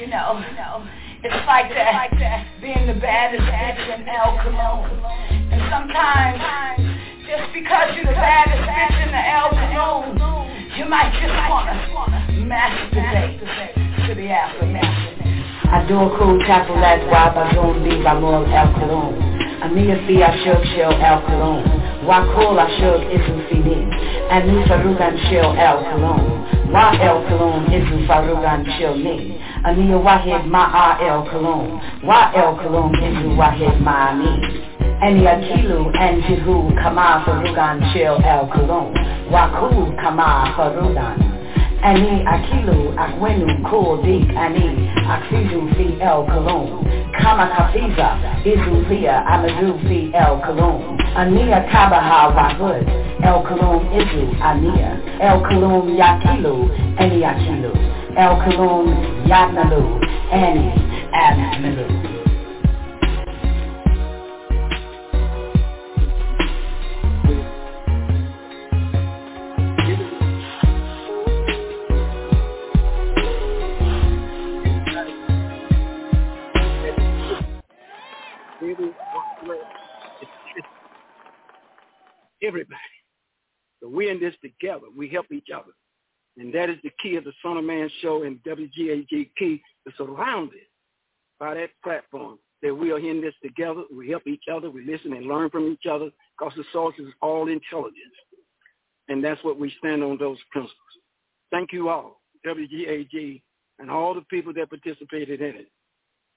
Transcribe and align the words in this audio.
You 0.00 0.06
know, 0.06 0.40
it's 1.22 1.44
like 1.44 1.68
that, 1.76 2.08
being 2.62 2.86
the 2.88 2.96
baddest 2.96 3.44
bitch 3.44 4.00
in 4.00 4.08
El 4.08 4.32
Cologne. 4.40 4.96
And 5.52 5.60
sometimes, 5.68 6.40
just 7.28 7.52
because 7.52 7.92
you're 7.92 8.08
the 8.08 8.16
baddest 8.16 8.64
bitch 8.64 8.96
in 8.96 9.12
the 9.12 9.20
El 9.28 9.52
Cologne, 9.52 10.16
you 10.80 10.88
might 10.88 11.12
just 11.20 11.36
wanna 11.52 11.76
masturbate 12.48 13.44
to 14.08 14.14
the 14.16 14.28
affirmation. 14.32 15.20
Adoro 15.68 16.40
chocolate 16.48 17.04
guava 17.04 17.52
con 17.52 17.84
viva 17.84 18.16
mol 18.16 18.48
El 18.48 18.72
Cologne. 18.72 19.20
I 19.60 19.68
mean 19.68 19.90
a 19.90 20.00
mia 20.00 20.32
fia 20.32 20.32
shug 20.40 20.64
shell 20.72 20.96
El 20.96 21.20
Cologne. 21.28 21.68
Wakul 22.08 22.56
a 22.56 22.64
shug 22.80 23.04
isu 23.04 23.36
finin. 23.52 23.92
Ani 24.32 24.64
farugan 24.64 25.20
shell 25.28 25.52
El 25.60 25.84
Cologne. 25.92 26.72
Wa 26.72 26.96
El 26.96 27.20
Cologne 27.28 27.68
isu 27.68 28.06
farugan 28.08 28.64
shell 28.78 28.96
ni. 28.96 29.36
Ania 29.64 29.98
wahid 29.98 30.46
ma'a 30.46 30.98
El 31.00 31.22
Cologne. 31.30 31.80
Wa 32.02 32.32
El 32.34 32.56
Cologne 32.56 32.96
isu 32.96 33.36
wahid 33.36 33.76
ma'ani. 33.84 34.32
Ani 35.02 35.24
akilu 35.26 35.92
and 36.00 36.22
jihu 36.24 36.72
kama 36.82 37.22
farugan 37.24 37.92
shell 37.92 38.16
El 38.24 38.46
Cologne. 38.48 38.96
Wakul 39.30 39.94
kama 40.00 40.52
farugan. 40.56 41.29
Ani 41.82 42.22
akilu 42.26 42.92
akwenu 42.96 43.64
kul 43.70 44.02
dik 44.04 44.36
ani 44.36 44.90
aksizu 45.10 45.68
fi 45.76 45.96
El 46.00 46.24
Cologne. 46.26 46.72
Kama 47.12 47.46
kafiza 47.46 48.08
izu 48.44 48.84
fia 48.88 49.26
amadu 49.26 49.78
fi 49.88 50.10
El 50.12 50.36
Cologne. 50.46 50.84
Ania 51.16 51.60
tabaha 51.60 52.28
wahud. 52.28 52.86
El 53.22 53.42
Cologne 53.48 53.96
izu 53.98 54.28
ania. 54.42 54.96
El 55.20 55.40
Cologne 55.40 55.96
yakilu 55.96 56.70
ani 56.98 57.24
akilu. 57.24 57.72
El 58.16 58.36
Cologne 58.44 58.94
yatnalu 59.26 60.00
ani 60.32 60.72
admilu. 61.12 62.19
Everybody. 82.42 82.80
So 83.82 83.88
we're 83.88 84.10
in 84.10 84.20
this 84.20 84.34
together. 84.42 84.86
We 84.96 85.08
help 85.08 85.26
each 85.32 85.48
other. 85.54 85.72
And 86.36 86.54
that 86.54 86.70
is 86.70 86.76
the 86.82 86.90
key 87.02 87.16
of 87.16 87.24
the 87.24 87.32
Son 87.42 87.56
of 87.56 87.64
Man 87.64 87.90
show 88.00 88.22
and 88.22 88.42
WGAG 88.44 89.30
key 89.38 89.62
is 89.86 89.94
surrounded 89.96 90.60
by 91.38 91.54
that 91.54 91.70
platform 91.82 92.38
that 92.62 92.74
we 92.74 92.92
are 92.92 92.98
in 92.98 93.20
this 93.20 93.34
together. 93.42 93.82
We 93.94 94.10
help 94.10 94.26
each 94.26 94.44
other. 94.52 94.70
We 94.70 94.84
listen 94.84 95.12
and 95.14 95.26
learn 95.26 95.50
from 95.50 95.68
each 95.68 95.86
other 95.90 96.10
because 96.38 96.54
the 96.56 96.64
source 96.72 96.94
is 96.98 97.08
all 97.22 97.48
intelligence. 97.48 97.96
And 99.08 99.24
that's 99.24 99.42
what 99.42 99.58
we 99.58 99.72
stand 99.78 100.04
on 100.04 100.18
those 100.18 100.38
principles. 100.52 100.76
Thank 101.50 101.72
you 101.72 101.88
all, 101.88 102.20
WGAG, 102.46 103.42
and 103.78 103.90
all 103.90 104.14
the 104.14 104.22
people 104.30 104.52
that 104.54 104.70
participated 104.70 105.40
in 105.40 105.56
it, 105.56 105.68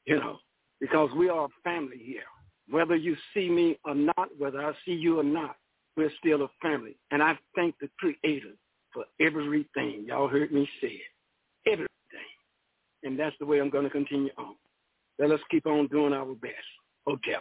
you 0.06 0.16
know, 0.16 0.40
because 0.80 1.10
we 1.16 1.30
are 1.30 1.46
a 1.46 1.50
family 1.64 2.02
here. 2.04 2.24
Whether 2.70 2.96
you 2.96 3.16
see 3.34 3.50
me 3.50 3.78
or 3.86 3.94
not, 3.94 4.30
whether 4.38 4.62
I 4.62 4.72
see 4.86 4.94
you 4.94 5.20
or 5.20 5.24
not, 5.24 5.58
we're 5.96 6.12
still 6.20 6.44
a 6.44 6.50
family. 6.62 6.96
And 7.12 7.22
I 7.22 7.38
thank 7.56 7.76
the 7.80 7.90
Creator 8.00 8.54
for 8.94 9.06
everything. 9.20 10.06
Y'all 10.08 10.28
heard 10.28 10.52
me 10.52 10.68
say 10.82 11.02
it. 11.02 11.72
Everything. 11.72 11.88
And 13.04 13.20
that's 13.20 13.36
the 13.40 13.46
way 13.46 13.60
I'm 13.60 13.70
going 13.70 13.84
to 13.84 13.90
continue 13.90 14.32
on. 14.38 14.56
Let 15.20 15.32
us 15.32 15.40
keep 15.52 15.66
on 15.66 15.88
doing 15.88 16.14
our 16.14 16.34
best. 16.36 16.54
Okay. 17.08 17.36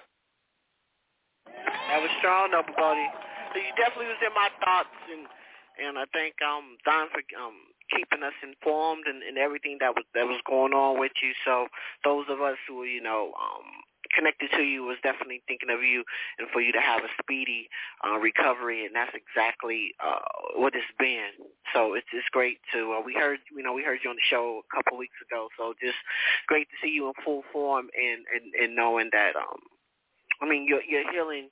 That 1.46 2.00
was 2.00 2.10
strong, 2.18 2.50
buddy. 2.50 3.06
So 3.52 3.60
you 3.60 3.72
definitely 3.76 4.08
was 4.08 4.22
in 4.24 4.32
my 4.32 4.48
thoughts, 4.64 4.96
and 5.12 5.28
and 5.76 5.98
I 5.98 6.04
thank 6.12 6.34
um 6.40 6.76
Don 6.84 7.08
for 7.12 7.20
um 7.36 7.56
keeping 7.92 8.24
us 8.24 8.36
informed 8.40 9.04
and, 9.06 9.22
and 9.22 9.36
everything 9.36 9.76
that 9.80 9.92
was 9.92 10.04
that 10.14 10.24
was 10.24 10.40
going 10.48 10.72
on 10.72 10.98
with 10.98 11.12
you. 11.22 11.32
So 11.44 11.68
those 12.04 12.24
of 12.28 12.40
us 12.40 12.56
who 12.68 12.84
you 12.84 13.02
know 13.02 13.32
um 13.36 13.68
connected 14.14 14.50
to 14.56 14.62
you 14.62 14.84
was 14.84 14.96
definitely 15.02 15.42
thinking 15.46 15.70
of 15.70 15.82
you 15.82 16.04
and 16.38 16.48
for 16.50 16.60
you 16.60 16.72
to 16.72 16.80
have 16.80 17.02
a 17.04 17.10
speedy 17.20 17.68
uh, 18.06 18.18
recovery, 18.18 18.86
and 18.86 18.94
that's 18.94 19.14
exactly 19.14 19.94
uh, 20.04 20.20
what 20.56 20.74
it's 20.74 20.84
been. 20.98 21.32
So 21.74 21.94
it's 21.94 22.06
it's 22.12 22.28
great 22.30 22.58
to 22.72 22.98
uh, 22.98 23.02
we 23.04 23.14
heard 23.14 23.38
you 23.54 23.62
know 23.62 23.72
we 23.72 23.82
heard 23.82 24.00
you 24.04 24.10
on 24.10 24.16
the 24.16 24.28
show 24.28 24.62
a 24.62 24.74
couple 24.74 24.98
weeks 24.98 25.16
ago, 25.26 25.48
so 25.58 25.74
just 25.82 25.98
great 26.46 26.68
to 26.68 26.76
see 26.82 26.92
you 26.92 27.08
in 27.08 27.14
full 27.24 27.42
form 27.52 27.88
and 27.96 28.24
and, 28.34 28.52
and 28.60 28.76
knowing 28.76 29.10
that 29.12 29.36
um 29.36 29.60
I 30.40 30.48
mean 30.48 30.66
you're 30.66 30.82
you're 30.82 31.10
healing 31.12 31.48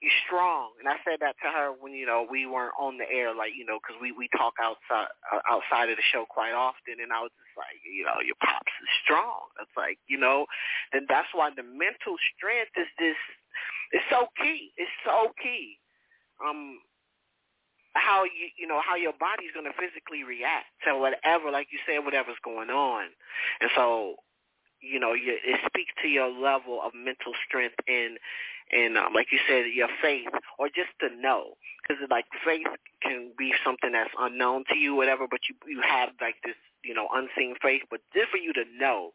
you're 0.00 0.20
strong. 0.28 0.76
And 0.76 0.88
I 0.88 1.00
said 1.08 1.24
that 1.24 1.40
to 1.40 1.48
her 1.48 1.72
when 1.72 1.92
you 1.96 2.04
know 2.04 2.28
we 2.28 2.44
weren't 2.44 2.76
on 2.76 2.98
the 2.98 3.08
air, 3.08 3.34
like 3.34 3.56
you 3.56 3.64
know, 3.64 3.80
because 3.80 3.96
we 4.00 4.12
we 4.12 4.28
talk 4.36 4.54
outside 4.60 5.08
outside 5.48 5.88
of 5.88 5.96
the 5.96 6.08
show 6.12 6.28
quite 6.28 6.52
often, 6.52 7.00
and 7.00 7.12
I 7.12 7.24
was 7.24 7.32
just 7.32 7.56
like, 7.56 7.80
you 7.80 8.04
know, 8.04 8.20
your 8.20 8.36
pops 8.44 8.74
is 8.84 8.92
strong. 9.04 9.48
It's 9.60 9.72
like 9.76 9.96
you 10.06 10.20
know, 10.20 10.44
then 10.92 11.08
that's 11.08 11.30
why 11.32 11.48
the 11.50 11.64
mental 11.64 12.20
strength 12.36 12.76
is 12.76 12.90
this. 13.00 13.20
It's 13.92 14.08
so 14.12 14.28
key. 14.36 14.76
It's 14.76 14.92
so 15.04 15.32
key. 15.40 15.80
Um, 16.44 16.84
how 17.96 18.28
you 18.28 18.52
you 18.60 18.68
know 18.68 18.84
how 18.84 19.00
your 19.00 19.16
body's 19.16 19.56
going 19.56 19.64
to 19.64 19.76
physically 19.80 20.28
react 20.28 20.68
to 20.84 20.92
whatever, 21.00 21.48
like 21.48 21.72
you 21.72 21.80
said, 21.88 22.04
whatever's 22.04 22.40
going 22.44 22.68
on, 22.68 23.08
and 23.64 23.70
so 23.72 24.20
you 24.80 25.00
know, 25.00 25.14
you, 25.14 25.32
it 25.32 25.60
speaks 25.66 25.92
to 26.02 26.08
your 26.08 26.28
level 26.28 26.80
of 26.84 26.92
mental 26.94 27.32
strength 27.48 27.76
and 27.88 28.18
and 28.72 28.98
um, 28.98 29.14
like 29.14 29.28
you 29.30 29.38
said, 29.48 29.66
your 29.74 29.88
faith, 30.02 30.28
or 30.58 30.68
just 30.68 30.90
to 31.00 31.08
know, 31.20 31.54
because 31.82 32.02
like 32.10 32.24
faith 32.44 32.66
can 33.02 33.32
be 33.38 33.52
something 33.64 33.92
that's 33.92 34.10
unknown 34.18 34.64
to 34.70 34.76
you, 34.76 34.94
whatever, 34.94 35.26
but 35.30 35.40
you 35.48 35.54
you 35.66 35.80
have 35.82 36.10
like 36.20 36.36
this, 36.44 36.56
you 36.84 36.94
know, 36.94 37.08
unseen 37.14 37.54
faith. 37.62 37.82
But 37.90 38.00
just 38.14 38.30
for 38.30 38.38
you 38.38 38.52
to 38.54 38.64
know 38.78 39.10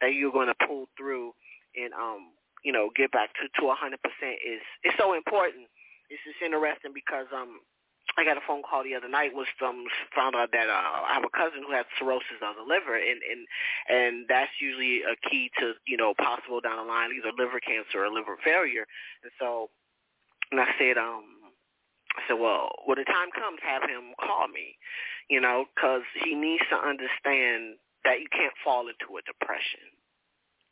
that 0.00 0.14
you're 0.14 0.32
going 0.32 0.48
to 0.48 0.66
pull 0.66 0.86
through 0.96 1.32
and 1.76 1.92
um, 1.92 2.32
you 2.64 2.72
know, 2.72 2.88
get 2.96 3.12
back 3.12 3.30
to 3.34 3.60
to 3.60 3.68
a 3.68 3.74
hundred 3.74 4.00
percent 4.02 4.40
is 4.40 4.62
is 4.84 4.92
so 4.98 5.14
important. 5.14 5.68
It's 6.08 6.20
just 6.24 6.40
interesting 6.44 6.92
because 6.94 7.26
um, 7.34 7.60
I 8.16 8.24
got 8.24 8.36
a 8.36 8.44
phone 8.46 8.62
call 8.62 8.84
the 8.84 8.94
other 8.94 9.08
night 9.08 9.34
was 9.34 9.48
um 9.64 9.84
found 10.14 10.36
out 10.36 10.52
that 10.52 10.68
uh, 10.68 11.08
I 11.08 11.14
have 11.14 11.24
a 11.24 11.36
cousin 11.36 11.64
who 11.66 11.72
has 11.74 11.86
cirrhosis 11.98 12.38
of 12.44 12.56
the 12.56 12.66
liver 12.66 12.94
and 12.94 13.20
and 13.24 13.42
and 13.88 14.14
that's 14.28 14.52
usually 14.60 15.02
a 15.02 15.16
key 15.28 15.50
to 15.58 15.74
you 15.86 15.96
know 15.96 16.14
possible 16.14 16.60
down 16.60 16.78
the 16.78 16.88
line 16.88 17.10
either 17.16 17.34
liver 17.36 17.58
cancer 17.60 18.04
or 18.04 18.12
liver 18.12 18.36
failure. 18.44 18.86
And 19.24 19.32
so 19.40 19.70
and 20.52 20.60
I 20.60 20.68
said 20.78 20.96
um 20.98 21.52
I 22.14 22.22
said 22.28 22.38
well 22.38 22.70
when 22.86 22.98
the 23.00 23.08
time 23.08 23.32
comes 23.34 23.58
have 23.64 23.82
him 23.82 24.14
call 24.20 24.46
me 24.48 24.76
you 25.28 25.40
know 25.40 25.64
because 25.74 26.06
he 26.22 26.34
needs 26.34 26.64
to 26.70 26.78
understand 26.78 27.80
that 28.04 28.20
you 28.20 28.28
can't 28.30 28.54
fall 28.62 28.86
into 28.86 29.16
a 29.16 29.24
depression. 29.24 29.90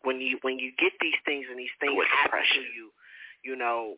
When 0.05 0.21
you 0.21 0.39
when 0.43 0.61
you 0.61 0.71
get 0.79 0.93
these 1.01 1.19
things 1.25 1.47
and 1.49 1.59
these 1.59 1.75
things 1.81 1.97
happen 2.07 2.45
to 2.45 2.61
you 2.61 2.93
you 3.43 3.57
know 3.57 3.97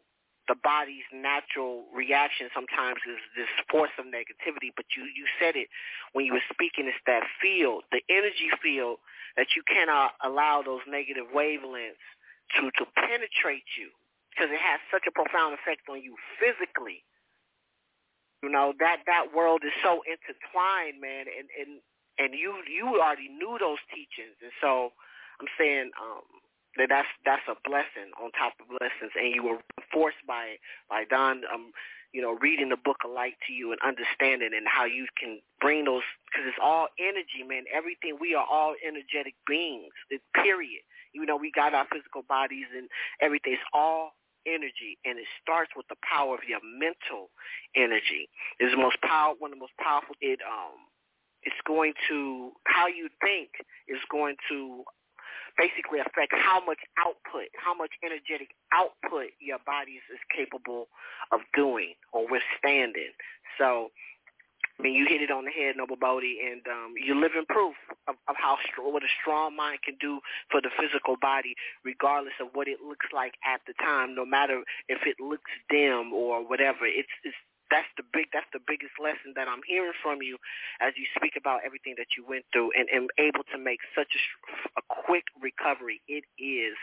the 0.48 0.56
body's 0.62 1.08
natural 1.12 1.84
reaction 1.94 2.48
sometimes 2.52 3.00
is 3.08 3.20
this 3.36 3.48
force 3.70 3.92
of 3.98 4.04
negativity. 4.04 4.68
But 4.76 4.86
you, 4.96 5.04
you 5.04 5.24
said 5.40 5.56
it 5.56 5.68
when 6.12 6.24
you 6.24 6.32
were 6.32 6.48
speaking. 6.52 6.86
It's 6.86 7.00
that 7.06 7.24
field, 7.40 7.84
the 7.92 8.02
energy 8.08 8.52
field, 8.62 8.98
that 9.36 9.56
you 9.56 9.62
cannot 9.66 10.12
allow 10.22 10.62
those 10.62 10.84
negative 10.86 11.24
wavelengths 11.34 12.04
to, 12.56 12.70
to 12.78 12.84
penetrate 12.94 13.66
you 13.78 13.88
because 14.30 14.50
it 14.52 14.60
has 14.60 14.80
such 14.90 15.06
a 15.08 15.12
profound 15.14 15.54
effect 15.54 15.88
on 15.88 16.02
you 16.02 16.16
physically. 16.38 17.02
You 18.42 18.50
know, 18.52 18.74
that, 18.78 19.08
that 19.08 19.32
world 19.32 19.64
is 19.64 19.72
so 19.80 20.04
intertwined, 20.04 21.00
man, 21.00 21.24
and, 21.32 21.48
and, 21.56 21.80
and 22.20 22.36
you, 22.36 22.60
you 22.68 23.00
already 23.00 23.32
knew 23.32 23.56
those 23.56 23.80
teachings. 23.88 24.36
And 24.44 24.52
so 24.60 24.92
I'm 25.40 25.48
saying, 25.56 25.90
um, 25.96 26.28
that 26.76 26.88
that's 26.88 27.08
that's 27.24 27.46
a 27.48 27.56
blessing 27.68 28.10
on 28.20 28.30
top 28.32 28.54
of 28.60 28.68
blessings, 28.68 29.12
and 29.14 29.34
you 29.34 29.42
were 29.42 29.58
forced 29.92 30.22
by 30.26 30.56
by 30.88 31.04
Don, 31.08 31.42
um, 31.52 31.72
you 32.12 32.22
know, 32.22 32.36
reading 32.40 32.68
the 32.68 32.76
book 32.76 32.98
of 33.04 33.10
light 33.10 33.34
to 33.46 33.52
you 33.52 33.72
and 33.72 33.80
understanding 33.82 34.50
and 34.54 34.66
how 34.66 34.84
you 34.84 35.06
can 35.18 35.40
bring 35.60 35.84
those 35.84 36.02
because 36.26 36.46
it's 36.46 36.62
all 36.62 36.88
energy, 36.98 37.42
man. 37.46 37.64
Everything 37.72 38.18
we 38.20 38.34
are 38.34 38.46
all 38.46 38.74
energetic 38.86 39.34
beings. 39.46 39.92
It, 40.10 40.20
period. 40.34 40.82
You 41.12 41.24
know, 41.26 41.36
we 41.36 41.52
got 41.54 41.74
our 41.74 41.86
physical 41.92 42.22
bodies 42.26 42.66
and 42.76 42.88
everything. 43.20 43.54
It's 43.54 43.70
all 43.72 44.18
energy, 44.46 44.98
and 45.04 45.18
it 45.18 45.26
starts 45.40 45.70
with 45.76 45.86
the 45.88 45.96
power 46.02 46.34
of 46.34 46.42
your 46.46 46.60
mental 46.62 47.30
energy. 47.76 48.28
It's 48.58 48.74
the 48.74 48.82
most 48.82 49.00
power, 49.02 49.34
one 49.38 49.52
of 49.52 49.58
the 49.58 49.62
most 49.62 49.78
powerful. 49.78 50.14
It 50.20 50.40
um, 50.42 50.90
it's 51.44 51.60
going 51.66 51.92
to 52.08 52.52
how 52.66 52.88
you 52.88 53.08
think 53.20 53.50
is 53.88 54.00
going 54.10 54.36
to 54.50 54.84
basically 55.56 56.00
affect 56.00 56.32
how 56.32 56.64
much 56.64 56.78
output, 56.98 57.48
how 57.54 57.74
much 57.74 57.90
energetic 58.04 58.50
output 58.72 59.30
your 59.40 59.58
body 59.66 60.02
is 60.10 60.20
capable 60.34 60.88
of 61.32 61.40
doing 61.54 61.94
or 62.12 62.26
withstanding. 62.26 63.14
So, 63.58 63.90
I 64.78 64.82
mean, 64.82 64.94
you 64.94 65.06
hit 65.06 65.22
it 65.22 65.30
on 65.30 65.44
the 65.44 65.54
head, 65.54 65.76
Noble 65.76 65.96
Boddie, 65.96 66.42
and 66.42 66.62
um, 66.66 66.94
you're 66.98 67.14
living 67.14 67.46
proof 67.48 67.74
of, 68.08 68.16
of 68.26 68.34
how 68.36 68.58
what 68.78 69.04
a 69.04 69.12
strong 69.22 69.54
mind 69.54 69.78
can 69.84 69.94
do 70.00 70.18
for 70.50 70.60
the 70.60 70.70
physical 70.74 71.16
body, 71.20 71.54
regardless 71.84 72.34
of 72.40 72.48
what 72.54 72.66
it 72.66 72.78
looks 72.82 73.06
like 73.14 73.34
at 73.46 73.60
the 73.66 73.74
time, 73.78 74.14
no 74.14 74.26
matter 74.26 74.62
if 74.88 75.06
it 75.06 75.22
looks 75.22 75.50
dim 75.70 76.12
or 76.12 76.42
whatever. 76.42 76.86
It's, 76.86 77.08
it's 77.22 77.36
that's 77.70 77.88
the 77.96 78.04
big 78.12 78.28
that's 78.32 78.48
the 78.52 78.60
biggest 78.60 78.92
lesson 79.00 79.32
that 79.36 79.48
I'm 79.48 79.64
hearing 79.66 79.96
from 80.02 80.20
you 80.22 80.36
as 80.80 80.92
you 80.96 81.06
speak 81.16 81.34
about 81.36 81.60
everything 81.64 81.94
that 81.98 82.16
you 82.16 82.24
went 82.26 82.44
through 82.52 82.72
and, 82.76 82.88
and 82.92 83.10
able 83.18 83.44
to 83.52 83.58
make 83.58 83.80
such 83.96 84.12
a, 84.12 84.20
a 84.80 84.82
quick 84.88 85.24
recovery. 85.40 86.02
It 86.08 86.24
is 86.38 86.76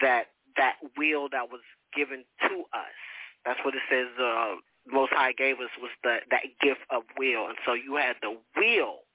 that 0.00 0.32
that 0.56 0.76
will 0.96 1.28
that 1.30 1.50
was 1.52 1.62
given 1.94 2.24
to 2.48 2.64
us. 2.72 2.96
That's 3.44 3.60
what 3.64 3.74
it 3.74 3.84
says. 3.90 4.08
Uh, 4.18 4.56
Most 4.86 5.12
High 5.12 5.32
gave 5.32 5.60
us 5.60 5.70
was 5.80 5.92
the 6.02 6.18
that 6.30 6.44
gift 6.60 6.84
of 6.90 7.02
will, 7.18 7.48
and 7.48 7.58
so 7.66 7.74
you 7.74 7.96
had 7.96 8.16
the 8.22 8.36
will 8.56 9.06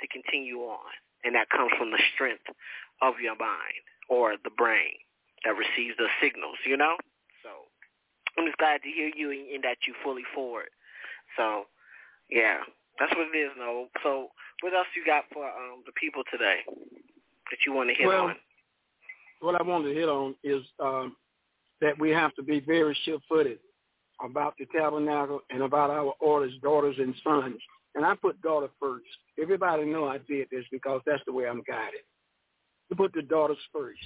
to 0.00 0.06
continue 0.08 0.60
on, 0.60 0.90
and 1.24 1.34
that 1.34 1.50
comes 1.50 1.72
from 1.78 1.90
the 1.90 2.02
strength 2.14 2.44
of 3.02 3.14
your 3.20 3.36
mind 3.36 3.82
or 4.08 4.34
the 4.42 4.50
brain 4.50 4.94
that 5.44 5.54
receives 5.56 5.96
the 5.96 6.08
signals. 6.20 6.58
You 6.66 6.76
know, 6.76 6.96
I'm 8.38 8.46
just 8.46 8.58
glad 8.58 8.82
to 8.82 8.88
hear 8.88 9.10
you 9.14 9.30
and, 9.30 9.62
that 9.64 9.78
you 9.86 9.94
fully 10.02 10.22
forward. 10.34 10.68
So, 11.36 11.64
yeah, 12.30 12.58
that's 12.98 13.14
what 13.14 13.28
it 13.34 13.38
is, 13.38 13.50
No. 13.58 13.88
So, 14.02 14.28
what 14.62 14.74
else 14.74 14.86
you 14.96 15.04
got 15.04 15.24
for 15.32 15.46
um, 15.46 15.82
the 15.84 15.92
people 16.00 16.22
today 16.30 16.60
that 17.50 17.58
you 17.66 17.72
want 17.72 17.90
to 17.90 17.94
hit 17.94 18.06
well, 18.06 18.28
on? 18.28 18.36
What 19.40 19.60
I 19.60 19.62
want 19.62 19.84
to 19.84 19.92
hit 19.92 20.08
on 20.08 20.34
is 20.42 20.62
um, 20.80 21.16
that 21.80 21.98
we 21.98 22.10
have 22.10 22.34
to 22.36 22.42
be 22.42 22.60
very 22.60 22.96
sure-footed 23.04 23.58
about 24.24 24.54
the 24.58 24.66
tabernacle 24.66 25.40
and 25.50 25.62
about 25.62 25.90
our 25.90 26.14
orders, 26.20 26.52
daughters 26.62 26.96
and 26.98 27.14
sons. 27.22 27.60
And 27.94 28.04
I 28.04 28.14
put 28.14 28.40
daughter 28.42 28.68
first. 28.80 29.04
Everybody 29.40 29.84
know 29.84 30.06
I 30.06 30.18
did 30.18 30.48
this 30.50 30.64
because 30.70 31.00
that's 31.04 31.22
the 31.26 31.32
way 31.32 31.46
I'm 31.46 31.62
guided. 31.66 32.00
To 32.90 32.96
put 32.96 33.12
the 33.12 33.22
daughters 33.22 33.58
first 33.72 34.00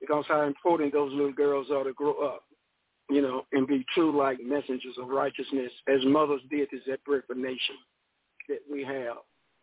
because 0.00 0.24
how 0.28 0.42
important 0.42 0.92
those 0.92 1.12
little 1.12 1.32
girls 1.32 1.68
are 1.70 1.84
to 1.84 1.92
grow 1.92 2.14
up, 2.26 2.42
you 3.14 3.22
know, 3.22 3.46
and 3.52 3.66
be 3.66 3.84
true 3.94 4.16
like 4.16 4.38
messengers 4.42 4.96
of 5.00 5.08
righteousness 5.08 5.70
as 5.88 6.04
mothers 6.04 6.40
did 6.50 6.68
birth 7.06 7.24
of 7.30 7.36
nation 7.36 7.76
that 8.48 8.58
we 8.70 8.82
have. 8.82 9.18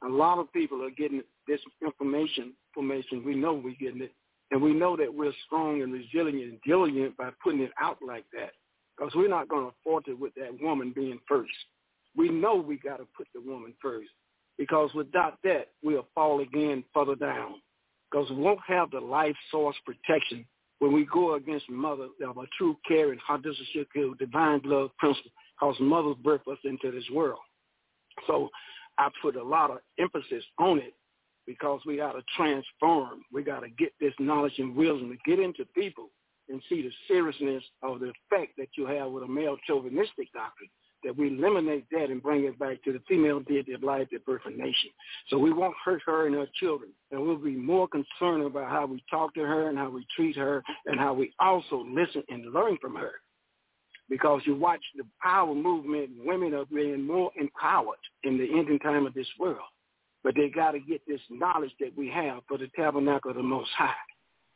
A 0.05 0.09
lot 0.09 0.39
of 0.39 0.51
people 0.53 0.83
are 0.83 0.89
getting 0.91 1.21
this 1.47 1.59
information, 1.85 2.53
information. 2.75 3.23
We 3.25 3.35
know 3.35 3.53
we're 3.53 3.75
getting 3.79 4.01
it 4.01 4.13
and 4.51 4.61
we 4.61 4.73
know 4.73 4.95
that 4.97 5.13
we're 5.13 5.33
strong 5.45 5.81
and 5.81 5.93
resilient 5.93 6.51
and 6.51 6.59
diligent 6.65 7.17
by 7.17 7.31
putting 7.43 7.61
it 7.61 7.71
out 7.81 7.97
like 8.05 8.25
that 8.33 8.51
because 8.97 9.13
we're 9.15 9.27
not 9.29 9.49
going 9.49 9.67
to 9.67 9.75
falter 9.83 10.15
with 10.15 10.33
that 10.35 10.61
woman 10.61 10.93
being 10.95 11.19
first. 11.27 11.51
We 12.15 12.29
know 12.29 12.55
we 12.55 12.77
got 12.77 12.97
to 12.97 13.07
put 13.17 13.27
the 13.33 13.41
woman 13.41 13.73
first 13.81 14.09
because 14.57 14.93
without 14.93 15.39
that, 15.43 15.69
we'll 15.83 16.07
fall 16.15 16.41
again 16.41 16.83
further 16.93 17.15
down 17.15 17.55
because 18.11 18.29
we 18.29 18.37
won't 18.37 18.59
have 18.67 18.91
the 18.91 18.99
life 18.99 19.35
source 19.49 19.77
protection 19.85 20.45
when 20.81 20.91
we 20.91 21.05
go 21.05 21.35
against 21.35 21.69
mother 21.69 22.07
of 22.27 22.37
a 22.37 22.47
true 22.57 22.75
care 22.87 23.11
and 23.11 23.21
hadisha 23.21 24.17
divine 24.17 24.61
love 24.65 24.89
principle 24.97 25.31
because 25.53 25.75
mother 25.79 26.15
birthed 26.15 26.51
us 26.51 26.57
into 26.63 26.89
this 26.89 27.07
world. 27.13 27.39
So 28.25 28.49
I 28.97 29.09
put 29.21 29.35
a 29.35 29.43
lot 29.43 29.69
of 29.69 29.77
emphasis 29.99 30.43
on 30.57 30.79
it 30.79 30.95
because 31.45 31.81
we 31.85 31.97
got 31.97 32.13
to 32.13 32.23
transform. 32.35 33.21
We 33.31 33.43
got 33.43 33.59
to 33.59 33.69
get 33.69 33.93
this 33.99 34.13
knowledge 34.19 34.57
and 34.57 34.75
wisdom 34.75 35.11
to 35.11 35.29
get 35.29 35.39
into 35.39 35.65
people 35.65 36.09
and 36.49 36.59
see 36.67 36.81
the 36.81 36.91
seriousness 37.07 37.63
of 37.83 37.99
the 37.99 38.11
effect 38.31 38.53
that 38.57 38.69
you 38.75 38.87
have 38.87 39.11
with 39.11 39.23
a 39.23 39.27
male 39.27 39.57
chauvinistic 39.67 40.33
doctrine, 40.33 40.69
that 41.03 41.17
we 41.17 41.27
eliminate 41.27 41.85
that 41.91 42.09
and 42.09 42.21
bring 42.21 42.45
it 42.45 42.57
back 42.59 42.83
to 42.83 42.93
the 42.93 43.01
female 43.07 43.39
deity 43.39 43.73
of 43.73 43.83
life 43.83 44.07
of 44.11 44.57
nation. 44.57 44.89
So 45.29 45.37
we 45.37 45.51
won't 45.51 45.75
hurt 45.83 46.01
her 46.05 46.27
and 46.27 46.35
her 46.35 46.47
children. 46.59 46.91
And 47.11 47.21
we'll 47.21 47.37
be 47.37 47.55
more 47.55 47.87
concerned 47.87 48.43
about 48.43 48.69
how 48.69 48.85
we 48.85 49.03
talk 49.09 49.33
to 49.35 49.41
her 49.41 49.69
and 49.69 49.77
how 49.77 49.89
we 49.89 50.05
treat 50.15 50.35
her 50.37 50.63
and 50.85 50.99
how 50.99 51.13
we 51.13 51.33
also 51.39 51.85
listen 51.87 52.23
and 52.29 52.53
learn 52.53 52.77
from 52.81 52.95
her. 52.95 53.13
Because 54.09 54.41
you 54.45 54.55
watch 54.55 54.81
the 54.95 55.03
power 55.21 55.53
movement, 55.55 56.09
women 56.25 56.53
are 56.53 56.65
being 56.65 57.05
more 57.05 57.31
empowered 57.39 57.97
in 58.23 58.37
the 58.37 58.47
ending 58.57 58.79
time 58.79 59.05
of 59.05 59.13
this 59.13 59.27
world. 59.39 59.59
But 60.23 60.35
they 60.35 60.49
got 60.49 60.71
to 60.71 60.79
get 60.79 61.01
this 61.07 61.21
knowledge 61.29 61.71
that 61.79 61.97
we 61.97 62.09
have 62.09 62.41
for 62.47 62.57
the 62.57 62.67
tabernacle 62.75 63.31
of 63.31 63.37
the 63.37 63.43
Most 63.43 63.71
High. 63.77 63.93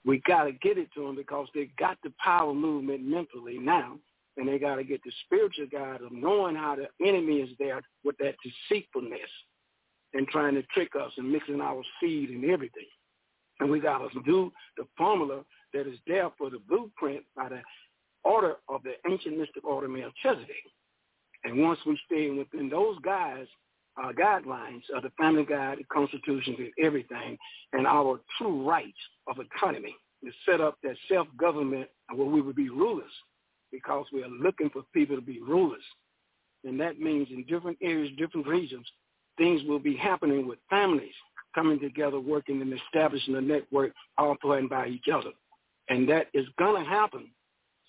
We 0.05 0.21
got 0.27 0.43
to 0.43 0.51
get 0.51 0.77
it 0.77 0.89
to 0.93 1.05
them 1.05 1.15
because 1.15 1.47
they 1.55 1.71
got 1.79 1.97
the 2.03 2.13
power 2.23 2.53
movement 2.53 3.03
mentally 3.03 3.57
now, 3.57 3.97
and 4.37 4.47
they 4.47 4.59
got 4.59 4.75
to 4.75 4.83
get 4.83 5.01
the 5.03 5.11
spiritual 5.25 5.67
guide 5.71 6.01
of 6.01 6.11
knowing 6.11 6.55
how 6.55 6.75
the 6.75 6.87
enemy 7.05 7.37
is 7.37 7.49
there 7.57 7.81
with 8.03 8.17
that 8.17 8.35
deceitfulness 8.43 9.29
and 10.13 10.27
trying 10.27 10.55
to 10.55 10.63
trick 10.73 10.91
us 10.99 11.11
and 11.17 11.31
mixing 11.31 11.61
our 11.61 11.81
seed 12.01 12.29
and 12.29 12.45
everything. 12.45 12.87
And 13.59 13.69
we 13.69 13.79
got 13.79 13.99
to 13.99 14.21
do 14.25 14.51
the 14.77 14.85
formula 14.97 15.43
that 15.73 15.87
is 15.87 15.99
there 16.07 16.29
for 16.37 16.49
the 16.49 16.59
blueprint 16.67 17.23
by 17.35 17.49
the 17.49 17.61
order 18.23 18.55
of 18.67 18.81
the 18.83 18.93
ancient 19.09 19.37
mystic 19.37 19.63
order 19.63 19.87
Melchizedek. 19.87 20.55
And 21.43 21.63
once 21.63 21.79
we 21.85 21.99
stay 22.05 22.29
within 22.31 22.69
those 22.69 22.97
guys, 23.03 23.45
uh, 24.01 24.11
guidelines 24.11 24.81
of 24.93 25.03
the 25.03 25.11
family 25.17 25.45
guide, 25.45 25.77
the 25.77 25.85
constitution, 25.85 26.55
and 26.57 26.71
everything, 26.83 27.37
and 27.71 27.87
our 27.87 28.19
true 28.37 28.67
rights 28.67 28.97
of 29.27 29.37
autonomy 29.39 29.95
to 30.23 30.31
set 30.45 30.59
up 30.59 30.77
that 30.83 30.97
self-government 31.09 31.87
where 32.13 32.27
we 32.27 32.41
would 32.41 32.55
be 32.55 32.69
rulers 32.69 33.11
because 33.71 34.05
we 34.13 34.23
are 34.23 34.29
looking 34.29 34.69
for 34.69 34.83
people 34.93 35.15
to 35.15 35.21
be 35.21 35.41
rulers. 35.41 35.83
And 36.63 36.79
that 36.79 36.99
means 36.99 37.27
in 37.31 37.43
different 37.45 37.77
areas, 37.81 38.11
different 38.17 38.47
regions, 38.47 38.85
things 39.37 39.61
will 39.67 39.79
be 39.79 39.95
happening 39.95 40.47
with 40.47 40.59
families 40.69 41.13
coming 41.53 41.79
together, 41.79 42.19
working 42.19 42.61
and 42.61 42.73
establishing 42.73 43.35
a 43.35 43.41
network 43.41 43.93
all 44.17 44.35
playing 44.41 44.67
by 44.67 44.87
each 44.87 45.07
other. 45.13 45.31
And 45.89 46.09
that 46.09 46.27
is 46.33 46.45
going 46.57 46.83
to 46.83 46.89
happen. 46.89 47.29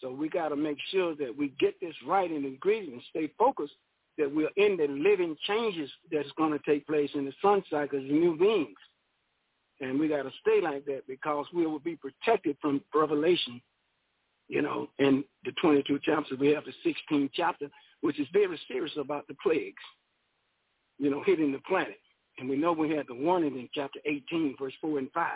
So 0.00 0.10
we 0.10 0.28
got 0.28 0.50
to 0.50 0.56
make 0.56 0.76
sure 0.90 1.16
that 1.16 1.36
we 1.36 1.54
get 1.58 1.74
this 1.80 1.94
right 2.06 2.30
in 2.30 2.42
the 2.42 2.48
ingredients, 2.48 3.06
stay 3.10 3.30
focused 3.38 3.72
that 4.18 4.34
we're 4.34 4.50
in 4.56 4.76
the 4.76 4.86
living 4.88 5.36
changes 5.46 5.90
that's 6.10 6.30
going 6.38 6.52
to 6.52 6.60
take 6.66 6.86
place 6.86 7.10
in 7.14 7.24
the 7.24 7.32
sun 7.42 7.62
cycle 7.70 7.98
as 7.98 8.04
new 8.04 8.36
beings. 8.36 8.76
And 9.80 10.00
we 10.00 10.08
got 10.08 10.22
to 10.22 10.32
stay 10.40 10.60
like 10.62 10.86
that 10.86 11.06
because 11.06 11.46
we 11.54 11.66
will 11.66 11.78
be 11.78 11.96
protected 11.96 12.56
from 12.60 12.80
revelation, 12.94 13.60
you 14.48 14.62
know, 14.62 14.88
in 14.98 15.24
the 15.44 15.52
22 15.60 15.98
chapters. 16.02 16.38
We 16.38 16.48
have 16.48 16.64
the 16.64 16.90
16th 17.12 17.30
chapter, 17.34 17.68
which 18.00 18.20
is 18.20 18.26
very 18.32 18.58
serious 18.68 18.92
about 18.98 19.26
the 19.26 19.34
plagues, 19.42 19.82
you 20.98 21.10
know, 21.10 21.22
hitting 21.24 21.52
the 21.52 21.58
planet. 21.66 21.98
And 22.38 22.48
we 22.48 22.56
know 22.56 22.72
we 22.72 22.90
had 22.90 23.06
the 23.08 23.14
warning 23.14 23.58
in 23.58 23.68
chapter 23.74 23.98
18, 24.04 24.56
verse 24.58 24.74
4 24.80 24.98
and 24.98 25.10
5. 25.12 25.26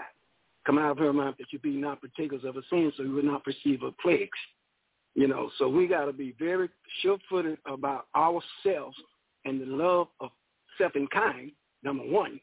Come 0.67 0.79
out 0.79 0.91
of 0.91 0.99
her 0.99 1.13
mouth 1.13 1.37
that 1.39 1.53
you 1.53 1.59
be 1.59 1.71
not 1.71 2.01
partakers 2.01 2.45
of 2.45 2.57
a 2.57 2.63
sin, 2.69 2.93
so 2.97 3.03
you 3.03 3.13
will 3.13 3.25
not 3.25 3.45
perceive 3.45 3.83
of 3.83 3.97
plagues. 3.99 4.39
You 5.15 5.27
know, 5.27 5.51
so 5.59 5.69
we 5.69 5.89
got 5.89 6.05
to 6.05 6.13
be 6.13 6.35
very 6.39 6.69
sure-footed 7.01 7.59
about 7.67 8.07
ourselves 8.15 8.97
and 9.45 9.61
the 9.61 9.67
love 9.67 10.09
of 10.21 10.31
self 10.79 10.93
and 10.95 11.11
kind, 11.11 11.51
number 11.83 12.05
one. 12.05 12.39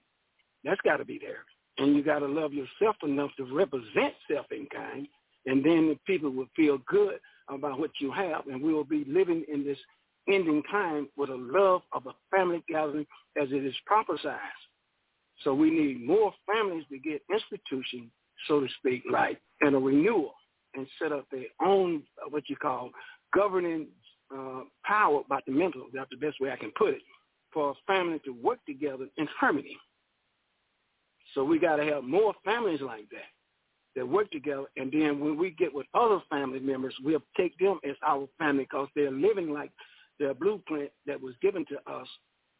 That's 0.63 0.81
got 0.81 0.97
to 0.97 1.05
be 1.05 1.19
there. 1.19 1.45
And 1.77 1.95
you 1.95 2.03
got 2.03 2.19
to 2.19 2.25
love 2.25 2.53
yourself 2.53 2.95
enough 3.03 3.29
to 3.37 3.45
represent 3.45 4.13
self 4.29 4.47
and 4.51 4.69
kind. 4.69 5.07
And 5.47 5.63
then 5.65 5.87
the 5.87 5.97
people 6.05 6.29
will 6.29 6.49
feel 6.55 6.77
good 6.87 7.19
about 7.49 7.79
what 7.79 7.91
you 7.99 8.11
have. 8.11 8.45
And 8.47 8.61
we 8.61 8.73
will 8.73 8.83
be 8.83 9.05
living 9.07 9.43
in 9.51 9.63
this 9.63 9.77
ending 10.29 10.61
time 10.69 11.07
with 11.15 11.29
a 11.29 11.35
love 11.35 11.81
of 11.93 12.05
a 12.05 12.11
family 12.35 12.63
gathering 12.67 13.07
as 13.41 13.47
it 13.51 13.65
is 13.65 13.73
prophesied. 13.85 14.39
So 15.43 15.53
we 15.53 15.71
need 15.71 16.05
more 16.05 16.33
families 16.45 16.83
to 16.91 16.99
get 16.99 17.21
institution, 17.31 18.11
so 18.47 18.59
to 18.59 18.67
speak, 18.79 19.03
like, 19.09 19.39
and 19.61 19.73
a 19.73 19.79
renewal 19.79 20.33
and 20.75 20.85
set 21.01 21.13
up 21.13 21.25
their 21.31 21.45
own 21.65 22.03
uh, 22.21 22.29
what 22.29 22.49
you 22.49 22.57
call 22.57 22.91
governing 23.33 23.87
uh, 24.35 24.61
power 24.83 25.21
about 25.25 25.45
the 25.45 25.53
mental. 25.53 25.85
That's 25.93 26.09
the 26.09 26.17
best 26.17 26.41
way 26.41 26.51
I 26.51 26.57
can 26.57 26.71
put 26.77 26.89
it 26.89 27.01
for 27.53 27.71
a 27.71 27.73
family 27.85 28.19
to 28.25 28.31
work 28.31 28.59
together 28.65 29.07
in 29.17 29.27
harmony. 29.39 29.77
So 31.33 31.43
we 31.45 31.57
got 31.57 31.77
to 31.77 31.85
have 31.85 32.03
more 32.03 32.33
families 32.43 32.81
like 32.81 33.09
that 33.11 33.36
that 33.97 34.07
work 34.07 34.31
together. 34.31 34.63
And 34.77 34.89
then 34.89 35.19
when 35.19 35.37
we 35.37 35.51
get 35.51 35.73
with 35.73 35.87
other 35.93 36.21
family 36.29 36.61
members, 36.61 36.95
we'll 37.03 37.23
take 37.35 37.57
them 37.57 37.79
as 37.83 37.97
our 38.07 38.29
family 38.37 38.63
because 38.63 38.87
they're 38.95 39.11
living 39.11 39.51
like 39.51 39.71
the 40.19 40.33
blueprint 40.39 40.91
that 41.05 41.21
was 41.21 41.35
given 41.41 41.65
to 41.65 41.75
us, 41.91 42.07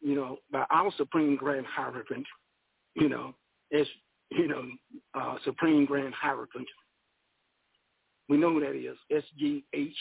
you 0.02 0.14
know, 0.14 0.36
by 0.52 0.66
our 0.70 0.92
Supreme 0.98 1.36
Grand 1.36 1.64
Hierophant, 1.66 2.26
you 2.94 3.08
know, 3.08 3.34
as, 3.72 3.86
you 4.30 4.46
know, 4.48 4.64
uh, 5.14 5.36
Supreme 5.44 5.86
Grand 5.86 6.12
Hierophant 6.14 6.68
we 8.28 8.36
know 8.36 8.52
who 8.52 8.60
that 8.60 8.76
is. 8.76 8.96
S-G-H 9.10 9.96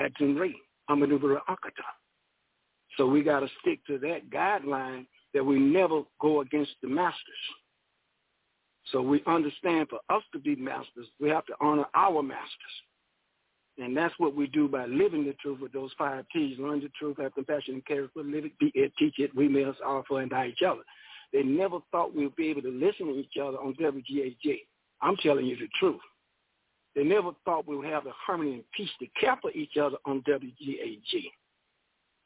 Atunri, 0.00 0.54
Amanubara 0.88 1.40
Akata. 1.48 1.86
So 2.96 3.06
we 3.06 3.22
got 3.22 3.40
to 3.40 3.48
stick 3.60 3.80
to 3.86 3.98
that 3.98 4.30
guideline 4.30 5.06
that 5.34 5.44
we 5.44 5.58
never 5.58 6.02
go 6.20 6.40
against 6.40 6.72
the 6.82 6.88
masters. 6.88 7.18
So 8.92 9.02
we 9.02 9.22
understand 9.26 9.88
for 9.88 10.00
us 10.14 10.22
to 10.32 10.38
be 10.38 10.54
masters, 10.56 11.06
we 11.20 11.28
have 11.30 11.46
to 11.46 11.54
honor 11.60 11.86
our 11.94 12.22
masters. 12.22 12.46
And 13.78 13.96
that's 13.96 14.14
what 14.18 14.34
we 14.34 14.46
do 14.46 14.68
by 14.68 14.86
living 14.86 15.26
the 15.26 15.34
truth 15.34 15.60
with 15.60 15.72
those 15.72 15.90
five 15.98 16.24
T's. 16.32 16.58
Learn 16.58 16.80
the 16.80 16.90
truth, 16.98 17.18
have 17.18 17.34
compassion 17.34 17.74
and 17.74 17.86
care 17.86 18.08
for, 18.14 18.22
live 18.22 18.46
it, 18.46 18.58
be 18.58 18.72
it, 18.74 18.92
teach 18.98 19.18
it, 19.18 19.34
we 19.34 19.48
must 19.48 19.80
offer 19.82 20.20
and 20.20 20.30
die 20.30 20.48
each 20.48 20.62
other. 20.62 20.80
They 21.32 21.42
never 21.42 21.80
thought 21.90 22.14
we 22.14 22.24
would 22.24 22.36
be 22.36 22.48
able 22.48 22.62
to 22.62 22.70
listen 22.70 23.06
to 23.06 23.18
each 23.18 23.36
other 23.40 23.58
on 23.58 23.74
WGAG. 23.74 24.60
I'm 25.02 25.16
telling 25.16 25.46
you 25.46 25.56
the 25.56 25.68
truth. 25.78 26.00
They 26.94 27.04
never 27.04 27.32
thought 27.44 27.68
we 27.68 27.76
would 27.76 27.88
have 27.88 28.04
the 28.04 28.12
harmony 28.12 28.54
and 28.54 28.64
peace 28.74 28.88
to 29.00 29.06
care 29.20 29.36
for 29.42 29.50
each 29.50 29.76
other 29.76 29.96
on 30.06 30.22
WGAG. 30.22 31.30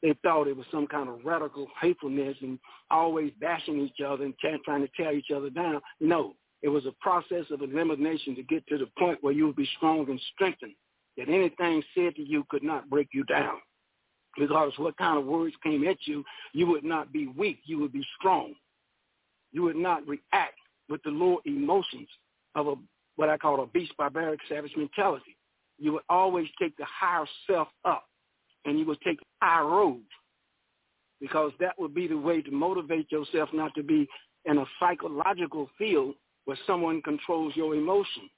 They 0.01 0.15
thought 0.23 0.47
it 0.47 0.55
was 0.55 0.65
some 0.71 0.87
kind 0.87 1.09
of 1.09 1.19
radical 1.25 1.67
hatefulness 1.81 2.37
and 2.41 2.57
always 2.89 3.31
bashing 3.39 3.81
each 3.81 4.03
other 4.05 4.23
and 4.23 4.33
trying 4.63 4.81
to 4.81 4.89
tear 4.95 5.13
each 5.13 5.31
other 5.35 5.49
down. 5.49 5.81
No, 5.99 6.35
it 6.61 6.69
was 6.69 6.85
a 6.85 6.93
process 7.01 7.45
of 7.51 7.61
elimination 7.61 8.35
to 8.35 8.43
get 8.43 8.65
to 8.67 8.77
the 8.77 8.87
point 8.99 9.19
where 9.21 9.33
you 9.33 9.47
would 9.47 9.55
be 9.55 9.69
strong 9.77 10.09
and 10.09 10.21
strengthened, 10.33 10.75
that 11.17 11.27
anything 11.27 11.83
said 11.95 12.15
to 12.15 12.21
you 12.21 12.45
could 12.49 12.63
not 12.63 12.89
break 12.89 13.07
you 13.13 13.23
down. 13.23 13.57
Regardless 14.37 14.77
what 14.77 14.97
kind 14.97 15.17
of 15.17 15.25
words 15.25 15.55
came 15.63 15.85
at 15.87 15.97
you, 16.05 16.23
you 16.53 16.67
would 16.67 16.83
not 16.85 17.11
be 17.11 17.27
weak. 17.27 17.59
You 17.65 17.79
would 17.79 17.91
be 17.91 18.05
strong. 18.17 18.53
You 19.51 19.63
would 19.63 19.75
not 19.75 20.07
react 20.07 20.55
with 20.87 21.01
the 21.03 21.09
lower 21.09 21.39
emotions 21.45 22.07
of 22.55 22.67
a 22.67 22.75
what 23.17 23.29
I 23.29 23.37
call 23.37 23.61
a 23.61 23.67
beast, 23.67 23.91
barbaric, 23.97 24.39
savage 24.47 24.71
mentality. 24.77 25.35
You 25.77 25.93
would 25.93 26.03
always 26.09 26.47
take 26.61 26.75
the 26.77 26.85
higher 26.85 27.25
self 27.45 27.67
up, 27.83 28.05
and 28.65 28.79
you 28.79 28.85
would 28.85 29.01
take 29.01 29.19
the 29.19 29.25
high 29.41 29.61
road, 29.61 30.01
because 31.19 31.51
that 31.59 31.77
would 31.77 31.93
be 31.93 32.07
the 32.07 32.17
way 32.17 32.41
to 32.41 32.51
motivate 32.51 33.11
yourself 33.11 33.49
not 33.51 33.75
to 33.75 33.83
be 33.83 34.07
in 34.45 34.57
a 34.57 34.65
psychological 34.79 35.69
field 35.77 36.15
where 36.51 36.59
someone 36.67 37.01
controls 37.01 37.53
your 37.55 37.75
emotion. 37.75 38.29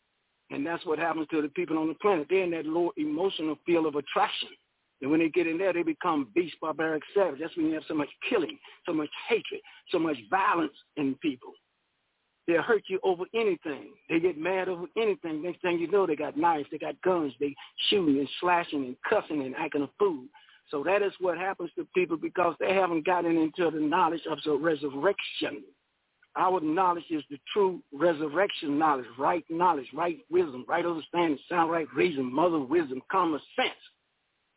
And 0.52 0.64
that's 0.64 0.86
what 0.86 1.00
happens 1.00 1.26
to 1.32 1.42
the 1.42 1.48
people 1.48 1.80
on 1.80 1.88
the 1.88 1.96
planet. 1.96 2.28
They're 2.30 2.44
in 2.44 2.52
that 2.52 2.68
low 2.68 2.92
emotional 2.96 3.58
field 3.66 3.88
of 3.88 3.96
attraction. 3.96 4.50
And 5.02 5.10
when 5.10 5.20
they 5.20 5.30
get 5.30 5.48
in 5.48 5.58
there, 5.58 5.74
they 5.74 5.82
become 5.82 6.28
beast, 6.36 6.54
barbaric, 6.62 7.02
savage. 7.16 7.40
That's 7.42 7.58
when 7.58 7.66
you 7.66 7.74
have 7.74 7.84
so 7.88 7.96
much 7.96 8.10
killing, 8.30 8.60
so 8.86 8.94
much 8.94 9.10
hatred, 9.28 9.62
so 9.90 9.98
much 9.98 10.18
violence 10.30 10.76
in 10.96 11.16
people. 11.24 11.54
They'll 12.46 12.62
hurt 12.62 12.84
you 12.86 13.00
over 13.02 13.24
anything. 13.34 13.94
They 14.12 14.20
get 14.20 14.38
mad 14.38 14.70
over 14.70 14.86
anything. 14.96 15.42
Next 15.42 15.64
thing 15.64 15.80
you 15.80 15.90
know, 15.90 16.06
they 16.06 16.16
got 16.16 16.38
knives, 16.38 16.68
they 16.70 16.78
got 16.78 17.02
guns, 17.02 17.34
they 17.40 17.56
shooting 17.90 18.20
and 18.20 18.30
slashing 18.40 18.86
and 18.86 18.96
cussing 19.10 19.42
and 19.42 19.56
acting 19.56 19.82
a 19.82 19.90
fool. 19.98 20.26
So 20.70 20.84
that 20.84 21.02
is 21.02 21.14
what 21.20 21.40
happens 21.40 21.72
to 21.80 21.88
people 21.96 22.18
because 22.18 22.54
they 22.60 22.76
haven't 22.76 23.08
gotten 23.08 23.38
into 23.38 23.72
the 23.72 23.84
knowledge 23.84 24.28
of 24.30 24.38
the 24.46 24.54
resurrection. 24.54 25.64
Our 26.36 26.60
knowledge 26.62 27.06
is 27.12 27.24
the 27.30 27.38
true 27.52 27.82
resurrection 27.94 28.80
knowledge, 28.80 29.06
right 29.20 29.46
knowledge, 29.50 29.88
right 29.94 30.18
wisdom, 30.32 30.66
right 30.68 30.86
understanding, 30.86 31.38
sound 31.48 31.72
right 31.72 31.88
reason, 31.96 32.32
mother 32.34 32.60
wisdom, 32.60 33.02
common 33.12 33.40
sense. 33.56 33.70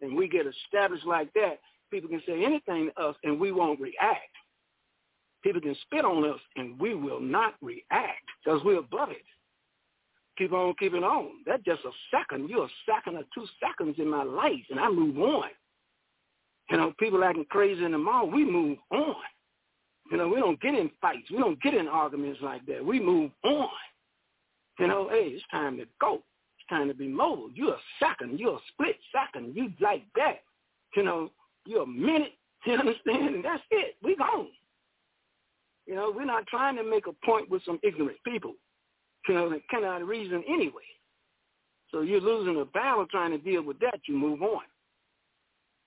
And 0.00 0.16
we 0.16 0.28
get 0.28 0.46
established 0.46 1.06
like 1.06 1.32
that, 1.34 1.58
people 1.90 2.08
can 2.08 2.22
say 2.26 2.44
anything 2.44 2.90
to 2.96 3.02
us 3.02 3.16
and 3.24 3.38
we 3.38 3.52
won't 3.52 3.80
react. 3.80 4.20
People 5.42 5.60
can 5.60 5.76
spit 5.82 6.04
on 6.04 6.24
us 6.24 6.40
and 6.56 6.78
we 6.80 6.94
will 6.94 7.20
not 7.20 7.54
react 7.60 8.24
because 8.44 8.62
we're 8.64 8.78
above 8.78 9.10
it. 9.10 9.24
Keep 10.38 10.52
on 10.52 10.74
keeping 10.78 11.04
on. 11.04 11.30
That's 11.46 11.62
just 11.62 11.84
a 11.84 11.90
second. 12.10 12.48
You're 12.48 12.66
a 12.66 12.68
second 12.88 13.16
or 13.16 13.24
two 13.34 13.46
seconds 13.60 13.96
in 13.98 14.08
my 14.08 14.22
life 14.22 14.64
and 14.70 14.80
I 14.80 14.90
move 14.90 15.18
on. 15.18 15.48
You 16.70 16.78
know, 16.78 16.92
people 16.98 17.22
acting 17.22 17.46
crazy 17.48 17.84
in 17.84 17.92
the 17.92 17.98
mall, 17.98 18.28
we 18.30 18.44
move 18.44 18.78
on. 18.90 19.14
You 20.10 20.18
know, 20.18 20.28
we 20.28 20.36
don't 20.40 20.60
get 20.60 20.74
in 20.74 20.90
fights. 21.00 21.30
We 21.30 21.38
don't 21.38 21.60
get 21.62 21.74
in 21.74 21.88
arguments 21.88 22.40
like 22.42 22.64
that. 22.66 22.84
We 22.84 23.00
move 23.00 23.30
on. 23.44 23.68
You 24.78 24.88
know, 24.88 25.08
hey, 25.08 25.30
it's 25.32 25.44
time 25.50 25.78
to 25.78 25.84
go. 26.00 26.16
It's 26.16 26.68
time 26.68 26.88
to 26.88 26.94
be 26.94 27.08
mobile. 27.08 27.50
You're 27.54 27.74
a 27.74 27.80
second. 27.98 28.38
You're 28.38 28.56
a 28.56 28.60
split 28.72 28.96
second. 29.12 29.56
You 29.56 29.72
like 29.80 30.04
that. 30.16 30.42
You 30.96 31.02
know, 31.02 31.30
you're 31.66 31.82
a 31.82 31.86
minute. 31.86 32.32
You 32.66 32.72
understand? 32.72 33.36
And 33.36 33.44
that's 33.44 33.62
it. 33.70 33.94
We 34.02 34.16
gone. 34.16 34.48
You 35.86 35.94
know, 35.94 36.12
we're 36.12 36.24
not 36.24 36.48
trying 36.48 36.74
to 36.74 36.82
make 36.82 37.06
a 37.06 37.12
point 37.24 37.48
with 37.48 37.64
some 37.64 37.78
ignorant 37.84 38.16
people. 38.24 38.54
You 39.28 39.34
know, 39.34 39.48
that 39.50 39.60
cannot 39.68 40.04
reason 40.04 40.42
anyway. 40.48 40.82
So 41.92 42.00
you're 42.00 42.20
losing 42.20 42.60
a 42.60 42.64
battle 42.64 43.06
trying 43.08 43.30
to 43.30 43.38
deal 43.38 43.62
with 43.62 43.78
that. 43.80 44.00
You 44.08 44.16
move 44.16 44.42
on. 44.42 44.62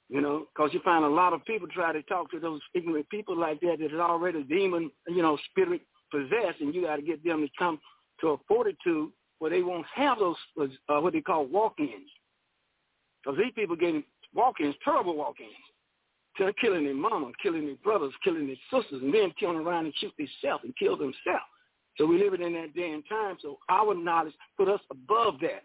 You 0.10 0.22
know, 0.22 0.48
because 0.54 0.74
you 0.74 0.80
find 0.84 1.06
a 1.06 1.10
lot 1.10 1.34
of 1.34 1.46
people 1.46 1.68
try 1.68 1.94
to 1.94 2.02
talk 2.04 2.32
to 2.32 2.40
those 2.40 2.62
ignorant 2.74 3.08
people 3.10 3.38
like 3.38 3.60
that 3.62 3.78
that 3.80 3.94
is 3.94 4.00
already 4.00 4.42
demon, 4.44 4.90
you 5.08 5.22
know, 5.22 5.38
spirit 5.52 5.82
possessed, 6.12 6.62
and 6.62 6.74
you 6.74 6.82
got 6.82 6.96
to 6.96 7.04
get 7.04 7.24
them 7.24 7.42
to 7.42 7.50
come 7.60 7.80
to 8.22 8.30
a 8.30 8.38
fortitude 8.48 9.12
where 9.38 9.52
they 9.52 9.62
won't 9.62 9.86
have 9.94 10.18
those 10.18 10.36
uh, 10.60 11.00
what 11.00 11.14
they 11.14 11.22
call 11.22 11.46
walk-ins. 11.46 12.10
Because 13.24 13.38
these 13.38 13.54
people 13.54 13.76
getting 13.76 14.04
walk-ins, 14.34 14.76
terrible 14.84 15.16
walk-ins. 15.16 15.52
They're 16.38 16.54
killing 16.54 16.86
their 16.86 16.96
mama, 16.96 17.32
killing 17.44 17.66
their 17.66 17.76
brothers, 17.76 18.14
killing 18.24 18.48
their 18.48 18.82
sisters, 18.82 19.02
and 19.04 19.14
then 19.14 19.32
turn 19.40 19.58
around 19.58 19.86
and 19.86 19.94
shoot 19.98 20.14
themselves 20.18 20.64
and 20.64 20.74
kill 20.78 20.96
themselves. 20.96 21.46
So 21.98 22.06
we 22.06 22.18
live 22.18 22.34
in 22.34 22.54
that 22.54 22.74
day 22.74 22.92
and 22.92 23.04
time. 23.10 23.38
So 23.42 23.60
our 23.70 23.94
knowledge 23.94 24.34
put 24.58 24.70
us 24.70 24.80
above 24.90 25.36
that 25.42 25.64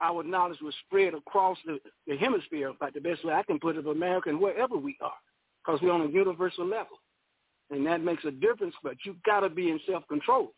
our 0.00 0.22
knowledge 0.22 0.60
was 0.62 0.74
spread 0.86 1.14
across 1.14 1.58
the, 1.66 1.78
the 2.06 2.16
hemisphere, 2.16 2.68
about 2.68 2.94
the 2.94 3.00
best 3.00 3.24
way 3.24 3.34
I 3.34 3.42
can 3.42 3.58
put 3.58 3.76
it, 3.76 3.86
America 3.86 4.28
and 4.28 4.40
wherever 4.40 4.76
we 4.76 4.96
are, 5.00 5.12
because 5.64 5.80
we're 5.82 5.92
on 5.92 6.02
a 6.02 6.08
universal 6.08 6.66
level. 6.66 6.98
And 7.70 7.86
that 7.86 8.02
makes 8.02 8.24
a 8.24 8.30
difference, 8.30 8.74
but 8.82 8.96
you've 9.04 9.22
got 9.24 9.40
to 9.40 9.50
be 9.50 9.70
in 9.70 9.80
self-control. 9.88 10.52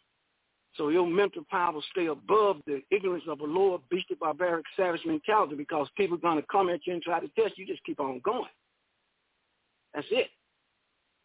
So 0.77 0.89
your 0.91 1.07
mental 1.07 1.43
power 1.51 1.73
will 1.73 1.85
stay 1.91 2.07
above 2.07 2.59
the 2.67 2.81
ignorance 2.91 3.25
of 3.29 3.41
a 3.41 3.45
lower, 3.45 3.79
beastly, 3.91 4.17
barbaric, 4.21 4.65
savage 4.77 5.01
mentality 5.05 5.57
because 5.57 5.89
people 5.97 6.17
are 6.17 6.21
going 6.21 6.41
to 6.41 6.47
come 6.51 6.69
at 6.69 6.87
you 6.87 6.93
and 6.93 7.03
try 7.03 7.19
to 7.19 7.29
test 7.29 7.59
you. 7.59 7.67
Just 7.67 7.85
keep 7.85 7.99
on 7.99 8.21
going. 8.25 8.45
That's 9.95 10.07
it. 10.11 10.29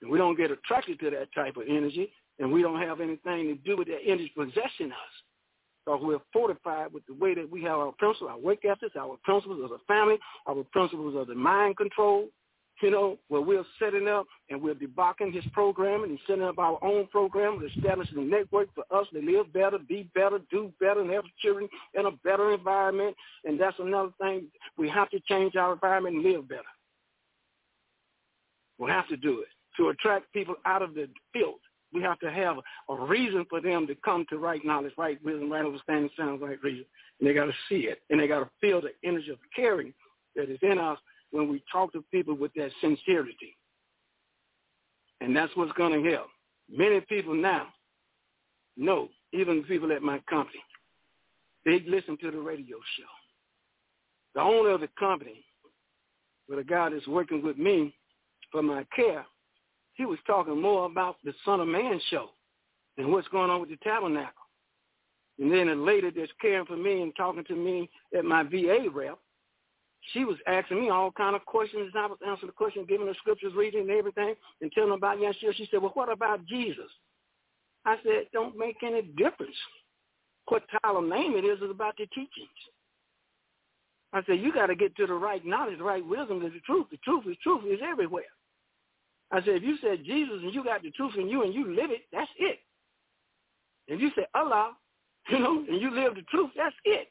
And 0.01 0.09
we 0.09 0.17
don't 0.17 0.37
get 0.37 0.49
attracted 0.49 0.99
to 0.99 1.11
that 1.11 1.33
type 1.35 1.57
of 1.57 1.63
energy, 1.69 2.11
and 2.39 2.51
we 2.51 2.63
don't 2.63 2.81
have 2.81 3.01
anything 3.01 3.47
to 3.47 3.55
do 3.63 3.77
with 3.77 3.87
that 3.87 3.99
energy 4.03 4.31
possessing 4.35 4.91
us 4.91 5.15
because 5.85 6.01
we're 6.03 6.19
fortified 6.33 6.91
with 6.93 7.05
the 7.05 7.13
way 7.13 7.35
that 7.35 7.49
we 7.49 7.61
have 7.63 7.77
our 7.77 7.91
principles, 7.93 8.31
our 8.31 8.39
work 8.39 8.65
ethics, 8.65 8.95
our 8.99 9.17
principles 9.23 9.63
of 9.63 9.69
the 9.69 9.79
family, 9.87 10.17
our 10.47 10.63
principles 10.71 11.15
of 11.15 11.27
the 11.27 11.35
mind 11.35 11.77
control, 11.77 12.27
you 12.81 12.91
know, 12.91 13.17
where 13.29 13.41
we're 13.41 13.63
setting 13.79 14.07
up 14.07 14.25
and 14.49 14.61
we're 14.61 14.75
debunking 14.75 15.33
his 15.33 15.45
programming 15.53 16.09
and 16.09 16.19
setting 16.27 16.43
up 16.43 16.57
our 16.59 16.77
own 16.83 17.07
program, 17.07 17.61
establishing 17.77 18.17
a 18.17 18.21
network 18.21 18.67
for 18.75 18.83
us 18.93 19.07
to 19.13 19.21
live 19.21 19.51
better, 19.53 19.77
be 19.77 20.09
better, 20.13 20.39
do 20.51 20.71
better, 20.79 21.01
and 21.01 21.09
have 21.09 21.23
children 21.41 21.69
in 21.93 22.05
a 22.05 22.11
better 22.23 22.53
environment. 22.53 23.15
And 23.45 23.59
that's 23.59 23.77
another 23.79 24.11
thing. 24.19 24.47
We 24.77 24.89
have 24.89 25.09
to 25.11 25.19
change 25.21 25.55
our 25.55 25.73
environment 25.73 26.17
and 26.17 26.25
live 26.25 26.49
better. 26.49 26.63
we 28.77 28.89
have 28.91 29.07
to 29.07 29.17
do 29.17 29.39
it 29.39 29.47
to 29.77 29.89
attract 29.89 30.31
people 30.33 30.55
out 30.65 30.81
of 30.81 30.93
the 30.93 31.07
field 31.31 31.59
we 31.95 32.01
have 32.01 32.19
to 32.19 32.29
have 32.29 32.57
a 32.89 32.95
reason 33.05 33.45
for 33.49 33.61
them 33.61 33.87
to 33.87 33.95
come 34.03 34.25
to 34.29 34.37
right 34.37 34.63
knowledge, 34.65 34.93
right 34.97 35.23
wisdom, 35.23 35.51
right 35.51 35.65
understanding, 35.65 36.09
sound, 36.17 36.41
right 36.41 36.61
reason. 36.61 36.85
And 37.19 37.29
they 37.29 37.33
got 37.33 37.45
to 37.45 37.53
see 37.69 37.87
it. 37.87 38.01
And 38.09 38.19
they 38.19 38.27
got 38.27 38.39
to 38.39 38.49
feel 38.59 38.81
the 38.81 38.89
energy 39.07 39.31
of 39.31 39.39
caring 39.55 39.93
that 40.35 40.51
is 40.51 40.59
in 40.61 40.77
us 40.77 40.99
when 41.31 41.49
we 41.49 41.63
talk 41.71 41.93
to 41.93 42.03
people 42.11 42.35
with 42.35 42.53
that 42.55 42.71
sincerity. 42.81 43.57
And 45.21 45.35
that's 45.35 45.55
what's 45.55 45.71
going 45.71 46.03
to 46.03 46.11
help. 46.11 46.27
Many 46.69 46.99
people 47.01 47.33
now 47.33 47.67
know, 48.75 49.07
even 49.31 49.63
people 49.63 49.91
at 49.93 50.01
my 50.01 50.19
company, 50.29 50.59
they 51.63 51.79
listen 51.87 52.17
to 52.21 52.31
the 52.31 52.37
radio 52.37 52.77
show. 52.97 53.03
The 54.35 54.41
owner 54.41 54.71
of 54.71 54.81
the 54.81 54.89
company, 54.99 55.45
with 56.49 56.59
a 56.59 56.63
guy 56.63 56.89
that's 56.89 57.07
working 57.07 57.41
with 57.41 57.57
me 57.57 57.95
for 58.51 58.61
my 58.61 58.85
care, 58.95 59.25
he 59.95 60.05
was 60.05 60.19
talking 60.27 60.61
more 60.61 60.85
about 60.85 61.17
the 61.23 61.33
Son 61.43 61.59
of 61.59 61.67
Man 61.67 61.99
show 62.09 62.29
and 62.97 63.11
what's 63.11 63.27
going 63.29 63.49
on 63.49 63.61
with 63.61 63.69
the 63.69 63.77
tabernacle. 63.77 64.33
And 65.39 65.51
then 65.51 65.69
a 65.69 65.75
lady 65.75 66.09
that's 66.11 66.31
caring 66.41 66.65
for 66.65 66.77
me 66.77 67.01
and 67.01 67.13
talking 67.15 67.43
to 67.45 67.55
me 67.55 67.89
at 68.17 68.23
my 68.23 68.43
VA 68.43 68.87
rep, 68.93 69.17
she 70.13 70.23
was 70.23 70.37
asking 70.47 70.81
me 70.81 70.89
all 70.89 71.11
kind 71.11 71.35
of 71.35 71.45
questions, 71.45 71.91
I 71.97 72.05
was 72.05 72.19
answering 72.25 72.47
the 72.47 72.53
questions, 72.53 72.85
giving 72.87 73.07
her 73.07 73.13
scriptures, 73.15 73.53
reading 73.55 73.81
and 73.81 73.89
everything, 73.89 74.35
and 74.61 74.71
telling 74.71 74.89
her 74.89 74.95
about 74.95 75.17
Yeshua. 75.17 75.53
She 75.55 75.67
said, 75.71 75.81
well, 75.81 75.91
what 75.95 76.11
about 76.11 76.45
Jesus? 76.45 76.91
I 77.85 77.97
said, 78.03 78.25
don't 78.31 78.57
make 78.57 78.77
any 78.83 79.01
difference. 79.01 79.55
What 80.47 80.63
title 80.81 81.01
name 81.01 81.35
it 81.35 81.43
is 81.43 81.59
is 81.61 81.71
about 81.71 81.95
the 81.97 82.05
teachings. 82.07 82.29
I 84.13 84.23
said, 84.25 84.39
you 84.39 84.53
got 84.53 84.67
to 84.67 84.75
get 84.75 84.95
to 84.97 85.07
the 85.07 85.13
right 85.13 85.45
knowledge, 85.45 85.79
the 85.79 85.83
right 85.83 86.05
wisdom, 86.05 86.39
the 86.39 86.51
truth. 86.65 86.87
The 86.91 86.97
truth 86.97 87.25
is 87.27 87.35
truth 87.43 87.63
is 87.67 87.79
everywhere. 87.83 88.23
I 89.35 89.45
said, 89.45 89.55
if 89.55 89.63
you 89.63 89.77
said 89.81 90.03
Jesus 90.05 90.39
and 90.41 90.53
you 90.53 90.63
got 90.63 90.81
the 90.81 90.91
truth 90.91 91.13
in 91.17 91.27
you 91.27 91.43
and 91.43 91.53
you 91.53 91.75
live 91.75 91.91
it, 91.91 92.03
that's 92.11 92.29
it. 92.37 92.59
If 93.87 93.99
you 93.99 94.09
say 94.15 94.25
Allah, 94.33 94.71
you 95.29 95.39
know, 95.39 95.65
and 95.67 95.81
you 95.81 95.93
live 95.93 96.15
the 96.15 96.21
truth, 96.23 96.51
that's 96.55 96.75
it. 96.85 97.09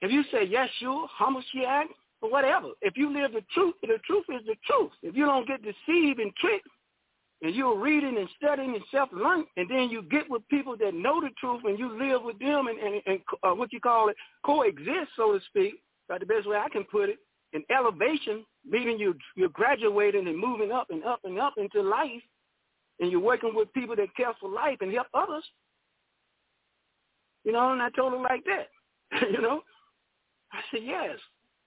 If 0.00 0.12
you 0.12 0.22
say 0.30 0.46
Yeshua, 0.46 1.06
Hamashiach, 1.20 1.84
or 2.22 2.30
whatever, 2.30 2.68
if 2.82 2.96
you 2.96 3.12
live 3.12 3.32
the 3.32 3.44
truth, 3.52 3.74
the 3.82 3.98
truth 4.06 4.24
is 4.28 4.46
the 4.46 4.56
truth. 4.66 4.92
If 5.02 5.16
you 5.16 5.26
don't 5.26 5.46
get 5.46 5.60
deceived 5.62 6.20
and 6.20 6.34
tricked, 6.36 6.66
and 7.42 7.54
you're 7.54 7.78
reading 7.78 8.16
and 8.16 8.28
studying 8.36 8.74
and 8.74 8.84
self-learning, 8.90 9.46
and 9.56 9.68
then 9.68 9.90
you 9.90 10.02
get 10.02 10.28
with 10.30 10.48
people 10.48 10.76
that 10.78 10.94
know 10.94 11.20
the 11.20 11.28
truth 11.38 11.60
and 11.64 11.78
you 11.78 11.88
live 11.98 12.22
with 12.22 12.38
them 12.38 12.68
and, 12.68 12.78
and, 12.78 13.02
and 13.06 13.20
uh, 13.42 13.54
what 13.54 13.72
you 13.72 13.80
call 13.80 14.08
it, 14.08 14.16
coexist, 14.44 15.10
so 15.16 15.32
to 15.32 15.40
speak, 15.48 15.74
that's 16.08 16.20
the 16.20 16.26
best 16.26 16.48
way 16.48 16.56
I 16.56 16.70
can 16.70 16.84
put 16.84 17.10
it, 17.10 17.18
in 17.52 17.62
elevation, 17.70 18.44
meaning 18.68 18.98
you, 18.98 19.14
you're 19.36 19.48
graduating 19.50 20.26
and 20.26 20.38
moving 20.38 20.72
up 20.72 20.88
and 20.90 21.04
up 21.04 21.20
and 21.24 21.38
up 21.38 21.54
into 21.56 21.82
life, 21.82 22.22
and 23.00 23.10
you're 23.10 23.20
working 23.20 23.52
with 23.54 23.72
people 23.72 23.96
that 23.96 24.14
care 24.16 24.32
for 24.40 24.50
life 24.50 24.78
and 24.80 24.92
help 24.92 25.08
others. 25.14 25.44
You 27.44 27.52
know, 27.52 27.72
and 27.72 27.82
I 27.82 27.90
told 27.90 28.12
him 28.12 28.22
like 28.22 28.44
that. 28.44 28.68
you 29.30 29.40
know, 29.40 29.62
I 30.52 30.60
said 30.70 30.82
yes. 30.84 31.16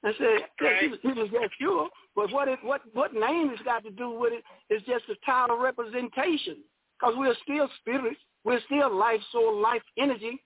I 0.04 0.12
said 0.18 0.40
yes, 0.62 0.74
he 0.82 0.88
was, 0.88 1.00
he 1.02 1.08
was 1.10 1.30
that 1.32 1.50
pure. 1.58 1.90
But 2.16 2.32
what 2.32 2.48
it, 2.48 2.60
what 2.64 2.82
what 2.94 3.14
name 3.14 3.50
has 3.50 3.60
got 3.66 3.84
to 3.84 3.92
do 3.92 4.12
with 4.12 4.34
it? 4.34 4.44
is 4.74 4.82
just 4.88 5.06
a 5.10 5.16
title 5.26 5.58
representation. 5.58 6.58
Because 7.00 7.16
we're 7.18 7.36
still 7.44 7.70
spirits, 7.80 8.20
we're 8.44 8.60
still 8.66 8.94
life, 8.94 9.22
soul, 9.32 9.62
life, 9.62 9.82
energy, 9.98 10.42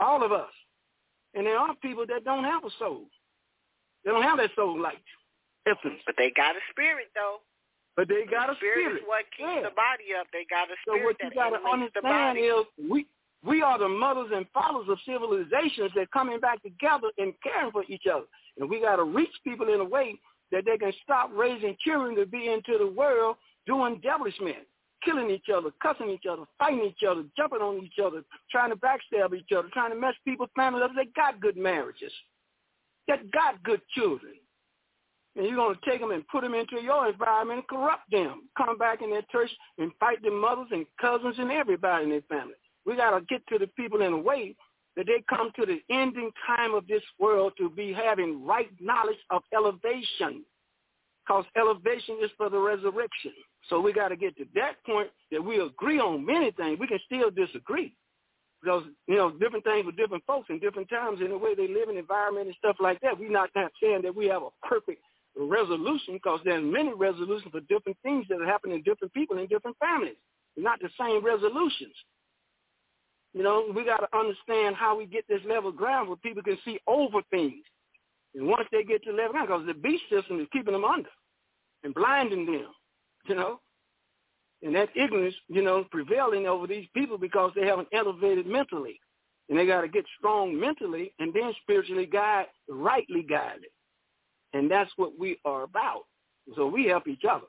all 0.00 0.24
of 0.24 0.32
us. 0.32 0.50
And 1.34 1.46
there 1.46 1.58
are 1.58 1.74
people 1.82 2.04
that 2.08 2.24
don't 2.24 2.44
have 2.44 2.64
a 2.64 2.70
soul. 2.78 3.06
They 4.04 4.12
don't 4.12 4.22
have 4.22 4.38
that 4.38 4.50
soul 4.54 4.80
light. 4.80 5.02
Essence. 5.66 6.00
But 6.06 6.14
they 6.16 6.30
got 6.36 6.56
a 6.56 6.62
spirit 6.70 7.08
though. 7.14 7.40
But 7.96 8.08
they 8.08 8.26
got 8.28 8.50
a 8.50 8.56
spirit. 8.56 8.74
Spirit 8.74 8.96
is 8.96 9.06
what 9.06 9.24
keeps 9.36 9.54
yeah. 9.54 9.70
the 9.70 9.74
body 9.74 10.12
up. 10.18 10.26
They 10.32 10.44
got 10.50 10.66
a 10.66 10.76
spirit. 10.82 11.00
So 11.00 11.04
what 11.06 11.16
you 11.22 11.30
got 11.30 11.50
to 11.54 11.62
understand 11.62 12.38
is 12.38 12.66
we 12.90 13.06
we 13.44 13.62
are 13.62 13.78
the 13.78 13.88
mothers 13.88 14.30
and 14.34 14.46
fathers 14.52 14.88
of 14.88 14.98
civilizations 15.04 15.92
that 15.94 16.10
coming 16.12 16.40
back 16.40 16.62
together 16.62 17.08
and 17.18 17.34
caring 17.42 17.70
for 17.70 17.84
each 17.88 18.04
other. 18.10 18.24
And 18.58 18.68
we 18.68 18.80
got 18.80 18.96
to 18.96 19.04
reach 19.04 19.32
people 19.44 19.72
in 19.72 19.80
a 19.80 19.84
way 19.84 20.18
that 20.50 20.64
they 20.64 20.78
can 20.78 20.92
stop 21.02 21.30
raising 21.34 21.76
children 21.84 22.16
to 22.16 22.26
be 22.26 22.48
into 22.48 22.78
the 22.78 22.86
world 22.86 23.36
doing 23.66 24.00
devilishment, 24.02 24.64
killing 25.04 25.30
each 25.30 25.48
other, 25.54 25.70
cussing 25.82 26.10
each 26.10 26.24
other, 26.30 26.44
fighting 26.58 26.84
each 26.84 27.06
other, 27.06 27.24
jumping 27.36 27.60
on 27.60 27.84
each 27.84 27.98
other, 28.02 28.22
trying 28.50 28.70
to 28.70 28.76
backstab 28.76 29.34
each 29.36 29.52
other, 29.56 29.68
trying 29.72 29.90
to 29.90 29.98
mess 29.98 30.14
people's 30.24 30.50
families 30.56 30.84
up. 30.84 30.92
They 30.96 31.06
got 31.14 31.40
good 31.40 31.56
marriages. 31.56 32.12
They 33.06 33.16
got 33.32 33.62
good 33.62 33.82
children 33.94 34.34
and 35.36 35.46
you're 35.46 35.56
going 35.56 35.74
to 35.74 35.90
take 35.90 36.00
them 36.00 36.12
and 36.12 36.26
put 36.28 36.42
them 36.42 36.54
into 36.54 36.80
your 36.80 37.08
environment 37.08 37.60
and 37.60 37.68
corrupt 37.68 38.10
them. 38.10 38.48
Come 38.56 38.78
back 38.78 39.02
in 39.02 39.10
their 39.10 39.24
church 39.32 39.50
and 39.78 39.90
fight 39.98 40.22
their 40.22 40.32
mothers 40.32 40.68
and 40.70 40.86
cousins 41.00 41.36
and 41.38 41.50
everybody 41.50 42.04
in 42.04 42.10
their 42.10 42.22
family. 42.22 42.54
We 42.86 42.96
got 42.96 43.18
to 43.18 43.24
get 43.26 43.46
to 43.48 43.58
the 43.58 43.66
people 43.68 44.02
in 44.02 44.12
a 44.12 44.18
way 44.18 44.54
that 44.96 45.06
they 45.06 45.24
come 45.28 45.50
to 45.58 45.66
the 45.66 45.80
ending 45.92 46.30
time 46.46 46.74
of 46.74 46.86
this 46.86 47.02
world 47.18 47.54
to 47.58 47.68
be 47.68 47.92
having 47.92 48.46
right 48.46 48.70
knowledge 48.80 49.18
of 49.30 49.42
elevation. 49.52 50.44
Because 51.26 51.44
elevation 51.56 52.18
is 52.22 52.30
for 52.36 52.50
the 52.50 52.58
resurrection. 52.58 53.32
So 53.70 53.80
we 53.80 53.92
got 53.94 54.08
to 54.08 54.16
get 54.16 54.36
to 54.36 54.44
that 54.54 54.84
point 54.84 55.08
that 55.32 55.42
we 55.42 55.58
agree 55.58 55.98
on 55.98 56.24
many 56.24 56.50
things. 56.50 56.78
We 56.78 56.86
can 56.86 57.00
still 57.06 57.30
disagree. 57.30 57.94
Because, 58.62 58.84
you 59.08 59.16
know, 59.16 59.30
different 59.30 59.64
things 59.64 59.86
with 59.86 59.96
different 59.96 60.22
folks 60.26 60.48
in 60.50 60.58
different 60.58 60.88
times 60.90 61.20
in 61.20 61.30
the 61.30 61.38
way 61.38 61.54
they 61.54 61.66
live 61.66 61.88
in 61.88 61.96
environment 61.96 62.46
and 62.46 62.56
stuff 62.58 62.76
like 62.78 63.00
that. 63.00 63.18
We're 63.18 63.30
not 63.30 63.50
saying 63.82 64.02
that 64.02 64.14
we 64.14 64.26
have 64.26 64.42
a 64.42 64.50
perfect 64.66 65.02
resolution 65.36 66.14
because 66.14 66.40
there's 66.44 66.64
many 66.64 66.92
resolutions 66.94 67.50
for 67.50 67.60
different 67.60 67.98
things 68.02 68.26
that 68.28 68.40
are 68.40 68.46
happening 68.46 68.82
to 68.82 68.90
different 68.90 69.12
people 69.14 69.38
in 69.38 69.46
different 69.46 69.76
families. 69.78 70.16
Not 70.56 70.80
the 70.80 70.88
same 70.98 71.24
resolutions. 71.24 71.94
You 73.32 73.42
know, 73.42 73.66
we 73.74 73.84
got 73.84 73.98
to 73.98 74.16
understand 74.16 74.76
how 74.76 74.96
we 74.96 75.06
get 75.06 75.24
this 75.28 75.40
level 75.46 75.72
ground 75.72 76.08
where 76.08 76.16
people 76.16 76.42
can 76.42 76.58
see 76.64 76.78
over 76.86 77.20
things. 77.30 77.64
And 78.34 78.46
once 78.46 78.68
they 78.70 78.84
get 78.84 79.02
to 79.04 79.10
level 79.10 79.32
ground, 79.32 79.48
because 79.48 79.66
the 79.66 79.74
beast 79.74 80.04
system 80.10 80.40
is 80.40 80.46
keeping 80.52 80.72
them 80.72 80.84
under 80.84 81.10
and 81.82 81.94
blinding 81.94 82.46
them, 82.46 82.66
you 83.28 83.34
know. 83.34 83.60
And 84.62 84.74
that 84.76 84.88
ignorance, 84.96 85.34
you 85.48 85.62
know, 85.62 85.84
prevailing 85.90 86.46
over 86.46 86.66
these 86.66 86.86
people 86.94 87.18
because 87.18 87.50
they 87.54 87.66
haven't 87.66 87.88
elevated 87.92 88.46
mentally. 88.46 88.98
And 89.48 89.58
they 89.58 89.66
got 89.66 89.82
to 89.82 89.88
get 89.88 90.06
strong 90.18 90.58
mentally 90.58 91.12
and 91.18 91.34
then 91.34 91.52
spiritually 91.60 92.06
guide, 92.06 92.46
rightly 92.66 93.22
guided. 93.22 93.68
And 94.54 94.70
that's 94.70 94.90
what 94.96 95.18
we 95.18 95.38
are 95.44 95.64
about. 95.64 96.04
So 96.56 96.66
we 96.66 96.86
help 96.86 97.08
each 97.08 97.24
other. 97.28 97.46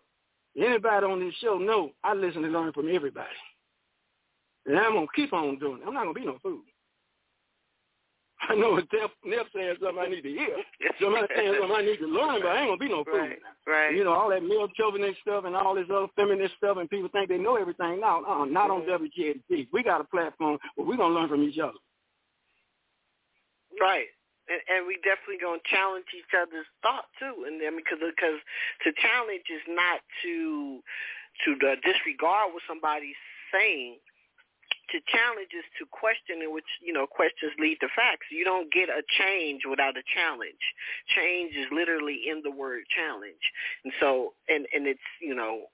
Anybody 0.57 1.05
on 1.05 1.19
this 1.19 1.35
show 1.35 1.57
know 1.57 1.91
I 2.03 2.13
listen 2.13 2.43
and 2.43 2.53
learn 2.53 2.73
from 2.73 2.93
everybody. 2.93 3.27
And 4.65 4.77
I'm 4.77 4.93
going 4.93 5.05
to 5.05 5.13
keep 5.15 5.31
on 5.31 5.59
doing 5.59 5.81
it. 5.81 5.87
I'm 5.87 5.93
not 5.93 6.03
going 6.03 6.15
to 6.15 6.19
be 6.19 6.25
no 6.25 6.37
fool. 6.41 6.61
I 8.49 8.55
know 8.55 8.77
if 8.77 8.85
Neff 9.23 9.47
saying 9.55 9.75
something 9.81 9.99
I 9.99 10.07
need 10.07 10.21
to 10.21 10.29
hear. 10.29 10.57
Somebody 11.01 11.27
saying 11.35 11.55
something 11.59 11.77
I 11.77 11.81
need 11.81 11.97
to 11.97 12.07
learn, 12.07 12.41
but 12.41 12.49
I 12.49 12.61
ain't 12.61 12.69
going 12.69 12.79
to 12.79 12.85
be 12.85 12.91
no 12.91 13.03
fool. 13.03 13.19
Right, 13.19 13.39
right. 13.67 13.95
You 13.95 14.03
know, 14.03 14.13
all 14.13 14.29
that 14.29 14.43
male 14.43 14.67
chauvinist 14.75 15.19
stuff 15.21 15.45
and 15.45 15.55
all 15.55 15.75
this 15.75 15.87
other 15.93 16.07
feminist 16.15 16.55
stuff 16.57 16.77
and 16.77 16.89
people 16.89 17.09
think 17.11 17.29
they 17.29 17.37
know 17.37 17.55
everything. 17.55 17.99
No, 17.99 18.21
no 18.21 18.45
not 18.45 18.71
on 18.71 18.81
mm-hmm. 18.81 19.03
WGAG. 19.05 19.67
We 19.71 19.83
got 19.83 20.01
a 20.01 20.05
platform 20.05 20.57
where 20.75 20.87
we're 20.87 20.97
going 20.97 21.13
to 21.13 21.19
learn 21.19 21.29
from 21.29 21.43
each 21.43 21.59
other. 21.59 21.77
Right 23.79 24.07
and, 24.49 24.61
and 24.69 24.79
we 24.87 24.97
definitely 25.01 25.41
gonna 25.41 25.63
challenge 25.65 26.05
each 26.13 26.33
other's 26.35 26.69
thought 26.81 27.09
too. 27.17 27.45
And 27.47 27.61
then 27.61 27.75
because 27.75 27.99
because 28.01 28.39
to 28.85 28.89
challenge 29.01 29.47
is 29.49 29.65
not 29.67 30.01
to 30.23 30.81
to 31.45 31.49
uh, 31.65 31.75
disregard 31.83 32.53
what 32.53 32.63
somebody's 32.67 33.19
saying. 33.51 33.97
To 34.93 35.01
challenge 35.09 35.49
is 35.49 35.65
to 35.81 35.89
question, 35.89 36.45
in 36.45 36.53
which 36.53 36.69
you 36.77 36.93
know 36.93 37.09
questions 37.09 37.57
lead 37.57 37.81
to 37.81 37.89
facts. 37.97 38.29
You 38.29 38.45
don't 38.45 38.69
get 38.71 38.87
a 38.87 39.01
change 39.17 39.65
without 39.65 39.97
a 39.97 40.05
challenge. 40.13 40.61
Change 41.09 41.57
is 41.57 41.65
literally 41.73 42.29
in 42.29 42.45
the 42.45 42.53
word 42.53 42.85
challenge, 42.93 43.41
and 43.83 43.93
so 43.99 44.37
and 44.47 44.69
and 44.73 44.85
it's 44.85 45.09
you 45.19 45.33
know, 45.33 45.73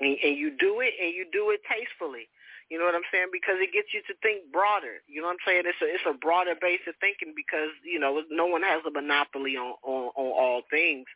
and, 0.00 0.16
and 0.24 0.36
you 0.40 0.56
do 0.56 0.80
it 0.80 0.96
and 0.96 1.12
you 1.12 1.28
do 1.30 1.52
it 1.52 1.60
tastefully 1.68 2.32
you 2.68 2.78
know 2.78 2.84
what 2.84 2.98
I'm 2.98 3.06
saying? 3.12 3.30
Because 3.30 3.62
it 3.62 3.72
gets 3.72 3.94
you 3.94 4.02
to 4.10 4.14
think 4.22 4.50
broader. 4.50 4.98
You 5.06 5.22
know 5.22 5.30
what 5.30 5.38
I'm 5.38 5.46
saying? 5.46 5.64
It's 5.66 5.78
a 5.82 5.86
it's 5.86 6.08
a 6.08 6.18
broader 6.18 6.58
base 6.58 6.82
of 6.88 6.98
thinking 6.98 7.32
because 7.36 7.70
you 7.86 8.00
know 8.00 8.22
no 8.30 8.46
one 8.46 8.62
has 8.62 8.82
a 8.86 8.90
monopoly 8.90 9.56
on 9.56 9.78
on, 9.86 10.10
on 10.18 10.30
all 10.34 10.62
things. 10.70 11.06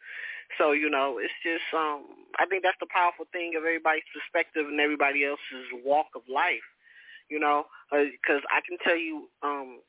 So 0.58 0.72
you 0.72 0.90
know 0.90 1.18
it's 1.18 1.34
just 1.42 1.66
um 1.74 2.06
I 2.38 2.46
think 2.46 2.62
that's 2.62 2.78
the 2.78 2.90
powerful 2.94 3.26
thing 3.32 3.58
of 3.58 3.66
everybody's 3.66 4.06
perspective 4.14 4.66
and 4.70 4.78
everybody 4.78 5.26
else's 5.26 5.66
walk 5.84 6.14
of 6.14 6.22
life. 6.30 6.66
You 7.28 7.38
know, 7.38 7.66
because 7.90 8.42
uh, 8.46 8.54
I 8.54 8.62
can 8.62 8.78
tell 8.86 8.98
you 8.98 9.26
um 9.42 9.82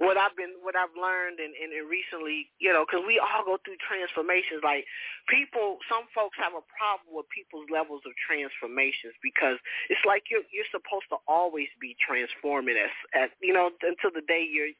what 0.00 0.16
I've 0.16 0.32
been, 0.32 0.56
what 0.64 0.72
I've 0.72 0.96
learned, 0.96 1.44
and, 1.44 1.52
and, 1.52 1.76
and 1.76 1.84
recently, 1.84 2.48
you 2.56 2.72
know, 2.72 2.88
because 2.88 3.04
we 3.04 3.20
all 3.20 3.44
go 3.44 3.60
through 3.60 3.76
transformations. 3.84 4.64
Like 4.64 4.88
people, 5.28 5.76
some 5.92 6.08
folks 6.16 6.40
have 6.40 6.56
a 6.56 6.64
problem 6.72 7.12
with 7.12 7.28
people's 7.28 7.68
levels 7.68 8.00
of 8.08 8.16
transformations 8.16 9.12
because 9.20 9.60
it's 9.92 10.00
like 10.08 10.32
you're 10.32 10.48
you're 10.48 10.68
supposed 10.72 11.04
to 11.12 11.20
always 11.28 11.68
be 11.76 11.92
transforming 12.00 12.80
as, 12.80 12.94
as 13.12 13.28
you 13.44 13.52
know, 13.52 13.68
until 13.84 14.08
the 14.08 14.24
day 14.24 14.40
you're 14.40 14.72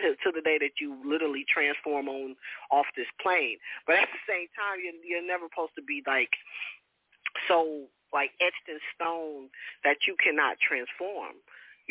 to, 0.00 0.16
to 0.24 0.32
the 0.32 0.40
day 0.40 0.56
that 0.56 0.80
you 0.80 0.96
literally 1.04 1.44
transform 1.44 2.08
on 2.08 2.32
off 2.72 2.88
this 2.96 3.12
plane. 3.20 3.60
But 3.84 4.00
at 4.00 4.08
the 4.08 4.24
same 4.24 4.48
time, 4.56 4.80
you're, 4.80 4.96
you're 5.04 5.26
never 5.26 5.52
supposed 5.52 5.76
to 5.76 5.84
be 5.84 6.00
like 6.08 6.32
so 7.44 7.92
like 8.08 8.32
etched 8.40 8.68
in 8.72 8.80
stone 8.96 9.52
that 9.84 10.08
you 10.08 10.16
cannot 10.16 10.56
transform. 10.60 11.36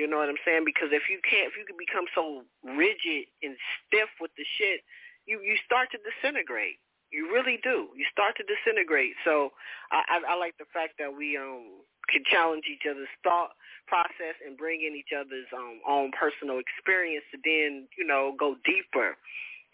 You 0.02 0.10
know 0.10 0.18
what 0.18 0.34
I'm 0.34 0.42
saying? 0.42 0.66
Because 0.66 0.90
if 0.90 1.06
you 1.14 1.22
can't, 1.22 1.46
if 1.46 1.54
you 1.54 1.62
can 1.62 1.78
become 1.78 2.10
so 2.18 2.42
rigid 2.66 3.30
and 3.46 3.54
stiff 3.86 4.10
with 4.18 4.34
the 4.34 4.42
shit, 4.58 4.82
you 5.30 5.38
you 5.46 5.62
start 5.62 5.94
to 5.94 6.02
disintegrate. 6.02 6.82
You 7.14 7.30
really 7.30 7.62
do. 7.62 7.94
You 7.94 8.10
start 8.10 8.34
to 8.42 8.44
disintegrate. 8.50 9.14
So 9.22 9.54
I, 9.94 10.02
I, 10.10 10.34
I 10.34 10.36
like 10.42 10.58
the 10.58 10.66
fact 10.74 10.98
that 10.98 11.14
we 11.14 11.38
um 11.38 11.86
can 12.10 12.26
challenge 12.26 12.66
each 12.66 12.90
other's 12.90 13.14
thought 13.22 13.54
process 13.86 14.34
and 14.42 14.58
bring 14.58 14.82
in 14.82 14.98
each 14.98 15.14
other's 15.14 15.46
um 15.54 15.86
own 15.86 16.10
personal 16.18 16.58
experience 16.58 17.24
to 17.30 17.38
then 17.46 17.86
you 17.94 18.02
know 18.02 18.34
go 18.34 18.58
deeper 18.66 19.14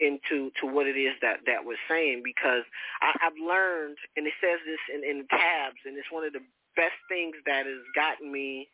into 0.03 0.51
to 0.59 0.67
what 0.67 0.91
it 0.91 0.99
is 0.99 1.15
that 1.23 1.39
that 1.47 1.63
we're 1.63 1.79
saying 1.87 2.19
because 2.19 2.67
I, 2.99 3.15
I've 3.23 3.39
learned 3.39 3.95
and 4.19 4.27
it 4.27 4.35
says 4.43 4.59
this 4.67 4.83
in, 4.91 5.07
in 5.07 5.23
tabs 5.31 5.79
and 5.87 5.95
it's 5.95 6.11
one 6.11 6.27
of 6.27 6.33
the 6.33 6.43
best 6.75 6.99
things 7.07 7.39
that 7.47 7.63
has 7.63 7.79
gotten 7.95 8.27
me 8.27 8.67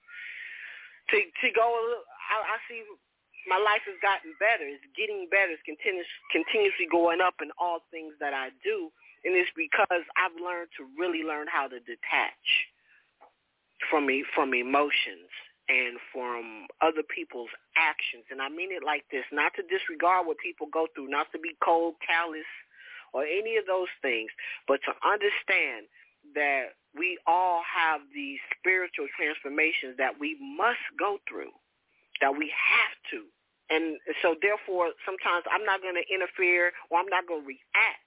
to 1.12 1.18
to 1.20 1.48
go 1.52 1.66
a 1.66 1.82
little, 1.84 2.08
I, 2.32 2.56
I 2.56 2.58
see 2.70 2.84
my 3.48 3.60
life 3.60 3.84
has 3.88 4.00
gotten 4.00 4.36
better. 4.40 4.64
It's 4.64 4.84
getting 4.96 5.28
better. 5.28 5.52
It's 5.52 5.66
continuous, 5.68 6.08
continuously 6.32 6.88
going 6.88 7.20
up 7.20 7.44
in 7.44 7.52
all 7.60 7.84
things 7.92 8.16
that 8.24 8.32
I 8.32 8.56
do. 8.64 8.88
And 9.24 9.36
it's 9.36 9.52
because 9.56 10.04
I've 10.16 10.36
learned 10.40 10.72
to 10.80 10.88
really 11.00 11.24
learn 11.24 11.48
how 11.48 11.68
to 11.68 11.80
detach 11.80 12.48
from 13.90 14.08
me 14.08 14.24
from 14.36 14.54
emotions 14.54 15.32
and 15.68 15.96
from 16.12 16.68
other 16.84 17.04
people's 17.04 17.52
actions. 17.76 18.28
And 18.32 18.42
I 18.42 18.48
mean 18.48 18.72
it 18.72 18.84
like 18.84 19.08
this, 19.12 19.24
not 19.32 19.56
to 19.56 19.64
disregard 19.64 20.28
what 20.28 20.40
people 20.44 20.68
go 20.72 20.88
through, 20.92 21.08
not 21.08 21.32
to 21.32 21.40
be 21.40 21.56
cold, 21.64 21.96
callous, 22.04 22.48
or 23.14 23.24
any 23.24 23.56
of 23.56 23.66
those 23.68 23.92
things, 24.02 24.32
but 24.68 24.80
to 24.84 24.92
understand 25.08 25.88
that 26.36 26.76
we 26.96 27.18
all 27.26 27.62
have 27.66 28.02
these 28.14 28.40
spiritual 28.58 29.08
transformations 29.18 29.98
that 29.98 30.14
we 30.20 30.38
must 30.40 30.84
go 30.98 31.18
through, 31.28 31.54
that 32.22 32.38
we 32.38 32.54
have 32.54 32.96
to. 33.10 33.26
And 33.74 33.98
so 34.22 34.36
therefore, 34.42 34.94
sometimes 35.06 35.46
I'm 35.50 35.66
not 35.66 35.82
going 35.82 35.98
to 35.98 36.06
interfere 36.06 36.72
or 36.90 37.00
I'm 37.00 37.10
not 37.10 37.26
going 37.26 37.42
to 37.42 37.48
react 37.48 38.06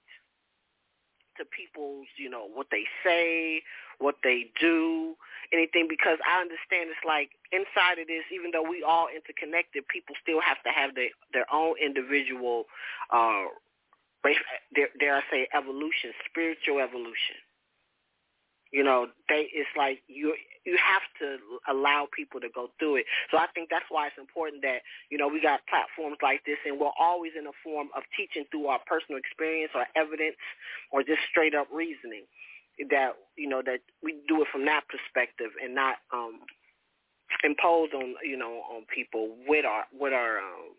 to 1.35 1.45
people's, 1.45 2.07
you 2.17 2.29
know, 2.29 2.47
what 2.47 2.67
they 2.71 2.87
say, 3.03 3.61
what 3.99 4.15
they 4.23 4.49
do, 4.59 5.13
anything, 5.51 5.85
because 5.89 6.17
I 6.23 6.39
understand 6.41 6.89
it's 6.89 7.05
like 7.05 7.35
inside 7.51 7.99
of 7.99 8.07
this, 8.07 8.23
even 8.31 8.51
though 8.51 8.63
we 8.63 8.81
all 8.81 9.07
interconnected, 9.11 9.87
people 9.87 10.15
still 10.23 10.39
have 10.41 10.63
to 10.63 10.71
have 10.71 10.95
their, 10.95 11.11
their 11.33 11.45
own 11.51 11.75
individual, 11.77 12.65
uh, 13.11 13.51
dare, 14.73 15.19
I 15.19 15.23
say, 15.29 15.47
evolution, 15.53 16.15
spiritual 16.31 16.79
evolution 16.79 17.37
You 18.71 18.83
know, 18.83 19.07
they 19.29 19.47
it's 19.53 19.69
like 19.77 20.03
you 20.07 20.35
you 20.65 20.77
have 20.77 21.05
to 21.23 21.39
allow 21.71 22.07
people 22.15 22.39
to 22.41 22.49
go 22.53 22.69
through 22.79 22.97
it. 22.97 23.05
So 23.31 23.37
I 23.37 23.47
think 23.55 23.69
that's 23.69 23.87
why 23.89 24.07
it's 24.07 24.19
important 24.19 24.61
that 24.63 24.83
you 25.09 25.17
know 25.17 25.27
we 25.27 25.41
got 25.41 25.61
platforms 25.67 26.17
like 26.21 26.43
this, 26.45 26.57
and 26.65 26.79
we're 26.79 26.95
always 26.99 27.31
in 27.37 27.47
a 27.47 27.55
form 27.63 27.87
of 27.95 28.03
teaching 28.15 28.45
through 28.51 28.67
our 28.67 28.79
personal 28.85 29.17
experience 29.17 29.71
or 29.75 29.87
evidence 29.95 30.37
or 30.91 31.03
just 31.03 31.23
straight 31.29 31.55
up 31.55 31.67
reasoning. 31.71 32.27
That 32.89 33.17
you 33.35 33.49
know 33.49 33.63
that 33.65 33.79
we 34.03 34.21
do 34.27 34.41
it 34.41 34.47
from 34.51 34.65
that 34.65 34.83
perspective 34.87 35.49
and 35.63 35.73
not 35.73 35.97
um 36.13 36.41
impose 37.43 37.89
on 37.93 38.15
you 38.23 38.37
know 38.37 38.61
on 38.71 38.83
people 38.93 39.35
with 39.47 39.65
our 39.65 39.85
with 39.97 40.13
our 40.13 40.39
um, 40.39 40.75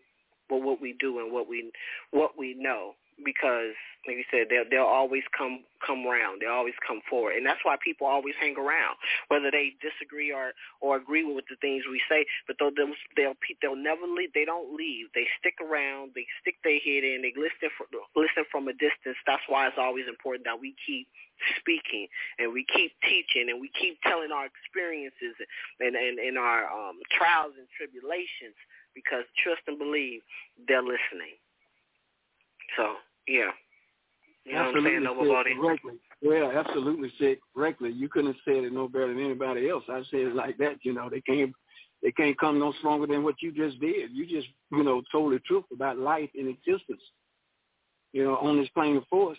with 0.49 0.63
what 0.63 0.81
we 0.81 0.95
do 0.99 1.19
and 1.19 1.31
what 1.31 1.47
we 1.47 1.71
what 2.11 2.37
we 2.37 2.55
know 2.57 2.93
because 3.23 3.75
like 4.07 4.15
you 4.15 4.27
said 4.31 4.47
they'll 4.49 4.67
they'll 4.69 4.89
always 4.89 5.23
come 5.35 5.63
come 5.85 6.07
around 6.07 6.41
they'll 6.41 6.55
always 6.55 6.77
come 6.85 7.01
forward. 7.09 7.35
And 7.35 7.45
that's 7.45 7.63
why 7.63 7.75
people 7.83 8.07
always 8.07 8.35
hang 8.39 8.55
around 8.57 8.95
whether 9.27 9.51
they 9.51 9.75
disagree 9.83 10.31
or 10.31 10.53
or 10.81 10.97
agree 10.97 11.23
with 11.23 11.45
the 11.49 11.59
things 11.59 11.83
we 11.89 12.01
say. 12.09 12.25
But 12.47 12.57
they'll 12.59 12.73
they'll 12.73 12.95
they'll, 13.15 13.37
they'll 13.61 13.79
never 13.79 14.07
leave 14.07 14.31
they 14.33 14.45
don't 14.45 14.73
leave. 14.73 15.07
They 15.13 15.27
stick 15.39 15.59
around. 15.59 16.11
They 16.15 16.25
stick 16.41 16.55
their 16.63 16.79
head 16.79 17.03
in. 17.03 17.21
They 17.21 17.33
listen 17.35 17.69
for, 17.75 17.85
listen 18.15 18.45
from 18.51 18.67
a 18.67 18.73
distance. 18.73 19.19
That's 19.27 19.43
why 19.47 19.67
it's 19.67 19.79
always 19.79 20.07
important 20.07 20.45
that 20.45 20.59
we 20.59 20.75
keep 20.85 21.07
speaking 21.59 22.07
and 22.37 22.51
we 22.51 22.65
keep 22.67 22.91
teaching 23.03 23.47
and 23.47 23.61
we 23.61 23.71
keep 23.79 23.99
telling 24.03 24.31
our 24.31 24.47
experiences 24.47 25.35
and 25.79 25.95
and, 25.95 26.19
and 26.19 26.37
our 26.37 26.67
um 26.67 26.99
trials 27.11 27.53
and 27.57 27.67
tribulations 27.75 28.55
because 28.95 29.23
trust 29.39 29.61
and 29.67 29.79
believe 29.79 30.21
they're 30.67 30.83
listening. 30.83 31.37
So 32.77 32.99
yeah. 33.29 33.51
You 34.45 34.53
know 34.53 34.61
absolutely 34.61 35.07
what 35.07 35.37
I'm 35.37 35.43
saying, 35.45 35.57
said 35.57 35.61
correctly. 35.61 35.93
Well, 36.21 36.51
absolutely 36.51 37.11
said 37.19 37.37
correctly. 37.55 37.91
You 37.91 38.09
couldn't 38.09 38.33
have 38.33 38.41
said 38.45 38.63
it 38.63 38.73
no 38.73 38.87
better 38.87 39.13
than 39.13 39.23
anybody 39.23 39.69
else. 39.69 39.83
I 39.87 40.01
said 40.09 40.21
it 40.21 40.35
like 40.35 40.57
that. 40.57 40.77
You 40.81 40.93
know, 40.93 41.09
they 41.09 41.21
can't 41.21 41.53
they 42.01 42.11
can't 42.11 42.39
come 42.39 42.59
no 42.59 42.73
stronger 42.79 43.05
than 43.05 43.23
what 43.23 43.35
you 43.41 43.51
just 43.51 43.79
did. 43.79 44.11
You 44.11 44.25
just 44.25 44.47
you 44.71 44.83
know 44.83 45.03
told 45.11 45.33
the 45.33 45.39
truth 45.39 45.65
about 45.71 45.99
life 45.99 46.29
and 46.35 46.47
existence. 46.47 47.01
You 48.11 48.23
know, 48.23 48.37
on 48.37 48.57
this 48.57 48.69
plane 48.69 48.97
of 48.97 49.03
force, 49.07 49.37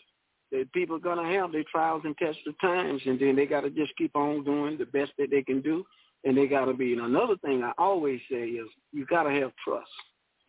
that 0.52 0.72
people 0.72 0.96
are 0.96 1.00
gonna 1.00 1.28
have 1.32 1.50
their 1.50 1.64
trials 1.64 2.02
and 2.04 2.16
tests 2.16 2.42
of 2.46 2.54
times, 2.60 3.02
and 3.04 3.18
then 3.18 3.34
they 3.34 3.46
got 3.46 3.62
to 3.62 3.70
just 3.70 3.96
keep 3.96 4.14
on 4.14 4.44
doing 4.44 4.78
the 4.78 4.86
best 4.86 5.10
that 5.18 5.30
they 5.30 5.42
can 5.42 5.60
do, 5.60 5.84
and 6.24 6.36
they 6.36 6.46
got 6.46 6.66
to 6.66 6.74
be. 6.74 6.92
And 6.92 7.02
another 7.02 7.36
thing 7.44 7.64
I 7.64 7.72
always 7.78 8.20
say 8.30 8.44
is 8.44 8.68
you 8.92 9.06
got 9.06 9.24
to 9.24 9.30
have 9.30 9.50
trust 9.64 9.90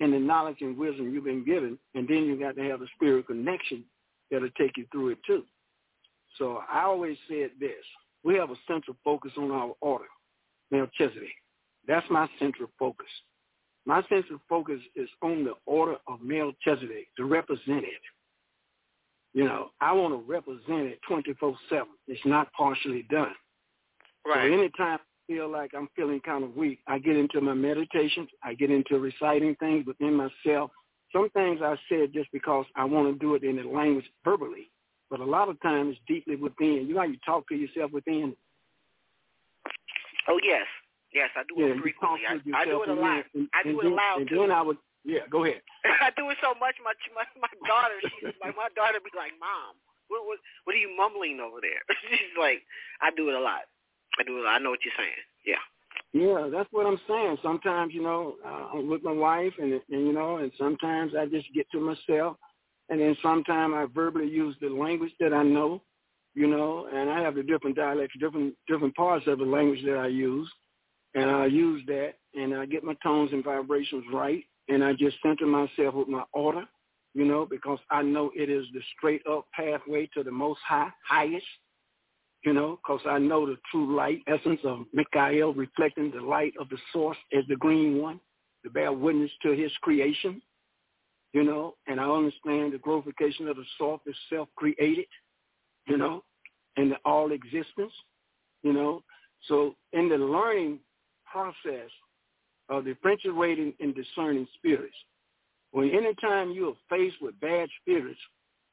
and 0.01 0.11
the 0.11 0.19
knowledge 0.19 0.57
and 0.61 0.77
wisdom 0.77 1.13
you've 1.13 1.23
been 1.23 1.45
given, 1.45 1.77
and 1.95 2.07
then 2.07 2.25
you 2.25 2.37
got 2.37 2.55
to 2.55 2.63
have 2.63 2.81
a 2.81 2.87
spirit 2.95 3.27
connection 3.27 3.85
that'll 4.29 4.49
take 4.57 4.75
you 4.75 4.85
through 4.91 5.09
it 5.09 5.19
too. 5.25 5.43
So 6.37 6.61
I 6.69 6.83
always 6.83 7.17
said 7.29 7.51
this: 7.59 7.85
we 8.23 8.35
have 8.35 8.49
a 8.49 8.55
central 8.67 8.97
focus 9.05 9.31
on 9.37 9.51
our 9.51 9.73
order, 9.79 10.05
Melchizedek. 10.71 11.29
That's 11.87 12.05
my 12.09 12.27
central 12.39 12.69
focus. 12.77 13.07
My 13.85 14.03
central 14.09 14.39
focus 14.49 14.79
is 14.95 15.09
on 15.21 15.43
the 15.43 15.53
order 15.65 15.97
of 16.07 16.21
Melchizedek 16.21 17.07
to 17.17 17.25
represent 17.25 17.83
it. 17.83 18.01
You 19.33 19.45
know, 19.45 19.69
I 19.79 19.93
want 19.93 20.13
to 20.13 20.31
represent 20.31 20.87
it 20.87 20.99
24-7. 21.09 21.55
It's 22.07 22.19
not 22.25 22.51
partially 22.53 23.07
done. 23.09 23.33
Right. 24.25 24.49
So 24.49 24.53
anytime 24.53 24.99
feel 25.31 25.49
like 25.49 25.71
I'm 25.75 25.87
feeling 25.95 26.19
kind 26.19 26.43
of 26.43 26.55
weak, 26.55 26.79
I 26.87 26.99
get 26.99 27.15
into 27.15 27.39
my 27.39 27.53
meditations. 27.53 28.29
I 28.43 28.53
get 28.53 28.69
into 28.69 28.99
reciting 28.99 29.55
things 29.55 29.85
within 29.85 30.13
myself. 30.13 30.71
Some 31.13 31.29
things 31.31 31.59
I 31.63 31.75
said 31.89 32.13
just 32.13 32.31
because 32.31 32.65
I 32.75 32.85
want 32.85 33.13
to 33.13 33.19
do 33.19 33.35
it 33.35 33.43
in 33.43 33.55
the 33.55 33.63
language 33.63 34.05
verbally, 34.23 34.71
but 35.09 35.19
a 35.19 35.25
lot 35.25 35.49
of 35.49 35.61
times 35.61 35.95
deeply 36.07 36.35
within. 36.35 36.85
You 36.87 36.95
know 36.95 37.01
how 37.01 37.07
you 37.07 37.17
talk 37.25 37.47
to 37.49 37.55
yourself 37.55 37.91
within? 37.91 38.35
Oh, 40.27 40.39
yes. 40.43 40.67
Yes, 41.13 41.29
I 41.35 41.43
do 41.43 41.59
yeah, 41.59 41.75
it 41.75 41.81
frequently. 41.81 42.23
I, 42.27 42.39
I 42.55 42.65
do 42.65 42.83
it 42.83 42.89
a 42.89 42.93
lot. 42.93 43.23
And, 43.35 43.47
I 43.51 43.63
do 43.63 43.79
it 43.79 43.83
then, 43.83 43.91
aloud, 43.91 44.19
and 44.19 44.29
too. 44.29 44.39
then 44.39 44.51
I 44.51 44.61
would, 44.61 44.77
yeah, 45.03 45.27
go 45.29 45.43
ahead. 45.43 45.59
I 46.01 46.11
do 46.15 46.29
it 46.31 46.39
so 46.39 46.55
much, 46.59 46.75
my 46.83 46.95
my, 47.15 47.27
my 47.39 47.51
daughter, 47.67 47.99
she's 48.19 48.35
like, 48.39 48.55
my 48.55 48.71
daughter 48.75 49.03
be 49.03 49.11
like, 49.11 49.35
Mom, 49.35 49.75
what, 50.07 50.23
what, 50.23 50.39
what 50.63 50.75
are 50.75 50.79
you 50.79 50.95
mumbling 50.95 51.43
over 51.43 51.59
there? 51.59 51.83
she's 52.07 52.35
like, 52.39 52.63
I 53.03 53.11
do 53.11 53.27
it 53.27 53.35
a 53.35 53.43
lot. 53.43 53.67
I 54.19 54.23
do. 54.23 54.45
I 54.45 54.59
know 54.59 54.71
what 54.71 54.79
you're 54.83 54.93
saying. 54.97 55.11
Yeah. 55.45 55.55
Yeah, 56.13 56.49
that's 56.51 56.67
what 56.71 56.85
I'm 56.85 56.99
saying. 57.07 57.37
Sometimes, 57.41 57.93
you 57.93 58.03
know, 58.03 58.35
uh, 58.45 58.77
I'm 58.77 58.89
with 58.89 59.01
my 59.01 59.13
wife, 59.13 59.53
and, 59.59 59.73
and 59.73 60.07
you 60.07 60.11
know, 60.11 60.37
and 60.37 60.51
sometimes 60.57 61.13
I 61.17 61.25
just 61.25 61.47
get 61.55 61.67
to 61.71 61.79
myself, 61.79 62.35
and 62.89 62.99
then 62.99 63.15
sometimes 63.23 63.73
I 63.75 63.85
verbally 63.93 64.27
use 64.27 64.55
the 64.59 64.67
language 64.67 65.13
that 65.21 65.33
I 65.33 65.43
know, 65.43 65.81
you 66.35 66.47
know, 66.47 66.89
and 66.93 67.09
I 67.09 67.21
have 67.21 67.35
the 67.35 67.43
different 67.43 67.77
dialects, 67.77 68.15
different 68.19 68.55
different 68.67 68.93
parts 68.95 69.25
of 69.27 69.39
the 69.39 69.45
language 69.45 69.83
that 69.85 69.97
I 69.97 70.07
use, 70.07 70.51
and 71.15 71.29
I 71.29 71.45
use 71.45 71.81
that, 71.87 72.15
and 72.35 72.53
I 72.53 72.65
get 72.65 72.83
my 72.83 72.95
tones 73.01 73.31
and 73.31 73.43
vibrations 73.43 74.03
right, 74.13 74.43
and 74.67 74.83
I 74.83 74.91
just 74.91 75.15
center 75.23 75.45
myself 75.45 75.95
with 75.95 76.09
my 76.09 76.23
order, 76.33 76.65
you 77.13 77.23
know, 77.23 77.45
because 77.45 77.79
I 77.89 78.01
know 78.01 78.31
it 78.35 78.49
is 78.49 78.65
the 78.73 78.81
straight 78.97 79.21
up 79.29 79.47
pathway 79.53 80.09
to 80.13 80.23
the 80.23 80.31
most 80.31 80.59
high, 80.67 80.89
highest, 81.07 81.45
you 82.43 82.53
know, 82.53 82.79
because 82.81 83.01
I 83.05 83.19
know 83.19 83.45
the 83.45 83.57
true 83.69 83.95
light 83.95 84.23
essence 84.27 84.59
of 84.63 84.85
Michael 84.93 85.53
reflecting 85.53 86.11
the 86.11 86.21
light 86.21 86.53
of 86.59 86.69
the 86.69 86.77
source 86.91 87.17
as 87.37 87.43
the 87.47 87.55
green 87.55 88.01
one 88.01 88.19
to 88.63 88.69
bear 88.69 88.91
witness 88.91 89.31
to 89.43 89.51
his 89.51 89.71
creation, 89.81 90.41
you 91.33 91.43
know, 91.43 91.75
and 91.87 91.99
I 91.99 92.05
understand 92.05 92.73
the 92.73 92.79
glorification 92.83 93.47
of 93.47 93.57
the 93.57 93.65
source 93.77 94.01
is 94.05 94.15
self-created, 94.29 95.05
you 95.87 95.97
know, 95.97 96.23
and 96.77 96.91
the 96.91 96.97
all 97.05 97.31
existence, 97.31 97.93
you 98.63 98.73
know. 98.73 99.03
So 99.47 99.75
in 99.93 100.09
the 100.09 100.17
learning 100.17 100.79
process 101.31 101.89
of 102.69 102.85
differentiating 102.85 103.73
and 103.79 103.95
discerning 103.95 104.47
spirits, 104.57 104.95
when 105.71 105.89
anytime 105.91 106.51
you 106.51 106.69
are 106.69 106.97
faced 106.97 107.21
with 107.21 107.39
bad 107.39 107.69
spirits, 107.81 108.19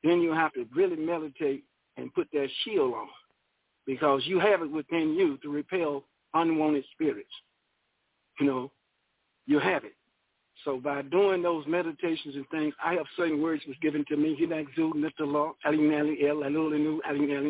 then 0.02 0.20
you 0.20 0.33
have 0.33 0.52
to 0.54 0.66
really 0.74 0.96
meditate 0.96 1.64
and 1.96 2.12
put 2.14 2.28
that 2.33 2.48
shield 2.64 2.94
on 2.94 3.09
because 3.88 4.22
you 4.27 4.38
have 4.38 4.61
it 4.61 4.70
within 4.70 5.14
you 5.14 5.38
to 5.38 5.48
repel 5.48 6.05
unwanted 6.35 6.85
spirits. 6.92 7.33
You 8.38 8.46
know, 8.46 8.70
you 9.46 9.59
have 9.59 9.83
it. 9.85 9.94
So 10.64 10.79
by 10.79 11.01
doing 11.03 11.40
those 11.42 11.66
meditations 11.66 12.35
and 12.37 12.44
things, 12.51 12.74
I 12.85 12.92
have 12.94 13.07
certain 13.16 13.40
words 13.40 13.62
was 13.66 13.77
given 13.81 14.05
to 14.09 14.16
me. 14.16 14.37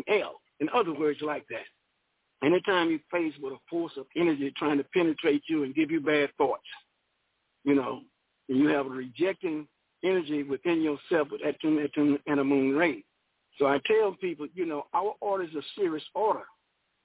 El. 0.08 0.40
In 0.60 0.68
other 0.72 0.94
words 0.94 1.18
like 1.22 1.44
that. 1.50 1.66
Anytime 2.46 2.90
you're 2.90 3.00
faced 3.10 3.42
with 3.42 3.54
a 3.54 3.58
force 3.68 3.92
of 3.96 4.06
energy 4.16 4.52
trying 4.56 4.78
to 4.78 4.84
penetrate 4.94 5.42
you 5.48 5.64
and 5.64 5.74
give 5.74 5.90
you 5.90 6.00
bad 6.00 6.30
thoughts, 6.38 6.62
you 7.64 7.74
know, 7.74 8.02
and 8.48 8.58
you 8.58 8.68
have 8.68 8.86
a 8.86 8.90
rejecting 8.90 9.66
energy 10.04 10.44
within 10.44 10.82
yourself 10.82 11.28
with 11.32 11.40
Etun, 11.40 11.84
Etun, 11.84 12.20
and 12.28 12.38
a 12.38 12.44
moon 12.44 12.76
ray. 12.76 13.02
So 13.58 13.66
I 13.66 13.80
tell 13.86 14.14
people, 14.20 14.46
you 14.54 14.66
know, 14.66 14.86
our 14.94 15.14
order 15.20 15.44
is 15.44 15.54
a 15.54 15.62
serious 15.76 16.04
order, 16.14 16.44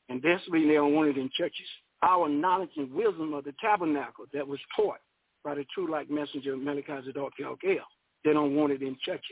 and 0.10 0.22
that's 0.22 0.44
why 0.48 0.60
they 0.60 0.74
don't 0.74 0.94
want 0.94 1.10
it 1.10 1.18
in 1.18 1.30
churches. 1.36 1.66
Our 2.04 2.30
knowledge 2.30 2.70
and 2.78 2.92
wisdom 2.94 3.34
of 3.34 3.46
the 3.46 3.54
tabernacle 3.62 4.26
that 4.34 4.48
was 4.48 4.60
taught 4.76 5.00
by 5.44 5.56
the 5.56 5.66
true 5.74 5.90
like 5.90 6.10
messenger 6.10 6.56
Malachi 6.56 7.06
Zadok 7.06 7.34
Galgal, 7.40 7.80
they 8.24 8.34
don't 8.34 8.56
want 8.56 8.74
it 8.74 8.82
in 8.82 8.98
churches 9.04 9.24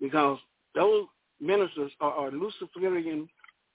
because 0.00 0.38
those 0.74 1.06
ministers 1.40 1.90
are, 2.00 2.12
are 2.12 2.30
Luciferian 2.30 3.28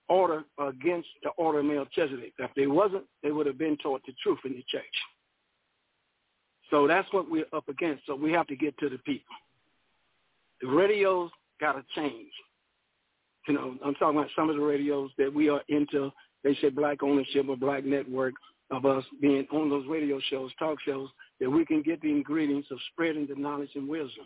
order 0.07 0.43
against 0.59 1.07
the 1.23 1.29
order 1.31 1.59
of 1.59 1.65
Melchizedek. 1.65 2.33
If 2.37 2.51
they 2.55 2.67
wasn't, 2.67 3.03
they 3.23 3.31
would 3.31 3.47
have 3.47 3.57
been 3.57 3.77
taught 3.77 4.01
the 4.05 4.13
truth 4.21 4.39
in 4.45 4.53
the 4.53 4.63
church. 4.67 4.83
So 6.69 6.87
that's 6.87 7.11
what 7.11 7.29
we're 7.29 7.45
up 7.53 7.67
against. 7.69 8.05
So 8.05 8.15
we 8.15 8.31
have 8.31 8.47
to 8.47 8.55
get 8.55 8.77
to 8.79 8.89
the 8.89 8.97
people. 8.99 9.35
The 10.61 10.67
radios 10.67 11.31
got 11.59 11.73
to 11.73 11.83
change. 11.95 12.31
You 13.47 13.53
know, 13.53 13.75
I'm 13.85 13.93
talking 13.95 14.17
about 14.17 14.31
some 14.35 14.49
of 14.49 14.55
the 14.55 14.61
radios 14.61 15.11
that 15.17 15.33
we 15.33 15.49
are 15.49 15.61
into. 15.69 16.11
They 16.43 16.55
say 16.61 16.69
black 16.69 17.03
ownership 17.03 17.47
or 17.47 17.55
black 17.55 17.85
network 17.85 18.33
of 18.71 18.85
us 18.85 19.03
being 19.21 19.45
on 19.51 19.69
those 19.69 19.85
radio 19.87 20.19
shows, 20.29 20.51
talk 20.57 20.77
shows, 20.85 21.09
that 21.39 21.49
we 21.49 21.65
can 21.65 21.81
get 21.81 22.01
the 22.01 22.09
ingredients 22.09 22.69
of 22.71 22.77
spreading 22.91 23.27
the 23.27 23.35
knowledge 23.35 23.69
and 23.75 23.87
wisdom. 23.87 24.25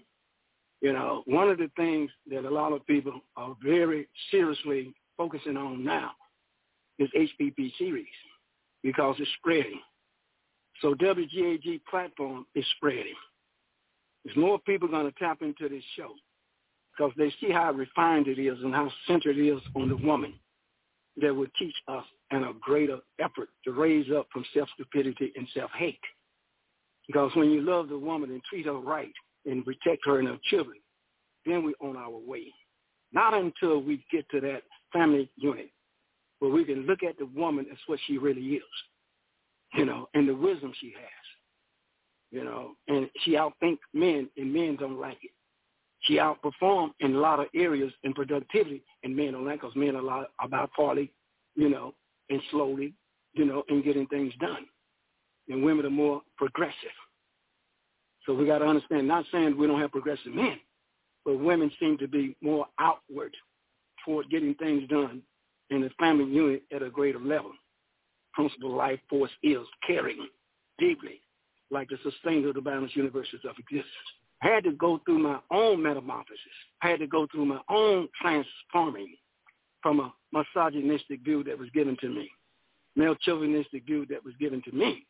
You 0.81 0.93
know, 0.93 1.23
one 1.25 1.49
of 1.49 1.57
the 1.57 1.69
things 1.75 2.09
that 2.29 2.45
a 2.45 2.49
lot 2.49 2.71
of 2.71 2.85
people 2.87 3.19
are 3.35 3.55
very 3.61 4.07
seriously 4.31 4.93
focusing 5.17 5.57
on 5.57 5.83
now 5.83 6.11
is 6.99 7.09
HPP 7.17 7.73
series 7.77 8.05
because 8.81 9.15
it's 9.19 9.29
spreading. 9.39 9.81
So 10.81 10.93
WGAG 10.93 11.81
platform 11.89 12.45
is 12.55 12.65
spreading. 12.77 13.15
There's 14.23 14.37
more 14.37 14.59
people 14.59 14.87
going 14.87 15.11
to 15.11 15.19
tap 15.19 15.41
into 15.41 15.67
this 15.67 15.83
show 15.97 16.13
because 16.99 17.13
they 17.17 17.33
see 17.39 17.51
how 17.51 17.71
refined 17.71 18.27
it 18.27 18.39
is 18.39 18.57
and 18.61 18.73
how 18.73 18.91
centered 19.07 19.37
it 19.37 19.47
is 19.47 19.61
on 19.75 19.87
the 19.87 19.95
woman 19.95 20.33
that 21.21 21.33
will 21.33 21.47
teach 21.57 21.75
us 21.87 22.03
in 22.31 22.43
a 22.43 22.53
greater 22.59 22.99
effort 23.19 23.47
to 23.63 23.71
raise 23.71 24.07
up 24.15 24.27
from 24.33 24.43
self-stupidity 24.53 25.31
and 25.35 25.47
self-hate. 25.53 25.99
Because 27.07 27.31
when 27.35 27.51
you 27.51 27.61
love 27.61 27.87
the 27.87 27.97
woman 27.97 28.31
and 28.31 28.41
treat 28.43 28.65
her 28.65 28.73
right 28.73 29.13
and 29.45 29.63
protect 29.65 30.05
her 30.05 30.19
and 30.19 30.27
her 30.27 30.39
children, 30.49 30.77
then 31.45 31.63
we're 31.63 31.89
on 31.89 31.95
our 31.95 32.17
way. 32.17 32.53
Not 33.13 33.33
until 33.33 33.81
we 33.81 34.03
get 34.11 34.29
to 34.31 34.41
that 34.41 34.63
family 34.91 35.29
unit 35.37 35.69
where 36.39 36.51
we 36.51 36.65
can 36.65 36.85
look 36.85 36.99
at 37.03 37.17
the 37.17 37.25
woman 37.27 37.65
as 37.71 37.77
what 37.87 37.99
she 38.07 38.17
really 38.17 38.41
is, 38.41 38.63
you 39.73 39.85
know, 39.85 40.09
and 40.13 40.27
the 40.27 40.35
wisdom 40.35 40.73
she 40.79 40.87
has, 40.87 42.31
you 42.31 42.43
know, 42.43 42.71
and 42.87 43.09
she 43.21 43.31
outthinks 43.31 43.79
men, 43.93 44.29
and 44.37 44.53
men 44.53 44.75
don't 44.77 44.99
like 44.99 45.17
it. 45.23 45.31
She 46.01 46.15
outperforms 46.15 46.91
in 46.99 47.15
a 47.15 47.19
lot 47.19 47.39
of 47.39 47.47
areas 47.53 47.91
in 48.03 48.13
productivity, 48.13 48.83
and 49.03 49.15
men 49.15 49.33
don't 49.33 49.49
because 49.49 49.75
men 49.75 49.95
are 49.95 49.99
a 49.99 50.05
lot 50.05 50.31
about 50.41 50.71
partly, 50.75 51.11
you 51.55 51.69
know, 51.69 51.93
and 52.29 52.41
slowly, 52.51 52.93
you 53.33 53.45
know, 53.45 53.63
in 53.69 53.81
getting 53.83 54.07
things 54.07 54.33
done. 54.39 54.65
And 55.49 55.63
women 55.63 55.85
are 55.85 55.91
more 55.91 56.21
progressive. 56.37 56.75
So 58.25 58.33
we 58.33 58.45
got 58.45 58.59
to 58.59 58.65
understand, 58.65 59.07
not 59.07 59.25
saying 59.31 59.57
we 59.57 59.67
don't 59.67 59.81
have 59.81 59.91
progressive 59.91 60.33
men, 60.33 60.59
but 61.25 61.39
women 61.39 61.71
seem 61.79 61.97
to 61.97 62.07
be 62.07 62.35
more 62.41 62.67
outward 62.79 63.35
toward 64.05 64.29
getting 64.29 64.53
things 64.55 64.87
done 64.87 65.21
in 65.69 65.81
the 65.81 65.89
family 65.99 66.25
unit 66.25 66.63
at 66.73 66.83
a 66.83 66.89
greater 66.89 67.19
level. 67.19 67.51
Principal 68.33 68.71
life 68.75 68.99
force 69.09 69.31
is 69.43 69.65
caring 69.85 70.27
deeply, 70.77 71.21
like 71.71 71.89
the 71.89 71.97
sustainer 72.03 72.49
of 72.49 72.55
the 72.55 72.61
balanced 72.61 72.95
universes 72.95 73.41
of 73.43 73.55
existence. 73.57 73.85
I 74.41 74.47
had 74.47 74.63
to 74.63 74.71
go 74.71 74.99
through 75.05 75.19
my 75.19 75.39
own 75.51 75.83
metamorphosis. 75.83 76.39
I 76.81 76.89
had 76.89 76.99
to 76.99 77.07
go 77.07 77.27
through 77.31 77.45
my 77.45 77.59
own 77.69 78.07
transforming 78.21 79.15
from 79.81 79.99
a 79.99 80.13
misogynistic 80.31 81.21
view 81.23 81.43
that 81.43 81.57
was 81.57 81.69
given 81.71 81.97
to 82.01 82.09
me, 82.09 82.29
male 82.95 83.15
chauvinistic 83.15 83.85
view 83.85 84.05
that 84.09 84.23
was 84.23 84.33
given 84.39 84.61
to 84.63 84.71
me. 84.71 85.05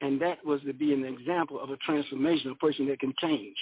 And 0.00 0.20
that 0.20 0.44
was 0.44 0.60
to 0.66 0.72
be 0.72 0.92
an 0.92 1.04
example 1.04 1.60
of 1.60 1.70
a 1.70 1.76
transformation, 1.78 2.50
a 2.50 2.54
person 2.56 2.88
that 2.88 2.98
can 2.98 3.14
change 3.20 3.56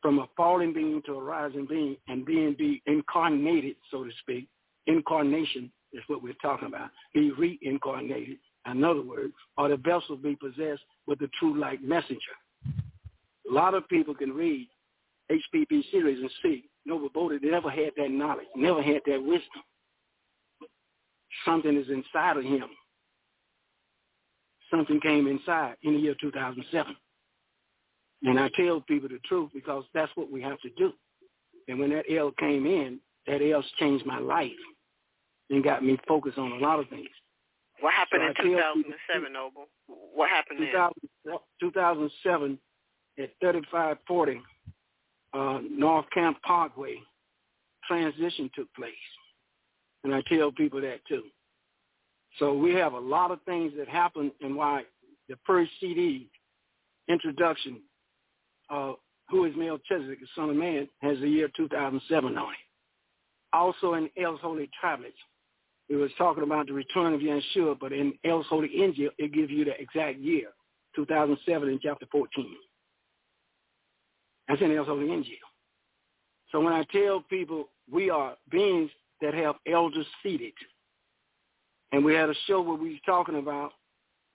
from 0.00 0.18
a 0.18 0.28
fallen 0.36 0.72
being 0.72 1.00
to 1.06 1.14
a 1.14 1.22
rising 1.22 1.66
being 1.66 1.96
and 2.08 2.26
being 2.26 2.54
be 2.58 2.82
incarnated, 2.86 3.76
so 3.90 4.02
to 4.02 4.10
speak. 4.20 4.48
Incarnation 4.88 5.70
is 5.92 6.02
what 6.08 6.22
we're 6.22 6.34
talking 6.42 6.66
about. 6.66 6.90
Be 7.14 7.30
reincarnated, 7.30 8.38
in 8.70 8.82
other 8.82 9.02
words, 9.02 9.32
or 9.56 9.68
the 9.68 9.76
vessel 9.76 10.16
be 10.16 10.34
possessed 10.34 10.82
with 11.06 11.20
the 11.20 11.28
true 11.38 11.58
light 11.58 11.82
messenger. 11.84 12.34
A 13.52 13.54
lot 13.54 13.74
of 13.74 13.86
people 13.88 14.14
can 14.14 14.32
read 14.32 14.66
HPP 15.30 15.90
series 15.90 16.18
and 16.18 16.30
see 16.42 16.64
Noble 16.86 17.10
Boddie 17.10 17.38
never 17.42 17.68
had 17.68 17.90
that 17.98 18.10
knowledge, 18.10 18.46
never 18.56 18.82
had 18.82 19.02
that 19.06 19.22
wisdom. 19.22 19.62
Something 21.44 21.76
is 21.76 21.90
inside 21.90 22.38
of 22.38 22.44
him. 22.44 22.64
Something 24.70 25.00
came 25.00 25.26
inside 25.26 25.76
in 25.82 25.92
the 25.92 26.00
year 26.00 26.14
2007. 26.18 26.96
And 28.22 28.40
I 28.40 28.48
tell 28.56 28.80
people 28.80 29.10
the 29.10 29.18
truth 29.26 29.50
because 29.52 29.84
that's 29.92 30.12
what 30.14 30.32
we 30.32 30.40
have 30.40 30.58
to 30.60 30.70
do. 30.78 30.92
And 31.68 31.78
when 31.78 31.90
that 31.90 32.06
L 32.10 32.32
came 32.38 32.64
in, 32.64 33.00
that 33.26 33.42
L's 33.42 33.66
changed 33.78 34.06
my 34.06 34.18
life 34.18 34.50
and 35.50 35.62
got 35.62 35.84
me 35.84 35.98
focused 36.08 36.38
on 36.38 36.52
a 36.52 36.56
lot 36.56 36.80
of 36.80 36.88
things. 36.88 37.08
What 37.80 37.92
happened 37.92 38.22
so 38.38 38.44
in 38.44 38.52
2007, 38.52 39.32
Noble? 39.32 39.66
What 39.86 40.30
happened 40.30 40.58
2000, 40.58 40.92
then? 41.26 41.34
2007 41.60 42.58
at 43.18 43.30
3540 43.40 44.40
uh, 45.34 45.60
North 45.70 46.06
Camp 46.12 46.36
Parkway, 46.42 46.96
transition 47.86 48.50
took 48.54 48.72
place. 48.74 48.92
And 50.04 50.14
I 50.14 50.22
tell 50.28 50.50
people 50.52 50.80
that 50.80 51.00
too. 51.08 51.22
So 52.38 52.54
we 52.54 52.72
have 52.74 52.94
a 52.94 52.98
lot 52.98 53.30
of 53.30 53.40
things 53.42 53.72
that 53.78 53.88
happen 53.88 54.32
and 54.40 54.56
why 54.56 54.82
the 55.28 55.36
first 55.46 55.70
CD 55.80 56.28
introduction 57.08 57.80
uh, 58.70 58.92
Who 59.30 59.44
is 59.44 59.54
Melchizedek, 59.56 60.20
the 60.20 60.26
Son 60.34 60.50
of 60.50 60.56
Man, 60.56 60.88
has 61.02 61.18
the 61.20 61.28
year 61.28 61.48
2007 61.56 62.36
on 62.36 62.52
it. 62.52 62.56
Also 63.52 63.94
in 63.94 64.08
L's 64.18 64.40
Holy 64.40 64.70
Tablets, 64.80 65.16
it 65.88 65.96
was 65.96 66.10
talking 66.16 66.42
about 66.42 66.66
the 66.66 66.72
return 66.72 67.12
of 67.12 67.20
Yeshua, 67.20 67.78
but 67.78 67.92
in 67.92 68.14
L's 68.24 68.46
Holy 68.48 68.68
it 68.72 69.32
gives 69.32 69.50
you 69.50 69.64
the 69.64 69.78
exact 69.78 70.18
year, 70.18 70.48
2007 70.96 71.68
in 71.68 71.78
chapter 71.82 72.06
14. 72.10 72.56
That's 74.52 74.60
in 74.60 74.76
L's 74.76 74.86
Holy 74.86 75.06
Injil. 75.06 75.38
So 76.50 76.60
when 76.60 76.74
I 76.74 76.84
tell 76.92 77.22
people 77.22 77.70
we 77.90 78.10
are 78.10 78.36
beings 78.50 78.90
that 79.22 79.32
have 79.32 79.54
elders 79.66 80.04
seated, 80.22 80.52
and 81.90 82.04
we 82.04 82.12
had 82.12 82.28
a 82.28 82.34
show 82.46 82.60
where 82.60 82.76
we 82.76 82.90
was 82.90 82.98
talking 83.06 83.38
about 83.38 83.72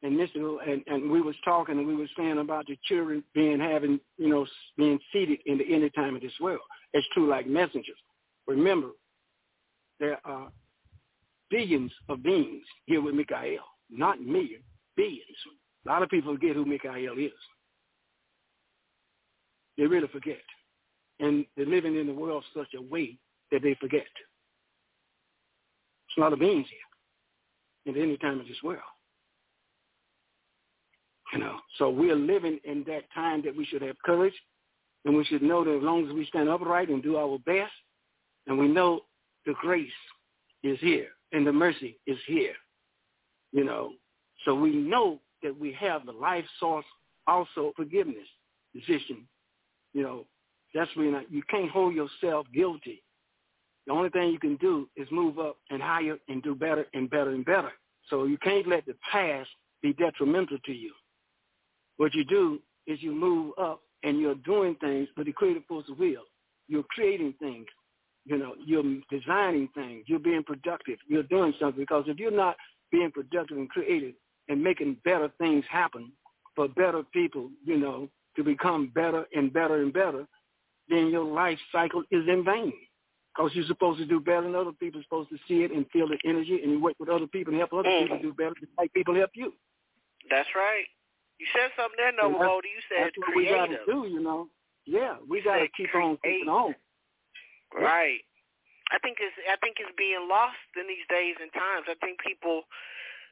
and 0.02 0.18
mystical, 0.18 0.60
and, 0.68 0.82
and 0.88 1.12
we 1.12 1.22
was 1.22 1.36
talking 1.46 1.78
and 1.78 1.88
we 1.88 1.96
was 1.96 2.10
saying 2.18 2.40
about 2.40 2.66
the 2.66 2.76
children 2.86 3.24
being 3.36 3.60
having, 3.60 4.00
you 4.18 4.30
know, 4.30 4.48
being 4.76 5.00
seated 5.14 5.38
in 5.46 5.60
the 5.60 5.72
end 5.72 5.88
time 5.94 6.16
of 6.16 6.22
this 6.24 6.34
world. 6.42 6.62
It's 6.94 7.08
true 7.14 7.30
like 7.30 7.46
messengers. 7.46 7.96
Remember, 8.48 8.90
there 10.00 10.18
are 10.26 10.52
billions 11.52 11.92
of 12.10 12.24
beings 12.24 12.64
here 12.86 13.02
with 13.02 13.14
Michael, 13.14 13.60
not 13.92 14.20
millions, 14.20 14.64
billions. 14.96 15.22
A 15.86 15.90
lot 15.90 16.02
of 16.02 16.10
people 16.10 16.34
forget 16.34 16.56
who 16.56 16.66
Michael 16.66 17.20
is. 17.20 17.32
They 19.78 19.86
really 19.86 20.08
forget. 20.08 20.42
And 21.20 21.46
they're 21.56 21.66
living 21.66 21.96
in 21.98 22.08
the 22.08 22.14
world 22.14 22.44
such 22.56 22.74
a 22.78 22.82
way 22.82 23.18
that 23.52 23.62
they 23.62 23.76
forget. 23.80 24.06
There's 26.08 26.18
a 26.18 26.22
lot 26.22 26.34
of 26.34 26.40
beings 26.40 26.68
here 26.70 27.94
at 27.94 28.02
any 28.02 28.18
time 28.18 28.40
of 28.40 28.48
this 28.48 28.62
world. 28.64 28.82
You 31.34 31.40
know, 31.40 31.58
so 31.78 31.90
we're 31.90 32.16
living 32.16 32.60
in 32.64 32.84
that 32.88 33.04
time 33.14 33.42
that 33.44 33.56
we 33.56 33.66
should 33.66 33.82
have 33.82 33.98
courage, 34.06 34.34
and 35.06 35.16
we 35.16 35.26
should 35.26 35.42
know 35.42 35.64
that 35.64 35.76
as 35.78 35.84
long 35.84 36.08
as 36.08 36.14
we 36.14 36.26
stand 36.26 36.50
upright 36.50 36.90
and 36.90 37.04
do 37.04 37.18
our 37.18 37.38
best, 37.40 37.72
and 38.48 38.58
we 38.58 38.68
know 38.68 39.02
the 39.46 39.54
grace 39.62 39.90
is 40.64 40.80
here 40.80 41.08
and 41.34 41.46
the 41.46 41.52
mercy 41.52 42.00
is 42.08 42.18
here, 42.28 42.54
you 43.52 43.66
know, 43.66 43.92
so 44.46 44.56
we 44.56 44.72
know 44.72 45.20
that 45.44 45.58
we 45.58 45.74
have 45.74 46.06
the 46.06 46.12
life 46.12 46.46
source, 46.60 46.86
also 47.28 47.74
forgiveness 47.76 48.28
position, 48.74 49.28
you 49.98 50.04
know, 50.04 50.26
that's 50.76 50.96
when 50.96 51.26
you 51.32 51.42
can't 51.50 51.72
hold 51.72 51.96
yourself 51.96 52.46
guilty. 52.54 53.02
The 53.88 53.94
only 53.94 54.10
thing 54.10 54.30
you 54.30 54.38
can 54.38 54.58
do 54.58 54.88
is 54.96 55.08
move 55.10 55.40
up 55.40 55.58
and 55.72 55.82
higher 55.82 56.20
and 56.30 56.44
do 56.44 56.54
better 56.54 56.86
and 56.94 57.10
better 57.10 57.32
and 57.32 57.44
better. 57.44 57.72
So 58.08 58.26
you 58.26 58.38
can't 58.38 58.68
let 58.68 58.86
the 58.86 58.94
past 59.12 59.50
be 59.82 59.94
detrimental 59.94 60.60
to 60.66 60.72
you. 60.72 60.92
What 61.96 62.14
you 62.14 62.24
do 62.26 62.60
is 62.86 63.02
you 63.02 63.12
move 63.12 63.54
up 63.60 63.82
and 64.04 64.20
you're 64.20 64.36
doing 64.36 64.76
things 64.76 65.08
for 65.16 65.24
the 65.24 65.32
creative 65.32 65.66
force 65.66 65.86
of 65.90 65.98
will. 65.98 66.26
You're 66.68 66.84
creating 66.84 67.34
things. 67.40 67.66
You 68.26 68.38
know, 68.38 68.54
you're 68.64 68.84
designing 69.10 69.68
things. 69.74 70.04
You're 70.06 70.20
being 70.20 70.44
productive. 70.44 71.00
You're 71.08 71.24
doing 71.24 71.56
something. 71.60 71.82
Because 71.82 72.04
if 72.06 72.20
you're 72.20 72.30
not 72.30 72.56
being 72.92 73.10
productive 73.10 73.58
and 73.58 73.70
creative 73.70 74.14
and 74.48 74.64
making 74.64 74.98
better 75.04 75.32
things 75.40 75.66
happen 75.72 76.12
for 76.56 76.68
better 76.68 77.02
people, 77.14 77.50
you 77.66 77.80
know, 77.80 78.10
to 78.38 78.44
become 78.44 78.92
better 78.96 79.26
and 79.36 79.52
better 79.52 79.82
and 79.82 79.92
better, 79.92 80.26
then 80.88 81.10
your 81.10 81.26
life 81.26 81.60
cycle 81.72 82.04
is 82.12 82.28
in 82.28 82.46
vain. 82.46 82.74
Because 83.36 83.52
you're 83.54 83.68
supposed 83.68 84.00
to 84.00 84.06
do 84.06 84.20
better 84.20 84.48
and 84.48 84.56
other 84.56 84.72
people 84.72 85.00
are 85.00 85.04
supposed 85.04 85.30
to 85.30 85.38
see 85.48 85.62
it 85.62 85.72
and 85.72 85.86
feel 85.92 86.08
the 86.08 86.18
energy 86.26 86.60
and 86.64 86.72
you 86.72 86.82
work 86.82 86.96
with 87.00 87.10
other 87.10 87.28
people 87.28 87.54
and 87.54 87.60
help 87.60 87.74
other 87.74 87.88
mm. 87.88 88.04
people 88.04 88.20
do 88.22 88.34
better 88.34 88.56
just 88.60 88.72
like 88.78 88.92
people 88.94 89.14
help 89.14 89.30
you. 89.36 89.54
That's 90.30 90.50
right. 90.56 90.86
You 91.38 91.46
said 91.54 91.70
something 91.78 91.98
there, 91.98 92.14
Noble 92.18 92.40
Boddie. 92.40 92.74
You 92.74 92.82
said 92.90 93.06
that's 93.06 93.18
what 93.18 93.30
creative. 93.30 93.54
we 93.54 93.58
got 93.58 93.70
to 93.70 93.86
do, 93.86 94.00
you 94.10 94.22
know. 94.22 94.50
Yeah, 94.88 95.22
we 95.30 95.44
got 95.44 95.62
to 95.62 95.68
keep 95.78 95.94
on 95.94 96.18
keeping 96.24 96.50
on. 96.50 96.74
Right. 97.76 98.26
I 98.90 98.98
think 99.04 99.20
it's 99.20 99.36
I 99.46 99.60
think 99.60 99.78
it's 99.78 99.92
being 100.00 100.26
lost 100.32 100.58
in 100.80 100.88
these 100.88 101.06
days 101.12 101.36
and 101.38 101.52
times. 101.52 101.86
I 101.92 102.00
think 102.00 102.24
people 102.24 102.64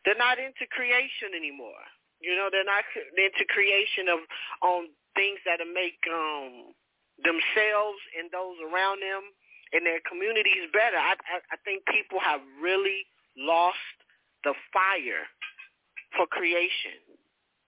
they're 0.03 0.19
not 0.19 0.37
into 0.37 0.69
creation 0.69 1.33
anymore. 1.33 1.81
You 2.25 2.33
know, 2.33 2.49
they're 2.49 2.65
not 2.65 2.81
into 3.13 3.45
creation 3.45 4.09
of 4.09 4.25
on 4.65 4.89
things 5.13 5.37
that'll 5.45 5.69
make 5.69 6.01
um 6.09 6.73
themselves 7.21 8.01
and 8.17 8.33
those 8.33 8.57
around 8.65 8.99
them 9.05 9.29
and 9.71 9.85
their 9.85 10.01
communities 10.09 10.65
better. 10.73 10.97
I, 10.97 11.13
I 11.29 11.37
I 11.53 11.57
think 11.61 11.85
people 11.85 12.17
have 12.17 12.41
really 12.57 13.05
lost 13.37 13.95
the 14.43 14.57
fire 14.73 15.29
for 16.17 16.25
creation 16.25 16.97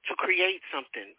to 0.09 0.15
create 0.17 0.63
something. 0.73 1.13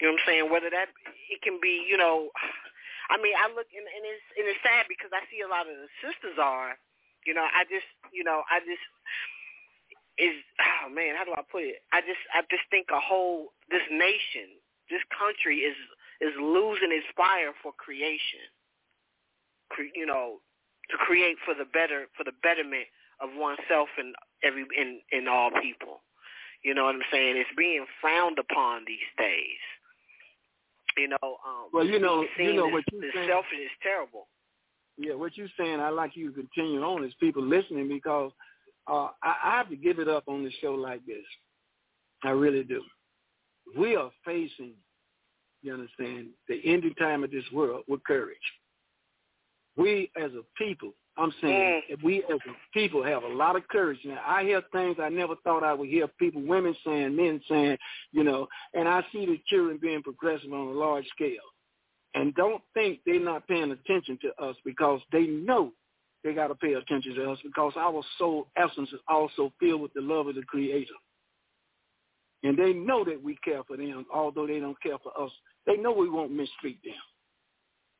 You 0.00 0.08
know 0.08 0.16
what 0.16 0.24
I'm 0.24 0.26
saying? 0.26 0.46
Whether 0.50 0.70
that 0.72 0.90
it 1.30 1.40
can 1.40 1.60
be, 1.60 1.84
you 1.86 1.96
know, 1.96 2.28
I 3.12 3.22
mean, 3.22 3.38
I 3.38 3.46
look 3.54 3.70
and, 3.70 3.86
and 3.86 4.02
it's 4.02 4.26
and 4.34 4.44
it's 4.50 4.62
sad 4.66 4.90
because 4.90 5.14
I 5.14 5.22
see 5.30 5.40
a 5.40 5.48
lot 5.48 5.70
of 5.70 5.76
the 5.78 5.88
sisters 6.02 6.36
are, 6.42 6.74
you 7.22 7.32
know, 7.32 7.46
I 7.46 7.62
just, 7.70 7.86
you 8.10 8.26
know, 8.26 8.42
I 8.50 8.58
just 8.66 8.82
is 10.18 10.34
oh 10.60 10.88
man, 10.92 11.14
how 11.16 11.24
do 11.24 11.32
I 11.32 11.42
put 11.50 11.64
it? 11.64 11.84
I 11.92 12.00
just 12.00 12.20
I 12.32 12.42
just 12.50 12.64
think 12.70 12.88
a 12.92 13.00
whole 13.00 13.52
this 13.70 13.84
nation, 13.90 14.56
this 14.90 15.02
country 15.12 15.64
is 15.64 15.76
is 16.20 16.32
losing 16.40 16.92
its 16.92 17.06
fire 17.16 17.52
for 17.62 17.72
creation. 17.72 18.48
Cre- 19.68 19.92
you 19.94 20.06
know, 20.06 20.40
to 20.90 20.96
create 20.96 21.36
for 21.44 21.54
the 21.54 21.66
better 21.66 22.06
for 22.16 22.24
the 22.24 22.36
betterment 22.42 22.88
of 23.20 23.30
oneself 23.36 23.88
and 23.98 24.14
every 24.42 24.64
in 24.76 25.00
in 25.12 25.28
all 25.28 25.50
people. 25.62 26.00
You 26.64 26.74
know 26.74 26.84
what 26.84 26.94
I'm 26.94 27.08
saying? 27.12 27.36
It's 27.36 27.50
being 27.56 27.84
frowned 28.00 28.38
upon 28.38 28.84
these 28.86 29.06
days. 29.18 29.62
You 30.96 31.08
know, 31.08 31.36
um, 31.44 31.68
well, 31.72 31.84
you 31.84 31.98
know, 31.98 32.24
you 32.38 32.54
know 32.54 32.68
what 32.68 32.84
you're 32.90 33.12
saying. 33.14 33.28
Selfish 33.28 33.60
is 33.62 33.70
terrible. 33.82 34.28
Yeah, 34.96 35.14
what 35.14 35.36
you're 35.36 35.52
saying, 35.60 35.78
I 35.78 35.90
like 35.90 36.16
you 36.16 36.32
to 36.32 36.34
continue 36.34 36.80
on 36.82 37.04
is 37.04 37.12
people 37.20 37.42
listening 37.42 37.86
because 37.86 38.32
uh, 38.88 39.08
I, 39.22 39.36
I 39.44 39.56
have 39.56 39.68
to 39.70 39.76
give 39.76 39.98
it 39.98 40.08
up 40.08 40.24
on 40.28 40.44
the 40.44 40.50
show 40.60 40.72
like 40.74 41.04
this. 41.06 41.24
I 42.24 42.30
really 42.30 42.64
do. 42.64 42.82
We 43.76 43.96
are 43.96 44.10
facing, 44.24 44.72
you 45.62 45.74
understand, 45.74 46.28
the 46.48 46.60
ending 46.64 46.94
time 46.94 47.24
of 47.24 47.30
this 47.30 47.44
world 47.52 47.84
with 47.88 48.04
courage. 48.04 48.36
We 49.76 50.10
as 50.16 50.30
a 50.32 50.42
people, 50.56 50.92
I'm 51.18 51.32
saying, 51.42 51.82
mm. 51.92 52.02
we 52.02 52.18
as 52.24 52.38
a 52.46 52.52
people 52.72 53.02
have 53.04 53.22
a 53.22 53.28
lot 53.28 53.56
of 53.56 53.66
courage. 53.68 53.98
Now, 54.04 54.20
I 54.26 54.44
hear 54.44 54.62
things 54.72 54.96
I 55.00 55.08
never 55.08 55.34
thought 55.44 55.64
I 55.64 55.74
would 55.74 55.88
hear 55.88 56.08
people, 56.18 56.42
women 56.42 56.74
saying, 56.84 57.14
men 57.14 57.40
saying, 57.48 57.76
you 58.12 58.24
know, 58.24 58.46
and 58.74 58.88
I 58.88 59.02
see 59.12 59.26
the 59.26 59.40
children 59.46 59.78
being 59.80 60.02
progressive 60.02 60.52
on 60.52 60.68
a 60.68 60.78
large 60.78 61.06
scale. 61.08 61.36
And 62.14 62.34
don't 62.34 62.62
think 62.72 63.00
they're 63.04 63.20
not 63.20 63.46
paying 63.46 63.70
attention 63.72 64.18
to 64.22 64.42
us 64.42 64.56
because 64.64 65.00
they 65.12 65.26
know 65.26 65.72
they 66.26 66.34
got 66.34 66.48
to 66.48 66.54
pay 66.56 66.74
attention 66.74 67.14
to 67.14 67.30
us 67.30 67.38
because 67.44 67.72
our 67.76 68.02
soul 68.18 68.48
essence 68.56 68.90
is 68.92 69.00
also 69.08 69.52
filled 69.60 69.80
with 69.80 69.92
the 69.94 70.00
love 70.00 70.26
of 70.26 70.34
the 70.34 70.42
Creator. 70.42 70.92
And 72.42 72.58
they 72.58 72.72
know 72.72 73.04
that 73.04 73.22
we 73.22 73.36
care 73.44 73.62
for 73.64 73.76
them, 73.76 74.04
although 74.12 74.46
they 74.46 74.58
don't 74.58 74.80
care 74.82 74.98
for 75.02 75.12
us. 75.20 75.30
They 75.66 75.76
know 75.76 75.92
we 75.92 76.10
won't 76.10 76.32
mistreat 76.32 76.82
them. 76.84 76.94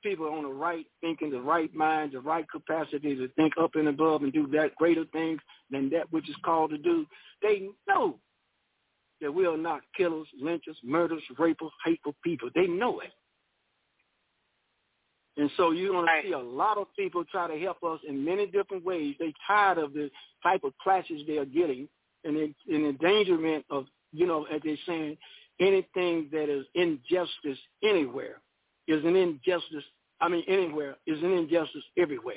People 0.03 0.27
on 0.27 0.43
the 0.43 0.49
right 0.49 0.87
thinking, 1.01 1.31
the 1.31 1.41
right 1.41 1.73
mind, 1.75 2.13
the 2.13 2.21
right 2.21 2.45
capacity 2.51 3.15
to 3.17 3.29
think 3.29 3.55
up 3.61 3.71
and 3.75 3.89
above 3.89 4.23
and 4.23 4.33
do 4.33 4.47
that 4.49 4.75
greater 4.77 5.05
things 5.13 5.41
than 5.71 5.89
that 5.91 6.13
which 6.13 6.29
is 6.29 6.37
called 6.45 6.71
to 6.71 6.79
do. 6.79 7.07
They 7.43 7.69
know 7.89 8.19
that 9.21 9.33
we 9.33 9.47
are 9.47 9.57
not 9.57 9.81
killers, 9.97 10.29
lynchers, 10.43 10.77
murderers, 10.85 11.23
rapers, 11.39 11.73
hateful 11.85 12.15
people. 12.23 12.51
They 12.55 12.67
know 12.67 13.01
it. 13.01 13.11
And 15.37 15.51
so 15.57 15.71
you're 15.71 15.93
going 15.93 16.07
to 16.07 16.29
see 16.29 16.33
a 16.33 16.39
lot 16.39 16.79
of 16.79 16.87
people 16.99 17.25
try 17.25 17.47
to 17.47 17.59
help 17.61 17.83
us 17.83 18.01
in 18.09 18.25
many 18.25 18.47
different 18.47 18.85
ways. 18.85 19.17
They're 19.19 19.29
tired 19.47 19.79
of 19.79 19.93
the 19.93 20.11
type 20.43 20.65
of 20.65 20.73
clashes 20.83 21.23
they 21.27 21.37
are 21.37 21.45
getting 21.45 21.89
and 22.25 22.37
in, 22.37 22.55
in 22.69 22.87
endangerment 22.87 23.65
of, 23.71 23.87
you 24.13 24.27
know, 24.27 24.47
as 24.53 24.61
they're 24.65 24.77
saying, 24.87 25.17
anything 25.61 26.29
that 26.33 26.49
is 26.49 26.67
injustice 26.75 27.59
anywhere 27.83 28.41
is 28.89 29.05
an 29.05 29.17
injustice. 29.17 29.85
I 30.21 30.29
mean, 30.29 30.45
anywhere 30.49 30.97
is 31.07 31.23
an 31.23 31.33
injustice 31.33 31.85
everywhere. 31.99 32.37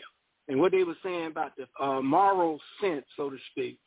And 0.49 0.59
what 0.59 0.71
they 0.71 0.83
were 0.83 0.97
saying 1.03 1.27
about 1.27 1.51
the 1.55 1.67
uh, 1.83 2.01
moral 2.01 2.59
sense, 2.81 3.05
so 3.15 3.29
to 3.29 3.37
speak, 3.51 3.77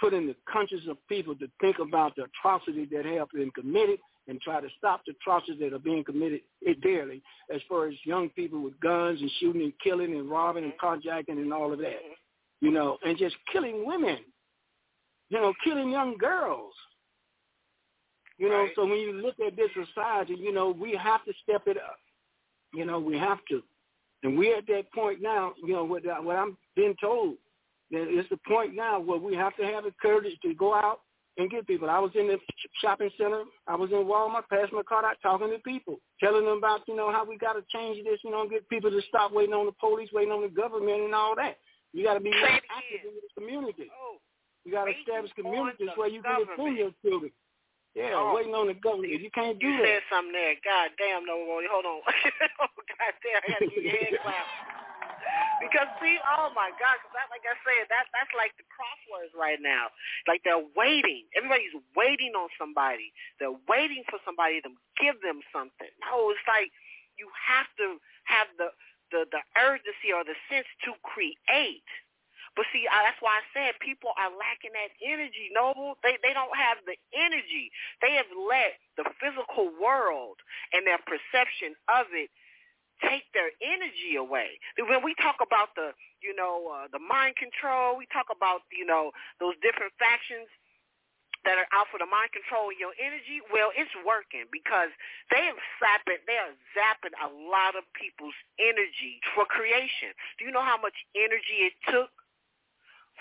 putting 0.00 0.26
the 0.26 0.36
conscience 0.50 0.82
of 0.88 0.96
people 1.08 1.34
to 1.36 1.48
think 1.60 1.78
about 1.78 2.14
the 2.16 2.24
atrocities 2.24 2.88
that 2.92 3.04
have 3.04 3.28
been 3.34 3.50
committed 3.50 3.98
and 4.28 4.40
try 4.40 4.60
to 4.60 4.68
stop 4.76 5.02
the 5.06 5.12
atrocities 5.12 5.60
that 5.60 5.72
are 5.72 5.78
being 5.78 6.04
committed 6.04 6.40
daily 6.82 7.22
as 7.54 7.60
far 7.68 7.88
as 7.88 7.94
young 8.04 8.28
people 8.30 8.62
with 8.62 8.78
guns 8.80 9.20
and 9.20 9.30
shooting 9.38 9.62
and 9.62 9.72
killing 9.82 10.16
and 10.16 10.28
robbing 10.28 10.64
and 10.64 10.72
carjacking 10.82 11.40
and 11.40 11.52
all 11.52 11.72
of 11.72 11.78
that, 11.78 12.00
you 12.60 12.70
know, 12.70 12.98
and 13.04 13.16
just 13.16 13.36
killing 13.52 13.86
women, 13.86 14.18
you 15.30 15.38
know, 15.38 15.52
killing 15.64 15.90
young 15.90 16.16
girls. 16.18 16.72
You 18.38 18.50
know, 18.50 18.56
right. 18.56 18.70
so 18.76 18.84
when 18.84 18.98
you 18.98 19.12
look 19.14 19.36
at 19.44 19.56
this 19.56 19.70
society, 19.72 20.34
you 20.38 20.52
know, 20.52 20.70
we 20.70 20.98
have 21.02 21.24
to 21.24 21.32
step 21.42 21.62
it 21.66 21.78
up. 21.78 21.98
You 22.74 22.84
know, 22.84 22.98
we 22.98 23.18
have 23.18 23.38
to. 23.48 23.62
And 24.22 24.36
we're 24.36 24.58
at 24.58 24.66
that 24.66 24.92
point 24.92 25.22
now, 25.22 25.54
you 25.62 25.72
know, 25.72 25.84
what, 25.84 26.02
what 26.22 26.36
I'm 26.36 26.56
being 26.74 26.94
told, 27.00 27.36
that 27.92 28.06
it's 28.08 28.28
the 28.28 28.38
point 28.46 28.74
now 28.74 28.98
where 28.98 29.18
we 29.18 29.34
have 29.36 29.56
to 29.56 29.64
have 29.64 29.84
the 29.84 29.94
courage 30.02 30.36
to 30.42 30.54
go 30.54 30.74
out 30.74 31.00
and 31.36 31.50
get 31.50 31.66
people. 31.66 31.90
I 31.90 31.98
was 31.98 32.12
in 32.14 32.26
the 32.28 32.38
shopping 32.80 33.10
center. 33.18 33.44
I 33.66 33.76
was 33.76 33.90
in 33.90 34.08
Walmart, 34.08 34.48
passing 34.48 34.76
my 34.76 34.82
card 34.82 35.04
out, 35.04 35.16
talking 35.22 35.50
to 35.50 35.58
people, 35.58 36.00
telling 36.20 36.44
them 36.44 36.58
about, 36.58 36.80
you 36.88 36.96
know, 36.96 37.12
how 37.12 37.24
we 37.24 37.36
got 37.36 37.54
to 37.54 37.64
change 37.72 38.04
this, 38.04 38.18
you 38.24 38.30
know, 38.30 38.48
get 38.48 38.68
people 38.68 38.90
to 38.90 39.00
stop 39.08 39.32
waiting 39.32 39.54
on 39.54 39.66
the 39.66 39.76
police, 39.78 40.08
waiting 40.12 40.32
on 40.32 40.42
the 40.42 40.48
government 40.48 41.02
and 41.02 41.14
all 41.14 41.36
that. 41.36 41.58
You 41.92 42.04
got 42.04 42.14
to 42.14 42.20
be 42.20 42.30
more 42.30 42.48
active 42.48 43.04
in 43.04 43.16
the 43.16 43.32
community. 43.40 43.88
Oh, 43.92 44.16
you 44.64 44.72
got 44.72 44.84
to 44.86 44.92
establish 44.92 45.32
communities 45.32 45.88
where 45.96 46.08
you 46.08 46.22
can 46.22 46.44
defend 46.44 46.76
your 46.76 46.90
children. 47.04 47.32
Yeah, 47.94 48.12
oh, 48.12 48.36
waiting 48.36 48.52
on 48.52 48.68
the 48.68 48.76
government. 48.76 49.16
You 49.16 49.30
can't 49.32 49.56
do 49.56 49.68
you 49.68 49.80
that. 49.80 49.88
You 49.88 49.96
said 49.96 50.02
something 50.12 50.32
there. 50.36 50.60
God 50.60 50.92
damn, 51.00 51.24
no, 51.24 51.40
hold 51.48 51.88
on. 51.88 52.04
oh, 52.04 52.68
God 52.92 53.12
damn, 53.24 53.40
I 53.40 53.48
got 53.48 53.60
to 53.64 53.72
get 53.72 53.84
your 53.84 53.96
head 53.96 54.20
clap. 54.20 54.75
Because 55.62 55.88
see, 56.04 56.20
oh 56.36 56.52
my 56.52 56.68
God, 56.76 57.00
because 57.00 57.14
that, 57.16 57.32
like 57.32 57.44
I 57.48 57.56
said, 57.64 57.88
that 57.88 58.06
that's 58.12 58.32
like 58.36 58.52
the 58.60 58.68
crosswords 58.68 59.32
right 59.32 59.60
now. 59.60 59.88
Like 60.28 60.44
they're 60.44 60.64
waiting. 60.76 61.24
Everybody's 61.32 61.72
waiting 61.96 62.36
on 62.36 62.52
somebody. 62.60 63.08
They're 63.40 63.56
waiting 63.64 64.04
for 64.12 64.20
somebody 64.28 64.60
to 64.64 64.70
give 65.00 65.16
them 65.24 65.40
something. 65.56 65.88
No, 66.04 66.28
it's 66.32 66.44
like 66.44 66.68
you 67.16 67.28
have 67.32 67.68
to 67.80 67.96
have 68.28 68.48
the 68.60 68.68
the 69.14 69.24
the 69.32 69.42
urgency 69.56 70.12
or 70.12 70.28
the 70.28 70.36
sense 70.52 70.68
to 70.84 70.92
create. 71.04 71.88
But 72.56 72.64
see, 72.72 72.88
I, 72.88 73.04
that's 73.08 73.20
why 73.20 73.40
I 73.40 73.44
said 73.52 73.76
people 73.84 74.16
are 74.16 74.32
lacking 74.32 74.72
that 74.76 74.92
energy. 75.00 75.52
Noble, 75.56 75.96
they 76.04 76.20
they 76.20 76.36
don't 76.36 76.52
have 76.56 76.84
the 76.84 76.96
energy. 77.16 77.72
They 78.04 78.16
have 78.20 78.28
let 78.32 78.76
the 79.00 79.08
physical 79.24 79.72
world 79.80 80.36
and 80.76 80.84
their 80.84 81.00
perception 81.08 81.76
of 81.88 82.12
it 82.12 82.28
take 83.04 83.28
their 83.36 83.52
energy 83.60 84.16
away. 84.16 84.56
When 84.80 85.04
we 85.04 85.12
talk 85.20 85.42
about 85.44 85.76
the, 85.76 85.92
you 86.24 86.32
know, 86.32 86.68
uh, 86.72 86.88
the 86.88 87.02
mind 87.02 87.36
control, 87.36 87.96
we 87.96 88.08
talk 88.12 88.32
about, 88.32 88.64
you 88.72 88.86
know, 88.86 89.12
those 89.40 89.54
different 89.60 89.92
factions 90.00 90.48
that 91.46 91.62
are 91.62 91.70
out 91.70 91.86
for 91.94 92.02
the 92.02 92.10
mind 92.10 92.34
control 92.34 92.74
of 92.74 92.76
your 92.76 92.90
energy, 92.98 93.38
well, 93.54 93.70
it's 93.78 93.92
working 94.02 94.50
because 94.50 94.90
they 95.30 95.46
are 95.46 95.58
zapping, 95.78 96.18
they 96.26 96.34
are 96.42 96.50
zapping 96.74 97.14
a 97.22 97.30
lot 97.30 97.78
of 97.78 97.86
people's 97.94 98.36
energy 98.58 99.22
for 99.32 99.46
creation. 99.46 100.10
Do 100.36 100.48
you 100.48 100.50
know 100.50 100.66
how 100.66 100.76
much 100.76 100.98
energy 101.14 101.70
it 101.70 101.76
took 101.86 102.10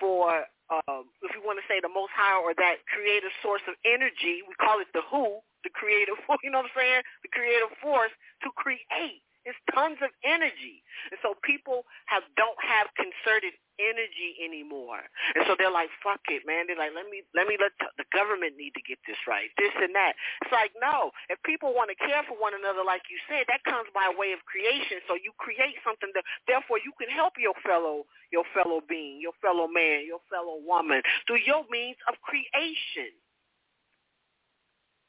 for, 0.01 0.49
uh, 0.73 1.05
if 1.21 1.31
you 1.37 1.45
want 1.45 1.61
to 1.61 1.65
say 1.69 1.77
the 1.77 1.93
Most 1.93 2.11
High 2.17 2.41
or 2.41 2.57
that 2.57 2.81
creative 2.89 3.31
source 3.45 3.63
of 3.69 3.77
energy, 3.85 4.41
we 4.41 4.57
call 4.57 4.81
it 4.81 4.89
the 4.97 5.05
Who, 5.13 5.45
the 5.61 5.69
creative, 5.69 6.17
you 6.43 6.49
know 6.49 6.65
what 6.65 6.73
I'm 6.73 6.77
saying, 6.77 7.01
the 7.21 7.29
creative 7.29 7.71
force 7.77 8.11
to 8.41 8.49
create 8.57 9.21
it's 9.45 9.57
tons 9.73 10.01
of 10.01 10.09
energy. 10.25 10.81
And 11.13 11.19
so 11.21 11.37
people 11.45 11.85
have 12.09 12.25
don't 12.35 12.57
have 12.59 12.89
concerted 12.97 13.53
energy 13.77 14.39
anymore. 14.39 15.03
And 15.35 15.43
so 15.47 15.55
they're 15.59 15.73
like, 15.73 15.91
fuck 15.99 16.23
it, 16.31 16.47
man. 16.47 16.67
They're 16.67 16.79
like, 16.79 16.95
let 16.95 17.07
me 17.07 17.23
let 17.37 17.47
me 17.47 17.55
let 17.59 17.75
the, 17.79 17.91
the 18.01 18.07
government 18.11 18.57
need 18.57 18.73
to 18.75 18.83
get 18.83 18.99
this 19.05 19.19
right, 19.27 19.51
this 19.59 19.73
and 19.77 19.93
that. 19.93 20.17
It's 20.43 20.51
like, 20.51 20.73
no. 20.79 21.11
If 21.29 21.37
people 21.43 21.75
want 21.75 21.91
to 21.93 21.97
care 21.99 22.23
for 22.27 22.35
one 22.35 22.55
another, 22.57 22.83
like 22.83 23.07
you 23.11 23.19
said, 23.29 23.47
that 23.47 23.63
comes 23.67 23.87
by 23.93 24.09
way 24.11 24.33
of 24.33 24.41
creation. 24.47 25.03
So 25.07 25.15
you 25.15 25.31
create 25.37 25.77
something 25.85 26.09
that, 26.15 26.25
therefore, 26.47 26.79
you 26.81 26.91
can 26.97 27.11
help 27.11 27.37
your 27.37 27.55
fellow 27.63 28.07
your 28.31 28.43
fellow 28.51 28.81
being, 28.83 29.21
your 29.21 29.31
fellow 29.41 29.67
man, 29.67 30.03
your 30.05 30.19
fellow 30.29 30.59
woman 30.65 31.01
through 31.27 31.39
your 31.45 31.63
means 31.71 31.97
of 32.09 32.15
creation. 32.19 33.13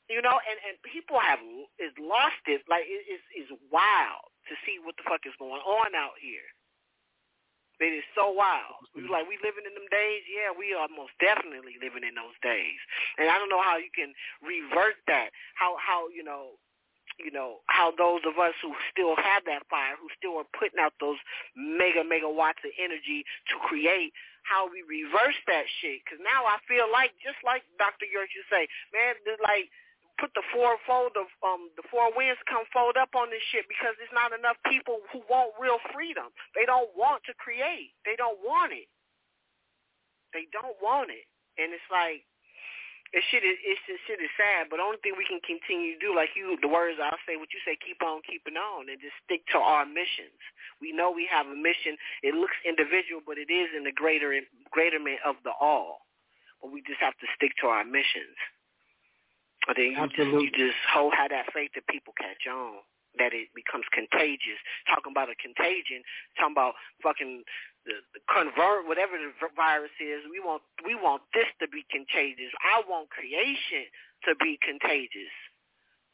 You 0.06 0.22
know, 0.22 0.38
and 0.38 0.58
and 0.62 0.74
people 0.86 1.18
have 1.18 1.42
is 1.82 1.94
lost 1.98 2.42
it. 2.46 2.62
Like 2.70 2.86
it 2.86 3.02
is 3.10 3.22
is 3.34 3.50
wild 3.74 4.30
to 4.46 4.54
see 4.62 4.78
what 4.78 4.94
the 4.94 5.06
fuck 5.06 5.26
is 5.26 5.34
going 5.38 5.62
on 5.62 5.90
out 5.98 6.14
here. 6.22 6.46
It 7.76 7.92
is 7.92 8.06
so 8.16 8.32
wild. 8.32 8.88
We 8.94 9.04
mm-hmm. 9.04 9.12
like 9.12 9.28
we 9.28 9.36
living 9.44 9.68
in 9.68 9.74
them 9.76 9.90
days. 9.92 10.24
Yeah, 10.30 10.54
we 10.54 10.72
are 10.72 10.88
most 10.88 11.12
definitely 11.20 11.76
living 11.82 12.06
in 12.06 12.16
those 12.16 12.38
days. 12.40 12.80
And 13.18 13.28
I 13.28 13.36
don't 13.36 13.52
know 13.52 13.60
how 13.60 13.76
you 13.76 13.92
can 13.92 14.14
revert 14.40 14.96
that. 15.10 15.34
How 15.58 15.76
how 15.76 16.08
you 16.08 16.24
know 16.24 16.56
you 17.18 17.32
know, 17.32 17.64
how 17.66 17.92
those 17.96 18.20
of 18.28 18.36
us 18.36 18.52
who 18.60 18.76
still 18.92 19.16
have 19.16 19.44
that 19.48 19.64
fire, 19.72 19.96
who 19.96 20.08
still 20.16 20.36
are 20.36 20.48
putting 20.52 20.76
out 20.76 20.92
those 21.00 21.16
mega, 21.56 22.04
mega 22.04 22.28
watts 22.28 22.60
of 22.60 22.72
energy 22.76 23.24
to 23.48 23.56
create, 23.64 24.12
how 24.44 24.68
we 24.68 24.84
reverse 24.84 25.36
that 25.48 25.64
shit. 25.80 26.04
Because 26.04 26.20
now 26.20 26.44
I 26.44 26.60
feel 26.68 26.86
like, 26.92 27.16
just 27.24 27.40
like 27.40 27.64
Dr. 27.80 28.06
York, 28.06 28.30
you 28.36 28.44
say, 28.52 28.68
man, 28.92 29.16
like 29.40 29.72
put 30.16 30.32
the 30.34 30.44
four 30.52 30.76
fold 30.88 31.16
of 31.16 31.28
um 31.44 31.68
the 31.76 31.84
four 31.88 32.08
winds 32.12 32.40
come 32.48 32.64
fold 32.72 32.96
up 32.96 33.12
on 33.12 33.28
this 33.28 33.44
shit 33.52 33.68
because 33.68 33.96
there's 34.00 34.12
not 34.16 34.32
enough 34.32 34.56
people 34.68 35.04
who 35.12 35.20
want 35.28 35.52
real 35.60 35.80
freedom. 35.92 36.32
They 36.56 36.64
don't 36.64 36.90
want 36.96 37.24
to 37.28 37.34
create. 37.36 37.92
They 38.04 38.16
don't 38.16 38.40
want 38.40 38.72
it. 38.72 38.88
They 40.32 40.48
don't 40.52 40.76
want 40.80 41.12
it. 41.12 41.28
And 41.56 41.72
it's 41.72 41.88
like 41.88 42.24
it 43.14 43.22
shit 43.30 43.46
is 43.46 43.56
it's 43.62 43.80
this 43.86 44.02
shit 44.10 44.18
is 44.18 44.32
sad, 44.34 44.66
but 44.66 44.82
only 44.82 44.98
thing 45.00 45.14
we 45.14 45.28
can 45.28 45.38
continue 45.46 45.94
to 45.94 46.02
do, 46.02 46.10
like 46.10 46.34
you 46.34 46.58
the 46.58 46.68
words 46.68 46.98
I'll 46.98 47.22
say 47.22 47.38
what 47.38 47.54
you 47.54 47.62
say, 47.62 47.78
keep 47.78 48.02
on 48.02 48.20
keeping 48.26 48.58
on 48.58 48.90
and 48.90 48.98
just 48.98 49.14
stick 49.22 49.46
to 49.54 49.58
our 49.62 49.86
missions. 49.86 50.36
We 50.82 50.90
know 50.90 51.14
we 51.14 51.28
have 51.30 51.46
a 51.46 51.54
mission. 51.54 51.94
It 52.26 52.34
looks 52.34 52.58
individual, 52.66 53.22
but 53.22 53.38
it 53.38 53.48
is 53.48 53.70
in 53.76 53.86
the 53.86 53.94
greater 53.94 54.34
greaterment 54.74 55.22
of 55.22 55.38
the 55.46 55.54
all. 55.54 56.04
But 56.58 56.72
we 56.74 56.82
just 56.82 56.98
have 56.98 57.14
to 57.22 57.28
stick 57.38 57.54
to 57.62 57.70
our 57.70 57.86
missions. 57.86 58.36
But 59.66 59.76
then 59.76 59.92
you 59.92 59.98
Absolutely. 59.98 60.46
just 60.46 60.58
you 60.58 60.66
just 60.70 60.80
hold 60.88 61.12
have 61.18 61.34
that 61.34 61.50
faith 61.52 61.74
that 61.74 61.86
people 61.90 62.14
catch 62.14 62.46
on, 62.46 62.86
that 63.18 63.34
it 63.34 63.50
becomes 63.50 63.84
contagious. 63.90 64.58
Talking 64.86 65.10
about 65.10 65.26
a 65.26 65.36
contagion, 65.36 66.06
talking 66.38 66.54
about 66.54 66.78
fucking 67.02 67.42
the, 67.82 67.98
the 68.14 68.22
convert 68.30 68.86
whatever 68.86 69.18
the 69.18 69.34
virus 69.58 69.94
is. 69.98 70.22
We 70.30 70.38
want 70.38 70.62
we 70.86 70.94
want 70.94 71.26
this 71.34 71.50
to 71.58 71.66
be 71.66 71.82
contagious. 71.90 72.54
I 72.62 72.86
want 72.86 73.10
creation 73.10 73.90
to 74.30 74.38
be 74.38 74.54
contagious 74.62 75.34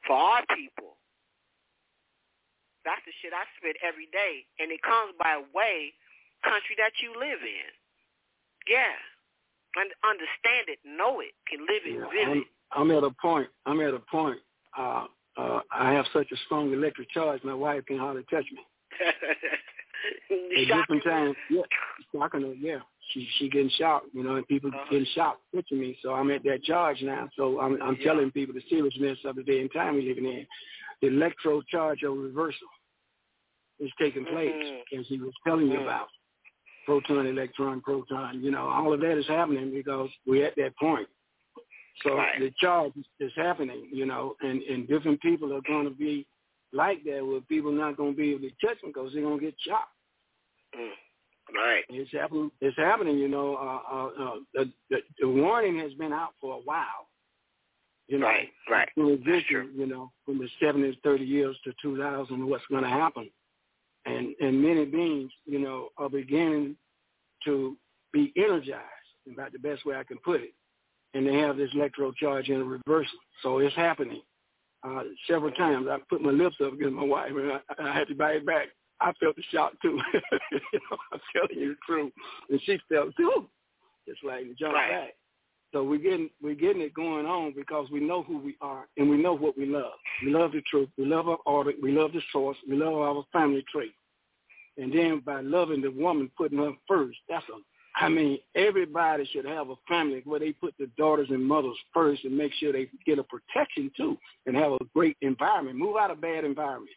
for 0.08 0.16
our 0.16 0.44
people. 0.56 0.96
That's 2.88 3.04
the 3.06 3.14
shit 3.22 3.30
I 3.30 3.46
spit 3.60 3.78
every 3.84 4.10
day, 4.10 4.48
and 4.58 4.72
it 4.74 4.82
comes 4.82 5.14
by 5.20 5.38
way 5.54 5.94
country 6.42 6.74
that 6.82 6.98
you 6.98 7.14
live 7.14 7.38
in. 7.44 7.70
Yeah, 8.66 8.96
and 9.76 9.90
understand 10.02 10.66
it, 10.68 10.82
know 10.82 11.20
it, 11.22 11.34
can 11.46 11.62
live 11.62 11.86
it, 11.86 11.96
yeah, 11.96 12.10
live 12.10 12.42
it. 12.42 12.48
I'm 12.74 12.90
at 12.90 13.04
a 13.04 13.10
point. 13.10 13.48
I'm 13.66 13.80
at 13.80 13.94
a 13.94 13.98
point. 14.10 14.38
Uh, 14.78 15.06
uh, 15.38 15.60
I 15.72 15.92
have 15.92 16.06
such 16.12 16.30
a 16.32 16.36
strong 16.46 16.72
electric 16.72 17.10
charge. 17.10 17.42
My 17.44 17.54
wife 17.54 17.84
can 17.86 17.98
hardly 17.98 18.24
touch 18.30 18.44
me. 18.52 18.60
At 20.56 20.66
different 20.76 21.04
times, 21.04 21.36
yeah, 21.48 21.62
shocking 22.14 22.42
her. 22.42 22.54
Yeah, 22.54 22.78
she 23.12 23.26
she 23.38 23.48
getting 23.48 23.70
shocked, 23.78 24.06
you 24.12 24.22
know, 24.22 24.36
and 24.36 24.46
people 24.48 24.70
Uh-huh. 24.70 24.84
getting 24.90 25.06
shocked 25.14 25.40
touching 25.54 25.78
me. 25.80 25.96
So 26.02 26.12
I'm 26.12 26.30
at 26.30 26.42
that 26.44 26.64
charge 26.64 27.00
now. 27.02 27.28
So 27.36 27.60
I'm 27.60 27.80
I'm 27.80 27.96
Yeah. 27.96 28.04
telling 28.04 28.30
people 28.32 28.54
the 28.54 28.60
seriousness 28.68 29.18
of 29.24 29.36
the 29.36 29.42
day 29.44 29.60
and 29.60 29.72
time 29.72 29.94
we're 29.94 30.02
living 30.02 30.26
in. 30.26 30.46
The 31.00 31.08
electro 31.08 31.62
charge 31.62 32.02
of 32.02 32.16
reversal 32.18 32.68
is 33.78 33.90
taking 33.98 34.24
place, 34.26 34.50
Mhm. 34.54 34.98
as 35.00 35.06
he 35.08 35.18
was 35.18 35.34
telling 35.44 35.70
you 35.70 35.78
Mhm. 35.78 35.82
about. 35.82 36.08
Proton, 36.84 37.26
electron, 37.26 37.80
proton. 37.80 38.42
You 38.42 38.50
know, 38.50 38.68
all 38.68 38.92
of 38.92 39.00
that 39.00 39.16
is 39.16 39.26
happening 39.28 39.70
because 39.70 40.10
we're 40.26 40.44
at 40.46 40.56
that 40.56 40.76
point. 40.76 41.08
So 42.02 42.16
Right. 42.16 42.38
the 42.40 42.50
charge 42.58 42.92
is, 43.20 43.32
happening, 43.36 43.88
you 43.92 44.06
know, 44.06 44.34
and, 44.40 44.62
and 44.62 44.88
different 44.88 45.20
people 45.20 45.52
are 45.54 45.60
going 45.62 45.84
to 45.84 45.94
be 45.94 46.26
like 46.72 47.04
that 47.04 47.24
where 47.24 47.40
people 47.42 47.70
not 47.70 47.96
going 47.96 48.12
to 48.12 48.16
be 48.16 48.30
able 48.30 48.40
to 48.40 48.50
touch 48.66 48.80
them 48.80 48.90
because 48.92 49.12
they're 49.12 49.22
going 49.22 49.38
to 49.38 49.44
get 49.44 49.54
shocked. 49.60 49.90
Mm. 50.74 50.90
Right. 51.54 51.84
It's 51.90 52.10
happening. 52.12 52.50
It's 52.60 52.76
happening. 52.76 53.18
You 53.18 53.28
know, 53.28 53.56
uh, 53.56 53.94
uh, 53.94 54.06
uh, 54.24 54.34
the, 54.54 54.72
the 54.90 54.98
the 55.20 55.28
warning 55.28 55.78
has 55.80 55.92
been 55.94 56.12
out 56.12 56.30
for 56.40 56.54
a 56.56 56.60
while. 56.60 57.08
You 58.08 58.18
know, 58.18 58.26
Right, 58.26 58.48
right. 58.70 58.88
true. 58.94 59.70
you 59.74 59.86
know, 59.86 60.10
from 60.24 60.38
the 60.38 60.48
70s, 60.62 60.96
30 61.02 61.24
years 61.24 61.56
to 61.64 61.72
2000, 61.82 62.46
what's 62.48 62.64
going 62.70 62.82
to 62.84 62.88
happen, 62.88 63.30
and 64.06 64.34
and 64.40 64.62
many 64.62 64.84
beings, 64.86 65.30
you 65.44 65.58
know, 65.58 65.88
are 65.98 66.08
beginning 66.08 66.76
to 67.44 67.76
be 68.12 68.32
energized. 68.36 68.80
About 69.32 69.52
the 69.52 69.58
best 69.58 69.84
way 69.86 69.94
I 69.94 70.02
can 70.04 70.18
put 70.18 70.40
it, 70.40 70.52
and 71.14 71.26
they 71.26 71.34
have 71.36 71.56
this 71.56 71.70
electro 71.74 72.12
charge 72.12 72.48
in 72.48 72.66
reversal. 72.66 73.18
So 73.42 73.58
it's 73.58 73.74
happening. 73.76 74.22
Uh, 74.84 75.02
several 75.28 75.52
times 75.52 75.86
I 75.88 75.98
put 76.10 76.22
my 76.22 76.30
lips 76.30 76.56
up 76.64 76.72
against 76.72 76.94
my 76.94 77.04
wife, 77.04 77.30
and 77.30 77.52
I, 77.52 77.90
I 77.90 77.96
had 77.96 78.08
to 78.08 78.14
bite 78.14 78.36
it 78.36 78.46
back. 78.46 78.68
I 79.00 79.12
felt 79.20 79.36
the 79.36 79.42
shock 79.52 79.72
too. 79.82 79.98
you 80.52 80.80
know, 80.90 80.96
I'm 81.12 81.20
telling 81.32 81.58
you 81.62 81.74
the 81.74 81.76
truth, 81.86 82.12
and 82.50 82.60
she 82.64 82.78
felt 82.88 83.14
too. 83.16 83.48
Just 84.08 84.24
like 84.24 84.42
the 84.48 84.54
jump 84.54 84.74
Right. 84.74 84.90
back. 84.90 85.14
So 85.72 85.82
we're 85.82 85.98
getting 85.98 86.28
we're 86.42 86.54
getting 86.54 86.82
it 86.82 86.92
going 86.92 87.24
on 87.24 87.54
because 87.56 87.88
we 87.90 88.00
know 88.00 88.22
who 88.22 88.38
we 88.38 88.56
are 88.60 88.86
and 88.98 89.08
we 89.08 89.16
know 89.16 89.32
what 89.32 89.56
we 89.56 89.64
love. 89.64 89.92
We 90.22 90.30
love 90.30 90.52
the 90.52 90.60
truth. 90.70 90.90
We 90.98 91.06
love 91.06 91.28
our 91.28 91.38
order. 91.46 91.72
We 91.82 91.92
love 91.92 92.12
the 92.12 92.20
source. 92.30 92.58
We 92.68 92.76
love 92.76 92.92
our 92.94 93.24
family 93.32 93.64
trait. 93.72 93.92
And 94.76 94.92
then 94.92 95.22
by 95.24 95.40
loving 95.40 95.80
the 95.80 95.90
woman, 95.90 96.30
putting 96.36 96.58
her 96.58 96.72
first, 96.86 97.18
that's 97.28 97.44
a. 97.48 97.52
I 97.96 98.08
mean, 98.08 98.38
everybody 98.54 99.28
should 99.32 99.44
have 99.44 99.68
a 99.68 99.74
family 99.86 100.22
where 100.24 100.40
they 100.40 100.52
put 100.52 100.74
the 100.78 100.88
daughters 100.96 101.28
and 101.30 101.44
mothers 101.44 101.76
first 101.92 102.24
and 102.24 102.36
make 102.36 102.52
sure 102.54 102.72
they 102.72 102.88
get 103.04 103.18
a 103.18 103.24
protection 103.24 103.90
too 103.96 104.16
and 104.46 104.56
have 104.56 104.72
a 104.72 104.78
great 104.94 105.16
environment. 105.20 105.76
Move 105.76 105.96
out 105.96 106.10
of 106.10 106.20
bad 106.20 106.44
environments 106.44 106.94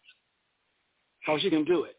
because 1.19 1.43
you 1.43 1.49
can 1.49 1.65
do 1.65 1.83
it. 1.83 1.97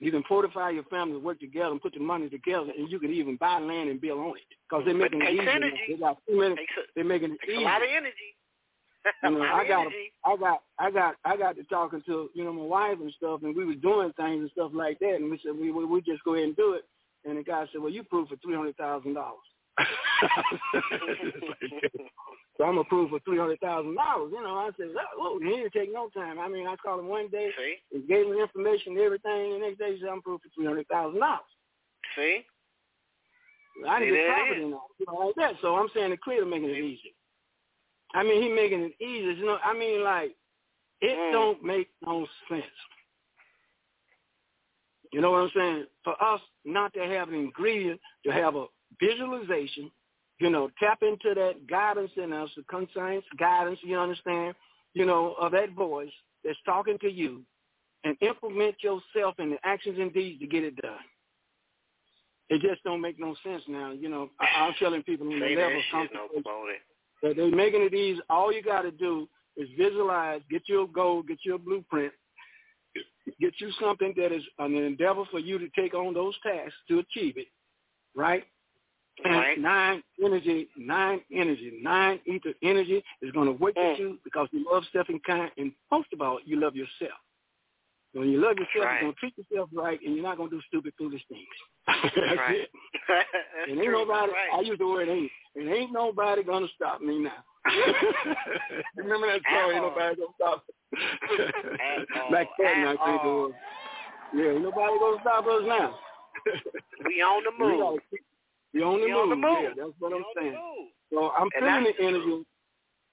You 0.00 0.10
can 0.10 0.22
fortify 0.24 0.70
your 0.70 0.84
family, 0.84 1.18
work 1.18 1.40
together, 1.40 1.70
and 1.70 1.80
put 1.80 1.94
the 1.94 2.00
money 2.00 2.28
together, 2.28 2.72
and 2.76 2.90
you 2.90 2.98
can 2.98 3.12
even 3.12 3.36
buy 3.36 3.58
land 3.58 3.88
and 3.88 4.00
build 4.00 4.18
on 4.18 4.36
it 4.36 4.42
because 4.68 4.84
they're 4.84 4.94
making 4.94 5.22
it 5.22 5.32
easy. 5.32 5.48
energy. 5.48 5.76
They 5.88 5.96
got 5.96 6.18
too 6.28 6.40
many. 6.40 6.56
Takes 6.56 6.72
a, 6.78 6.82
They're 6.94 7.04
making 7.04 7.32
it 7.32 7.40
takes 7.40 7.52
easy. 7.52 7.62
a 7.62 7.66
lot 7.66 7.82
of 7.82 7.88
energy. 7.90 8.14
You 9.22 9.30
know, 9.32 9.42
I 9.42 9.68
got, 9.68 9.80
energy. 9.80 10.12
I 10.24 10.36
got, 10.36 10.62
I 10.78 10.90
got, 10.90 11.14
I 11.26 11.36
got 11.36 11.56
to 11.56 11.64
talking 11.64 12.02
to 12.06 12.30
you 12.34 12.42
know 12.42 12.54
my 12.54 12.62
wife 12.62 12.98
and 13.00 13.12
stuff, 13.18 13.40
and 13.42 13.54
we 13.54 13.66
were 13.66 13.74
doing 13.74 14.12
things 14.16 14.40
and 14.40 14.50
stuff 14.52 14.70
like 14.74 14.98
that, 15.00 15.16
and 15.16 15.30
we 15.30 15.38
said 15.44 15.52
we 15.58 15.70
we, 15.70 15.84
we 15.84 16.00
just 16.00 16.24
go 16.24 16.34
ahead 16.34 16.46
and 16.46 16.56
do 16.56 16.72
it, 16.72 16.84
and 17.24 17.38
the 17.38 17.42
guy 17.42 17.66
said, 17.72 17.80
well, 17.80 17.90
you 17.92 18.02
prove 18.02 18.28
for 18.28 18.36
three 18.36 18.54
hundred 18.54 18.76
thousand 18.76 19.14
dollars. 19.14 19.38
so 22.56 22.64
I'm 22.64 22.78
approved 22.78 23.10
for 23.10 23.18
three 23.20 23.38
hundred 23.38 23.60
thousand 23.60 23.94
dollars. 23.96 24.30
You 24.32 24.42
know, 24.42 24.56
I 24.56 24.70
said, 24.76 24.88
oh, 25.18 25.38
he 25.42 25.48
didn't 25.50 25.72
take 25.72 25.92
no 25.92 26.08
time. 26.10 26.38
I 26.38 26.48
mean, 26.48 26.66
I 26.66 26.76
called 26.76 27.00
him 27.00 27.08
one 27.08 27.28
day, 27.28 27.50
See? 27.56 27.76
and 27.96 28.08
gave 28.08 28.26
him 28.26 28.34
information, 28.34 28.92
and 28.92 29.00
everything, 29.02 29.52
and 29.52 29.62
the 29.62 29.66
next 29.66 29.78
day 29.78 29.94
he 29.94 30.00
said, 30.00 30.08
I'm 30.10 30.18
approved 30.18 30.42
for 30.44 30.50
three 30.54 30.66
hundred 30.66 30.86
thousand 30.88 31.20
dollars. 31.20 31.40
See? 32.16 32.44
I 33.88 33.98
didn't 33.98 34.14
get 34.14 34.20
it 34.22 34.34
profit 34.34 34.58
is. 34.58 34.64
in 34.64 34.70
that, 34.70 34.78
you 35.00 35.06
know, 35.08 35.14
like 35.26 35.34
that. 35.36 35.54
So 35.60 35.74
I'm 35.76 35.88
saying 35.94 36.10
the 36.10 36.16
clear 36.16 36.44
making 36.44 36.70
it 36.70 36.78
easy. 36.78 37.14
I 38.14 38.22
mean, 38.22 38.40
he 38.40 38.48
making 38.48 38.82
it 38.82 38.94
easy. 39.04 39.40
You 39.40 39.46
know, 39.46 39.58
I 39.64 39.76
mean, 39.76 40.04
like 40.04 40.36
it 41.00 41.18
Mm. 41.18 41.32
don't 41.32 41.62
make 41.64 41.88
no 42.06 42.26
sense. 42.48 42.62
You 45.14 45.20
know 45.20 45.30
what 45.30 45.42
I'm 45.42 45.50
saying? 45.54 45.84
For 46.02 46.20
us 46.20 46.40
not 46.64 46.92
to 46.94 47.06
have 47.06 47.28
an 47.28 47.36
ingredient, 47.36 48.00
to 48.26 48.32
have 48.32 48.56
a 48.56 48.64
visualization, 49.00 49.88
you 50.40 50.50
know, 50.50 50.68
tap 50.80 51.04
into 51.04 51.36
that 51.36 51.68
guidance 51.70 52.10
in 52.16 52.32
us, 52.32 52.50
the 52.56 52.64
conscience 52.68 53.24
guidance, 53.38 53.78
you 53.84 53.96
understand, 53.96 54.56
you 54.92 55.06
know, 55.06 55.36
of 55.40 55.52
that 55.52 55.70
voice 55.70 56.10
that's 56.44 56.58
talking 56.66 56.98
to 56.98 57.08
you, 57.08 57.42
and 58.02 58.16
implement 58.22 58.74
yourself 58.82 59.36
in 59.38 59.50
the 59.50 59.56
actions 59.62 59.98
and 60.00 60.12
deeds 60.12 60.40
to 60.40 60.48
get 60.48 60.64
it 60.64 60.74
done. 60.82 60.98
It 62.48 62.60
just 62.60 62.82
don't 62.82 63.00
make 63.00 63.20
no 63.20 63.36
sense 63.46 63.62
now. 63.68 63.92
You 63.92 64.08
know, 64.08 64.30
I, 64.40 64.64
I'm 64.64 64.74
telling 64.80 65.04
people 65.04 65.28
on 65.32 65.38
the 65.38 65.46
level 65.46 65.76
of 65.76 65.82
shit, 65.92 66.10
no 66.12 66.26
concentration 66.26 66.40
about 66.40 66.66
it. 66.70 66.80
that 67.22 67.36
they're 67.36 67.56
making 67.56 67.82
it 67.82 67.94
easy. 67.94 68.20
All 68.28 68.52
you 68.52 68.64
got 68.64 68.82
to 68.82 68.90
do 68.90 69.28
is 69.56 69.68
visualize, 69.78 70.40
get 70.50 70.62
your 70.68 70.88
goal, 70.88 71.22
get 71.22 71.38
your 71.44 71.58
blueprint, 71.58 72.12
get 73.40 73.54
you 73.58 73.70
something 73.80 74.12
that 74.16 74.32
is 74.32 74.42
an 74.58 74.74
endeavor 74.74 75.24
for 75.30 75.38
you 75.38 75.58
to 75.58 75.68
take 75.76 75.94
on 75.94 76.14
those 76.14 76.34
tasks 76.42 76.74
to 76.88 76.98
achieve 77.00 77.36
it, 77.36 77.48
right? 78.14 78.44
And 79.24 79.34
Right. 79.34 79.58
nine 79.58 80.02
energy, 80.22 80.68
nine 80.76 81.20
energy, 81.32 81.78
nine 81.82 82.20
ether 82.26 82.52
energy 82.62 83.02
is 83.22 83.30
going 83.32 83.46
to 83.46 83.52
work 83.52 83.76
Mm. 83.76 83.90
with 83.90 83.98
you 83.98 84.18
because 84.24 84.48
you 84.52 84.64
love 84.70 84.84
self 84.92 85.08
and 85.08 85.22
kind, 85.22 85.52
and 85.56 85.72
most 85.90 86.12
of 86.12 86.20
all, 86.20 86.40
you 86.44 86.58
love 86.58 86.74
yourself. 86.74 87.18
When 88.12 88.30
you 88.30 88.38
love 88.38 88.58
yourself, 88.58 88.84
Right. 88.84 88.92
you're 88.92 89.00
going 89.00 89.14
to 89.14 89.18
treat 89.20 89.38
yourself 89.38 89.70
right, 89.72 90.00
and 90.02 90.14
you're 90.14 90.22
not 90.24 90.36
going 90.36 90.50
to 90.50 90.56
do 90.56 90.62
stupid, 90.62 90.94
foolish 90.96 91.24
things. 91.26 91.46
That's 91.86 92.38
Right. 92.38 92.56
it. 92.56 92.70
That's 93.08 93.28
And 93.68 93.78
ain't 93.78 93.84
true. 93.84 93.92
nobody, 93.92 94.32
right. 94.32 94.52
I 94.52 94.60
use 94.60 94.78
the 94.78 94.86
word 94.86 95.08
ain't, 95.08 95.30
and 95.56 95.68
ain't 95.68 95.92
nobody 95.92 96.42
gonna 96.42 96.68
stop 96.74 97.00
me 97.00 97.18
now. 97.18 97.44
Remember 98.96 99.26
that 99.26 99.40
song, 99.50 99.72
ain't 99.72 99.82
nobody 99.82 100.16
gonna 100.16 100.32
stop 100.34 100.64
At 100.68 100.74
all. 102.16 102.30
Back 102.30 102.48
then, 102.58 102.86
I 102.86 102.90
think 102.90 103.22
it 103.22 103.26
was. 103.26 103.52
Yeah, 104.34 104.58
nobody 104.58 104.98
gonna 104.98 105.20
stop 105.20 105.46
us 105.46 105.62
now. 105.66 105.98
We 107.06 107.22
on 107.22 107.42
the 107.44 107.50
move. 107.58 108.00
We 108.72 108.82
on 108.82 109.00
the 109.00 109.06
We 109.06 109.12
move. 109.12 109.20
on 109.20 109.30
the 109.30 109.36
move. 109.36 109.58
Yeah, 109.62 109.68
that's 109.76 109.92
what 109.98 110.12
We 110.12 110.18
I'm 110.18 110.24
saying. 110.36 110.58
So 111.12 111.30
I'm 111.38 111.48
And 111.56 111.64
feeling 111.64 111.92
the 111.96 112.04
energy. 112.04 112.46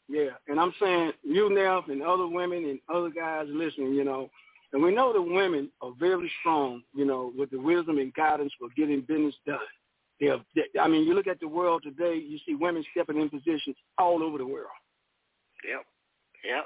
Yeah, 0.10 0.32
and 0.48 0.60
I'm 0.60 0.74
saying 0.80 1.14
you, 1.24 1.50
Neff, 1.54 1.88
and 1.88 2.02
other 2.02 2.28
women 2.28 2.66
and 2.66 2.80
other 2.94 3.10
guys 3.10 3.46
listening, 3.50 3.94
you 3.94 4.04
know, 4.04 4.30
and 4.74 4.82
we 4.82 4.94
know 4.94 5.14
the 5.14 5.22
women 5.22 5.70
are 5.82 5.92
very 6.00 6.32
strong, 6.40 6.82
you 6.94 7.06
know, 7.06 7.32
with 7.38 7.50
the 7.52 7.60
wisdom 7.60 7.98
and 7.98 8.14
guidance 8.14 8.52
for 8.60 8.70
getting 8.76 9.02
business 9.02 9.36
done. 9.46 9.60
They 10.20 10.28
are, 10.28 10.40
they, 10.56 10.80
I 10.80 10.88
mean, 10.88 11.06
you 11.06 11.14
look 11.14 11.28
at 11.28 11.40
the 11.40 11.48
world 11.48 11.84
today, 11.84 12.16
you 12.16 12.38
see 12.46 12.56
women 12.56 12.84
stepping 12.92 13.20
in 13.20 13.30
positions 13.30 13.76
all 13.98 14.24
over 14.24 14.38
the 14.38 14.46
world. 14.46 14.68
Yep. 15.68 15.86
Yep. 16.46 16.66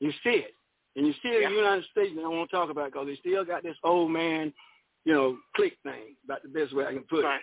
You 0.00 0.12
see 0.22 0.30
it. 0.44 0.54
And 0.96 1.06
you 1.06 1.12
see 1.22 1.28
it 1.28 1.36
in 1.36 1.42
Yeah. 1.42 1.48
the 1.50 1.54
United 1.56 1.84
States, 1.90 2.12
and 2.16 2.24
I 2.24 2.28
won't 2.28 2.50
talk 2.50 2.70
about 2.70 2.86
it 2.88 2.92
because 2.92 3.06
they 3.06 3.16
still 3.16 3.44
got 3.44 3.62
this 3.62 3.76
old 3.84 4.10
man, 4.10 4.52
you 5.04 5.12
know, 5.12 5.38
click 5.54 5.76
thing, 5.82 6.16
about 6.24 6.42
the 6.42 6.48
best 6.48 6.72
way 6.74 6.86
I 6.86 6.92
can 6.94 7.04
put 7.04 7.20
it. 7.20 7.28
Right. 7.28 7.40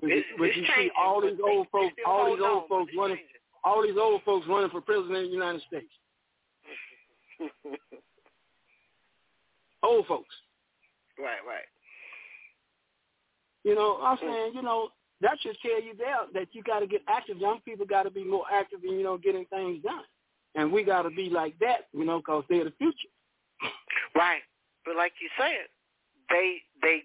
When 0.00 0.10
you, 0.10 0.16
It's, 0.18 0.26
when 0.38 0.48
it's 0.50 0.58
you 0.58 0.66
see 0.76 0.90
all 0.96 1.20
these 1.20 1.38
old 1.44 1.68
folks, 1.70 1.94
all 2.06 2.26
these 2.34 2.42
old 2.42 2.62
on, 2.62 2.68
folks 2.68 2.92
running, 2.96 3.16
changing. 3.18 3.40
all 3.64 3.82
these 3.82 3.96
old 3.98 4.22
folks 4.24 4.46
running 4.48 4.70
for 4.70 4.80
president 4.80 5.16
of 5.18 5.24
the 5.24 5.28
United 5.28 5.62
States. 5.62 5.92
Old 9.82 10.06
folks. 10.06 10.34
right, 11.18 11.42
right. 11.46 11.66
You 13.64 13.74
know, 13.74 13.98
I'm 14.00 14.16
Mm. 14.16 14.20
saying, 14.20 14.54
you 14.54 14.62
know, 14.62 14.92
that 15.20 15.40
should 15.40 15.58
tell 15.60 15.80
you 15.82 15.94
there 15.94 16.26
that 16.34 16.54
you 16.54 16.62
got 16.62 16.80
to 16.80 16.86
get 16.86 17.02
active. 17.08 17.38
Young 17.38 17.60
people 17.60 17.84
got 17.86 18.04
to 18.04 18.10
be 18.10 18.24
more 18.24 18.44
active 18.50 18.84
in, 18.84 18.92
you 18.92 19.02
know, 19.04 19.16
getting 19.18 19.44
things 19.46 19.82
done. 19.82 20.04
And 20.54 20.70
we 20.70 20.82
got 20.84 21.02
to 21.02 21.10
be 21.10 21.30
like 21.30 21.58
that, 21.60 21.88
you 21.92 22.04
know, 22.04 22.18
because 22.18 22.44
they're 22.48 22.64
the 22.64 22.74
future. 22.78 23.08
Right. 24.14 24.42
But 24.84 24.96
like 24.96 25.12
you 25.22 25.28
said, 25.38 25.70
they 26.28 26.60
they 26.82 27.02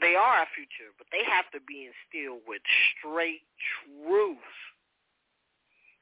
they 0.00 0.14
are 0.16 0.42
our 0.42 0.48
future, 0.54 0.90
but 0.98 1.06
they 1.12 1.22
have 1.24 1.46
to 1.52 1.60
be 1.66 1.86
instilled 1.90 2.42
with 2.46 2.62
straight 2.98 3.42
truth. 3.84 4.38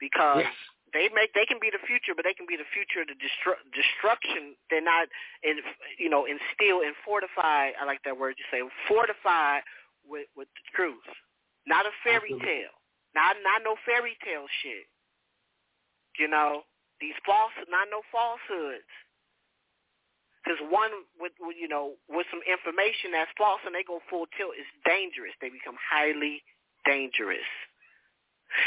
Because 0.01 0.47
Yes. 0.47 0.55
they 0.93 1.09
make 1.12 1.34
they 1.34 1.45
can 1.45 1.59
be 1.61 1.70
the 1.70 1.82
future, 1.86 2.14
but 2.14 2.24
they 2.24 2.32
can 2.34 2.47
be 2.47 2.57
the 2.57 2.68
future 2.72 3.03
of 3.03 3.09
the 3.09 3.18
destru- 3.18 3.61
destruction. 3.74 4.55
They're 4.70 4.80
not, 4.80 5.09
in, 5.43 5.59
you 5.99 6.09
know, 6.09 6.24
instill 6.24 6.82
and 6.86 6.95
fortify. 7.05 7.74
I 7.74 7.84
like 7.84 8.01
that 8.05 8.16
word 8.16 8.36
you 8.39 8.47
say, 8.51 8.62
fortify 8.86 9.61
with 10.07 10.28
with 10.36 10.49
the 10.55 10.64
truth, 10.72 11.05
not 11.66 11.84
a 11.84 11.91
fairy 12.05 12.30
Absolutely. 12.32 12.47
tale, 12.47 12.76
not 13.14 13.36
not 13.43 13.62
no 13.66 13.74
fairy 13.84 14.16
tale 14.24 14.47
shit. 14.62 14.86
You 16.18 16.28
know, 16.28 16.62
these 17.01 17.16
false, 17.26 17.55
not 17.70 17.88
no 17.90 18.03
falsehoods. 18.11 18.90
Because 20.42 20.59
one 20.70 20.90
with, 21.20 21.34
with 21.42 21.57
you 21.59 21.68
know 21.68 21.99
with 22.09 22.26
some 22.30 22.40
information 22.46 23.12
that's 23.12 23.30
false 23.36 23.61
and 23.66 23.74
they 23.74 23.84
go 23.84 24.01
full 24.09 24.26
tilt 24.38 24.57
is 24.57 24.68
dangerous. 24.86 25.34
They 25.42 25.51
become 25.51 25.76
highly 25.76 26.40
dangerous. 26.86 27.46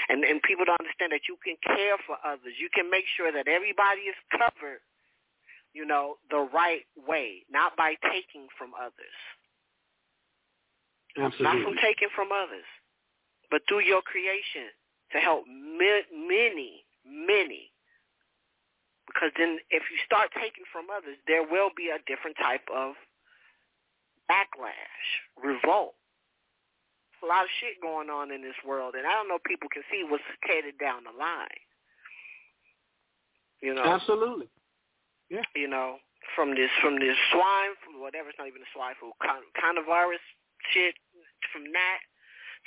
And 0.10 0.22
and 0.24 0.44
people 0.44 0.66
don't 0.66 0.80
understand 0.80 1.12
that 1.12 1.26
you 1.26 1.42
can 1.42 1.58
care 1.64 1.98
for 2.06 2.22
others. 2.22 2.54
You 2.62 2.70
can 2.70 2.92
make 2.92 3.06
sure 3.18 3.34
that 3.34 3.50
everybody 3.50 4.06
is 4.06 4.20
covered, 4.30 4.86
you 5.74 5.88
know, 5.90 6.22
the 6.30 6.46
right 6.54 6.86
way, 6.94 7.48
not 7.50 7.74
by 7.76 7.98
taking 8.14 8.46
from 8.60 8.78
others. 8.78 9.18
Absolutely. 11.18 11.44
Not 11.44 11.58
from 11.66 11.76
taking 11.82 12.12
from 12.14 12.30
others, 12.32 12.68
but 13.50 13.62
through 13.68 13.84
your 13.84 14.02
creation 14.06 14.70
to 15.12 15.18
help 15.20 15.44
many, 15.48 16.86
many. 17.04 17.71
Because 19.12 19.36
then 19.36 19.60
if 19.70 19.84
you 19.92 19.98
start 20.08 20.32
taking 20.32 20.64
from 20.72 20.88
others, 20.88 21.20
there 21.28 21.44
will 21.44 21.70
be 21.76 21.92
a 21.92 22.00
different 22.08 22.40
type 22.40 22.64
of 22.72 22.96
backlash, 24.32 25.08
revolt. 25.36 26.00
a 27.20 27.28
lot 27.28 27.44
of 27.44 27.52
shit 27.60 27.84
going 27.84 28.10
on 28.10 28.32
in 28.32 28.42
this 28.42 28.58
world, 28.64 28.96
and 28.96 29.04
I 29.06 29.12
don't 29.12 29.28
know 29.28 29.36
if 29.36 29.44
people 29.44 29.68
can 29.68 29.84
see 29.92 30.08
what's 30.08 30.24
headed 30.48 30.80
down 30.80 31.04
the 31.04 31.12
line. 31.12 31.62
You 33.60 33.76
know, 33.76 33.86
absolutely. 33.86 34.48
Yeah. 35.30 35.46
You 35.54 35.68
know, 35.68 36.02
from 36.34 36.56
this 36.56 36.72
from 36.82 36.98
this 36.98 37.20
swine, 37.30 37.78
from 37.84 38.02
whatever 38.02 38.32
it's 38.32 38.40
not 38.40 38.48
even 38.48 38.64
a 38.64 38.72
swine 38.74 38.96
flu, 38.98 39.14
kind 39.22 39.78
of 39.78 39.86
virus 39.86 40.24
shit, 40.74 40.96
from 41.54 41.70
that 41.76 42.02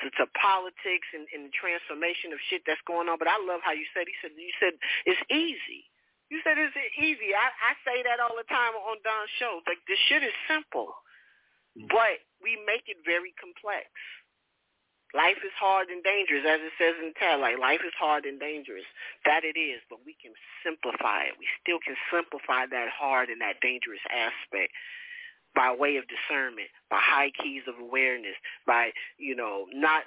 to, 0.02 0.10
to 0.18 0.26
politics 0.38 1.06
and, 1.14 1.26
and 1.34 1.50
transformation 1.54 2.34
of 2.34 2.38
shit 2.50 2.62
that's 2.66 2.82
going 2.86 3.06
on. 3.10 3.18
But 3.18 3.30
I 3.30 3.38
love 3.42 3.62
how 3.62 3.74
you 3.74 3.86
said 3.94 4.06
he 4.06 4.16
said 4.22 4.32
you 4.38 4.54
said 4.58 4.74
it's 5.06 5.22
easy. 5.30 5.86
You 6.34 6.42
said 6.42 6.58
it's 6.58 6.74
easy. 6.98 7.30
I, 7.30 7.46
I 7.46 7.78
say 7.86 8.02
that 8.02 8.18
all 8.18 8.34
the 8.34 8.48
time 8.50 8.74
on 8.74 8.98
Don's 9.06 9.30
show. 9.38 9.62
Like 9.70 9.78
this 9.86 10.02
shit 10.10 10.26
is 10.26 10.34
simple, 10.50 10.90
mm-hmm. 11.78 11.86
but 11.86 12.26
we 12.42 12.58
make 12.66 12.90
it 12.90 12.98
very 13.06 13.30
complex. 13.38 13.86
Life 15.14 15.38
is 15.46 15.54
hard 15.54 15.94
and 15.94 16.02
dangerous, 16.02 16.42
as 16.42 16.58
it 16.58 16.74
says 16.74 16.98
in 16.98 17.14
the 17.14 17.38
Like 17.38 17.62
life 17.62 17.86
is 17.86 17.94
hard 17.94 18.26
and 18.26 18.42
dangerous. 18.42 18.82
That 19.22 19.46
it 19.46 19.54
is, 19.54 19.78
but 19.86 20.02
we 20.02 20.18
can 20.18 20.34
simplify 20.66 21.30
it. 21.30 21.38
We 21.38 21.46
still 21.62 21.78
can 21.78 21.94
simplify 22.10 22.66
that 22.66 22.90
hard 22.90 23.30
and 23.30 23.38
that 23.38 23.62
dangerous 23.62 24.02
aspect 24.10 24.74
by 25.54 25.70
way 25.70 26.02
of 26.02 26.10
discernment, 26.10 26.66
by 26.90 26.98
high 26.98 27.30
keys 27.30 27.62
of 27.70 27.78
awareness, 27.78 28.34
by, 28.66 28.90
you 29.22 29.38
know, 29.38 29.70
not 29.70 30.02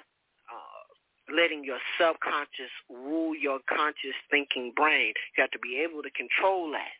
letting 1.28 1.64
your 1.64 1.78
subconscious 2.00 2.72
rule 2.88 3.34
your 3.34 3.60
conscious 3.68 4.16
thinking 4.30 4.72
brain. 4.74 5.12
You 5.36 5.42
have 5.44 5.52
to 5.52 5.62
be 5.62 5.80
able 5.84 6.02
to 6.02 6.10
control 6.12 6.70
that. 6.72 6.96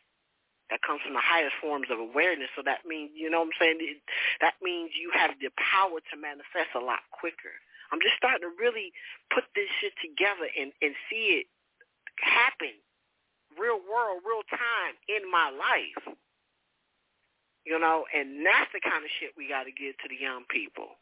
That 0.69 0.85
comes 0.85 1.01
from 1.01 1.17
the 1.17 1.25
highest 1.25 1.57
forms 1.57 1.89
of 1.89 1.97
awareness. 1.97 2.53
So 2.53 2.61
that 2.61 2.85
means, 2.85 3.09
you 3.17 3.29
know 3.29 3.41
what 3.41 3.57
I'm 3.57 3.57
saying? 3.57 3.81
That 4.41 4.53
means 4.61 4.93
you 4.93 5.09
have 5.17 5.33
the 5.41 5.49
power 5.57 5.97
to 5.97 6.15
manifest 6.17 6.77
a 6.77 6.83
lot 6.83 7.01
quicker. 7.09 7.57
I'm 7.89 7.97
just 8.05 8.21
starting 8.21 8.45
to 8.45 8.53
really 8.53 8.93
put 9.33 9.49
this 9.57 9.65
shit 9.81 9.97
together 9.97 10.45
and, 10.45 10.69
and 10.85 10.93
see 11.09 11.41
it 11.41 11.49
happen 12.21 12.77
real 13.57 13.81
world, 13.81 14.21
real 14.21 14.45
time 14.45 14.93
in 15.09 15.25
my 15.25 15.49
life. 15.49 16.15
You 17.65 17.81
know, 17.81 18.05
and 18.13 18.45
that's 18.45 18.69
the 18.73 18.81
kind 18.81 19.01
of 19.01 19.09
shit 19.17 19.33
we 19.37 19.49
got 19.49 19.65
to 19.65 19.73
get 19.73 19.97
to 20.01 20.07
the 20.09 20.21
young 20.21 20.45
people. 20.49 21.01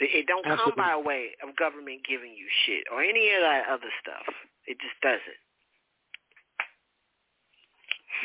It 0.00 0.26
don't 0.26 0.46
Absolutely. 0.46 0.72
come 0.76 1.02
by 1.02 1.02
way 1.02 1.30
of 1.42 1.56
government 1.56 2.02
giving 2.08 2.30
you 2.30 2.46
shit 2.66 2.84
or 2.92 3.02
any 3.02 3.30
of 3.34 3.40
that 3.42 3.64
other 3.68 3.90
stuff. 4.00 4.34
It 4.66 4.78
just 4.78 4.94
doesn't. 5.02 5.40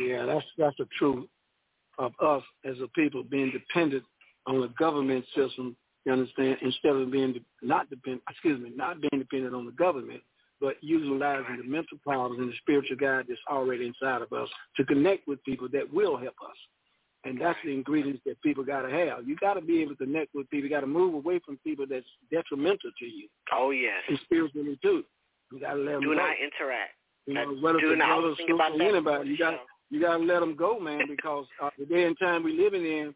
Yeah, 0.02 0.26
that's 0.26 0.46
that's 0.58 0.78
the 0.78 0.88
truth 0.98 1.28
of 1.98 2.12
us 2.22 2.44
as 2.66 2.76
a 2.82 2.88
people 2.90 3.24
being 3.24 3.52
dependent 3.52 4.04
on 4.48 4.62
the 4.62 4.70
government 4.80 5.26
system. 5.36 5.76
You 6.06 6.14
understand? 6.14 6.58
Instead 6.62 6.96
of 6.96 7.12
being 7.12 7.40
not 7.62 7.90
depend, 7.90 8.20
excuse 8.30 8.60
me, 8.62 8.72
not 8.76 8.98
being 9.00 9.22
dependent 9.22 9.56
on 9.56 9.66
the 9.66 9.72
government, 9.72 10.22
but 10.60 10.76
utilizing 10.82 11.58
the 11.58 11.64
mental 11.64 11.98
powers 12.08 12.34
and 12.38 12.50
the 12.50 12.56
spiritual 12.58 12.98
guide 12.98 13.26
that's 13.28 13.40
already 13.50 13.88
inside 13.88 14.22
of 14.22 14.34
us 14.34 14.50
to 14.78 14.86
connect 14.86 15.28
with 15.28 15.44
people 15.44 15.68
that 15.72 15.92
will 15.94 16.18
help 16.18 16.36
us. 16.44 16.58
And 17.26 17.40
that's 17.40 17.58
the 17.64 17.72
ingredients 17.72 18.22
that 18.26 18.42
people 18.42 18.66
got 18.66 18.82
to 18.82 18.90
have. 18.90 19.26
You 19.26 19.38
got 19.38 19.54
to 19.54 19.62
be 19.62 19.82
able 19.82 19.96
to 19.96 20.06
connect 20.06 20.36
with 20.36 20.50
people. 20.50 20.66
You 20.66 20.76
got 20.76 20.82
to 20.82 20.88
move 20.88 21.14
away 21.14 21.40
from 21.46 21.58
people 21.66 21.86
that's 21.90 22.06
detrimental 22.30 22.92
to 23.00 23.06
you. 23.06 23.30
Oh, 23.54 23.72
yes. 23.72 24.02
And 24.10 24.20
spiritually, 24.26 24.78
too. 24.82 25.04
You 25.52 25.60
got 25.60 25.76
to 25.76 25.80
let 25.80 25.94
them 25.94 26.02
Do 26.02 26.08
go. 26.10 26.14
not 26.16 26.36
interact. 26.38 26.92
You 27.26 27.36
know, 27.36 27.56
whether 27.62 27.78
it's 27.80 27.94
a 27.94 28.06
brother, 28.06 28.34
sister, 28.38 28.84
anybody, 28.84 29.30
you 29.30 29.38
got 29.38 29.60
you 29.90 30.02
got 30.02 30.18
to 30.18 30.24
let 30.24 30.42
them 30.42 30.56
go, 30.58 30.78
man, 30.80 31.04
because 31.08 31.46
uh, 31.62 31.70
the 31.80 31.86
day 31.86 32.04
and 32.04 32.18
time 32.20 32.44
we're 32.44 32.62
living 32.62 32.84
in, 32.84 33.16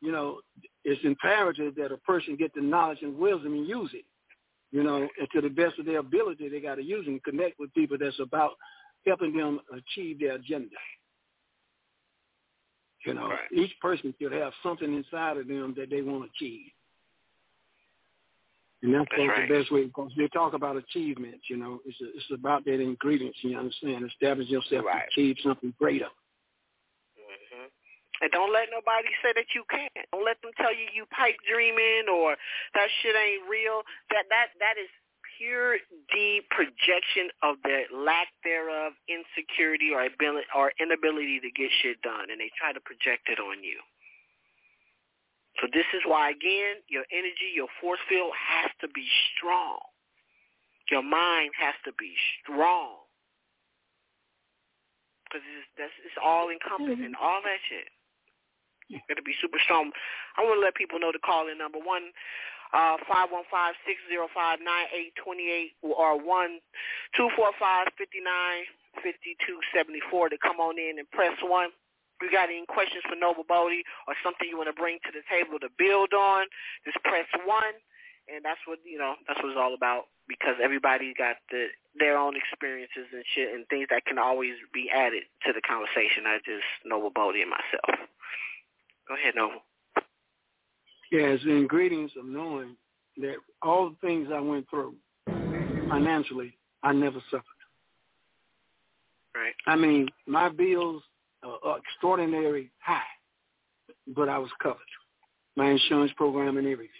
you 0.00 0.12
know, 0.12 0.40
it's 0.84 1.00
imperative 1.02 1.74
that 1.74 1.90
a 1.90 1.96
person 1.98 2.36
get 2.36 2.54
the 2.54 2.60
knowledge 2.60 2.98
and 3.02 3.16
wisdom 3.16 3.54
and 3.54 3.66
use 3.66 3.90
it 3.94 4.04
you 4.70 4.82
know, 4.82 4.96
and 4.96 5.28
to 5.32 5.40
the 5.40 5.48
best 5.48 5.78
of 5.78 5.86
their 5.86 5.98
ability, 5.98 6.48
they 6.48 6.60
got 6.60 6.76
to 6.76 6.82
use 6.82 7.06
and 7.06 7.22
connect 7.24 7.58
with 7.58 7.72
people 7.74 7.96
that's 7.98 8.18
about 8.20 8.52
helping 9.06 9.36
them 9.36 9.60
achieve 9.72 10.20
their 10.20 10.34
agenda. 10.34 10.76
You 13.06 13.14
know, 13.14 13.28
right. 13.28 13.52
each 13.52 13.72
person 13.80 14.12
should 14.20 14.32
have 14.32 14.52
something 14.62 14.92
inside 14.92 15.36
of 15.36 15.46
them 15.46 15.74
that 15.76 15.90
they 15.90 16.02
want 16.02 16.24
to 16.24 16.30
achieve. 16.34 16.70
And 18.82 18.94
that's, 18.94 19.10
that's 19.10 19.28
right. 19.28 19.48
the 19.48 19.58
best 19.58 19.72
way 19.72 19.84
because 19.84 20.12
they 20.16 20.28
talk 20.28 20.54
about 20.54 20.76
achievements, 20.76 21.50
you 21.50 21.56
know, 21.56 21.80
it's 21.84 21.98
a, 22.00 22.06
it's 22.14 22.30
about 22.32 22.64
that 22.64 22.78
ingredients, 22.78 23.38
you 23.42 23.58
understand, 23.58 24.06
establish 24.06 24.48
yourself 24.48 24.86
right. 24.86 25.02
to 25.14 25.20
achieve 25.20 25.36
something 25.42 25.74
greater. 25.78 26.06
Mm-hmm. 27.18 27.66
And 28.22 28.30
don't 28.30 28.52
let 28.52 28.70
nobody 28.70 29.10
say 29.22 29.34
that 29.34 29.50
you 29.54 29.66
can't. 29.70 29.90
Don't 30.14 30.24
let 30.24 30.38
them 30.42 30.54
tell 30.58 30.70
you 30.70 30.86
you 30.94 31.06
pipe 31.10 31.38
dreaming 31.46 32.06
or 32.06 32.38
that 32.74 32.88
shit 33.02 33.14
ain't 33.14 33.50
real. 33.50 33.82
That 34.10 34.30
that 34.30 34.54
that 34.62 34.78
is 34.78 34.90
pure 35.38 35.78
deep 36.10 36.50
projection 36.50 37.30
of 37.46 37.56
their 37.62 37.86
lack 37.94 38.28
thereof, 38.42 38.92
insecurity 39.06 39.94
or 39.94 40.02
ability 40.02 40.50
or 40.50 40.72
inability 40.82 41.38
to 41.38 41.50
get 41.54 41.70
shit 41.80 42.02
done, 42.02 42.28
and 42.30 42.42
they 42.42 42.50
try 42.58 42.74
to 42.74 42.82
project 42.82 43.30
it 43.30 43.38
on 43.38 43.62
you. 43.62 43.78
So 45.62 45.70
this 45.72 45.86
is 45.94 46.02
why 46.06 46.30
again, 46.30 46.82
your 46.90 47.06
energy, 47.14 47.54
your 47.54 47.70
force 47.80 48.02
field 48.08 48.34
has 48.34 48.70
to 48.82 48.88
be 48.90 49.06
strong. 49.34 49.78
Your 50.90 51.02
mind 51.02 51.52
has 51.58 51.74
to 51.84 51.92
be 51.98 52.14
strong 52.42 53.06
because 55.28 55.44
it's, 55.44 55.68
that's 55.76 55.92
it's 56.02 56.16
all 56.16 56.48
encompassing, 56.48 57.12
mm-hmm. 57.12 57.22
all 57.22 57.44
that 57.44 57.60
shit. 57.68 57.92
Got 58.88 59.20
to 59.20 59.26
be 59.26 59.36
super 59.36 59.60
strong. 59.60 59.92
I 60.40 60.42
want 60.42 60.56
to 60.56 60.64
let 60.64 60.72
people 60.72 60.96
know 60.96 61.12
the 61.12 61.20
call-in 61.20 61.60
number 61.60 61.76
one 61.76 62.08
uh, 62.74 62.96
five 63.08 63.32
one 63.32 63.44
five 63.50 63.74
six 63.86 63.98
zero 64.08 64.28
five 64.34 64.58
nine 64.60 64.86
eight 64.92 65.14
twenty 65.16 65.48
eight 65.48 65.72
or 65.82 66.18
one 66.20 66.60
two 67.16 67.28
four 67.36 67.52
five 67.58 67.88
fifty 67.96 68.20
nine 68.20 68.64
fifty 69.00 69.36
two 69.46 69.58
seventy 69.72 70.00
four 70.10 70.28
to 70.28 70.36
come 70.38 70.60
on 70.60 70.78
in 70.78 70.98
and 70.98 71.08
press 71.10 71.36
one. 71.42 71.70
If 72.18 72.26
you 72.26 72.34
got 72.34 72.50
any 72.50 72.66
questions 72.66 73.06
for 73.06 73.14
Noble 73.14 73.46
Boddie 73.46 73.86
or 74.10 74.14
something 74.26 74.50
you 74.50 74.58
want 74.58 74.66
to 74.66 74.74
bring 74.74 74.98
to 75.06 75.12
the 75.14 75.22
table 75.30 75.62
to 75.62 75.70
build 75.78 76.10
on, 76.10 76.50
just 76.82 76.98
press 77.06 77.30
one, 77.46 77.78
and 78.26 78.42
that's 78.42 78.58
what 78.66 78.82
you 78.82 78.98
know. 78.98 79.14
That's 79.26 79.38
what 79.38 79.54
it's 79.54 79.60
all 79.60 79.74
about 79.74 80.10
because 80.26 80.58
everybody 80.62 81.14
got 81.16 81.38
the 81.50 81.70
their 81.96 82.18
own 82.18 82.34
experiences 82.36 83.08
and 83.14 83.24
shit 83.34 83.54
and 83.54 83.66
things 83.70 83.88
that 83.90 84.04
can 84.04 84.18
always 84.18 84.54
be 84.74 84.90
added 84.90 85.24
to 85.46 85.52
the 85.54 85.62
conversation. 85.62 86.26
I 86.26 86.38
just 86.44 86.66
Noble 86.84 87.10
Boddie 87.10 87.42
and 87.42 87.50
myself. 87.50 87.96
Go 89.08 89.14
ahead, 89.14 89.34
Noble. 89.34 89.62
Yeah, 91.10 91.28
it's 91.28 91.44
the 91.44 91.52
ingredients 91.52 92.14
of 92.18 92.26
knowing 92.26 92.76
that 93.18 93.36
all 93.62 93.90
the 93.90 93.96
things 94.06 94.28
I 94.32 94.40
went 94.40 94.68
through 94.68 94.94
financially, 95.88 96.56
I 96.82 96.92
never 96.92 97.20
suffered. 97.30 97.44
Right. 99.34 99.54
I 99.66 99.76
mean, 99.76 100.08
my 100.26 100.48
bills 100.48 101.02
are 101.42 101.78
extraordinary 101.78 102.70
high, 102.80 103.00
but 104.14 104.28
I 104.28 104.38
was 104.38 104.50
covered. 104.62 104.78
My 105.56 105.70
insurance 105.70 106.12
program 106.16 106.56
and 106.56 106.66
everything. 106.66 106.92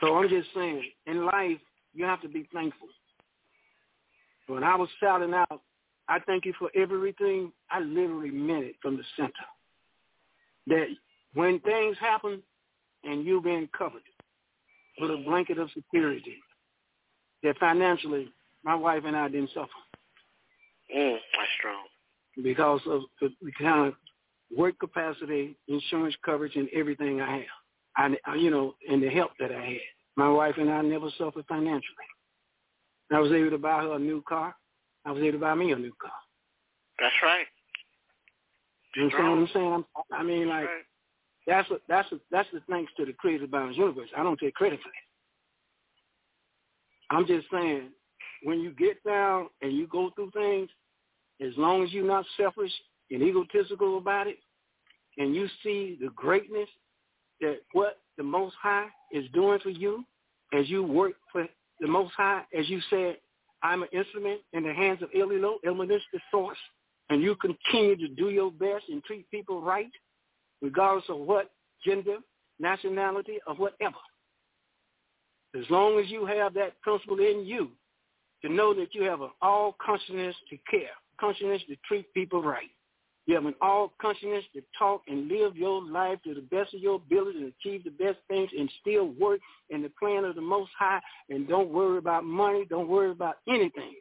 So 0.00 0.16
I'm 0.16 0.28
just 0.28 0.48
saying, 0.54 0.82
in 1.06 1.26
life, 1.26 1.58
you 1.94 2.04
have 2.04 2.22
to 2.22 2.28
be 2.28 2.48
thankful. 2.52 2.88
When 4.46 4.64
I 4.64 4.76
was 4.76 4.88
shouting 5.00 5.34
out, 5.34 5.62
I 6.08 6.18
thank 6.20 6.44
you 6.46 6.54
for 6.58 6.70
everything, 6.74 7.52
I 7.70 7.80
literally 7.80 8.30
meant 8.30 8.64
it 8.64 8.76
from 8.80 8.96
the 8.96 9.02
center 9.16 9.32
that 10.68 10.86
when 11.34 11.60
things 11.60 11.96
happen 11.98 12.42
and 13.04 13.24
you've 13.24 13.44
been 13.44 13.68
covered 13.76 14.02
with 15.00 15.10
a 15.10 15.22
blanket 15.24 15.58
of 15.58 15.70
security, 15.74 16.36
that 17.42 17.58
financially 17.58 18.32
my 18.64 18.74
wife 18.74 19.02
and 19.06 19.16
I 19.16 19.28
didn't 19.28 19.50
suffer. 19.54 19.68
Mm, 20.94 21.12
that's 21.12 21.50
strong. 21.58 21.84
Because 22.42 22.80
of 22.86 23.02
the 23.20 23.52
kind 23.60 23.88
of 23.88 23.94
work 24.56 24.78
capacity, 24.78 25.56
insurance 25.68 26.14
coverage, 26.24 26.56
and 26.56 26.68
everything 26.74 27.20
I 27.20 27.36
have. 27.38 28.16
I, 28.24 28.34
you 28.36 28.50
know, 28.50 28.74
and 28.88 29.02
the 29.02 29.08
help 29.08 29.32
that 29.40 29.50
I 29.50 29.64
had. 29.64 29.80
My 30.16 30.28
wife 30.28 30.54
and 30.58 30.70
I 30.70 30.82
never 30.82 31.10
suffered 31.18 31.44
financially. 31.48 31.82
I 33.10 33.18
was 33.18 33.32
able 33.32 33.50
to 33.50 33.58
buy 33.58 33.82
her 33.82 33.94
a 33.94 33.98
new 33.98 34.22
car. 34.28 34.54
I 35.04 35.12
was 35.12 35.22
able 35.22 35.32
to 35.32 35.38
buy 35.38 35.54
me 35.54 35.72
a 35.72 35.76
new 35.76 35.92
car. 36.00 36.12
That's 37.00 37.14
right. 37.22 37.46
You 38.96 39.04
understand 39.04 39.30
what 39.30 39.38
I'm 39.38 39.48
saying? 39.54 39.84
I 40.12 40.22
mean, 40.22 40.48
like, 40.48 40.68
That's 41.48 41.68
a, 41.70 41.76
that's 41.88 42.12
a, 42.12 42.20
that's 42.30 42.48
the 42.52 42.60
thanks 42.68 42.92
to 42.98 43.06
the 43.06 43.14
creative 43.14 43.50
bounds 43.50 43.78
universe. 43.78 44.10
I 44.16 44.22
don't 44.22 44.38
take 44.38 44.54
credit 44.54 44.78
for 44.82 44.90
that. 44.90 47.16
I'm 47.16 47.26
just 47.26 47.46
saying, 47.50 47.88
when 48.42 48.60
you 48.60 48.72
get 48.72 49.02
down 49.02 49.48
and 49.62 49.72
you 49.72 49.86
go 49.86 50.10
through 50.14 50.30
things, 50.32 50.68
as 51.40 51.52
long 51.56 51.82
as 51.82 51.90
you're 51.90 52.06
not 52.06 52.26
selfish 52.36 52.72
and 53.10 53.22
egotistical 53.22 53.96
about 53.96 54.26
it, 54.26 54.36
and 55.16 55.34
you 55.34 55.48
see 55.62 55.96
the 56.00 56.10
greatness 56.14 56.68
that 57.40 57.60
what 57.72 57.98
the 58.18 58.22
Most 58.22 58.54
High 58.60 58.88
is 59.10 59.24
doing 59.32 59.58
for 59.60 59.70
you 59.70 60.04
as 60.52 60.68
you 60.68 60.82
work 60.82 61.14
for 61.32 61.46
the 61.80 61.86
Most 61.86 62.12
High, 62.14 62.42
as 62.56 62.68
you 62.68 62.80
said, 62.90 63.16
I'm 63.62 63.82
an 63.82 63.88
instrument 63.92 64.42
in 64.52 64.64
the 64.64 64.74
hands 64.74 65.02
of 65.02 65.10
Elilo, 65.12 65.54
Elmanis 65.66 66.00
the 66.12 66.20
source, 66.30 66.58
and 67.08 67.22
you 67.22 67.36
continue 67.36 67.96
to 67.96 68.08
do 68.08 68.28
your 68.28 68.50
best 68.50 68.84
and 68.90 69.02
treat 69.02 69.28
people 69.30 69.62
right, 69.62 69.90
regardless 70.62 71.04
of 71.08 71.18
what 71.18 71.50
gender, 71.84 72.16
nationality, 72.58 73.38
or 73.46 73.54
whatever. 73.54 73.96
As 75.58 75.64
long 75.70 75.98
as 75.98 76.10
you 76.10 76.26
have 76.26 76.54
that 76.54 76.80
principle 76.82 77.18
in 77.20 77.44
you 77.46 77.70
to 78.42 78.52
know 78.52 78.74
that 78.74 78.94
you 78.94 79.02
have 79.02 79.20
an 79.20 79.30
all 79.40 79.76
consciousness 79.84 80.36
to 80.50 80.56
care, 80.70 80.90
consciousness 81.18 81.62
to 81.68 81.76
treat 81.86 82.12
people 82.14 82.42
right. 82.42 82.70
You 83.26 83.34
have 83.34 83.44
an 83.44 83.54
all 83.60 83.92
consciousness 84.00 84.44
to 84.54 84.62
talk 84.78 85.02
and 85.06 85.28
live 85.28 85.54
your 85.54 85.82
life 85.82 86.18
to 86.24 86.34
the 86.34 86.40
best 86.40 86.72
of 86.72 86.80
your 86.80 86.94
ability 86.94 87.40
and 87.40 87.52
achieve 87.60 87.84
the 87.84 87.90
best 87.90 88.18
things 88.26 88.48
and 88.58 88.70
still 88.80 89.08
work 89.20 89.40
in 89.68 89.82
the 89.82 89.90
plan 90.00 90.24
of 90.24 90.34
the 90.34 90.40
Most 90.40 90.70
High 90.78 91.00
and 91.28 91.46
don't 91.46 91.68
worry 91.68 91.98
about 91.98 92.24
money, 92.24 92.64
don't 92.68 92.88
worry 92.88 93.10
about 93.10 93.36
anything. 93.46 93.96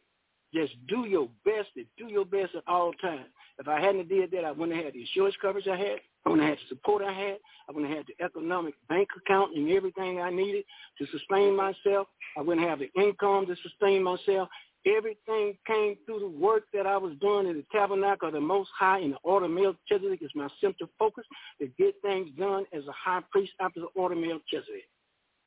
Just 0.53 0.73
do 0.87 1.05
your 1.05 1.27
best 1.43 1.67
and 1.75 1.85
do 1.97 2.07
your 2.07 2.23
best 2.23 2.55
at 2.55 2.63
all 2.67 2.93
times. 2.93 3.25
If 3.59 3.67
I 3.67 3.81
hadn't 3.81 4.07
did 4.07 4.31
that, 4.31 4.45
I 4.45 4.51
wouldn't 4.51 4.77
have 4.77 4.85
had 4.85 4.93
the 4.93 5.01
insurance 5.01 5.35
coverage 5.41 5.67
I 5.67 5.75
had. 5.75 5.99
I 6.25 6.29
wouldn't 6.29 6.47
have 6.47 6.57
had 6.57 6.65
the 6.65 6.75
support 6.75 7.03
I 7.03 7.13
had. 7.13 7.37
I 7.69 7.71
wouldn't 7.71 7.95
have 7.95 8.05
the 8.05 8.23
economic 8.23 8.73
bank 8.89 9.09
account 9.17 9.55
and 9.55 9.69
everything 9.71 10.19
I 10.19 10.29
needed 10.29 10.65
to 10.99 11.07
sustain 11.07 11.55
myself. 11.55 12.07
I 12.37 12.41
wouldn't 12.41 12.67
have 12.67 12.79
the 12.79 12.91
income 12.99 13.45
to 13.47 13.55
sustain 13.61 14.03
myself. 14.03 14.49
Everything 14.85 15.57
came 15.65 15.97
through 16.05 16.19
the 16.19 16.27
work 16.27 16.63
that 16.73 16.85
I 16.85 16.97
was 16.97 17.13
doing 17.19 17.47
in 17.47 17.57
the 17.57 17.65
tabernacle 17.71 18.29
of 18.29 18.33
the 18.33 18.39
Most 18.39 18.69
High 18.77 18.99
in 18.99 19.11
the 19.11 19.17
order 19.23 19.47
of 19.47 19.51
Melchizedek 19.51 20.21
is 20.21 20.31
my 20.33 20.47
central 20.61 20.89
focus 20.97 21.25
to 21.59 21.67
get 21.77 21.95
things 22.01 22.29
done 22.37 22.65
as 22.73 22.83
a 22.87 22.91
high 22.91 23.21
priest 23.31 23.51
after 23.59 23.81
the 23.81 23.87
order 23.95 24.15
of 24.15 24.21
Melchizedek. 24.21 24.87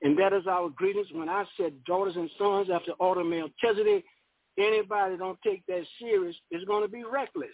And 0.02 0.18
that 0.18 0.32
is 0.32 0.46
our 0.46 0.68
greetings. 0.70 1.06
When 1.12 1.28
I 1.28 1.44
said 1.56 1.72
daughters 1.84 2.16
and 2.16 2.30
sons 2.38 2.68
after 2.72 2.92
order 2.92 3.20
of 3.20 3.26
Melchizedek, 3.28 4.04
anybody 4.58 5.16
don't 5.16 5.38
take 5.42 5.64
that 5.66 5.84
serious 5.98 6.36
is 6.50 6.64
going 6.64 6.82
to 6.82 6.88
be 6.88 7.04
reckless. 7.04 7.48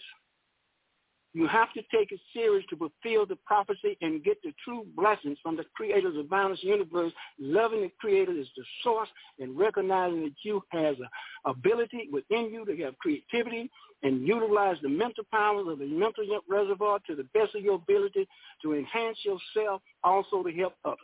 You 1.33 1.47
have 1.47 1.71
to 1.73 1.81
take 1.93 2.11
it 2.11 2.19
serious 2.33 2.65
to 2.69 2.77
fulfill 2.77 3.25
the 3.25 3.35
prophecy 3.45 3.97
and 4.01 4.23
get 4.23 4.41
the 4.43 4.53
true 4.63 4.85
blessings 4.95 5.37
from 5.43 5.55
the 5.55 5.65
creator 5.75 6.07
of 6.07 6.15
the 6.15 6.23
boundless 6.23 6.63
universe. 6.63 7.11
Loving 7.39 7.81
the 7.81 7.91
creator 7.99 8.31
is 8.31 8.47
the 8.55 8.63
source 8.83 9.09
and 9.39 9.57
recognizing 9.57 10.23
that 10.23 10.33
you 10.43 10.63
has 10.69 10.95
an 10.99 11.07
ability 11.45 12.09
within 12.11 12.49
you 12.51 12.65
to 12.65 12.75
have 12.83 12.97
creativity 12.97 13.69
and 14.03 14.27
utilize 14.27 14.77
the 14.81 14.89
mental 14.89 15.25
powers 15.31 15.67
of 15.67 15.79
the 15.79 15.85
mental 15.85 16.23
reservoir 16.47 16.99
to 17.07 17.15
the 17.15 17.27
best 17.33 17.55
of 17.55 17.63
your 17.63 17.75
ability 17.75 18.27
to 18.61 18.73
enhance 18.73 19.17
yourself, 19.23 19.81
also 20.03 20.43
to 20.43 20.51
help 20.53 20.73
others. 20.85 20.97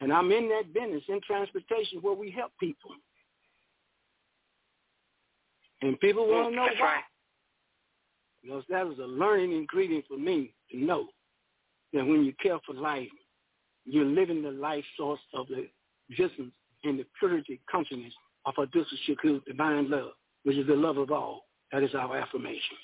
And 0.00 0.12
I'm 0.12 0.30
in 0.32 0.48
that 0.48 0.74
business 0.74 1.02
in 1.08 1.20
transportation 1.26 2.00
where 2.02 2.14
we 2.14 2.30
help 2.30 2.52
people. 2.60 2.90
And 5.82 5.98
people 6.00 6.26
want 6.28 6.50
to 6.50 6.56
know 6.56 6.68
why. 6.78 7.00
Because 8.46 8.62
that 8.68 8.86
was 8.86 8.98
a 8.98 9.06
learning 9.06 9.50
ingredient 9.52 10.04
for 10.06 10.16
me 10.16 10.54
to 10.70 10.78
know 10.78 11.08
that 11.92 12.06
when 12.06 12.24
you 12.24 12.32
care 12.40 12.58
for 12.64 12.74
life, 12.74 13.08
you're 13.84 14.04
living 14.04 14.42
the 14.42 14.52
life 14.52 14.84
source 14.96 15.20
of 15.34 15.48
the 15.48 15.66
existence 16.08 16.52
and 16.84 16.98
the 16.98 17.06
purity 17.18 17.60
consciousness 17.68 18.12
of 18.44 18.54
a 18.58 18.66
Shakur, 18.66 19.44
divine 19.44 19.90
love, 19.90 20.12
which 20.44 20.56
is 20.56 20.66
the 20.68 20.76
love 20.76 20.96
of 20.96 21.10
all. 21.10 21.46
That 21.72 21.82
is 21.82 21.92
our 21.96 22.16
affirmation. 22.16 22.76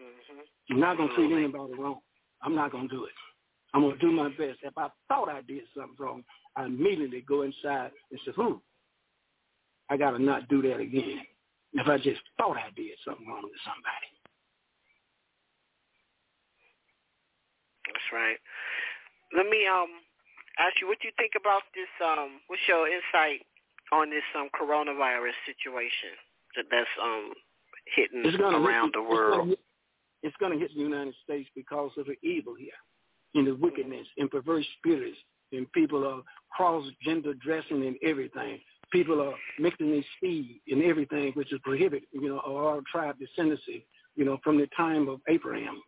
Mm-hmm. 0.00 0.74
I'm 0.74 0.80
not 0.80 0.96
going 0.96 1.08
to 1.08 1.14
treat 1.14 1.32
anybody 1.32 1.74
wrong. 1.78 2.00
I'm 2.42 2.56
not 2.56 2.72
going 2.72 2.88
to 2.88 2.94
do 2.94 3.04
it. 3.04 3.12
I'm 3.74 3.82
going 3.82 3.96
to 3.96 4.00
do 4.00 4.10
my 4.10 4.28
best. 4.30 4.58
If 4.62 4.76
I 4.76 4.88
thought 5.06 5.28
I 5.28 5.42
did 5.42 5.62
something 5.76 5.94
wrong, 6.00 6.24
I 6.56 6.64
immediately 6.64 7.20
go 7.20 7.42
inside 7.42 7.92
and 8.10 8.20
say, 8.24 8.32
hmm, 8.34 8.54
I 9.88 9.96
got 9.96 10.12
to 10.12 10.18
not 10.18 10.48
do 10.48 10.62
that 10.62 10.80
again. 10.80 11.20
If 11.74 11.86
I 11.86 11.98
just 11.98 12.20
thought 12.38 12.56
I 12.56 12.70
did 12.74 12.92
something 13.06 13.28
wrong 13.28 13.42
to 13.42 13.58
somebody. 13.64 14.08
That's 17.86 17.97
right. 18.12 18.38
Let 19.36 19.46
me 19.46 19.66
um 19.66 20.02
ask 20.58 20.80
you 20.80 20.88
what 20.88 20.98
you 21.04 21.10
think 21.16 21.32
about 21.38 21.62
this. 21.74 21.90
Um, 22.04 22.40
what's 22.48 22.62
your 22.66 22.88
insight 22.88 23.46
on 23.92 24.10
this 24.10 24.26
um 24.36 24.48
coronavirus 24.54 25.36
situation 25.46 26.16
that 26.56 26.66
that's 26.70 26.88
um 27.02 27.32
hitting 27.96 28.24
around 28.40 28.86
hit, 28.86 28.92
the 28.94 29.02
world? 29.02 29.54
It's 30.22 30.36
going 30.40 30.52
to 30.52 30.58
hit 30.58 30.74
the 30.74 30.80
United 30.80 31.14
States 31.22 31.48
because 31.54 31.92
of 31.96 32.06
the 32.06 32.16
evil 32.26 32.54
here, 32.54 32.80
and 33.34 33.46
the 33.46 33.54
wickedness, 33.54 34.06
and 34.18 34.28
perverse 34.30 34.66
spirits, 34.78 35.16
and 35.52 35.70
people 35.72 36.04
are 36.06 36.22
cross-gender 36.50 37.34
dressing 37.34 37.86
and 37.86 37.96
everything. 38.02 38.58
People 38.90 39.20
are 39.20 39.34
mixing 39.60 39.92
their 39.92 40.04
seed 40.20 40.60
and 40.68 40.82
everything, 40.82 41.32
which 41.34 41.52
is 41.52 41.60
prohibited, 41.62 42.08
you 42.12 42.28
know, 42.28 42.40
of 42.40 42.56
our 42.56 42.80
tribe 42.90 43.16
descendancy, 43.20 43.84
you 44.16 44.24
know, 44.24 44.38
from 44.42 44.58
the 44.58 44.66
time 44.76 45.08
of 45.08 45.20
Abraham. 45.28 45.80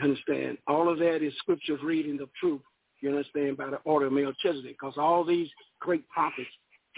You 0.00 0.08
understand? 0.08 0.58
All 0.66 0.90
of 0.90 0.98
that 0.98 1.22
is 1.22 1.32
scriptures 1.38 1.80
reading 1.82 2.16
the 2.16 2.28
truth. 2.40 2.60
You 3.00 3.10
understand 3.10 3.56
by 3.56 3.70
the 3.70 3.78
order 3.84 4.06
of 4.06 4.12
Melchizedek, 4.12 4.76
because 4.80 4.94
all 4.96 5.24
these 5.24 5.48
great 5.80 6.08
prophets 6.08 6.48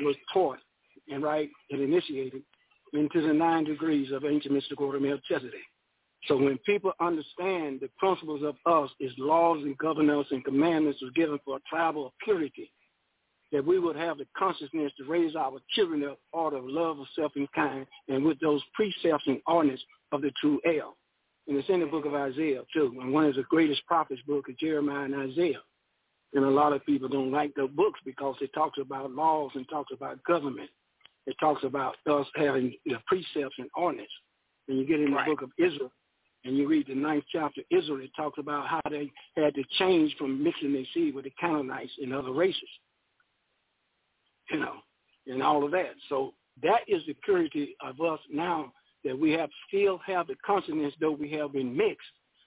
was 0.01 0.17
taught 0.33 0.59
and 1.09 1.23
right 1.23 1.49
and 1.71 1.81
initiated 1.81 2.43
into 2.93 3.27
the 3.27 3.33
nine 3.33 3.65
degrees 3.65 4.13
of 4.13 4.25
ancient 4.25 4.55
mystic 4.55 4.81
order 4.81 4.99
of 4.99 5.03
Melchizedek. 5.03 5.61
So 6.27 6.37
when 6.37 6.59
people 6.59 6.93
understand 7.01 7.81
the 7.81 7.89
principles 7.99 8.43
of 8.45 8.55
us 8.67 8.91
is 9.01 9.13
laws 9.19 9.63
and 9.65 9.77
governance 9.79 10.29
and 10.31 10.45
commandments 10.45 11.01
was 11.03 11.13
given 11.15 11.39
for 11.45 11.57
a 11.57 11.61
tribal 11.69 12.07
of 12.07 12.13
purity, 12.23 12.73
that 13.51 13.65
we 13.65 13.79
would 13.79 13.97
have 13.97 14.19
the 14.19 14.27
consciousness 14.37 14.93
to 14.99 15.05
raise 15.05 15.35
our 15.35 15.59
children 15.71 16.05
up 16.05 16.19
out 16.37 16.55
of 16.55 16.65
love 16.65 17.01
of 17.01 17.07
self 17.17 17.33
and 17.35 17.51
kind 17.53 17.87
and 18.09 18.25
with 18.25 18.39
those 18.41 18.63
precepts 18.75 19.25
and 19.27 19.41
ordinance 19.47 19.83
of 20.13 20.23
the 20.23 20.31
true 20.41 20.61
El. 20.65 20.97
And 21.49 21.57
it's 21.57 21.69
in 21.69 21.81
the 21.81 21.87
book 21.87 22.05
of 22.05 22.15
Isaiah, 22.15 22.63
too. 22.73 22.97
And 23.01 23.13
one 23.13 23.25
of 23.25 23.35
the 23.35 23.43
greatest 23.45 23.85
prophets 23.87 24.21
book 24.27 24.47
is 24.49 24.57
Jeremiah 24.61 25.05
and 25.05 25.15
Isaiah. 25.15 25.63
And 26.35 26.45
a 26.45 26.51
lot 26.51 26.73
of 26.73 26.85
people 26.87 27.09
don't 27.09 27.33
like 27.33 27.53
the 27.55 27.67
books 27.67 28.01
because 28.05 28.37
it 28.41 28.51
talks 28.55 28.79
about 28.81 29.11
laws 29.13 29.51
and 29.55 29.69
talks 29.69 29.93
about 29.93 30.23
government. 30.25 30.71
It 31.27 31.37
talks 31.41 31.63
about 31.65 31.97
us 32.09 32.27
having 32.35 32.75
the 32.87 32.97
precepts 33.07 33.57
and 33.59 33.69
ordinance. 33.77 34.11
And 34.69 34.79
you 34.79 34.87
get 34.87 35.01
in 35.01 35.11
the 35.11 35.17
right. 35.17 35.27
book 35.27 35.43
of 35.43 35.51
Israel 35.59 35.93
and 36.45 36.57
you 36.57 36.67
read 36.67 36.87
the 36.89 36.95
ninth 36.95 37.25
chapter 37.31 37.61
of 37.61 37.67
Israel, 37.71 38.01
it 38.01 38.11
talks 38.17 38.39
about 38.39 38.67
how 38.67 38.81
they 38.91 39.11
had 39.37 39.55
to 39.55 39.63
change 39.79 40.15
from 40.19 40.43
mixing 40.43 40.73
their 40.73 40.85
seed 40.93 41.15
with 41.15 41.25
the 41.25 41.33
Canaanites 41.41 41.93
and 42.01 42.13
other 42.13 42.33
races. 42.33 42.69
You 44.51 44.59
know, 44.59 44.75
and 45.27 45.43
all 45.43 45.65
of 45.65 45.71
that. 45.71 45.95
So 46.09 46.35
that 46.63 46.81
is 46.89 47.03
the 47.07 47.15
purity 47.25 47.77
of 47.81 48.01
us 48.01 48.19
now 48.31 48.73
that 49.05 49.19
we 49.19 49.33
have 49.33 49.51
still 49.69 49.99
have 50.07 50.27
the 50.27 50.37
consciousness, 50.45 50.95
though 51.01 51.13
we 51.13 51.31
have 51.33 51.53
been 51.53 51.77
mixed, 51.77 52.07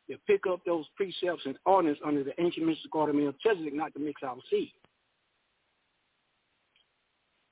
to 0.10 0.18
pick 0.28 0.42
up 0.50 0.62
those 0.66 0.86
precepts 0.96 1.46
and 1.46 1.58
ordinance 1.66 2.00
under 2.06 2.24
the 2.24 2.40
ancient 2.40 2.66
mystic 2.66 2.94
order 2.94 3.12
of 3.12 3.18
Melchizedek, 3.18 3.74
not 3.74 3.94
to 3.94 4.00
mix 4.00 4.22
our 4.24 4.38
seed. 4.50 4.72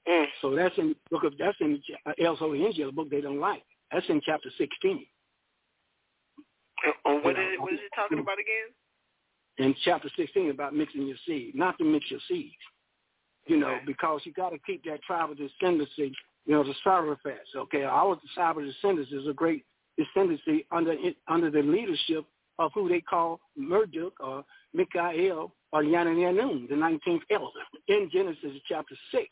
Mm. 0.08 0.26
So 0.42 0.56
that's 0.56 0.78
in 0.78 0.96
book 1.10 1.24
of 1.24 1.34
that's 1.38 1.58
in 1.62 1.82
El 2.20 2.36
Injil, 2.38 2.94
book 2.94 3.10
they 3.10 3.22
don't 3.22 3.40
like. 3.40 3.64
That's 3.92 4.06
in 4.10 4.22
chapter 4.26 4.50
sixteen. 4.58 5.06
Uh, 6.86 7.14
what, 7.24 7.32
is 7.32 7.38
it, 7.40 7.62
what 7.62 7.74
is 7.74 7.80
it 7.80 7.92
talking 7.96 8.20
about 8.20 8.38
again? 8.40 8.74
In 9.58 9.76
chapter 9.86 10.10
sixteen, 10.18 10.50
about 10.50 10.76
mixing 10.76 11.08
your 11.08 11.18
seed, 11.26 11.56
not 11.56 11.78
to 11.78 11.86
mix 11.86 12.12
your 12.12 12.20
seeds. 12.28 12.56
You 13.48 13.58
know, 13.58 13.72
Okay. 13.72 13.84
because 13.86 14.22
you 14.24 14.34
got 14.34 14.50
to 14.50 14.58
keep 14.66 14.84
that 14.86 15.02
tribal 15.04 15.36
descendancy 15.36 16.12
you 16.46 16.54
know, 16.54 16.64
the 16.64 16.74
Sarafats, 16.86 17.56
okay? 17.56 17.84
Our 17.84 18.20
tribal 18.34 18.66
descendants 18.66 19.12
is 19.12 19.28
a 19.28 19.34
great 19.34 19.66
descendancy 20.00 20.66
under 20.72 20.96
under 21.28 21.50
the 21.50 21.62
leadership 21.62 22.26
of 22.60 22.72
who 22.74 22.90
they 22.90 23.02
call 23.02 23.40
Marduk 23.58 24.14
or 24.20 24.44
Mikael 24.74 25.54
or 25.72 25.84
Yananyanun, 25.84 26.70
the 26.70 26.76
19th 26.76 27.22
elder, 27.32 27.48
in 27.88 28.10
Genesis 28.12 28.52
chapter 28.68 28.96
6. 29.12 29.26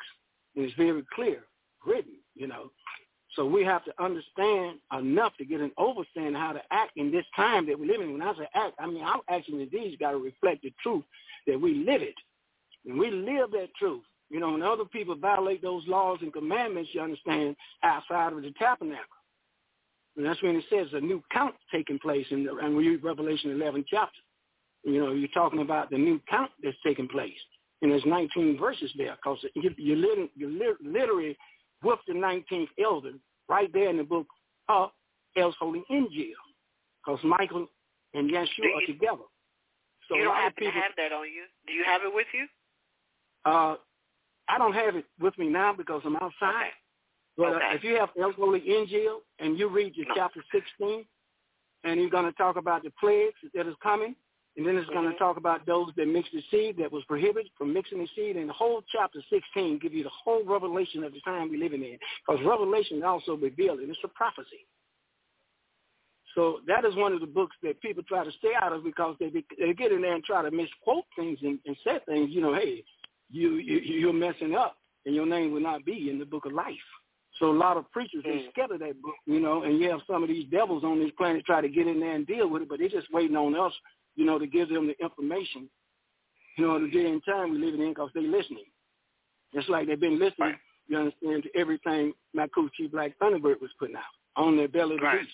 And 0.56 0.66
it's 0.66 0.76
very 0.76 1.04
clear, 1.14 1.44
written, 1.86 2.16
you 2.36 2.48
know. 2.48 2.72
So 3.36 3.46
we 3.46 3.64
have 3.64 3.86
to 3.86 4.04
understand 4.04 4.80
enough 4.98 5.38
to 5.38 5.46
get 5.46 5.62
an 5.62 5.72
understanding 5.78 6.34
how 6.34 6.52
to 6.52 6.62
act 6.72 6.92
in 6.98 7.12
this 7.12 7.26
time 7.36 7.66
that 7.68 7.80
we 7.80 7.88
live 7.88 8.02
in. 8.02 8.12
When 8.12 8.22
I 8.22 8.34
say 8.34 8.48
act, 8.54 8.74
I 8.80 8.88
mean 8.88 9.04
our 9.04 9.22
actions 9.30 9.62
in 9.62 9.70
these 9.72 9.98
got 9.98 10.12
to 10.12 10.18
reflect 10.18 10.64
the 10.64 10.74
truth 10.84 11.04
that 11.48 11.60
we 11.60 11.76
live 11.86 12.02
it. 12.02 12.16
And 12.86 13.00
we 13.00 13.12
live 13.12 13.52
that 13.52 13.70
truth. 13.80 14.04
You 14.32 14.40
know, 14.40 14.54
when 14.54 14.64
other 14.64 14.86
people 14.86 15.16
violate 15.16 15.62
those 15.62 15.84
laws 15.88 16.20
and 16.22 16.32
commandments, 16.32 16.92
you 16.94 17.02
understand, 17.02 17.54
outside 17.84 18.32
of 18.32 18.42
the 18.42 18.54
tabernacle. 18.58 19.04
And 20.16 20.26
that's 20.26 20.42
when 20.42 20.56
it 20.56 20.64
says 20.70 20.88
a 20.94 21.02
new 21.02 21.22
count 21.34 21.54
taking 21.70 22.00
place 22.00 22.26
in 22.32 22.46
the, 22.46 22.56
and 22.56 22.76
we 22.76 22.88
read 22.88 23.04
Revelation 23.04 23.52
11 23.52 23.84
chapter. 23.90 24.20
You 24.86 25.04
know, 25.04 25.12
you're 25.12 25.28
talking 25.34 25.60
about 25.60 25.90
the 25.90 25.98
new 25.98 26.22
count 26.30 26.50
that's 26.64 26.78
taking 26.86 27.10
place. 27.10 27.34
And 27.82 27.92
there's 27.92 28.06
19 28.06 28.58
verses 28.58 28.92
there 28.98 29.18
because 29.18 29.44
you're, 29.56 29.98
literally, 29.98 30.32
you 30.36 30.78
literally 30.82 31.38
with 31.84 32.00
the 32.08 32.14
19th 32.14 32.68
elder 32.82 33.14
right 33.50 33.72
there 33.74 33.90
in 33.90 33.98
the 33.98 34.04
book 34.04 34.28
of 34.70 34.92
El 35.36 35.54
Holy 35.60 35.84
Injil 35.92 36.32
because 37.06 37.20
Michael 37.24 37.68
and 38.14 38.32
Yeshua 38.32 38.48
you, 38.60 38.82
are 38.82 38.88
together. 38.88 39.28
So 40.08 40.16
you 40.16 40.24
don't 40.24 40.36
happen 40.36 40.54
people, 40.58 40.72
to 40.72 40.80
have 40.80 40.92
that 40.98 41.12
on 41.14 41.26
you? 41.26 41.44
Do 41.68 41.74
you 41.74 41.84
have 41.86 42.02
it 42.04 42.14
with 42.14 42.28
you? 42.34 42.48
Uh, 43.46 43.76
I 44.52 44.58
don't 44.58 44.74
have 44.74 44.96
it 44.96 45.06
with 45.20 45.38
me 45.38 45.48
now 45.48 45.74
because 45.74 46.02
I'm 46.06 46.16
outside. 46.18 46.72
But 47.38 47.54
okay. 47.54 47.66
Uh, 47.72 47.76
if 47.76 47.84
you 47.84 47.96
have 47.96 48.10
El 48.20 48.34
Holy 48.34 48.60
Injil 48.60 49.20
and 49.40 49.58
you 49.58 49.70
read 49.70 49.96
your 49.96 50.08
no. 50.10 50.16
chapter 50.16 50.44
16, 50.52 51.06
and 51.84 52.00
you're 52.00 52.10
going 52.10 52.26
to 52.26 52.34
talk 52.34 52.58
about 52.58 52.84
the 52.84 52.92
plagues 53.00 53.36
that 53.56 53.68
is 53.68 53.76
coming, 53.82 54.16
and 54.58 54.68
then 54.68 54.76
it's 54.76 54.86
mm-hmm. 54.88 55.00
going 55.00 55.12
to 55.12 55.18
talk 55.18 55.38
about 55.38 55.66
those 55.66 55.88
that 55.96 56.08
mix 56.08 56.28
the 56.34 56.44
seed 56.52 56.76
that 56.78 56.92
was 56.92 57.04
prohibited 57.06 57.52
from 57.58 57.74
mixing 57.74 58.00
the 58.00 58.08
seed. 58.16 58.36
And 58.36 58.50
the 58.50 58.54
whole 58.54 58.84
chapter 58.92 59.20
16 59.30 59.80
give 59.80 59.94
you 59.94 60.04
the 60.04 60.10
whole 60.10 60.44
revelation 60.44 61.04
of 61.04 61.14
the 61.14 61.22
time 61.22 61.50
we're 61.50 61.64
living 61.64 61.84
in. 61.84 61.98
Because 62.28 62.46
Revelation 62.46 63.02
also 63.04 63.36
revealed 63.36 63.80
it. 63.80 63.90
It's 63.90 63.98
a 64.04 64.10
prophecy. 64.10 64.68
So 66.36 66.60
that 66.68 66.86
is 66.86 66.96
one 66.96 67.14
of 67.14 67.20
the 67.20 67.28
books 67.28 67.56
that 67.64 67.82
people 67.82 68.04
try 68.04 68.24
to 68.24 68.32
stay 68.40 68.52
out 68.62 68.72
of 68.72 68.84
because 68.84 69.16
they 69.20 69.30
they 69.30 69.74
get 69.74 69.92
in 69.92 70.02
there 70.02 70.16
and 70.16 70.24
try 70.24 70.42
to 70.42 70.52
misquote 70.52 71.04
things 71.16 71.40
and, 71.42 71.60
and 71.66 71.76
say 71.84 72.00
things. 72.06 72.30
You 72.32 72.42
know, 72.42 72.54
hey, 72.54 72.84
you, 73.32 73.56
you 73.56 73.80
you're 73.80 74.14
messing 74.14 74.56
up, 74.56 74.76
and 75.06 75.16
your 75.16 75.26
name 75.26 75.54
will 75.54 75.62
not 75.62 75.86
be 75.86 76.10
in 76.10 76.20
the 76.20 76.26
book 76.26 76.46
of 76.46 76.54
life. 76.54 76.76
So 77.40 77.52
a 77.52 77.58
lot 77.58 77.78
of 77.78 77.90
preachers 77.92 78.24
they 78.24 78.30
mm. 78.32 78.50
scared 78.52 78.72
of 78.72 78.80
that 78.80 79.02
book, 79.02 79.16
you 79.26 79.40
know, 79.40 79.64
and 79.64 79.80
you 79.80 79.90
have 79.90 80.02
some 80.06 80.22
of 80.22 80.30
these 80.30 80.48
devils 80.52 80.84
on 80.84 81.00
this 81.00 81.12
planet 81.18 81.44
try 81.46 81.62
to 81.62 81.70
get 81.70 81.88
in 81.88 82.00
there 82.00 82.14
and 82.14 82.28
deal 82.28 82.48
with 82.48 82.64
it, 82.64 82.70
but 82.70 82.80
they're 82.80 82.90
just 82.90 83.12
waiting 83.12 83.36
on 83.36 83.56
us, 83.56 83.74
you 84.16 84.26
know, 84.26 84.38
to 84.38 84.46
give 84.46 84.70
them 84.70 84.88
the 84.88 85.04
information, 85.04 85.68
you 86.58 86.68
know, 86.68 86.80
the 86.80 86.90
day 86.92 87.10
and 87.10 87.24
time 87.26 87.52
we're 87.52 87.66
living 87.66 87.82
in 87.82 87.90
because 87.90 88.12
they're 88.14 88.24
listening. 88.24 88.66
It's 89.54 89.68
like 89.70 89.88
they've 89.88 90.00
been 90.00 90.20
listening, 90.20 90.50
right. 90.50 90.56
you 90.88 90.98
understand, 90.98 91.44
to 91.44 91.60
everything 91.60 92.14
my 92.34 92.48
Chief 92.78 92.92
Black 92.92 93.18
Thunderbird 93.20 93.60
was 93.60 93.72
putting 93.80 93.96
out 93.96 94.04
on 94.36 94.56
their 94.56 94.68
belly 94.68 94.96
of 94.96 95.02
the 95.02 95.06
right. 95.06 95.22
beast. 95.22 95.34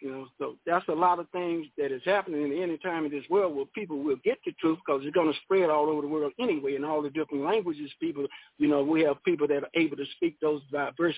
You 0.00 0.10
know, 0.10 0.26
so 0.38 0.56
that's 0.66 0.86
a 0.88 0.92
lot 0.92 1.18
of 1.18 1.28
things 1.30 1.66
that 1.78 1.90
is 1.90 2.02
happening 2.04 2.52
in 2.52 2.62
any 2.62 2.76
time 2.78 3.06
in 3.06 3.10
this 3.10 3.24
world 3.30 3.56
where 3.56 3.64
people 3.74 3.98
will 3.98 4.16
get 4.24 4.38
the 4.44 4.52
truth 4.60 4.78
because 4.86 5.02
it's 5.04 5.14
going 5.14 5.32
to 5.32 5.38
spread 5.42 5.70
all 5.70 5.88
over 5.88 6.02
the 6.02 6.08
world 6.08 6.32
anyway 6.38 6.76
in 6.76 6.84
all 6.84 7.02
the 7.02 7.10
different 7.10 7.44
languages. 7.44 7.90
People, 8.00 8.26
you 8.58 8.68
know, 8.68 8.82
we 8.82 9.02
have 9.02 9.22
people 9.24 9.48
that 9.48 9.64
are 9.64 9.70
able 9.74 9.96
to 9.96 10.04
speak 10.16 10.36
those 10.40 10.60
diverse 10.70 11.16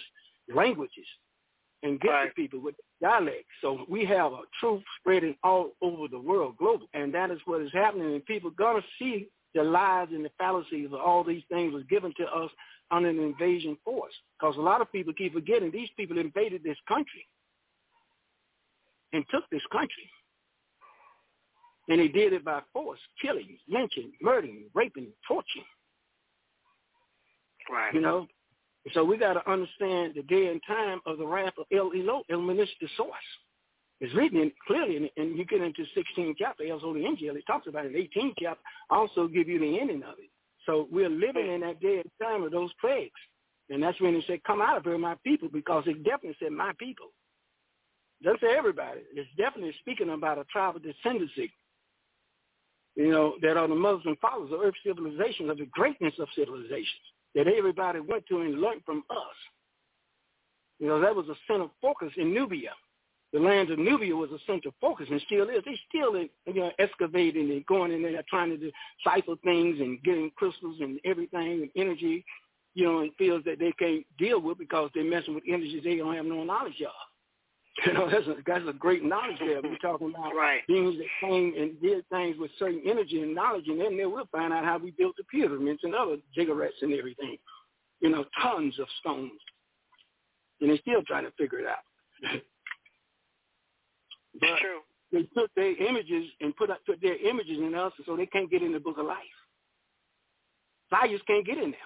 languages 0.55 1.07
and 1.83 2.01
get 2.01 2.09
right. 2.09 2.29
to 2.29 2.35
people 2.35 2.61
with 2.61 2.74
dialects. 3.01 3.49
So 3.61 3.85
we 3.89 4.05
have 4.05 4.33
a 4.33 4.43
truth 4.61 4.83
spreading 5.01 5.37
all 5.43 5.72
over 5.83 6.09
the 6.09 6.20
world, 6.20 6.57
global, 6.57 6.87
and 6.95 7.12
that 7.14 7.31
is 7.31 7.39
what 7.47 7.61
is 7.61 7.70
happening. 7.72 8.14
And 8.14 8.24
people 8.26 8.51
are 8.51 8.55
going 8.55 8.81
to 8.81 8.89
see 8.99 9.29
the 9.55 9.62
lies 9.62 10.09
and 10.12 10.24
the 10.24 10.31
fallacies 10.39 10.87
of 10.87 10.95
all 10.95 11.24
these 11.24 11.43
things 11.51 11.72
was 11.72 11.85
given 11.91 12.12
to 12.18 12.24
us 12.24 12.51
on 12.91 13.05
an 13.05 13.18
invasion 13.18 13.76
force. 13.85 14.12
Because 14.39 14.57
a 14.57 14.61
lot 14.61 14.81
of 14.81 14.91
people 14.93 15.12
keep 15.12 15.35
forgetting 15.35 15.70
these 15.70 15.91
people 15.97 16.18
invaded 16.18 16.62
this 16.62 16.79
country 16.87 17.26
and 19.13 19.25
took 19.31 19.45
this 19.51 19.63
country. 19.73 20.11
And 21.89 22.01
he 22.01 22.09
did 22.09 22.33
it 22.33 22.45
by 22.45 22.61
force, 22.73 23.01
killing, 23.21 23.59
lynching, 23.69 24.13
murdering, 24.21 24.65
raping, 24.75 25.09
torturing. 25.27 25.65
Right. 27.71 27.95
You 27.95 28.01
know, 28.01 28.27
so 28.93 29.05
we 29.05 29.17
got 29.17 29.35
to 29.35 29.51
understand 29.51 30.13
the 30.15 30.23
day 30.23 30.49
and 30.49 30.61
time 30.67 31.01
of 31.07 31.19
the 31.19 31.27
wrath 31.27 31.55
of 31.59 31.67
El 31.73 31.91
Elo, 31.95 32.23
El 32.31 32.41
Minister 32.41 32.87
Source. 32.97 33.13
It's 34.01 34.15
written 34.15 34.41
in, 34.41 34.53
clearly, 34.67 35.11
and 35.17 35.37
you 35.37 35.45
get 35.45 35.61
into 35.61 35.83
16th 35.97 36.37
chapter, 36.39 36.65
El 36.65 36.79
Holy 36.79 37.01
Injil, 37.01 37.37
it 37.37 37.45
talks 37.47 37.67
about 37.67 37.87
it. 37.87 37.95
18th 37.95 38.35
chapter 38.41 38.63
also 38.91 39.27
give 39.27 39.49
you 39.49 39.59
the 39.59 39.81
ending 39.81 40.03
of 40.05 40.15
it. 40.19 40.31
So 40.67 40.87
we're 40.91 41.09
living 41.09 41.51
in 41.53 41.61
that 41.63 41.81
day 41.81 42.03
and 42.03 42.11
time 42.23 42.45
of 42.45 42.53
those 42.53 42.71
plagues. 42.81 43.11
And 43.71 43.83
that's 43.83 44.01
when 44.01 44.15
he 44.15 44.23
said, 44.27 44.45
come 44.45 44.63
out 44.63 44.79
of 44.79 44.85
here, 44.85 44.97
my 44.99 45.17
people, 45.25 45.49
because 45.53 45.85
it 45.87 46.05
definitely 46.05 46.37
said 46.41 46.53
my 46.53 46.73
people. 46.79 47.07
Doesn't 48.23 48.41
say 48.41 48.57
everybody. 48.57 49.01
It's 49.14 49.29
definitely 49.37 49.75
speaking 49.81 50.11
about 50.11 50.39
a 50.39 50.45
tribe 50.45 50.77
of 50.77 50.83
descendancy. 50.83 51.51
You 52.97 53.12
know, 53.12 53.35
that 53.43 53.57
are 53.57 53.69
the 53.69 53.77
Muslim 53.77 54.16
followers 54.21 54.51
of 54.53 54.61
earth 54.61 54.75
civilization, 54.85 55.51
of 55.51 55.59
the 55.59 55.66
greatness 55.66 56.14
of 56.19 56.27
civilizations 56.35 57.07
that 57.35 57.47
everybody 57.47 58.01
went 58.01 58.27
to 58.27 58.41
and 58.41 58.61
learned 58.61 58.83
from 58.85 59.05
us. 59.11 59.37
You 60.81 60.89
know, 60.89 61.01
that 61.01 61.14
was 61.14 61.27
a 61.29 61.37
center 61.47 61.69
focus 61.81 62.11
in 62.16 62.35
Nubia. 62.35 62.71
The 63.33 63.41
land 63.41 63.71
of 63.71 63.79
Nubia 63.79 64.16
was 64.16 64.31
a 64.31 64.39
central 64.47 64.75
focus 64.81 65.07
and 65.11 65.21
still 65.27 65.49
is. 65.51 65.62
They 65.64 65.79
still, 65.89 66.16
you 66.16 66.29
know, 66.47 66.73
excavating 66.79 67.51
and 67.51 67.66
going 67.66 67.93
in 67.93 68.03
there 68.03 68.23
trying 68.29 68.51
to 68.51 68.57
decipher 68.57 69.35
things 69.45 69.81
and 69.81 70.03
getting 70.03 70.31
crystals 70.37 70.79
and 70.81 70.99
everything 71.05 71.62
and 71.62 71.71
energy, 71.77 72.25
you 72.75 72.85
know, 72.85 73.01
in 73.01 73.11
fields 73.19 73.45
that 73.45 73.59
they 73.59 73.73
can't 73.73 74.05
deal 74.19 74.41
with 74.41 74.59
because 74.59 74.91
they're 74.95 75.05
messing 75.05 75.35
with 75.35 75.45
energies 75.47 75.85
they 75.85 75.97
don't 75.97 76.16
have 76.16 76.25
no 76.25 76.43
knowledge 76.43 76.81
of. 76.81 76.93
You 77.87 77.93
know, 77.93 78.11
that's 78.11 78.26
a 78.26 78.35
that's 78.45 78.64
a 78.68 78.72
great 78.72 79.05
knowledge 79.05 79.39
there. 79.39 79.61
We're 79.62 79.76
talking 79.79 80.11
about 80.11 80.35
right. 80.35 80.66
beings 80.66 80.97
that 80.99 81.07
came 81.20 81.55
and 81.57 81.81
did 81.81 82.09
things 82.09 82.37
with 82.39 82.51
certain 82.59 82.83
energy 82.85 83.22
and 83.22 83.35
knowledge, 83.35 83.68
and 83.68 83.81
then 83.81 83.97
we'll 83.97 84.26
find 84.33 84.53
out 84.53 84.64
how 84.64 84.79
we 84.79 84.91
built 84.93 85.14
the 85.16 85.24
pyramids 85.24 85.81
and 85.85 85.95
other 85.95 86.16
ziggurats 86.37 86.83
and 86.83 86.93
everything. 86.93 87.37
You 88.01 88.11
know, 88.11 88.24
tons 88.43 88.76
of 88.81 88.87
stones, 89.01 89.41
and 90.61 90.70
they're 90.70 90.79
still 90.79 91.03
trying 91.07 91.24
to 91.24 91.33
figure 91.39 91.61
it 91.61 91.66
out. 91.66 91.85
but 94.41 94.59
true. 94.59 94.81
They 95.11 95.22
took 95.41 95.51
their 95.55 95.74
images 95.76 96.26
and 96.41 96.55
put 96.57 96.70
up, 96.70 96.81
put 96.85 97.01
their 97.01 97.16
images 97.16 97.59
in 97.59 97.74
us, 97.74 97.93
so 98.05 98.16
they 98.16 98.26
can't 98.26 98.51
get 98.51 98.62
in 98.62 98.72
the 98.72 98.81
book 98.81 98.99
of 98.99 99.07
life. 99.07 99.18
Liars 100.93 101.20
can't 101.26 101.47
get 101.47 101.59
in 101.59 101.70
there. 101.70 101.81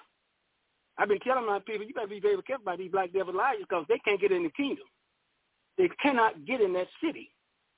I've 0.97 1.07
been 1.07 1.19
telling 1.19 1.45
my 1.45 1.59
people, 1.59 1.85
you 1.85 1.93
better 1.93 2.07
be 2.07 2.19
very 2.19 2.41
careful 2.43 2.63
about 2.63 2.77
these 2.77 2.91
black 2.91 3.13
devil 3.13 3.35
liars 3.35 3.59
because 3.61 3.85
they 3.89 3.99
can't 3.99 4.19
get 4.19 4.31
in 4.31 4.43
the 4.43 4.49
kingdom. 4.49 4.85
They 5.77 5.89
cannot 6.01 6.45
get 6.45 6.61
in 6.61 6.73
that 6.73 6.87
city 7.03 7.31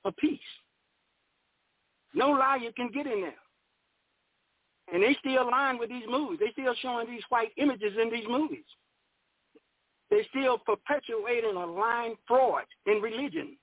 of 0.04 0.16
peace. 0.16 0.38
No 2.14 2.30
liar 2.30 2.72
can 2.76 2.90
get 2.92 3.06
in 3.06 3.20
there. 3.22 3.34
And 4.92 5.02
they 5.02 5.16
still 5.20 5.50
lying 5.50 5.78
with 5.78 5.90
these 5.90 6.04
movies. 6.08 6.38
They 6.40 6.52
still 6.52 6.74
showing 6.80 7.10
these 7.10 7.22
white 7.28 7.50
images 7.56 7.92
in 8.00 8.10
these 8.10 8.26
movies. 8.28 8.64
They 10.10 10.26
still 10.30 10.58
perpetuating 10.58 11.56
a 11.56 11.66
lying 11.66 12.14
fraud 12.28 12.62
in 12.86 13.00
religion. 13.00 13.56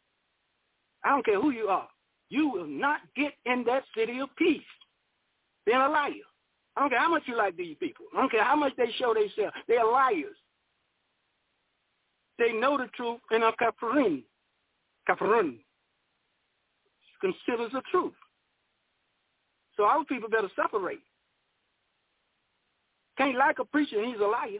I 1.04 1.10
don't 1.10 1.26
care 1.26 1.42
who 1.42 1.52
you 1.52 1.68
are. 1.68 1.88
You 2.30 2.50
will 2.50 2.68
not 2.68 3.00
get 3.16 3.34
in 3.46 3.64
that 3.66 3.84
city 3.96 4.20
of 4.20 4.30
peace. 4.38 4.62
Being 5.66 5.78
a 5.78 5.88
liar. 5.88 6.12
I 6.76 6.82
don't 6.82 6.90
care 6.90 7.00
how 7.00 7.10
much 7.10 7.24
you 7.28 7.38
like 7.38 7.56
these 7.56 7.78
people. 7.80 8.06
I 8.14 8.22
don't 8.22 8.32
care 8.32 8.44
how 8.44 8.56
much 8.56 8.74
they 8.78 8.92
show 8.98 9.14
themselves. 9.14 9.56
They're 9.68 9.86
liars. 9.86 10.36
They 12.44 12.52
know 12.52 12.78
the 12.78 12.88
truth 12.94 13.22
and 13.32 13.41
are 13.41 13.56
kafirin. 13.56 14.24
Kafirin 15.08 15.60
considers 17.22 17.72
the 17.72 17.82
truth. 17.89 18.12
So 19.78 19.84
our 19.84 20.04
people 20.04 20.28
better 20.28 20.50
separate. 20.54 21.00
Can't 23.18 23.38
like 23.38 23.60
a 23.60 23.66
preacher 23.66 23.98
and 23.98 24.12
he's 24.12 24.20
a 24.20 24.26
liar. 24.26 24.60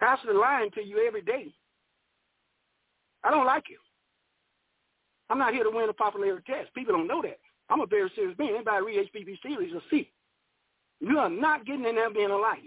Pastor 0.00 0.34
lying 0.34 0.70
to 0.72 0.84
you 0.84 1.02
every 1.06 1.22
day. 1.22 1.46
I 3.24 3.30
don't 3.30 3.46
like 3.46 3.64
you. 3.70 3.78
I'm 5.30 5.38
not 5.38 5.54
here 5.54 5.64
to 5.64 5.70
win 5.70 5.88
a 5.88 5.94
popularity 5.94 6.42
test. 6.46 6.74
People 6.74 6.94
don't 6.94 7.08
know 7.08 7.22
that. 7.22 7.38
I'm 7.70 7.80
a 7.80 7.86
very 7.86 8.10
serious 8.14 8.36
man. 8.38 8.50
Anybody 8.54 8.84
read 8.84 9.08
HPB 9.14 9.40
series 9.42 9.72
will 9.72 9.80
see. 9.90 10.10
You 11.00 11.18
are 11.18 11.30
not 11.30 11.64
getting 11.64 11.86
in 11.86 11.94
there 11.94 12.12
being 12.12 12.30
a 12.30 12.36
liar. 12.36 12.58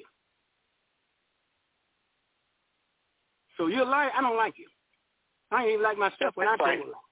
So 3.62 3.68
you're 3.68 3.86
a 3.86 3.90
liar. 3.90 4.10
I 4.18 4.22
don't 4.22 4.38
like 4.38 4.58
you. 4.58 4.66
I 5.52 5.62
ain't 5.62 5.78
even 5.78 5.84
like 5.84 5.96
myself 5.96 6.34
when 6.34 6.48
I 6.48 6.58
told 6.58 6.82
a 6.82 6.90
lie. 6.90 7.06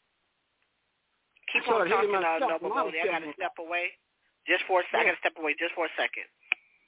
Keep 1.53 1.69
on 1.69 1.87
talking, 1.87 2.15
uh, 2.15 2.39
Noble 2.41 2.69
Boddie. 2.73 2.97
I 3.05 3.05
got 3.05 3.19
to 3.19 3.33
step 3.37 3.53
away. 3.59 3.93
Just 4.49 4.63
for 4.65 4.81
a 4.81 4.83
second. 4.89 4.97
Yeah. 4.97 5.01
I 5.01 5.05
got 5.05 5.11
to 5.13 5.29
step 5.29 5.37
away 5.37 5.53
just 5.61 5.75
for 5.77 5.85
a 5.85 5.93
second. 5.93 6.25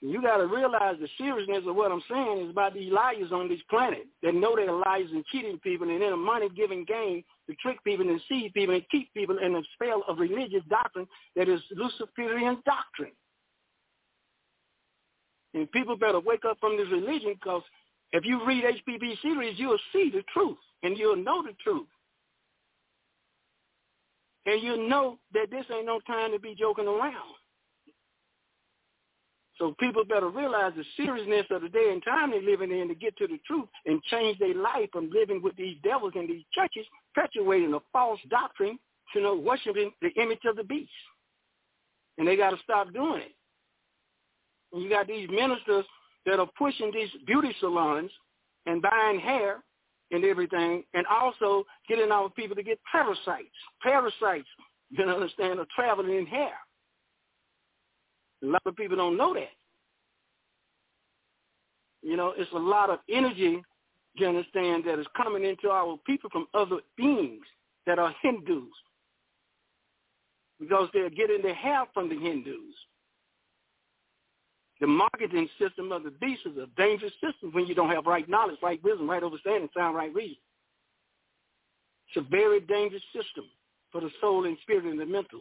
You 0.02 0.20
got 0.20 0.38
to 0.38 0.48
realize 0.48 0.98
the 0.98 1.08
seriousness 1.16 1.62
of 1.68 1.76
what 1.76 1.92
I'm 1.92 2.02
saying 2.10 2.46
is 2.46 2.50
about 2.50 2.74
these 2.74 2.92
liars 2.92 3.32
on 3.32 3.50
this 3.50 3.62
planet 3.70 4.10
that 4.24 4.34
know 4.34 4.56
they're 4.56 4.74
liars 4.74 5.14
and 5.14 5.24
cheating 5.30 5.60
people 5.62 5.88
and 5.88 6.02
in 6.02 6.12
a 6.12 6.18
money-giving 6.18 6.86
game 6.86 7.24
to 7.48 7.54
trick 7.62 7.78
people 7.84 8.10
and 8.10 8.18
deceive 8.18 8.54
people 8.58 8.74
and 8.74 8.84
keep 8.90 9.14
people 9.14 9.38
in 9.38 9.54
a 9.54 9.62
spell 9.78 10.02
of 10.08 10.18
religious 10.18 10.66
doctrine 10.72 11.06
that 11.36 11.48
is 11.48 11.62
Luciferian 11.70 12.58
doctrine. 12.66 13.14
And 15.54 15.72
people 15.72 15.98
better 15.98 16.20
wake 16.20 16.46
up 16.50 16.58
from 16.60 16.78
this 16.78 16.88
religion 16.90 17.36
because 17.38 17.62
if 18.14 18.26
you 18.26 18.46
read 18.46 18.64
HPB 18.64 19.22
series, 19.22 19.58
you'll 19.58 19.78
see 19.94 20.12
the 20.14 20.24
truth 20.34 20.58
and 20.84 20.98
you'll 20.98 21.16
know 21.16 21.42
the 21.42 21.54
truth. 21.64 21.88
And 24.46 24.62
you'll 24.62 24.90
know 24.90 25.20
that 25.34 25.52
this 25.52 25.66
ain't 25.74 25.86
no 25.86 26.00
time 26.02 26.32
to 26.32 26.40
be 26.40 26.56
joking 26.58 26.88
around. 26.88 27.36
So 29.58 29.76
people 29.80 30.04
better 30.04 30.30
realize 30.30 30.74
the 30.76 30.84
seriousness 30.98 31.46
of 31.52 31.62
the 31.62 31.70
day 31.70 31.90
and 31.92 32.04
time 32.04 32.32
they're 32.32 32.42
living 32.42 32.72
in 32.72 32.88
to 32.88 32.96
get 32.96 33.16
to 33.18 33.28
the 33.28 33.40
truth 33.46 33.70
and 33.86 34.02
change 34.04 34.40
their 34.40 34.56
life 34.56 34.90
from 34.92 35.12
living 35.12 35.40
with 35.42 35.56
these 35.56 35.78
devils 35.84 36.14
in 36.16 36.26
these 36.26 36.44
churches, 36.52 36.86
perpetuating 37.14 37.72
a 37.76 37.80
false 37.94 38.20
doctrine, 38.32 38.80
you 39.14 39.22
know, 39.22 39.36
worshiping 39.36 39.92
the 40.02 40.10
image 40.20 40.40
of 40.46 40.56
the 40.56 40.64
beast. 40.64 40.90
And 42.18 42.28
they 42.28 42.36
got 42.36 42.50
to 42.50 42.58
stop 42.64 42.92
doing 42.92 43.22
it. 43.22 43.36
And 44.74 44.82
you 44.82 44.90
got 44.90 45.06
these 45.06 45.30
ministers 45.30 45.86
that 46.26 46.40
are 46.40 46.50
pushing 46.58 46.92
these 46.94 47.10
beauty 47.26 47.54
salons 47.60 48.12
and 48.66 48.82
buying 48.82 49.20
hair 49.20 49.64
and 50.12 50.26
everything, 50.26 50.84
and 50.94 51.06
also 51.08 51.64
getting 51.88 52.12
our 52.12 52.30
people 52.30 52.56
to 52.56 52.64
get 52.64 52.80
parasites. 52.92 53.48
Parasites, 53.82 54.48
you 54.90 55.04
understand, 55.06 55.60
are 55.60 55.66
traveling 55.74 56.18
in 56.18 56.26
hair. 56.26 56.52
A 58.44 58.48
lot 58.48 58.62
of 58.66 58.76
people 58.76 58.98
don't 58.98 59.18
know 59.18 59.34
that. 59.34 59.50
You 62.02 62.18
know, 62.18 62.34
it's 62.36 62.52
a 62.52 62.58
lot 62.58 62.90
of 62.90 63.00
energy, 63.10 63.64
you 64.16 64.28
understand, 64.28 64.84
that 64.86 65.00
is 65.00 65.08
coming 65.16 65.46
into 65.46 65.70
our 65.70 65.98
people 66.06 66.30
from 66.30 66.48
other 66.54 66.78
beings 66.98 67.46
that 67.86 68.00
are 68.00 68.14
Hindus 68.22 68.68
because 70.60 70.90
they're 70.94 71.10
getting 71.10 71.42
their 71.42 71.56
hair 71.56 71.86
from 71.94 72.10
the 72.10 72.18
Hindus. 72.18 72.76
The 74.82 74.88
marketing 74.88 75.48
system 75.60 75.92
of 75.92 76.04
the 76.04 76.10
beast 76.10 76.42
is 76.46 76.58
a 76.58 76.66
dangerous 76.76 77.14
system 77.24 77.54
when 77.54 77.68
you 77.68 77.76
don't 77.76 77.92
have 77.92 78.08
right 78.08 78.28
knowledge, 78.28 78.58
right 78.64 78.84
wisdom, 78.84 79.10
right 79.10 79.24
understanding, 79.24 79.70
sound 79.78 79.96
right 79.96 80.14
reason. 80.14 80.38
It's 82.08 82.26
a 82.26 82.30
very 82.30 82.60
dangerous 82.62 83.04
system 83.14 83.46
for 83.92 84.02
the 84.02 84.10
soul 84.20 84.46
and 84.46 84.58
spirit 84.64 84.86
and 84.86 85.00
the 85.00 85.06
mental 85.06 85.40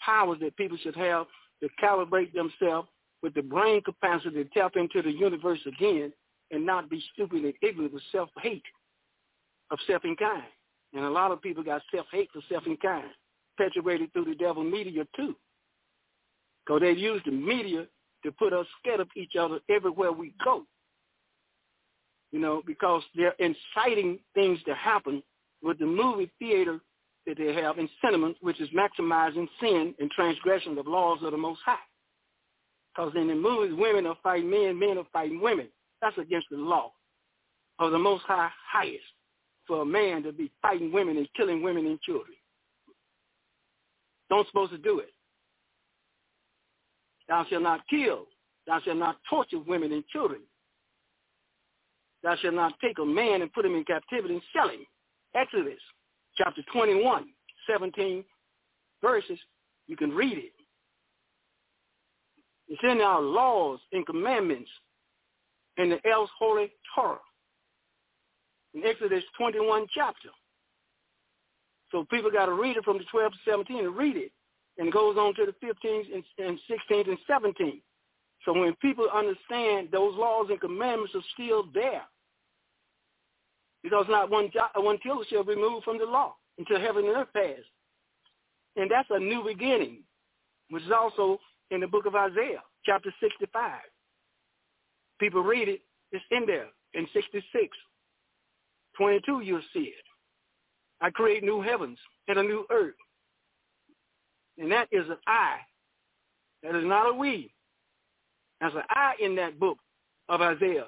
powers 0.00 0.38
that 0.40 0.56
people 0.56 0.78
should 0.80 0.96
have 0.96 1.26
to 1.60 1.68
calibrate 1.82 2.32
themselves 2.32 2.88
with 3.22 3.34
the 3.34 3.42
brain 3.42 3.82
capacity 3.82 4.44
to 4.44 4.50
tap 4.50 4.76
into 4.76 5.02
the 5.02 5.12
universe 5.12 5.60
again 5.66 6.12
and 6.50 6.64
not 6.64 6.88
be 6.88 7.02
stupid 7.12 7.44
and 7.44 7.54
ignorant 7.62 7.92
with 7.92 8.02
self-hate 8.12 8.64
of 9.70 9.78
self 9.86 10.02
and 10.04 11.04
a 11.04 11.10
lot 11.10 11.30
of 11.30 11.42
people 11.42 11.62
got 11.62 11.82
self-hate 11.92 12.28
for 12.32 12.42
self 12.48 12.66
and 12.66 12.80
kind, 12.80 13.04
perpetuated 13.56 14.12
through 14.12 14.26
the 14.26 14.34
devil 14.34 14.62
media 14.62 15.06
too. 15.16 15.34
Because 16.64 16.82
they 16.82 16.92
use 16.92 17.22
the 17.24 17.32
media 17.32 17.86
to 18.24 18.32
put 18.32 18.52
us 18.52 18.66
scared 18.80 19.00
of 19.00 19.08
each 19.16 19.36
other 19.38 19.60
everywhere 19.68 20.12
we 20.12 20.34
go. 20.44 20.64
You 22.30 22.40
know, 22.40 22.62
because 22.66 23.02
they're 23.14 23.34
inciting 23.38 24.18
things 24.34 24.58
to 24.66 24.74
happen 24.74 25.22
with 25.62 25.78
the 25.78 25.86
movie 25.86 26.30
theater 26.38 26.80
that 27.26 27.38
they 27.38 27.52
have 27.54 27.78
in 27.78 27.88
sentiment, 28.00 28.36
which 28.40 28.60
is 28.60 28.68
maximizing 28.70 29.48
sin 29.60 29.94
and 29.98 30.10
transgression 30.10 30.76
of 30.78 30.86
laws 30.86 31.18
of 31.22 31.32
the 31.32 31.36
Most 31.36 31.60
High. 31.64 31.76
Because 32.94 33.12
in 33.16 33.28
the 33.28 33.34
movies, 33.34 33.74
women 33.78 34.06
are 34.06 34.16
fighting 34.22 34.50
men, 34.50 34.78
men 34.78 34.98
are 34.98 35.06
fighting 35.12 35.40
women. 35.40 35.68
That's 36.00 36.18
against 36.18 36.48
the 36.50 36.56
law 36.56 36.92
of 37.78 37.92
the 37.92 37.98
Most 37.98 38.24
High 38.24 38.50
highest 38.70 39.04
for 39.66 39.82
a 39.82 39.86
man 39.86 40.22
to 40.24 40.32
be 40.32 40.50
fighting 40.60 40.92
women 40.92 41.16
and 41.16 41.28
killing 41.36 41.62
women 41.62 41.86
and 41.86 42.00
children. 42.00 42.34
Don't 44.28 44.46
supposed 44.48 44.72
to 44.72 44.78
do 44.78 44.98
it. 44.98 45.12
Thou 47.28 47.44
shalt 47.48 47.62
not 47.62 47.80
kill. 47.88 48.26
Thou 48.66 48.80
shalt 48.80 48.98
not 48.98 49.16
torture 49.28 49.58
women 49.58 49.92
and 49.92 50.06
children. 50.08 50.40
Thou 52.22 52.36
shalt 52.36 52.54
not 52.54 52.74
take 52.80 52.98
a 52.98 53.04
man 53.04 53.42
and 53.42 53.52
put 53.52 53.64
him 53.64 53.74
in 53.74 53.84
captivity 53.84 54.34
and 54.34 54.42
sell 54.54 54.68
him. 54.68 54.86
Exodus 55.34 55.80
chapter 56.36 56.62
21, 56.72 57.26
17 57.70 58.24
verses. 59.02 59.38
You 59.88 59.96
can 59.96 60.10
read 60.10 60.38
it. 60.38 60.52
It's 62.68 62.82
in 62.84 63.00
our 63.00 63.20
laws 63.20 63.80
and 63.92 64.06
commandments 64.06 64.70
in 65.76 65.90
the 65.90 66.08
else 66.08 66.30
holy 66.38 66.72
Torah. 66.94 67.18
In 68.74 68.84
Exodus 68.84 69.24
21 69.36 69.86
chapter. 69.94 70.30
So 71.90 72.06
people 72.10 72.30
got 72.30 72.46
to 72.46 72.54
read 72.54 72.76
it 72.76 72.84
from 72.84 72.98
the 72.98 73.04
12 73.10 73.32
to 73.32 73.38
17 73.46 73.84
and 73.84 73.96
read 73.96 74.16
it. 74.16 74.32
And 74.78 74.92
goes 74.92 75.16
on 75.16 75.34
to 75.34 75.46
the 75.46 75.54
15th 75.66 76.06
and 76.38 76.58
16th 76.70 77.08
and 77.08 77.18
17th. 77.28 77.82
So 78.44 78.52
when 78.52 78.74
people 78.76 79.06
understand 79.12 79.88
those 79.92 80.16
laws 80.16 80.46
and 80.50 80.60
commandments 80.60 81.14
are 81.14 81.22
still 81.34 81.64
there, 81.74 82.02
because 83.82 84.06
not 84.08 84.30
one, 84.30 84.50
one 84.76 84.98
tittle 85.02 85.24
shall 85.28 85.44
be 85.44 85.54
removed 85.54 85.84
from 85.84 85.98
the 85.98 86.04
law 86.04 86.34
until 86.58 86.80
heaven 86.80 87.06
and 87.06 87.16
earth 87.16 87.28
pass. 87.34 87.58
And 88.76 88.90
that's 88.90 89.08
a 89.10 89.18
new 89.18 89.44
beginning, 89.44 90.02
which 90.70 90.84
is 90.84 90.90
also 90.90 91.38
in 91.70 91.80
the 91.80 91.86
book 91.86 92.06
of 92.06 92.14
Isaiah, 92.14 92.62
chapter 92.86 93.12
65. 93.20 93.80
People 95.20 95.42
read 95.42 95.68
it, 95.68 95.82
it's 96.12 96.24
in 96.30 96.46
there 96.46 96.68
in 96.94 97.06
66. 97.12 97.76
22, 98.96 99.40
you'll 99.40 99.60
see 99.72 99.80
it. 99.80 100.04
I 101.00 101.10
create 101.10 101.42
new 101.42 101.60
heavens 101.60 101.98
and 102.28 102.38
a 102.38 102.42
new 102.42 102.64
earth. 102.70 102.94
And 104.62 104.70
that 104.70 104.86
is 104.92 105.04
an 105.10 105.16
I. 105.26 105.56
That 106.62 106.76
is 106.76 106.84
not 106.84 107.10
a 107.10 107.12
we. 107.12 107.52
That's 108.60 108.76
an 108.76 108.82
I 108.90 109.14
in 109.20 109.34
that 109.34 109.58
book 109.58 109.76
of 110.28 110.40
Isaiah. 110.40 110.86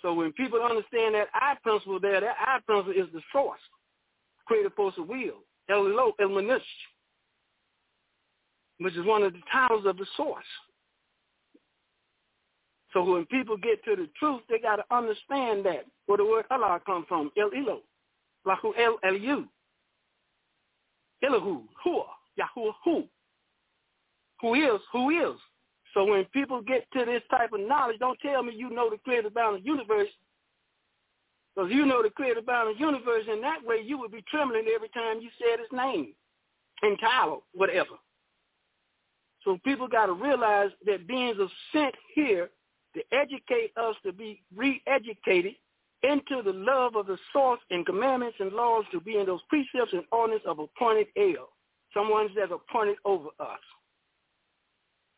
So 0.00 0.14
when 0.14 0.32
people 0.32 0.62
understand 0.62 1.16
that 1.16 1.26
I 1.34 1.56
principle 1.60 1.98
there, 1.98 2.20
that 2.20 2.36
I 2.38 2.60
principle 2.64 2.92
is 2.92 3.08
the 3.12 3.20
source, 3.32 3.58
creative 4.46 4.72
force 4.74 4.94
of 4.96 5.08
will, 5.08 5.42
El 5.68 5.86
El 6.20 6.28
Manish, 6.28 6.60
which 8.78 8.96
is 8.96 9.04
one 9.04 9.24
of 9.24 9.32
the 9.32 9.40
titles 9.52 9.86
of 9.86 9.96
the 9.96 10.06
source. 10.16 10.44
So 12.92 13.02
when 13.02 13.26
people 13.26 13.56
get 13.56 13.84
to 13.86 13.96
the 13.96 14.08
truth, 14.20 14.42
they 14.48 14.60
got 14.60 14.76
to 14.76 14.84
understand 14.94 15.66
that 15.66 15.84
where 16.06 16.18
the 16.18 16.24
word 16.24 16.44
Allah 16.48 16.80
comes 16.86 17.06
from, 17.08 17.32
El 17.36 17.50
Ilo, 17.52 17.80
Lahu 18.46 18.72
El 18.78 18.98
Elu, 19.04 19.48
Elahu, 21.24 21.62
Hua, 21.84 22.04
Yahuwah, 22.38 22.72
Who, 22.84 23.04
who 24.40 24.54
is, 24.54 24.80
who 24.92 25.10
is. 25.10 25.38
So 25.94 26.04
when 26.04 26.24
people 26.26 26.62
get 26.62 26.86
to 26.92 27.04
this 27.04 27.22
type 27.30 27.52
of 27.52 27.60
knowledge, 27.60 27.98
don't 27.98 28.18
tell 28.20 28.42
me 28.42 28.54
you 28.54 28.70
know 28.70 28.88
the 28.90 28.98
creator 28.98 29.30
bound 29.30 29.64
universe. 29.64 30.08
Because 31.54 31.70
you 31.72 31.84
know 31.84 32.02
the 32.02 32.10
creator 32.10 32.42
bound 32.42 32.78
universe, 32.78 33.24
and 33.28 33.42
that 33.42 33.58
way 33.64 33.82
you 33.84 33.98
would 33.98 34.12
be 34.12 34.24
trembling 34.30 34.66
every 34.74 34.88
time 34.90 35.20
you 35.20 35.30
said 35.38 35.58
his 35.58 35.68
name, 35.72 36.14
entitled, 36.84 37.42
whatever. 37.52 37.96
So 39.44 39.58
people 39.64 39.88
got 39.88 40.06
to 40.06 40.12
realize 40.12 40.70
that 40.86 41.08
beings 41.08 41.38
are 41.40 41.48
sent 41.72 41.94
here 42.14 42.50
to 42.94 43.02
educate 43.12 43.72
us 43.76 43.96
to 44.04 44.12
be 44.12 44.42
re-educated 44.54 45.54
into 46.02 46.42
the 46.42 46.52
love 46.52 46.96
of 46.96 47.06
the 47.06 47.18
source 47.32 47.60
and 47.70 47.84
commandments 47.84 48.36
and 48.40 48.52
laws 48.52 48.84
to 48.92 49.00
be 49.00 49.18
in 49.18 49.26
those 49.26 49.40
precepts 49.48 49.92
and 49.92 50.04
ordinance 50.12 50.42
of 50.46 50.58
appointed 50.58 51.08
El, 51.16 51.48
someone 51.94 52.28
that's 52.36 52.52
appointed 52.52 52.96
over 53.04 53.28
us. 53.38 53.58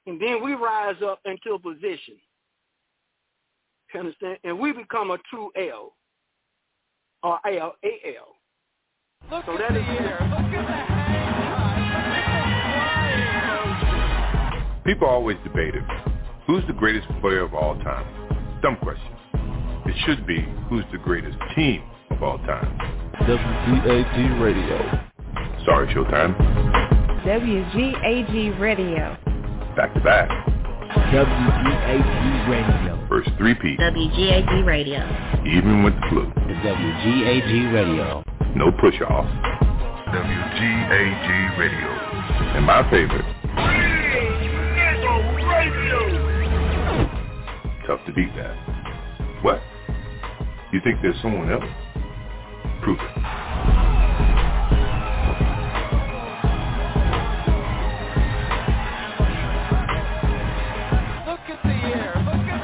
And 0.06 0.20
then 0.20 0.42
we 0.42 0.54
rise 0.54 0.96
up 1.04 1.20
into 1.24 1.54
a 1.54 1.58
position. 1.58 2.16
You 3.94 4.00
understand? 4.00 4.38
And 4.42 4.58
we 4.58 4.72
become 4.72 5.10
a 5.10 5.18
true 5.30 5.50
L 5.56 5.92
or 7.22 7.38
L 7.46 7.76
A 7.84 8.16
L. 8.16 8.36
Look 9.30 9.44
so 9.46 9.52
at 9.52 9.58
that 9.58 9.74
the 9.74 9.80
is 9.80 9.86
year. 9.86 10.18
Look 10.22 10.52
at 10.54 10.86
the 10.86 10.92
People 14.84 15.06
always 15.06 15.36
debate 15.44 15.76
it. 15.76 15.84
Who's 16.46 16.66
the 16.66 16.72
greatest 16.72 17.06
player 17.20 17.42
of 17.42 17.54
all 17.54 17.76
time? 17.76 18.60
Dumb 18.62 18.76
question. 18.82 19.11
It 19.84 19.94
should 20.06 20.26
be 20.26 20.46
who's 20.68 20.84
the 20.92 20.98
greatest 20.98 21.36
team 21.54 21.82
of 22.10 22.22
all 22.22 22.38
time. 22.38 22.78
WGAG 23.22 24.40
Radio. 24.40 24.78
Sorry, 25.64 25.92
Showtime. 25.92 26.36
WGAG 27.24 28.60
Radio. 28.60 29.16
Back 29.76 29.92
to 29.94 30.00
back. 30.00 30.28
WGAG 31.12 32.48
Radio. 32.48 33.06
First 33.08 33.30
three-peat. 33.38 33.78
WGAG 33.78 34.66
Radio. 34.66 35.00
Even 35.46 35.82
with 35.82 35.94
the 35.94 36.06
flu. 36.10 36.32
The 36.34 36.54
WGAG 36.54 37.72
Radio. 37.72 38.22
No 38.54 38.70
push-off. 38.72 39.26
WGAG 40.12 41.58
Radio. 41.58 41.88
And 42.56 42.64
my 42.66 42.88
favorite. 42.90 43.24
Tough 47.86 48.00
to 48.06 48.12
beat 48.12 48.34
that. 48.36 48.56
What? 49.42 49.60
You 50.72 50.80
think 50.82 51.02
there's 51.02 51.20
someone 51.20 51.52
else? 51.52 51.62
Prove 52.82 52.98
it. 52.98 53.04
Look 61.28 61.40
at 61.46 61.62
the 61.62 61.74
year. 61.74 62.14
Look 62.24 62.48
at 62.48 62.62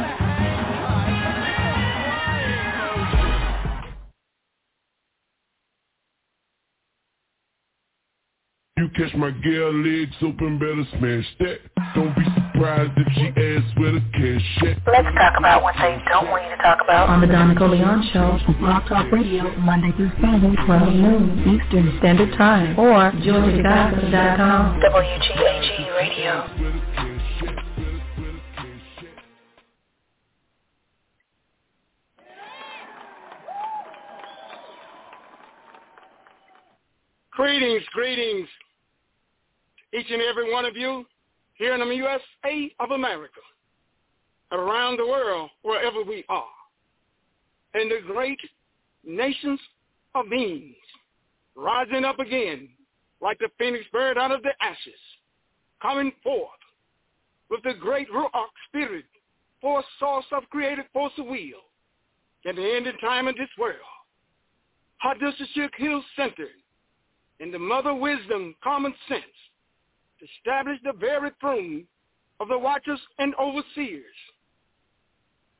the 8.76 8.82
You 8.82 8.88
catch 8.96 9.14
my 9.16 9.30
girl 9.32 9.74
legs 9.84 10.16
open, 10.22 10.58
better 10.58 10.84
smash 10.98 11.26
that. 11.40 11.58
Don't 11.94 12.16
be 12.16 12.47
surprised 12.58 12.92
surprised 12.94 12.98
if 12.98 13.06
she 13.14 13.28
asks 13.28 13.78
where 13.78 13.92
the 13.92 14.00
cash 14.12 14.68
at. 14.68 14.92
Let's 14.92 15.14
talk 15.16 15.34
about 15.38 15.62
what 15.62 15.74
they 15.78 15.98
don't 16.10 16.28
want 16.28 16.44
you 16.44 16.50
to 16.56 16.62
talk 16.62 16.78
about. 16.82 17.08
On 17.08 17.20
the 17.20 17.26
Donna 17.26 17.54
Leon 17.66 18.10
Show, 18.12 18.38
Blog 18.58 18.88
Talk 18.88 19.10
Radio, 19.12 19.56
Monday 19.58 19.92
through 19.96 20.10
Friday, 20.20 20.54
12 20.66 20.94
noon 20.94 21.60
Eastern 21.60 21.96
Standard 21.98 22.36
Time, 22.36 22.78
or 22.78 23.12
GeorgiaGospel.com. 23.12 24.80
WGAG 24.80 25.96
Radio. 25.96 26.88
Greetings, 37.32 37.82
greetings, 37.92 38.48
each 39.94 40.10
and 40.10 40.20
every 40.20 40.52
one 40.52 40.64
of 40.64 40.76
you 40.76 41.06
here 41.58 41.74
in 41.74 41.80
the 41.80 41.94
USA 41.94 42.72
of 42.80 42.92
America, 42.92 43.40
around 44.52 44.96
the 44.96 45.06
world, 45.06 45.50
wherever 45.62 46.02
we 46.02 46.24
are, 46.28 46.44
and 47.74 47.90
the 47.90 48.00
great 48.06 48.40
nations 49.04 49.60
of 50.14 50.30
beings 50.30 50.74
rising 51.54 52.04
up 52.04 52.18
again 52.20 52.68
like 53.20 53.38
the 53.40 53.48
phoenix 53.58 53.84
bird 53.92 54.16
out 54.16 54.30
of 54.30 54.42
the 54.42 54.52
ashes, 54.60 55.00
coming 55.82 56.12
forth 56.22 56.48
with 57.50 57.62
the 57.64 57.74
great 57.74 58.08
Ruach 58.10 58.30
spirit, 58.68 59.04
force 59.60 59.84
source 59.98 60.26
of 60.32 60.48
creative 60.50 60.84
force 60.92 61.12
of 61.18 61.26
will, 61.26 61.64
in 62.44 62.54
the 62.56 62.74
ending 62.76 62.96
time 63.00 63.26
of 63.26 63.36
this 63.36 63.48
world. 63.58 63.76
Hadusha 65.04 65.68
Hill 65.76 66.02
Center 66.16 66.48
in 67.40 67.50
the 67.50 67.58
mother 67.58 67.94
wisdom, 67.94 68.54
common 68.62 68.94
sense, 69.08 69.22
establish 70.22 70.78
the 70.84 70.92
very 70.92 71.30
throne 71.40 71.84
of 72.40 72.48
the 72.48 72.58
watchers 72.58 73.00
and 73.18 73.34
overseers. 73.36 74.04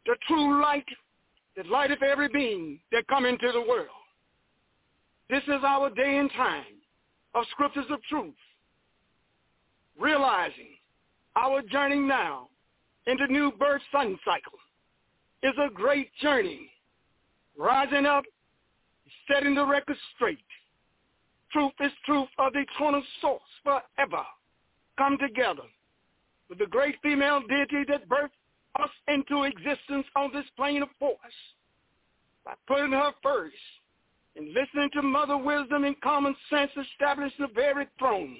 The 0.07 0.17
true 0.27 0.63
light 0.63 0.87
that 1.57 1.67
lighteth 1.67 2.03
every 2.03 2.29
being 2.29 2.79
that 2.93 3.07
come 3.09 3.27
into 3.27 3.51
the 3.53 3.61
world. 3.61 3.89
This 5.29 5.43
is 5.45 5.63
our 5.67 5.91
day 5.91 6.17
and 6.19 6.31
time 6.33 6.65
of 7.35 7.45
scriptures 7.51 7.87
of 7.91 8.01
truth. 8.09 8.35
Realizing 9.99 10.77
our 11.37 11.61
journey 11.63 11.99
now 11.99 12.49
into 13.07 13.27
new 13.27 13.53
birth 13.59 13.83
sun 13.93 14.19
cycle 14.25 14.59
is 15.43 15.55
a 15.59 15.73
great 15.73 16.11
journey. 16.23 16.71
Rising 17.59 18.07
up, 18.07 18.25
setting 19.29 19.55
the 19.55 19.67
record 19.67 19.97
straight 20.15 20.39
Truth 21.53 21.73
is 21.81 21.93
truth 22.05 22.29
of 22.39 22.53
the 22.53 22.61
eternal 22.61 23.03
source 23.21 23.41
forever. 23.63 24.23
Come 24.99 25.17
together 25.17 25.63
with 26.49 26.59
the 26.59 26.67
great 26.67 26.97
female 27.03 27.41
deity 27.49 27.85
that 27.89 28.09
birthed 28.09 28.31
us 28.81 28.91
into 29.07 29.45
existence 29.45 30.07
on 30.17 30.33
this 30.33 30.45
plane 30.57 30.83
of 30.83 30.89
force 30.99 31.17
by 32.45 32.55
putting 32.67 32.93
her 32.93 33.13
first 33.23 33.55
and 34.37 34.49
listening 34.49 34.91
to 34.95 35.03
mother 35.03 35.37
wisdom 35.37 35.85
and 35.85 36.01
common 36.01 36.35
sense 36.51 36.71
establish 36.77 37.33
the 37.39 37.47
very 37.55 37.87
throne 37.99 38.37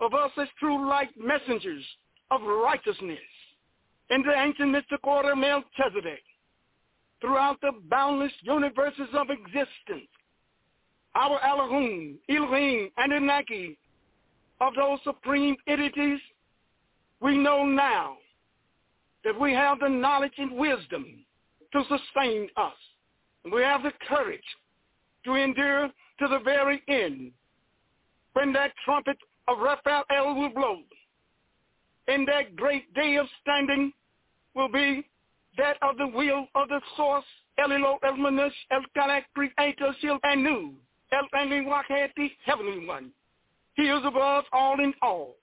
of 0.00 0.14
us 0.14 0.30
as 0.36 0.48
true 0.58 0.88
light 0.88 1.10
messengers 1.18 1.84
of 2.30 2.40
righteousness 2.42 3.18
in 4.10 4.22
the 4.22 4.32
ancient 4.32 4.70
mystic 4.70 5.04
order 5.04 5.32
of 5.32 5.38
Melchizedek. 5.38 6.22
Throughout 7.20 7.60
the 7.60 7.72
boundless 7.88 8.32
universes 8.42 9.08
of 9.14 9.28
existence 9.30 10.08
our 11.16 11.40
Elohim, 11.44 12.18
Elohim, 12.28 12.90
Anunnaki 12.98 13.78
of 14.60 14.74
those 14.74 14.98
supreme 15.04 15.56
entities, 15.66 16.20
we 17.20 17.36
know 17.36 17.64
now 17.64 18.16
that 19.24 19.38
we 19.38 19.52
have 19.52 19.80
the 19.80 19.88
knowledge 19.88 20.34
and 20.38 20.52
wisdom 20.52 21.24
to 21.72 21.82
sustain 21.82 22.48
us. 22.56 22.74
And 23.44 23.52
we 23.52 23.62
have 23.62 23.82
the 23.82 23.92
courage 24.08 24.40
to 25.24 25.34
endure 25.34 25.88
to 26.18 26.28
the 26.28 26.38
very 26.44 26.82
end 26.88 27.32
when 28.34 28.52
that 28.52 28.72
trumpet 28.84 29.16
of 29.48 29.58
Raphael 29.58 30.34
will 30.34 30.50
blow. 30.50 30.78
And 32.08 32.28
that 32.28 32.56
great 32.56 32.92
day 32.94 33.16
of 33.16 33.26
standing 33.40 33.92
will 34.54 34.68
be 34.68 35.06
that 35.56 35.76
of 35.82 35.96
the 35.96 36.06
will 36.06 36.46
of 36.54 36.68
the 36.68 36.80
source, 36.96 37.24
Elilo, 37.58 37.98
Elmanush, 38.04 38.52
El 38.70 38.82
Kalak, 38.96 39.22
Creator, 39.34 39.94
Shil, 40.02 40.18
New. 40.36 40.74
El 41.12 41.28
Walkhead, 41.32 42.10
the 42.16 42.28
Heavenly 42.44 42.86
One. 42.86 43.10
He 43.74 43.82
is 43.82 44.02
above 44.04 44.44
all 44.52 44.78
in 44.80 44.94
all. 45.02 45.36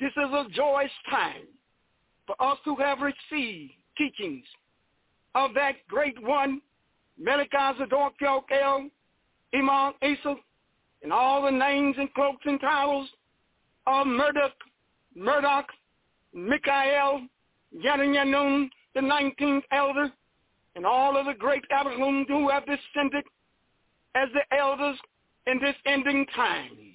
This 0.00 0.12
is 0.12 0.32
a 0.32 0.46
joyous 0.50 0.90
time 1.10 1.46
for 2.26 2.40
us 2.42 2.58
who 2.64 2.76
have 2.76 2.98
received 3.00 3.72
teachings 3.98 4.44
of 5.34 5.52
that 5.54 5.74
great 5.88 6.20
one, 6.22 6.62
Melikazador 7.22 8.10
El, 8.22 8.88
Imam 9.54 9.92
Isa, 10.02 10.36
and 11.02 11.12
all 11.12 11.42
the 11.42 11.50
names 11.50 11.96
and 11.98 12.12
cloaks 12.14 12.44
and 12.46 12.60
titles 12.60 13.08
of 13.86 14.06
Murdoch, 14.06 14.52
Murdoch, 15.14 15.66
Michael, 16.32 17.26
Yanun, 17.76 18.70
the 18.94 19.00
19th 19.00 19.62
elder, 19.72 20.10
and 20.74 20.86
all 20.86 21.16
of 21.16 21.26
the 21.26 21.34
great 21.34 21.64
Abraham 21.70 22.24
who 22.26 22.48
have 22.48 22.64
descended 22.64 23.24
as 24.14 24.28
the 24.32 24.56
elders 24.56 24.96
in 25.46 25.58
this 25.60 25.76
ending 25.84 26.24
time 26.34 26.89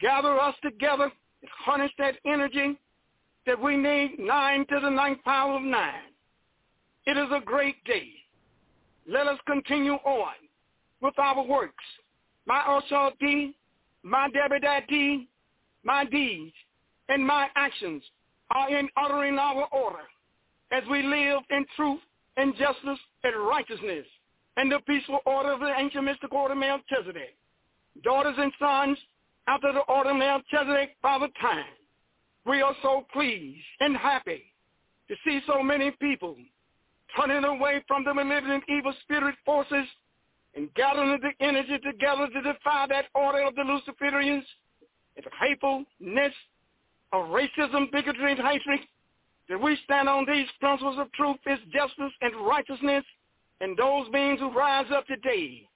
gather 0.00 0.38
us 0.38 0.54
together 0.62 1.10
harness 1.64 1.90
that 1.98 2.16
energy 2.26 2.76
that 3.46 3.60
we 3.60 3.76
need 3.76 4.16
nine 4.18 4.66
to 4.66 4.80
the 4.80 4.90
ninth 4.90 5.22
power 5.24 5.56
of 5.56 5.62
nine. 5.62 6.12
It 7.06 7.16
is 7.16 7.28
a 7.32 7.40
great 7.40 7.82
day. 7.84 8.08
Let 9.06 9.26
us 9.26 9.38
continue 9.46 9.94
on 9.94 10.34
with 11.00 11.18
our 11.18 11.42
works. 11.44 11.84
My 12.46 12.60
Oshal 12.60 13.12
my 14.02 14.28
Debbie 14.30 15.28
my 15.84 16.04
deeds, 16.04 16.54
and 17.08 17.26
my 17.26 17.48
actions 17.56 18.02
are 18.50 18.68
in 18.76 18.88
uttering 18.96 19.38
our 19.38 19.66
order 19.72 20.04
as 20.70 20.82
we 20.90 21.02
live 21.02 21.40
in 21.50 21.64
truth 21.76 22.00
and 22.36 22.54
justice 22.56 22.98
and 23.24 23.48
righteousness 23.48 24.06
and 24.56 24.70
the 24.70 24.80
peaceful 24.86 25.20
order 25.24 25.52
of 25.52 25.60
the 25.60 25.72
ancient 25.78 26.04
mystic 26.04 26.32
order 26.32 26.54
Melchizedek. 26.54 27.34
Daughters 28.02 28.36
and 28.38 28.52
sons, 28.58 28.98
after 29.48 29.72
the 29.72 29.80
order 29.80 30.12
Melchizedek, 30.12 30.96
Father 31.00 31.28
Time. 31.40 31.64
We 32.44 32.60
are 32.60 32.74
so 32.82 33.06
pleased 33.12 33.64
and 33.80 33.96
happy 33.96 34.42
to 35.08 35.14
see 35.24 35.40
so 35.46 35.62
many 35.62 35.90
people 35.92 36.36
turning 37.16 37.44
away 37.44 37.82
from 37.88 38.04
the 38.04 38.12
malignant 38.12 38.64
evil 38.68 38.92
spirit 39.02 39.34
forces 39.46 39.86
and 40.54 40.72
gathering 40.74 41.18
the 41.22 41.44
energy 41.44 41.78
together 41.78 42.28
to 42.28 42.42
defy 42.42 42.86
that 42.90 43.06
order 43.14 43.42
of 43.42 43.54
the 43.54 43.62
Luciferians 43.62 44.44
and 45.16 45.24
the 45.24 45.30
hatefulness 45.40 46.34
of 47.12 47.26
racism, 47.26 47.90
bigotry, 47.90 48.32
and 48.32 48.40
hatred, 48.40 48.80
that 49.48 49.60
we 49.60 49.78
stand 49.84 50.10
on 50.10 50.26
these 50.26 50.46
principles 50.60 50.98
of 50.98 51.10
truth, 51.12 51.38
is 51.46 51.58
justice, 51.72 52.12
and 52.20 52.36
righteousness, 52.46 53.04
and 53.62 53.78
those 53.78 54.08
beings 54.10 54.40
who 54.40 54.52
rise 54.52 54.86
up 54.94 55.06
today 55.06 55.66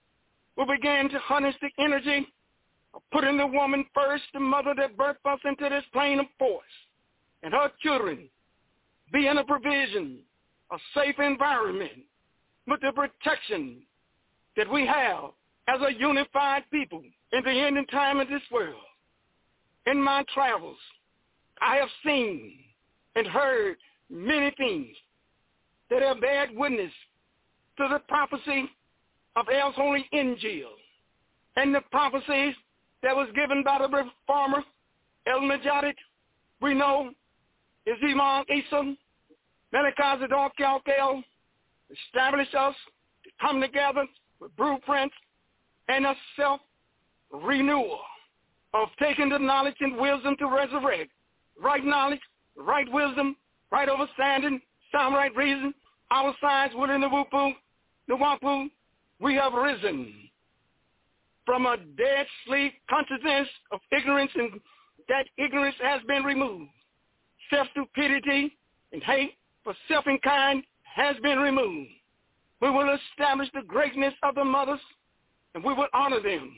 will 0.58 0.66
begin 0.66 1.08
to 1.08 1.18
harness 1.20 1.54
the 1.62 1.70
energy 1.82 2.26
putting 3.12 3.36
the 3.36 3.46
woman 3.46 3.84
first, 3.94 4.24
the 4.32 4.40
mother 4.40 4.74
that 4.76 4.96
birthed 4.96 5.24
us 5.24 5.40
into 5.44 5.68
this 5.68 5.84
plane 5.92 6.20
of 6.20 6.26
force, 6.38 6.64
and 7.42 7.52
her 7.52 7.70
children 7.80 8.28
being 9.12 9.36
a 9.38 9.44
provision, 9.44 10.18
a 10.70 10.76
safe 10.94 11.18
environment 11.18 11.92
with 12.66 12.80
the 12.80 12.92
protection 12.92 13.82
that 14.56 14.70
we 14.70 14.86
have 14.86 15.30
as 15.68 15.80
a 15.80 15.98
unified 15.98 16.64
people 16.70 17.02
in 17.32 17.44
the 17.44 17.50
ending 17.50 17.86
time 17.86 18.20
of 18.20 18.28
this 18.28 18.42
world. 18.50 18.74
In 19.86 20.00
my 20.00 20.24
travels, 20.32 20.78
I 21.60 21.76
have 21.76 21.88
seen 22.04 22.54
and 23.16 23.26
heard 23.26 23.76
many 24.10 24.52
things 24.56 24.94
that 25.90 26.02
have 26.02 26.20
bad 26.20 26.50
witness 26.54 26.92
to 27.78 27.88
the 27.88 28.00
prophecy 28.08 28.68
of 29.36 29.46
El's 29.48 29.74
Holy 29.74 30.06
Injil 30.14 30.68
and 31.56 31.74
the 31.74 31.80
prophecies 31.90 32.54
that 33.02 33.14
was 33.14 33.28
given 33.34 33.62
by 33.62 33.78
the 33.78 33.88
reformer 33.88 34.62
El 35.26 35.40
Majadid, 35.40 35.96
we 36.60 36.74
know 36.74 37.10
is 37.86 37.96
Imam 38.02 38.44
Isa, 38.48 38.94
Melchizedek 39.72 40.52
Kalkel, 40.58 41.22
establish 41.90 42.48
us 42.58 42.74
to 43.24 43.30
come 43.40 43.60
together 43.60 44.04
with 44.40 44.54
blueprints 44.56 45.14
and 45.88 46.06
a 46.06 46.14
self-renewal 46.36 48.00
of 48.74 48.88
taking 48.98 49.28
the 49.28 49.38
knowledge 49.38 49.76
and 49.80 49.96
wisdom 49.96 50.36
to 50.38 50.46
resurrect. 50.46 51.10
Right 51.60 51.84
knowledge, 51.84 52.20
right 52.56 52.90
wisdom, 52.90 53.36
right 53.70 53.88
understanding, 53.88 54.60
sound 54.90 55.14
right 55.14 55.34
reason, 55.36 55.74
our 56.10 56.34
signs 56.40 56.72
within 56.74 57.00
the 57.00 57.08
Wupu, 57.08 57.52
the 58.08 58.14
Wapu, 58.14 58.70
we 59.20 59.34
have 59.34 59.52
risen 59.52 60.12
from 61.44 61.66
a 61.66 61.76
dead 61.76 62.26
sleep 62.46 62.74
consciousness 62.88 63.48
of 63.72 63.80
ignorance 63.90 64.30
and 64.34 64.60
that 65.08 65.26
ignorance 65.36 65.76
has 65.82 66.00
been 66.06 66.22
removed. 66.24 66.70
self-stupidity 67.50 68.56
and 68.92 69.02
hate 69.02 69.34
for 69.64 69.74
self 69.88 70.06
and 70.06 70.20
kind 70.22 70.62
has 70.82 71.16
been 71.22 71.38
removed. 71.38 71.90
We 72.60 72.70
will 72.70 72.96
establish 73.10 73.48
the 73.54 73.62
greatness 73.66 74.14
of 74.22 74.34
the 74.34 74.44
mothers, 74.44 74.80
and 75.54 75.64
we 75.64 75.74
will 75.74 75.88
honor 75.92 76.20
them, 76.20 76.56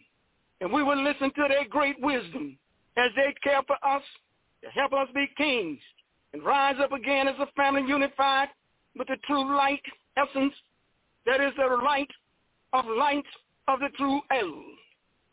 and 0.61 0.73
we 0.73 0.83
will 0.83 1.03
listen 1.03 1.33
to 1.35 1.47
their 1.49 1.67
great 1.69 2.01
wisdom 2.01 2.59
as 2.97 3.11
they 3.17 3.35
care 3.43 3.63
for 3.67 3.77
us 3.85 4.03
to 4.63 4.71
help 4.71 4.93
us 4.93 5.09
be 5.15 5.27
kings 5.37 5.81
and 6.33 6.45
rise 6.45 6.77
up 6.81 6.93
again 6.93 7.29
as 7.29 7.35
a 7.39 7.47
family 7.57 7.83
unified 7.87 8.49
with 8.97 9.09
the 9.09 9.17
true 9.27 9.57
light 9.57 9.83
essence 10.17 10.55
that 11.27 11.41
is 11.41 11.53
the 11.57 11.77
light 11.83 12.11
of 12.73 12.85
light 12.87 13.25
of 13.69 13.81
the 13.81 13.89
true 13.97 14.21
El. 14.31 14.53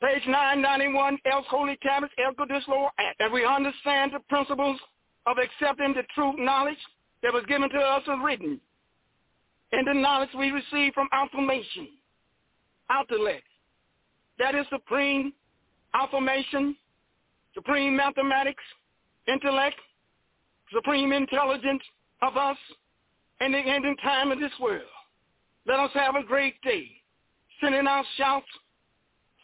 Page 0.02 0.24
991, 0.26 1.20
El's 1.32 1.46
Holy 1.50 1.78
Tablets, 1.84 2.14
El 2.18 2.34
Qudus 2.34 2.68
Lord, 2.68 2.92
and 3.20 3.32
we 3.32 3.46
understand 3.46 4.12
the 4.14 4.20
principles 4.30 4.80
of 5.28 5.38
accepting 5.38 5.94
the 5.94 6.04
true 6.16 6.34
knowledge 6.38 6.78
that 7.22 7.32
was 7.32 7.46
given 7.48 7.70
to 7.70 7.78
us 7.78 8.02
and 8.08 8.24
written, 8.24 8.60
and 9.72 9.88
the 9.88 9.94
knowledge 9.94 10.30
we 10.36 10.50
receive 10.50 10.94
from 10.94 11.08
affirmation, 11.12 11.88
intellect. 12.90 13.44
That 14.40 14.56
is 14.56 14.66
supreme 14.72 15.34
affirmation, 15.94 16.76
supreme 17.54 17.96
mathematics, 17.96 18.64
intellect, 19.28 19.76
supreme 20.74 21.12
intelligence 21.12 21.84
of 22.24 22.38
us, 22.38 22.58
and 23.40 23.54
the 23.54 23.60
ending 23.60 23.96
time 23.98 24.32
of 24.32 24.40
this 24.40 24.52
world. 24.60 24.82
Let 25.68 25.80
us 25.80 25.92
have 25.94 26.16
a 26.16 26.24
great 26.24 26.60
day, 26.64 26.90
sending 27.62 27.88
out 27.88 28.06
shouts, 28.18 28.48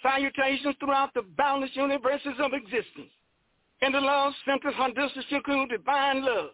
salutations 0.02 0.76
throughout 0.80 1.14
the 1.14 1.24
boundless 1.38 1.72
universes 1.74 2.34
of 2.40 2.54
existence. 2.54 3.12
And 3.82 3.94
the 3.94 4.02
love 4.02 4.34
centers 4.46 4.74
Handusha 4.74 5.70
divine 5.70 6.26
love, 6.26 6.50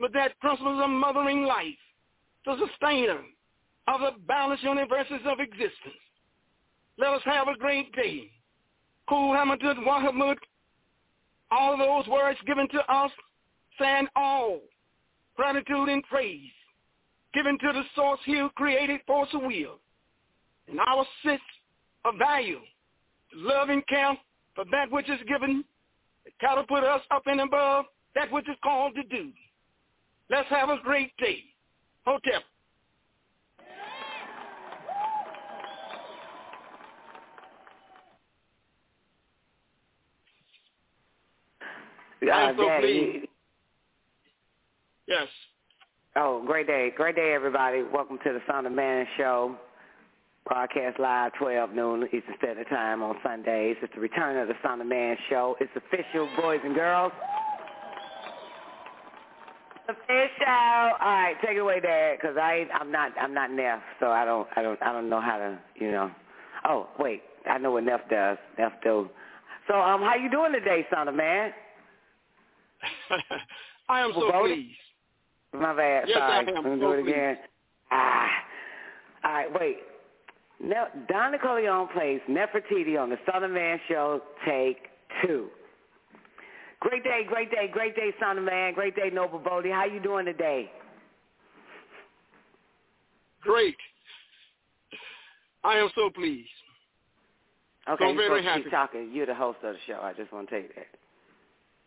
with 0.00 0.12
that 0.12 0.38
principle 0.40 0.82
of 0.82 0.90
mothering 0.90 1.44
life, 1.44 1.78
the 2.44 2.56
sustainer 2.66 3.20
of 3.88 4.00
the 4.00 4.10
boundless 4.26 4.62
universes 4.62 5.20
of 5.24 5.38
existence. 5.40 6.02
Let 6.98 7.12
us 7.12 7.22
have 7.24 7.48
a 7.48 7.56
great 7.56 7.94
day. 7.94 8.30
Hamadud 9.08 9.78
Wahamud, 9.86 10.36
all 11.52 11.76
those 11.78 12.08
words 12.08 12.38
given 12.46 12.68
to 12.70 12.92
us, 12.92 13.12
saying 13.78 14.08
all 14.16 14.60
gratitude 15.36 15.88
and 15.88 16.02
praise 16.04 16.50
given 17.34 17.58
to 17.58 17.72
the 17.72 17.82
source 17.94 18.20
here 18.24 18.48
created 18.56 19.00
force 19.06 19.28
of 19.34 19.42
will. 19.42 19.78
And 20.68 20.80
our 20.80 21.06
sense 21.24 21.40
of 22.04 22.14
value, 22.18 22.60
love 23.34 23.68
and 23.68 23.86
care 23.86 24.16
for 24.54 24.64
that 24.70 24.90
which 24.90 25.08
is 25.08 25.20
given, 25.28 25.64
to 26.24 26.30
catapult 26.40 26.84
us 26.84 27.02
up 27.10 27.22
and 27.26 27.40
above 27.40 27.84
that 28.14 28.32
which 28.32 28.48
is 28.48 28.56
called 28.62 28.94
to 28.94 29.02
do. 29.04 29.30
Let's 30.30 30.48
have 30.48 30.70
a 30.70 30.78
great 30.82 31.16
day. 31.18 31.44
Hotep. 32.04 32.42
Uh, 42.22 42.52
so 42.56 42.66
Daddy. 42.66 43.28
Yes. 45.06 45.28
Oh, 46.16 46.42
great 46.44 46.66
day. 46.66 46.92
Great 46.96 47.14
day, 47.14 47.32
everybody. 47.34 47.82
Welcome 47.82 48.18
to 48.24 48.32
the 48.32 48.40
Son 48.50 48.66
of 48.66 48.72
Man 48.72 49.06
Show. 49.16 49.56
Broadcast 50.46 51.00
live 51.00 51.32
12 51.40 51.70
noon 51.72 52.04
Eastern 52.04 52.34
Standard 52.38 52.68
Time 52.68 53.02
on 53.02 53.16
Sundays. 53.24 53.76
It's 53.82 53.92
the 53.94 54.00
return 54.00 54.36
of 54.40 54.46
the 54.46 54.54
Son 54.62 54.80
of 54.80 54.86
Man 54.86 55.16
Show. 55.28 55.56
It's 55.60 55.72
official, 55.74 56.28
boys 56.40 56.60
and 56.64 56.72
girls. 56.72 57.10
Official. 59.88 60.46
All 60.46 60.98
right, 61.00 61.34
take 61.44 61.56
it 61.56 61.60
away, 61.60 61.80
Dad, 61.80 62.18
because 62.20 62.36
I 62.36 62.66
I'm 62.74 62.92
not 62.92 63.10
I'm 63.20 63.34
not 63.34 63.50
Neff, 63.50 63.80
so 63.98 64.12
I 64.12 64.24
don't 64.24 64.46
I 64.56 64.62
don't 64.62 64.80
I 64.82 64.92
don't 64.92 65.10
know 65.10 65.20
how 65.20 65.36
to 65.36 65.58
you 65.74 65.90
know. 65.90 66.12
Oh 66.64 66.88
wait, 67.00 67.22
I 67.50 67.58
know 67.58 67.72
what 67.72 67.82
Neff 67.84 68.08
does. 68.08 68.38
Neff 68.56 68.72
do. 68.84 69.10
So 69.66 69.74
um, 69.74 70.00
how 70.00 70.14
you 70.14 70.30
doing 70.30 70.52
today, 70.52 70.86
Son 70.94 71.08
of 71.08 71.14
Man? 71.16 71.52
I 73.88 74.00
am 74.00 74.12
so 74.14 74.30
Well, 74.32 74.42
pleased. 74.44 74.76
My 75.52 75.74
bad. 75.74 76.04
Yes, 76.08 76.18
I 76.22 76.44
Sorry. 76.44 76.56
am. 76.56 76.64
Let 76.64 76.72
me 76.74 76.80
So 76.80 76.86
do 76.86 76.92
it 76.92 77.02
pleased. 77.02 77.08
again. 77.16 77.36
Ah. 77.90 78.28
All 79.24 79.32
right, 79.32 79.60
wait. 79.60 79.76
Now, 80.62 80.86
Don 81.08 81.32
Nicoleone 81.32 81.92
plays 81.92 82.20
Nefertiti 82.28 82.98
on 83.00 83.10
the 83.10 83.18
Son 83.30 83.44
of 83.44 83.50
Man 83.50 83.78
Show, 83.88 84.22
take 84.46 84.78
two. 85.22 85.48
Great 86.80 87.04
day, 87.04 87.22
great 87.28 87.50
day, 87.50 87.68
great 87.72 87.94
day, 87.96 88.10
Son 88.20 88.38
of 88.38 88.44
Man. 88.44 88.74
Great 88.74 88.94
day, 88.96 89.10
Noble 89.12 89.38
Boddie. 89.38 89.70
How 89.70 89.84
you 89.84 90.00
doing 90.00 90.24
today? 90.26 90.70
Great. 93.42 93.76
I 95.64 95.76
am 95.78 95.88
so 95.94 96.10
pleased. 96.10 96.48
Okay, 97.88 98.04
So 98.04 98.08
you're 98.12 98.28
very 98.28 98.42
happy. 98.42 98.62
keep 98.62 98.70
talking. 98.72 99.10
You're 99.12 99.26
the 99.26 99.34
host 99.34 99.58
of 99.62 99.74
the 99.74 99.78
show. 99.86 100.00
I 100.02 100.12
just 100.12 100.32
want 100.32 100.48
to 100.48 100.54
tell 100.54 100.62
you 100.62 100.68
that. 100.76 100.86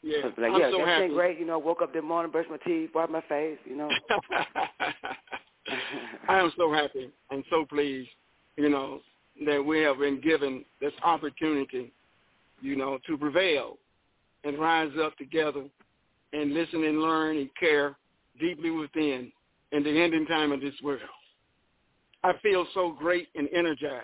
Yeah, 0.02 0.18
Supposed 0.18 0.36
to 0.36 0.42
be 0.42 0.48
like, 0.48 0.54
I'm 0.56 0.62
yeah, 0.62 0.72
so 0.72 0.86
happy. 0.86 1.08
great. 1.10 1.40
You 1.40 1.46
know, 1.46 1.60
woke 1.60 1.82
up 1.82 1.92
this 1.94 2.04
morning, 2.04 2.32
brushed 2.32 2.50
my 2.50 2.58
teeth, 2.66 2.92
wiped 2.96 3.12
my 3.12 3.22
face. 3.28 3.58
You 3.66 3.76
know. 3.78 3.90
I 6.30 6.40
am 6.40 6.52
so 6.58 6.72
happy 6.74 7.12
and 7.32 7.44
so 7.50 7.66
pleased, 7.66 8.10
you 8.60 8.68
know, 8.68 9.00
that 9.46 9.64
we 9.64 9.80
have 9.80 10.00
been 10.00 10.20
given 10.20 10.66
this 10.82 10.92
opportunity, 11.02 11.94
you 12.62 12.76
know, 12.76 13.00
to 13.08 13.18
prevail 13.18 13.78
and 14.44 14.60
rise 14.60 14.92
up 15.02 15.18
together 15.18 15.64
and 16.34 16.54
listen 16.54 16.84
and 16.84 17.02
learn 17.02 17.38
and 17.38 17.50
care 17.58 17.96
deeply 18.38 18.70
within 18.70 19.32
in 19.72 19.82
the 19.82 19.90
ending 19.90 20.26
time 20.26 20.52
of 20.52 20.60
this 20.60 20.74
world. 20.84 21.00
I 22.26 22.34
feel 22.44 22.68
so 22.74 22.92
great 23.00 23.30
and 23.34 23.48
energized 23.56 24.04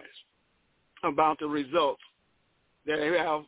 about 1.04 1.38
the 1.40 1.48
results 1.48 2.02
that 2.88 3.00
have 3.00 3.42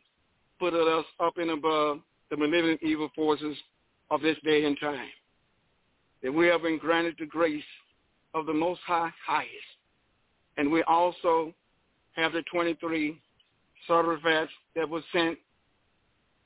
put 0.60 0.74
us 0.74 1.06
up 1.20 1.38
and 1.38 1.52
above 1.52 2.00
the 2.30 2.36
malevolent 2.36 2.82
evil 2.82 3.08
forces 3.16 3.56
of 4.10 4.20
this 4.20 4.36
day 4.44 4.64
and 4.64 4.78
time. 4.78 5.08
That 6.22 6.34
we 6.34 6.48
have 6.48 6.62
been 6.62 6.76
granted 6.76 7.14
the 7.18 7.24
grace 7.24 7.64
of 8.34 8.44
the 8.44 8.52
Most 8.52 8.80
High 8.86 9.10
highest. 9.26 9.77
And 10.58 10.70
we 10.70 10.82
also 10.82 11.54
have 12.16 12.32
the 12.32 12.42
23 12.52 13.18
certificates 13.86 14.52
that 14.74 14.88
were 14.88 15.02
sent 15.12 15.38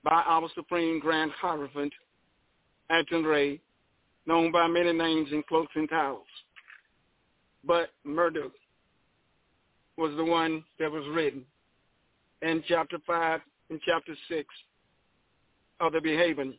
by 0.04 0.22
our 0.26 0.48
Supreme 0.54 1.00
Grand 1.00 1.32
Hierophant, 1.32 1.92
Aton 2.90 3.24
Ray, 3.24 3.60
known 4.26 4.52
by 4.52 4.68
many 4.68 4.92
names 4.92 5.28
in 5.32 5.42
cloaks 5.48 5.72
and 5.74 5.88
towels. 5.88 6.26
But 7.64 7.90
Murdoch 8.04 8.52
was 9.96 10.14
the 10.16 10.24
one 10.24 10.62
that 10.78 10.90
was 10.90 11.04
written 11.12 11.44
in 12.42 12.62
chapter 12.68 12.98
5 13.06 13.40
and 13.70 13.80
chapter 13.84 14.14
6 14.28 14.46
of 15.80 15.92
the 15.92 16.00
Behavior. 16.00 16.52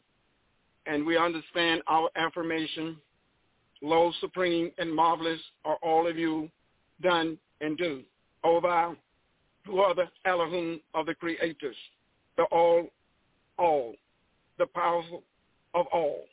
And 0.85 1.05
we 1.05 1.17
understand 1.17 1.81
our 1.87 2.09
affirmation 2.15 2.97
Lo, 3.81 4.13
supreme 4.21 4.71
and 4.77 4.93
marvelous 4.95 5.41
are 5.65 5.77
all 5.83 6.07
of 6.07 6.17
you 6.17 6.49
done 7.01 7.37
and 7.63 7.77
do. 7.77 8.03
O 8.43 8.59
thou, 8.59 8.95
who 9.65 9.79
are 9.79 9.95
the 9.95 10.09
Elohim 10.25 10.81
of 10.93 11.05
the 11.05 11.15
creators, 11.15 11.75
the 12.37 12.43
all, 12.51 12.87
all, 13.57 13.95
the 14.59 14.67
powerful 14.67 15.23
of 15.73 15.85
all, 15.93 16.25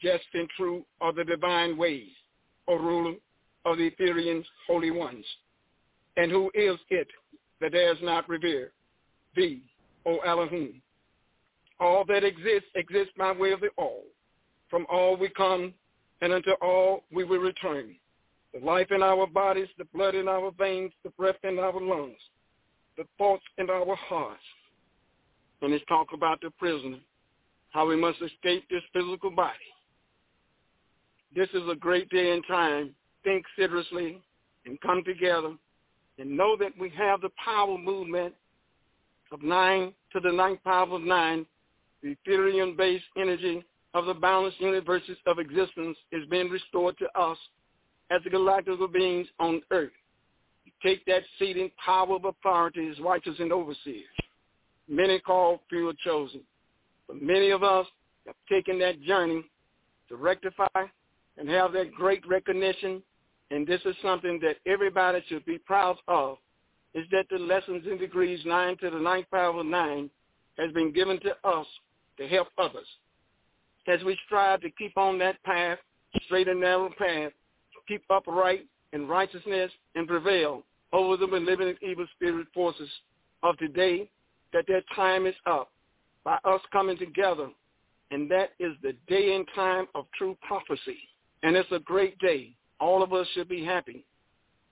just 0.00 0.24
and 0.34 0.48
true 0.56 0.84
are 1.00 1.12
the 1.12 1.24
divine 1.24 1.76
ways, 1.76 2.08
O 2.68 2.76
ruler 2.76 3.14
of 3.64 3.78
the 3.78 3.90
Ethereans, 3.90 4.44
holy 4.66 4.90
ones. 4.90 5.24
And 6.16 6.30
who 6.30 6.50
is 6.54 6.78
it 6.90 7.08
that 7.60 7.72
dares 7.72 7.98
not 8.02 8.28
revere 8.28 8.72
thee, 9.34 9.62
O 10.06 10.18
Elohim? 10.18 10.80
All 11.78 12.04
that 12.06 12.24
exists 12.24 12.70
exists 12.74 13.12
by 13.18 13.32
way 13.32 13.52
of 13.52 13.60
the 13.60 13.68
all. 13.76 14.04
From 14.70 14.86
all 14.90 15.16
we 15.16 15.28
come, 15.28 15.74
and 16.22 16.32
unto 16.32 16.52
all 16.62 17.04
we 17.12 17.24
will 17.24 17.38
return. 17.38 17.94
The 18.58 18.64
life 18.64 18.90
in 18.90 19.02
our 19.02 19.26
bodies, 19.26 19.68
the 19.76 19.84
blood 19.92 20.14
in 20.14 20.28
our 20.28 20.50
veins, 20.52 20.92
the 21.04 21.10
breath 21.10 21.36
in 21.44 21.58
our 21.58 21.78
lungs, 21.78 22.16
the 22.96 23.04
thoughts 23.18 23.42
in 23.58 23.68
our 23.68 23.94
hearts. 23.96 24.40
And 25.60 25.74
it's 25.74 25.84
talk 25.86 26.08
about 26.14 26.40
the 26.40 26.50
prisoner, 26.58 26.98
how 27.70 27.86
we 27.86 27.96
must 27.96 28.22
escape 28.22 28.64
this 28.70 28.82
physical 28.94 29.30
body. 29.30 29.58
This 31.34 31.48
is 31.50 31.68
a 31.70 31.74
great 31.74 32.08
day 32.08 32.32
and 32.32 32.42
time. 32.48 32.94
Think 33.24 33.44
seriously 33.56 34.22
and 34.64 34.80
come 34.80 35.04
together 35.04 35.54
and 36.18 36.34
know 36.34 36.56
that 36.56 36.72
we 36.80 36.88
have 36.96 37.20
the 37.20 37.30
power 37.44 37.76
movement 37.76 38.32
of 39.32 39.42
nine 39.42 39.92
to 40.14 40.20
the 40.20 40.32
ninth 40.32 40.64
power 40.64 40.94
of 40.94 41.02
nine, 41.02 41.44
the 42.02 42.16
Etherean-based 42.26 43.04
energy 43.18 43.62
of 43.92 44.06
the 44.06 44.14
balanced 44.14 44.60
universes 44.60 45.18
of 45.26 45.38
existence 45.38 45.98
is 46.10 46.26
being 46.30 46.48
restored 46.48 46.96
to 46.98 47.20
us 47.20 47.36
as 48.10 48.22
the 48.24 48.30
galactical 48.30 48.92
beings 48.92 49.26
on 49.38 49.62
earth. 49.70 49.92
Take 50.82 51.04
that 51.06 51.22
seat 51.38 51.56
in 51.56 51.70
power 51.84 52.16
of 52.16 52.24
authority 52.24 52.88
as 52.88 53.00
righteous 53.00 53.36
and 53.38 53.52
overseers. 53.52 54.04
Many 54.88 55.18
called, 55.18 55.60
few 55.68 55.88
are 55.88 55.94
chosen. 56.04 56.40
But 57.08 57.22
many 57.22 57.50
of 57.50 57.62
us 57.62 57.86
have 58.26 58.36
taken 58.48 58.78
that 58.80 59.02
journey 59.02 59.44
to 60.08 60.16
rectify 60.16 60.66
and 61.38 61.48
have 61.48 61.72
that 61.72 61.92
great 61.92 62.26
recognition. 62.26 63.02
And 63.50 63.66
this 63.66 63.80
is 63.84 63.94
something 64.02 64.40
that 64.42 64.56
everybody 64.70 65.22
should 65.28 65.44
be 65.44 65.58
proud 65.58 65.96
of, 66.08 66.38
is 66.94 67.04
that 67.10 67.26
the 67.30 67.38
lessons 67.38 67.84
and 67.86 67.98
degrees 67.98 68.40
9 68.44 68.76
to 68.78 68.90
the 68.90 68.98
ninth 68.98 69.26
power 69.30 69.58
of 69.58 69.66
9 69.66 70.10
has 70.58 70.72
been 70.72 70.92
given 70.92 71.20
to 71.20 71.36
us 71.48 71.66
to 72.18 72.26
help 72.26 72.48
others. 72.58 72.86
As 73.86 74.02
we 74.02 74.18
strive 74.26 74.60
to 74.62 74.70
keep 74.70 74.96
on 74.96 75.18
that 75.18 75.42
path, 75.44 75.78
straight 76.24 76.48
and 76.48 76.60
narrow 76.60 76.90
path, 76.98 77.32
keep 77.86 78.02
upright 78.10 78.66
in 78.92 79.08
righteousness 79.08 79.70
and 79.94 80.06
prevail 80.06 80.62
over 80.92 81.16
the 81.16 81.26
malignant 81.26 81.78
evil 81.82 82.06
spirit 82.14 82.46
forces 82.54 82.88
of 83.42 83.56
today, 83.58 84.08
that 84.52 84.64
their 84.66 84.82
time 84.94 85.26
is 85.26 85.34
up 85.46 85.70
by 86.24 86.38
us 86.44 86.60
coming 86.72 86.96
together. 86.96 87.48
And 88.10 88.30
that 88.30 88.50
is 88.60 88.72
the 88.82 88.94
day 89.08 89.34
and 89.34 89.46
time 89.54 89.86
of 89.94 90.06
true 90.16 90.36
prophecy. 90.46 90.98
And 91.42 91.56
it's 91.56 91.70
a 91.72 91.80
great 91.80 92.18
day. 92.18 92.54
All 92.80 93.02
of 93.02 93.12
us 93.12 93.26
should 93.34 93.48
be 93.48 93.64
happy 93.64 94.04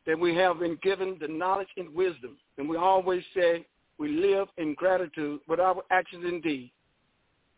that 0.06 0.18
we 0.18 0.34
have 0.36 0.60
been 0.60 0.78
given 0.82 1.16
the 1.20 1.28
knowledge 1.28 1.68
and 1.76 1.94
wisdom. 1.94 2.36
And 2.58 2.68
we 2.68 2.76
always 2.76 3.22
say 3.34 3.66
we 3.98 4.08
live 4.08 4.48
in 4.58 4.74
gratitude 4.74 5.40
with 5.48 5.60
our 5.60 5.82
actions 5.90 6.24
and 6.26 6.42
deeds. 6.42 6.70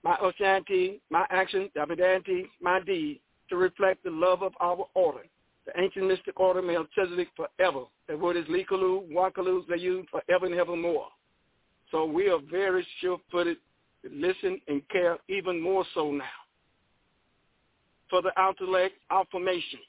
My 0.03 0.17
Oshanti, 0.17 1.01
my 1.11 1.27
action, 1.31 1.71
Davidanti, 1.77 2.45
my 2.61 2.81
deed, 2.81 3.21
to 3.51 3.57
reflect 3.57 4.05
the 4.05 4.11
love 4.11 4.43
of 4.43 4.53
our 4.61 4.87
order, 4.95 5.25
the 5.67 5.73
ancient 5.81 6.07
mystic 6.07 6.39
order 6.39 6.63
Melchizedek 6.63 7.29
forever. 7.37 7.85
That 8.09 8.19
word 8.19 8.37
is 8.37 8.45
Likalu, 8.47 9.11
Wakalu, 9.13 9.67
Zayu, 9.67 10.05
forever 10.09 10.47
and 10.47 10.55
evermore. 10.55 11.09
So 11.91 12.05
we 12.05 12.29
are 12.29 12.39
very 12.51 12.87
sure-footed 13.01 13.57
to 14.05 14.11
listen 14.13 14.61
and 14.69 14.83
care 14.89 15.19
even 15.29 15.61
more 15.61 15.85
so 15.95 16.11
now. 16.11 16.25
For 18.09 18.23
the 18.23 18.31
intellect, 18.39 18.95
our 19.11 19.25
formation, 19.33 19.81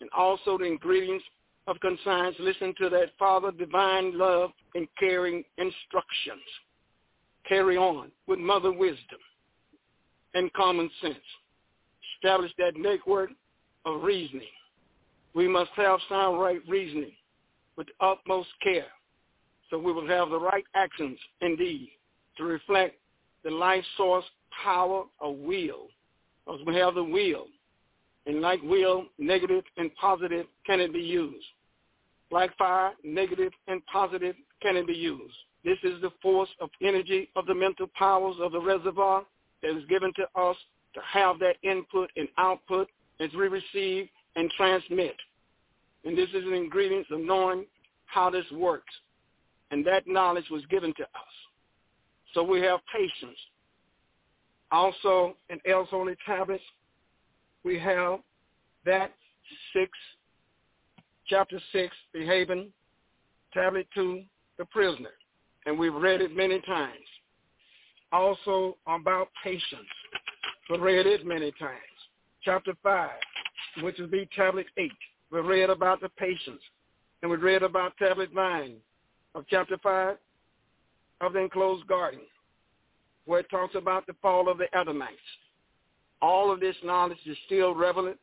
and 0.00 0.10
also 0.16 0.58
the 0.58 0.64
ingredients 0.64 1.24
of 1.68 1.78
conscience, 1.80 2.34
listen 2.40 2.74
to 2.78 2.88
that 2.90 3.10
Father 3.18 3.52
divine 3.52 4.18
love 4.18 4.50
and 4.74 4.88
caring 4.98 5.44
instructions. 5.58 6.42
Carry 7.48 7.76
on 7.76 8.10
with 8.26 8.40
mother 8.40 8.72
wisdom 8.72 9.18
and 10.34 10.52
common 10.54 10.90
sense. 11.00 11.14
Establish 12.16 12.52
that 12.58 12.72
network 12.76 13.30
of 13.84 14.02
reasoning. 14.02 14.46
We 15.34 15.48
must 15.48 15.70
have 15.76 16.00
sound 16.08 16.40
right 16.40 16.60
reasoning 16.68 17.12
with 17.76 17.86
the 17.86 18.06
utmost 18.06 18.48
care 18.62 18.86
so 19.72 19.78
we 19.78 19.92
will 19.92 20.06
have 20.06 20.28
the 20.28 20.38
right 20.38 20.64
actions 20.74 21.18
indeed 21.40 21.88
to 22.36 22.44
reflect 22.44 22.96
the 23.42 23.50
life 23.50 23.84
source 23.96 24.24
power 24.62 25.04
of 25.20 25.36
will. 25.36 25.88
Because 26.44 26.60
we 26.66 26.76
have 26.76 26.94
the 26.94 27.02
will. 27.02 27.46
And 28.26 28.42
like 28.42 28.60
will, 28.62 29.06
negative 29.18 29.64
and 29.78 29.90
positive 29.96 30.46
can 30.66 30.78
it 30.78 30.92
be 30.92 31.00
used. 31.00 31.46
Like 32.30 32.54
fire, 32.56 32.92
negative 33.02 33.52
and 33.66 33.84
positive 33.86 34.36
can 34.60 34.76
it 34.76 34.86
be 34.86 34.92
used. 34.92 35.34
This 35.64 35.78
is 35.82 36.00
the 36.02 36.10
force 36.20 36.50
of 36.60 36.68
energy 36.82 37.30
of 37.34 37.46
the 37.46 37.54
mental 37.54 37.86
powers 37.98 38.36
of 38.40 38.52
the 38.52 38.60
reservoir 38.60 39.24
that 39.62 39.76
is 39.76 39.84
given 39.88 40.12
to 40.16 40.40
us 40.40 40.56
to 40.94 41.00
have 41.10 41.38
that 41.38 41.56
input 41.62 42.10
and 42.16 42.28
output 42.36 42.88
as 43.20 43.30
we 43.32 43.48
receive 43.48 44.08
and 44.36 44.50
transmit. 44.56 45.16
And 46.04 46.16
this 46.16 46.28
is 46.30 46.44
an 46.44 46.54
ingredient 46.54 47.06
of 47.10 47.20
knowing 47.20 47.66
how 48.06 48.30
this 48.30 48.44
works. 48.52 48.92
And 49.70 49.86
that 49.86 50.06
knowledge 50.06 50.46
was 50.50 50.64
given 50.66 50.92
to 50.96 51.02
us. 51.02 51.32
So 52.34 52.42
we 52.42 52.60
have 52.60 52.80
patience. 52.92 53.38
Also, 54.70 55.36
in 55.50 55.58
El's 55.68 55.88
Holy 55.90 56.14
Tablets, 56.26 56.62
we 57.64 57.78
have 57.78 58.20
that 58.84 59.12
six, 59.72 59.90
chapter 61.26 61.60
six, 61.72 61.94
behaving, 62.12 62.72
tablet 63.52 63.86
two, 63.94 64.22
the 64.58 64.64
prisoner. 64.66 65.10
And 65.66 65.78
we've 65.78 65.94
read 65.94 66.20
it 66.20 66.34
many 66.34 66.60
times. 66.62 66.92
Also 68.12 68.76
about 68.86 69.28
patience. 69.44 69.88
we've 70.68 70.80
read 70.80 71.06
it 71.06 71.24
many 71.24 71.52
times. 71.52 71.78
Chapter 72.42 72.72
five, 72.82 73.10
which 73.82 73.98
will 73.98 74.06
be 74.06 74.28
tablet 74.34 74.66
eight. 74.76 74.92
We 75.30 75.40
read 75.40 75.70
about 75.70 76.00
the 76.00 76.08
patience. 76.10 76.60
And 77.22 77.30
we 77.30 77.36
read 77.36 77.62
about 77.62 77.96
tablet 77.98 78.34
nine 78.34 78.74
of 79.34 79.44
chapter 79.48 79.78
five 79.82 80.16
of 81.20 81.34
the 81.34 81.38
enclosed 81.38 81.86
garden, 81.86 82.20
where 83.26 83.40
it 83.40 83.50
talks 83.50 83.76
about 83.76 84.06
the 84.06 84.14
fall 84.20 84.50
of 84.50 84.58
the 84.58 84.66
Edomites. 84.76 85.12
All 86.20 86.52
of 86.52 86.60
this 86.60 86.76
knowledge 86.84 87.18
is 87.26 87.36
still 87.46 87.74
relevant 87.74 88.18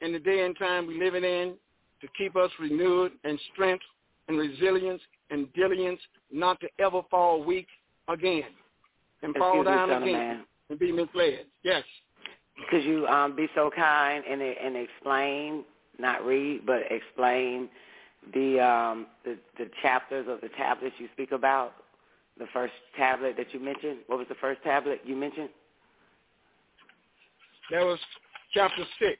in 0.00 0.12
the 0.12 0.18
day 0.18 0.44
and 0.44 0.56
time 0.56 0.86
we're 0.86 1.02
living 1.04 1.24
in 1.24 1.54
to 2.00 2.08
keep 2.16 2.36
us 2.36 2.50
renewed 2.60 3.12
and 3.24 3.38
strength 3.52 3.84
and 4.28 4.38
resilience 4.38 5.00
and 5.30 5.52
diligence 5.54 6.00
not 6.30 6.60
to 6.60 6.68
ever 6.78 7.02
fall 7.10 7.42
weak 7.42 7.66
again 8.08 8.42
and 9.22 9.34
fall 9.36 9.64
down 9.64 9.90
again 9.90 10.12
man. 10.12 10.44
and 10.70 10.78
be 10.78 10.92
misled. 10.92 11.46
Yes. 11.62 11.82
Could 12.70 12.84
you 12.84 13.06
um, 13.06 13.34
be 13.34 13.48
so 13.54 13.70
kind 13.74 14.24
and 14.28 14.40
and 14.40 14.76
explain, 14.76 15.64
not 15.98 16.24
read, 16.24 16.64
but 16.64 16.82
explain 16.90 17.68
the 18.32 18.60
um, 18.60 19.06
the, 19.24 19.36
the 19.58 19.68
chapters 19.82 20.26
of 20.28 20.40
the 20.40 20.48
tablets 20.56 20.94
you 20.98 21.08
speak 21.12 21.32
about? 21.32 21.74
The 22.38 22.46
first 22.52 22.72
tablet 22.96 23.36
that 23.36 23.54
you 23.54 23.60
mentioned. 23.60 23.98
What 24.08 24.18
was 24.18 24.26
the 24.28 24.34
first 24.40 24.60
tablet 24.64 25.00
you 25.04 25.14
mentioned? 25.14 25.50
That 27.70 27.84
was 27.84 27.98
chapter 28.52 28.84
six, 28.98 29.18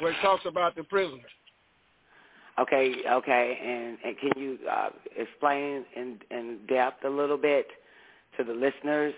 where 0.00 0.12
it 0.12 0.16
talks 0.20 0.44
about 0.46 0.76
the 0.76 0.84
prisoner. 0.84 1.22
Okay, 2.58 2.94
okay, 3.10 3.58
and, 3.64 3.96
and 4.04 4.18
can 4.18 4.42
you 4.42 4.58
uh, 4.70 4.90
explain 5.16 5.84
in, 5.96 6.18
in 6.30 6.58
depth 6.68 7.04
a 7.04 7.08
little 7.08 7.38
bit 7.38 7.66
to 8.36 8.44
the 8.44 8.52
listeners 8.52 9.14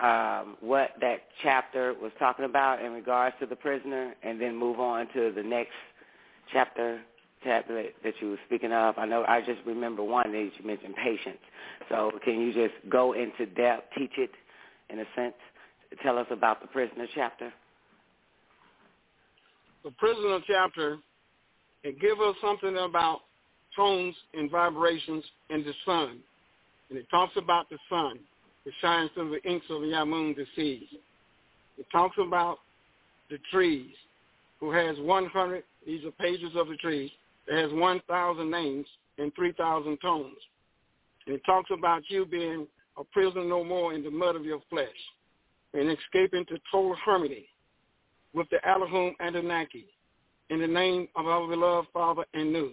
um, 0.00 0.56
what 0.60 0.90
that 1.00 1.22
chapter 1.42 1.94
was 2.00 2.12
talking 2.18 2.44
about 2.44 2.82
in 2.82 2.92
regards 2.92 3.34
to 3.40 3.46
the 3.46 3.56
prisoner, 3.56 4.14
and 4.22 4.40
then 4.40 4.56
move 4.56 4.78
on 4.78 5.08
to 5.14 5.32
the 5.34 5.42
next 5.42 5.72
chapter 6.52 7.00
tablet 7.44 7.94
that 8.04 8.14
you 8.20 8.30
were 8.30 8.38
speaking 8.46 8.72
of? 8.72 8.96
I 8.98 9.06
know 9.06 9.24
I 9.26 9.40
just 9.40 9.60
remember 9.66 10.02
one 10.02 10.30
that 10.32 10.50
you 10.58 10.66
mentioned 10.66 10.94
patience. 10.96 11.38
So 11.88 12.12
can 12.24 12.40
you 12.40 12.52
just 12.52 12.74
go 12.88 13.12
into 13.12 13.46
depth, 13.46 13.92
teach 13.96 14.12
it 14.18 14.30
in 14.90 14.98
a 15.00 15.04
sense, 15.16 15.34
tell 16.02 16.18
us 16.18 16.26
about 16.30 16.60
the 16.60 16.68
prisoner 16.68 17.06
chapter? 17.14 17.52
The 19.84 19.90
prisoner 19.92 20.38
chapter, 20.46 20.98
it 21.84 22.00
gives 22.00 22.20
us 22.20 22.34
something 22.40 22.76
about 22.76 23.20
tones 23.76 24.14
and 24.34 24.50
vibrations 24.50 25.24
in 25.50 25.62
the 25.62 25.72
sun. 25.84 26.18
And 26.90 26.98
it 26.98 27.08
talks 27.10 27.34
about 27.36 27.68
the 27.70 27.78
sun. 27.88 28.18
It 28.68 28.74
shines 28.82 29.10
through 29.14 29.30
the 29.30 29.50
inks 29.50 29.64
of 29.70 29.80
Yamun 29.80 30.36
seas. 30.54 30.88
It 31.78 31.86
talks 31.90 32.16
about 32.20 32.58
the 33.30 33.38
trees, 33.50 33.94
who 34.60 34.70
has 34.72 34.98
100, 34.98 35.64
these 35.86 36.04
are 36.04 36.10
pages 36.10 36.50
of 36.54 36.68
the 36.68 36.76
trees, 36.76 37.10
that 37.46 37.56
has 37.56 37.72
1,000 37.72 38.50
names 38.50 38.86
and 39.16 39.34
3,000 39.34 39.96
tones. 40.02 40.36
And 41.24 41.34
it 41.34 41.40
talks 41.46 41.70
about 41.72 42.02
you 42.10 42.26
being 42.26 42.66
a 42.98 43.04
prisoner 43.04 43.42
no 43.42 43.64
more 43.64 43.94
in 43.94 44.04
the 44.04 44.10
mud 44.10 44.36
of 44.36 44.44
your 44.44 44.60
flesh 44.68 44.88
and 45.72 45.88
escaping 45.90 46.44
to 46.50 46.58
total 46.70 46.94
harmony 46.96 47.46
with 48.34 48.50
the 48.50 48.58
Elohim 48.68 49.14
Anunnaki 49.20 49.86
in 50.50 50.60
the 50.60 50.66
name 50.66 51.08
of 51.16 51.26
our 51.26 51.48
beloved 51.48 51.88
Father 51.94 52.26
and 52.34 52.52
Nu. 52.52 52.72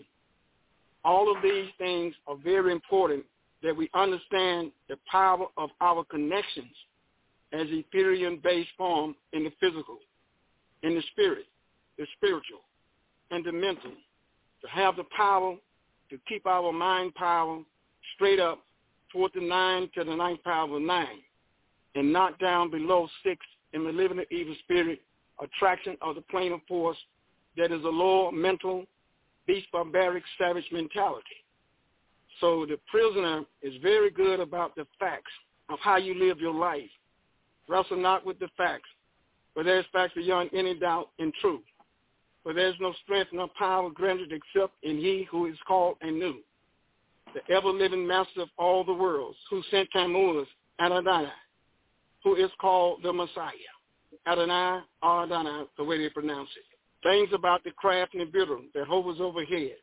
All 1.06 1.34
of 1.34 1.42
these 1.42 1.70
things 1.78 2.14
are 2.28 2.36
very 2.36 2.74
important 2.74 3.24
that 3.64 3.76
we 3.76 3.90
understand 3.94 4.72
the 4.90 4.98
power 5.10 5.48
of 5.58 5.70
our 5.82 6.04
connections 6.06 6.74
as 7.54 7.68
Etherean-based 7.68 8.70
form 8.78 9.16
in 9.34 9.44
the 9.44 9.52
physical, 9.60 9.98
in 10.84 10.96
the 10.96 11.02
spirit, 11.12 11.46
the 11.98 12.06
spiritual, 12.18 12.62
and 13.32 13.46
the 13.46 13.52
mental, 13.52 13.92
to 14.62 14.68
have 14.70 14.96
the 14.96 15.06
power 15.16 15.56
to 16.10 16.20
keep 16.28 16.46
our 16.46 16.72
mind 16.72 17.16
power 17.16 17.62
straight 18.16 18.40
up 18.40 18.60
toward 19.12 19.32
the 19.34 19.42
nine 19.42 19.90
to 19.96 20.04
the 20.04 20.16
ninth 20.16 20.44
power 20.44 20.76
of 20.76 20.82
nine, 20.82 21.22
and 21.96 22.12
not 22.12 22.38
down 22.40 22.70
below 22.70 23.08
six 23.24 23.46
in 23.74 23.84
the 23.84 23.92
living 23.92 24.20
of 24.20 24.26
evil 24.32 24.56
spirit, 24.64 25.02
attraction 25.42 25.98
of 26.02 26.16
the 26.16 26.22
plane 26.22 26.52
of 26.52 26.60
force 26.68 26.98
that 27.58 27.72
is 27.72 27.84
a 27.84 27.88
lower 27.88 28.32
mental, 28.32 28.86
beast 29.48 29.68
barbaric, 29.72 30.24
savage 30.38 30.66
mentality. 30.72 31.45
So 32.42 32.66
the 32.66 32.78
prisoner 32.88 33.44
is 33.62 33.74
very 33.82 34.12
good 34.12 34.40
about 34.40 34.76
the 34.76 34.86
facts 35.00 35.32
of 35.70 35.80
how 35.80 35.98
you 35.98 36.14
live 36.16 36.40
your 36.40 36.54
life. 36.54 36.90
Wrestle 37.68 37.98
not 37.98 38.26
with 38.26 38.40
the 38.40 38.50
facts, 38.58 38.90
for 39.54 39.64
there's 39.64 39.86
facts 39.92 40.14
beyond 40.16 40.50
any 40.54 40.76
doubt 40.76 41.10
and 41.18 41.34
truth. 41.42 41.64
For 42.44 42.54
there's 42.54 42.76
no 42.80 42.94
strength 43.04 43.32
nor 43.34 43.48
power 43.58 43.90
granted 43.90 44.32
except 44.32 44.74
in 44.84 44.98
he 44.98 45.28
who 45.32 45.48
is 45.48 45.58
called 45.68 45.98
and 46.02 46.20
knew. 46.20 46.38
The 47.34 47.54
ever-living 47.54 48.06
master 48.06 48.42
of 48.42 48.50
all 48.58 48.84
the 48.84 48.94
worlds, 48.94 49.38
who 49.50 49.64
sent 49.72 49.90
Tammuz 49.92 50.48
Adonai, 50.80 51.28
who 52.24 52.36
is 52.36 52.52
called 52.62 53.02
the 53.02 53.12
Messiah. 53.12 53.52
Adonai 54.28 54.82
Adonai, 55.04 55.66
the 55.78 55.84
way 55.84 55.98
they 55.98 56.10
pronounce 56.10 56.50
it. 56.56 56.64
Things 57.04 57.30
about 57.34 57.64
the 57.64 57.72
craft 57.72 58.14
Nibiru 58.14 58.72
that 58.74 58.88
hovers 58.88 59.18
overhead. 59.20 59.78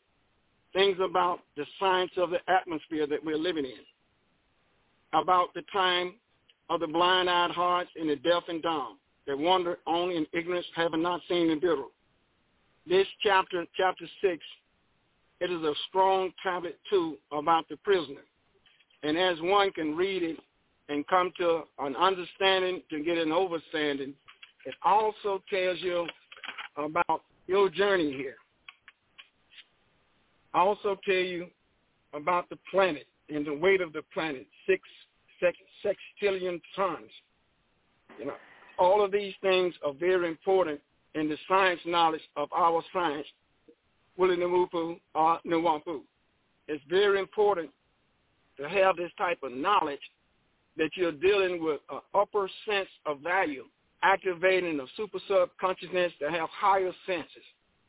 Things 0.73 0.97
about 1.05 1.41
the 1.57 1.67
science 1.79 2.13
of 2.17 2.31
the 2.31 2.39
atmosphere 2.51 3.07
that 3.07 3.25
we're 3.25 3.37
living 3.37 3.65
in. 3.65 5.21
About 5.21 5.53
the 5.55 5.63
time 5.73 6.15
of 6.71 6.81
the 6.81 6.87
blind-eyed 6.87 7.51
hearts 7.51 7.91
and 8.01 8.09
the 8.09 8.17
deaf 8.17 8.45
and 8.49 8.63
dumb 8.63 8.99
that 9.27 9.39
wander 9.39 9.79
on 9.87 10.11
in 10.11 10.27
ignorance, 10.33 10.67
having 10.75 11.03
not 11.03 11.21
seen 11.29 11.49
Nibiru. 11.49 11.85
This 12.89 13.07
chapter, 13.23 13.65
chapter 13.77 14.07
6, 14.23 14.39
it 15.41 15.51
is 15.51 15.63
a 15.63 15.75
strong 15.89 16.31
tablet 16.43 16.79
too 16.89 17.17
about 17.31 17.69
the 17.69 17.77
prisoner. 17.79 18.23
And 19.03 19.19
as 19.19 19.37
one 19.41 19.71
can 19.73 19.97
read 19.97 20.23
it 20.23 20.37
and 20.89 21.07
come 21.07 21.33
to 21.39 21.63
an 21.79 21.95
understanding 21.97 22.83
to 22.91 23.03
get 23.03 23.19
an 23.19 23.29
overstanding, 23.29 24.15
it 24.65 24.75
also 24.85 25.43
tells 25.51 25.81
you 25.81 26.07
about 26.77 27.23
your 27.47 27.69
journey 27.69 28.13
here. 28.13 28.37
I 30.55 30.61
also 30.61 30.99
tell 31.05 31.15
you 31.15 31.47
about 32.15 32.49
the 32.51 32.59
planet 32.71 33.07
and 33.29 33.47
the 33.47 33.55
weight 33.55 33.81
of 33.81 33.93
the 33.93 34.03
planet, 34.13 34.47
six 34.67 34.83
sextillion 35.43 36.61
tons. 36.77 37.11
You 38.19 38.27
know, 38.27 38.35
all 38.79 39.05
of 39.05 39.11
these 39.11 39.35
things 39.43 39.75
are 39.85 39.93
very 39.93 40.29
important 40.29 40.81
in 41.15 41.29
the 41.29 41.37
science 41.49 41.81
knowledge 41.87 42.23
of 42.37 42.49
our 42.53 42.83
science, 42.93 43.27
Willie 44.17 44.37
Namupu 44.37 44.99
or 45.15 45.35
uh, 45.35 45.39
Nwampu. 45.47 46.01
It's 46.69 46.83
very 46.89 47.19
important 47.19 47.71
to 48.59 48.69
have 48.69 48.97
this 48.97 49.11
type 49.19 49.39
of 49.43 49.53
knowledge 49.53 50.01
that 50.77 50.91
you're 50.95 51.13
dealing 51.13 51.63
with 51.63 51.81
an 51.91 52.01
upper 52.15 52.49
sense 52.69 52.89
of 53.07 53.21
value, 53.21 53.65
activating 54.03 54.77
the 54.77 54.87
super 54.97 55.19
subconsciousness 55.29 56.13
to 56.21 56.31
have 56.31 56.49
higher 56.51 56.93
senses 57.07 57.45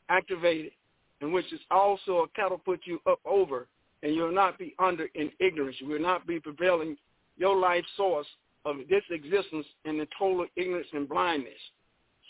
activated, 0.08 0.72
and 1.20 1.32
which 1.32 1.52
is 1.52 1.60
also 1.70 2.18
a 2.18 2.28
catapult 2.28 2.80
you 2.84 3.00
up 3.08 3.20
over, 3.24 3.66
and 4.02 4.14
you'll 4.14 4.34
not 4.34 4.58
be 4.58 4.74
under 4.78 5.08
in 5.14 5.30
ignorance. 5.40 5.76
You 5.80 5.88
will 5.88 6.00
not 6.00 6.26
be 6.26 6.40
prevailing 6.40 6.96
your 7.36 7.56
life 7.56 7.84
source 7.96 8.26
of 8.64 8.76
this 8.88 9.02
existence 9.10 9.66
in 9.84 9.98
the 9.98 10.06
total 10.18 10.46
ignorance 10.56 10.88
and 10.92 11.08
blindness. 11.08 11.52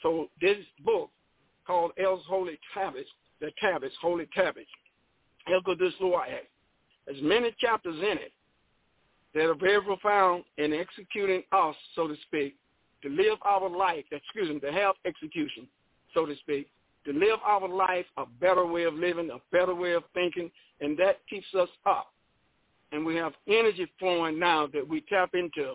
So 0.03 0.29
this 0.41 0.59
book 0.85 1.11
called 1.67 1.93
El's 2.03 2.25
Holy 2.29 2.59
Tablets, 2.73 3.09
the 3.41 3.51
Tablets, 3.61 3.95
Holy 4.01 4.27
Tablets, 4.35 4.69
El 5.53 5.63
Qudus 5.63 5.93
Act, 6.23 6.47
has 7.09 7.17
many 7.23 7.55
chapters 7.59 7.97
in 7.97 8.19
it 8.19 8.33
that 9.35 9.45
are 9.45 9.55
very 9.55 9.83
profound 9.83 10.45
in 10.59 10.73
executing 10.73 11.43
us, 11.53 11.75
so 11.95 12.07
to 12.07 12.15
speak, 12.27 12.55
to 13.03 13.09
live 13.11 13.39
our 13.45 13.69
life, 13.69 14.05
excuse 14.13 14.49
me, 14.49 14.61
to 14.61 14.73
have 14.73 14.95
execution, 15.05 15.67
so 16.15 16.25
to 16.25 16.35
speak, 16.37 16.69
to 17.05 17.13
live 17.13 17.39
our 17.45 17.69
life 17.69 18.07
a 18.17 18.25
better 18.41 18.67
way 18.67 18.85
of 18.85 18.95
living, 18.95 19.31
a 19.31 19.41
better 19.53 19.75
way 19.75 19.93
of 19.93 20.05
thinking, 20.15 20.51
and 20.81 20.99
that 20.99 21.19
keeps 21.29 21.47
us 21.59 21.69
up. 21.87 22.13
And 22.93 23.05
we 23.05 23.17
have 23.17 23.33
energy 23.49 23.87
flowing 23.99 24.39
now 24.39 24.67
that 24.69 24.87
we 24.87 25.03
tap 25.03 25.31
into, 25.35 25.75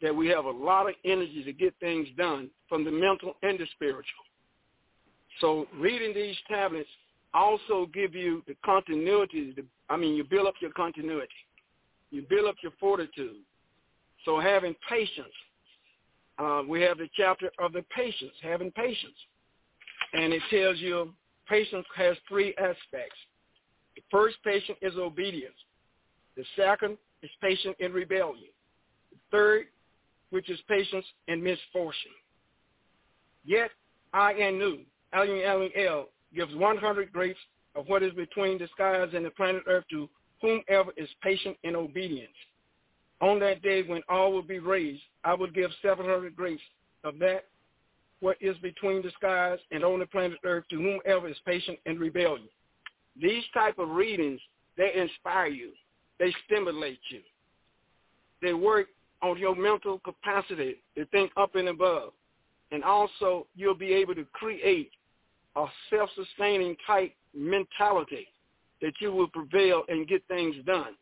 that 0.00 0.14
we 0.14 0.28
have 0.28 0.44
a 0.44 0.50
lot 0.50 0.88
of 0.88 0.94
energy 1.04 1.42
to 1.44 1.52
get 1.52 1.74
things 1.80 2.08
done 2.16 2.50
from 2.68 2.84
the 2.84 2.90
mental 2.90 3.34
and 3.42 3.58
the 3.58 3.66
spiritual. 3.74 4.24
So 5.40 5.66
reading 5.78 6.14
these 6.14 6.36
tablets 6.48 6.88
also 7.32 7.86
give 7.92 8.14
you 8.14 8.42
the 8.46 8.54
continuity. 8.64 9.54
I 9.90 9.96
mean, 9.96 10.14
you 10.14 10.24
build 10.24 10.46
up 10.46 10.54
your 10.60 10.70
continuity. 10.70 11.28
You 12.10 12.24
build 12.28 12.46
up 12.46 12.56
your 12.62 12.72
fortitude. 12.78 13.36
So 14.24 14.40
having 14.40 14.74
patience. 14.88 15.34
Uh, 16.38 16.62
we 16.68 16.80
have 16.82 16.98
the 16.98 17.08
chapter 17.16 17.50
of 17.58 17.72
the 17.72 17.84
patience, 17.94 18.32
having 18.42 18.70
patience. 18.72 19.14
And 20.14 20.32
it 20.32 20.42
tells 20.50 20.78
you 20.78 21.12
patience 21.48 21.84
has 21.96 22.16
three 22.28 22.54
aspects. 22.56 23.18
The 23.96 24.02
first 24.10 24.36
patient 24.44 24.78
is 24.80 24.94
obedience. 24.96 25.54
The 26.36 26.44
second 26.56 26.96
is 27.22 27.30
patient 27.40 27.76
in 27.80 27.92
rebellion. 27.92 28.50
The 29.10 29.18
third, 29.30 29.66
which 30.30 30.48
is 30.50 30.58
patience 30.68 31.04
in 31.28 31.42
misfortune. 31.42 32.12
Yet 33.44 33.70
I 34.12 34.32
and 34.32 34.62
Anu, 35.12 35.70
L 35.76 36.08
gives 36.34 36.54
100 36.54 37.12
grapes 37.12 37.38
of 37.74 37.86
what 37.88 38.02
is 38.02 38.12
between 38.14 38.58
the 38.58 38.68
skies 38.72 39.10
and 39.14 39.24
the 39.24 39.30
planet 39.30 39.62
Earth 39.66 39.84
to 39.90 40.08
whomever 40.40 40.92
is 40.96 41.08
patient 41.22 41.56
in 41.64 41.74
obedience. 41.74 42.32
On 43.20 43.38
that 43.40 43.62
day 43.62 43.82
when 43.82 44.02
all 44.08 44.32
will 44.32 44.42
be 44.42 44.58
raised, 44.58 45.02
I 45.24 45.34
will 45.34 45.50
give 45.50 45.70
700 45.82 46.36
grapes 46.36 46.62
of 47.04 47.18
that 47.18 47.44
what 48.24 48.38
is 48.40 48.56
between 48.62 49.02
the 49.02 49.10
skies 49.18 49.58
and 49.70 49.84
on 49.84 49.98
the 49.98 50.06
planet 50.06 50.38
Earth 50.44 50.64
to 50.70 50.76
whomever 50.76 51.28
is 51.28 51.36
patient 51.44 51.78
and 51.84 52.00
rebellious. 52.00 52.48
These 53.20 53.44
type 53.52 53.78
of 53.78 53.90
readings, 53.90 54.40
they 54.78 54.94
inspire 54.96 55.48
you. 55.48 55.72
They 56.18 56.32
stimulate 56.46 57.00
you. 57.10 57.20
They 58.40 58.54
work 58.54 58.86
on 59.22 59.36
your 59.36 59.54
mental 59.54 59.98
capacity 59.98 60.76
to 60.96 61.04
think 61.06 61.32
up 61.36 61.54
and 61.54 61.68
above. 61.68 62.14
And 62.72 62.82
also, 62.82 63.46
you'll 63.54 63.74
be 63.74 63.92
able 63.92 64.14
to 64.14 64.24
create 64.32 64.90
a 65.54 65.66
self-sustaining 65.90 66.76
type 66.86 67.12
mentality 67.34 68.26
that 68.80 68.94
you 69.00 69.12
will 69.12 69.28
prevail 69.28 69.82
and 69.88 70.08
get 70.08 70.26
things 70.28 70.56
done. 70.64 70.94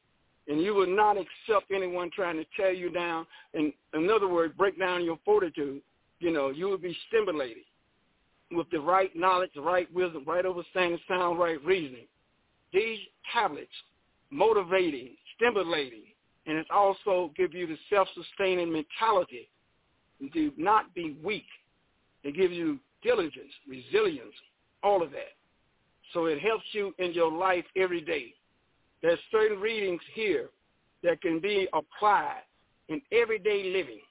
And 0.49 0.61
you 0.61 0.75
will 0.75 0.93
not 0.93 1.17
accept 1.17 1.71
anyone 1.73 2.11
trying 2.13 2.37
to 2.39 2.45
tear 2.57 2.73
you 2.73 2.91
down. 2.91 3.27
And 3.55 3.73
in 3.95 4.11
other 4.11 4.29
words, 4.29 4.55
break 4.59 4.77
down 4.77 5.05
your 5.05 5.21
fortitude. 5.25 5.83
You 6.23 6.31
know, 6.31 6.51
you 6.51 6.67
will 6.67 6.79
be 6.79 6.97
stimulated 7.09 7.65
with 8.53 8.71
the 8.71 8.79
right 8.79 9.11
knowledge, 9.17 9.51
the 9.57 9.61
right 9.61 9.93
wisdom, 9.93 10.23
right 10.25 10.47
understanding, 10.47 11.01
sound 11.09 11.41
right 11.41 11.63
reasoning. 11.65 12.07
These 12.73 13.01
tablets 13.33 13.73
motivating, 14.31 15.17
stimulating, 15.35 16.05
and 16.47 16.57
it 16.57 16.67
also 16.71 17.33
give 17.37 17.55
you 17.55 17.67
the 17.67 17.77
self-sustaining 17.91 18.73
mentality 18.73 19.49
to 20.33 20.53
not 20.57 20.95
be 20.95 21.17
weak. 21.25 21.47
It 22.23 22.37
gives 22.37 22.55
you 22.55 22.79
diligence, 23.03 23.53
resilience, 23.69 24.35
all 24.85 25.03
of 25.03 25.11
that. 25.11 25.35
So 26.13 26.27
it 26.27 26.41
helps 26.41 26.67
you 26.71 26.95
in 27.01 27.13
your 27.13 27.33
life 27.33 27.65
every 27.77 28.01
day. 28.01 28.33
There's 29.03 29.19
certain 29.33 29.59
readings 29.59 30.03
here 30.15 30.51
that 31.03 31.21
can 31.21 31.41
be 31.41 31.67
applied 31.73 32.43
in 32.89 33.03
everyday 33.11 33.73
living. 33.73 34.03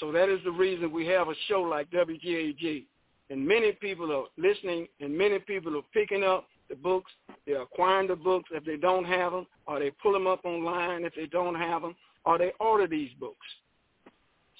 So 0.00 0.10
that 0.12 0.28
is 0.28 0.40
the 0.44 0.50
reason 0.50 0.92
we 0.92 1.06
have 1.06 1.28
a 1.28 1.34
show 1.48 1.62
like 1.62 1.90
WGAG. 1.90 2.86
And 3.30 3.46
many 3.46 3.72
people 3.72 4.12
are 4.12 4.24
listening 4.36 4.88
and 5.00 5.16
many 5.16 5.38
people 5.38 5.76
are 5.76 5.82
picking 5.92 6.22
up 6.22 6.46
the 6.68 6.76
books. 6.76 7.10
They're 7.46 7.62
acquiring 7.62 8.08
the 8.08 8.16
books 8.16 8.50
if 8.52 8.64
they 8.64 8.76
don't 8.76 9.04
have 9.04 9.32
them, 9.32 9.46
or 9.66 9.78
they 9.78 9.90
pull 10.02 10.12
them 10.12 10.26
up 10.26 10.44
online 10.44 11.04
if 11.04 11.14
they 11.14 11.26
don't 11.26 11.54
have 11.54 11.82
them, 11.82 11.94
or 12.24 12.38
they 12.38 12.52
order 12.60 12.86
these 12.86 13.10
books. 13.18 13.46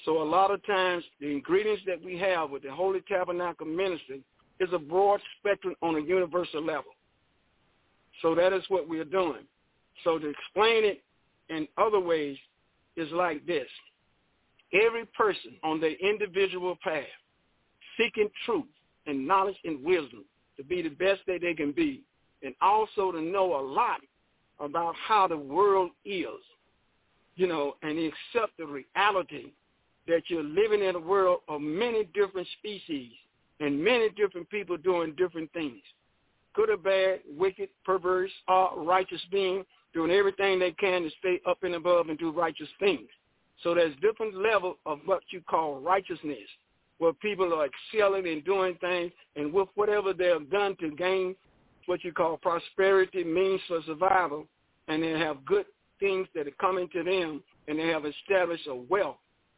So 0.05 0.23
a 0.23 0.25
lot 0.25 0.51
of 0.51 0.65
times 0.67 1.05
the 1.21 1.31
ingredients 1.31 1.83
that 1.87 2.03
we 2.03 2.19
have 2.19 2.51
with 2.51 2.63
the 2.63 2.73
Holy 2.73 3.01
Tabernacle 3.09 3.67
Ministry 3.67 4.23
is 4.59 4.69
a 4.73 4.79
broad 4.79 5.21
spectrum 5.39 5.75
on 5.81 5.97
a 5.97 6.01
universal 6.01 6.65
level. 6.65 6.93
So 8.21 8.35
that 8.35 8.53
is 8.53 8.63
what 8.69 8.89
we're 8.89 9.05
doing. 9.05 9.45
So 10.05 10.19
to 10.19 10.29
explain 10.29 10.85
it 10.85 11.03
in 11.49 11.69
other 11.79 12.01
ways 12.01 12.37
is 12.97 13.11
like 13.13 13.47
this. 13.47 13.69
Every 14.73 15.05
person 15.07 15.53
on 15.63 15.81
their 15.81 15.95
individual 15.97 16.77
path, 16.83 17.05
seeking 17.99 18.29
truth 18.47 18.65
and 19.07 19.27
knowledge 19.27 19.57
and 19.65 19.85
wisdom 19.85 20.25
to 20.57 20.65
be 20.65 20.83
the 20.83 20.89
best 20.89 21.21
that 21.27 21.41
they 21.43 21.55
can 21.55 21.73
be, 21.73 22.03
and 22.43 22.55
also 22.61 23.13
to 23.13 23.21
know 23.21 23.59
a 23.59 23.63
lot 23.63 24.01
about 24.61 24.95
how 24.97 25.27
the 25.27 25.37
world 25.37 25.91
is, 26.05 26.27
you 27.37 27.47
know, 27.47 27.75
and 27.83 27.99
accept 27.99 28.57
the 28.59 28.67
reality 28.67 29.53
that 30.07 30.23
you're 30.29 30.43
living 30.43 30.83
in 30.83 30.97
a 30.97 31.01
world 31.01 31.41
of 31.49 31.61
many 31.61 32.05
different 32.15 32.47
species 32.59 33.13
and 33.61 33.83
many 33.83 34.09
different 34.11 34.49
people 34.51 34.77
doing 34.77 35.15
different 35.17 35.53
things. 35.53 35.81
Good 36.55 36.71
or 36.71 36.77
bad, 36.77 37.21
wicked, 37.37 37.69
perverse, 37.85 38.31
or 38.49 38.83
righteous 38.83 39.21
being, 39.31 39.65
doing 39.95 40.11
everything 40.11 40.59
they 40.59 40.73
can 40.73 41.03
to 41.03 41.11
stay 41.19 41.41
up 41.49 41.63
and 41.63 41.75
above 41.75 42.09
and 42.09 42.19
do 42.19 42.31
righteous 42.31 42.69
things. 42.79 43.09
So 43.63 43.75
there's 43.75 43.95
different 44.01 44.35
level 44.37 44.79
of 44.87 44.99
what 45.05 45.23
you 45.31 45.41
call 45.41 45.81
righteousness, 45.81 46.49
where 46.99 47.13
people 47.13 47.53
are 47.55 47.67
excelling 47.67 48.27
and 48.27 48.45
doing 48.45 48.77
things, 48.81 49.13
and 49.37 49.53
with 49.53 49.69
whatever 49.75 50.13
they 50.13 50.27
have 50.27 50.51
done 50.51 50.77
to 50.81 50.91
gain 50.91 51.37
what 51.87 52.05
you 52.05 52.13
call 52.13 52.37
prosperity 52.37 53.25
means 53.25 53.61
for 53.67 53.81
survival, 53.87 54.47
and 54.89 55.03
they 55.03 55.11
have 55.11 55.45
good 55.45 55.67
things 56.01 56.27
that 56.35 56.47
are 56.47 56.57
coming 56.61 56.89
to 56.93 57.03
them, 57.03 57.43
and 57.69 57.79
they 57.79 57.89
have 57.89 58.05
established 58.05 58.67
a 58.67 58.75
wealth 58.75 59.17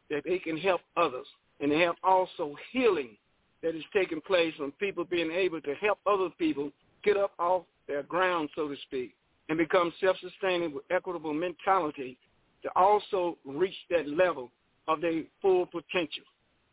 that 0.09 0.23
they 0.23 0.39
can 0.39 0.57
help 0.57 0.81
others. 0.97 1.27
And 1.59 1.71
they 1.71 1.79
have 1.79 1.95
also 2.03 2.55
healing 2.71 3.17
that 3.63 3.75
is 3.75 3.83
taking 3.93 4.21
place 4.21 4.53
from 4.57 4.71
people 4.73 5.05
being 5.05 5.31
able 5.31 5.61
to 5.61 5.73
help 5.75 5.99
other 6.05 6.29
people 6.37 6.71
get 7.03 7.17
up 7.17 7.31
off 7.39 7.63
their 7.87 8.03
ground, 8.03 8.49
so 8.55 8.67
to 8.67 8.75
speak, 8.83 9.15
and 9.49 9.57
become 9.57 9.93
self-sustaining 10.01 10.73
with 10.73 10.83
equitable 10.91 11.33
mentality 11.33 12.17
to 12.65 12.71
also 12.75 13.37
reach 13.45 13.75
that 13.91 14.09
level 14.09 14.51
of 14.87 14.99
their 14.99 15.21
full 15.41 15.67
potential. 15.67 16.23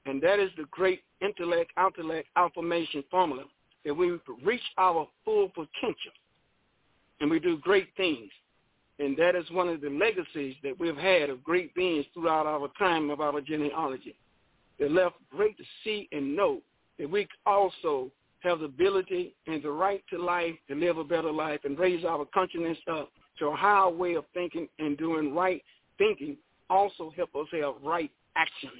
And 0.07 0.23
that 0.23 0.41
is 0.41 0.51
the 0.57 0.65
great 0.71 1.03
intellect, 1.21 1.71
intellect, 1.79 2.29
affirmation 2.35 3.05
formula 3.11 3.45
that 3.85 3.95
we 3.95 4.19
reach 4.43 4.63
our 4.79 5.07
full 5.25 5.49
potential 5.49 6.13
and 7.21 7.31
we 7.31 7.39
do 7.39 7.59
great 7.59 7.89
things. 7.97 8.31
And 8.99 9.17
that 9.19 9.37
is 9.37 9.49
one 9.51 9.69
of 9.69 9.81
the 9.81 9.91
legacies 9.91 10.57
that 10.63 10.79
we've 10.79 10.97
had 10.97 11.31
of 11.31 11.45
great 11.45 11.75
beings 11.75 12.07
throughout 12.15 12.47
our 12.47 12.69
time 12.79 13.11
of 13.11 13.21
our 13.21 13.41
genealogy. 13.41 14.17
They 14.79 14.89
left 14.89 15.17
great 15.31 15.57
to 15.59 15.65
see 15.85 16.09
and 16.11 16.35
know 16.35 16.61
that 16.99 17.11
we 17.11 17.29
also 17.47 18.11
have 18.41 18.61
the 18.61 18.65
ability 18.65 19.35
and 19.47 19.63
the 19.63 19.71
right 19.71 20.03
to 20.11 20.19
life, 20.19 20.55
to 20.69 20.75
live 20.75 20.99
a 20.99 21.05
better 21.05 21.31
life, 21.31 21.61
and 21.65 21.79
raise 21.79 22.05
our 22.05 22.25
consciousness 22.33 22.79
up 22.91 23.11
to 23.39 23.47
a 23.47 23.57
higher 23.57 23.91
way 23.91 24.15
of 24.15 24.25
thinking 24.35 24.69
and 24.79 24.99
doing 24.99 25.35
right 25.35 25.63
thinking 25.99 26.37
also 26.71 27.13
help 27.17 27.35
us 27.37 27.47
have 27.53 27.75
right 27.83 28.11
actions. 28.37 28.73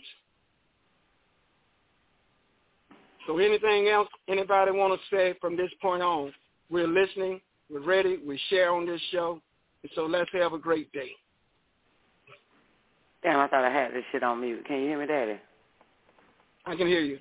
So 3.27 3.39
anything 3.39 3.89
else 3.89 4.09
anybody 4.29 4.71
want 4.73 4.99
to 4.99 5.01
say 5.15 5.35
from 5.41 5.57
this 5.57 5.71
point 5.81 6.03
on? 6.03 6.33
We're 6.71 6.89
listening. 6.89 7.41
We're 7.71 7.85
ready. 7.85 8.19
We 8.27 8.41
share 8.49 8.73
on 8.73 8.85
this 8.87 9.01
show. 9.13 9.41
And 9.83 9.93
so 9.95 10.07
let's 10.07 10.31
have 10.33 10.53
a 10.53 10.59
great 10.59 10.93
day. 10.93 11.13
Damn, 13.23 13.39
I 13.39 13.47
thought 13.47 13.65
I 13.65 13.71
had 13.71 13.93
this 13.93 14.03
shit 14.11 14.25
on 14.25 14.41
mute. 14.41 14.65
Can 14.67 14.81
you 14.81 14.89
hear 14.89 14.99
me, 14.99 15.07
Daddy? 15.07 15.39
I 16.67 16.75
can 16.75 16.89
hear 16.89 17.03
you. 17.03 17.19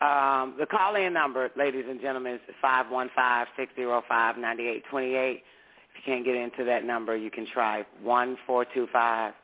Um, 0.00 0.54
the 0.58 0.66
call-in 0.66 1.12
number, 1.12 1.50
ladies 1.56 1.84
and 1.88 2.00
gentlemen, 2.00 2.34
is 2.34 2.40
515-605-9828. 2.64 5.42
If 5.94 6.06
you 6.06 6.14
can't 6.14 6.24
get 6.24 6.34
into 6.34 6.64
that 6.64 6.84
number, 6.84 7.16
you 7.16 7.30
can 7.30 7.46
try 7.52 7.84
one 8.02 8.36
four 8.46 8.64
two 8.74 8.86
five 8.92 9.34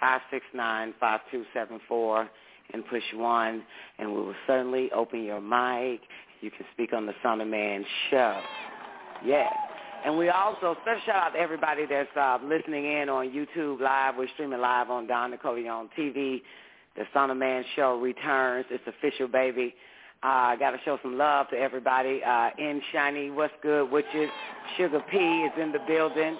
five 0.00 0.20
six 0.30 0.44
nine 0.54 0.94
five 1.00 1.20
two 1.30 1.44
seven 1.52 1.80
four 1.88 2.28
and 2.72 2.86
push 2.86 3.02
one, 3.14 3.62
and 3.98 4.12
we 4.12 4.20
will 4.20 4.34
certainly 4.46 4.90
open 4.92 5.22
your 5.22 5.40
mic. 5.40 6.00
You 6.40 6.50
can 6.50 6.66
speak 6.72 6.92
on 6.92 7.06
the 7.06 7.12
Son 7.22 7.40
of 7.40 7.48
Man 7.48 7.84
show. 8.10 8.40
Yes. 9.24 9.52
And 10.04 10.18
we 10.18 10.28
also, 10.28 10.76
special 10.82 11.00
shout 11.06 11.16
out 11.16 11.28
to 11.30 11.38
everybody 11.38 11.86
that's 11.88 12.14
uh, 12.14 12.38
listening 12.44 12.84
in 12.84 13.08
on 13.08 13.30
YouTube 13.30 13.80
Live. 13.80 14.16
We're 14.18 14.28
streaming 14.34 14.60
live 14.60 14.90
on 14.90 15.06
Don 15.06 15.30
Nicole 15.30 15.66
on 15.68 15.88
TV. 15.98 16.42
The 16.96 17.04
Son 17.14 17.30
of 17.30 17.38
Man 17.38 17.64
show 17.74 17.98
returns. 17.98 18.66
It's 18.70 18.84
official, 18.86 19.28
baby. 19.28 19.74
I 20.24 20.54
uh, 20.54 20.56
got 20.56 20.70
to 20.70 20.78
show 20.86 20.98
some 21.02 21.18
love 21.18 21.50
to 21.50 21.56
everybody. 21.56 22.22
Uh, 22.24 22.48
in 22.56 22.80
Shiny, 22.92 23.30
what's 23.30 23.52
good, 23.62 23.90
witches? 23.90 24.30
Sugar 24.78 25.04
P 25.10 25.18
is 25.18 25.52
in 25.60 25.70
the 25.70 25.80
building. 25.86 26.38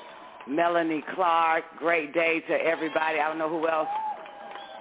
Melanie 0.48 1.04
Clark, 1.14 1.64
great 1.76 2.14
day 2.14 2.40
to 2.48 2.54
everybody. 2.54 3.20
I 3.20 3.28
don't 3.28 3.36
know 3.36 3.50
who 3.50 3.68
else 3.68 3.88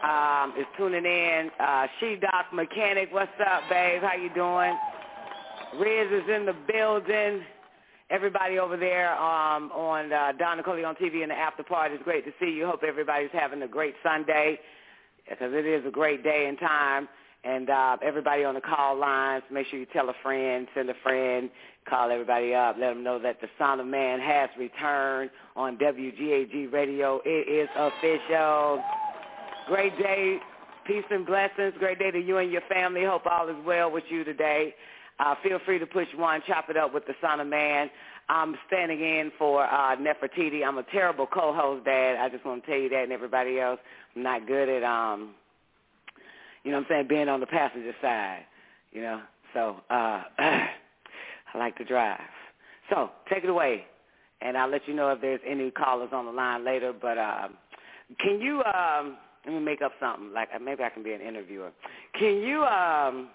um, 0.05 0.53
is 0.57 0.65
tuning 0.77 1.03
in. 1.03 1.51
Uh, 1.59 1.87
She 1.99 2.15
Doc 2.15 2.45
Mechanic, 2.53 3.09
what's 3.11 3.31
up, 3.41 3.63
babe? 3.69 4.01
How 4.01 4.15
you 4.15 4.33
doing? 4.33 4.73
Riz 5.77 6.23
is 6.23 6.29
in 6.33 6.45
the 6.45 6.55
building. 6.71 7.43
Everybody 8.09 8.57
over 8.57 8.77
there 8.77 9.11
um, 9.17 9.69
on 9.73 10.13
uh, 10.13 10.31
Don 10.39 10.55
Nicoleon 10.57 10.95
TV 10.95 11.23
and 11.23 11.31
the 11.31 11.35
after 11.35 11.63
party 11.63 11.95
is 11.95 12.01
great 12.05 12.23
to 12.23 12.31
see 12.39 12.51
you. 12.51 12.67
Hope 12.67 12.83
everybody's 12.87 13.31
having 13.33 13.63
a 13.63 13.67
great 13.67 13.95
Sunday 14.01 14.59
because 15.29 15.51
it 15.53 15.65
is 15.65 15.85
a 15.85 15.91
great 15.91 16.23
day 16.23 16.45
and 16.47 16.57
time. 16.57 17.09
And 17.43 17.69
uh, 17.69 17.97
everybody 18.01 18.45
on 18.45 18.55
the 18.55 18.61
call 18.61 18.97
lines, 18.97 19.43
make 19.51 19.67
sure 19.67 19.79
you 19.79 19.85
tell 19.91 20.09
a 20.09 20.13
friend, 20.23 20.67
send 20.73 20.89
a 20.89 20.93
friend, 21.03 21.49
call 21.89 22.09
everybody 22.09 22.53
up, 22.53 22.77
let 22.79 22.93
them 22.93 23.03
know 23.03 23.19
that 23.19 23.41
the 23.41 23.47
Son 23.59 23.79
of 23.79 23.87
Man 23.87 24.19
has 24.19 24.49
returned 24.57 25.29
on 25.55 25.77
WGAG 25.77 26.71
Radio. 26.71 27.19
It 27.25 27.49
is 27.49 27.69
official. 27.75 28.81
Great 29.67 29.97
day. 29.97 30.37
Peace 30.87 31.03
and 31.09 31.25
blessings. 31.25 31.73
Great 31.79 31.99
day 31.99 32.11
to 32.11 32.19
you 32.19 32.37
and 32.37 32.51
your 32.51 32.61
family. 32.69 33.03
Hope 33.05 33.25
all 33.25 33.49
is 33.49 33.55
well 33.65 33.91
with 33.91 34.03
you 34.09 34.23
today. 34.23 34.73
Uh, 35.19 35.35
feel 35.43 35.59
free 35.65 35.79
to 35.79 35.85
push 35.85 36.07
one, 36.15 36.41
chop 36.47 36.69
it 36.69 36.77
up 36.77 36.93
with 36.93 37.05
the 37.05 37.13
Son 37.21 37.39
of 37.39 37.47
Man. 37.47 37.89
I'm 38.29 38.55
standing 38.67 38.99
in 38.99 39.31
for 39.37 39.63
uh, 39.65 39.95
Nefertiti. 39.97 40.65
I'm 40.65 40.77
a 40.77 40.83
terrible 40.91 41.27
co-host, 41.27 41.85
Dad. 41.85 42.17
I 42.19 42.29
just 42.29 42.45
want 42.45 42.63
to 42.63 42.71
tell 42.71 42.79
you 42.79 42.89
that 42.89 43.03
and 43.03 43.11
everybody 43.11 43.59
else. 43.59 43.79
I'm 44.15 44.23
not 44.23 44.47
good 44.47 44.69
at, 44.69 44.83
um, 44.83 45.35
you 46.63 46.71
know 46.71 46.77
what 46.77 46.85
I'm 46.85 46.89
saying, 46.89 47.07
being 47.07 47.29
on 47.29 47.39
the 47.39 47.45
passenger 47.45 47.93
side, 48.01 48.45
you 48.91 49.01
know. 49.01 49.21
So 49.53 49.77
uh, 49.89 50.23
I 50.39 50.69
like 51.57 51.77
to 51.77 51.85
drive. 51.85 52.19
So 52.89 53.09
take 53.31 53.43
it 53.43 53.49
away, 53.49 53.85
and 54.41 54.57
I'll 54.57 54.69
let 54.69 54.87
you 54.87 54.93
know 54.93 55.09
if 55.11 55.21
there's 55.21 55.41
any 55.47 55.71
callers 55.71 56.09
on 56.11 56.25
the 56.25 56.31
line 56.31 56.65
later. 56.65 56.93
But 56.93 57.17
uh, 57.17 57.47
can 58.19 58.41
you... 58.41 58.63
Um, 58.63 59.17
let 59.45 59.55
me 59.55 59.59
make 59.59 59.81
up 59.81 59.91
something. 59.99 60.31
Like 60.31 60.47
maybe 60.61 60.83
I 60.83 60.89
can 60.89 61.03
be 61.03 61.11
an 61.11 61.19
interviewer. 61.19 61.73
Can 62.17 62.37
you? 62.37 62.63
um 62.63 63.27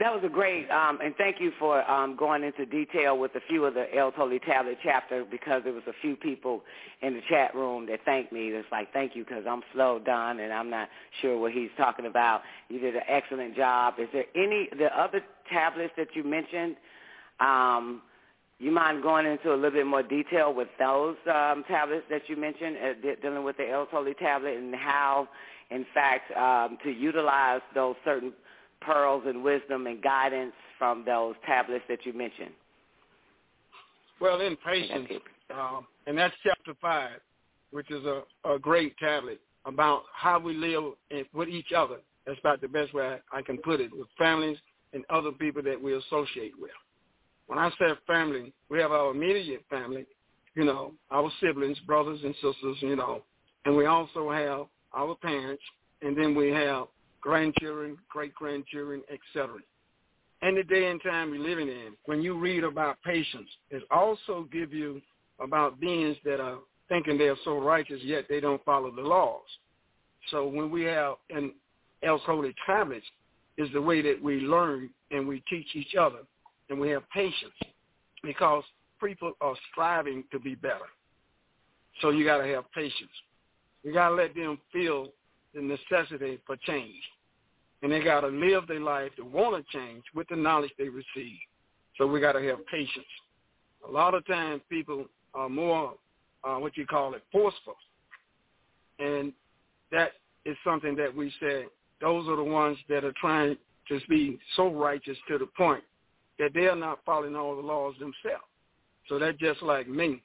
That 0.00 0.14
was 0.14 0.22
a 0.24 0.30
great, 0.30 0.66
um, 0.70 0.98
and 1.04 1.14
thank 1.16 1.40
you 1.40 1.52
for 1.58 1.88
um, 1.88 2.16
going 2.16 2.42
into 2.42 2.64
detail 2.64 3.18
with 3.18 3.34
a 3.34 3.40
few 3.50 3.66
of 3.66 3.74
the 3.74 3.84
El 3.94 4.10
Toli 4.12 4.38
Tablet 4.38 4.78
chapter 4.82 5.26
because 5.30 5.60
there 5.62 5.74
was 5.74 5.82
a 5.86 5.92
few 6.00 6.16
people 6.16 6.62
in 7.02 7.12
the 7.12 7.20
chat 7.28 7.54
room 7.54 7.84
that 7.84 8.00
thanked 8.06 8.32
me. 8.32 8.48
It's 8.48 8.66
like 8.72 8.90
thank 8.94 9.14
you 9.14 9.26
because 9.26 9.44
I'm 9.46 9.60
slow 9.74 9.98
done 9.98 10.40
and 10.40 10.54
I'm 10.54 10.70
not 10.70 10.88
sure 11.20 11.38
what 11.38 11.52
he's 11.52 11.68
talking 11.76 12.06
about. 12.06 12.40
You 12.70 12.78
did 12.80 12.96
an 12.96 13.02
excellent 13.08 13.54
job. 13.54 13.94
Is 13.98 14.08
there 14.14 14.24
any 14.34 14.70
the 14.78 14.86
other 14.98 15.20
tablets 15.52 15.92
that 15.98 16.08
you 16.14 16.24
mentioned? 16.24 16.76
Um, 17.38 18.00
you 18.58 18.70
mind 18.70 19.02
going 19.02 19.26
into 19.26 19.52
a 19.52 19.54
little 19.54 19.70
bit 19.70 19.86
more 19.86 20.02
detail 20.02 20.54
with 20.54 20.68
those 20.78 21.16
um, 21.26 21.62
tablets 21.68 22.06
that 22.08 22.22
you 22.26 22.36
mentioned, 22.36 22.76
uh, 22.78 22.94
de- 23.02 23.16
dealing 23.16 23.44
with 23.44 23.58
the 23.58 23.68
El 23.68 23.84
Toli 23.84 24.14
tablet 24.14 24.56
and 24.56 24.74
how, 24.74 25.28
in 25.70 25.84
fact, 25.92 26.34
um, 26.38 26.78
to 26.84 26.90
utilize 26.90 27.60
those 27.74 27.96
certain 28.02 28.32
pearls 28.80 29.24
and 29.26 29.42
wisdom 29.42 29.86
and 29.86 30.02
guidance 30.02 30.52
from 30.78 31.04
those 31.04 31.34
tablets 31.46 31.84
that 31.88 32.04
you 32.04 32.12
mentioned? 32.12 32.52
Well, 34.20 34.40
in 34.40 34.56
patience, 34.56 35.08
um, 35.54 35.86
and 36.06 36.16
that's 36.16 36.34
chapter 36.42 36.74
five, 36.80 37.20
which 37.70 37.90
is 37.90 38.04
a, 38.04 38.22
a 38.48 38.58
great 38.58 38.96
tablet 38.98 39.40
about 39.64 40.02
how 40.14 40.38
we 40.38 40.54
live 40.54 40.92
in, 41.10 41.24
with 41.32 41.48
each 41.48 41.72
other. 41.76 41.96
That's 42.26 42.38
about 42.40 42.60
the 42.60 42.68
best 42.68 42.92
way 42.92 43.18
I, 43.32 43.38
I 43.38 43.42
can 43.42 43.58
put 43.58 43.80
it, 43.80 43.90
with 43.92 44.08
families 44.18 44.58
and 44.92 45.04
other 45.08 45.32
people 45.32 45.62
that 45.62 45.80
we 45.80 45.94
associate 45.94 46.52
with 46.60 46.70
when 47.50 47.58
I 47.58 47.68
say 47.80 47.86
family, 48.06 48.52
we 48.68 48.78
have 48.78 48.92
our 48.92 49.10
immediate 49.10 49.64
family, 49.68 50.06
you 50.54 50.64
know, 50.64 50.92
our 51.10 51.28
siblings, 51.40 51.76
brothers 51.80 52.20
and 52.22 52.32
sisters, 52.34 52.76
you 52.78 52.94
know, 52.94 53.24
and 53.64 53.76
we 53.76 53.86
also 53.86 54.30
have 54.30 54.66
our 54.94 55.16
parents, 55.16 55.62
and 56.00 56.16
then 56.16 56.36
we 56.36 56.50
have 56.50 56.84
grandchildren, 57.20 57.96
great-grandchildren, 58.08 59.02
etc. 59.12 59.56
And 60.42 60.56
the 60.56 60.62
day 60.62 60.90
and 60.90 61.02
time 61.02 61.30
we're 61.30 61.40
living 61.40 61.68
in, 61.68 61.92
when 62.06 62.22
you 62.22 62.38
read 62.38 62.64
about 62.64 62.96
patience, 63.02 63.48
it 63.70 63.82
also 63.90 64.48
give 64.52 64.72
you 64.72 65.00
about 65.38 65.80
beings 65.80 66.16
that 66.24 66.40
are 66.40 66.58
thinking 66.88 67.18
they're 67.18 67.36
so 67.44 67.58
righteous, 67.58 68.00
yet 68.02 68.26
they 68.28 68.40
don't 68.40 68.64
follow 68.64 68.90
the 68.90 69.02
laws. 69.02 69.42
So 70.30 70.46
when 70.46 70.70
we 70.70 70.82
have 70.84 71.14
an 71.30 71.52
El 72.02 72.18
Holy 72.18 72.54
is 73.58 73.68
the 73.72 73.80
way 73.80 74.02
that 74.02 74.22
we 74.22 74.40
learn 74.40 74.90
and 75.10 75.26
we 75.26 75.42
teach 75.50 75.66
each 75.74 75.94
other 75.98 76.20
and 76.68 76.80
we 76.80 76.88
have 76.90 77.02
patience 77.10 77.52
because 78.22 78.64
people 79.02 79.32
are 79.40 79.54
striving 79.70 80.24
to 80.32 80.38
be 80.38 80.54
better. 80.54 80.88
So 82.00 82.10
you 82.10 82.24
got 82.24 82.38
to 82.38 82.46
have 82.48 82.70
patience. 82.72 83.10
You 83.82 83.92
got 83.92 84.10
to 84.10 84.14
let 84.14 84.34
them 84.34 84.58
feel 84.72 85.08
the 85.54 85.60
necessity 85.60 86.38
for 86.46 86.56
change. 86.56 87.02
And 87.82 87.90
they 87.90 88.00
got 88.00 88.20
to 88.20 88.28
live 88.28 88.66
their 88.68 88.80
life 88.80 89.10
to 89.16 89.24
want 89.24 89.56
to 89.56 89.78
change 89.78 90.04
with 90.14 90.28
the 90.28 90.36
knowledge 90.36 90.70
they 90.78 90.88
receive. 90.88 91.38
So 91.96 92.06
we 92.06 92.20
got 92.20 92.32
to 92.32 92.42
have 92.48 92.66
patience. 92.66 93.06
A 93.88 93.90
lot 93.90 94.14
of 94.14 94.26
times 94.26 94.60
people 94.68 95.06
are 95.34 95.48
more, 95.48 95.94
uh, 96.44 96.56
what 96.56 96.76
you 96.76 96.86
call 96.86 97.14
it, 97.14 97.22
forceful. 97.32 97.76
And 98.98 99.32
that 99.90 100.12
is 100.44 100.56
something 100.64 100.94
that 100.96 101.14
we 101.14 101.32
say, 101.40 101.64
those 102.00 102.28
are 102.28 102.36
the 102.36 102.44
ones 102.44 102.78
that 102.88 103.04
are 103.04 103.14
trying 103.20 103.56
to 103.88 104.00
be 104.08 104.38
so 104.56 104.72
righteous 104.72 105.16
to 105.28 105.38
the 105.38 105.46
point 105.46 105.82
that 106.38 106.54
they 106.54 106.66
are 106.66 106.76
not 106.76 107.00
following 107.04 107.36
all 107.36 107.56
the 107.56 107.62
laws 107.62 107.94
themselves. 107.98 108.44
So 109.08 109.18
that's 109.18 109.38
just 109.38 109.62
like 109.62 109.88
me. 109.88 110.22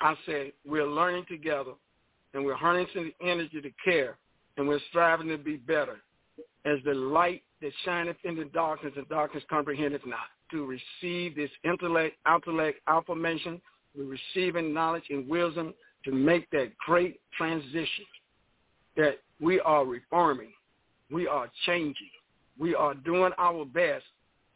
I 0.00 0.14
said 0.26 0.52
we're 0.66 0.86
learning 0.86 1.24
together 1.28 1.72
and 2.34 2.44
we're 2.44 2.54
harnessing 2.54 3.12
the 3.20 3.26
energy 3.28 3.60
to 3.60 3.70
care 3.84 4.16
and 4.56 4.68
we're 4.68 4.80
striving 4.88 5.28
to 5.28 5.38
be 5.38 5.56
better 5.56 5.96
as 6.64 6.78
the 6.84 6.94
light 6.94 7.42
that 7.60 7.72
shineth 7.84 8.16
in 8.24 8.36
the 8.36 8.44
darkness 8.46 8.92
and 8.96 9.08
darkness 9.08 9.42
comprehendeth 9.48 10.06
not. 10.06 10.26
To 10.50 10.66
receive 10.66 11.34
this 11.34 11.50
intellect, 11.64 12.16
intellect, 12.26 12.80
affirmation, 12.86 13.60
we're 13.96 14.16
receiving 14.34 14.74
knowledge 14.74 15.04
and 15.08 15.26
wisdom 15.28 15.72
to 16.04 16.12
make 16.12 16.50
that 16.50 16.76
great 16.78 17.20
transition 17.36 18.04
that 18.96 19.18
we 19.40 19.60
are 19.60 19.86
reforming, 19.86 20.52
we 21.10 21.26
are 21.26 21.48
changing, 21.66 22.10
we 22.58 22.74
are 22.74 22.94
doing 22.94 23.32
our 23.38 23.64
best 23.64 24.04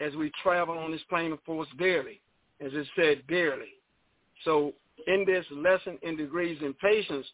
as 0.01 0.15
we 0.15 0.31
travel 0.43 0.77
on 0.77 0.93
this 0.93 1.01
plane 1.09 1.33
of 1.33 1.39
force 1.45 1.69
daily, 1.79 2.21
as 2.61 2.73
it 2.75 2.87
said, 2.95 3.23
daily. 3.29 3.73
So 4.45 4.75
in 5.07 5.25
this 5.27 5.45
lesson 5.51 5.99
in 6.03 6.17
degrees 6.17 6.59
in 6.61 6.75
patience, 6.75 7.27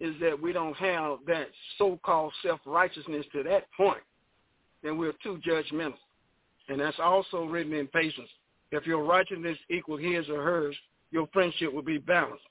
is 0.00 0.14
that 0.20 0.40
we 0.40 0.52
don't 0.52 0.76
have 0.76 1.18
that 1.26 1.48
so-called 1.78 2.32
self-righteousness 2.42 3.26
to 3.32 3.42
that 3.44 3.64
point, 3.76 4.02
then 4.82 4.98
we're 4.98 5.14
too 5.22 5.40
judgmental. 5.46 5.94
And 6.68 6.80
that's 6.80 6.98
also 6.98 7.44
written 7.44 7.72
in 7.72 7.86
patience. 7.88 8.28
If 8.70 8.86
your 8.86 9.04
righteousness 9.04 9.58
equal 9.70 9.96
his 9.96 10.28
or 10.28 10.42
hers, 10.42 10.76
your 11.10 11.28
friendship 11.32 11.72
will 11.72 11.82
be 11.82 11.98
balanced. 11.98 12.44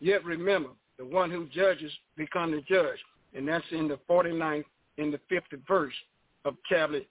Yet 0.00 0.24
remember, 0.24 0.70
the 0.98 1.04
one 1.04 1.30
who 1.30 1.46
judges 1.46 1.92
become 2.16 2.50
the 2.50 2.60
judge. 2.62 2.98
And 3.34 3.48
that's 3.48 3.64
in 3.70 3.88
the 3.88 3.98
49th, 4.08 4.64
in 4.98 5.10
the 5.10 5.20
50th 5.30 5.66
verse 5.66 5.94
of 6.44 6.54
tablet, 6.68 7.08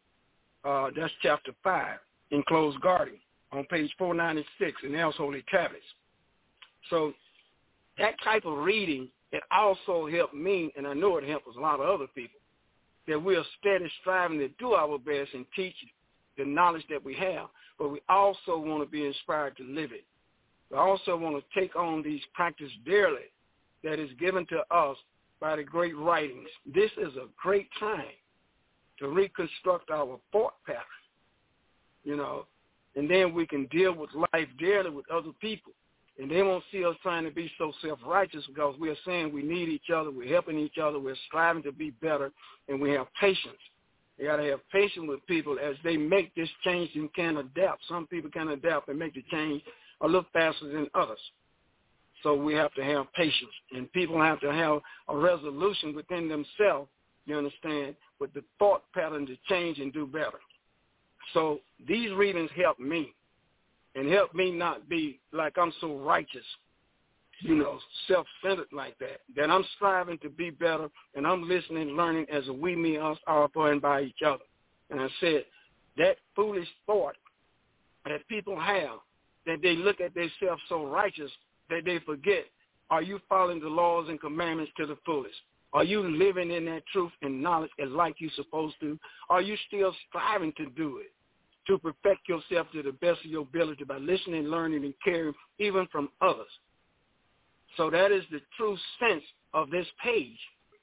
uh, 0.64 0.90
that's 0.96 1.14
chapter 1.22 1.52
5, 1.64 1.98
enclosed 2.32 2.80
garden, 2.82 3.16
on 3.52 3.64
page 3.66 3.92
496 3.98 4.82
in 4.84 4.96
El's 4.96 5.16
Holy 5.16 5.44
Tablets. 5.50 5.84
So 6.90 7.14
that 7.98 8.16
type 8.24 8.46
of 8.46 8.60
reading, 8.60 9.08
it 9.32 9.44
also 9.52 10.08
helped 10.08 10.34
me, 10.34 10.72
and 10.76 10.88
I 10.88 10.94
know 10.94 11.18
it 11.18 11.28
helps 11.28 11.56
a 11.56 11.60
lot 11.60 11.80
of 11.80 11.90
other 11.90 12.08
people, 12.16 12.40
that 13.08 13.24
we 13.24 13.36
are 13.36 13.44
steady 13.60 13.90
striving 14.02 14.40
to 14.40 14.50
do 14.60 14.74
our 14.74 14.98
best 14.98 15.34
and 15.34 15.46
teach 15.56 15.76
the 16.38 16.46
knowledge 16.46 16.86
that 16.90 17.04
we 17.04 17.14
have, 17.16 17.48
but 17.78 17.90
we 17.90 18.00
also 18.10 18.58
want 18.58 18.84
to 18.84 18.90
be 18.90 19.06
inspired 19.06 19.58
to 19.58 19.64
live 19.64 19.92
it. 19.92 20.06
We 20.72 20.78
also 20.78 21.18
want 21.18 21.36
to 21.36 21.60
take 21.60 21.76
on 21.76 22.04
these 22.04 22.22
practices 22.34 22.72
daily 22.86 23.32
that 23.84 24.00
is 24.00 24.10
given 24.20 24.46
to 24.48 24.60
us 24.76 24.98
by 25.40 25.56
the 25.56 25.64
great 25.64 25.98
writings. 25.98 26.50
This 26.74 26.92
is 26.98 27.16
a 27.16 27.28
great 27.42 27.70
time 27.80 28.04
to 29.00 29.08
reconstruct 29.08 29.90
our 29.90 30.20
thought 30.32 30.54
pattern, 30.66 30.82
you 32.04 32.18
know, 32.18 32.46
and 32.96 33.10
then 33.10 33.34
we 33.34 33.48
can 33.48 33.66
deal 33.68 33.94
with 33.94 34.10
life 34.34 34.48
daily 34.60 34.90
with 34.90 35.10
other 35.10 35.32
people. 35.40 35.72
And 36.20 36.30
they 36.30 36.44
won't 36.44 36.64
see 36.70 36.84
us 36.84 36.96
trying 37.02 37.24
to 37.24 37.32
be 37.32 37.50
so 37.58 37.72
self-righteous 37.82 38.46
because 38.48 38.76
we're 38.78 38.98
saying 39.06 39.34
we 39.34 39.42
need 39.42 39.70
each 39.70 39.90
other, 39.90 40.12
we're 40.12 40.32
helping 40.32 40.60
each 40.60 40.78
other, 40.78 41.00
we're 41.00 41.16
striving 41.28 41.64
to 41.64 41.72
be 41.72 41.92
better, 41.92 42.32
and 42.68 42.82
we 42.82 42.92
have 42.92 43.08
patience. 43.20 43.58
You 44.18 44.26
got 44.26 44.36
to 44.36 44.44
have 44.44 44.60
patience 44.70 45.06
with 45.08 45.26
people 45.28 45.58
as 45.64 45.76
they 45.82 45.96
make 45.96 46.36
this 46.36 46.50
change 46.66 46.92
and 46.96 47.14
can 47.14 47.38
adapt. 47.38 47.84
Some 47.88 48.06
people 48.06 48.30
can 48.30 48.50
adapt 48.50 48.90
and 48.90 49.00
make 49.00 49.14
the 49.14 49.24
change 49.32 49.64
a 50.02 50.06
little 50.06 50.26
faster 50.34 50.68
than 50.68 50.88
others. 50.94 51.20
So 52.22 52.36
we 52.36 52.54
have 52.56 52.74
to 52.74 52.84
have 52.84 53.06
patience, 53.14 53.54
and 53.72 53.90
people 53.94 54.22
have 54.22 54.42
to 54.42 54.52
have 54.52 54.80
a 55.08 55.18
resolution 55.18 55.96
within 55.96 56.28
themselves, 56.28 56.90
you 57.26 57.38
understand, 57.38 57.96
with 58.20 58.34
the 58.34 58.44
thought 58.58 58.84
pattern 58.94 59.26
to 59.28 59.38
change 59.48 59.80
and 59.80 59.94
do 59.94 60.06
better. 60.06 60.40
So 61.34 61.62
these 61.88 62.12
readings 62.12 62.50
help 62.62 62.78
me, 62.78 63.14
and 63.96 64.12
help 64.12 64.34
me 64.34 64.52
not 64.52 64.88
be 64.88 65.20
like 65.32 65.58
I'm 65.58 65.74
so 65.82 65.98
righteous, 65.98 66.46
you 67.42 67.56
know, 67.56 67.80
self-centered 68.08 68.72
like 68.72 68.98
that. 69.00 69.22
That 69.36 69.50
I'm 69.50 69.66
striving 69.76 70.18
to 70.20 70.30
be 70.30 70.50
better, 70.50 70.90
and 71.16 71.26
I'm 71.26 71.48
listening, 71.48 71.90
learning 71.90 72.28
as 72.32 72.48
a 72.48 72.54
we, 72.54 72.76
me, 72.76 72.98
us, 72.98 73.18
our, 73.28 73.50
for, 73.54 73.72
and 73.72 73.82
by 73.82 74.02
each 74.02 74.22
other. 74.26 74.44
And 74.90 75.00
I 75.00 75.08
said 75.20 75.46
that 75.98 76.18
foolish 76.36 76.68
thought 76.86 77.16
that 78.06 78.28
people 78.28 78.60
have 78.60 79.00
that 79.46 79.62
they 79.62 79.76
look 79.76 80.00
at 80.02 80.14
themselves 80.14 80.62
so 80.70 80.86
righteous 80.88 81.32
that 81.70 81.86
they 81.86 82.00
forget, 82.00 82.46
are 82.90 83.02
you 83.02 83.20
following 83.30 83.60
the 83.60 83.68
laws 83.68 84.08
and 84.10 84.20
commandments 84.20 84.72
to 84.78 84.86
the 84.86 84.98
fullest? 85.06 85.36
Are 85.74 85.84
you 85.84 86.02
living 86.02 86.52
in 86.52 86.66
that 86.66 86.84
truth 86.92 87.12
and 87.22 87.42
knowledge 87.42 87.70
as 87.80 87.90
like 87.90 88.16
you're 88.18 88.32
supposed 88.36 88.76
to? 88.80 88.98
Are 89.30 89.42
you 89.42 89.56
still 89.68 89.94
striving 90.08 90.52
to 90.58 90.66
do 90.72 90.98
it, 90.98 91.12
to 91.70 91.78
perfect 91.78 92.28
yourself 92.28 92.68
to 92.74 92.84
the 92.84 92.92
best 92.92 93.24
of 93.24 93.32
your 93.32 93.44
ability 93.44 93.86
by 93.86 93.98
listening, 93.98 94.44
learning, 94.44 94.84
and 94.84 94.94
caring 95.04 95.34
even 95.60 95.88
from 95.92 96.10
others? 96.22 96.52
So 97.78 97.90
that 97.90 98.12
is 98.12 98.24
the 98.32 98.42
true 98.58 98.78
sense 99.00 99.24
of 99.54 99.70
this 99.70 99.88
page 100.04 100.38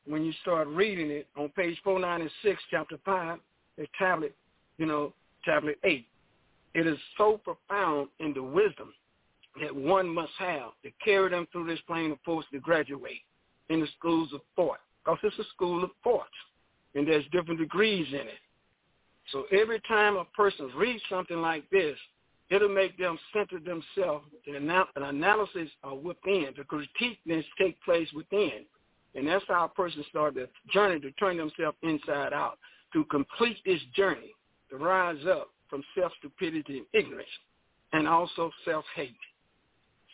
when 0.06 0.24
you 0.24 0.32
start 0.40 0.68
reading 0.68 1.10
it 1.10 1.26
on 1.36 1.48
page 1.50 1.78
496, 1.82 2.62
chapter 2.70 2.96
5, 3.04 3.38
the 3.76 3.86
tablet, 3.98 4.34
you 4.78 4.86
know, 4.86 5.12
tablet 5.44 5.78
8. 5.84 6.06
It 6.74 6.86
is 6.86 6.98
so 7.18 7.40
profound 7.42 8.08
in 8.20 8.32
the 8.32 8.42
wisdom 8.42 8.94
that 9.60 9.74
one 9.74 10.08
must 10.08 10.32
have 10.38 10.70
to 10.84 10.90
carry 11.04 11.30
them 11.30 11.46
through 11.50 11.66
this 11.66 11.80
plane 11.86 12.12
of 12.12 12.18
force 12.24 12.46
to 12.52 12.60
graduate 12.60 13.22
in 13.68 13.80
the 13.80 13.88
schools 13.98 14.32
of 14.32 14.40
thought. 14.54 14.78
Because 15.04 15.18
it's 15.22 15.38
a 15.38 15.50
school 15.54 15.82
of 15.82 15.90
thought, 16.04 16.26
and 16.94 17.06
there's 17.06 17.24
different 17.32 17.60
degrees 17.60 18.06
in 18.08 18.26
it. 18.26 18.40
So 19.32 19.44
every 19.52 19.80
time 19.88 20.16
a 20.16 20.24
person 20.24 20.70
reads 20.76 21.02
something 21.10 21.40
like 21.40 21.68
this, 21.70 21.96
it'll 22.50 22.68
make 22.68 22.96
them 22.96 23.18
center 23.32 23.58
themselves. 23.58 24.26
An 24.46 24.70
analysis 24.96 25.68
of 25.82 25.98
within. 25.98 26.54
The 26.56 26.64
critique 26.64 27.18
critiqueness 27.26 27.44
take 27.58 27.82
place 27.82 28.08
within. 28.14 28.64
And 29.14 29.26
that's 29.26 29.44
how 29.48 29.64
a 29.64 29.68
person 29.68 30.04
starts 30.10 30.36
the 30.36 30.48
journey 30.72 31.00
to 31.00 31.10
turn 31.12 31.38
themselves 31.38 31.76
inside 31.82 32.32
out, 32.32 32.58
to 32.92 33.04
complete 33.06 33.56
this 33.64 33.80
journey, 33.94 34.34
to 34.70 34.76
rise 34.76 35.24
up 35.28 35.48
from 35.70 35.82
self-stupidity 35.98 36.78
and 36.78 36.86
ignorance, 36.92 37.28
and 37.92 38.06
also 38.06 38.50
self-hate. 38.64 39.16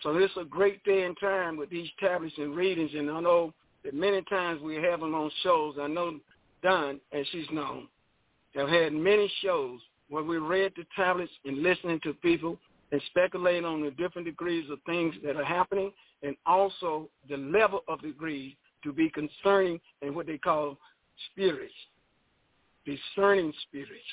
So 0.02 0.14
this 0.14 0.30
is 0.30 0.36
a 0.40 0.44
great 0.44 0.82
day 0.84 1.02
and 1.02 1.16
time 1.20 1.56
with 1.56 1.68
these 1.68 1.88
tablets 2.00 2.34
and 2.38 2.56
readings, 2.56 2.92
and 2.94 3.10
I 3.10 3.20
know 3.20 3.52
that 3.84 3.92
many 3.92 4.22
times 4.22 4.62
we 4.62 4.76
have 4.76 5.00
them 5.00 5.14
on 5.14 5.30
shows. 5.42 5.74
I 5.80 5.88
know 5.88 6.18
Don, 6.62 7.00
as 7.12 7.26
she's 7.32 7.50
known, 7.52 7.88
have 8.54 8.68
had 8.68 8.92
many 8.92 9.30
shows 9.42 9.80
where 10.08 10.22
we 10.22 10.38
read 10.38 10.72
the 10.76 10.84
tablets 10.94 11.32
and 11.44 11.62
listening 11.62 12.00
to 12.00 12.12
people 12.14 12.58
and 12.90 13.00
speculate 13.06 13.64
on 13.64 13.82
the 13.82 13.90
different 13.92 14.26
degrees 14.26 14.68
of 14.70 14.78
things 14.84 15.14
that 15.24 15.36
are 15.36 15.44
happening 15.44 15.90
and 16.22 16.36
also 16.46 17.08
the 17.28 17.36
level 17.36 17.80
of 17.88 18.02
degrees 18.02 18.54
to 18.84 18.92
be 18.92 19.10
concerning 19.10 19.80
and 20.02 20.14
what 20.14 20.26
they 20.26 20.38
call 20.38 20.76
spirits, 21.30 21.72
discerning 22.84 23.52
spirits, 23.68 24.04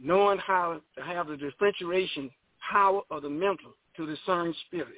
knowing 0.00 0.38
how 0.38 0.80
to 0.96 1.02
have 1.02 1.28
the 1.28 1.36
differentiation 1.36 2.30
power 2.70 3.02
of 3.10 3.22
the 3.22 3.28
mental 3.30 3.74
to 3.96 4.06
discern 4.06 4.54
spirits, 4.66 4.94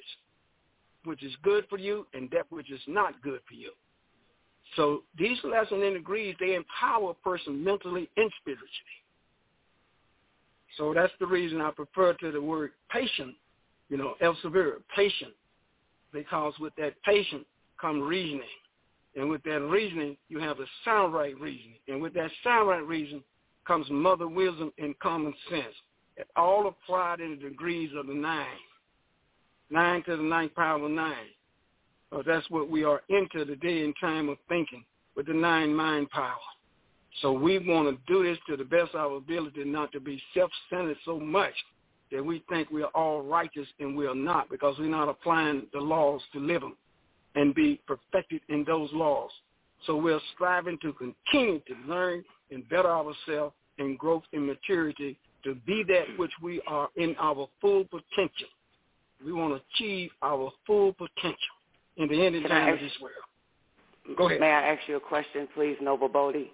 which 1.03 1.23
is 1.23 1.33
good 1.43 1.65
for 1.69 1.77
you 1.77 2.05
and 2.13 2.29
that 2.31 2.45
which 2.49 2.71
is 2.71 2.81
not 2.87 3.21
good 3.21 3.39
for 3.47 3.55
you. 3.55 3.71
So 4.75 5.03
these 5.17 5.37
lessons 5.43 5.81
and 5.83 5.95
degrees, 5.95 6.35
they 6.39 6.55
empower 6.55 7.11
a 7.11 7.13
person 7.15 7.63
mentally 7.63 8.09
and 8.17 8.31
spiritually. 8.41 8.69
So 10.77 10.93
that's 10.93 11.13
the 11.19 11.25
reason 11.25 11.59
I 11.59 11.71
prefer 11.71 12.13
to 12.13 12.31
the 12.31 12.41
word 12.41 12.71
patient, 12.91 13.35
you 13.89 13.97
know, 13.97 14.13
El 14.21 14.37
Severe, 14.41 14.77
patient, 14.95 15.33
because 16.13 16.53
with 16.59 16.73
that 16.77 16.93
patient 17.03 17.45
come 17.79 18.01
reasoning. 18.01 18.43
And 19.15 19.29
with 19.29 19.43
that 19.43 19.61
reasoning, 19.61 20.15
you 20.29 20.39
have 20.39 20.57
the 20.57 20.65
sound 20.85 21.13
right 21.13 21.37
reasoning. 21.39 21.79
And 21.87 22.01
with 22.01 22.13
that 22.13 22.29
sound 22.43 22.69
right 22.69 22.85
reason 22.85 23.23
comes 23.65 23.87
mother 23.89 24.27
wisdom 24.27 24.71
and 24.77 24.97
common 24.99 25.33
sense. 25.49 25.75
It 26.15 26.27
all 26.35 26.67
applied 26.67 27.19
in 27.19 27.31
the 27.31 27.49
degrees 27.49 27.91
of 27.97 28.07
the 28.07 28.13
nine. 28.13 28.45
Nine 29.71 30.03
to 30.03 30.17
the 30.17 30.23
ninth 30.23 30.55
power 30.55 30.83
of 30.83 30.91
nine. 30.91 31.15
That's 32.25 32.49
what 32.49 32.69
we 32.69 32.83
are 32.83 33.01
into 33.09 33.45
the 33.45 33.55
day 33.55 33.83
and 33.83 33.93
time 34.01 34.29
of 34.29 34.37
thinking 34.47 34.83
with 35.15 35.27
the 35.27 35.33
nine 35.33 35.73
mind 35.73 36.09
power. 36.09 36.35
So 37.21 37.31
we 37.31 37.59
want 37.59 37.89
to 37.89 38.13
do 38.13 38.23
this 38.23 38.37
to 38.47 38.55
the 38.55 38.63
best 38.63 38.93
of 38.93 38.99
our 38.99 39.17
ability 39.17 39.63
not 39.65 39.91
to 39.91 39.99
be 39.99 40.21
self-centered 40.33 40.97
so 41.05 41.19
much 41.19 41.53
that 42.11 42.23
we 42.23 42.43
think 42.49 42.69
we 42.71 42.83
are 42.83 42.91
all 42.95 43.21
righteous 43.21 43.67
and 43.79 43.95
we 43.95 44.07
are 44.07 44.15
not 44.15 44.49
because 44.49 44.75
we're 44.79 44.89
not 44.89 45.09
applying 45.09 45.63
the 45.73 45.79
laws 45.79 46.21
to 46.33 46.39
live 46.39 46.61
them 46.61 46.75
and 47.35 47.53
be 47.53 47.79
perfected 47.87 48.41
in 48.49 48.63
those 48.65 48.89
laws. 48.93 49.31
So 49.85 49.95
we're 49.95 50.19
striving 50.33 50.77
to 50.81 50.93
continue 50.93 51.59
to 51.59 51.75
learn 51.87 52.23
and 52.51 52.67
better 52.69 52.89
ourselves 52.89 53.53
in 53.77 53.95
growth 53.95 54.23
and 54.33 54.45
maturity 54.45 55.17
to 55.43 55.55
be 55.55 55.83
that 55.87 56.05
which 56.17 56.31
we 56.41 56.61
are 56.67 56.89
in 56.97 57.15
our 57.19 57.47
full 57.61 57.85
potential. 57.85 58.47
We 59.23 59.31
want 59.31 59.53
to 59.53 59.61
achieve 59.75 60.11
our 60.21 60.51
full 60.65 60.93
potential 60.93 61.37
in 61.97 62.07
the 62.07 62.25
end 62.25 62.35
of 62.35 62.43
time 62.47 62.73
of 62.73 62.79
this 62.79 62.91
world. 63.01 63.13
Go 64.17 64.27
ahead. 64.27 64.39
May 64.39 64.51
I 64.51 64.73
ask 64.73 64.87
you 64.87 64.97
a 64.97 64.99
question, 64.99 65.47
please, 65.53 65.77
Noble 65.81 66.09
Boddie? 66.09 66.51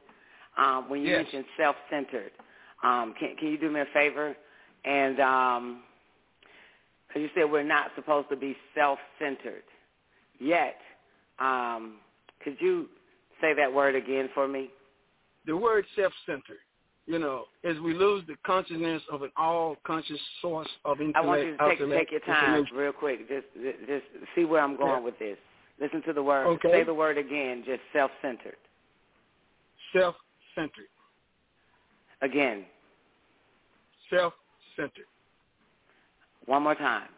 Um, 0.58 0.90
when 0.90 1.02
you 1.02 1.10
yes. 1.10 1.24
mentioned 1.24 1.46
self-centered, 1.58 2.32
um, 2.84 3.14
can, 3.20 3.36
can 3.38 3.50
you 3.50 3.58
do 3.58 3.70
me 3.70 3.82
a 3.82 3.86
favor? 3.94 4.36
And 4.86 5.20
um, 5.20 5.84
you 7.16 7.30
said 7.36 7.50
we're 7.50 7.64
not 7.64 7.92
supposed 7.96 8.30
to 8.30 8.36
be 8.36 8.56
self-centered. 8.74 9.64
Yet, 10.40 10.78
um, 11.40 11.96
could 12.44 12.58
you 12.60 12.88
say 13.42 13.54
that 13.54 13.74
word 13.74 13.96
again 13.96 14.30
for 14.34 14.48
me? 14.48 14.70
The 15.46 15.56
word 15.56 15.86
self-centered, 15.96 16.58
you 17.08 17.20
know, 17.20 17.46
as 17.64 17.78
we 17.80 17.94
lose 17.94 18.24
the 18.28 18.36
consciousness 18.46 19.02
of 19.12 19.22
an 19.22 19.32
all-conscious 19.38 20.20
source 20.42 20.68
of 20.86 21.00
intellect. 21.02 21.18
I 21.18 21.28
want 21.28 21.42
you 21.42 21.58
to 21.58 21.70
take, 21.70 22.10
take 22.10 22.12
your 22.12 22.20
time 22.22 22.66
real 22.76 22.92
quick. 22.92 23.28
Just, 23.28 23.46
just 23.88 24.04
see 24.36 24.46
where 24.46 24.62
I'm 24.62 24.76
going 24.76 24.90
Yeah. 24.90 25.00
with 25.00 25.20
this. 25.20 25.38
Listen 25.80 26.02
to 26.04 26.14
the 26.14 26.24
word. 26.24 26.48
Okay. 26.48 26.72
Say 26.72 26.84
the 26.84 26.94
word 26.94 27.18
again. 27.18 27.64
Just 27.66 27.82
self-centered. 27.94 28.58
Self-centered. 29.94 30.90
Again. 32.22 32.66
Self-centered. 34.10 35.06
One 36.46 36.64
more 36.64 36.76
time. 36.76 37.10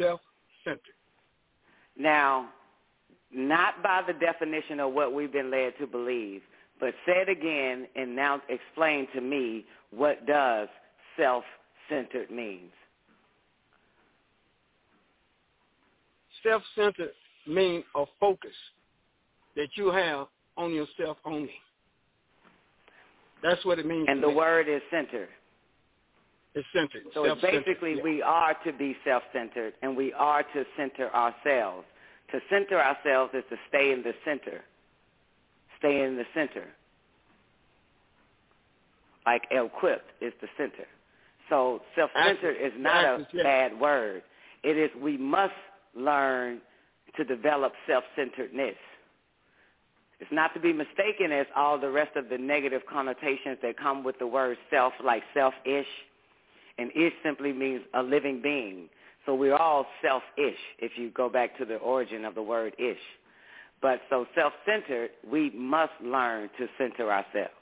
Self-centered. 0.00 0.80
Now, 1.96 2.48
not 3.32 3.82
by 3.82 4.02
the 4.06 4.14
definition 4.14 4.80
of 4.80 4.92
what 4.92 5.12
we've 5.12 5.32
been 5.32 5.50
led 5.50 5.76
to 5.78 5.86
believe, 5.86 6.42
but 6.80 6.94
say 7.06 7.24
it 7.26 7.28
again 7.28 7.86
and 7.96 8.14
now 8.14 8.40
explain 8.48 9.06
to 9.14 9.20
me 9.20 9.64
what 9.90 10.26
does 10.26 10.68
self-centered 11.16 12.30
means. 12.30 12.70
Self-centered 16.42 17.10
means 17.46 17.84
a 17.96 18.04
focus 18.20 18.50
that 19.56 19.68
you 19.74 19.90
have 19.90 20.28
on 20.56 20.72
yourself 20.72 21.16
only. 21.24 21.50
That's 23.42 23.64
what 23.64 23.78
it 23.78 23.86
means. 23.86 24.06
And 24.08 24.22
the 24.22 24.28
me. 24.28 24.34
word 24.34 24.68
is 24.68 24.82
centered. 24.90 25.28
It's 26.54 26.66
centered. 26.74 27.02
So 27.14 27.24
it's 27.24 27.40
basically 27.40 27.96
yeah. 27.96 28.02
we 28.02 28.22
are 28.22 28.56
to 28.64 28.72
be 28.72 28.96
self-centered 29.04 29.74
and 29.82 29.96
we 29.96 30.12
are 30.12 30.42
to 30.42 30.64
center 30.76 31.14
ourselves. 31.14 31.86
To 32.32 32.40
center 32.50 32.80
ourselves 32.80 33.32
is 33.34 33.44
to 33.50 33.56
stay 33.68 33.92
in 33.92 34.02
the 34.02 34.12
center. 34.24 34.62
Stay 35.78 36.02
in 36.02 36.16
the 36.16 36.24
center. 36.34 36.66
Like 39.26 39.42
equipped 39.50 40.10
is 40.20 40.32
the 40.40 40.48
center. 40.56 40.86
So 41.48 41.82
self-centered 41.96 42.56
is 42.60 42.72
not 42.78 43.04
a 43.04 43.26
bad 43.42 43.78
word. 43.78 44.22
It 44.62 44.76
is 44.76 44.90
we 45.00 45.16
must 45.16 45.52
learn 45.94 46.60
to 47.16 47.24
develop 47.24 47.72
self-centeredness. 47.86 48.76
It's 50.20 50.32
not 50.32 50.52
to 50.54 50.60
be 50.60 50.72
mistaken 50.72 51.30
as 51.32 51.46
all 51.54 51.78
the 51.78 51.90
rest 51.90 52.16
of 52.16 52.28
the 52.28 52.38
negative 52.38 52.82
connotations 52.90 53.58
that 53.62 53.78
come 53.78 54.02
with 54.02 54.18
the 54.18 54.26
word 54.26 54.58
self, 54.70 54.92
like 55.04 55.22
selfish. 55.32 55.86
And 56.78 56.90
ish 56.94 57.12
simply 57.24 57.52
means 57.52 57.82
a 57.94 58.02
living 58.02 58.40
being. 58.42 58.88
So 59.26 59.34
we're 59.34 59.56
all 59.56 59.86
selfish 60.02 60.58
if 60.78 60.92
you 60.96 61.10
go 61.10 61.28
back 61.28 61.56
to 61.58 61.64
the 61.64 61.76
origin 61.76 62.24
of 62.24 62.34
the 62.34 62.42
word 62.42 62.74
ish. 62.78 62.96
But 63.80 64.00
so 64.10 64.26
self-centered, 64.34 65.10
we 65.30 65.50
must 65.50 65.92
learn 66.02 66.50
to 66.58 66.66
center 66.78 67.12
ourselves 67.12 67.52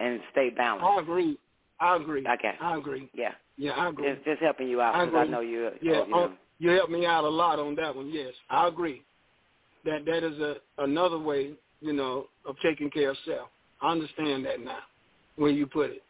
and 0.00 0.20
stay 0.32 0.50
balanced. 0.50 0.86
I 0.86 1.00
agree. 1.00 1.38
I 1.80 1.96
agree. 1.96 2.26
Okay. 2.26 2.52
I 2.60 2.76
agree. 2.76 3.10
Yeah. 3.14 3.32
Yeah, 3.56 3.72
I 3.72 3.88
agree. 3.88 4.12
Just, 4.12 4.24
just 4.24 4.40
helping 4.40 4.68
you 4.68 4.80
out 4.80 4.92
because 4.94 5.14
I, 5.14 5.22
agree. 5.22 5.32
know 5.32 5.40
you. 5.40 5.70
Yeah, 5.82 6.04
you, 6.06 6.14
oh, 6.14 6.26
know. 6.26 6.32
you 6.58 6.70
helped 6.70 6.92
me 6.92 7.04
out 7.06 7.24
a 7.24 7.28
lot 7.28 7.58
on 7.58 7.74
that 7.76 7.94
one. 7.94 8.08
Yes, 8.10 8.32
I 8.48 8.68
agree. 8.68 9.02
That 9.84 10.04
that 10.06 10.24
is 10.24 10.38
a 10.38 10.56
another 10.78 11.18
way, 11.18 11.52
you 11.80 11.92
know, 11.92 12.26
of 12.44 12.56
taking 12.62 12.90
care 12.90 13.10
of 13.10 13.16
self. 13.26 13.48
I 13.80 13.90
understand 13.92 14.44
that 14.46 14.60
now, 14.60 14.78
when 15.36 15.54
you 15.54 15.66
put 15.66 15.90
it. 15.90 16.02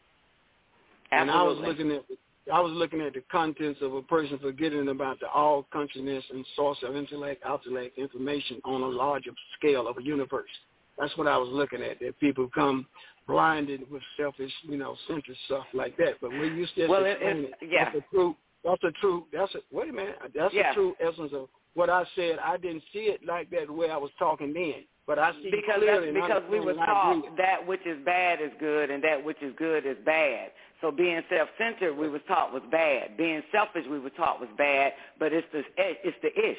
And 1.10 1.30
I 1.30 1.42
was 1.42 1.58
Absolutely. 1.58 1.84
looking 1.84 1.96
at 1.96 2.18
I 2.52 2.60
was 2.60 2.72
looking 2.72 3.00
at 3.00 3.14
the 3.14 3.22
contents 3.30 3.80
of 3.82 3.94
a 3.94 4.02
person 4.02 4.38
forgetting 4.40 4.88
about 4.88 5.20
the 5.20 5.28
all 5.28 5.66
consciousness 5.72 6.24
and 6.32 6.46
source 6.56 6.78
of 6.82 6.96
intellect, 6.96 7.42
intellect, 7.44 7.98
information 7.98 8.60
on 8.64 8.82
a 8.82 8.86
larger 8.88 9.30
scale 9.58 9.86
of 9.88 9.98
a 9.98 10.02
universe. 10.02 10.50
That's 10.98 11.16
what 11.16 11.26
I 11.28 11.36
was 11.36 11.48
looking 11.50 11.82
at. 11.82 12.00
That 12.00 12.18
people 12.20 12.48
come 12.54 12.86
blinded 13.26 13.88
with 13.90 14.02
selfish, 14.16 14.52
you 14.62 14.76
know, 14.78 14.96
centered 15.06 15.36
stuff 15.46 15.64
like 15.74 15.96
that. 15.98 16.14
But 16.20 16.30
when 16.30 16.56
you 16.56 16.66
just 16.74 16.88
Well, 16.88 17.04
it- 17.04 17.18
it, 17.20 17.54
yeah. 17.62 17.84
that's 17.84 17.96
the 17.96 18.02
true. 18.10 18.36
That's 18.64 18.82
the 18.82 18.90
true. 18.92 19.26
That's 19.32 19.54
a, 19.54 19.58
wait 19.70 19.90
a 19.90 19.92
minute. 19.92 20.16
That's 20.34 20.52
Yeah. 20.54 20.70
the 20.70 20.74
true 20.74 20.96
essence 21.00 21.32
of 21.32 21.48
what 21.74 21.90
I 21.90 22.04
said. 22.16 22.38
I 22.40 22.56
didn't 22.56 22.82
see 22.92 23.06
it 23.10 23.24
like 23.24 23.50
that 23.50 23.66
the 23.66 23.72
way 23.72 23.90
I 23.90 23.96
was 23.96 24.10
talking 24.18 24.52
then, 24.52 24.84
but 25.08 25.18
I 25.18 25.32
see 25.42 25.50
because 25.50 25.80
clearly. 25.80 26.12
because 26.12 26.42
we 26.50 26.60
were 26.60 26.72
and 26.72 26.80
I 26.80 27.10
agree. 27.12 27.22
taught 27.22 27.36
that 27.38 27.66
which 27.66 27.84
is 27.86 27.98
bad 28.04 28.40
is 28.42 28.52
good 28.60 28.90
and 28.90 29.02
that 29.02 29.24
which 29.24 29.42
is 29.42 29.54
good 29.58 29.86
is 29.86 29.96
bad. 30.04 30.50
So 30.82 30.92
being 30.92 31.20
self-centered, 31.28 31.96
we 31.96 32.08
were 32.08 32.20
taught 32.20 32.52
was 32.52 32.62
bad. 32.70 33.16
Being 33.16 33.42
selfish, 33.50 33.84
we 33.90 33.98
were 33.98 34.10
taught 34.10 34.38
was 34.38 34.50
bad. 34.56 34.92
But 35.18 35.32
it's 35.32 35.46
the 35.50 35.62
it's 35.78 36.16
the 36.22 36.28
ish. 36.28 36.58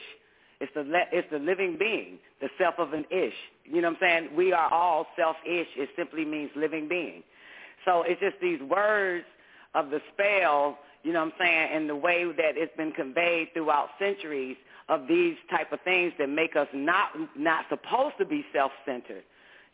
It's 0.59 0.71
the 0.73 0.81
le- 0.81 1.07
it's 1.13 1.27
the 1.31 1.39
living 1.39 1.77
being, 1.79 2.17
the 2.41 2.49
self 2.57 2.75
of 2.79 2.91
an 2.93 3.05
ish. 3.11 3.33
You 3.63 3.81
know 3.81 3.89
what 3.89 4.03
I'm 4.03 4.25
saying? 4.25 4.35
We 4.35 4.51
are 4.51 4.73
all 4.73 5.05
self-ish. 5.15 5.67
It 5.77 5.89
simply 5.95 6.25
means 6.25 6.49
living 6.55 6.89
being. 6.89 7.23
So 7.85 8.01
it's 8.01 8.19
just 8.19 8.35
these 8.41 8.59
words 8.63 9.25
of 9.75 9.89
the 9.91 10.01
spell, 10.11 10.79
you 11.03 11.13
know 11.13 11.23
what 11.23 11.33
I'm 11.33 11.39
saying, 11.39 11.69
and 11.73 11.89
the 11.89 11.95
way 11.95 12.25
that 12.25 12.57
it's 12.57 12.75
been 12.75 12.91
conveyed 12.91 13.49
throughout 13.53 13.89
centuries 13.99 14.57
of 14.89 15.07
these 15.07 15.35
type 15.49 15.71
of 15.71 15.79
things 15.81 16.13
that 16.19 16.29
make 16.29 16.55
us 16.55 16.67
not 16.73 17.09
not 17.37 17.65
supposed 17.69 18.15
to 18.17 18.25
be 18.25 18.43
self-centered. 18.53 19.23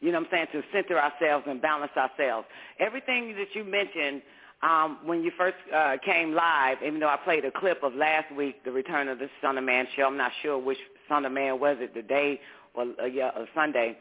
You 0.02 0.12
know 0.12 0.20
what 0.20 0.28
I'm 0.28 0.32
saying? 0.32 0.48
To 0.52 0.62
center 0.74 1.00
ourselves 1.00 1.46
and 1.48 1.62
balance 1.62 1.94
ourselves. 1.98 2.46
Everything 2.80 3.34
that 3.36 3.48
you 3.54 3.64
mentioned 3.64 4.22
um, 4.62 5.00
when 5.06 5.24
you 5.24 5.32
first 5.38 5.56
uh, 5.74 5.96
came 6.06 6.34
live, 6.34 6.78
even 6.86 7.00
though 7.00 7.10
I 7.10 7.18
played 7.18 7.46
a 7.46 7.52
clip 7.52 7.82
of 7.84 7.94
last 7.94 8.34
week, 8.36 8.64
the 8.64 8.72
return 8.72 9.08
of 9.08 9.20
the 9.20 9.30
Son 9.42 9.58
of 9.58 9.64
Man 9.64 9.86
show. 9.96 10.04
I'm 10.04 10.18
not 10.18 10.32
sure 10.42 10.58
which 10.58 10.78
Son 11.08 11.26
of 11.26 11.32
Man 11.32 11.60
was 11.60 11.78
it, 11.80 11.94
the 11.94 12.02
day 12.02 12.40
or, 12.74 12.86
uh, 13.02 13.06
yeah, 13.06 13.32
or 13.38 13.48
Sunday. 13.56 13.98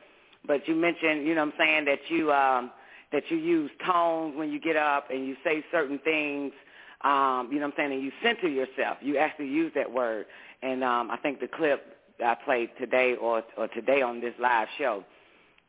But 0.47 0.67
you 0.69 0.75
mentioned, 0.75 1.27
you 1.27 1.35
know 1.35 1.45
what 1.45 1.55
I'm 1.55 1.59
saying, 1.59 1.85
that 1.87 1.99
you 2.09 2.33
um, 2.33 2.71
that 3.13 3.23
you 3.31 3.37
use 3.37 3.71
tones 3.87 4.37
when 4.37 4.51
you 4.51 4.61
get 4.61 4.77
up 4.77 5.11
and 5.11 5.27
you 5.27 5.37
say 5.45 5.65
certain 5.71 5.99
things. 6.01 6.53
Um, 7.03 7.49
you 7.53 7.61
know 7.61 7.67
what 7.67 7.75
I'm 7.75 7.91
saying, 7.91 7.93
and 7.93 8.03
you 8.03 8.11
center 8.23 8.49
yourself. 8.49 8.99
You 9.03 9.19
actually 9.19 9.49
use 9.49 9.73
that 9.75 9.91
word. 9.91 10.27
And 10.65 10.83
um, 10.83 11.11
I 11.11 11.19
think 11.19 11.41
the 11.41 11.49
clip 11.49 11.85
I 12.25 12.35
played 12.45 12.71
today 12.81 13.15
or 13.21 13.43
or 13.57 13.69
today 13.69 14.03
on 14.03 14.21
this 14.21 14.35
live 14.41 14.69
show. 14.79 15.05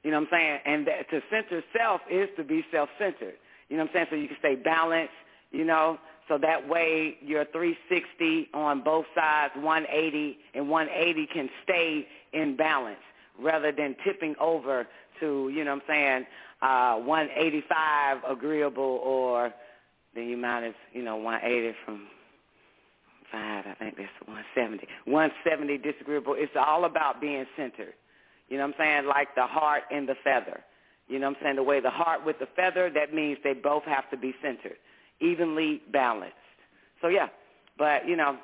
You 0.03 0.11
know 0.11 0.19
what 0.19 0.29
I'm 0.33 0.39
saying? 0.39 0.59
And 0.65 0.87
that, 0.87 1.09
to 1.09 1.21
center 1.31 1.63
self 1.75 2.01
is 2.11 2.29
to 2.37 2.43
be 2.43 2.63
self-centered. 2.71 3.33
You 3.69 3.77
know 3.77 3.83
what 3.83 3.89
I'm 3.89 3.95
saying? 3.95 4.07
So 4.11 4.15
you 4.15 4.27
can 4.27 4.37
stay 4.39 4.55
balanced, 4.55 5.13
you 5.51 5.65
know, 5.65 5.97
so 6.27 6.37
that 6.39 6.67
way 6.67 7.17
your 7.21 7.45
360 7.45 8.49
on 8.53 8.83
both 8.83 9.05
sides, 9.15 9.53
180, 9.55 10.37
and 10.53 10.69
180 10.69 11.27
can 11.27 11.49
stay 11.63 12.07
in 12.33 12.55
balance 12.55 12.99
rather 13.39 13.71
than 13.71 13.95
tipping 14.03 14.35
over 14.39 14.87
to, 15.19 15.49
you 15.53 15.63
know 15.63 15.75
what 15.75 15.83
I'm 15.89 16.23
saying, 16.23 16.25
uh, 16.61 16.95
185 17.05 18.17
agreeable 18.29 19.01
or 19.03 19.53
then 20.15 20.27
you 20.27 20.37
minus, 20.37 20.73
you 20.93 21.03
know, 21.03 21.17
180 21.17 21.75
from 21.85 22.07
five, 23.31 23.65
I 23.67 23.73
think 23.75 23.97
that's 23.97 24.09
170. 24.25 24.87
170 25.05 25.77
disagreeable. 25.79 26.35
It's 26.37 26.51
all 26.55 26.85
about 26.85 27.21
being 27.21 27.45
centered. 27.55 27.93
You 28.49 28.57
know 28.57 28.67
what 28.67 28.75
I'm 28.75 28.79
saying? 28.79 29.07
Like 29.07 29.33
the 29.35 29.47
heart 29.47 29.83
and 29.91 30.07
the 30.07 30.15
feather. 30.23 30.61
You 31.07 31.19
know 31.19 31.29
what 31.29 31.37
I'm 31.37 31.43
saying? 31.43 31.55
The 31.57 31.63
way 31.63 31.79
the 31.79 31.89
heart 31.89 32.25
with 32.25 32.39
the 32.39 32.47
feather, 32.55 32.89
that 32.93 33.13
means 33.13 33.37
they 33.43 33.53
both 33.53 33.83
have 33.83 34.09
to 34.11 34.17
be 34.17 34.33
centered, 34.41 34.77
evenly 35.19 35.81
balanced. 35.91 36.35
So 37.01 37.07
yeah, 37.07 37.27
but 37.77 38.07
you 38.07 38.15
know, 38.15 38.37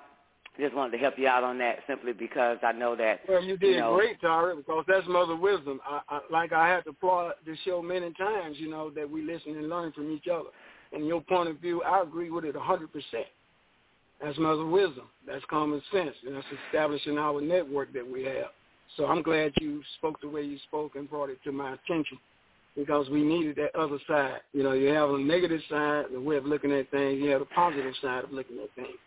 just 0.59 0.75
wanted 0.75 0.91
to 0.91 0.97
help 0.97 1.15
you 1.17 1.27
out 1.27 1.43
on 1.43 1.57
that 1.59 1.79
simply 1.87 2.13
because 2.13 2.57
I 2.61 2.71
know 2.71 2.95
that. 2.95 3.21
Well, 3.27 3.43
you 3.43 3.57
did 3.57 3.79
know, 3.79 3.95
great, 3.95 4.19
Tara, 4.19 4.55
because 4.55 4.83
that's 4.87 5.07
mother 5.07 5.35
wisdom. 5.35 5.79
I, 5.87 6.01
I, 6.09 6.19
like 6.29 6.51
I 6.51 6.67
had 6.67 6.83
to 6.83 6.91
applaud 6.91 7.33
the 7.45 7.55
show 7.65 7.81
many 7.81 8.11
times, 8.13 8.57
you 8.59 8.69
know, 8.69 8.89
that 8.91 9.09
we 9.09 9.21
listen 9.21 9.57
and 9.57 9.69
learn 9.69 9.91
from 9.93 10.11
each 10.11 10.27
other. 10.31 10.49
And 10.91 11.07
your 11.07 11.21
point 11.21 11.49
of 11.49 11.59
view, 11.59 11.81
I 11.83 12.01
agree 12.01 12.29
with 12.29 12.43
it 12.43 12.55
100%. 12.55 12.87
That's 14.23 14.37
mother 14.37 14.65
wisdom. 14.65 15.07
That's 15.25 15.43
common 15.49 15.81
sense. 15.91 16.15
And 16.25 16.35
that's 16.35 16.45
establishing 16.67 17.17
our 17.17 17.41
network 17.41 17.93
that 17.93 18.07
we 18.09 18.23
have. 18.23 18.51
So 18.97 19.05
I'm 19.05 19.21
glad 19.21 19.53
you 19.59 19.81
spoke 19.97 20.19
the 20.21 20.29
way 20.29 20.43
you 20.43 20.57
spoke 20.67 20.95
and 20.95 21.09
brought 21.09 21.29
it 21.29 21.39
to 21.45 21.51
my 21.51 21.73
attention 21.73 22.19
because 22.75 23.09
we 23.09 23.23
needed 23.23 23.55
that 23.57 23.75
other 23.75 23.97
side. 24.07 24.41
You 24.53 24.63
know, 24.63 24.73
you 24.73 24.87
have 24.89 25.09
a 25.09 25.17
negative 25.17 25.61
side, 25.69 26.05
the 26.13 26.19
way 26.19 26.37
of 26.37 26.45
looking 26.45 26.71
at 26.71 26.91
things. 26.91 27.21
You 27.21 27.29
have 27.29 27.41
a 27.41 27.45
positive 27.45 27.93
side 28.01 28.23
of 28.23 28.31
looking 28.31 28.59
at 28.59 28.73
things. 28.75 28.97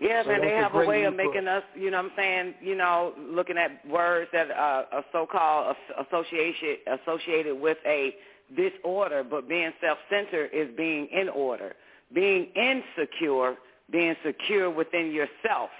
Yeah, 0.00 0.22
So 0.24 0.30
man, 0.30 0.40
they 0.40 0.50
have 0.50 0.74
a 0.74 0.84
way 0.84 1.04
of 1.04 1.14
making 1.14 1.46
us, 1.46 1.62
you 1.76 1.90
know 1.90 1.98
what 2.02 2.06
I'm 2.06 2.16
saying, 2.16 2.54
you 2.60 2.74
know, 2.74 3.14
looking 3.18 3.56
at 3.56 3.86
words 3.88 4.28
that 4.32 4.50
uh, 4.50 4.84
are 4.90 5.04
so-called 5.12 5.76
as- 5.76 6.06
association, 6.06 6.76
associated 7.02 7.60
with 7.60 7.78
a 7.86 8.14
disorder, 8.56 9.22
but 9.22 9.48
being 9.48 9.70
self-centered 9.80 10.50
is 10.52 10.68
being 10.76 11.08
in 11.12 11.28
order. 11.28 11.74
Being 12.12 12.50
insecure, 12.56 13.56
being 13.92 14.14
secure 14.24 14.70
within 14.70 15.12
yourself, 15.12 15.70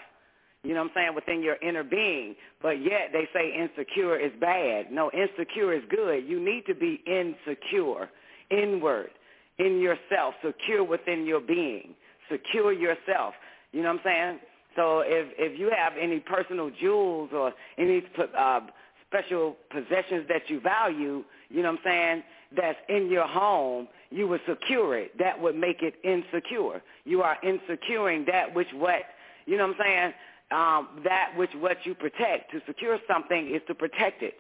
you 0.63 0.75
know 0.75 0.83
what 0.83 0.91
I'm 0.91 0.95
saying, 0.95 1.15
within 1.15 1.43
your 1.43 1.57
inner 1.57 1.83
being. 1.83 2.37
But 2.61 2.83
yet 2.83 3.11
they 3.13 3.29
say 3.35 3.53
insecure 3.53 4.17
is 4.17 4.31
bad. 4.41 4.93
No, 4.93 5.11
insecure 5.11 5.73
is 5.73 5.83
good. 5.91 6.25
You 6.25 6.39
need 6.39 6.67
to 6.67 6.75
be 6.75 7.03
insecure, 7.07 8.09
inward, 8.51 9.11
in 9.59 9.81
yourself, 9.81 10.35
secure 10.45 10.85
within 10.85 11.27
your 11.27 11.41
being, 11.41 11.95
secure 12.31 12.73
yourself. 12.73 13.35
You 13.73 13.83
know 13.83 13.89
what 13.89 14.01
I'm 14.01 14.05
saying? 14.05 14.39
So 14.77 15.01
if 15.01 15.29
if 15.37 15.59
you 15.59 15.71
have 15.77 15.95
any 16.01 16.21
personal 16.21 16.71
jewels 16.81 17.31
or 17.33 17.53
any 17.77 18.03
uh, 18.39 18.61
special 19.07 19.57
possessions 19.71 20.27
that 20.29 20.49
you 20.49 20.61
value, 20.61 21.25
you 21.51 21.63
know 21.63 21.73
what 21.73 21.81
I'm 21.81 21.85
saying, 21.85 22.23
that's 22.57 22.79
in 22.89 23.11
your 23.11 23.27
home, 23.27 23.89
you 24.11 24.29
would 24.29 24.41
secure 24.49 24.97
it. 24.99 25.17
That 25.19 25.41
would 25.41 25.57
make 25.57 25.83
it 25.83 25.95
insecure. 26.05 26.83
You 27.05 27.23
are 27.23 27.37
insecuring 27.43 28.25
that 28.27 28.55
which 28.55 28.69
what, 28.75 29.03
you 29.47 29.57
know 29.57 29.67
what 29.67 29.77
I'm 29.81 29.85
saying, 29.85 30.13
um, 30.51 31.03
that 31.05 31.33
which 31.37 31.51
what 31.59 31.79
you 31.85 31.95
protect. 31.95 32.53
To 32.53 32.61
secure 32.67 32.99
something 33.09 33.55
is 33.55 33.63
to 33.69 33.75
protect 33.75 34.23
it. 34.23 34.35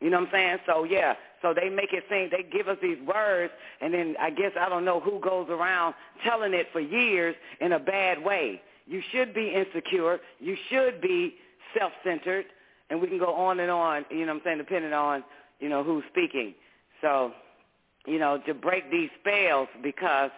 You 0.00 0.10
know 0.10 0.18
what 0.20 0.28
I'm 0.28 0.32
saying? 0.32 0.58
So 0.66 0.84
yeah, 0.84 1.14
so 1.42 1.54
they 1.54 1.68
make 1.70 1.92
it 1.92 2.04
seem 2.10 2.28
they 2.30 2.46
give 2.56 2.68
us 2.68 2.76
these 2.82 2.98
words, 3.06 3.52
and 3.80 3.92
then 3.94 4.14
I 4.20 4.30
guess 4.30 4.52
I 4.60 4.68
don't 4.68 4.84
know 4.84 5.00
who 5.00 5.18
goes 5.20 5.48
around 5.48 5.94
telling 6.22 6.52
it 6.52 6.66
for 6.72 6.80
years 6.80 7.34
in 7.60 7.72
a 7.72 7.78
bad 7.78 8.22
way. 8.22 8.60
You 8.86 9.02
should 9.10 9.34
be 9.34 9.48
insecure. 9.54 10.20
You 10.38 10.56
should 10.70 11.00
be 11.00 11.34
self-centered. 11.78 12.46
and 12.90 13.00
we 13.00 13.08
can 13.08 13.18
go 13.18 13.34
on 13.34 13.60
and 13.60 13.70
on. 13.70 14.04
You 14.10 14.20
know 14.20 14.26
what 14.26 14.34
I'm 14.34 14.40
saying? 14.44 14.58
Depending 14.58 14.92
on 14.92 15.24
you 15.60 15.68
know 15.68 15.82
who's 15.82 16.04
speaking. 16.10 16.54
So, 17.00 17.32
you 18.06 18.18
know, 18.18 18.40
to 18.46 18.54
break 18.54 18.90
these 18.90 19.10
spells 19.20 19.68
because. 19.82 20.30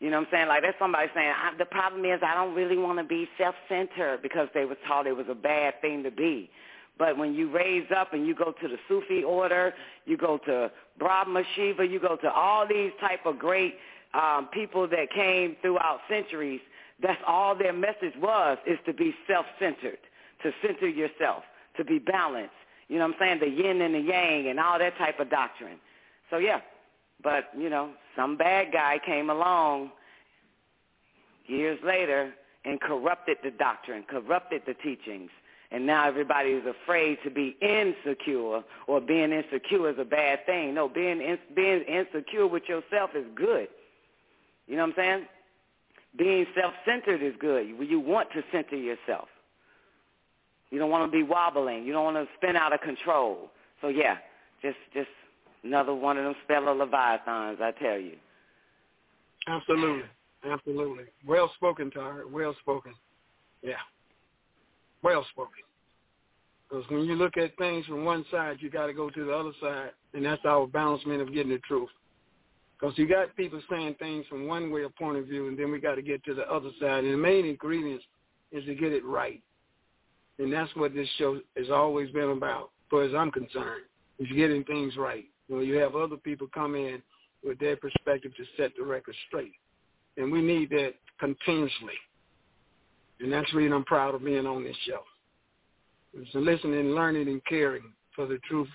You 0.00 0.10
know 0.10 0.18
what 0.18 0.28
I'm 0.28 0.32
saying? 0.32 0.46
Like 0.46 0.62
that's 0.62 0.78
somebody 0.78 1.08
saying, 1.12 1.26
I, 1.26 1.58
the 1.58 1.64
problem 1.64 2.04
is 2.04 2.20
I 2.22 2.32
don't 2.32 2.54
really 2.54 2.76
want 2.76 2.98
to 2.98 3.04
be 3.04 3.28
self-centered 3.36 4.22
because 4.22 4.46
they 4.54 4.64
were 4.64 4.76
taught 4.86 5.08
it 5.08 5.16
was 5.16 5.26
a 5.28 5.34
bad 5.34 5.80
thing 5.80 6.04
to 6.04 6.12
be. 6.12 6.50
But 6.98 7.18
when 7.18 7.34
you 7.34 7.50
raise 7.50 7.86
up 7.96 8.12
and 8.12 8.24
you 8.24 8.32
go 8.32 8.52
to 8.60 8.68
the 8.68 8.76
Sufi 8.88 9.24
order, 9.24 9.74
you 10.04 10.16
go 10.16 10.38
to 10.46 10.70
Brahma 11.00 11.42
Shiva, 11.56 11.84
you 11.84 11.98
go 11.98 12.14
to 12.14 12.30
all 12.30 12.64
these 12.64 12.92
type 13.00 13.26
of 13.26 13.40
great 13.40 13.74
um, 14.14 14.48
people 14.52 14.86
that 14.88 15.10
came 15.12 15.56
throughout 15.62 15.98
centuries, 16.08 16.60
that's 17.02 17.20
all 17.26 17.56
their 17.56 17.72
message 17.72 18.14
was, 18.20 18.58
is 18.66 18.78
to 18.86 18.92
be 18.92 19.12
self-centered, 19.26 19.98
to 20.44 20.52
center 20.64 20.88
yourself, 20.88 21.42
to 21.76 21.84
be 21.84 21.98
balanced. 21.98 22.50
You 22.88 22.98
know 22.98 23.06
what 23.06 23.16
I'm 23.20 23.40
saying? 23.40 23.40
The 23.40 23.62
yin 23.62 23.80
and 23.80 23.94
the 23.94 24.00
yang 24.00 24.48
and 24.48 24.58
all 24.58 24.78
that 24.78 24.96
type 24.96 25.20
of 25.20 25.28
doctrine. 25.28 25.78
So, 26.30 26.38
yeah, 26.38 26.60
but, 27.22 27.50
you 27.56 27.68
know, 27.68 27.90
some 28.16 28.36
bad 28.36 28.72
guy 28.72 29.00
came 29.04 29.30
along 29.30 29.90
years 31.46 31.78
later 31.84 32.32
and 32.64 32.80
corrupted 32.80 33.38
the 33.42 33.50
doctrine, 33.50 34.04
corrupted 34.08 34.62
the 34.66 34.74
teachings. 34.74 35.30
And 35.70 35.86
now 35.86 36.06
everybody 36.06 36.50
is 36.50 36.64
afraid 36.66 37.18
to 37.24 37.30
be 37.30 37.56
insecure 37.60 38.62
or 38.86 39.00
being 39.00 39.32
insecure 39.32 39.90
is 39.90 39.98
a 39.98 40.04
bad 40.04 40.46
thing. 40.46 40.74
No, 40.74 40.88
being 40.88 41.20
in, 41.20 41.38
being 41.54 41.82
insecure 41.82 42.46
with 42.46 42.62
yourself 42.68 43.10
is 43.14 43.26
good. 43.34 43.68
You 44.66 44.76
know 44.76 44.82
what 44.82 44.90
I'm 44.90 44.94
saying? 44.96 45.26
Being 46.16 46.46
self-centered 46.58 47.22
is 47.22 47.34
good. 47.38 47.68
You 47.68 48.00
want 48.00 48.30
to 48.32 48.42
center 48.50 48.76
yourself. 48.76 49.28
You 50.70 50.78
don't 50.78 50.90
want 50.90 51.10
to 51.10 51.16
be 51.16 51.22
wobbling. 51.22 51.84
You 51.84 51.92
don't 51.92 52.04
want 52.04 52.16
to 52.16 52.26
spin 52.36 52.56
out 52.56 52.72
of 52.72 52.80
control. 52.80 53.50
So 53.80 53.88
yeah, 53.88 54.16
just 54.62 54.76
just 54.94 55.08
another 55.64 55.94
one 55.94 56.16
of 56.18 56.24
them 56.24 56.34
spell 56.44 56.68
of 56.68 56.78
leviathans, 56.78 57.58
I 57.60 57.72
tell 57.82 57.98
you. 57.98 58.16
Absolutely, 59.46 60.08
absolutely. 60.44 61.04
Well 61.26 61.50
spoken, 61.56 61.90
Tar. 61.90 62.24
Well 62.30 62.54
spoken. 62.60 62.94
Yeah, 63.62 63.74
well 65.02 65.24
spoken. 65.32 65.62
Because 66.68 66.84
when 66.90 67.04
you 67.04 67.14
look 67.14 67.36
at 67.36 67.56
things 67.56 67.86
from 67.86 68.04
one 68.04 68.24
side, 68.30 68.58
you 68.60 68.68
got 68.68 68.86
to 68.86 68.92
go 68.92 69.08
to 69.08 69.24
the 69.24 69.32
other 69.32 69.52
side, 69.60 69.90
and 70.12 70.24
that's 70.24 70.44
our 70.44 70.66
balancement 70.66 71.22
of 71.22 71.32
getting 71.32 71.52
the 71.52 71.58
truth. 71.58 71.88
Because 72.78 72.96
you 72.98 73.08
got 73.08 73.34
people 73.36 73.60
saying 73.70 73.96
things 73.98 74.26
from 74.28 74.46
one 74.46 74.70
way 74.70 74.84
of 74.84 74.94
point 74.96 75.18
of 75.18 75.26
view, 75.26 75.48
and 75.48 75.58
then 75.58 75.72
we 75.72 75.80
got 75.80 75.96
to 75.96 76.02
get 76.02 76.22
to 76.24 76.34
the 76.34 76.48
other 76.50 76.70
side. 76.80 77.04
And 77.04 77.12
the 77.12 77.18
main 77.18 77.46
ingredient 77.46 78.02
is 78.52 78.64
to 78.66 78.74
get 78.74 78.92
it 78.92 79.04
right. 79.04 79.42
And 80.38 80.52
that's 80.52 80.74
what 80.76 80.94
this 80.94 81.08
show 81.18 81.40
has 81.56 81.70
always 81.70 82.10
been 82.12 82.30
about, 82.30 82.64
as 82.64 82.90
far 82.90 83.02
as 83.02 83.14
I'm 83.14 83.32
concerned, 83.32 83.82
is 84.20 84.28
getting 84.36 84.62
things 84.64 84.96
right. 84.96 85.24
Know, 85.48 85.60
you 85.60 85.76
have 85.76 85.94
other 85.94 86.16
people 86.16 86.46
come 86.52 86.74
in 86.74 87.02
with 87.44 87.58
their 87.58 87.76
perspective 87.76 88.32
to 88.36 88.44
set 88.56 88.72
the 88.76 88.84
record 88.84 89.14
straight. 89.28 89.52
And 90.16 90.30
we 90.30 90.42
need 90.42 90.70
that 90.70 90.94
continuously. 91.18 91.94
And 93.20 93.32
that's 93.32 93.50
the 93.50 93.58
reason 93.58 93.72
I'm 93.72 93.84
proud 93.84 94.14
of 94.14 94.24
being 94.24 94.46
on 94.46 94.64
this 94.64 94.76
show. 94.86 95.02
It's 96.14 96.30
listening, 96.34 96.90
learning, 96.90 97.28
and 97.28 97.44
caring 97.46 97.92
for 98.14 98.26
the 98.26 98.38
truth 98.48 98.68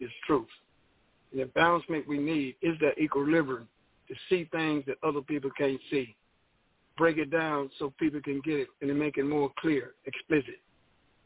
is 0.00 0.10
truth. 0.26 0.46
And 1.32 1.40
the 1.40 1.46
balancement 1.46 2.08
we 2.08 2.18
need 2.18 2.56
is 2.62 2.76
that 2.80 2.98
equilibrium 3.00 3.68
to 4.08 4.14
see 4.28 4.48
things 4.52 4.84
that 4.86 4.96
other 5.02 5.20
people 5.20 5.50
can't 5.56 5.80
see. 5.90 6.14
Break 6.96 7.18
it 7.18 7.30
down 7.30 7.70
so 7.78 7.92
people 7.98 8.20
can 8.22 8.40
get 8.44 8.60
it 8.60 8.68
and 8.80 8.98
make 8.98 9.18
it 9.18 9.24
more 9.24 9.50
clear, 9.58 9.92
explicit. 10.06 10.60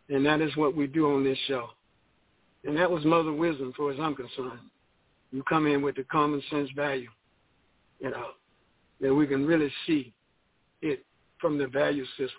And 0.09 0.27
that 0.27 0.41
is 0.41 0.57
what 0.57 0.75
we 0.75 0.87
do 0.87 1.15
on 1.15 1.23
this 1.23 1.39
show. 1.47 1.69
And 2.65 2.77
that 2.77 2.91
was 2.91 3.05
Mother 3.05 3.33
Wisdom, 3.33 3.73
for 3.77 3.93
as 3.93 3.99
I'm 4.01 4.17
concerned. 4.17 4.61
You 5.33 5.43
come 5.45 5.67
in 5.67 5.83
with 5.83 5.97
the 5.97 6.05
common 6.05 6.43
sense 6.51 6.71
value, 6.75 7.11
you 8.01 8.11
know, 8.11 8.31
that 9.01 9.15
we 9.15 9.27
can 9.27 9.47
really 9.47 9.73
see 9.87 10.13
it 10.83 11.05
from 11.41 11.59
the 11.59 11.67
value 11.67 12.05
system 12.17 12.31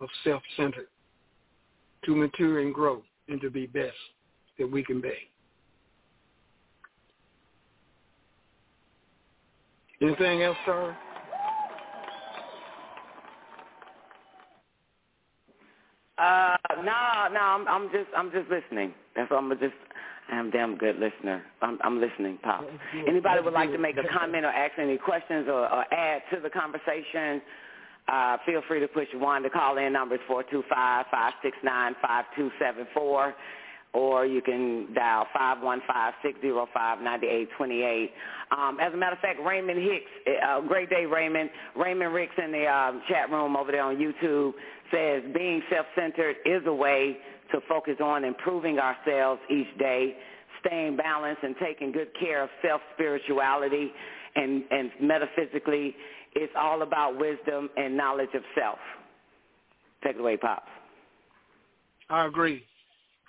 of 0.00 0.08
self-centered 0.24 0.88
to 2.04 2.14
mature 2.14 2.60
and 2.60 2.72
grow 2.74 3.02
and 3.28 3.40
to 3.40 3.50
be 3.50 3.66
best 3.66 3.96
that 4.58 4.70
we 4.70 4.84
can 4.84 5.00
be. 5.00 5.12
Anything 10.00 10.42
else, 10.42 10.56
sir? 10.64 10.96
Uh, 16.18 16.56
no, 16.78 17.28
no, 17.32 17.40
I'm, 17.40 17.68
I'm 17.68 17.90
just, 17.90 18.08
I'm 18.16 18.30
just 18.32 18.48
listening. 18.50 18.92
That's 19.16 19.30
what 19.30 19.38
I'm 19.38 19.50
just. 19.58 19.74
I'm 20.30 20.48
a 20.48 20.50
damn 20.50 20.76
good 20.76 20.96
listener. 20.98 21.42
I'm, 21.62 21.78
I'm 21.82 22.00
listening, 22.00 22.38
Pop. 22.42 22.64
Anybody 23.08 23.42
would 23.42 23.54
like 23.54 23.72
to 23.72 23.78
make 23.78 23.96
a 23.96 24.06
comment 24.12 24.44
or 24.44 24.50
ask 24.50 24.78
any 24.78 24.98
questions 24.98 25.46
or, 25.48 25.72
or 25.72 25.84
add 25.92 26.22
to 26.32 26.40
the 26.40 26.50
conversation? 26.50 27.40
Uh, 28.08 28.36
feel 28.46 28.62
free 28.68 28.80
to 28.80 28.88
push 28.88 29.08
one. 29.14 29.42
The 29.42 29.50
call-in 29.50 29.92
number 29.92 30.14
is 30.16 30.20
four 30.26 30.42
two 30.42 30.62
five 30.70 31.06
five 31.10 31.32
six 31.42 31.56
nine 31.62 31.94
five 32.00 32.24
two 32.36 32.50
seven 32.58 32.86
four, 32.94 33.34
or 33.92 34.24
you 34.24 34.40
can 34.40 34.88
dial 34.94 35.26
five 35.34 35.62
one 35.62 35.82
five 35.86 36.14
six 36.22 36.40
zero 36.40 36.66
five 36.72 37.00
ninety 37.02 37.26
eight 37.26 37.48
twenty 37.56 37.82
eight. 37.82 38.12
Um, 38.50 38.78
as 38.80 38.94
a 38.94 38.96
matter 38.96 39.14
of 39.14 39.20
fact, 39.20 39.40
Raymond 39.44 39.78
Hicks, 39.78 40.38
uh, 40.46 40.60
great 40.62 40.88
day, 40.88 41.04
Raymond. 41.04 41.50
Raymond 41.76 42.14
Ricks 42.14 42.34
in 42.42 42.50
the 42.50 42.66
um, 42.66 43.02
chat 43.08 43.30
room 43.30 43.56
over 43.56 43.72
there 43.72 43.82
on 43.82 43.96
YouTube 43.96 44.52
says 44.90 45.22
being 45.34 45.60
self-centered 45.70 46.36
is 46.46 46.62
a 46.66 46.72
way 46.72 47.18
to 47.52 47.60
focus 47.68 47.96
on 48.02 48.24
improving 48.24 48.78
ourselves 48.78 49.40
each 49.50 49.78
day, 49.78 50.14
staying 50.64 50.96
balanced 50.96 51.42
and 51.42 51.54
taking 51.62 51.92
good 51.92 52.08
care 52.18 52.42
of 52.42 52.50
self-spirituality 52.62 53.90
and, 54.36 54.64
and 54.70 54.90
metaphysically. 55.00 55.94
It's 56.34 56.52
all 56.58 56.82
about 56.82 57.18
wisdom 57.18 57.70
and 57.76 57.96
knowledge 57.96 58.30
of 58.34 58.42
self. 58.58 58.78
Take 60.04 60.16
it 60.16 60.20
away, 60.20 60.36
Pops. 60.36 60.68
I 62.10 62.26
agree. 62.26 62.64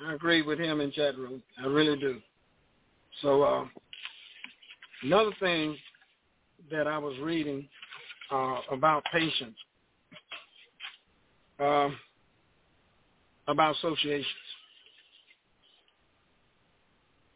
I 0.06 0.14
agree 0.14 0.41
with 0.41 0.60
him 0.60 0.80
in 0.82 0.91
chat 0.91 1.18
room. 1.18 1.41
I 1.62 1.68
really 1.68 1.98
do. 2.00 2.20
So 3.22 3.44
uh, 3.44 3.66
another 5.04 5.32
thing 5.40 5.76
that 6.72 6.88
I 6.88 6.98
was 6.98 7.18
reading 7.20 7.68
uh, 8.32 8.58
about 8.72 9.04
patience 9.12 9.56
uh, 11.60 11.90
about 13.50 13.76
associations. 13.76 14.26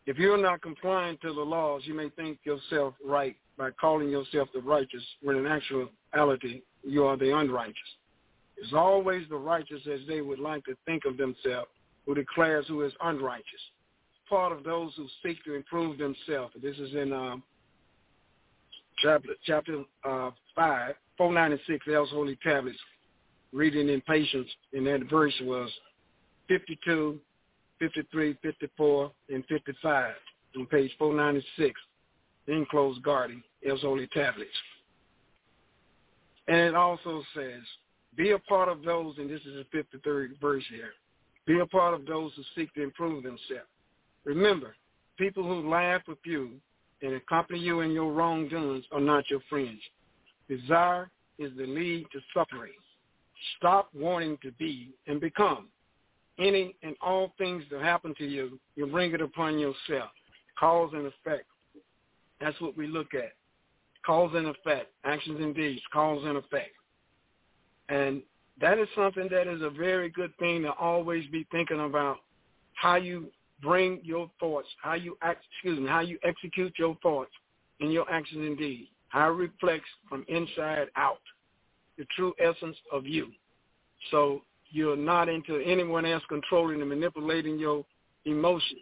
If 0.05 0.17
you're 0.17 0.37
not 0.37 0.61
complying 0.61 1.17
to 1.23 1.33
the 1.33 1.41
laws, 1.41 1.81
you 1.85 1.95
may 1.95 2.09
think 2.09 2.39
yourself 2.43 2.93
right 3.03 3.35
by 3.57 3.71
calling 3.71 4.09
yourself 4.09 4.49
the 4.53 4.61
righteous, 4.61 5.03
when 5.21 5.37
in 5.37 5.47
actuality 5.47 6.61
you 6.83 7.05
are 7.05 7.17
the 7.17 7.35
unrighteous. 7.35 7.75
It's 8.57 8.73
always 8.73 9.23
the 9.29 9.37
righteous 9.37 9.81
as 9.91 10.01
they 10.07 10.21
would 10.21 10.39
like 10.39 10.63
to 10.65 10.75
think 10.85 11.05
of 11.05 11.17
themselves 11.17 11.69
who 12.05 12.13
declares 12.13 12.65
who 12.67 12.83
is 12.83 12.93
unrighteous. 13.01 13.45
Part 14.29 14.51
of 14.51 14.63
those 14.63 14.91
who 14.95 15.07
seek 15.23 15.43
to 15.45 15.55
improve 15.55 15.97
themselves. 15.97 16.53
This 16.61 16.77
is 16.77 16.93
in 16.93 17.11
um, 17.13 17.43
chapter, 19.01 19.29
chapter 19.45 19.83
uh, 20.03 20.31
5, 20.55 20.95
496, 21.17 21.85
El's 21.93 22.09
Holy 22.09 22.37
Tablets, 22.43 22.77
reading 23.51 23.89
in 23.89 24.01
patience 24.01 24.49
in 24.73 24.83
that 24.85 25.09
verse 25.09 25.33
was 25.43 25.69
52, 26.53 27.19
53, 27.79 28.37
54, 28.43 29.11
and 29.29 29.43
55 29.47 30.13
on 30.55 30.65
page 30.67 30.91
496, 30.99 31.79
enclosed 32.47 33.01
garden 33.01 33.43
El's 33.67 33.81
Holy 33.81 34.05
Tablets. 34.13 34.51
And 36.47 36.57
it 36.57 36.75
also 36.75 37.23
says, 37.35 37.61
be 38.15 38.31
a 38.31 38.39
part 38.39 38.69
of 38.69 38.83
those, 38.83 39.15
and 39.17 39.27
this 39.27 39.41
is 39.41 39.65
the 39.71 39.83
53rd 40.07 40.39
verse 40.39 40.63
here, 40.69 40.91
be 41.47 41.59
a 41.59 41.65
part 41.65 41.95
of 41.95 42.05
those 42.05 42.31
who 42.35 42.43
seek 42.55 42.71
to 42.75 42.83
improve 42.83 43.23
themselves. 43.23 43.69
Remember, 44.23 44.75
people 45.17 45.43
who 45.43 45.67
laugh 45.67 46.01
with 46.07 46.19
you 46.23 46.51
and 47.01 47.15
accompany 47.15 47.59
you 47.59 47.79
in 47.79 47.91
your 47.91 48.11
wrongdoings 48.11 48.85
are 48.91 49.01
not 49.01 49.27
your 49.31 49.41
friends. 49.49 49.81
Desire 50.47 51.09
is 51.39 51.51
the 51.57 51.65
lead 51.65 52.05
to 52.11 52.19
suffering. 52.31 52.73
Stop 53.57 53.89
wanting 53.95 54.37
to 54.43 54.51
be 54.51 54.93
and 55.07 55.19
become. 55.19 55.69
Any 56.39 56.75
and 56.81 56.95
all 57.01 57.33
things 57.37 57.63
that 57.71 57.81
happen 57.81 58.15
to 58.17 58.25
you, 58.25 58.59
you 58.75 58.87
bring 58.87 59.13
it 59.13 59.21
upon 59.21 59.59
yourself. 59.59 60.09
Cause 60.59 60.91
and 60.93 61.05
effect. 61.07 61.45
That's 62.41 62.59
what 62.59 62.75
we 62.77 62.87
look 62.87 63.13
at. 63.13 63.33
Cause 64.05 64.31
and 64.33 64.47
effect. 64.47 64.91
Actions 65.05 65.39
and 65.39 65.55
deeds. 65.55 65.81
Cause 65.91 66.23
and 66.25 66.37
effect. 66.37 66.71
And 67.89 68.21
that 68.59 68.77
is 68.77 68.87
something 68.95 69.27
that 69.31 69.47
is 69.47 69.61
a 69.61 69.69
very 69.69 70.09
good 70.09 70.35
thing 70.37 70.63
to 70.63 70.71
always 70.73 71.27
be 71.27 71.45
thinking 71.51 71.79
about 71.79 72.17
how 72.73 72.95
you 72.95 73.27
bring 73.61 73.99
your 74.03 74.29
thoughts, 74.39 74.67
how 74.81 74.93
you 74.93 75.17
act, 75.21 75.43
excuse 75.53 75.79
me, 75.79 75.87
how 75.87 76.01
you 76.01 76.17
execute 76.23 76.73
your 76.77 76.97
thoughts 77.01 77.31
in 77.79 77.91
your 77.91 78.09
actions 78.11 78.41
and 78.45 78.57
deeds, 78.57 78.89
how 79.09 79.29
it 79.29 79.35
reflects 79.35 79.89
from 80.09 80.25
inside 80.27 80.87
out 80.95 81.21
the 81.97 82.05
true 82.15 82.33
essence 82.39 82.77
of 82.91 83.05
you. 83.05 83.27
So 84.11 84.41
you're 84.73 84.97
not 84.97 85.29
into 85.29 85.59
anyone 85.59 86.03
else 86.05 86.23
controlling 86.27 86.81
and 86.81 86.89
manipulating 86.89 87.59
your 87.59 87.85
emotions. 88.25 88.81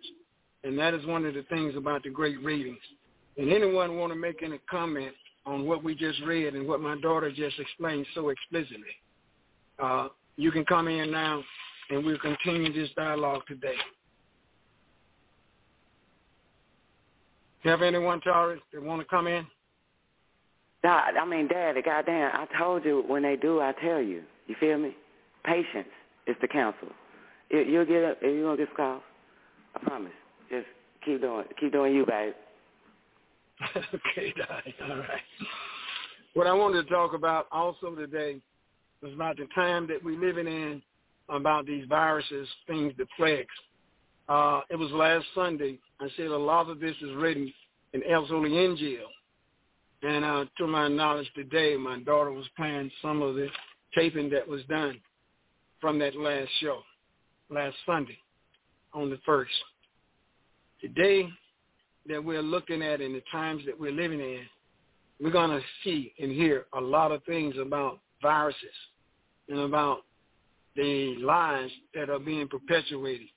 And 0.64 0.80
that 0.80 0.94
is 0.94 1.06
one 1.06 1.26
of 1.26 1.34
the 1.34 1.44
things 1.44 1.76
about 1.76 2.04
the 2.04 2.10
great 2.10 2.42
readings. 2.42 2.80
And 3.38 3.52
anyone 3.52 3.98
want 3.98 4.14
to 4.14 4.18
make 4.18 4.42
any 4.42 4.60
comment 4.70 5.14
on 5.46 5.66
what 5.66 5.84
we 5.84 5.94
just 5.94 6.22
read 6.22 6.56
and 6.56 6.68
what 6.68 6.80
my 6.80 6.96
daughter 7.02 7.30
just 7.30 7.60
explained 7.60 8.06
so 8.16 8.30
explicitly, 8.30 8.96
uh, 9.80 10.08
you 10.38 10.52
can 10.52 10.64
come 10.64 10.88
in 10.88 11.12
now 11.12 11.44
and 11.90 12.06
we'll 12.06 12.20
continue 12.20 12.72
this 12.72 12.90
dialogue 12.96 13.42
today. 13.48 13.76
You 17.64 17.72
have 17.72 17.82
anyone, 17.82 18.22
Taurus, 18.22 18.62
that 18.72 18.82
want 18.82 19.02
to 19.02 19.08
come 19.08 19.28
in? 19.28 19.46
I 20.84 21.26
mean, 21.26 21.48
Daddy, 21.48 21.82
goddamn, 21.82 22.32
I 22.34 22.48
told 22.58 22.86
you 22.86 23.04
when 23.08 23.24
they 23.24 23.36
do, 23.36 23.60
I 23.60 23.74
tell 23.84 24.02
you. 24.02 24.24
You 24.48 24.56
feel 24.60 24.78
me? 24.78 24.96
Patience 25.44 25.88
is 26.28 26.36
the 26.42 26.48
counsel. 26.48 26.90
You, 27.50 27.60
you'll 27.60 27.86
get 27.86 28.04
up, 28.04 28.18
you're 28.22 28.44
gonna 28.44 28.58
get 28.58 28.70
scars. 28.74 29.02
I 29.76 29.80
promise. 29.80 30.12
Just 30.50 30.68
keep 31.06 31.22
doing, 31.22 31.46
keep 31.60 31.72
doing 31.72 31.96
you, 31.96 32.06
babe. 32.06 32.34
okay. 33.76 34.34
All 34.90 34.98
right. 34.98 35.22
What 36.34 36.48
I 36.48 36.54
wanted 36.54 36.88
to 36.88 36.94
talk 36.94 37.14
about 37.14 37.48
also 37.52 37.96
today 37.96 38.38
was 39.02 39.14
about 39.14 39.38
the 39.38 39.48
time 39.56 39.88
that 39.88 40.04
we're 40.04 40.20
living 40.20 40.48
in, 40.48 40.82
about 41.30 41.66
these 41.66 41.86
viruses, 41.88 42.48
things, 42.68 42.94
the 42.98 43.06
plagues. 43.18 43.48
Uh, 44.30 44.62
it 44.70 44.76
was 44.76 44.92
last 44.92 45.26
Sunday. 45.34 45.78
I 46.00 46.08
said 46.16 46.28
a 46.28 46.38
lot 46.38 46.70
of 46.70 46.80
this 46.80 46.96
is 47.02 47.16
written 47.16 47.52
in 47.94 48.02
El 48.10 48.28
Soliangel. 48.28 49.00
And 50.04 50.26
uh, 50.26 50.46
to 50.58 50.68
my 50.68 50.88
knowledge 50.88 51.30
today, 51.36 51.76
my 51.78 52.00
daughter 52.00 52.32
was 52.32 52.46
playing 52.58 52.92
some 53.02 53.22
of 53.22 53.36
the 53.36 53.48
taping 53.94 54.30
that 54.32 54.48
was 54.48 54.62
done 54.70 55.00
from 55.82 55.98
that 56.00 56.16
last 56.16 56.50
show, 56.62 56.80
last 57.50 57.76
Sunday 57.86 58.18
on 58.94 59.10
the 59.10 59.20
first. 59.26 59.52
Today 60.80 61.28
that 62.08 62.24
we're 62.24 62.42
looking 62.42 62.82
at 62.82 63.02
in 63.02 63.14
the 63.14 63.24
times 63.32 63.64
that 63.66 63.78
we're 63.78 63.92
living 63.92 64.20
in, 64.20 64.42
we're 65.20 65.32
going 65.32 65.50
to 65.50 65.62
see 65.84 66.14
and 66.20 66.32
hear 66.32 66.66
a 66.78 66.82
lot 66.82 67.12
of 67.12 67.24
things 67.26 67.56
about 67.60 68.00
viruses 68.22 68.60
and 69.50 69.60
about 69.60 70.00
the 70.76 71.16
lies 71.20 71.70
that 71.94 72.10
are 72.10 72.20
being 72.20 72.48
perpetuated 72.48 73.28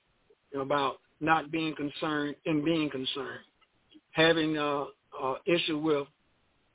about 0.59 0.97
not 1.19 1.51
being 1.51 1.75
concerned 1.75 2.35
and 2.45 2.63
being 2.63 2.89
concerned, 2.89 3.41
having 4.11 4.57
uh, 4.57 4.85
uh, 5.21 5.35
issue 5.45 5.77
with 5.77 6.07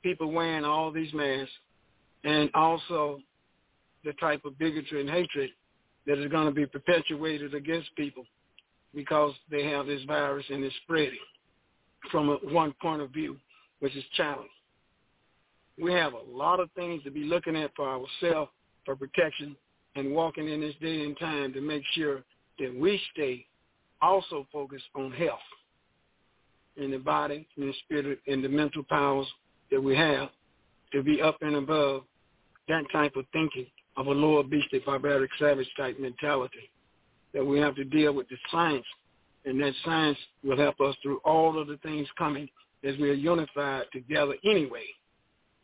people 0.03 0.31
wearing 0.31 0.63
all 0.63 0.91
these 0.91 1.13
masks, 1.13 1.51
and 2.23 2.49
also 2.53 3.19
the 4.03 4.13
type 4.13 4.43
of 4.45 4.57
bigotry 4.57 5.01
and 5.01 5.09
hatred 5.09 5.49
that 6.07 6.17
is 6.17 6.31
going 6.31 6.45
to 6.45 6.51
be 6.51 6.65
perpetuated 6.65 7.53
against 7.53 7.95
people 7.95 8.25
because 8.93 9.33
they 9.49 9.65
have 9.65 9.85
this 9.85 10.01
virus 10.03 10.45
and 10.49 10.63
it's 10.63 10.75
spreading 10.83 11.19
from 12.11 12.29
a, 12.29 12.35
one 12.51 12.73
point 12.81 13.01
of 13.01 13.11
view, 13.11 13.37
which 13.79 13.95
is 13.95 14.03
challenge. 14.15 14.49
We 15.81 15.93
have 15.93 16.13
a 16.13 16.37
lot 16.37 16.59
of 16.59 16.69
things 16.71 17.03
to 17.03 17.11
be 17.11 17.23
looking 17.23 17.55
at 17.55 17.71
for 17.75 17.87
ourselves 17.87 18.51
for 18.85 18.95
protection 18.95 19.55
and 19.95 20.11
walking 20.11 20.49
in 20.49 20.61
this 20.61 20.75
day 20.81 21.05
and 21.05 21.17
time 21.17 21.53
to 21.53 21.61
make 21.61 21.83
sure 21.93 22.23
that 22.59 22.75
we 22.77 22.99
stay 23.13 23.45
also 24.01 24.47
focused 24.51 24.85
on 24.95 25.11
health 25.11 25.39
in 26.77 26.91
the 26.91 26.97
body, 26.97 27.47
in 27.57 27.67
the 27.67 27.73
spirit, 27.85 28.19
and 28.27 28.43
the 28.43 28.49
mental 28.49 28.83
powers 28.83 29.27
that 29.69 29.81
we 29.81 29.95
have 29.95 30.29
to 30.91 31.03
be 31.03 31.21
up 31.21 31.37
and 31.41 31.55
above 31.55 32.03
that 32.67 32.83
type 32.91 33.15
of 33.15 33.25
thinking 33.33 33.67
of 33.97 34.07
a 34.07 34.11
lower 34.11 34.43
beastly, 34.43 34.81
barbaric, 34.85 35.29
savage 35.39 35.69
type 35.77 35.99
mentality. 35.99 36.69
That 37.33 37.45
we 37.45 37.59
have 37.59 37.75
to 37.75 37.83
deal 37.83 38.13
with 38.13 38.27
the 38.29 38.35
science, 38.51 38.85
and 39.45 39.59
that 39.61 39.73
science 39.85 40.17
will 40.43 40.57
help 40.57 40.79
us 40.81 40.95
through 41.01 41.19
all 41.23 41.59
of 41.59 41.67
the 41.67 41.77
things 41.77 42.07
coming 42.17 42.49
as 42.83 42.97
we 42.97 43.09
are 43.09 43.13
unified 43.13 43.85
together 43.93 44.35
anyway 44.43 44.85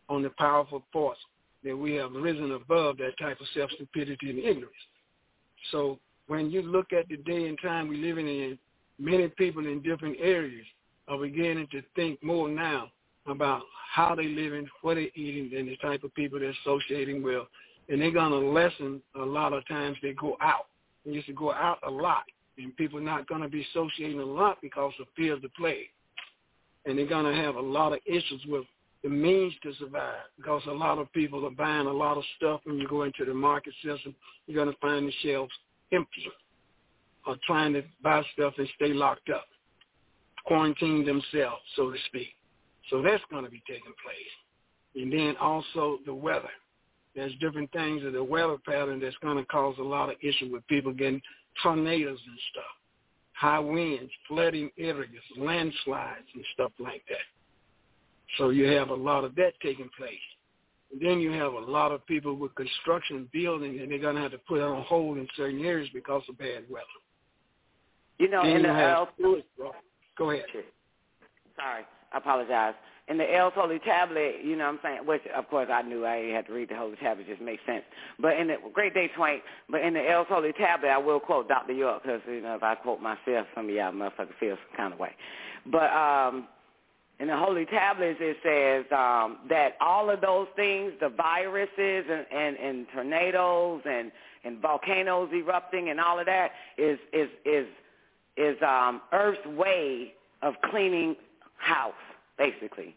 on 0.09 0.23
the 0.23 0.29
powerful 0.37 0.83
force 0.93 1.17
that 1.63 1.75
we 1.75 1.93
have 1.93 2.11
risen 2.13 2.51
above 2.51 2.97
that 2.97 3.17
type 3.19 3.39
of 3.41 3.47
self-stupidity 3.53 4.29
and 4.29 4.39
ignorance. 4.39 4.73
So 5.71 5.99
when 6.27 6.49
you 6.49 6.61
look 6.61 6.93
at 6.93 7.09
the 7.09 7.17
day 7.17 7.47
and 7.47 7.57
time 7.61 7.87
we're 7.89 8.05
living 8.05 8.27
in, 8.27 8.57
many 8.99 9.27
people 9.29 9.65
in 9.65 9.81
different 9.81 10.17
areas 10.21 10.65
are 11.07 11.17
beginning 11.17 11.67
to 11.71 11.81
think 11.95 12.23
more 12.23 12.47
now 12.47 12.91
about 13.27 13.63
how 13.93 14.15
they're 14.15 14.25
living, 14.25 14.67
what 14.81 14.95
they're 14.95 15.09
eating, 15.15 15.57
and 15.57 15.67
the 15.67 15.75
type 15.77 16.03
of 16.03 16.13
people 16.15 16.39
they're 16.39 16.53
associating 16.65 17.21
with. 17.21 17.43
And 17.89 18.01
they're 18.01 18.11
to 18.31 18.37
lessen 18.37 19.01
a 19.15 19.23
lot 19.23 19.53
of 19.53 19.67
times 19.67 19.97
they 20.01 20.13
go 20.13 20.37
out. 20.41 20.67
They 21.05 21.11
used 21.13 21.27
to 21.27 21.33
go 21.33 21.53
out 21.53 21.79
a 21.87 21.91
lot, 21.91 22.23
and 22.57 22.75
people 22.75 22.99
not 22.99 23.27
to 23.41 23.47
be 23.47 23.65
associating 23.71 24.19
a 24.19 24.25
lot 24.25 24.57
because 24.61 24.93
of 24.99 25.07
fear 25.15 25.33
of 25.33 25.41
the 25.41 25.49
plague. 25.49 25.87
And 26.85 26.97
they're 26.97 27.07
to 27.33 27.41
have 27.41 27.55
a 27.55 27.61
lot 27.61 27.93
of 27.93 27.99
issues 28.05 28.41
with 28.47 28.65
the 29.03 29.09
means 29.09 29.53
to 29.63 29.73
survive 29.75 30.23
because 30.35 30.61
a 30.67 30.71
lot 30.71 30.97
of 30.97 31.11
people 31.13 31.45
are 31.45 31.51
buying 31.51 31.87
a 31.87 31.91
lot 31.91 32.17
of 32.17 32.23
stuff 32.35 32.61
when 32.65 32.77
you 32.77 32.87
go 32.87 33.03
into 33.03 33.25
the 33.25 33.33
market 33.33 33.73
system. 33.83 34.15
You're 34.47 34.63
to 34.73 34.79
find 34.79 35.07
the 35.07 35.13
shelves 35.23 35.53
empty 35.91 36.27
or 37.25 37.37
trying 37.45 37.73
to 37.73 37.83
buy 38.01 38.23
stuff 38.33 38.53
and 38.57 38.67
stay 38.75 38.93
locked 38.93 39.29
up, 39.29 39.45
quarantine 40.45 41.05
themselves, 41.05 41.61
so 41.75 41.91
to 41.91 41.97
speak. 42.07 42.29
So 42.89 43.01
that's 43.01 43.23
to 43.43 43.51
be 43.51 43.61
taking 43.67 43.93
place. 44.03 44.95
And 44.95 45.11
then 45.11 45.35
also 45.37 45.99
the 46.05 46.13
weather. 46.13 46.49
There's 47.17 47.33
different 47.41 47.71
things 47.71 48.03
in 48.03 48.13
the 48.13 48.23
weather 48.23 48.57
pattern 48.63 48.99
that's 48.99 49.15
going 49.23 49.37
to 49.37 49.45
cause 49.45 49.75
a 49.79 49.83
lot 49.83 50.09
of 50.09 50.17
issue 50.21 50.51
with 50.51 50.65
people 50.67 50.93
getting 50.93 51.19
tornadoes 51.63 52.19
and 52.27 52.39
stuff, 52.51 52.63
high 53.33 53.57
winds, 53.57 54.11
flooding 54.27 54.69
areas, 54.77 55.23
landslides 55.35 56.27
and 56.35 56.45
stuff 56.53 56.71
like 56.77 57.01
that. 57.09 57.25
So 58.37 58.51
you 58.51 58.65
have 58.67 58.89
a 58.89 58.95
lot 58.95 59.23
of 59.23 59.33
that 59.33 59.53
taking 59.63 59.89
place. 59.97 60.13
And 60.91 61.01
then 61.01 61.19
you 61.19 61.31
have 61.31 61.53
a 61.53 61.59
lot 61.59 61.91
of 61.91 62.05
people 62.05 62.35
with 62.35 62.53
construction 62.53 63.27
building, 63.33 63.79
and 63.79 63.91
they're 63.91 63.97
going 63.97 64.15
to 64.15 64.21
have 64.21 64.31
to 64.31 64.37
put 64.37 64.61
on 64.61 64.83
hold 64.83 65.17
in 65.17 65.27
certain 65.35 65.65
areas 65.65 65.89
because 65.95 66.21
of 66.29 66.37
bad 66.37 66.65
weather. 66.69 66.85
You 68.19 68.29
know, 68.29 68.43
then 68.43 68.57
in 68.57 68.61
you 68.61 68.67
the 68.67 68.73
have, 68.73 69.07
El, 69.23 69.41
go 70.19 70.29
ahead. 70.29 70.45
Sorry, 71.55 71.83
I 72.13 72.17
apologize. 72.19 72.75
In 73.09 73.17
the 73.17 73.35
El 73.35 73.51
Holy 73.51 73.79
Tablet, 73.79 74.35
you 74.43 74.57
know 74.57 74.65
what 74.65 74.73
I'm 74.73 74.79
saying, 74.83 75.05
which 75.05 75.21
of 75.35 75.49
course 75.49 75.69
I 75.71 75.81
knew 75.81 76.05
I 76.05 76.29
had 76.33 76.45
to 76.47 76.53
read 76.53 76.69
the 76.69 76.75
Holy 76.75 76.97
Tablet, 76.97 77.25
just 77.25 77.41
makes 77.41 77.61
sense. 77.65 77.83
But 78.19 78.37
in 78.37 78.47
the 78.47 78.57
Great 78.73 78.93
Day 78.93 79.09
Twain, 79.15 79.39
but 79.69 79.81
in 79.81 79.93
the 79.93 80.09
El 80.09 80.25
Holy 80.25 80.51
Tablet, 80.51 80.89
I 80.89 80.97
will 80.97 81.21
quote 81.21 81.47
Dr. 81.47 81.71
York 81.71 82.03
because, 82.03 82.21
you 82.27 82.41
know, 82.41 82.55
if 82.55 82.63
I 82.63 82.75
quote 82.75 83.01
myself, 83.01 83.47
some 83.55 83.69
of 83.69 83.75
y'all 83.75 83.93
motherfuckers 83.93 84.37
feel 84.39 84.57
some 84.57 84.75
kind 84.75 84.93
of 84.93 84.99
way. 84.99 85.15
But 85.65 85.89
um, 85.91 86.47
in 87.19 87.27
the 87.27 87.37
Holy 87.37 87.65
Tablets, 87.65 88.19
it 88.21 88.37
says 88.43 88.85
um, 88.91 89.39
that 89.49 89.75
all 89.81 90.09
of 90.09 90.21
those 90.21 90.47
things, 90.55 90.91
the 90.99 91.09
viruses 91.09 92.05
and, 92.11 92.25
and, 92.31 92.57
and 92.57 92.87
tornadoes 92.93 93.81
and, 93.85 94.11
and 94.43 94.61
volcanoes 94.61 95.29
erupting 95.33 95.89
and 95.89 95.99
all 95.99 96.19
of 96.19 96.25
that 96.25 96.51
is 96.77 96.99
is 97.11 97.29
is 97.45 97.65
is 98.37 98.55
um, 98.61 99.01
Earth's 99.11 99.45
way 99.47 100.13
of 100.43 100.53
cleaning 100.69 101.15
house, 101.57 101.93
basically. 102.37 102.95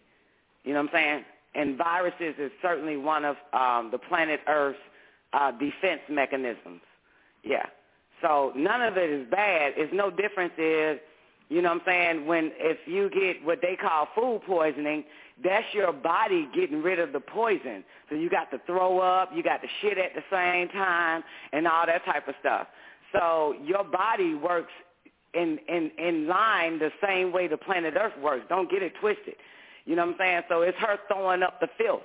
You 0.64 0.74
know 0.74 0.82
what 0.82 0.94
I'm 0.94 1.02
saying? 1.02 1.24
And 1.54 1.76
viruses 1.76 2.34
is 2.38 2.50
certainly 2.62 2.96
one 2.96 3.24
of 3.24 3.36
um, 3.52 3.90
the 3.90 3.98
planet 3.98 4.40
Earth's 4.46 4.78
uh, 5.32 5.50
defense 5.52 6.00
mechanisms. 6.08 6.80
Yeah. 7.44 7.66
So 8.22 8.52
none 8.54 8.82
of 8.82 8.96
it 8.96 9.10
is 9.10 9.28
bad. 9.30 9.72
It's 9.76 9.92
no 9.92 10.10
difference 10.10 10.52
is 10.58 10.98
you 11.50 11.62
know 11.62 11.70
what 11.70 11.80
I'm 11.80 11.82
saying? 11.84 12.26
When 12.26 12.52
if 12.58 12.78
you 12.86 13.10
get 13.10 13.44
what 13.44 13.58
they 13.60 13.74
call 13.74 14.06
food 14.14 14.42
poisoning, 14.46 15.02
that's 15.42 15.66
your 15.74 15.92
body 15.92 16.48
getting 16.54 16.80
rid 16.80 17.00
of 17.00 17.12
the 17.12 17.18
poison. 17.18 17.82
So 18.08 18.14
you 18.14 18.30
got 18.30 18.52
to 18.52 18.60
throw 18.66 19.00
up, 19.00 19.30
you 19.34 19.42
got 19.42 19.60
to 19.62 19.68
shit 19.82 19.98
at 19.98 20.14
the 20.14 20.22
same 20.30 20.68
time, 20.68 21.24
and 21.52 21.66
all 21.66 21.86
that 21.86 22.04
type 22.04 22.28
of 22.28 22.36
stuff. 22.38 22.68
So 23.12 23.56
your 23.64 23.82
body 23.82 24.34
works 24.34 24.72
in 25.34 25.58
in 25.68 25.90
in 25.98 26.26
line 26.26 26.78
the 26.78 26.90
same 27.04 27.32
way 27.32 27.48
the 27.48 27.56
planet 27.56 27.94
Earth 27.98 28.18
works. 28.22 28.44
Don't 28.48 28.70
get 28.70 28.82
it 28.82 28.92
twisted. 29.00 29.34
You 29.86 29.96
know 29.96 30.06
what 30.06 30.12
I'm 30.12 30.18
saying? 30.18 30.42
So 30.48 30.62
it's 30.62 30.78
her 30.78 30.98
throwing 31.08 31.42
up 31.42 31.60
the 31.60 31.68
filth. 31.78 32.02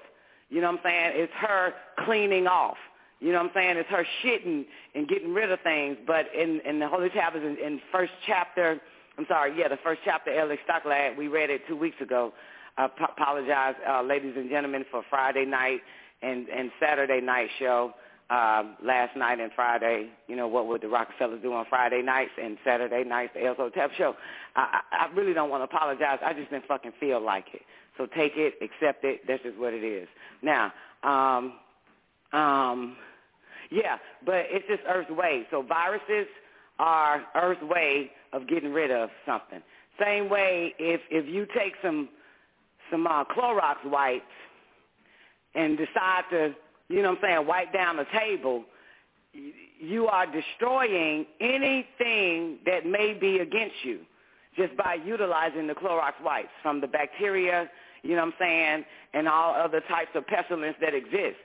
You 0.50 0.62
know 0.62 0.72
what 0.72 0.80
I'm 0.80 0.84
saying? 0.84 1.12
It's 1.16 1.34
her 1.34 1.74
cleaning 2.06 2.48
off. 2.48 2.78
You 3.20 3.32
know 3.32 3.40
what 3.40 3.48
I'm 3.48 3.52
saying? 3.56 3.78
It's 3.78 3.90
her 3.90 4.06
shitting 4.24 4.66
and 4.94 5.08
getting 5.08 5.34
rid 5.34 5.52
of 5.52 5.60
things. 5.62 5.98
But 6.06 6.26
in 6.34 6.62
in 6.62 6.80
the 6.80 6.88
Holy 6.88 7.10
Tablets, 7.10 7.46
in, 7.46 7.58
in 7.66 7.82
first 7.92 8.14
chapter 8.26 8.80
I'm 9.18 9.26
sorry, 9.28 9.58
yeah, 9.58 9.70
the 9.70 9.78
first 9.82 10.02
chapter, 10.04 10.32
Ellie 10.38 10.60
Stocklad, 10.68 11.18
we 11.18 11.28
read 11.28 11.50
it 11.50 11.62
two 11.68 11.78
weeks 11.78 11.96
ago. 12.02 12.34
I 12.78 12.90
apologize, 13.10 13.76
uh, 13.88 14.02
ladies 14.02 14.34
and 14.36 14.50
gentlemen, 14.50 14.84
for 14.92 15.04
Friday 15.10 15.46
night 15.46 15.80
and, 16.22 16.50
and 16.50 16.70
Saturday 16.82 17.22
night 17.22 17.48
show. 17.58 17.94
Um, 18.30 18.78
last 18.84 19.16
night 19.16 19.40
and 19.40 19.52
Friday, 19.56 20.10
you 20.28 20.36
know, 20.36 20.48
what 20.48 20.68
would 20.68 20.82
the 20.82 20.88
Rockefellers 20.88 21.42
do 21.44 21.54
on 21.54 21.66
Friday 21.70 22.02
nights 22.02 22.32
and 22.42 22.58
Saturday 22.66 23.04
nights, 23.04 23.34
the 23.36 23.42
Elzo 23.42 23.72
Tap 23.72 23.92
show. 23.98 24.16
I, 24.56 24.82
I, 24.92 25.06
I 25.06 25.14
really 25.14 25.34
don't 25.34 25.52
want 25.52 25.62
to 25.62 25.76
apologize. 25.76 26.20
I 26.26 26.34
just 26.34 26.50
didn't 26.50 26.66
fucking 26.68 26.94
feel 27.00 27.22
like 27.22 27.46
it. 27.54 27.62
So 27.98 28.08
take 28.08 28.34
it, 28.36 28.56
accept 28.62 29.04
it. 29.06 29.22
That's 29.28 29.44
just 29.44 29.58
what 29.60 29.74
it 29.74 29.84
is. 29.84 30.08
Now, 30.42 30.74
um, 31.04 31.54
um, 32.34 32.98
Yeah, 33.72 33.98
but 34.26 34.46
it's 34.50 34.68
just 34.68 34.82
Earth's 34.88 35.12
way. 35.12 35.46
So 35.52 35.62
viruses 35.62 36.28
are 36.80 37.24
Earth's 37.36 37.62
way 37.64 38.12
of 38.34 38.48
getting 38.48 38.72
rid 38.74 38.92
of 38.92 39.10
something. 39.26 39.62
Same 40.00 40.30
way, 40.30 40.74
if 40.80 41.02
if 41.10 41.26
you 41.28 41.48
take 41.58 41.74
some 41.82 42.10
some 42.92 43.08
uh, 43.08 43.24
Clorox 43.26 43.78
wipes 43.86 44.26
and 45.56 45.78
decide 45.78 46.24
to, 46.32 46.54
you 46.90 47.02
know 47.02 47.10
what 47.10 47.20
I'm 47.24 47.30
saying, 47.30 47.48
wipe 47.48 47.74
down 47.74 47.98
the 47.98 48.06
table, 48.18 48.64
you 49.80 50.08
are 50.08 50.26
destroying 50.26 51.26
anything 51.42 52.60
that 52.66 52.86
may 52.86 53.14
be 53.14 53.40
against 53.40 53.76
you 53.84 54.00
just 54.56 54.76
by 54.78 54.96
utilizing 55.06 55.68
the 55.68 55.74
Clorox 55.74 56.14
wipes 56.24 56.50
from 56.62 56.80
the 56.80 56.88
bacteria, 56.88 57.70
you 58.04 58.12
know 58.12 58.26
what 58.26 58.28
I'm 58.28 58.34
saying, 58.40 58.86
and 59.14 59.28
all 59.28 59.54
other 59.54 59.82
types 59.90 60.12
of 60.16 60.26
pestilence 60.28 60.78
that 60.80 60.94
exist. 60.94 61.36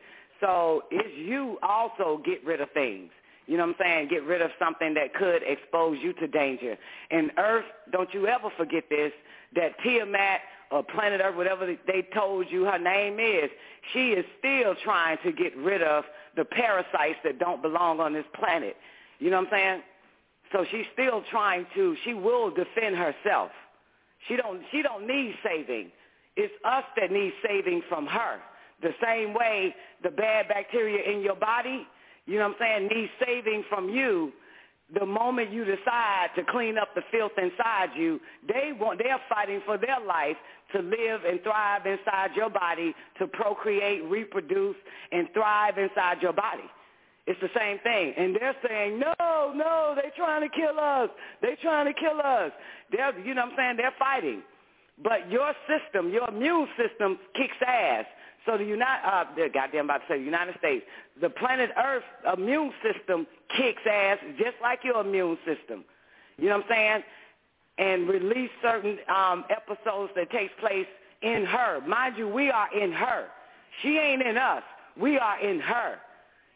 So 0.41 0.85
it's 0.91 1.17
you 1.17 1.59
also 1.63 2.23
get 2.25 2.45
rid 2.45 2.61
of 2.61 2.71
things. 2.73 3.11
You 3.47 3.57
know 3.57 3.67
what 3.67 3.77
I'm 3.81 3.85
saying? 3.85 4.09
Get 4.09 4.25
rid 4.25 4.43
of 4.43 4.51
something 4.61 4.95
that 4.95 5.13
could 5.15 5.43
expose 5.45 5.99
you 6.01 6.13
to 6.15 6.29
danger. 6.29 6.77
And 7.11 7.33
Earth, 7.37 7.65
don't 7.91 8.13
you 8.15 8.29
ever 8.29 8.49
forget 8.57 8.85
this, 8.89 9.13
that 9.57 9.73
Tiamat 9.83 10.41
or 10.71 10.85
Planet 10.85 11.21
Earth, 11.23 11.37
whatever 11.37 11.67
they 11.67 12.07
told 12.15 12.47
you 12.49 12.65
her 12.65 12.79
name 12.79 13.19
is, 13.19 13.51
she 13.93 14.11
is 14.11 14.25
still 14.39 14.75
trying 14.85 15.19
to 15.25 15.33
get 15.33 15.57
rid 15.57 15.83
of 15.83 16.05
the 16.37 16.45
parasites 16.45 17.19
that 17.25 17.39
don't 17.39 17.61
belong 17.61 17.99
on 17.99 18.13
this 18.13 18.25
planet. 18.39 18.77
You 19.19 19.31
know 19.31 19.39
what 19.39 19.53
I'm 19.53 19.59
saying? 19.59 19.83
So 20.53 20.65
she's 20.71 20.87
still 20.93 21.23
trying 21.31 21.67
to, 21.75 21.97
she 22.05 22.15
will 22.15 22.51
defend 22.51 22.97
herself. 22.97 23.51
She 24.29 24.37
don't, 24.37 24.61
she 24.71 24.83
don't 24.83 25.07
need 25.07 25.35
saving. 25.45 25.91
It's 26.37 26.53
us 26.65 26.85
that 26.97 27.11
need 27.11 27.33
saving 27.47 27.83
from 27.89 28.07
her. 28.07 28.39
The 28.83 28.91
same 29.03 29.35
way 29.35 29.75
the 30.03 30.11
bad 30.11 30.49
bacteria 30.49 31.11
in 31.11 31.21
your 31.21 31.37
body, 31.37 31.87
you 32.27 32.39
know 32.39 32.49
what 32.49 32.57
I'm 32.61 32.89
saying, 32.89 32.89
needs 32.95 33.11
saving 33.25 33.65
from 33.69 33.89
you 33.89 34.33
the 34.99 35.07
moment 35.07 35.53
you 35.53 35.65
decide 35.65 36.29
to 36.37 36.43
clean 36.51 36.77
up 36.79 36.89
the 36.95 37.03
filth 37.13 37.33
inside 37.39 37.91
you, 37.97 38.21
they 38.47 38.73
want 38.79 38.99
they're 38.99 39.21
fighting 39.29 39.61
for 39.65 39.79
their 39.79 40.01
life 40.05 40.37
to 40.73 40.81
live 40.81 41.23
and 41.27 41.43
thrive 41.43 41.87
inside 41.87 42.31
your 42.37 42.51
body, 42.51 42.95
to 43.19 43.27
procreate, 43.27 44.05
reproduce, 44.05 44.77
and 45.13 45.29
thrive 45.33 45.79
inside 45.79 46.23
your 46.23 46.33
body. 46.33 46.69
It's 47.27 47.41
the 47.41 47.51
same 47.57 47.79
thing. 47.81 48.15
And 48.17 48.35
they're 48.35 48.57
saying, 48.67 48.99
no, 48.99 49.53
no, 49.55 49.95
they're 49.95 50.13
trying 50.17 50.49
to 50.49 50.55
kill 50.55 50.79
us. 50.81 51.11
They're 51.43 51.59
trying 51.63 51.93
to 51.93 51.99
kill 51.99 52.19
us. 52.19 52.51
They're, 52.91 53.17
you 53.21 53.35
know 53.35 53.43
what 53.43 53.53
I'm 53.53 53.57
saying? 53.57 53.77
They're 53.77 53.95
fighting. 53.99 54.43
But 55.03 55.31
your 55.31 55.53
system, 55.69 56.11
your 56.11 56.29
immune 56.29 56.67
system 56.77 57.19
kicks 57.37 57.57
ass. 57.67 58.05
So 58.47 58.57
the 58.57 58.65
United, 58.65 59.07
uh, 59.07 59.25
the 59.37 59.49
goddamn 59.53 59.85
about 59.85 59.99
to 59.99 60.05
say 60.09 60.19
the 60.19 60.25
United 60.25 60.57
States, 60.59 60.85
the 61.21 61.31
planet 61.31 61.71
Earth 61.77 62.05
immune 62.37 62.73
system 62.83 63.27
kicks 63.57 63.83
ass 63.91 64.19
just 64.39 64.57
like 64.63 64.81
your 64.85 65.01
immune 65.01 65.39
system. 65.47 65.85
You 66.39 66.49
know 66.49 66.59
what 66.59 66.67
I'm 66.67 66.71
saying? 66.71 67.03
And 67.79 68.09
release 68.09 68.51
certain 68.63 68.99
um, 69.15 69.45
episodes 69.51 70.13
that 70.17 70.31
takes 70.31 70.53
place 70.61 70.87
in 71.23 71.45
her. 71.45 71.81
Mind 71.87 72.17
you, 72.17 72.29
we 72.29 72.51
are 72.51 72.69
in 72.77 72.93
her. 72.93 73.27
She 73.83 73.99
ain't 73.99 74.23
in 74.23 74.37
us. 74.37 74.63
We 75.01 75.19
are 75.19 75.41
in 75.41 75.61
her. 75.61 75.97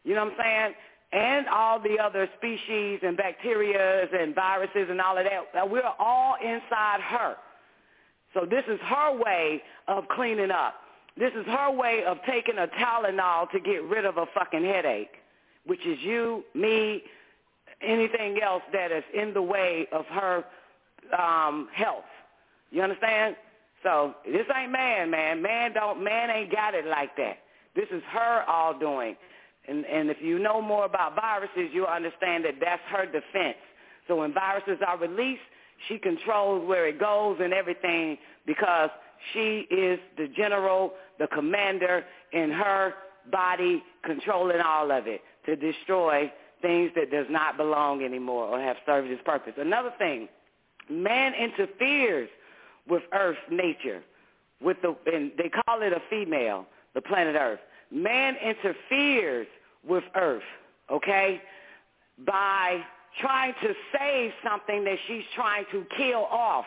You 0.05 0.15
know 0.15 0.25
what 0.25 0.35
I'm 0.35 0.39
saying? 0.39 0.75
And 1.13 1.47
all 1.49 1.81
the 1.81 1.99
other 1.99 2.29
species 2.37 3.01
and 3.03 3.17
bacteria 3.17 4.09
and 4.13 4.35
viruses 4.35 4.89
and 4.91 5.01
all 5.01 5.17
of 5.17 5.25
that. 5.25 5.71
We're 5.71 5.83
all 5.99 6.37
inside 6.43 7.01
her. 7.01 7.37
So 8.35 8.45
this 8.45 8.65
is 8.69 8.81
her 8.83 9.17
way 9.17 9.63
of 9.87 10.09
cleaning 10.09 10.51
up. 10.51 10.75
This 11.17 11.31
is 11.39 11.47
her 11.47 11.71
way 11.71 12.03
of 12.05 12.19
taking 12.29 12.59
a 12.59 12.67
Tylenol 12.67 13.51
to 13.53 13.61
get 13.61 13.85
rid 13.85 14.05
of 14.05 14.17
a 14.17 14.27
fucking 14.35 14.65
headache, 14.65 15.13
which 15.67 15.85
is 15.87 15.99
you, 16.03 16.45
me, 16.55 17.03
anything 17.83 18.41
else 18.43 18.63
that 18.73 18.93
is 18.93 19.05
in 19.15 19.35
the 19.35 19.43
way 19.43 19.87
of 19.93 20.05
her 20.07 20.45
um, 21.19 21.69
health. 21.75 22.05
You 22.71 22.83
understand? 22.83 23.37
So 23.83 24.15
this 24.25 24.47
ain't 24.57 24.73
man, 24.73 25.11
man. 25.11 25.43
Man 25.43 25.73
don't 25.73 26.03
man 26.03 26.31
ain't 26.31 26.51
got 26.51 26.75
it 26.75 26.87
like 26.87 27.17
that. 27.17 27.39
This 27.77 27.87
is 27.93 28.03
her 28.13 28.45
all 28.49 28.79
doing. 28.79 29.17
And 29.69 29.85
and 29.85 30.11
if 30.11 30.19
you 30.21 30.39
know 30.39 30.61
more 30.61 30.85
about 30.85 31.15
viruses, 31.15 31.71
you'll 31.73 31.87
understand 31.87 32.45
that 32.45 32.55
that's 32.61 32.83
her 32.91 33.07
defense. 33.07 33.59
So 34.09 34.17
when 34.17 34.33
viruses 34.33 34.79
are 34.87 34.99
released, 34.99 35.43
she 35.89 35.99
controls 35.99 36.67
where 36.67 36.87
it 36.89 36.99
goes 36.99 37.39
and 37.41 37.53
everything 37.53 38.19
because 38.47 38.91
she 39.33 39.67
is 39.71 39.99
the 40.17 40.29
general, 40.37 40.93
the 41.19 41.27
commander 41.29 42.05
in 42.33 42.51
her 42.51 42.95
body, 43.31 43.83
controlling 44.05 44.61
all 44.61 44.91
of 44.91 45.07
it 45.07 45.21
to 45.47 45.57
destroy 45.57 46.33
things 46.63 46.91
that 46.97 47.11
does 47.11 47.27
not 47.31 47.57
belong 47.57 48.03
anymore 48.03 48.47
or 48.47 48.61
have 48.61 48.77
served 48.87 49.11
its 49.11 49.23
purpose. 49.25 49.53
Another 49.59 49.93
thing, 49.99 50.29
man 50.91 51.35
interferes 51.35 52.29
with 52.89 53.03
Earth's 53.13 53.39
nature, 53.51 54.03
with 54.61 54.77
the 54.83 54.97
and 55.13 55.33
they 55.37 55.51
call 55.51 55.83
it 55.83 55.93
a 55.93 56.01
female, 56.11 56.67
the 56.95 57.01
planet 57.01 57.37
Earth. 57.39 57.61
Man 57.91 58.35
interferes 58.37 59.47
with 59.87 60.05
Earth, 60.17 60.43
okay, 60.91 61.41
by 62.27 62.81
trying 63.21 63.55
to 63.63 63.75
save 63.97 64.33
something 64.43 64.85
that 64.85 64.97
she's 65.07 65.25
trying 65.35 65.65
to 65.71 65.85
kill 65.97 66.25
off. 66.25 66.65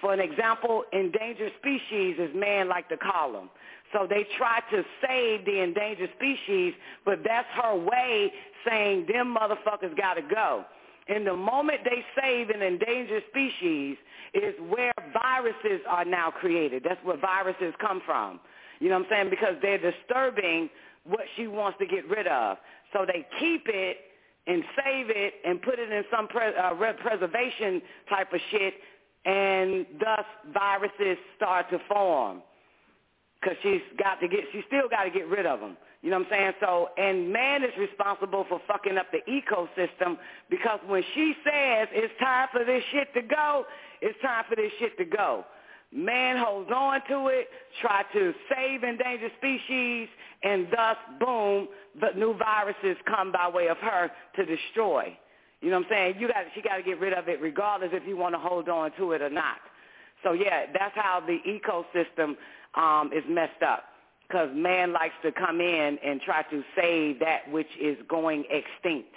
For 0.00 0.12
an 0.12 0.20
example, 0.20 0.84
endangered 0.92 1.52
species, 1.60 2.16
as 2.20 2.28
man 2.34 2.68
like 2.68 2.88
to 2.88 2.96
call 2.96 3.32
them. 3.32 3.48
So 3.94 4.08
they 4.10 4.26
try 4.36 4.58
to 4.72 4.82
save 5.06 5.46
the 5.46 5.62
endangered 5.62 6.10
species, 6.16 6.74
but 7.04 7.20
that's 7.24 7.46
her 7.62 7.76
way 7.76 8.32
saying 8.68 9.06
them 9.06 9.36
motherfuckers 9.40 9.96
got 9.96 10.14
to 10.14 10.22
go. 10.22 10.64
And 11.06 11.24
the 11.24 11.36
moment 11.36 11.80
they 11.84 12.04
save 12.20 12.50
an 12.50 12.60
endangered 12.60 13.22
species 13.30 13.96
is 14.34 14.54
where 14.68 14.92
viruses 15.12 15.80
are 15.88 16.04
now 16.04 16.32
created. 16.32 16.82
That's 16.84 17.02
where 17.04 17.18
viruses 17.18 17.72
come 17.80 18.02
from. 18.04 18.40
You 18.80 18.88
know 18.88 18.98
what 18.98 19.06
I'm 19.06 19.10
saying? 19.10 19.30
Because 19.30 19.54
they're 19.62 19.78
disturbing 19.78 20.68
what 21.04 21.20
she 21.36 21.46
wants 21.46 21.78
to 21.78 21.86
get 21.86 22.08
rid 22.08 22.26
of. 22.26 22.56
So 22.92 23.06
they 23.06 23.24
keep 23.38 23.66
it 23.68 23.98
and 24.48 24.64
save 24.76 25.06
it 25.10 25.34
and 25.44 25.62
put 25.62 25.78
it 25.78 25.92
in 25.92 26.02
some 26.10 26.26
pre- 26.26 26.56
uh, 26.56 26.74
preservation 27.00 27.80
type 28.08 28.32
of 28.32 28.40
shit, 28.50 28.74
and 29.24 29.86
thus 30.00 30.24
viruses 30.52 31.16
start 31.36 31.70
to 31.70 31.78
form 31.88 32.42
because 33.44 33.58
she's 33.62 33.82
got 33.98 34.20
to 34.20 34.28
get, 34.28 34.40
she 34.52 34.62
still 34.66 34.88
got 34.88 35.04
to 35.04 35.10
get 35.10 35.28
rid 35.28 35.44
of 35.44 35.60
them. 35.60 35.76
You 36.02 36.10
know 36.10 36.18
what 36.18 36.26
I'm 36.26 36.32
saying? 36.32 36.52
So, 36.60 36.88
and 36.96 37.32
man 37.32 37.62
is 37.62 37.70
responsible 37.78 38.46
for 38.48 38.60
fucking 38.66 38.96
up 38.96 39.06
the 39.12 39.20
ecosystem 39.30 40.18
because 40.50 40.80
when 40.86 41.02
she 41.14 41.34
says 41.44 41.88
it's 41.92 42.12
time 42.20 42.48
for 42.52 42.64
this 42.64 42.82
shit 42.92 43.12
to 43.14 43.22
go, 43.22 43.64
it's 44.00 44.18
time 44.22 44.44
for 44.48 44.56
this 44.56 44.72
shit 44.78 44.96
to 44.98 45.04
go. 45.04 45.44
Man 45.92 46.36
holds 46.36 46.70
on 46.74 47.00
to 47.08 47.28
it, 47.28 47.48
try 47.80 48.02
to 48.12 48.34
save 48.54 48.82
endangered 48.82 49.30
species, 49.38 50.08
and 50.42 50.66
thus, 50.70 50.96
boom, 51.20 51.68
the 52.00 52.10
new 52.18 52.36
viruses 52.36 52.96
come 53.06 53.30
by 53.30 53.48
way 53.48 53.68
of 53.68 53.76
her 53.78 54.10
to 54.36 54.44
destroy. 54.44 55.16
You 55.60 55.70
know 55.70 55.78
what 55.78 55.86
I'm 55.86 55.90
saying? 55.90 56.14
You 56.18 56.28
got 56.28 56.44
she 56.54 56.62
got 56.62 56.76
to 56.76 56.82
get 56.82 57.00
rid 57.00 57.12
of 57.12 57.28
it 57.28 57.40
regardless 57.40 57.90
if 57.92 58.06
you 58.06 58.16
want 58.16 58.34
to 58.34 58.38
hold 58.38 58.68
on 58.68 58.90
to 58.98 59.12
it 59.12 59.22
or 59.22 59.30
not. 59.30 59.58
So 60.22 60.32
yeah, 60.32 60.66
that's 60.72 60.94
how 60.94 61.22
the 61.24 61.38
ecosystem 61.46 62.34
um, 62.76 63.10
is 63.14 63.24
messed 63.28 63.62
up 63.66 63.84
because 64.26 64.48
man 64.54 64.92
likes 64.92 65.14
to 65.22 65.32
come 65.32 65.60
in 65.60 65.98
and 66.04 66.20
try 66.20 66.42
to 66.42 66.62
save 66.76 67.20
that 67.20 67.50
which 67.50 67.68
is 67.80 67.96
going 68.08 68.44
extinct. 68.50 69.14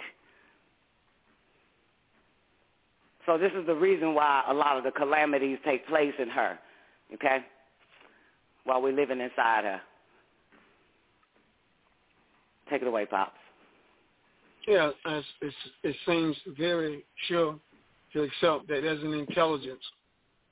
So 3.26 3.36
this 3.36 3.52
is 3.58 3.66
the 3.66 3.74
reason 3.74 4.14
why 4.14 4.44
a 4.48 4.54
lot 4.54 4.78
of 4.78 4.84
the 4.84 4.90
calamities 4.90 5.58
take 5.64 5.86
place 5.86 6.14
in 6.18 6.28
her, 6.30 6.58
okay, 7.14 7.38
while 8.64 8.80
we're 8.80 8.94
living 8.94 9.20
inside 9.20 9.64
her. 9.64 9.80
Take 12.70 12.82
it 12.82 12.88
away, 12.88 13.06
Pops. 13.06 13.32
Yeah, 14.66 14.90
it's, 15.06 15.26
it's, 15.40 15.56
it 15.82 15.96
seems 16.06 16.36
very 16.58 17.04
sure 17.26 17.58
to 18.12 18.22
accept 18.22 18.68
that 18.68 18.82
there's 18.82 19.02
an 19.02 19.14
intelligence 19.14 19.82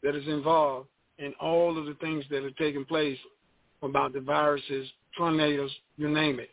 that 0.03 0.15
is 0.15 0.27
involved 0.27 0.89
in 1.19 1.33
all 1.41 1.79
of 1.79 1.87
the 1.87 1.95
things 1.95 2.25
that 2.31 2.45
are 2.45 2.51
taking 2.53 2.85
place 2.85 3.19
about 3.83 4.13
the 4.13 4.21
viruses, 4.21 4.89
tornadoes, 5.17 5.71
you 5.97 6.09
name 6.09 6.41
it. 6.41 6.51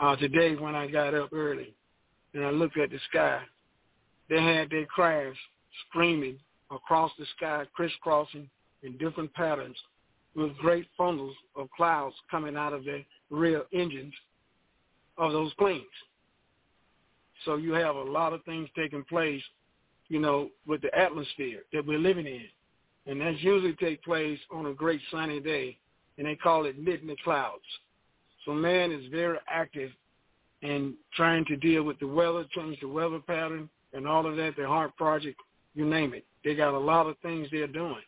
Uh, 0.00 0.14
today 0.16 0.54
when 0.54 0.74
I 0.74 0.86
got 0.86 1.14
up 1.14 1.32
early 1.32 1.74
and 2.34 2.44
I 2.44 2.50
looked 2.50 2.78
at 2.78 2.90
the 2.90 2.98
sky, 3.10 3.40
they 4.28 4.42
had 4.42 4.70
their 4.70 4.86
crafts 4.86 5.38
screaming 5.88 6.38
across 6.70 7.10
the 7.18 7.26
sky, 7.36 7.64
crisscrossing 7.74 8.48
in 8.82 8.98
different 8.98 9.32
patterns 9.34 9.76
with 10.34 10.56
great 10.58 10.86
funnels 10.98 11.34
of 11.56 11.68
clouds 11.76 12.14
coming 12.30 12.56
out 12.56 12.72
of 12.72 12.84
the 12.84 13.04
rear 13.30 13.62
engines 13.72 14.14
of 15.16 15.32
those 15.32 15.52
planes. 15.54 15.82
So 17.44 17.56
you 17.56 17.72
have 17.72 17.96
a 17.96 18.02
lot 18.02 18.32
of 18.32 18.44
things 18.44 18.68
taking 18.76 19.04
place, 19.04 19.42
you 20.08 20.18
know, 20.18 20.50
with 20.66 20.82
the 20.82 20.94
atmosphere 20.96 21.60
that 21.72 21.86
we're 21.86 21.98
living 21.98 22.26
in. 22.26 22.46
And 23.06 23.20
that 23.20 23.38
usually 23.40 23.74
takes 23.74 24.04
place 24.04 24.38
on 24.50 24.66
a 24.66 24.74
great 24.74 25.00
sunny 25.10 25.40
day, 25.40 25.78
and 26.18 26.26
they 26.26 26.34
call 26.34 26.64
it 26.66 26.78
midnight 26.78 27.18
clouds. 27.22 27.62
So 28.44 28.52
man 28.52 28.90
is 28.90 29.04
very 29.10 29.38
active 29.48 29.90
in 30.62 30.94
trying 31.14 31.44
to 31.46 31.56
deal 31.56 31.82
with 31.82 31.98
the 31.98 32.06
weather, 32.06 32.44
change 32.54 32.80
the 32.80 32.88
weather 32.88 33.20
pattern 33.20 33.68
and 33.92 34.06
all 34.06 34.26
of 34.26 34.36
that, 34.36 34.56
the 34.56 34.62
HAARP 34.62 34.96
project, 34.96 35.40
you 35.74 35.84
name 35.84 36.14
it. 36.14 36.24
They 36.44 36.54
got 36.54 36.74
a 36.74 36.78
lot 36.78 37.06
of 37.06 37.16
things 37.18 37.48
they're 37.50 37.66
doing. 37.66 38.02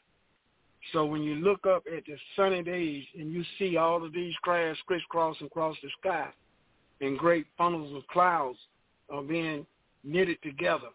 So 0.92 1.04
when 1.04 1.22
you 1.22 1.36
look 1.36 1.66
up 1.66 1.84
at 1.94 2.04
the 2.06 2.16
sunny 2.36 2.62
days 2.62 3.04
and 3.18 3.32
you 3.32 3.44
see 3.58 3.76
all 3.76 4.04
of 4.04 4.12
these 4.12 4.34
clouds 4.42 4.78
crisscrossing 4.86 5.46
across 5.46 5.76
the 5.82 5.88
sky 6.00 6.28
and 7.00 7.18
great 7.18 7.46
funnels 7.56 7.94
of 7.94 8.06
clouds 8.08 8.58
are 9.10 9.22
being 9.22 9.66
knitted 10.04 10.40
together 10.42 10.88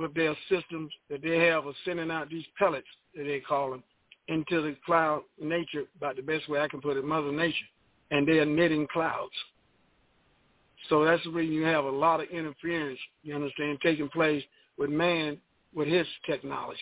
with 0.00 0.14
their 0.14 0.34
systems 0.48 0.90
that 1.10 1.22
they 1.22 1.38
have 1.46 1.66
of 1.66 1.74
sending 1.84 2.10
out 2.10 2.30
these 2.30 2.46
pellets 2.58 2.86
that 3.14 3.24
they 3.24 3.40
call 3.40 3.70
them 3.70 3.82
into 4.28 4.62
the 4.62 4.74
cloud 4.86 5.22
nature, 5.40 5.84
about 5.96 6.16
the 6.16 6.22
best 6.22 6.48
way 6.48 6.60
I 6.60 6.68
can 6.68 6.80
put 6.80 6.96
it, 6.96 7.04
Mother 7.04 7.30
Nature, 7.30 7.66
and 8.10 8.26
they 8.26 8.38
are 8.38 8.46
knitting 8.46 8.86
clouds. 8.90 9.32
So 10.88 11.04
that's 11.04 11.22
the 11.24 11.30
reason 11.30 11.54
you 11.54 11.64
have 11.64 11.84
a 11.84 11.90
lot 11.90 12.20
of 12.20 12.28
interference, 12.30 12.98
you 13.22 13.34
understand, 13.34 13.78
taking 13.82 14.08
place 14.08 14.42
with 14.78 14.88
man 14.88 15.36
with 15.74 15.88
his 15.88 16.06
technology. 16.26 16.80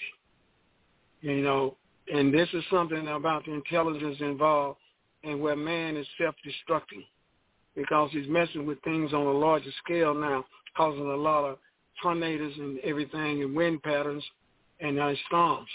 You 1.20 1.42
know, 1.42 1.76
and 2.12 2.32
this 2.32 2.48
is 2.52 2.62
something 2.70 3.08
about 3.08 3.44
the 3.44 3.52
intelligence 3.52 4.18
involved 4.20 4.78
and 5.24 5.40
where 5.40 5.56
man 5.56 5.96
is 5.96 6.06
self-destructing 6.20 7.04
because 7.74 8.10
he's 8.12 8.28
messing 8.28 8.64
with 8.64 8.80
things 8.82 9.12
on 9.12 9.26
a 9.26 9.32
larger 9.32 9.70
scale 9.84 10.14
now, 10.14 10.44
causing 10.76 11.06
a 11.06 11.16
lot 11.16 11.44
of 11.44 11.58
tornadoes 12.02 12.54
and 12.58 12.78
everything 12.80 13.42
and 13.42 13.54
wind 13.54 13.82
patterns 13.82 14.24
and 14.80 14.98
uh, 14.98 15.12
storms. 15.26 15.68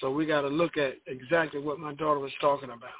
So 0.00 0.10
we 0.10 0.26
got 0.26 0.42
to 0.42 0.48
look 0.48 0.76
at 0.76 0.94
exactly 1.06 1.60
what 1.60 1.78
my 1.78 1.94
daughter 1.94 2.20
was 2.20 2.32
talking 2.40 2.70
about. 2.70 2.90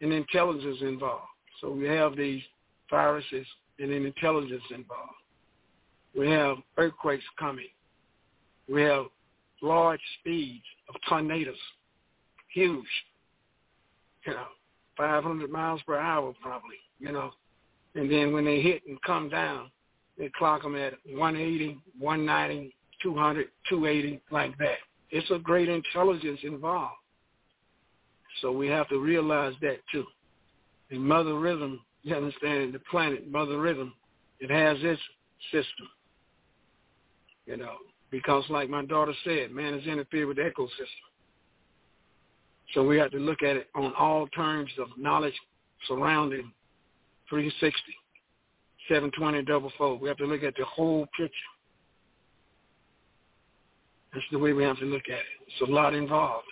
And 0.00 0.12
intelligence 0.12 0.78
involved. 0.80 1.26
So 1.60 1.70
we 1.70 1.86
have 1.86 2.16
these 2.16 2.42
viruses 2.90 3.46
and 3.78 3.92
then 3.92 4.06
intelligence 4.06 4.62
involved. 4.70 5.12
We 6.16 6.30
have 6.30 6.56
earthquakes 6.76 7.24
coming. 7.38 7.68
We 8.68 8.82
have 8.82 9.06
large 9.62 10.00
speeds 10.20 10.64
of 10.88 10.96
tornadoes, 11.08 11.56
huge, 12.52 12.86
you 14.26 14.32
know, 14.32 14.46
500 14.96 15.50
miles 15.50 15.80
per 15.86 15.96
hour 15.96 16.34
probably, 16.42 16.76
you 16.98 17.12
know. 17.12 17.30
And 17.94 18.10
then 18.10 18.32
when 18.32 18.44
they 18.44 18.60
hit 18.60 18.82
and 18.86 19.00
come 19.02 19.28
down, 19.28 19.70
they 20.18 20.30
clock 20.36 20.62
them 20.62 20.74
at 20.74 20.94
180, 21.06 21.78
190, 21.98 22.74
200, 23.02 23.46
280, 23.68 24.20
like 24.30 24.56
that. 24.58 24.78
It's 25.10 25.30
a 25.30 25.38
great 25.38 25.68
intelligence 25.68 26.40
involved. 26.42 26.94
So 28.42 28.52
we 28.52 28.68
have 28.68 28.88
to 28.88 28.98
realize 28.98 29.54
that 29.62 29.78
too. 29.90 30.04
And 30.90 31.02
Mother 31.02 31.38
Rhythm, 31.38 31.80
you 32.02 32.14
understand, 32.14 32.72
the 32.72 32.80
planet, 32.90 33.30
Mother 33.30 33.60
Rhythm, 33.60 33.94
it 34.40 34.50
has 34.50 34.76
its 34.80 35.00
system. 35.50 35.88
You 37.46 37.56
know, 37.56 37.76
because 38.10 38.44
like 38.50 38.68
my 38.68 38.84
daughter 38.84 39.14
said, 39.24 39.50
man 39.50 39.74
has 39.74 39.86
interfered 39.86 40.28
with 40.28 40.36
the 40.36 40.42
ecosystem. 40.42 41.08
So 42.74 42.84
we 42.84 42.98
have 42.98 43.10
to 43.12 43.18
look 43.18 43.42
at 43.42 43.56
it 43.56 43.68
on 43.74 43.94
all 43.98 44.26
terms 44.28 44.70
of 44.78 44.88
knowledge 44.98 45.34
surrounding 45.86 46.52
360, 47.30 47.80
720 48.88 49.42
double 49.42 49.72
fold. 49.76 50.00
We 50.00 50.08
have 50.08 50.16
to 50.18 50.26
look 50.26 50.42
at 50.42 50.54
the 50.56 50.64
whole 50.64 51.06
picture. 51.16 51.34
That's 54.12 54.24
the 54.32 54.38
way 54.38 54.52
we 54.52 54.64
have 54.64 54.78
to 54.78 54.84
look 54.84 55.02
at 55.06 55.18
it. 55.18 55.24
It's 55.46 55.68
a 55.68 55.72
lot 55.72 55.94
involved. 55.94 56.46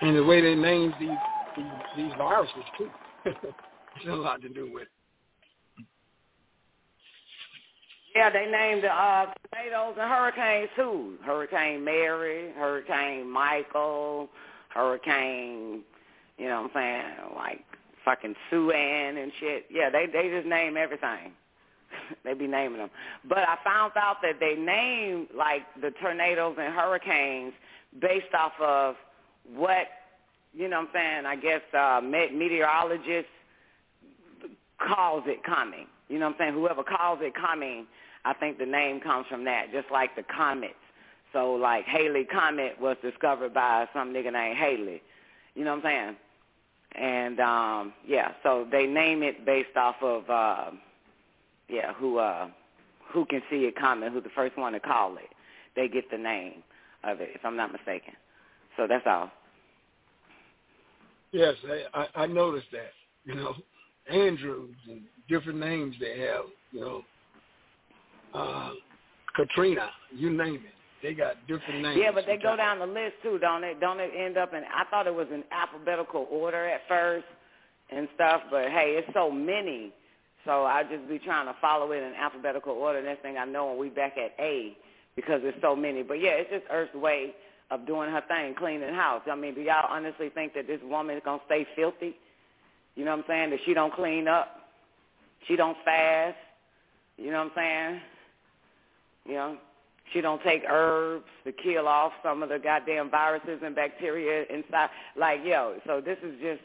And 0.00 0.16
the 0.16 0.22
way 0.22 0.42
they 0.42 0.54
name 0.54 0.92
these 1.00 1.08
these, 1.56 1.64
these 1.96 2.12
viruses 2.18 2.54
too. 2.76 2.90
it's 3.24 4.06
a 4.08 4.12
lot 4.12 4.42
to 4.42 4.48
do 4.48 4.70
with 4.72 4.82
it. 4.82 4.88
Yeah, 8.14 8.30
they 8.30 8.46
named 8.46 8.84
the 8.84 8.88
uh, 8.88 9.26
tornadoes 9.52 9.96
and 10.00 10.08
hurricanes 10.08 10.70
too. 10.76 11.14
Hurricane 11.24 11.84
Mary, 11.84 12.52
Hurricane 12.56 13.28
Michael, 13.28 14.28
Hurricane, 14.68 15.82
you 16.38 16.48
know 16.48 16.62
what 16.62 16.76
I'm 16.76 17.06
saying, 17.24 17.34
like 17.34 17.64
fucking 18.04 18.34
Sue 18.50 18.70
Ann 18.70 19.16
and 19.16 19.32
shit. 19.40 19.66
Yeah, 19.68 19.90
they 19.90 20.06
they 20.06 20.28
just 20.28 20.46
name 20.46 20.76
everything. 20.76 21.32
they 22.24 22.34
be 22.34 22.46
naming 22.46 22.78
them. 22.78 22.90
But 23.28 23.38
I 23.38 23.56
found 23.64 23.92
out 23.96 24.18
that 24.22 24.38
they 24.38 24.54
name 24.54 25.26
like 25.36 25.62
the 25.80 25.90
tornadoes 26.00 26.56
and 26.60 26.72
hurricanes 26.72 27.52
based 28.00 28.32
off 28.38 28.52
of 28.60 28.94
what 29.52 29.88
you 30.52 30.68
know 30.68 30.82
what 30.82 30.90
I'm 30.90 31.24
saying, 31.24 31.26
I 31.26 31.34
guess 31.34 31.62
uh 31.76 32.00
meteorologists 32.00 33.30
calls 34.86 35.24
it 35.26 35.42
coming. 35.42 35.86
You 36.08 36.20
know 36.20 36.26
what 36.26 36.36
I'm 36.36 36.38
saying? 36.38 36.54
Whoever 36.54 36.84
calls 36.84 37.18
it 37.22 37.34
coming 37.34 37.86
I 38.24 38.34
think 38.34 38.58
the 38.58 38.66
name 38.66 39.00
comes 39.00 39.26
from 39.28 39.44
that, 39.44 39.66
just 39.72 39.90
like 39.90 40.16
the 40.16 40.24
comets. 40.34 40.74
So 41.32 41.52
like 41.54 41.84
Halley 41.84 42.24
Comet 42.24 42.80
was 42.80 42.96
discovered 43.02 43.52
by 43.52 43.86
some 43.92 44.12
nigga 44.12 44.32
named 44.32 44.56
Haley. 44.56 45.02
You 45.54 45.64
know 45.64 45.76
what 45.76 45.84
I'm 45.84 46.16
saying? 46.16 46.16
And 46.96 47.40
um 47.40 47.92
yeah, 48.06 48.32
so 48.42 48.66
they 48.70 48.86
name 48.86 49.22
it 49.22 49.44
based 49.44 49.76
off 49.76 49.96
of 50.00 50.30
uh 50.30 50.70
yeah, 51.68 51.92
who 51.94 52.18
uh 52.18 52.48
who 53.12 53.24
can 53.26 53.42
see 53.50 53.64
it 53.64 53.76
coming, 53.76 54.12
who 54.12 54.20
the 54.20 54.28
first 54.34 54.56
one 54.56 54.72
to 54.72 54.80
call 54.80 55.16
it. 55.16 55.28
They 55.76 55.88
get 55.88 56.10
the 56.10 56.18
name 56.18 56.62
of 57.02 57.20
it, 57.20 57.30
if 57.34 57.44
I'm 57.44 57.56
not 57.56 57.72
mistaken. 57.72 58.14
So 58.76 58.86
that's 58.88 59.06
all. 59.06 59.30
Yes, 61.32 61.54
I, 61.92 62.06
I 62.14 62.26
noticed 62.26 62.68
that. 62.72 62.92
You 63.24 63.34
know, 63.34 63.54
Andrews 64.08 64.76
and 64.88 65.02
different 65.28 65.58
names 65.58 65.96
they 66.00 66.20
have. 66.20 66.44
You 66.70 66.80
know, 66.80 67.02
uh, 68.34 68.70
Katrina, 69.34 69.90
you 70.14 70.30
name 70.30 70.56
it. 70.56 70.74
They 71.02 71.12
got 71.12 71.36
different 71.46 71.82
names. 71.82 72.00
Yeah, 72.02 72.12
but 72.14 72.24
they 72.26 72.38
go 72.38 72.56
down 72.56 72.78
the 72.78 72.86
list 72.86 73.14
too, 73.22 73.38
don't 73.38 73.62
it? 73.62 73.78
Don't 73.78 74.00
it 74.00 74.10
end 74.16 74.38
up 74.38 74.54
in? 74.54 74.62
I 74.64 74.84
thought 74.90 75.06
it 75.06 75.14
was 75.14 75.26
in 75.32 75.44
alphabetical 75.52 76.26
order 76.30 76.66
at 76.66 76.80
first 76.88 77.26
and 77.90 78.08
stuff, 78.14 78.40
but 78.50 78.70
hey, 78.70 78.96
it's 78.98 79.12
so 79.12 79.30
many. 79.30 79.92
So 80.46 80.64
I 80.64 80.82
just 80.82 81.06
be 81.08 81.18
trying 81.18 81.46
to 81.46 81.54
follow 81.60 81.92
it 81.92 82.02
in 82.02 82.14
alphabetical 82.14 82.72
order. 82.72 83.02
Next 83.02 83.20
thing 83.20 83.36
I 83.36 83.44
know, 83.44 83.74
we 83.74 83.90
back 83.90 84.14
at 84.16 84.32
A 84.42 84.76
because 85.14 85.40
there's 85.42 85.60
so 85.60 85.76
many. 85.76 86.02
But 86.02 86.20
yeah, 86.20 86.30
it's 86.30 86.50
just 86.50 86.64
Earth's 86.70 86.94
way 86.94 87.34
of 87.70 87.86
doing 87.86 88.10
her 88.10 88.22
thing, 88.26 88.54
cleaning 88.58 88.94
house. 88.94 89.22
I 89.30 89.34
mean, 89.34 89.54
do 89.54 89.60
y'all 89.60 89.86
honestly 89.90 90.30
think 90.30 90.54
that 90.54 90.66
this 90.66 90.80
woman 90.84 91.16
is 91.16 91.22
gonna 91.24 91.42
stay 91.46 91.66
filthy? 91.76 92.16
You 92.94 93.04
know 93.04 93.10
what 93.10 93.20
I'm 93.20 93.24
saying? 93.28 93.50
That 93.50 93.58
she 93.66 93.74
don't 93.74 93.92
clean 93.92 94.26
up, 94.26 94.56
she 95.46 95.56
don't 95.56 95.76
fast. 95.84 96.36
You 97.18 97.30
know 97.30 97.44
what 97.44 97.52
I'm 97.52 97.52
saying? 97.56 98.00
You 99.26 99.34
know, 99.34 99.56
she 100.12 100.20
don't 100.20 100.42
take 100.42 100.64
herbs 100.68 101.24
to 101.44 101.52
kill 101.52 101.88
off 101.88 102.12
some 102.22 102.42
of 102.42 102.48
the 102.48 102.58
goddamn 102.58 103.10
viruses 103.10 103.60
and 103.64 103.74
bacteria 103.74 104.44
inside. 104.50 104.90
Like, 105.16 105.40
yo, 105.44 105.76
so 105.86 106.00
this 106.00 106.18
is 106.22 106.34
just 106.40 106.60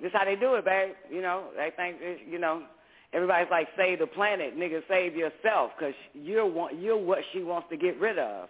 this 0.00 0.10
how 0.12 0.24
they 0.24 0.36
do 0.36 0.54
it, 0.54 0.64
babe. 0.64 0.94
You 1.10 1.22
know, 1.22 1.44
they 1.56 1.70
think 1.76 1.98
you 2.28 2.38
know 2.38 2.64
everybody's 3.12 3.50
like 3.50 3.68
save 3.76 4.00
the 4.00 4.06
planet, 4.06 4.58
nigga, 4.58 4.82
save 4.88 5.14
yourself, 5.14 5.70
because 5.78 5.94
you're 6.12 6.46
one, 6.46 6.80
you're 6.80 6.98
what 6.98 7.20
she 7.32 7.42
wants 7.42 7.68
to 7.70 7.76
get 7.76 7.98
rid 8.00 8.18
of. 8.18 8.48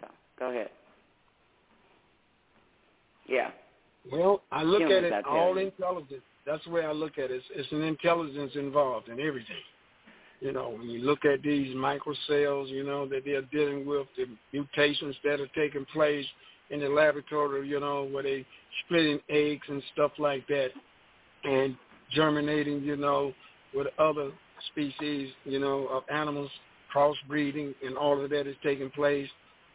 So 0.00 0.08
go 0.38 0.50
ahead. 0.50 0.70
Yeah. 3.28 3.50
Well, 4.10 4.42
I 4.52 4.62
look 4.62 4.82
Humans, 4.82 5.12
at 5.12 5.18
it 5.20 5.26
all 5.26 5.56
intelligence. 5.58 6.22
That's 6.46 6.64
the 6.64 6.70
way 6.70 6.84
I 6.84 6.92
look 6.92 7.18
at 7.18 7.30
it. 7.30 7.32
It's, 7.32 7.44
it's 7.54 7.72
an 7.72 7.82
intelligence 7.82 8.52
involved 8.54 9.08
in 9.08 9.18
everything. 9.20 9.56
You 10.40 10.52
know, 10.52 10.70
when 10.70 10.88
you 10.88 11.00
look 11.00 11.24
at 11.24 11.42
these 11.42 11.74
microcells, 11.74 12.68
you 12.68 12.84
know, 12.84 13.08
that 13.08 13.22
they're 13.24 13.42
dealing 13.42 13.86
with, 13.86 14.06
the 14.16 14.26
mutations 14.52 15.16
that 15.24 15.40
are 15.40 15.48
taking 15.48 15.84
place 15.92 16.26
in 16.70 16.80
the 16.80 16.88
laboratory, 16.88 17.66
you 17.66 17.80
know, 17.80 18.04
where 18.04 18.22
they 18.22 18.46
splitting 18.84 19.18
eggs 19.28 19.66
and 19.68 19.82
stuff 19.92 20.12
like 20.18 20.46
that 20.48 20.68
and 21.44 21.76
germinating, 22.12 22.82
you 22.82 22.96
know, 22.96 23.32
with 23.74 23.86
other 23.98 24.30
species, 24.70 25.30
you 25.44 25.58
know, 25.58 25.86
of 25.88 26.02
animals, 26.10 26.50
crossbreeding 26.94 27.74
and 27.84 27.96
all 27.96 28.22
of 28.22 28.30
that 28.30 28.46
is 28.46 28.56
taking 28.62 28.90
place. 28.90 29.28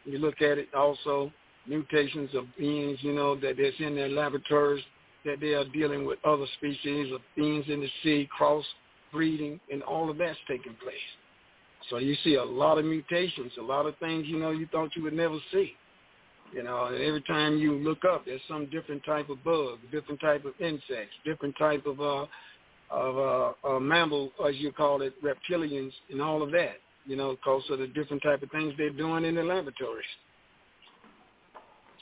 You 0.04 0.18
look 0.18 0.40
at 0.42 0.58
it 0.58 0.68
also, 0.74 1.32
mutations 1.66 2.30
of 2.34 2.44
beings, 2.58 2.98
you 3.02 3.12
know, 3.12 3.34
that 3.36 3.56
that's 3.56 3.76
in 3.78 3.94
their 3.94 4.08
laboratories 4.08 4.82
that 5.24 5.40
they 5.40 5.54
are 5.54 5.64
dealing 5.66 6.04
with 6.04 6.18
other 6.24 6.46
species 6.58 7.12
of 7.12 7.20
beings 7.36 7.64
in 7.68 7.80
the 7.80 7.88
sea, 8.02 8.28
cross 8.36 8.64
breeding, 9.12 9.60
and 9.70 9.82
all 9.82 10.10
of 10.10 10.18
that's 10.18 10.38
taking 10.48 10.74
place. 10.82 10.96
So 11.90 11.98
you 11.98 12.14
see 12.24 12.36
a 12.36 12.44
lot 12.44 12.78
of 12.78 12.84
mutations, 12.84 13.52
a 13.58 13.62
lot 13.62 13.86
of 13.86 13.96
things 13.98 14.26
you 14.26 14.38
know 14.38 14.50
you 14.50 14.66
thought 14.66 14.90
you 14.96 15.02
would 15.02 15.12
never 15.12 15.38
see. 15.52 15.74
You 16.52 16.62
know, 16.62 16.86
and 16.86 17.02
every 17.02 17.22
time 17.22 17.56
you 17.56 17.74
look 17.76 18.04
up, 18.04 18.26
there's 18.26 18.40
some 18.46 18.66
different 18.66 19.04
type 19.04 19.30
of 19.30 19.42
bug, 19.42 19.78
different 19.90 20.20
type 20.20 20.44
of 20.44 20.52
insects, 20.60 21.14
different 21.24 21.56
type 21.58 21.86
of 21.86 22.00
uh, 22.00 22.26
of 22.90 23.16
uh, 23.64 23.68
uh, 23.68 23.80
mammal, 23.80 24.30
as 24.46 24.54
you 24.56 24.70
call 24.70 25.00
it, 25.00 25.14
reptilians, 25.22 25.92
and 26.10 26.20
all 26.20 26.42
of 26.42 26.50
that. 26.52 26.76
You 27.06 27.16
know, 27.16 27.32
because 27.32 27.62
of 27.70 27.78
the 27.78 27.86
different 27.88 28.22
type 28.22 28.42
of 28.42 28.50
things 28.50 28.74
they're 28.76 28.90
doing 28.90 29.24
in 29.24 29.34
the 29.34 29.42
laboratories. 29.42 30.04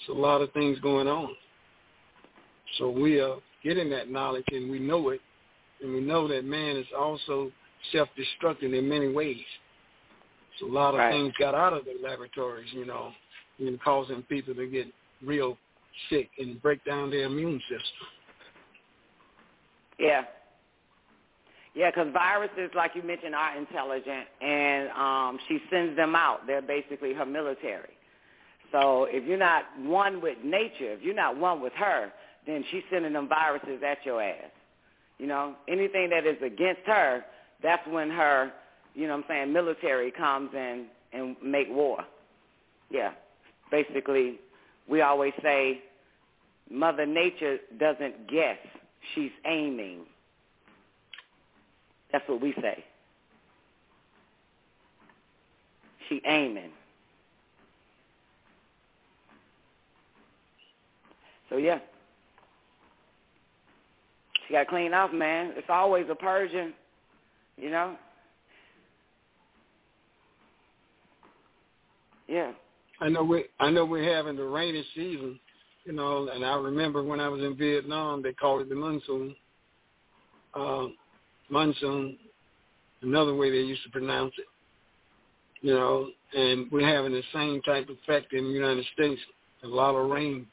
It's 0.00 0.08
a 0.08 0.12
lot 0.12 0.42
of 0.42 0.52
things 0.52 0.78
going 0.80 1.08
on. 1.08 1.30
So 2.78 2.90
we 2.90 3.20
are 3.20 3.36
getting 3.62 3.90
that 3.90 4.10
knowledge, 4.10 4.44
and 4.52 4.70
we 4.70 4.78
know 4.78 5.10
it, 5.10 5.20
and 5.82 5.92
we 5.92 6.00
know 6.00 6.28
that 6.28 6.44
man 6.44 6.76
is 6.76 6.86
also 6.96 7.50
self-destructing 7.92 8.76
in 8.76 8.88
many 8.88 9.08
ways. 9.12 9.44
So 10.58 10.66
a 10.66 10.72
lot 10.72 10.94
of 10.94 11.00
Right. 11.00 11.12
things 11.12 11.34
got 11.38 11.54
out 11.54 11.72
of 11.72 11.84
the 11.84 11.94
laboratories, 12.02 12.72
you 12.72 12.84
know, 12.84 13.12
and 13.58 13.80
causing 13.80 14.22
people 14.24 14.54
to 14.54 14.66
get 14.66 14.86
real 15.22 15.58
sick 16.08 16.30
and 16.38 16.60
break 16.62 16.84
down 16.84 17.10
their 17.10 17.24
immune 17.24 17.60
system. 17.60 18.06
Yeah. 19.98 20.24
Yeah, 21.74 21.90
because 21.90 22.12
viruses, 22.12 22.70
like 22.74 22.96
you 22.96 23.02
mentioned, 23.02 23.34
are 23.34 23.56
intelligent, 23.56 24.26
and 24.40 24.90
um, 24.90 25.38
she 25.46 25.60
sends 25.70 25.96
them 25.96 26.16
out. 26.16 26.46
They're 26.46 26.62
basically 26.62 27.14
her 27.14 27.24
military. 27.24 27.96
So 28.72 29.04
if 29.04 29.24
you're 29.24 29.38
not 29.38 29.64
one 29.78 30.20
with 30.20 30.38
nature, 30.44 30.92
if 30.92 31.02
you're 31.02 31.14
not 31.14 31.36
one 31.36 31.60
with 31.60 31.72
her, 31.74 32.12
then 32.46 32.64
she's 32.70 32.82
sending 32.90 33.12
them 33.12 33.28
viruses 33.28 33.82
at 33.86 34.04
your 34.04 34.22
ass. 34.22 34.50
You 35.18 35.26
know, 35.26 35.54
anything 35.68 36.10
that 36.10 36.26
is 36.26 36.36
against 36.44 36.82
her, 36.86 37.24
that's 37.62 37.86
when 37.88 38.10
her, 38.10 38.52
you 38.94 39.06
know 39.06 39.16
what 39.16 39.24
I'm 39.24 39.28
saying, 39.28 39.52
military 39.52 40.10
comes 40.10 40.50
in 40.54 40.86
and 41.12 41.36
make 41.44 41.68
war. 41.70 42.04
Yeah. 42.90 43.12
Basically, 43.70 44.40
we 44.88 45.02
always 45.02 45.32
say 45.42 45.82
Mother 46.70 47.06
Nature 47.06 47.58
doesn't 47.78 48.28
guess. 48.28 48.58
She's 49.14 49.30
aiming. 49.46 50.00
That's 52.12 52.28
what 52.28 52.40
we 52.40 52.54
say. 52.60 52.84
She 56.08 56.20
aiming. 56.26 56.70
So 61.48 61.56
yeah. 61.56 61.78
She 64.50 64.54
got 64.54 64.64
to 64.64 64.68
clean 64.68 64.92
off, 64.92 65.12
man. 65.12 65.52
It's 65.56 65.68
always 65.70 66.06
a 66.10 66.14
purging, 66.16 66.72
you 67.56 67.70
know? 67.70 67.96
Yeah. 72.26 72.50
I 73.00 73.08
know 73.08 73.22
we 73.22 73.44
I 73.60 73.70
know 73.70 73.84
we're 73.84 74.12
having 74.12 74.34
the 74.34 74.42
rainy 74.42 74.84
season, 74.92 75.38
you 75.84 75.92
know, 75.92 76.28
and 76.34 76.44
I 76.44 76.56
remember 76.56 77.04
when 77.04 77.20
I 77.20 77.28
was 77.28 77.42
in 77.42 77.56
Vietnam 77.56 78.24
they 78.24 78.32
called 78.32 78.62
it 78.62 78.68
the 78.68 78.74
monsoon. 78.74 79.36
Uh, 80.52 80.86
monsoon, 81.48 82.18
another 83.02 83.36
way 83.36 83.50
they 83.52 83.58
used 83.58 83.84
to 83.84 83.90
pronounce 83.90 84.34
it. 84.36 84.46
You 85.60 85.74
know, 85.74 86.08
and 86.34 86.66
we're 86.72 86.92
having 86.92 87.12
the 87.12 87.22
same 87.32 87.62
type 87.62 87.88
of 87.88 87.96
effect 88.02 88.32
in 88.32 88.44
the 88.44 88.50
United 88.50 88.84
States. 88.94 89.20
A 89.62 89.68
lot 89.68 89.94
of 89.94 90.10
rain. 90.10 90.46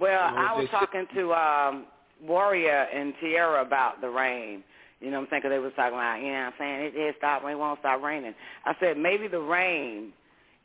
Well, 0.00 0.30
You 0.30 0.36
know, 0.36 0.42
I 0.42 0.58
was 0.58 0.68
talking 0.70 1.06
to 1.14 1.32
um 1.32 1.86
Warrior 2.22 2.86
and 2.94 3.14
Tierra 3.20 3.62
about 3.62 4.00
the 4.00 4.08
rain. 4.08 4.62
You 5.00 5.10
know 5.10 5.18
what 5.18 5.26
I'm 5.26 5.30
saying? 5.30 5.42
'Cause 5.42 5.50
they 5.50 5.58
was 5.58 5.72
talking 5.76 5.94
about, 5.94 6.20
you 6.20 6.32
know 6.32 6.40
what 6.40 6.46
I'm 6.46 6.52
saying, 6.58 6.80
it, 6.86 6.96
it 6.96 7.14
stop, 7.18 7.44
it 7.44 7.54
won't 7.54 7.78
stop 7.80 8.02
raining. 8.02 8.34
I 8.64 8.74
said 8.80 8.96
maybe 8.98 9.28
the 9.28 9.40
rain 9.40 10.12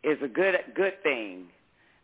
is 0.04 0.18
a 0.22 0.28
good 0.28 0.56
good 0.76 1.02
thing 1.04 1.48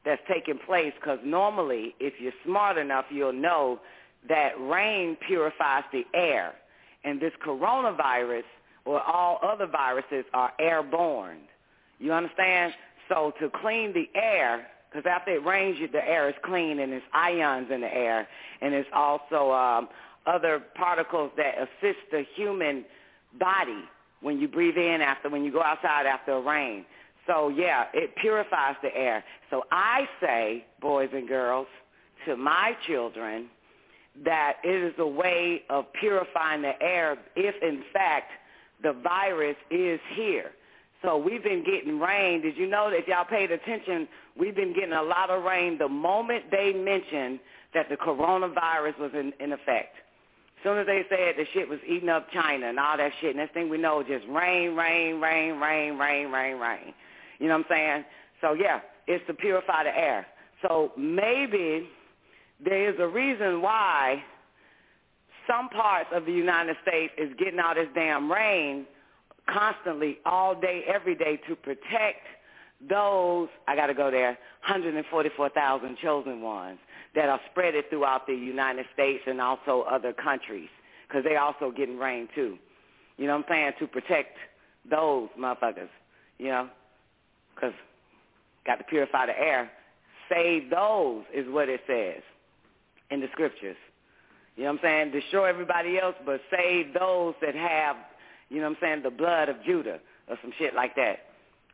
that's 0.05 0.21
taking 0.27 0.59
place 0.59 0.93
because 0.95 1.19
normally 1.23 1.95
if 1.99 2.13
you're 2.19 2.33
smart 2.45 2.77
enough, 2.77 3.05
you'll 3.09 3.33
know 3.33 3.79
that 4.27 4.53
rain 4.59 5.15
purifies 5.27 5.83
the 5.91 6.05
air. 6.13 6.53
And 7.03 7.19
this 7.19 7.33
coronavirus 7.45 8.43
or 8.85 9.01
all 9.01 9.39
other 9.41 9.65
viruses 9.65 10.25
are 10.33 10.51
airborne. 10.59 11.39
You 11.99 12.13
understand? 12.13 12.73
So 13.07 13.33
to 13.39 13.49
clean 13.61 13.93
the 13.93 14.09
air, 14.15 14.67
because 14.89 15.05
after 15.09 15.31
it 15.31 15.45
rains, 15.45 15.77
the 15.91 16.07
air 16.07 16.29
is 16.29 16.35
clean 16.43 16.79
and 16.79 16.91
there's 16.91 17.03
ions 17.13 17.67
in 17.71 17.81
the 17.81 17.93
air, 17.93 18.27
and 18.61 18.73
there's 18.73 18.85
also 18.93 19.51
um, 19.51 19.87
other 20.25 20.61
particles 20.75 21.31
that 21.37 21.55
assist 21.57 21.99
the 22.11 22.23
human 22.35 22.85
body 23.39 23.83
when 24.21 24.39
you 24.39 24.47
breathe 24.47 24.77
in 24.77 25.01
after, 25.01 25.29
when 25.29 25.43
you 25.43 25.51
go 25.51 25.61
outside 25.61 26.05
after 26.05 26.33
a 26.33 26.41
rain. 26.41 26.85
So 27.27 27.49
yeah, 27.49 27.85
it 27.93 28.15
purifies 28.15 28.75
the 28.81 28.95
air. 28.95 29.23
So 29.49 29.63
I 29.71 30.07
say, 30.19 30.65
boys 30.81 31.09
and 31.13 31.27
girls, 31.27 31.67
to 32.25 32.35
my 32.35 32.73
children, 32.87 33.47
that 34.25 34.57
it 34.63 34.83
is 34.83 34.93
a 34.97 35.07
way 35.07 35.61
of 35.69 35.85
purifying 35.93 36.61
the 36.61 36.81
air 36.81 37.17
if 37.35 37.55
in 37.61 37.83
fact 37.93 38.31
the 38.81 38.93
virus 38.93 39.55
is 39.69 39.99
here. 40.15 40.51
So 41.01 41.17
we've 41.17 41.43
been 41.43 41.63
getting 41.63 41.99
rain. 41.99 42.41
Did 42.41 42.57
you 42.57 42.67
know 42.67 42.89
that 42.89 42.97
if 42.97 43.07
y'all 43.07 43.25
paid 43.25 43.51
attention, 43.51 44.07
we've 44.37 44.55
been 44.55 44.73
getting 44.73 44.93
a 44.93 45.01
lot 45.01 45.29
of 45.29 45.43
rain 45.43 45.77
the 45.77 45.87
moment 45.87 46.45
they 46.51 46.73
mentioned 46.73 47.39
that 47.73 47.87
the 47.89 47.95
coronavirus 47.95 48.99
was 48.99 49.11
in, 49.13 49.31
in 49.39 49.53
effect. 49.53 49.95
As 50.57 50.63
soon 50.63 50.77
as 50.77 50.85
they 50.87 51.03
said 51.09 51.35
the 51.37 51.45
shit 51.53 51.69
was 51.69 51.79
eating 51.87 52.09
up 52.09 52.27
China 52.33 52.67
and 52.67 52.77
all 52.77 52.97
that 52.97 53.11
shit, 53.21 53.35
next 53.35 53.53
thing 53.53 53.69
we 53.69 53.77
know, 53.77 54.03
just 54.03 54.25
rain, 54.27 54.75
rain, 54.75 55.21
rain, 55.21 55.57
rain, 55.59 55.97
rain, 55.97 56.31
rain, 56.31 56.59
rain. 56.59 56.93
You 57.39 57.47
know 57.47 57.57
what 57.57 57.65
I'm 57.71 57.77
saying? 57.77 58.05
So 58.41 58.53
yeah, 58.53 58.81
it's 59.07 59.25
to 59.27 59.33
purify 59.33 59.85
the 59.85 59.97
air. 59.97 60.27
So 60.61 60.91
maybe 60.97 61.87
there 62.63 62.89
is 62.89 62.95
a 62.99 63.07
reason 63.07 63.61
why 63.61 64.21
some 65.47 65.69
parts 65.69 66.09
of 66.13 66.25
the 66.25 66.33
United 66.33 66.75
States 66.81 67.13
is 67.17 67.29
getting 67.39 67.59
all 67.59 67.73
this 67.73 67.87
damn 67.95 68.29
rain 68.29 68.85
constantly, 69.51 70.19
all 70.25 70.59
day, 70.59 70.83
every 70.87 71.15
day 71.15 71.39
to 71.47 71.55
protect 71.55 72.25
those, 72.89 73.49
I 73.67 73.75
got 73.75 73.87
to 73.87 73.93
go 73.93 74.09
there, 74.09 74.37
144,000 74.67 75.97
chosen 76.01 76.41
ones 76.41 76.79
that 77.15 77.27
are 77.29 77.39
spread 77.51 77.73
throughout 77.89 78.27
the 78.27 78.33
United 78.33 78.85
States 78.93 79.23
and 79.27 79.41
also 79.41 79.85
other 79.89 80.13
countries 80.13 80.69
because 81.07 81.23
they 81.23 81.35
also 81.35 81.71
getting 81.71 81.97
rain 81.97 82.29
too. 82.35 82.57
You 83.17 83.27
know 83.27 83.33
what 83.37 83.45
I'm 83.49 83.53
saying? 83.53 83.71
To 83.79 83.87
protect 83.87 84.37
those 84.89 85.27
motherfuckers, 85.37 85.89
you 86.37 86.47
know, 86.47 86.69
because 87.53 87.73
got 88.65 88.75
to 88.75 88.83
purify 88.85 89.25
the 89.25 89.37
air. 89.37 89.69
Save 90.31 90.69
those 90.69 91.23
is 91.33 91.45
what 91.49 91.69
it 91.69 91.81
says 91.87 92.21
in 93.09 93.19
the 93.19 93.27
scriptures. 93.31 93.75
You 94.55 94.63
know 94.63 94.73
what 94.73 94.83
I'm 94.83 95.11
saying? 95.11 95.11
Destroy 95.11 95.45
everybody 95.45 95.99
else, 95.99 96.15
but 96.25 96.41
save 96.51 96.93
those 96.93 97.33
that 97.41 97.55
have, 97.55 97.95
you 98.49 98.57
know 98.57 98.69
what 98.69 98.77
I'm 98.77 98.77
saying, 98.81 99.03
the 99.03 99.09
blood 99.11 99.49
of 99.49 99.57
Judah 99.65 99.99
or 100.27 100.37
some 100.41 100.51
shit 100.57 100.73
like 100.73 100.95
that. 100.95 101.19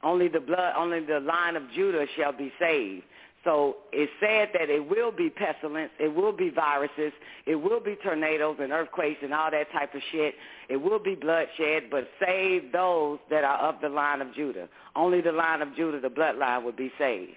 Only 0.03 0.27
the 0.27 0.39
blood, 0.39 0.73
only 0.77 0.99
the 0.99 1.19
line 1.19 1.55
of 1.55 1.63
Judah 1.73 2.05
shall 2.15 2.31
be 2.31 2.51
saved. 2.59 3.03
So 3.43 3.77
it 3.91 4.09
said 4.19 4.49
that 4.59 4.71
it 4.71 4.89
will 4.89 5.11
be 5.11 5.29
pestilence, 5.29 5.91
it 5.99 6.13
will 6.13 6.31
be 6.31 6.49
viruses, 6.49 7.13
it 7.45 7.55
will 7.55 7.79
be 7.79 7.95
tornadoes 8.03 8.57
and 8.59 8.71
earthquakes 8.71 9.19
and 9.21 9.33
all 9.33 9.51
that 9.51 9.71
type 9.71 9.93
of 9.93 10.01
shit. 10.11 10.33
It 10.67 10.77
will 10.77 10.97
be 10.97 11.13
bloodshed, 11.13 11.83
but 11.91 12.07
save 12.19 12.71
those 12.71 13.19
that 13.29 13.43
are 13.43 13.59
of 13.69 13.75
the 13.81 13.89
line 13.89 14.21
of 14.21 14.33
Judah. 14.33 14.67
Only 14.95 15.21
the 15.21 15.31
line 15.31 15.61
of 15.61 15.75
Judah, 15.75 15.99
the 15.99 16.09
bloodline, 16.09 16.63
would 16.63 16.75
be 16.75 16.91
saved. 16.97 17.33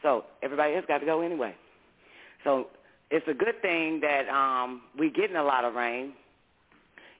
So 0.00 0.24
everybody 0.42 0.76
else 0.76 0.84
got 0.86 0.98
to 0.98 1.06
go 1.06 1.22
anyway. 1.22 1.56
So 2.44 2.68
it's 3.10 3.26
a 3.28 3.34
good 3.34 3.60
thing 3.62 4.00
that 4.00 4.28
um, 4.28 4.82
we 4.96 5.10
getting 5.10 5.36
a 5.36 5.44
lot 5.44 5.64
of 5.64 5.74
rain. 5.74 6.12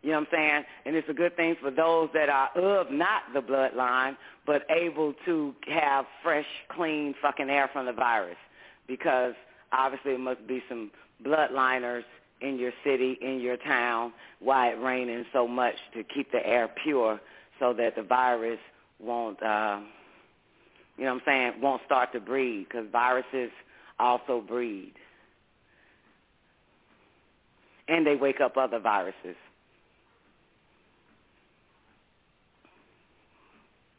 You 0.02 0.10
know 0.10 0.18
what 0.18 0.28
I'm 0.32 0.32
saying? 0.32 0.64
And 0.84 0.96
it's 0.96 1.08
a 1.08 1.14
good 1.14 1.36
thing 1.36 1.56
for 1.60 1.70
those 1.70 2.08
that 2.12 2.28
are 2.28 2.50
of 2.56 2.90
not 2.90 3.22
the 3.32 3.40
bloodline, 3.40 4.16
but 4.46 4.62
able 4.68 5.14
to 5.24 5.54
have 5.68 6.06
fresh, 6.22 6.46
clean 6.70 7.14
fucking 7.22 7.48
air 7.48 7.70
from 7.72 7.86
the 7.86 7.92
virus. 7.92 8.36
Because 8.88 9.34
obviously 9.72 10.12
it 10.12 10.20
must 10.20 10.44
be 10.46 10.60
some 10.68 10.90
bloodliners 11.24 12.02
in 12.40 12.58
your 12.58 12.72
city, 12.84 13.16
in 13.22 13.38
your 13.38 13.56
town, 13.56 14.12
why 14.40 14.70
it 14.70 14.80
raining 14.80 15.24
so 15.32 15.46
much 15.46 15.76
to 15.94 16.02
keep 16.02 16.32
the 16.32 16.44
air 16.44 16.68
pure 16.82 17.20
so 17.60 17.72
that 17.72 17.94
the 17.94 18.02
virus 18.02 18.58
won't, 18.98 19.40
uh, 19.40 19.78
you 20.98 21.04
know 21.04 21.14
what 21.14 21.22
I'm 21.22 21.22
saying, 21.24 21.52
won't 21.60 21.82
start 21.86 22.12
to 22.12 22.20
breed 22.20 22.66
because 22.68 22.86
viruses 22.90 23.52
also 24.00 24.40
breed. 24.40 24.94
And 27.86 28.04
they 28.04 28.16
wake 28.16 28.40
up 28.40 28.56
other 28.56 28.80
viruses. 28.80 29.36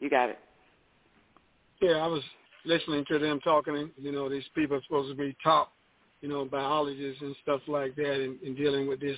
You 0.04 0.10
got 0.10 0.30
it. 0.30 0.40
Yeah, 1.82 1.94
I 1.94 2.08
was 2.08 2.22
listening 2.66 3.06
to 3.08 3.20
them 3.20 3.40
talking. 3.40 3.90
You 3.98 4.12
know, 4.12 4.28
these 4.28 4.44
people 4.54 4.76
are 4.76 4.82
supposed 4.84 5.10
to 5.10 5.16
be 5.16 5.34
top, 5.42 5.72
you 6.20 6.28
know, 6.28 6.44
biologists 6.44 7.22
and 7.22 7.34
stuff 7.42 7.62
like 7.70 7.96
that, 7.96 8.22
and, 8.22 8.38
and 8.42 8.58
dealing 8.58 8.86
with 8.90 9.00
these 9.00 9.16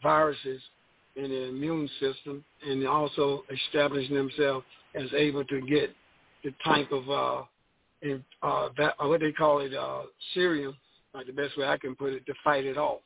viruses 0.00 0.60
in 1.16 1.24
the 1.24 1.48
immune 1.48 1.90
system, 1.98 2.44
and 2.64 2.86
also 2.86 3.42
establishing 3.50 4.14
themselves 4.14 4.64
as 4.94 5.12
able 5.12 5.44
to 5.46 5.60
get 5.62 5.90
the 6.44 6.52
type 6.64 6.92
of 6.92 7.10
uh, 7.10 7.42
in, 8.02 8.24
uh, 8.44 8.68
that, 8.78 8.94
uh, 9.02 9.08
what 9.08 9.20
they 9.20 9.32
call 9.32 9.58
it, 9.58 9.74
uh, 9.74 10.02
serum, 10.34 10.76
like 11.14 11.26
the 11.26 11.32
best 11.32 11.58
way 11.58 11.66
I 11.66 11.78
can 11.78 11.96
put 11.96 12.12
it, 12.12 12.24
to 12.26 12.34
fight 12.44 12.64
it 12.64 12.78
off. 12.78 13.00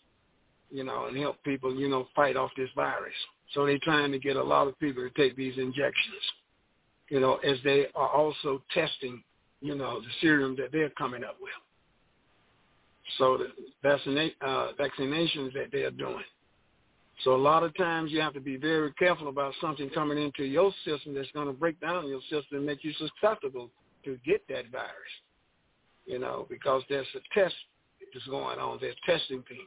you 0.71 0.85
know, 0.85 1.07
and 1.07 1.17
help 1.17 1.43
people, 1.45 1.75
you 1.75 1.89
know, 1.89 2.09
fight 2.15 2.37
off 2.37 2.51
this 2.57 2.71
virus. 2.75 3.15
So 3.55 3.65
they're 3.67 3.79
trying 3.83 4.13
to 4.13 4.19
get 4.19 4.37
a 4.37 4.43
lot 4.43 4.67
of 4.69 4.79
people 4.79 5.09
to 5.09 5.11
take 5.23 5.37
these 5.37 5.57
injections, 5.57 6.23
you 7.09 7.21
know, 7.21 7.37
as 7.37 7.59
they 7.65 7.87
are 7.95 8.09
also 8.09 8.63
testing, 8.75 9.23
you 9.61 9.75
know, 9.75 10.01
the 10.01 10.09
serum 10.21 10.57
that 10.57 10.73
they're 10.73 10.91
coming 10.91 11.25
up 11.25 11.37
with. 11.41 11.53
So 13.19 13.39
the 13.39 13.53
vaccina- 13.85 14.35
uh, 14.41 14.73
vaccinations 14.79 15.53
that 15.55 15.69
they're 15.73 15.91
doing. 15.91 16.25
So 17.25 17.35
a 17.35 17.37
lot 17.37 17.63
of 17.63 17.75
times 17.77 18.13
you 18.13 18.21
have 18.21 18.35
to 18.35 18.41
be 18.41 18.57
very 18.57 18.93
careful 18.93 19.29
about 19.29 19.55
something 19.61 19.89
coming 19.91 20.19
into 20.19 20.45
your 20.45 20.73
system 20.85 21.15
that's 21.15 21.31
going 21.33 21.47
to 21.47 21.53
break 21.53 21.81
down 21.81 22.09
your 22.09 22.21
system 22.23 22.59
and 22.59 22.67
make 22.67 22.85
you 22.85 22.93
susceptible 22.93 23.71
to 24.05 24.19
get 24.25 24.47
that 24.49 24.71
virus. 24.71 25.15
You 26.05 26.19
know, 26.19 26.47
because 26.51 26.83
there's 26.89 27.07
a 27.15 27.39
test 27.39 27.55
that's 28.13 28.27
going 28.27 28.59
on. 28.59 28.79
They're 28.81 28.93
testing 29.07 29.43
things. 29.49 29.61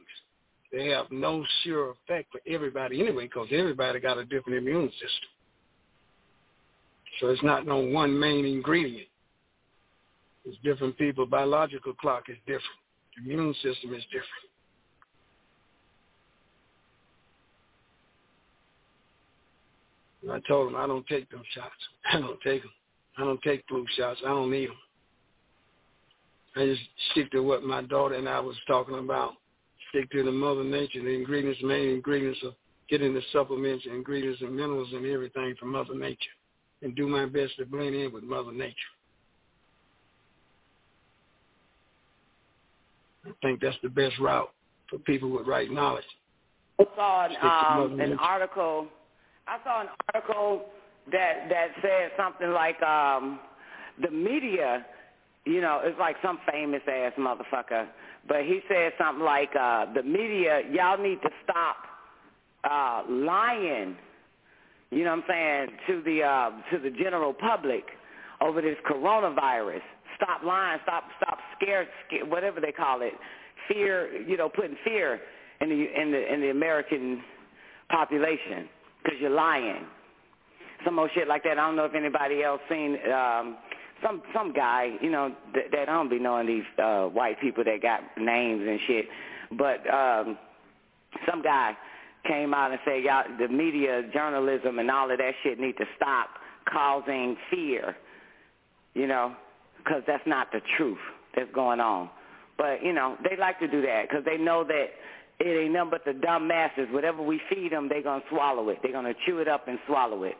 They 0.72 0.86
have 0.90 1.06
no 1.10 1.44
sure 1.64 1.90
effect 1.90 2.30
for 2.30 2.40
everybody 2.46 3.00
anyway 3.00 3.24
because 3.24 3.48
everybody 3.50 3.98
got 3.98 4.18
a 4.18 4.24
different 4.24 4.58
immune 4.58 4.88
system. 4.92 5.28
So 7.18 7.28
it's 7.28 7.42
not 7.42 7.66
no 7.66 7.78
one 7.78 8.18
main 8.18 8.44
ingredient. 8.44 9.08
It's 10.44 10.56
different 10.62 10.96
people. 10.96 11.26
Biological 11.26 11.92
clock 11.94 12.24
is 12.28 12.36
different. 12.46 12.64
The 13.16 13.32
Immune 13.32 13.54
system 13.54 13.92
is 13.94 14.04
different. 14.04 14.50
And 20.22 20.32
I 20.32 20.40
told 20.46 20.68
him 20.68 20.76
I 20.76 20.86
don't 20.86 21.06
take 21.06 21.30
them 21.30 21.42
shots. 21.54 21.74
I 22.12 22.20
don't 22.20 22.40
take 22.42 22.62
them. 22.62 22.72
I 23.18 23.24
don't 23.24 23.42
take 23.42 23.64
flu 23.68 23.84
shots. 23.96 24.20
I 24.24 24.28
don't 24.28 24.50
need 24.50 24.68
them. 24.68 24.76
I 26.56 26.66
just 26.66 26.82
stick 27.12 27.30
to 27.32 27.42
what 27.42 27.62
my 27.62 27.82
daughter 27.82 28.14
and 28.14 28.28
I 28.28 28.40
was 28.40 28.56
talking 28.66 28.98
about. 28.98 29.34
Stick 29.90 30.10
to 30.12 30.22
the 30.22 30.32
mother 30.32 30.64
nature, 30.64 31.02
the 31.02 31.10
ingredients, 31.10 31.60
main 31.62 31.88
ingredients 31.90 32.40
of 32.44 32.54
getting 32.88 33.14
the 33.14 33.22
supplements, 33.32 33.84
ingredients, 33.86 34.40
and 34.40 34.54
minerals 34.54 34.88
and 34.92 35.06
everything 35.06 35.54
from 35.58 35.72
mother 35.72 35.94
nature, 35.94 36.16
and 36.82 36.94
do 36.96 37.06
my 37.06 37.26
best 37.26 37.56
to 37.58 37.66
blend 37.66 37.94
in 37.94 38.12
with 38.12 38.24
mother 38.24 38.52
nature. 38.52 38.74
I 43.26 43.30
think 43.42 43.60
that's 43.60 43.76
the 43.82 43.88
best 43.88 44.18
route 44.18 44.50
for 44.88 44.98
people 44.98 45.30
with 45.30 45.46
right 45.46 45.70
knowledge. 45.70 46.04
I 46.78 46.84
saw 46.96 47.24
an, 47.26 47.92
um, 47.92 48.00
an 48.00 48.18
article. 48.18 48.86
I 49.46 49.58
saw 49.62 49.82
an 49.82 49.88
article 50.14 50.62
that 51.12 51.48
that 51.48 51.68
said 51.82 52.10
something 52.16 52.50
like 52.50 52.82
um, 52.82 53.40
the 54.02 54.10
media. 54.10 54.86
You 55.44 55.60
know, 55.60 55.80
it's 55.82 55.98
like 55.98 56.16
some 56.22 56.38
famous 56.50 56.82
ass 56.86 57.12
motherfucker, 57.18 57.88
but 58.28 58.44
he 58.44 58.60
said 58.68 58.92
something 58.98 59.24
like 59.24 59.50
uh, 59.58 59.86
the 59.92 60.02
media. 60.02 60.62
Y'all 60.70 60.98
need 60.98 61.20
to 61.22 61.30
stop 61.44 61.76
uh, 62.64 63.02
lying. 63.08 63.96
You 64.90 65.04
know 65.04 65.10
what 65.10 65.24
I'm 65.30 65.68
saying 65.68 65.78
to 65.86 66.02
the 66.02 66.22
uh, 66.22 66.50
to 66.72 66.78
the 66.82 66.90
general 66.90 67.32
public 67.32 67.84
over 68.40 68.60
this 68.60 68.76
coronavirus 68.90 69.82
stop 70.16 70.42
lying, 70.44 70.78
stop 70.82 71.04
stop 71.16 71.38
scared, 71.56 71.88
scare, 72.06 72.26
whatever 72.26 72.60
they 72.60 72.72
call 72.72 73.02
it, 73.02 73.12
fear. 73.68 74.20
You 74.22 74.36
know, 74.36 74.48
putting 74.48 74.76
fear 74.84 75.20
in 75.60 75.68
the 75.68 75.74
in 75.74 76.10
the 76.10 76.34
in 76.34 76.40
the 76.40 76.50
American 76.50 77.22
population 77.90 78.68
because 79.02 79.18
you're 79.20 79.30
lying. 79.30 79.86
Some 80.84 80.94
more 80.94 81.10
shit 81.14 81.28
like 81.28 81.42
that. 81.44 81.58
I 81.58 81.66
don't 81.66 81.76
know 81.76 81.84
if 81.84 81.94
anybody 81.94 82.42
else 82.42 82.60
seen 82.68 82.96
um, 83.12 83.58
some 84.02 84.22
some 84.34 84.52
guy. 84.52 84.88
You 85.00 85.10
know 85.10 85.34
that, 85.54 85.64
that 85.72 85.88
I 85.88 85.92
don't 85.92 86.10
be 86.10 86.18
knowing 86.18 86.46
these 86.46 86.64
uh, 86.82 87.04
white 87.04 87.40
people 87.40 87.64
that 87.64 87.80
got 87.82 88.00
names 88.18 88.62
and 88.66 88.80
shit, 88.86 89.06
but 89.56 89.88
um, 89.92 90.38
some 91.30 91.42
guy 91.42 91.76
came 92.26 92.54
out 92.54 92.70
and 92.70 92.80
said, 92.84 93.02
"Y'all, 93.02 93.24
the 93.38 93.48
media, 93.48 94.02
journalism, 94.12 94.78
and 94.78 94.90
all 94.90 95.10
of 95.10 95.18
that 95.18 95.32
shit 95.42 95.58
need 95.58 95.76
to 95.78 95.86
stop 95.96 96.28
causing 96.70 97.36
fear." 97.50 97.96
You 98.94 99.06
know, 99.06 99.34
because 99.78 100.02
that's 100.06 100.26
not 100.26 100.50
the 100.52 100.60
truth 100.76 100.98
that's 101.36 101.50
going 101.54 101.80
on. 101.80 102.10
But, 102.58 102.82
you 102.84 102.92
know, 102.92 103.16
they 103.22 103.36
like 103.36 103.58
to 103.60 103.68
do 103.68 103.80
that 103.82 104.08
because 104.08 104.24
they 104.24 104.36
know 104.36 104.64
that 104.64 104.86
it 105.38 105.44
ain't 105.44 105.72
nothing 105.72 105.90
but 105.90 106.04
the 106.04 106.12
dumb 106.12 106.46
masses. 106.46 106.88
Whatever 106.90 107.22
we 107.22 107.40
feed 107.48 107.72
them, 107.72 107.88
they're 107.88 108.02
going 108.02 108.20
to 108.20 108.26
swallow 108.28 108.68
it. 108.68 108.80
They're 108.82 108.92
going 108.92 109.06
to 109.06 109.14
chew 109.26 109.38
it 109.38 109.48
up 109.48 109.68
and 109.68 109.78
swallow 109.86 110.24
it. 110.24 110.34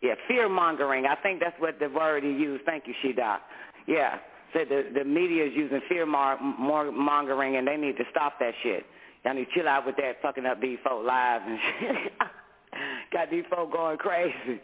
Yeah, 0.00 0.14
fear-mongering. 0.28 1.06
I 1.06 1.16
think 1.16 1.40
that's 1.40 1.58
what 1.58 1.78
the 1.80 1.88
word 1.88 2.22
he 2.22 2.30
used. 2.30 2.64
Thank 2.64 2.86
you, 2.86 2.94
She-Doc. 3.02 3.40
Yeah, 3.86 4.18
said 4.52 4.68
the, 4.68 4.90
the 4.94 5.04
media 5.04 5.46
is 5.46 5.52
using 5.56 5.80
fear-mongering, 5.88 7.56
and 7.56 7.66
they 7.66 7.76
need 7.76 7.96
to 7.96 8.04
stop 8.10 8.38
that 8.38 8.54
shit. 8.62 8.84
Y'all 9.24 9.34
need 9.34 9.46
to 9.46 9.50
chill 9.52 9.68
out 9.68 9.84
with 9.86 9.96
that 9.96 10.22
fucking 10.22 10.46
up 10.46 10.60
these 10.60 10.78
folk 10.82 11.04
lives 11.04 11.44
and 11.46 11.58
shit. 11.80 12.12
Got 13.12 13.30
these 13.30 13.44
folk 13.50 13.72
going 13.72 13.98
crazy 13.98 14.60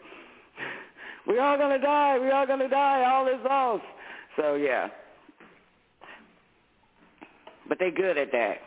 we 1.27 1.39
all 1.39 1.57
gonna 1.57 1.79
die, 1.79 2.17
we 2.19 2.31
all 2.31 2.47
gonna 2.47 2.69
die, 2.69 3.03
all 3.05 3.27
is 3.27 3.43
lost. 3.43 3.83
So 4.37 4.55
yeah. 4.55 4.87
But 7.67 7.79
they 7.79 7.91
good 7.91 8.17
at 8.17 8.31
that. 8.31 8.57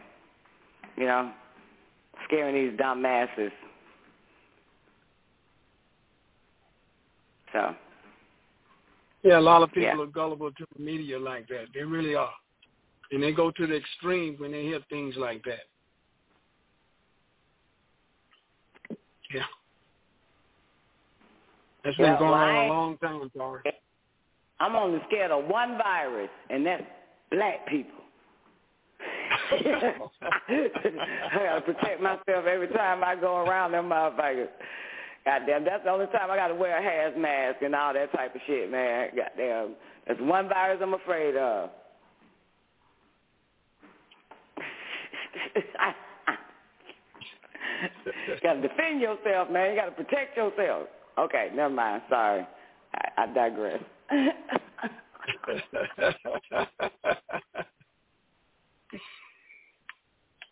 You 0.96 1.06
know, 1.06 1.32
scaring 2.26 2.54
these 2.54 2.78
dumb 2.78 3.00
masses. 3.00 3.52
So 7.52 7.74
Yeah, 9.22 9.38
a 9.38 9.40
lot 9.40 9.62
of 9.62 9.70
people 9.70 9.96
yeah. 9.96 10.02
are 10.02 10.06
gullible 10.06 10.52
to 10.52 10.64
the 10.76 10.82
media 10.82 11.18
like 11.18 11.48
that. 11.48 11.66
They 11.74 11.82
really 11.82 12.14
are. 12.14 12.30
And 13.10 13.22
they 13.22 13.32
go 13.32 13.50
to 13.50 13.66
the 13.66 13.74
extreme 13.74 14.36
when 14.36 14.52
they 14.52 14.62
hear 14.62 14.80
things 14.88 15.16
like 15.16 15.42
that. 15.44 15.64
Yeah. 19.32 19.42
That's 21.84 21.96
been 21.96 22.16
going 22.18 22.32
on 22.32 22.48
I- 22.48 22.64
a 22.64 22.68
long 22.68 22.98
time, 22.98 23.30
Tori. 23.36 23.62
I'm 24.60 24.76
only 24.76 25.00
scared 25.08 25.30
of 25.30 25.46
one 25.46 25.78
virus, 25.78 26.28
and 26.50 26.66
that's 26.66 26.82
black 27.30 27.66
people. 27.66 27.92
I 29.52 29.56
gotta 31.32 31.62
protect 31.62 32.02
myself 32.02 32.44
every 32.46 32.68
time 32.68 33.02
I 33.02 33.16
go 33.16 33.38
around 33.38 33.72
them 33.72 33.88
motherfuckers. 33.88 34.48
Goddamn, 35.24 35.64
that's 35.64 35.84
the 35.84 35.90
only 35.90 36.06
time 36.06 36.30
I 36.30 36.36
gotta 36.36 36.54
wear 36.54 36.76
a 36.76 36.82
hazmat 36.82 37.18
mask 37.18 37.62
and 37.62 37.74
all 37.74 37.94
that 37.94 38.12
type 38.12 38.34
of 38.34 38.40
shit, 38.46 38.70
man. 38.70 39.08
Goddamn, 39.16 39.74
that's 40.06 40.20
one 40.20 40.48
virus 40.48 40.80
I'm 40.82 40.92
afraid 40.94 41.36
of. 41.36 41.70
gotta 48.42 48.60
defend 48.60 49.00
yourself, 49.00 49.50
man. 49.50 49.70
You 49.70 49.76
gotta 49.80 49.92
protect 49.92 50.36
yourself. 50.36 50.88
Okay, 51.18 51.48
never 51.54 51.74
mind. 51.74 52.02
Sorry, 52.08 52.46
I, 52.94 53.22
I 53.22 53.26
digress. 53.32 53.82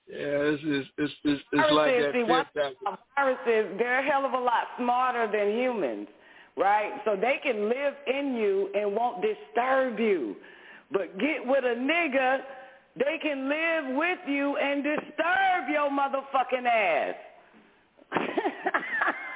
Yeah, 0.09 0.57
it's 0.57 0.63
it's 0.65 0.89
it's 0.97 1.13
it's, 1.25 1.43
it's 1.53 1.73
like 1.73 1.93
that. 1.93 2.13
see, 2.13 2.21
fifth 2.21 2.31
one 2.31 2.45
factor. 2.55 2.69
thing 2.71 2.75
about 2.81 3.01
viruses, 3.15 3.77
they're 3.79 4.01
a 4.01 4.11
hell 4.11 4.25
of 4.25 4.33
a 4.33 4.39
lot 4.39 4.65
smarter 4.79 5.29
than 5.31 5.55
humans, 5.55 6.09
right? 6.57 6.93
So 7.05 7.15
they 7.15 7.37
can 7.43 7.69
live 7.69 7.93
in 8.07 8.35
you 8.35 8.71
and 8.75 8.97
won't 8.97 9.21
disturb 9.21 10.01
you. 10.01 10.35
But 10.91 11.19
get 11.19 11.45
with 11.45 11.65
a 11.65 11.77
nigga, 11.77 12.39
they 12.97 13.19
can 13.23 13.49
live 13.49 13.97
with 13.97 14.19
you 14.27 14.57
and 14.57 14.83
disturb 14.83 15.69
your 15.71 15.91
motherfucking 15.91 16.67
ass. 16.67 17.15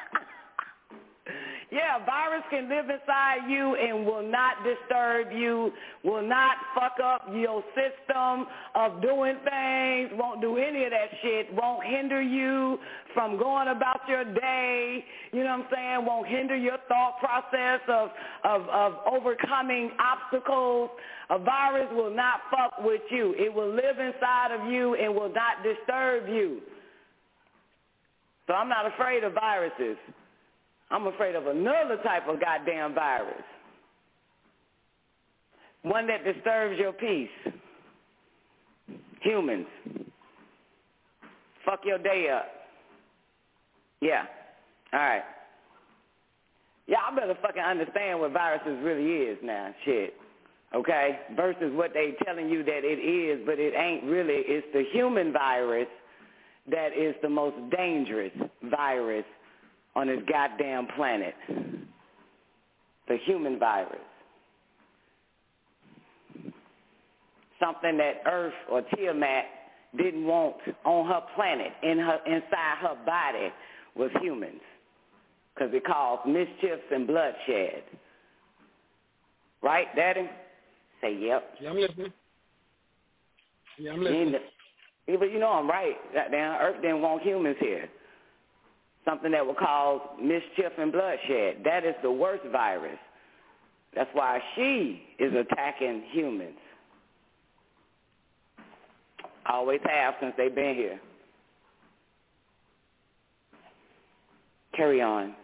Yeah, 1.72 2.04
virus 2.04 2.44
can 2.50 2.68
live 2.68 2.84
inside 2.90 3.48
you 3.48 3.76
and 3.76 4.04
will 4.04 4.28
not 4.28 4.56
disturb 4.62 5.32
you, 5.32 5.72
will 6.04 6.20
not 6.20 6.58
fuck 6.74 7.00
up 7.02 7.22
your 7.32 7.64
system 7.72 8.46
of 8.74 9.00
doing 9.00 9.36
things, 9.42 10.10
won't 10.12 10.42
do 10.42 10.58
any 10.58 10.84
of 10.84 10.90
that 10.90 11.08
shit, 11.22 11.46
won't 11.54 11.86
hinder 11.86 12.20
you 12.20 12.78
from 13.14 13.38
going 13.38 13.68
about 13.68 14.00
your 14.06 14.22
day, 14.22 15.02
you 15.32 15.44
know 15.44 15.56
what 15.56 15.64
I'm 15.64 15.66
saying, 15.72 16.06
won't 16.06 16.28
hinder 16.28 16.56
your 16.56 16.76
thought 16.88 17.18
process 17.20 17.80
of, 17.88 18.10
of, 18.44 18.68
of 18.68 18.92
overcoming 19.10 19.92
obstacles. 19.98 20.90
A 21.30 21.38
virus 21.38 21.88
will 21.92 22.14
not 22.14 22.40
fuck 22.50 22.84
with 22.84 23.00
you. 23.10 23.34
It 23.38 23.52
will 23.52 23.72
live 23.72 23.98
inside 23.98 24.50
of 24.52 24.70
you 24.70 24.94
and 24.96 25.14
will 25.14 25.32
not 25.32 25.64
disturb 25.64 26.28
you. 26.28 26.60
So 28.46 28.52
I'm 28.52 28.68
not 28.68 28.84
afraid 28.84 29.24
of 29.24 29.32
viruses. 29.32 29.96
I'm 30.92 31.06
afraid 31.06 31.34
of 31.34 31.46
another 31.46 31.96
type 32.04 32.28
of 32.28 32.38
goddamn 32.38 32.94
virus. 32.94 33.42
One 35.82 36.06
that 36.06 36.22
disturbs 36.22 36.78
your 36.78 36.92
peace. 36.92 37.54
Humans. 39.22 39.66
Fuck 41.64 41.80
your 41.84 41.98
day 41.98 42.28
up. 42.32 42.46
Yeah. 44.02 44.24
All 44.92 45.00
right. 45.00 45.22
Y'all 46.86 47.16
better 47.16 47.38
fucking 47.40 47.62
understand 47.62 48.20
what 48.20 48.32
viruses 48.32 48.78
really 48.82 49.06
is 49.06 49.38
now. 49.42 49.74
Shit. 49.84 50.14
okay, 50.74 51.20
versus 51.34 51.72
what 51.72 51.92
they 51.94 52.14
telling 52.24 52.50
you 52.50 52.62
that 52.64 52.80
it 52.82 52.98
is, 52.98 53.40
but 53.46 53.58
it 53.58 53.72
ain't 53.74 54.04
really. 54.04 54.42
It's 54.46 54.66
the 54.72 54.84
human 54.92 55.32
virus 55.32 55.88
that 56.70 56.90
is 56.96 57.14
the 57.22 57.28
most 57.28 57.56
dangerous 57.74 58.32
virus 58.70 59.24
on 59.94 60.06
this 60.06 60.20
goddamn 60.30 60.86
planet. 60.96 61.34
The 63.08 63.16
human 63.24 63.58
virus. 63.58 63.98
Something 67.60 67.98
that 67.98 68.22
Earth 68.26 68.54
or 68.70 68.82
Tiamat 68.96 69.44
didn't 69.96 70.24
want 70.24 70.56
on 70.84 71.06
her 71.06 71.20
planet, 71.34 71.72
in 71.82 71.98
her 71.98 72.18
inside 72.26 72.78
her 72.80 72.96
body, 73.04 73.52
was 73.94 74.10
humans, 74.20 74.60
because 75.54 75.72
it 75.74 75.84
caused 75.84 76.26
mischiefs 76.26 76.82
and 76.90 77.06
bloodshed. 77.06 77.82
Right, 79.62 79.94
Daddy? 79.94 80.28
Say 81.02 81.14
yep. 81.16 81.54
Yeah, 81.60 81.70
I'm 81.70 81.76
listening. 81.76 82.12
Yeah, 83.78 83.92
I'm 83.92 84.02
listening. 84.02 84.34
Yeah, 85.06 85.16
but 85.18 85.30
you 85.30 85.38
know 85.38 85.50
I'm 85.50 85.68
right. 85.68 85.96
Goddamn, 86.14 86.60
Earth 86.60 86.80
didn't 86.80 87.02
want 87.02 87.22
humans 87.22 87.56
here. 87.60 87.88
Something 89.04 89.32
that 89.32 89.44
will 89.44 89.54
cause 89.54 90.00
mischief 90.20 90.72
and 90.78 90.92
bloodshed. 90.92 91.62
That 91.64 91.84
is 91.84 91.94
the 92.02 92.10
worst 92.10 92.44
virus. 92.52 92.98
That's 93.94 94.10
why 94.12 94.40
she 94.54 95.02
is 95.18 95.32
attacking 95.34 96.04
humans. 96.12 96.56
Always 99.46 99.80
have 99.84 100.14
since 100.20 100.34
they've 100.36 100.54
been 100.54 100.74
here. 100.74 101.00
Carry 104.76 105.02
on. 105.02 105.34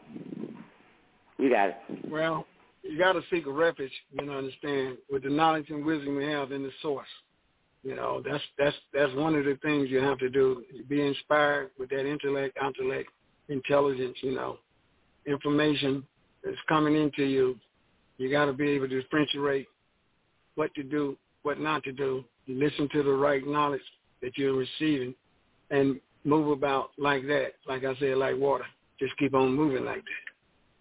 You 1.37 1.51
got 1.51 1.71
it. 1.71 1.77
Well, 2.09 2.47
you 2.83 2.97
got 2.97 3.13
to 3.13 3.23
seek 3.31 3.47
a 3.47 3.51
refuge, 3.51 3.93
you 4.13 4.25
know, 4.25 4.39
understand, 4.39 4.97
with 5.11 5.25
the 5.25 5.29
knowledge 5.29 5.69
and 5.69 5.85
wisdom 5.85 6.17
we 6.17 6.25
have 6.25 6.53
in 6.53 6.63
the 6.63 6.71
source. 6.81 7.09
You 7.83 7.95
know, 7.95 8.23
that's 8.29 8.43
that's 8.59 8.77
that's 8.93 9.15
one 9.15 9.35
of 9.35 9.45
the 9.45 9.57
things 9.63 9.89
you 9.89 10.01
have 10.01 10.19
to 10.19 10.29
do. 10.29 10.65
Be 10.89 11.07
inspired 11.07 11.71
with 11.79 11.91
that 11.91 12.07
intellect, 12.07 12.59
intellect, 12.65 13.11
intelligence. 13.49 14.17
You 14.23 14.35
know, 14.35 14.59
information 15.27 16.05
that's 16.45 16.57
coming 16.69 16.95
into 16.95 17.25
you. 17.25 17.57
You 18.19 18.31
got 18.31 18.47
to 18.47 18.53
be 18.53 18.71
able 18.71 18.89
to 18.89 19.01
differentiate 19.01 19.69
what 20.57 20.75
to 20.75 20.83
do, 20.83 21.17
what 21.43 21.61
not 21.61 21.85
to 21.85 21.93
do. 21.93 22.25
Listen 22.49 22.89
to 22.93 23.03
the 23.03 23.13
right 23.13 23.47
knowledge 23.47 23.83
that 24.23 24.37
you're 24.37 24.57
receiving, 24.57 25.15
and 25.71 26.01
move 26.25 26.49
about 26.49 26.91
like 26.99 27.27
that. 27.27 27.53
Like 27.69 27.85
I 27.85 27.95
said, 27.97 28.17
like 28.17 28.37
water. 28.37 28.65
Just 28.99 29.17
keep 29.19 29.35
on 29.35 29.55
moving 29.55 29.85
like 29.85 29.99
that, 29.99 30.33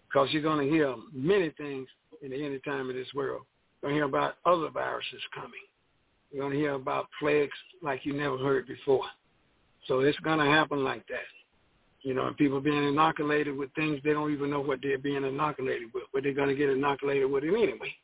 because 0.08 0.32
you're 0.32 0.42
going 0.42 0.66
to 0.66 0.72
hear 0.74 0.92
many 1.12 1.50
things 1.50 1.86
in 2.20 2.30
the 2.30 2.44
end 2.44 2.58
time 2.64 2.90
of 2.90 2.96
this 2.96 3.06
world. 3.14 3.42
You're 3.80 3.90
going 3.90 3.94
to 3.94 3.98
hear 3.98 4.08
about 4.08 4.38
other 4.44 4.70
viruses 4.70 5.22
coming. 5.32 5.52
You're 6.32 6.42
going 6.42 6.54
to 6.54 6.58
hear 6.58 6.72
about 6.72 7.06
plagues 7.20 7.56
like 7.80 8.04
you 8.04 8.14
never 8.14 8.36
heard 8.36 8.66
before. 8.66 9.04
So 9.86 10.00
it's 10.00 10.18
going 10.18 10.40
to 10.40 10.46
happen 10.46 10.82
like 10.82 11.06
that. 11.06 11.28
You 12.02 12.14
know, 12.14 12.32
people 12.38 12.60
being 12.60 12.88
inoculated 12.88 13.56
with 13.56 13.72
things 13.74 14.00
they 14.04 14.12
don't 14.12 14.32
even 14.32 14.50
know 14.50 14.60
what 14.60 14.78
they're 14.82 14.98
being 14.98 15.24
inoculated 15.24 15.88
with, 15.92 16.04
but 16.12 16.22
they're 16.22 16.32
going 16.32 16.48
to 16.48 16.54
get 16.54 16.70
inoculated 16.70 17.30
with 17.30 17.44
it 17.44 17.48
anyway 17.48 17.94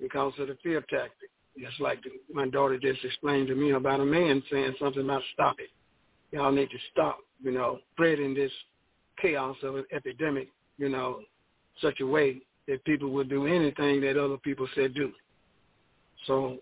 because 0.00 0.32
of 0.38 0.48
the 0.48 0.56
fear 0.62 0.80
tactic. 0.88 1.30
Just 1.60 1.80
like 1.80 1.98
my 2.32 2.48
daughter 2.48 2.78
just 2.78 3.04
explained 3.04 3.48
to 3.48 3.54
me 3.54 3.72
about 3.72 4.00
a 4.00 4.04
man 4.04 4.42
saying 4.50 4.74
something 4.80 5.02
about 5.02 5.22
stop 5.34 5.56
it. 5.58 5.70
Y'all 6.30 6.52
need 6.52 6.70
to 6.70 6.78
stop, 6.92 7.18
you 7.42 7.50
know, 7.50 7.78
spreading 7.92 8.34
this 8.34 8.52
chaos 9.20 9.56
of 9.62 9.76
an 9.76 9.84
epidemic, 9.92 10.48
you 10.78 10.88
know, 10.88 11.20
such 11.80 12.00
a 12.00 12.06
way 12.06 12.40
that 12.68 12.84
people 12.84 13.10
will 13.10 13.24
do 13.24 13.46
anything 13.46 14.00
that 14.02 14.16
other 14.16 14.36
people 14.38 14.68
said 14.74 14.94
do. 14.94 15.10
So 16.26 16.58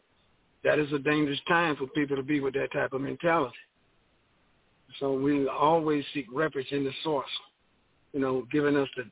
that 0.65 0.79
is 0.79 0.93
a 0.93 0.99
dangerous 0.99 1.41
time 1.47 1.77
for 1.77 1.87
people 1.89 2.17
to 2.17 2.23
be 2.23 2.41
with 2.41 2.55
that 2.55 2.73
type 2.73 2.93
of 2.93 3.01
mentality. 3.01 3.57
So 5.01 5.13
we 5.13 5.47
always 5.49 6.05
seek 6.15 6.27
refuge 6.33 6.71
in 6.71 6.85
the 6.85 6.93
source, 7.03 7.29
you 8.13 8.21
know, 8.21 8.47
giving 8.51 8.77
us 8.77 8.89
the 8.97 9.05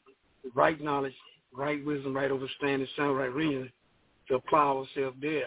right 0.55 0.81
knowledge, 0.81 1.15
right 1.53 1.85
wisdom, 1.85 2.15
right 2.15 2.31
understanding, 2.31 2.89
sound 2.97 3.17
right 3.17 3.33
reason 3.33 3.71
to 4.29 4.37
apply 4.37 4.61
ourselves 4.61 5.17
daily, 5.21 5.45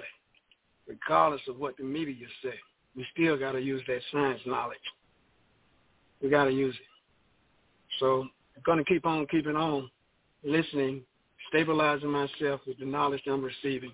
regardless 0.88 1.42
of 1.48 1.58
what 1.58 1.76
the 1.78 1.84
media 1.84 2.28
say. 2.44 2.54
We 2.96 3.06
still 3.14 3.38
got 3.38 3.54
to 3.54 3.60
use 3.62 3.82
that 3.88 4.02
science 4.12 4.42
knowledge. 4.46 4.78
We 6.22 6.30
got 6.30 6.46
to 6.46 6.52
use 6.52 6.76
it. 6.76 6.82
So 8.00 8.22
I'm 8.56 8.64
going 8.64 8.78
to 8.80 8.84
keep 8.84 9.06
on 9.06 9.26
keeping 9.28 9.56
on, 9.56 9.90
listening, 10.44 11.02
stabilizing 11.50 12.10
myself 12.10 12.62
with 12.68 12.80
the 12.80 12.86
knowledge 12.86 13.22
I'm 13.28 13.44
receiving, 13.44 13.92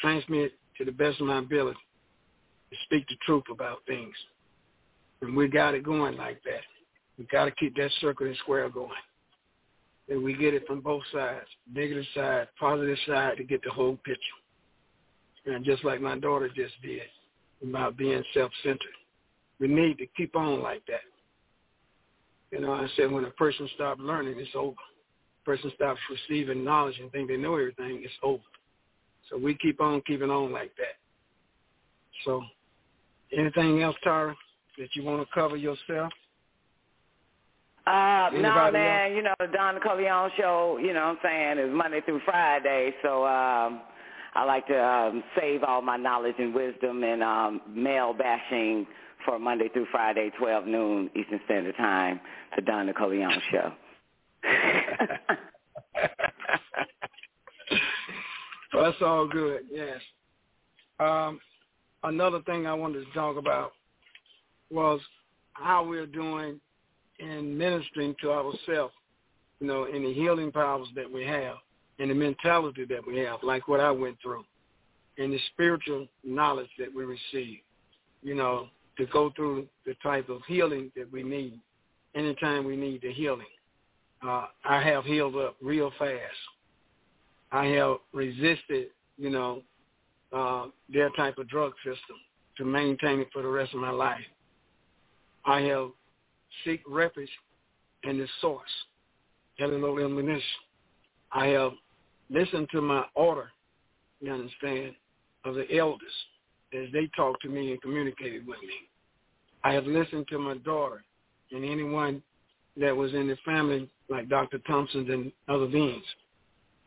transmit 0.00 0.52
to 0.78 0.84
the 0.84 0.92
best 0.92 1.20
of 1.20 1.26
my 1.26 1.38
ability 1.38 1.78
to 2.70 2.76
speak 2.84 3.06
the 3.08 3.16
truth 3.24 3.44
about 3.50 3.78
things. 3.86 4.14
And 5.20 5.36
we 5.36 5.48
got 5.48 5.74
it 5.74 5.82
going 5.82 6.16
like 6.16 6.42
that. 6.44 6.62
We 7.18 7.24
got 7.24 7.46
to 7.46 7.50
keep 7.52 7.74
that 7.76 7.90
circle 8.00 8.26
and 8.26 8.36
square 8.36 8.68
going. 8.68 8.90
And 10.08 10.22
we 10.22 10.34
get 10.34 10.54
it 10.54 10.66
from 10.66 10.80
both 10.80 11.02
sides, 11.12 11.46
negative 11.72 12.04
side, 12.14 12.48
positive 12.58 12.96
side, 13.06 13.36
to 13.36 13.44
get 13.44 13.62
the 13.62 13.70
whole 13.70 13.96
picture. 14.04 14.20
And 15.46 15.64
just 15.64 15.84
like 15.84 16.00
my 16.00 16.18
daughter 16.18 16.48
just 16.48 16.74
did 16.82 17.02
about 17.62 17.96
being 17.96 18.22
self-centered, 18.32 18.78
we 19.58 19.66
need 19.68 19.98
to 19.98 20.06
keep 20.16 20.36
on 20.36 20.62
like 20.62 20.82
that. 20.86 21.00
You 22.50 22.60
know, 22.60 22.72
I 22.72 22.86
said 22.96 23.10
when 23.10 23.24
a 23.24 23.30
person 23.30 23.68
stops 23.74 24.00
learning, 24.00 24.36
it's 24.38 24.50
over. 24.54 24.70
A 24.70 25.44
person 25.44 25.70
stops 25.74 26.00
receiving 26.10 26.64
knowledge 26.64 26.98
and 27.00 27.10
think 27.12 27.28
they 27.28 27.36
know 27.36 27.56
everything, 27.56 28.00
it's 28.02 28.14
over. 28.22 28.42
So 29.28 29.36
we 29.36 29.54
keep 29.54 29.80
on 29.80 30.00
keeping 30.06 30.30
on 30.30 30.52
like 30.52 30.74
that. 30.76 30.96
So 32.24 32.42
anything 33.36 33.82
else, 33.82 33.96
Tara, 34.02 34.34
that 34.78 34.94
you 34.94 35.02
want 35.02 35.26
to 35.26 35.34
cover 35.34 35.56
yourself? 35.56 36.12
Uh, 37.86 38.30
no, 38.34 38.70
man, 38.70 39.12
else? 39.12 39.16
you 39.16 39.22
know, 39.22 39.34
the 39.40 39.46
Don 39.46 39.80
Corleone 39.80 40.30
show, 40.36 40.78
you 40.80 40.92
know 40.92 41.06
what 41.06 41.18
I'm 41.24 41.56
saying, 41.56 41.58
is 41.58 41.74
Monday 41.74 42.00
through 42.02 42.20
Friday. 42.24 42.92
So 43.02 43.24
um, 43.24 43.80
I 44.34 44.44
like 44.44 44.66
to 44.66 44.78
um, 44.78 45.24
save 45.38 45.62
all 45.62 45.80
my 45.80 45.96
knowledge 45.96 46.34
and 46.38 46.54
wisdom 46.54 47.02
and 47.02 47.22
um, 47.22 47.62
male 47.68 48.12
bashing 48.12 48.86
for 49.24 49.38
Monday 49.38 49.68
through 49.70 49.86
Friday, 49.90 50.30
12 50.38 50.66
noon 50.66 51.10
Eastern 51.16 51.40
Standard 51.46 51.76
Time, 51.76 52.20
the 52.56 52.62
Don 52.62 52.92
Corleone 52.92 53.40
show. 53.50 53.72
Well, 58.72 58.84
that's 58.84 59.02
all 59.02 59.26
good. 59.26 59.62
Yes. 59.72 60.00
Um, 61.00 61.40
another 62.04 62.40
thing 62.42 62.66
I 62.66 62.74
wanted 62.74 63.06
to 63.06 63.12
talk 63.12 63.36
about 63.36 63.72
was 64.70 65.00
how 65.52 65.84
we're 65.84 66.06
doing 66.06 66.60
in 67.18 67.56
ministering 67.56 68.14
to 68.20 68.30
ourselves, 68.30 68.94
you 69.60 69.66
know, 69.66 69.84
in 69.84 70.02
the 70.04 70.12
healing 70.12 70.52
powers 70.52 70.88
that 70.94 71.10
we 71.10 71.24
have, 71.24 71.56
and 71.98 72.10
the 72.10 72.14
mentality 72.14 72.84
that 72.84 73.04
we 73.06 73.18
have, 73.18 73.42
like 73.42 73.66
what 73.66 73.80
I 73.80 73.90
went 73.90 74.16
through, 74.22 74.44
and 75.18 75.32
the 75.32 75.38
spiritual 75.52 76.06
knowledge 76.24 76.70
that 76.78 76.94
we 76.94 77.04
receive, 77.04 77.58
you 78.22 78.34
know, 78.34 78.68
to 78.98 79.06
go 79.06 79.32
through 79.34 79.66
the 79.86 79.94
type 80.02 80.28
of 80.28 80.42
healing 80.46 80.92
that 80.96 81.10
we 81.10 81.22
need 81.22 81.60
anytime 82.14 82.64
we 82.64 82.76
need 82.76 83.02
the 83.02 83.12
healing. 83.12 83.46
Uh, 84.24 84.46
I 84.64 84.82
have 84.82 85.04
healed 85.04 85.36
up 85.36 85.56
real 85.62 85.92
fast. 85.98 86.20
I 87.52 87.66
have 87.66 87.96
resisted, 88.12 88.88
you 89.16 89.30
know, 89.30 89.62
uh, 90.32 90.66
their 90.92 91.10
type 91.10 91.38
of 91.38 91.48
drug 91.48 91.72
system 91.78 92.16
to 92.58 92.64
maintain 92.64 93.20
it 93.20 93.28
for 93.32 93.42
the 93.42 93.48
rest 93.48 93.72
of 93.74 93.80
my 93.80 93.90
life. 93.90 94.24
I 95.48 95.62
have 95.62 95.88
seek 96.62 96.82
refuge 96.86 97.30
in 98.02 98.18
the 98.18 98.26
source, 98.42 98.68
Hello 99.56 99.96
Illumination. 99.96 100.42
I 101.32 101.46
have 101.46 101.72
listened 102.28 102.68
to 102.72 102.82
my 102.82 103.06
order, 103.14 103.50
you 104.20 104.30
understand, 104.30 104.94
of 105.46 105.54
the 105.54 105.64
elders 105.74 106.12
as 106.74 106.92
they 106.92 107.08
talked 107.16 107.40
to 107.44 107.48
me 107.48 107.72
and 107.72 107.80
communicated 107.80 108.46
with 108.46 108.60
me. 108.60 108.90
I 109.64 109.72
have 109.72 109.86
listened 109.86 110.28
to 110.28 110.38
my 110.38 110.58
daughter 110.58 111.02
and 111.50 111.64
anyone 111.64 112.22
that 112.76 112.94
was 112.94 113.14
in 113.14 113.26
the 113.26 113.38
family, 113.46 113.88
like 114.10 114.28
Dr. 114.28 114.58
Thompson 114.66 115.10
and 115.10 115.32
other 115.48 115.66
beings. 115.66 116.04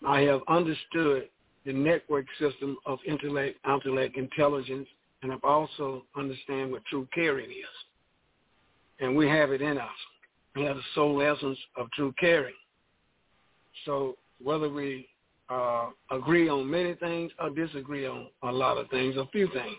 I 0.07 0.21
have 0.21 0.41
understood 0.47 1.29
the 1.65 1.73
network 1.73 2.27
system 2.39 2.77
of 2.85 2.99
intellect, 3.07 3.57
intellect, 3.67 4.17
intelligence, 4.17 4.87
and 5.23 5.31
I've 5.31 5.43
also 5.43 6.03
understand 6.15 6.71
what 6.71 6.85
true 6.85 7.07
caring 7.11 7.49
is. 7.49 7.85
And 9.01 9.15
we 9.15 9.27
have 9.27 9.51
it 9.51 9.61
in 9.61 9.77
us. 9.77 9.89
We 10.55 10.63
have 10.63 10.77
the 10.77 10.83
soul 10.95 11.21
essence 11.21 11.57
of 11.75 11.91
true 11.91 12.13
caring. 12.19 12.53
So 13.85 14.17
whether 14.41 14.69
we 14.69 15.07
uh, 15.49 15.89
agree 16.11 16.47
on 16.49 16.69
many 16.69 16.93
things 16.95 17.31
or 17.39 17.49
disagree 17.49 18.07
on 18.07 18.27
a 18.43 18.51
lot 18.51 18.77
of 18.77 18.89
things, 18.89 19.17
a 19.17 19.25
few 19.31 19.47
things, 19.49 19.77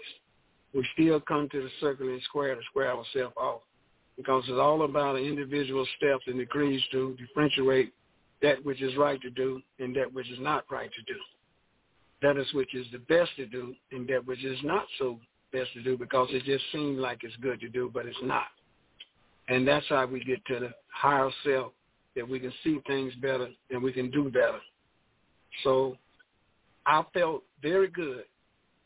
we 0.75 0.87
still 0.95 1.21
come 1.21 1.49
to 1.51 1.63
the 1.63 1.69
circle 1.81 2.09
and 2.09 2.23
square 2.23 2.55
to 2.55 2.61
square 2.71 2.91
ourselves 2.91 3.35
off 3.37 3.61
because 4.17 4.45
it's 4.47 4.59
all 4.59 4.85
about 4.85 5.17
individual 5.17 5.87
steps 5.97 6.25
and 6.27 6.39
degrees 6.39 6.83
to 6.93 7.17
differentiate 7.17 7.93
that 8.43 8.63
which 8.65 8.83
is 8.83 8.97
right 8.97 9.21
to 9.23 9.31
do 9.31 9.61
and 9.79 9.95
that 9.97 10.13
which 10.13 10.31
is 10.31 10.39
not 10.41 10.65
right 10.71 10.91
to 10.93 11.13
do. 11.13 11.19
that 12.23 12.37
is 12.37 12.53
which 12.55 12.75
is 12.75 12.87
the 12.93 12.99
best 12.99 13.31
to 13.37 13.47
do 13.47 13.75
and 13.93 14.07
that 14.09 14.27
which 14.27 14.45
is 14.45 14.59
not 14.63 14.87
so 14.99 15.19
best 15.53 15.73
to 15.75 15.83
do 15.83 15.97
because 15.97 16.29
it 16.31 16.45
just 16.45 16.65
seems 16.73 16.99
like 16.99 17.19
it's 17.23 17.37
good 17.37 17.61
to 17.61 17.69
do, 17.69 17.91
but 17.93 18.07
it's 18.07 18.17
not. 18.23 18.47
And 19.49 19.67
that's 19.67 19.87
how 19.89 20.07
we 20.07 20.23
get 20.25 20.45
to 20.47 20.61
the 20.61 20.71
higher 20.93 21.31
self, 21.45 21.73
that 22.17 22.29
we 22.29 22.39
can 22.39 22.53
see 22.63 22.79
things 22.87 23.13
better 23.17 23.49
and 23.71 23.83
we 23.83 23.93
can 23.93 24.11
do 24.11 24.31
better. 24.31 24.59
So 25.65 25.97
I 26.87 27.05
felt 27.13 27.43
very 27.61 27.89
good, 27.89 28.25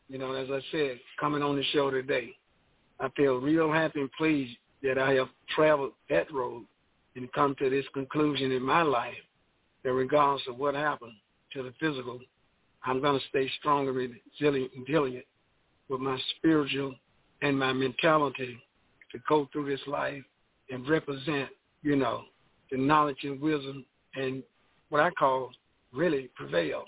you 0.09 0.19
know, 0.19 0.33
as 0.33 0.49
I 0.51 0.61
said, 0.71 0.99
coming 1.21 1.43
on 1.43 1.57
the 1.57 1.65
show 1.73 1.91
today. 1.91 2.31
I 2.99 3.09
feel 3.11 3.37
real 3.37 3.73
happy 3.73 4.01
and 4.01 4.13
pleased 4.13 4.57
that 4.83 4.99
I 4.99 5.13
have 5.15 5.29
traveled 5.55 5.93
that 6.09 6.33
road 6.33 6.65
and 7.15 7.33
come 7.33 7.55
to 7.59 7.71
this 7.71 7.85
conclusion 7.93 8.53
in 8.53 8.63
my 8.63 8.83
life 8.83 9.15
that 9.85 9.93
regardless 9.93 10.43
of 10.49 10.59
what 10.59 10.75
happened 10.75 11.13
to 11.53 11.63
the 11.63 11.73
physical, 11.81 12.19
I'm 12.85 13.01
going 13.01 13.19
to 13.19 13.27
stay 13.29 13.51
strong 13.59 13.89
and 13.89 13.97
resilient 13.97 14.73
and 14.77 14.87
diligent 14.87 15.25
with 15.89 16.01
my 16.01 16.19
spiritual 16.37 16.95
and 17.43 17.59
my 17.59 17.73
mentality 17.73 18.59
to 19.13 19.19
go 19.29 19.49
through 19.53 19.69
this 19.69 19.87
life 19.87 20.23
and 20.71 20.89
represent, 20.89 21.49
you 21.83 21.97
know, 21.97 22.23
the 22.71 22.77
knowledge 22.77 23.19
and 23.23 23.41
wisdom 23.41 23.85
and 24.15 24.43
what 24.89 25.01
I 25.01 25.11
call 25.11 25.51
really 25.93 26.31
prevail 26.35 26.85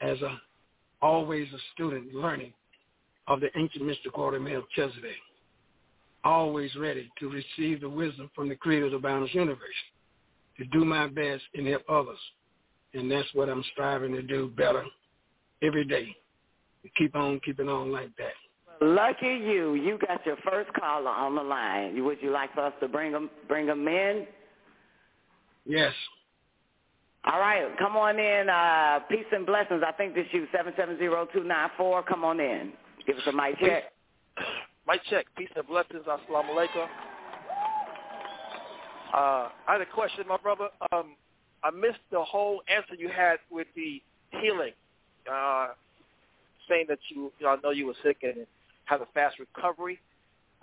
as 0.00 0.20
a 0.22 0.40
always 1.02 1.46
a 1.52 1.58
student 1.74 2.14
learning 2.14 2.52
of 3.28 3.40
the 3.40 3.48
ancient 3.56 3.84
mystical 3.84 4.22
order 4.22 4.36
of 4.38 4.42
Melchizedek, 4.42 5.16
always 6.24 6.74
ready 6.76 7.10
to 7.18 7.28
receive 7.28 7.80
the 7.80 7.88
wisdom 7.88 8.30
from 8.34 8.48
the 8.48 8.56
creator 8.56 8.86
of 8.86 8.92
the 8.92 8.98
boundless 8.98 9.34
universe, 9.34 9.60
to 10.58 10.64
do 10.66 10.84
my 10.84 11.06
best 11.06 11.42
and 11.54 11.66
help 11.66 11.82
others. 11.88 12.18
And 12.94 13.10
that's 13.10 13.28
what 13.34 13.48
I'm 13.48 13.64
striving 13.72 14.12
to 14.12 14.22
do 14.22 14.50
better 14.56 14.84
every 15.62 15.84
day. 15.84 16.16
To 16.82 16.90
keep 16.96 17.14
on 17.14 17.40
keeping 17.44 17.68
on 17.68 17.92
like 17.92 18.10
that. 18.16 18.34
Lucky 18.80 19.26
you, 19.26 19.74
you 19.74 19.98
got 20.06 20.24
your 20.26 20.36
first 20.48 20.72
caller 20.74 21.10
on 21.10 21.34
the 21.34 21.42
line. 21.42 22.04
Would 22.04 22.18
you 22.20 22.30
like 22.30 22.52
for 22.54 22.60
us 22.60 22.72
to 22.80 22.88
bring 22.88 23.12
them, 23.12 23.30
bring 23.48 23.66
them 23.66 23.86
in? 23.88 24.26
Yes. 25.64 25.92
All 27.24 27.40
right, 27.40 27.66
come 27.78 27.96
on 27.96 28.18
in. 28.18 28.48
Uh, 28.48 29.00
peace 29.10 29.26
and 29.32 29.44
blessings. 29.44 29.82
I 29.86 29.92
think 29.92 30.14
this 30.14 30.26
you 30.30 30.46
seven 30.56 30.72
seven 30.76 30.96
zero 30.98 31.26
two 31.32 31.42
nine 31.42 31.70
four. 31.76 32.02
Come 32.04 32.24
on 32.24 32.38
in. 32.38 32.72
Give 33.06 33.16
us 33.16 33.22
a 33.26 33.32
mic 33.32 33.58
check. 33.58 33.84
Mic 34.86 35.00
check. 35.10 35.26
Peace 35.36 35.48
and 35.56 35.66
blessings. 35.66 36.04
Assalamu 36.06 36.50
alaikum. 36.50 36.86
Uh, 39.12 39.48
I 39.66 39.72
had 39.72 39.80
a 39.80 39.86
question, 39.86 40.24
my 40.28 40.36
brother. 40.36 40.68
Um, 40.92 41.16
I 41.64 41.70
missed 41.70 41.98
the 42.12 42.22
whole 42.22 42.62
answer 42.68 42.94
you 42.96 43.08
had 43.08 43.38
with 43.50 43.66
the 43.74 44.00
healing, 44.40 44.72
uh, 45.32 45.68
saying 46.68 46.86
that 46.88 46.98
you, 47.08 47.32
you 47.38 47.46
know, 47.46 47.52
I 47.52 47.56
know 47.62 47.70
you 47.70 47.86
were 47.86 47.94
sick 48.04 48.18
and 48.22 48.46
had 48.86 49.00
a 49.00 49.06
fast 49.14 49.36
recovery. 49.38 50.00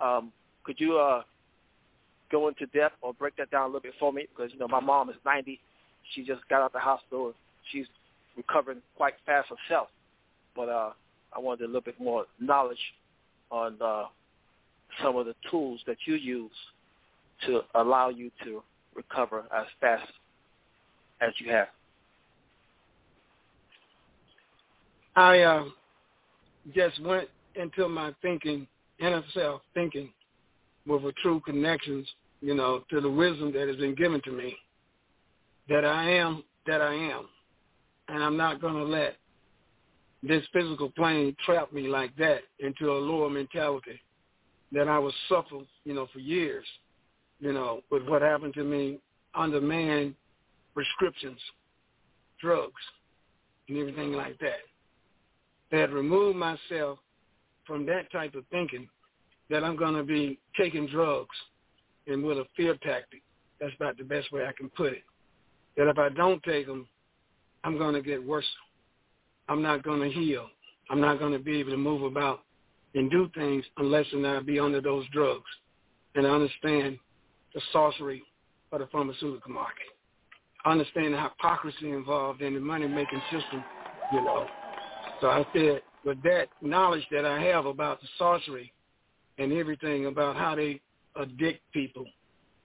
Um, 0.00 0.32
could 0.64 0.78
you 0.78 0.98
uh, 0.98 1.22
go 2.30 2.48
into 2.48 2.66
depth 2.66 2.96
or 3.00 3.14
break 3.14 3.36
that 3.36 3.50
down 3.50 3.62
a 3.62 3.66
little 3.66 3.80
bit 3.80 3.94
for 3.98 4.12
me? 4.12 4.26
Because 4.34 4.52
you 4.52 4.58
know 4.58 4.68
my 4.68 4.80
mom 4.80 5.08
is 5.08 5.16
90 5.24 5.60
she 6.12 6.24
just 6.24 6.46
got 6.48 6.60
out 6.60 6.66
of 6.66 6.72
the 6.72 6.78
hospital. 6.78 7.32
She's 7.72 7.86
recovering 8.36 8.82
quite 8.96 9.14
fast 9.24 9.48
herself. 9.48 9.88
But 10.54 10.68
uh, 10.68 10.90
I 11.32 11.38
wanted 11.38 11.64
a 11.64 11.66
little 11.66 11.80
bit 11.80 11.98
more 12.00 12.26
knowledge 12.40 12.78
on 13.50 13.76
uh, 13.80 14.04
some 15.02 15.16
of 15.16 15.26
the 15.26 15.34
tools 15.50 15.80
that 15.86 15.96
you 16.06 16.14
use 16.14 16.50
to 17.46 17.62
allow 17.74 18.08
you 18.10 18.30
to 18.44 18.62
recover 18.94 19.44
as 19.54 19.66
fast 19.80 20.10
as 21.20 21.32
you 21.38 21.50
have. 21.50 21.68
I 25.16 25.40
uh, 25.40 25.64
just 26.74 27.02
went 27.02 27.28
into 27.56 27.88
my 27.88 28.12
thinking, 28.22 28.66
inner 28.98 29.22
self 29.32 29.62
thinking, 29.74 30.10
with 30.86 31.04
a 31.04 31.12
true 31.22 31.40
connections, 31.40 32.06
you 32.40 32.54
know, 32.54 32.84
to 32.90 33.00
the 33.00 33.10
wisdom 33.10 33.52
that 33.52 33.68
has 33.68 33.76
been 33.76 33.94
given 33.94 34.20
to 34.22 34.30
me 34.30 34.56
that 35.68 35.84
I 35.84 36.10
am 36.10 36.44
that 36.66 36.80
I 36.80 36.94
am. 36.94 37.26
And 38.08 38.22
I'm 38.22 38.36
not 38.36 38.60
going 38.60 38.74
to 38.74 38.84
let 38.84 39.16
this 40.22 40.42
physical 40.52 40.90
plane 40.90 41.34
trap 41.44 41.72
me 41.72 41.88
like 41.88 42.14
that 42.16 42.40
into 42.58 42.90
a 42.90 42.98
lower 42.98 43.30
mentality 43.30 44.00
that 44.72 44.88
I 44.88 44.98
was 44.98 45.14
suffering, 45.28 45.66
you 45.84 45.94
know, 45.94 46.06
for 46.12 46.18
years, 46.18 46.64
you 47.40 47.52
know, 47.52 47.80
with 47.90 48.06
what 48.06 48.22
happened 48.22 48.54
to 48.54 48.64
me 48.64 48.98
under 49.34 49.60
man 49.60 50.14
prescriptions, 50.74 51.38
drugs, 52.40 52.72
and 53.68 53.78
everything 53.78 54.12
like 54.12 54.38
that. 54.40 54.60
That 55.70 55.92
removed 55.92 56.36
myself 56.36 56.98
from 57.66 57.86
that 57.86 58.10
type 58.12 58.34
of 58.34 58.44
thinking 58.50 58.88
that 59.50 59.64
I'm 59.64 59.76
going 59.76 59.94
to 59.94 60.02
be 60.02 60.38
taking 60.56 60.86
drugs 60.86 61.36
and 62.06 62.22
with 62.22 62.38
a 62.38 62.44
fear 62.56 62.76
tactic. 62.82 63.22
That's 63.60 63.74
about 63.76 63.96
the 63.96 64.04
best 64.04 64.32
way 64.32 64.46
I 64.46 64.52
can 64.52 64.68
put 64.70 64.92
it 64.92 65.02
that 65.76 65.88
if 65.88 65.98
I 65.98 66.08
don't 66.08 66.42
take 66.42 66.66
them, 66.66 66.86
I'm 67.64 67.78
going 67.78 67.94
to 67.94 68.02
get 68.02 68.24
worse. 68.24 68.46
I'm 69.48 69.62
not 69.62 69.82
going 69.82 70.00
to 70.00 70.10
heal. 70.10 70.48
I'm 70.90 71.00
not 71.00 71.18
going 71.18 71.32
to 71.32 71.38
be 71.38 71.58
able 71.60 71.70
to 71.70 71.76
move 71.76 72.02
about 72.02 72.40
and 72.94 73.10
do 73.10 73.30
things 73.34 73.64
unless 73.78 74.06
and 74.12 74.26
I 74.26 74.40
be 74.40 74.58
under 74.58 74.80
those 74.80 75.04
drugs 75.12 75.50
and 76.14 76.26
I 76.26 76.30
understand 76.30 76.98
the 77.54 77.60
sorcery 77.72 78.22
of 78.72 78.80
the 78.80 78.86
pharmaceutical 78.88 79.50
market. 79.50 79.86
I 80.64 80.72
understand 80.72 81.14
the 81.14 81.20
hypocrisy 81.20 81.90
involved 81.90 82.40
in 82.40 82.54
the 82.54 82.60
money-making 82.60 83.20
system, 83.30 83.64
you 84.12 84.22
know. 84.22 84.46
So 85.20 85.28
I 85.28 85.44
said, 85.52 85.82
with 86.04 86.22
that 86.22 86.48
knowledge 86.60 87.06
that 87.10 87.24
I 87.24 87.40
have 87.42 87.66
about 87.66 88.00
the 88.00 88.08
sorcery 88.18 88.72
and 89.38 89.52
everything 89.52 90.06
about 90.06 90.36
how 90.36 90.54
they 90.54 90.80
addict 91.16 91.60
people 91.72 92.06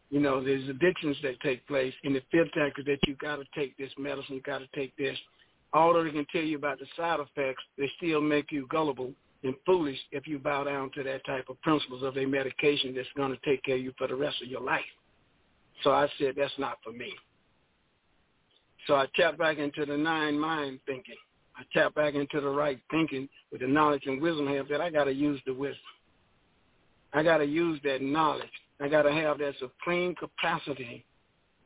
you 0.10 0.20
know, 0.20 0.44
there's 0.44 0.68
addictions 0.68 1.18
that 1.22 1.40
take 1.41 1.66
place 1.68 1.94
and 2.03 2.16
the 2.16 2.22
fear 2.32 2.45
tactics 2.53 2.88
that 2.88 2.99
you 3.07 3.16
got 3.16 3.38
to 3.38 3.45
take 3.56 3.78
this 3.78 3.91
medicine, 3.98 4.41
got 4.44 4.60
to 4.60 4.68
take 4.76 4.95
this. 4.98 5.18
Although 5.72 6.03
they 6.03 6.10
can 6.10 6.26
tell 6.32 6.41
you 6.41 6.57
about 6.57 6.80
the 6.80 6.88
side 6.98 7.20
effects, 7.20 7.64
they 7.78 7.90
still 7.98 8.22
make 8.22 8.52
you 8.52 8.68
gullible 8.72 9.11
and 9.44 9.53
foolish 9.66 9.98
if 10.11 10.28
you 10.28 10.40
bow 10.40 10.64
down 10.64 10.90
to 10.95 11.03
that 11.03 11.24
type 11.26 11.45
of 11.48 11.61
principles 11.61 12.02
of 12.03 12.18
a 12.18 12.26
medication 12.26 12.94
that's 12.95 13.07
going 13.16 13.32
to 13.32 13.40
take 13.45 13.64
care 13.64 13.76
of 13.76 13.82
you 13.82 13.94
for 13.98 14.07
the 14.07 14.16
rest 14.16 14.41
of 14.41 14.49
your 14.49 14.61
life. 14.61 14.82
So 15.84 15.91
I 15.91 16.07
said, 16.18 16.34
that's 16.36 16.52
not 16.57 16.80
for 16.84 16.91
me. 16.91 17.14
So 18.88 18.95
I 18.95 19.06
tap 19.16 19.38
back 19.38 19.60
into 19.60 19.86
the 19.86 19.95
nine 19.95 20.38
mind 20.40 20.80
thinking. 20.88 21.16
I 21.60 21.64
tap 21.77 21.94
back 21.94 22.15
into 22.15 22.40
the 22.40 22.49
right 22.49 22.80
thinking 22.90 23.27
with 23.52 23.61
the 23.61 23.68
knowledge 23.68 24.03
and 24.06 24.22
wisdom 24.22 24.48
I 24.48 24.53
have 24.53 24.69
that 24.69 24.81
I 24.81 24.90
got 24.90 25.06
to 25.06 25.14
use 25.14 25.41
the 25.45 25.53
wisdom. 25.53 25.81
I 27.14 27.22
got 27.23 27.40
to 27.40 27.45
use 27.45 27.80
that 27.84 28.02
knowledge 28.02 28.49
I 28.81 28.88
got 28.88 29.03
to 29.03 29.11
have 29.11 29.40
that 29.40 29.56
supreme 29.60 30.15
capacity 30.15 31.06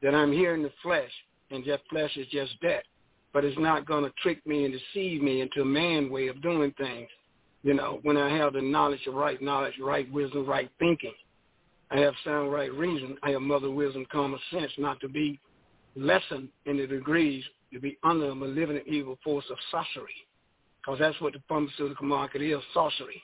that 0.01 0.15
I'm 0.15 0.31
here 0.31 0.55
in 0.55 0.63
the 0.63 0.71
flesh, 0.81 1.11
and 1.51 1.63
that 1.65 1.81
flesh 1.89 2.15
is 2.17 2.27
just 2.31 2.53
that. 2.61 2.83
But 3.33 3.45
it's 3.45 3.59
not 3.59 3.85
going 3.85 4.03
to 4.03 4.11
trick 4.21 4.45
me 4.45 4.65
and 4.65 4.73
deceive 4.73 5.21
me 5.21 5.41
into 5.41 5.61
a 5.61 5.65
man 5.65 6.09
way 6.09 6.27
of 6.27 6.41
doing 6.41 6.73
things. 6.77 7.09
You 7.63 7.73
know, 7.73 7.99
when 8.03 8.17
I 8.17 8.35
have 8.35 8.53
the 8.53 8.61
knowledge 8.61 9.05
of 9.07 9.13
right 9.13 9.41
knowledge, 9.41 9.75
right 9.81 10.11
wisdom, 10.11 10.45
right 10.45 10.69
thinking. 10.79 11.13
I 11.91 11.99
have 11.99 12.13
sound 12.25 12.51
right 12.51 12.73
reason. 12.73 13.17
I 13.23 13.31
have 13.31 13.41
mother 13.41 13.69
wisdom, 13.69 14.05
common 14.11 14.39
sense, 14.51 14.71
not 14.77 14.99
to 15.01 15.07
be 15.07 15.39
lessened 15.95 16.49
in 16.65 16.77
the 16.77 16.87
degrees 16.87 17.43
to 17.73 17.79
be 17.79 17.97
under 18.03 18.29
a 18.29 18.35
malevolent 18.35 18.87
evil 18.87 19.17
force 19.23 19.45
of 19.49 19.57
sorcery. 19.71 20.13
Because 20.81 20.99
that's 20.99 21.19
what 21.21 21.33
the 21.33 21.41
pharmaceutical 21.47 22.05
market 22.05 22.41
is, 22.41 22.59
sorcery. 22.73 23.21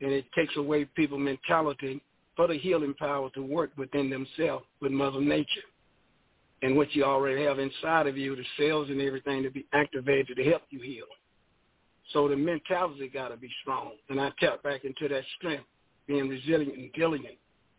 And 0.00 0.12
it 0.12 0.26
takes 0.34 0.56
away 0.56 0.84
people's 0.84 1.20
mentality 1.20 2.02
for 2.36 2.48
the 2.48 2.58
healing 2.58 2.94
power 2.98 3.30
to 3.30 3.42
work 3.42 3.70
within 3.76 4.10
themselves 4.10 4.64
with 4.80 4.92
Mother 4.92 5.20
Nature 5.20 5.62
and 6.62 6.76
what 6.76 6.94
you 6.94 7.04
already 7.04 7.44
have 7.44 7.58
inside 7.58 8.06
of 8.06 8.16
you, 8.16 8.34
the 8.34 8.44
cells 8.58 8.88
and 8.88 9.00
everything 9.00 9.42
to 9.42 9.50
be 9.50 9.66
activated 9.72 10.36
to 10.36 10.44
help 10.44 10.62
you 10.70 10.80
heal. 10.80 11.04
So 12.12 12.28
the 12.28 12.36
mentality 12.36 13.08
got 13.08 13.28
to 13.28 13.36
be 13.36 13.50
strong. 13.60 13.92
And 14.08 14.20
I 14.20 14.30
tap 14.40 14.62
back 14.62 14.84
into 14.84 15.08
that 15.08 15.24
strength, 15.36 15.64
being 16.06 16.28
resilient 16.28 16.76
and 16.76 16.92
diligent. 16.92 17.36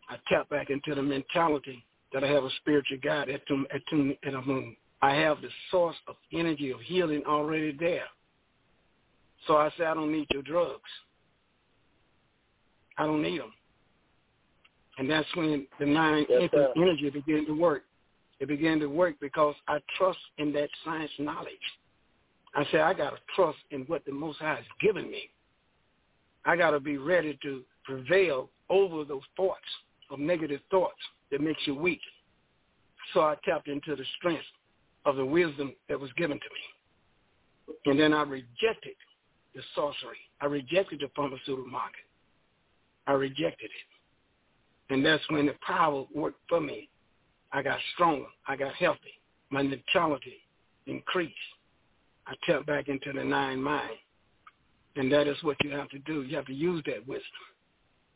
I 0.09 0.17
tap 0.29 0.49
back 0.49 0.69
into 0.69 0.93
the 0.93 1.01
mentality 1.01 1.83
that 2.13 2.23
I 2.23 2.27
have 2.27 2.43
a 2.43 2.49
spiritual 2.61 2.97
God 3.03 3.29
at 3.29 3.41
Atum 3.47 4.17
and 4.23 4.35
Amun. 4.35 4.75
I 5.05 5.13
have 5.13 5.39
the 5.39 5.49
source 5.69 5.95
of 6.07 6.15
energy 6.33 6.71
of 6.71 6.79
healing 6.81 7.21
already 7.27 7.77
there. 7.79 8.07
So 9.45 9.55
I 9.55 9.69
say 9.77 9.85
I 9.85 9.93
don't 9.93 10.11
need 10.11 10.25
your 10.33 10.41
drugs. 10.41 10.89
I 12.97 13.05
don't 13.05 13.21
need 13.21 13.39
them. 13.39 13.53
And 14.97 15.07
that's 15.07 15.27
when 15.35 15.67
the 15.79 15.85
nine 15.85 16.25
yes, 16.27 16.49
energy 16.75 17.11
began 17.11 17.45
to 17.45 17.51
work. 17.51 17.83
It 18.39 18.47
began 18.47 18.79
to 18.79 18.87
work 18.87 19.17
because 19.21 19.53
I 19.67 19.77
trust 19.95 20.17
in 20.39 20.51
that 20.53 20.69
science 20.83 21.11
knowledge. 21.19 21.53
I 22.55 22.65
said, 22.71 22.81
I 22.81 22.95
got 22.95 23.11
to 23.11 23.17
trust 23.35 23.59
in 23.69 23.81
what 23.81 24.03
the 24.05 24.11
Most 24.11 24.39
High 24.39 24.55
has 24.55 24.65
given 24.81 25.11
me. 25.11 25.29
I 26.45 26.55
got 26.55 26.71
to 26.71 26.79
be 26.79 26.97
ready 26.97 27.37
to 27.43 27.61
prevail 27.83 28.49
over 28.71 29.03
those 29.03 29.21
thoughts 29.37 29.59
of 30.09 30.17
negative 30.17 30.61
thoughts 30.71 30.97
that 31.31 31.41
makes 31.41 31.61
you 31.67 31.75
weak. 31.75 32.01
So 33.13 33.19
I 33.19 33.35
tapped 33.45 33.67
into 33.67 33.95
the 33.95 34.05
strength 34.17 34.41
of 35.05 35.15
the 35.15 35.25
wisdom 35.25 35.73
that 35.89 35.99
was 35.99 36.11
given 36.13 36.37
to 36.37 36.43
me. 36.43 37.75
And 37.85 37.99
then 37.99 38.13
I 38.13 38.23
rejected 38.23 38.95
the 39.53 39.61
sorcery. 39.73 40.17
I 40.41 40.45
rejected 40.45 40.99
the 40.99 41.09
pharmaceutical 41.15 41.67
market. 41.67 42.05
I 43.07 43.13
rejected 43.13 43.69
it. 43.69 44.93
And 44.93 45.05
that's 45.05 45.23
when 45.29 45.45
the 45.45 45.55
power 45.65 46.05
worked 46.13 46.41
for 46.49 46.59
me. 46.59 46.89
I 47.51 47.61
got 47.61 47.79
stronger. 47.93 48.25
I 48.47 48.55
got 48.55 48.73
healthy. 48.73 49.21
My 49.49 49.61
neutrality 49.61 50.41
increased. 50.87 51.33
I 52.27 52.33
tapped 52.45 52.65
back 52.65 52.87
into 52.87 53.13
the 53.13 53.23
nine 53.23 53.61
mind. 53.61 53.97
And 54.95 55.11
that 55.11 55.27
is 55.27 55.37
what 55.43 55.57
you 55.63 55.71
have 55.71 55.89
to 55.89 55.99
do. 55.99 56.23
You 56.23 56.35
have 56.35 56.45
to 56.47 56.53
use 56.53 56.83
that 56.85 57.07
wisdom. 57.07 57.25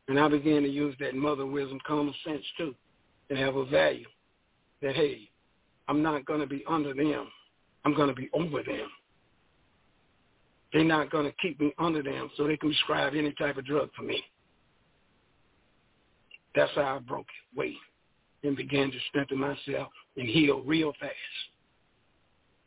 And 0.07 0.19
I 0.19 0.27
began 0.27 0.63
to 0.63 0.69
use 0.69 0.95
that 0.99 1.15
mother 1.15 1.45
wisdom, 1.45 1.79
common 1.85 2.13
sense 2.25 2.43
too, 2.57 2.73
and 3.29 3.37
have 3.37 3.55
a 3.55 3.65
value 3.65 4.07
that, 4.81 4.95
hey, 4.95 5.28
I'm 5.89 6.03
not 6.03 6.25
going 6.25 6.39
to 6.39 6.47
be 6.47 6.63
under 6.69 6.93
them. 6.93 7.27
I'm 7.83 7.95
going 7.95 8.09
to 8.09 8.15
be 8.15 8.29
over 8.33 8.61
them. 8.63 8.87
They're 10.71 10.83
not 10.83 11.09
going 11.09 11.25
to 11.25 11.33
keep 11.41 11.59
me 11.59 11.73
under 11.79 12.03
them 12.03 12.29
so 12.37 12.45
they 12.45 12.57
can 12.57 12.69
prescribe 12.69 13.13
any 13.15 13.33
type 13.33 13.57
of 13.57 13.65
drug 13.65 13.89
for 13.97 14.03
me. 14.03 14.23
That's 16.55 16.71
how 16.75 16.97
I 16.97 16.99
broke 16.99 17.25
it, 17.25 17.57
way, 17.57 17.73
and 18.43 18.55
began 18.55 18.91
to 18.91 18.97
strengthen 19.09 19.39
myself 19.39 19.89
and 20.15 20.27
heal 20.27 20.61
real 20.61 20.93
fast. 20.99 21.13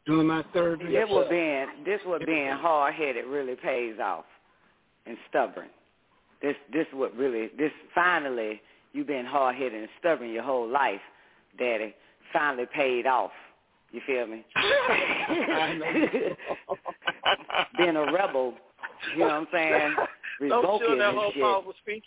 Doing 0.04 0.26
my 0.26 0.44
third 0.52 0.80
This 0.80 1.06
what 1.08 1.30
being 1.30 1.66
this 1.84 2.00
what 2.04 2.26
being 2.26 2.50
hard 2.50 2.94
headed 2.94 3.24
really 3.26 3.54
pays 3.54 3.94
off 4.02 4.24
and 5.06 5.16
stubborn. 5.30 5.68
This 6.40 6.56
this 6.72 6.86
what 6.92 7.14
really 7.16 7.50
this 7.56 7.70
finally 7.94 8.60
you've 8.92 9.06
been 9.06 9.26
hard 9.26 9.54
headed 9.54 9.74
and 9.74 9.88
stubborn 10.00 10.30
your 10.30 10.42
whole 10.42 10.68
life, 10.68 11.00
Daddy. 11.56 11.94
Finally 12.32 12.66
paid 12.74 13.06
off. 13.06 13.30
You 13.92 14.00
feel 14.06 14.26
me? 14.26 14.44
Being 17.78 17.96
a 17.96 18.12
rebel, 18.12 18.54
you 19.14 19.20
know 19.20 19.26
what 19.26 19.34
I'm 19.34 19.46
saying? 19.52 19.94
Revoking 20.40 20.98
that 20.98 21.14
whole 21.14 21.32
speech. 21.82 22.04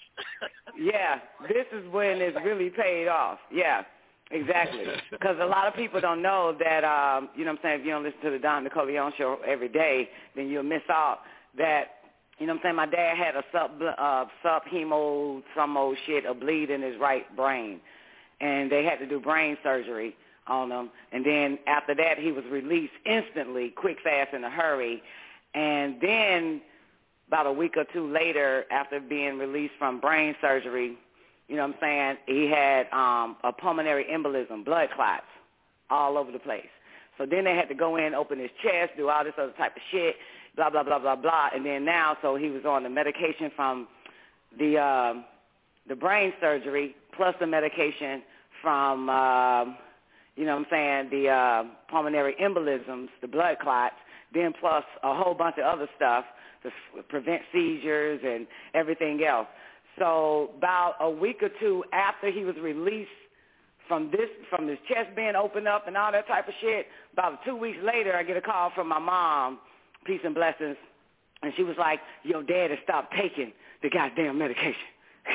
yeah, 0.77 1.19
this 1.47 1.65
is 1.71 1.87
when 1.91 2.21
it's 2.21 2.37
really 2.43 2.69
paid 2.69 3.07
off. 3.07 3.37
Yeah, 3.51 3.83
exactly. 4.31 4.83
Because 5.11 5.37
a 5.39 5.45
lot 5.45 5.67
of 5.67 5.75
people 5.75 6.01
don't 6.01 6.21
know 6.21 6.55
that, 6.59 6.83
um, 6.83 7.29
you 7.35 7.45
know 7.45 7.51
what 7.51 7.59
I'm 7.59 7.63
saying, 7.63 7.79
if 7.81 7.85
you 7.85 7.91
don't 7.91 8.03
listen 8.03 8.19
to 8.23 8.31
the 8.31 8.39
Don 8.39 8.65
Nicoleone 8.65 9.15
show 9.17 9.37
every 9.47 9.69
day, 9.69 10.09
then 10.35 10.49
you'll 10.49 10.63
miss 10.63 10.81
out 10.89 11.19
that, 11.57 11.85
you 12.39 12.47
know 12.47 12.53
what 12.53 12.59
I'm 12.59 12.63
saying, 12.63 12.75
my 12.75 12.87
dad 12.87 13.15
had 13.15 13.35
a 13.35 13.43
sub, 13.53 13.71
uh, 13.97 14.25
subhemo, 14.43 15.41
some 15.55 15.77
old 15.77 15.97
shit, 16.05 16.25
a 16.25 16.33
bleed 16.33 16.69
in 16.71 16.81
his 16.81 16.99
right 16.99 17.33
brain. 17.37 17.79
And 18.41 18.71
they 18.71 18.83
had 18.83 18.97
to 18.97 19.07
do 19.07 19.19
brain 19.19 19.57
surgery 19.63 20.15
on 20.47 20.71
him. 20.71 20.89
And 21.11 21.25
then 21.25 21.57
after 21.67 21.95
that, 21.95 22.17
he 22.17 22.31
was 22.31 22.43
released 22.51 22.93
instantly, 23.05 23.69
quick, 23.69 23.97
fast, 24.03 24.33
in 24.33 24.43
a 24.43 24.49
hurry. 24.49 25.01
And 25.53 25.95
then 26.01 26.61
about 27.27 27.47
a 27.47 27.51
week 27.51 27.75
or 27.77 27.85
two 27.91 28.11
later, 28.11 28.65
after 28.71 28.99
being 28.99 29.37
released 29.37 29.73
from 29.79 29.99
brain 29.99 30.35
surgery, 30.41 30.97
you 31.47 31.55
know 31.55 31.67
what 31.67 31.75
I'm 31.75 31.81
saying, 31.81 32.17
he 32.27 32.49
had 32.49 32.87
um, 32.91 33.37
a 33.43 33.51
pulmonary 33.51 34.05
embolism, 34.11 34.65
blood 34.65 34.89
clots 34.95 35.25
all 35.89 36.17
over 36.17 36.31
the 36.31 36.39
place. 36.39 36.65
So 37.17 37.25
then 37.25 37.45
they 37.45 37.55
had 37.55 37.69
to 37.69 37.75
go 37.75 37.95
in, 37.95 38.13
open 38.13 38.39
his 38.39 38.49
chest, 38.61 38.91
do 38.97 39.09
all 39.09 39.23
this 39.23 39.33
other 39.37 39.53
type 39.53 39.75
of 39.75 39.81
shit, 39.91 40.15
blah, 40.55 40.69
blah, 40.69 40.83
blah, 40.83 40.99
blah, 40.99 41.15
blah. 41.15 41.49
And 41.53 41.65
then 41.65 41.85
now, 41.85 42.17
so 42.21 42.35
he 42.35 42.49
was 42.49 42.65
on 42.65 42.83
the 42.83 42.89
medication 42.89 43.51
from 43.55 43.87
the 44.57 44.77
uh, 44.77 45.13
the 45.87 45.95
brain 45.95 46.33
surgery 46.41 46.95
plus 47.15 47.35
the 47.39 47.47
medication 47.47 48.21
from, 48.61 49.09
uh, 49.09 49.65
you 50.35 50.45
know 50.45 50.57
what 50.57 50.65
I'm 50.65 50.65
saying, 50.69 51.09
the 51.11 51.29
uh, 51.29 51.63
pulmonary 51.89 52.35
embolisms, 52.41 53.07
the 53.21 53.27
blood 53.27 53.57
clots, 53.61 53.95
then 54.33 54.53
plus 54.59 54.83
a 55.03 55.15
whole 55.15 55.33
bunch 55.33 55.57
of 55.57 55.65
other 55.65 55.87
stuff 55.95 56.25
to 56.63 56.71
prevent 57.09 57.41
seizures 57.53 58.19
and 58.23 58.47
everything 58.73 59.23
else. 59.23 59.47
So 59.99 60.51
about 60.57 60.95
a 60.99 61.09
week 61.09 61.41
or 61.41 61.49
two 61.59 61.83
after 61.93 62.31
he 62.31 62.43
was 62.43 62.55
released 62.61 63.09
from 63.87 64.09
this, 64.11 64.29
from 64.49 64.67
his 64.67 64.79
chest 64.89 65.15
being 65.15 65.35
opened 65.35 65.67
up 65.67 65.87
and 65.87 65.95
all 65.95 66.11
that 66.11 66.27
type 66.27 66.47
of 66.47 66.53
shit, 66.59 66.87
about 67.13 67.39
two 67.45 67.55
weeks 67.55 67.77
later, 67.83 68.15
I 68.15 68.23
get 68.23 68.35
a 68.35 68.41
call 68.41 68.71
from 68.73 68.89
my 68.89 68.99
mom, 68.99 69.59
peace 70.05 70.21
and 70.23 70.33
blessings, 70.33 70.75
and 71.43 71.53
she 71.55 71.63
was 71.63 71.75
like, 71.77 71.99
"Your 72.23 72.41
dad 72.41 72.71
has 72.71 72.79
stopped 72.83 73.13
taking 73.15 73.53
the 73.83 73.89
goddamn 73.89 74.37
medication." 74.39 74.73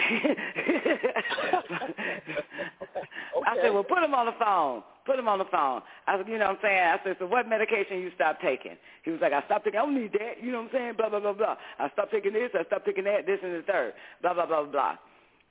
I 3.47 3.57
said, 3.61 3.73
well, 3.73 3.83
put 3.85 4.03
him 4.03 4.15
on 4.15 4.27
the 4.27 4.33
phone. 4.39 4.83
Put 5.07 5.19
him 5.19 5.29
on 5.29 5.39
the 5.39 5.47
phone. 5.51 5.83
I 6.07 6.17
said, 6.17 6.29
you 6.29 6.39
know 6.39 6.47
what 6.47 6.57
I'm 6.57 6.63
saying? 6.63 6.79
I 6.79 6.99
said, 7.03 7.17
so 7.19 7.27
what 7.27 7.49
medication 7.49 7.99
you 7.99 8.11
stopped 8.15 8.43
taking? 8.43 8.77
He 9.05 9.11
was 9.11 9.21
like, 9.21 9.33
I 9.33 9.43
stopped 9.47 9.65
taking, 9.65 9.81
I 9.81 9.83
don't 9.83 10.01
need 10.01 10.13
that. 10.13 10.43
You 10.43 10.53
know 10.53 10.63
what 10.63 10.75
I'm 10.75 10.79
saying? 10.79 10.95
Blah, 10.97 11.09
blah, 11.09 11.21
blah, 11.21 11.33
blah. 11.33 11.57
I 11.79 11.91
stopped 11.91 12.13
taking 12.13 12.33
this. 12.33 12.51
I 12.55 12.65
stopped 12.65 12.87
taking 12.87 13.05
that, 13.05 13.27
this 13.27 13.39
and 13.43 13.55
the 13.55 13.63
third. 13.63 13.95
Blah, 14.23 14.35
blah, 14.35 14.47
blah, 14.47 14.65
blah. 14.65 14.97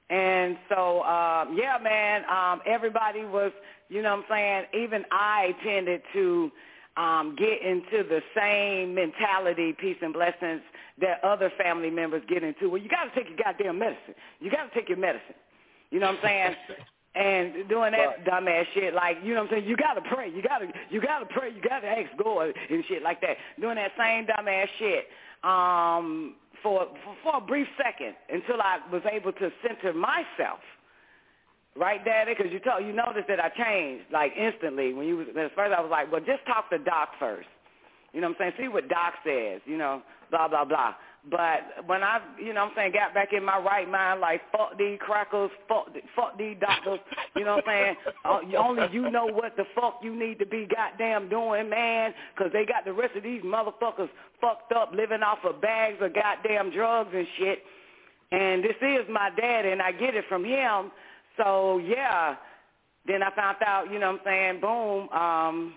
And 0.10 0.58
so, 0.70 1.04
um, 1.04 1.56
yeah, 1.58 1.78
man, 1.82 2.24
um, 2.30 2.62
everybody 2.66 3.26
was, 3.26 3.52
you 3.90 4.02
know 4.02 4.16
what 4.16 4.26
I'm 4.32 4.66
saying? 4.74 4.84
Even 4.84 5.06
I 5.12 5.52
tended 5.64 6.02
to 6.14 6.52
um, 7.00 7.36
get 7.38 7.62
into 7.64 8.04
the 8.04 8.22
same 8.36 8.94
mentality, 8.94 9.74
peace 9.80 9.96
and 10.02 10.14
blessings 10.14 10.62
that 11.00 11.24
other 11.24 11.50
family 11.58 11.90
members 11.90 12.22
get 12.28 12.44
into. 12.44 12.70
Well, 12.70 12.82
you 12.82 12.90
got 12.90 13.06
to 13.06 13.16
take 13.16 13.30
your 13.30 13.40
goddamn 13.42 13.80
medicine. 13.80 14.16
You 14.42 14.52
got 14.52 14.68
to 14.68 14.74
take 14.78 14.90
your 14.90 14.98
medicine. 14.98 15.40
You 15.92 16.00
know 16.02 16.08
what 16.08 16.18
I'm 16.18 16.22
saying? 16.24 16.56
and 17.16 17.70
doing 17.70 17.94
that 17.94 18.26
dumbass 18.26 18.66
shit, 18.74 18.94
like 18.94 19.18
you 19.24 19.34
know 19.34 19.42
what 19.42 19.52
I'm 19.52 19.58
saying. 19.58 19.68
You 19.68 19.76
gotta 19.76 20.02
pray. 20.14 20.30
You 20.30 20.44
gotta, 20.44 20.68
you 20.92 21.02
gotta 21.02 21.26
pray. 21.26 21.50
You 21.50 21.62
gotta 21.62 21.88
ask 21.88 22.10
God 22.24 22.54
and 22.70 22.84
shit 22.88 23.02
like 23.02 23.20
that. 23.22 23.38
Doing 23.60 23.76
that 23.76 23.92
same 23.98 24.28
dumbass 24.28 24.68
shit 24.78 25.06
um, 25.44 26.36
for, 26.62 26.88
for 27.04 27.16
for 27.24 27.38
a 27.38 27.42
brief 27.42 27.68
second 27.84 28.14
until 28.30 28.62
I 28.62 28.78
was 28.92 29.02
able 29.12 29.32
to 29.34 29.50
center 29.66 29.94
myself. 29.94 30.60
Right, 31.80 32.04
Daddy? 32.04 32.34
Because 32.38 32.52
you 32.52 32.60
told 32.60 32.84
you 32.84 32.92
noticed 32.92 33.30
that 33.30 33.40
I 33.40 33.48
changed 33.56 34.12
like 34.12 34.34
instantly 34.36 34.94
when 34.94 35.08
you 35.08 35.16
was 35.16 35.28
at 35.30 35.56
first. 35.56 35.72
I 35.72 35.80
was 35.80 35.90
like, 35.90 36.12
well, 36.12 36.20
just 36.20 36.46
talk 36.46 36.70
to 36.72 36.78
Doc 36.78 37.16
first. 37.18 37.48
You 38.12 38.20
know 38.20 38.28
what 38.28 38.42
I'm 38.42 38.52
saying? 38.52 38.66
See 38.66 38.68
what 38.68 38.90
Doc 38.90 39.14
says. 39.24 39.62
You 39.66 39.78
know, 39.78 40.02
blah 40.30 40.50
blah 40.50 40.66
blah. 40.66 40.96
But 41.30 41.86
when 41.86 42.02
I, 42.02 42.20
you 42.40 42.54
know 42.54 42.64
what 42.64 42.72
I'm 42.72 42.76
saying, 42.76 42.92
got 42.94 43.14
back 43.14 43.34
in 43.34 43.44
my 43.44 43.60
right 43.60 43.90
mind, 43.90 44.22
like, 44.22 44.42
fuck 44.52 44.78
these 44.78 44.98
crackers, 45.02 45.52
fuck, 45.68 45.88
fuck 46.16 46.38
these 46.38 46.56
doctors, 46.62 47.00
you 47.36 47.44
know 47.44 47.56
what 47.56 47.68
I'm 47.68 47.96
saying? 47.96 47.96
Uh, 48.26 48.40
only 48.58 48.84
you 48.92 49.10
know 49.10 49.26
what 49.26 49.56
the 49.58 49.64
fuck 49.74 50.00
you 50.04 50.16
need 50.16 50.38
to 50.40 50.46
be 50.46 50.68
goddamn 50.68 51.30
doing, 51.30 51.70
man, 51.70 52.14
because 52.36 52.52
they 52.54 52.66
got 52.66 52.86
the 52.86 52.94
rest 52.94 53.16
of 53.16 53.24
these 53.24 53.42
motherfuckers 53.42 54.10
fucked 54.40 54.72
up 54.72 54.92
living 54.94 55.24
off 55.24 55.40
of 55.44 55.62
bags 55.62 55.98
of 56.02 56.14
goddamn 56.14 56.72
drugs 56.72 57.10
and 57.14 57.26
shit. 57.38 57.60
And 58.32 58.64
this 58.64 58.76
is 58.82 59.08
my 59.10 59.30
daddy, 59.36 59.70
and 59.70 59.82
I 59.82 59.92
get 59.92 60.16
it 60.16 60.26
from 60.30 60.44
him. 60.44 60.92
So, 61.42 61.80
yeah, 61.80 62.36
then 63.08 63.24
I 63.24 63.34
found 63.36 63.58
out, 63.66 63.92
you 63.92 63.98
know 63.98 64.12
what 64.12 64.22
I'm 64.22 64.26
saying, 64.26 64.62
boom, 64.62 65.10
um, 65.10 65.74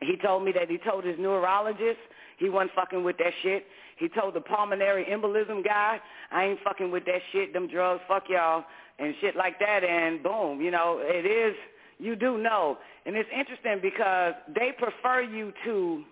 he 0.00 0.16
told 0.16 0.44
me 0.44 0.52
that 0.52 0.70
he 0.70 0.78
told 0.78 1.04
his 1.04 1.16
neurologist 1.18 1.98
he 2.38 2.48
wasn't 2.48 2.72
fucking 2.74 3.04
with 3.04 3.16
that 3.18 3.32
shit. 3.42 3.64
He 3.98 4.08
told 4.08 4.34
the 4.34 4.40
pulmonary 4.40 5.04
embolism 5.04 5.64
guy, 5.64 5.98
I 6.32 6.44
ain't 6.44 6.58
fucking 6.64 6.90
with 6.90 7.04
that 7.06 7.20
shit, 7.32 7.52
them 7.52 7.68
drugs, 7.68 8.02
fuck 8.08 8.24
y'all, 8.28 8.64
and 8.98 9.14
shit 9.20 9.36
like 9.36 9.58
that. 9.60 9.84
And 9.84 10.22
boom, 10.22 10.60
you 10.60 10.70
know, 10.70 11.00
it 11.00 11.26
is, 11.26 11.54
you 11.98 12.16
do 12.16 12.38
know. 12.38 12.78
And 13.06 13.16
it's 13.16 13.28
interesting 13.36 13.78
because 13.80 14.34
they 14.54 14.70
prefer 14.76 15.22
you 15.22 15.52
to, 15.64 16.02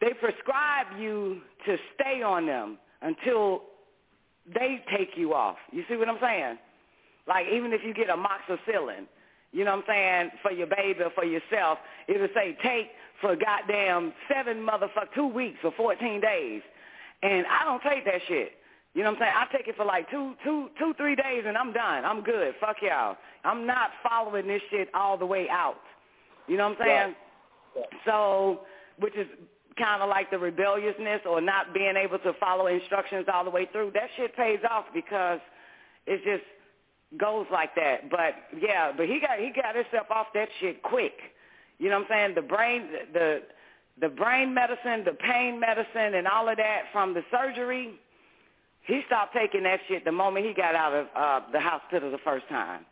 they 0.00 0.12
prescribe 0.20 0.98
you 0.98 1.40
to 1.66 1.76
stay 1.94 2.22
on 2.22 2.46
them 2.46 2.78
until 3.00 3.62
they 4.54 4.82
take 4.96 5.10
you 5.16 5.32
off. 5.32 5.56
You 5.70 5.84
see 5.88 5.96
what 5.96 6.08
I'm 6.08 6.18
saying? 6.20 6.58
Like 7.26 7.46
even 7.52 7.72
if 7.72 7.82
you 7.84 7.94
get 7.94 8.08
a 8.08 8.14
amoxicillin, 8.14 9.06
you 9.52 9.64
know 9.64 9.76
what 9.76 9.84
I'm 9.88 9.94
saying, 9.94 10.30
for 10.42 10.50
your 10.50 10.66
baby 10.66 11.00
or 11.02 11.10
for 11.14 11.24
yourself, 11.24 11.78
it'll 12.08 12.28
say 12.34 12.56
take 12.62 12.88
for 13.20 13.36
goddamn 13.36 14.12
seven 14.32 14.66
motherfuck 14.66 15.12
two 15.14 15.26
weeks 15.26 15.58
or 15.62 15.72
14 15.76 16.20
days. 16.20 16.62
And 17.22 17.46
I 17.46 17.64
don't 17.64 17.82
take 17.82 18.04
that 18.06 18.20
shit. 18.26 18.52
You 18.94 19.02
know 19.02 19.10
what 19.10 19.22
I'm 19.22 19.22
saying? 19.22 19.32
I 19.36 19.56
take 19.56 19.68
it 19.68 19.76
for 19.76 19.84
like 19.84 20.10
two, 20.10 20.34
two, 20.42 20.68
two, 20.78 20.94
three 20.96 21.14
days 21.14 21.44
and 21.46 21.56
I'm 21.56 21.72
done. 21.72 22.04
I'm 22.04 22.22
good. 22.22 22.54
Fuck 22.60 22.76
y'all. 22.82 23.16
I'm 23.44 23.66
not 23.66 23.90
following 24.02 24.48
this 24.48 24.62
shit 24.70 24.88
all 24.94 25.16
the 25.16 25.26
way 25.26 25.48
out. 25.50 25.80
You 26.48 26.56
know 26.56 26.68
what 26.68 26.80
I'm 26.80 26.86
saying? 26.86 27.14
Right. 27.76 27.86
So, 28.04 28.60
which 28.98 29.16
is 29.16 29.26
kind 29.78 30.02
of 30.02 30.08
like 30.08 30.30
the 30.30 30.38
rebelliousness 30.38 31.20
or 31.28 31.40
not 31.40 31.72
being 31.72 31.94
able 31.96 32.18
to 32.18 32.32
follow 32.38 32.66
instructions 32.66 33.26
all 33.32 33.44
the 33.44 33.50
way 33.50 33.68
through. 33.72 33.92
That 33.94 34.08
shit 34.16 34.36
pays 34.36 34.58
off 34.68 34.84
because 34.92 35.40
it's 36.06 36.22
just 36.24 36.42
goes 37.18 37.46
like 37.52 37.74
that. 37.76 38.10
But 38.10 38.34
yeah, 38.60 38.92
but 38.96 39.06
he 39.06 39.20
got 39.20 39.38
he 39.38 39.50
got 39.50 39.74
himself 39.74 40.06
off 40.10 40.28
that 40.34 40.48
shit 40.60 40.82
quick. 40.82 41.14
You 41.78 41.88
know 41.88 41.98
what 42.00 42.10
I'm 42.12 42.32
saying? 42.32 42.34
The 42.34 42.42
brain 42.42 42.88
the 43.12 43.42
the 44.00 44.08
brain 44.08 44.54
medicine, 44.54 45.04
the 45.04 45.12
pain 45.18 45.60
medicine 45.60 46.14
and 46.14 46.26
all 46.26 46.48
of 46.48 46.56
that 46.56 46.82
from 46.92 47.14
the 47.14 47.22
surgery, 47.30 47.90
he 48.86 49.02
stopped 49.06 49.34
taking 49.34 49.62
that 49.64 49.80
shit 49.88 50.04
the 50.04 50.12
moment 50.12 50.46
he 50.46 50.54
got 50.54 50.74
out 50.74 50.92
of 50.94 51.06
uh 51.14 51.40
the 51.52 51.60
hospital 51.60 52.10
the 52.10 52.18
first 52.18 52.48
time. 52.48 52.84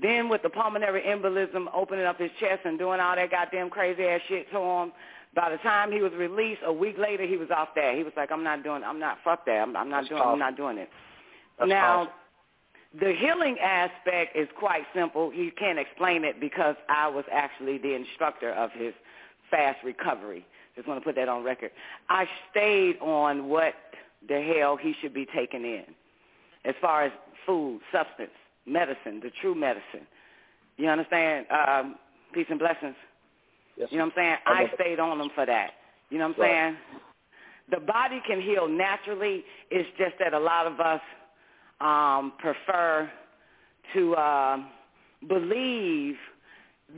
Then 0.00 0.28
with 0.28 0.42
the 0.42 0.50
pulmonary 0.50 1.02
embolism 1.02 1.66
opening 1.72 2.04
up 2.04 2.18
his 2.18 2.30
chest 2.40 2.62
and 2.64 2.78
doing 2.78 2.98
all 2.98 3.14
that 3.14 3.30
goddamn 3.30 3.70
crazy 3.70 4.02
ass 4.04 4.20
shit 4.28 4.50
to 4.50 4.58
him, 4.58 4.92
By 5.34 5.50
the 5.50 5.58
time 5.58 5.92
he 5.92 6.00
was 6.00 6.12
released, 6.12 6.60
a 6.64 6.72
week 6.72 6.96
later, 6.98 7.24
he 7.26 7.36
was 7.36 7.48
off 7.50 7.68
that. 7.76 7.94
He 7.96 8.02
was 8.02 8.12
like, 8.16 8.30
"I'm 8.30 8.44
not 8.44 8.62
doing. 8.62 8.82
I'm 8.84 8.98
not. 8.98 9.18
Fuck 9.24 9.46
that. 9.46 9.58
I'm, 9.62 9.76
I'm 9.76 9.88
not 9.88 10.02
That's 10.02 10.08
doing. 10.10 10.20
powerful. 10.20 10.32
I'm 10.32 10.38
not 10.38 10.56
doing 10.56 10.78
it." 10.78 10.88
That's 11.58 11.68
now, 11.68 11.80
powerful. 11.96 12.12
The 13.00 13.12
healing 13.18 13.56
aspect 13.58 14.36
is 14.36 14.48
quite 14.58 14.82
simple. 14.94 15.32
You 15.32 15.50
can't 15.52 15.78
explain 15.78 16.24
it 16.24 16.40
because 16.40 16.76
I 16.88 17.08
was 17.08 17.24
actually 17.32 17.78
the 17.78 17.94
instructor 17.94 18.52
of 18.52 18.70
his 18.72 18.94
fast 19.50 19.78
recovery. 19.84 20.46
Just 20.76 20.88
want 20.88 21.00
to 21.00 21.04
put 21.04 21.16
that 21.16 21.28
on 21.28 21.44
record. 21.44 21.70
I 22.08 22.26
stayed 22.50 22.98
on 23.00 23.48
what 23.48 23.74
the 24.28 24.40
hell 24.56 24.76
he 24.76 24.94
should 25.00 25.14
be 25.14 25.26
taking 25.34 25.64
in, 25.64 25.84
as 26.64 26.74
far 26.80 27.04
as 27.04 27.12
food, 27.46 27.80
substance, 27.92 28.30
medicine, 28.66 29.20
the 29.22 29.30
true 29.40 29.54
medicine. 29.54 30.06
You 30.76 30.88
understand? 30.88 31.46
Um, 31.50 31.96
peace 32.32 32.46
and 32.48 32.58
blessings. 32.58 32.96
Yes. 33.76 33.88
You 33.90 33.98
know 33.98 34.04
what 34.04 34.12
I'm 34.12 34.16
saying? 34.16 34.36
I 34.46 34.70
I 34.70 34.74
stayed 34.74 35.00
on 35.00 35.18
them 35.18 35.30
for 35.34 35.46
that. 35.46 35.70
You 36.10 36.18
know 36.18 36.28
what 36.28 36.36
I'm 36.36 36.42
Right. 36.42 36.50
saying? 36.50 36.76
The 37.70 37.80
body 37.80 38.20
can 38.26 38.40
heal 38.40 38.68
naturally. 38.68 39.44
It's 39.70 39.88
just 39.96 40.18
that 40.18 40.34
a 40.34 40.38
lot 40.38 40.66
of 40.66 40.80
us 40.80 41.00
um, 41.80 42.32
prefer 42.38 43.10
to 43.94 44.16
um 44.16 44.68
believe 45.28 46.16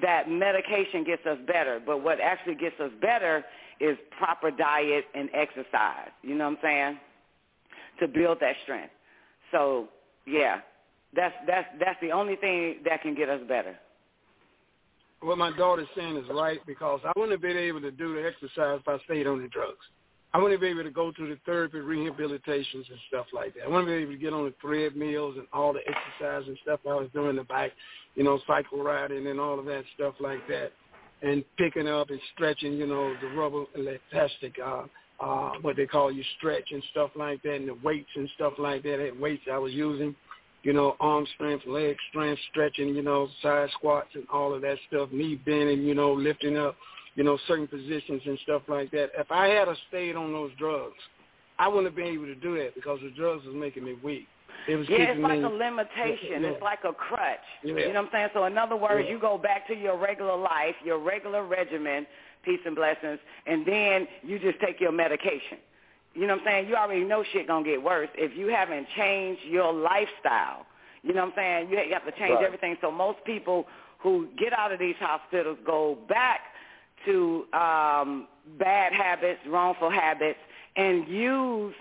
that 0.03 0.29
medication 0.29 1.05
gets 1.05 1.25
us 1.27 1.39
better. 1.47 1.81
But 1.85 2.03
what 2.03 2.21
actually 2.21 2.57
gets 2.57 2.79
us 2.81 2.91
better 3.01 3.45
is 3.81 3.97
proper 4.19 4.51
diet 4.51 5.05
and 5.15 5.29
exercise. 5.33 6.11
You 6.23 6.35
know 6.35 6.45
what 6.45 6.59
I'm 6.59 6.59
saying? 6.63 6.99
To 8.01 8.09
build 8.09 8.39
that 8.41 8.55
strength. 8.65 8.93
So 9.53 9.89
yeah, 10.27 10.61
that's 11.15 11.35
that's 11.47 11.69
that's 11.79 12.01
the 12.01 12.13
only 12.13 12.37
thing 12.37 12.77
that 12.85 13.03
can 13.03 13.15
get 13.15 13.29
us 13.29 13.41
better. 13.49 13.77
What 15.21 15.39
my 15.39 15.57
daughter's 15.57 15.89
saying 15.97 16.17
is 16.17 16.25
right 16.31 16.59
because 16.67 17.01
I 17.05 17.13
wouldn't 17.17 17.33
have 17.33 17.41
been 17.41 17.57
able 17.57 17.81
to 17.81 17.91
do 17.91 18.15
the 18.15 18.27
exercise 18.27 18.81
if 18.81 18.89
I 18.89 18.99
stayed 19.05 19.27
on 19.27 19.41
the 19.41 19.49
drugs. 19.49 19.85
I 20.37 20.39
wouldn't 20.39 20.61
be 20.61 20.67
able 20.67 20.83
to 20.83 20.91
go 20.91 21.13
through 21.17 21.31
the 21.31 21.41
therapy, 21.47 21.79
rehabilitations, 21.79 22.91
and 22.91 22.99
stuff 23.09 23.25
like 23.33 23.55
that. 23.55 23.63
I 23.65 23.69
wouldn't 23.69 23.87
be 23.87 23.95
able 23.95 24.13
to 24.13 24.19
get 24.19 24.35
on 24.35 24.45
the 24.45 24.53
thread 24.61 24.95
mills 24.95 25.37
and 25.39 25.47
all 25.51 25.73
the 25.73 25.81
exercise 25.81 26.47
and 26.47 26.59
stuff 26.63 26.81
I 26.87 26.93
was 26.93 27.09
doing 27.15 27.31
in 27.31 27.37
the 27.37 27.45
back, 27.45 27.71
you 28.17 28.23
know, 28.23 28.39
cycle 28.47 28.83
riding 28.83 29.29
and 29.29 29.41
all 29.41 29.59
of 29.59 29.65
that 29.65 29.85
stuff 29.95 30.13
like 30.21 30.47
that, 30.49 30.73
and 31.23 31.43
picking 31.57 31.89
up 31.89 32.11
and 32.11 32.21
stretching, 32.35 32.75
you 32.75 32.87
know, 32.87 33.15
the 33.23 33.29
rubber 33.29 33.65
elastic, 33.77 34.57
uh, 34.63 34.83
uh, 35.21 35.53
what 35.63 35.77
they 35.77 35.87
call 35.87 36.13
you 36.13 36.23
stretch 36.37 36.71
and 36.71 36.83
stuff 36.91 37.13
like 37.17 37.43
that, 37.43 37.55
and 37.55 37.69
the 37.69 37.79
weights 37.83 38.11
and 38.15 38.29
stuff 38.35 38.53
like 38.59 38.83
that. 38.83 38.99
That 38.99 39.19
weights 39.19 39.45
I 39.51 39.57
was 39.57 39.73
using, 39.73 40.15
you 40.65 40.75
know, 40.75 40.97
arm 41.01 41.27
strength, 41.35 41.67
leg 41.67 41.97
strength, 42.11 42.43
stretching, 42.51 42.89
you 42.89 43.01
know, 43.01 43.29
side 43.43 43.71
squats 43.73 44.11
and 44.13 44.25
all 44.31 44.53
of 44.53 44.61
that 44.61 44.77
stuff, 44.89 45.09
knee 45.13 45.37
bending, 45.47 45.85
you 45.85 45.95
know, 45.95 46.13
lifting 46.13 46.59
up, 46.59 46.77
you 47.17 47.25
know, 47.25 47.39
certain 47.49 47.67
positions 47.67 48.23
and 48.27 48.39
stuff 48.45 48.63
like 48.69 48.91
that. 48.93 49.11
If 49.19 49.33
I 49.33 49.49
had 49.49 49.69
a 49.69 49.75
stayed 49.89 50.15
on 50.17 50.33
those 50.33 50.53
drugs, 50.59 50.95
I 51.59 51.67
wouldn't 51.67 51.87
have 51.87 51.97
been 51.97 52.07
able 52.15 52.27
to 52.27 52.35
do 52.35 52.57
that 52.59 52.75
because 52.75 53.01
the 53.03 53.11
drugs 53.11 53.45
was 53.47 53.55
making 53.55 53.85
me 53.85 53.97
weak. 54.05 54.29
It 54.69 54.77
was 54.77 54.87
Yeah, 54.89 55.13
it's 55.13 55.21
like 55.21 55.39
me, 55.39 55.45
a 55.45 55.49
limitation. 55.49 56.43
Yeah. 56.43 56.49
It's 56.51 56.63
like 56.63 56.81
a 56.85 56.93
crutch. 56.93 57.39
Yeah. 57.63 57.75
You 57.75 57.93
know 57.93 58.03
what 58.03 58.07
I'm 58.07 58.09
saying? 58.13 58.29
So 58.35 58.45
in 58.45 58.59
other 58.59 58.77
words, 58.77 59.07
Yeah. 59.07 59.15
you 59.15 59.19
go 59.19 59.39
back 59.39 59.67
to 59.69 59.75
your 59.75 59.97
regular 59.97 60.37
life, 60.37 60.75
your 60.85 60.99
regular 60.99 61.45
regimen, 61.45 62.07
peace 62.43 62.61
and 62.67 62.77
blessings, 62.77 63.19
and 63.47 63.65
then 63.65 64.07
you 64.23 64.39
just 64.39 64.61
take 64.61 64.81
your 64.81 64.93
medication. 64.93 65.59
You 66.15 66.27
know 66.27 66.35
what 66.35 66.43
I'm 66.43 66.47
saying? 66.47 66.69
You 66.69 66.77
already 66.77 67.05
know 67.05 67.23
shit 67.33 67.47
gonna 67.47 67.65
get 67.65 67.83
worse 67.83 68.09
if 68.15 68.37
you 68.37 68.49
haven't 68.49 68.87
changed 68.97 69.43
your 69.45 69.73
lifestyle. 69.73 70.67
You 71.03 71.13
know 71.15 71.21
what 71.25 71.39
I'm 71.39 71.69
saying? 71.69 71.71
You 71.71 71.93
have 71.95 72.05
to 72.05 72.13
change 72.13 72.35
Right. 72.37 72.45
everything. 72.45 72.77
So 72.81 72.91
most 72.91 73.23
people 73.25 73.67
who 73.99 74.29
get 74.37 74.53
out 74.53 74.73
of 74.73 74.79
these 74.79 74.97
hospitals 74.97 75.59
go 75.65 75.95
back 76.09 76.41
to 77.05 77.45
um, 77.53 78.27
bad 78.59 78.93
habits, 78.93 79.41
wrongful 79.49 79.91
habits, 79.91 80.39
and 80.77 81.07
use 81.09 81.75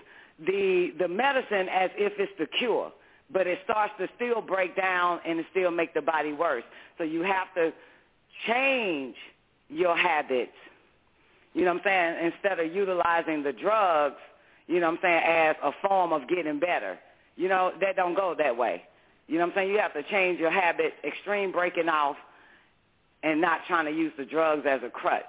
the 0.46 0.92
the 0.98 1.08
medicine 1.08 1.68
as 1.68 1.90
if 1.96 2.12
it's 2.18 2.32
the 2.38 2.46
cure. 2.58 2.92
But 3.32 3.46
it 3.46 3.58
starts 3.64 3.92
to 3.98 4.08
still 4.14 4.40
break 4.40 4.76
down 4.76 5.20
and 5.26 5.40
it 5.40 5.46
still 5.50 5.70
make 5.72 5.94
the 5.94 6.02
body 6.02 6.32
worse. 6.32 6.62
So 6.96 7.04
you 7.04 7.22
have 7.22 7.52
to 7.56 7.72
change 8.46 9.16
your 9.68 9.96
habits. 9.96 10.52
You 11.52 11.64
know 11.64 11.72
what 11.72 11.86
I'm 11.86 12.16
saying? 12.18 12.32
Instead 12.32 12.60
of 12.60 12.72
utilizing 12.72 13.42
the 13.42 13.52
drugs, 13.52 14.16
you 14.68 14.78
know 14.78 14.90
what 14.90 14.98
I'm 14.98 15.02
saying, 15.02 15.22
as 15.24 15.56
a 15.62 15.72
form 15.86 16.12
of 16.12 16.28
getting 16.28 16.60
better. 16.60 16.98
You 17.36 17.48
know, 17.48 17.72
that 17.80 17.96
don't 17.96 18.14
go 18.14 18.34
that 18.38 18.56
way. 18.56 18.82
You 19.26 19.38
know 19.38 19.46
what 19.46 19.50
I'm 19.50 19.54
saying? 19.56 19.70
You 19.70 19.78
have 19.78 19.94
to 19.94 20.02
change 20.04 20.38
your 20.38 20.50
habit, 20.50 20.92
extreme 21.04 21.50
breaking 21.50 21.88
off, 21.88 22.16
and 23.22 23.40
not 23.40 23.60
trying 23.66 23.86
to 23.86 23.92
use 23.92 24.12
the 24.18 24.24
drugs 24.24 24.66
as 24.68 24.80
a 24.84 24.90
crutch. 24.90 25.24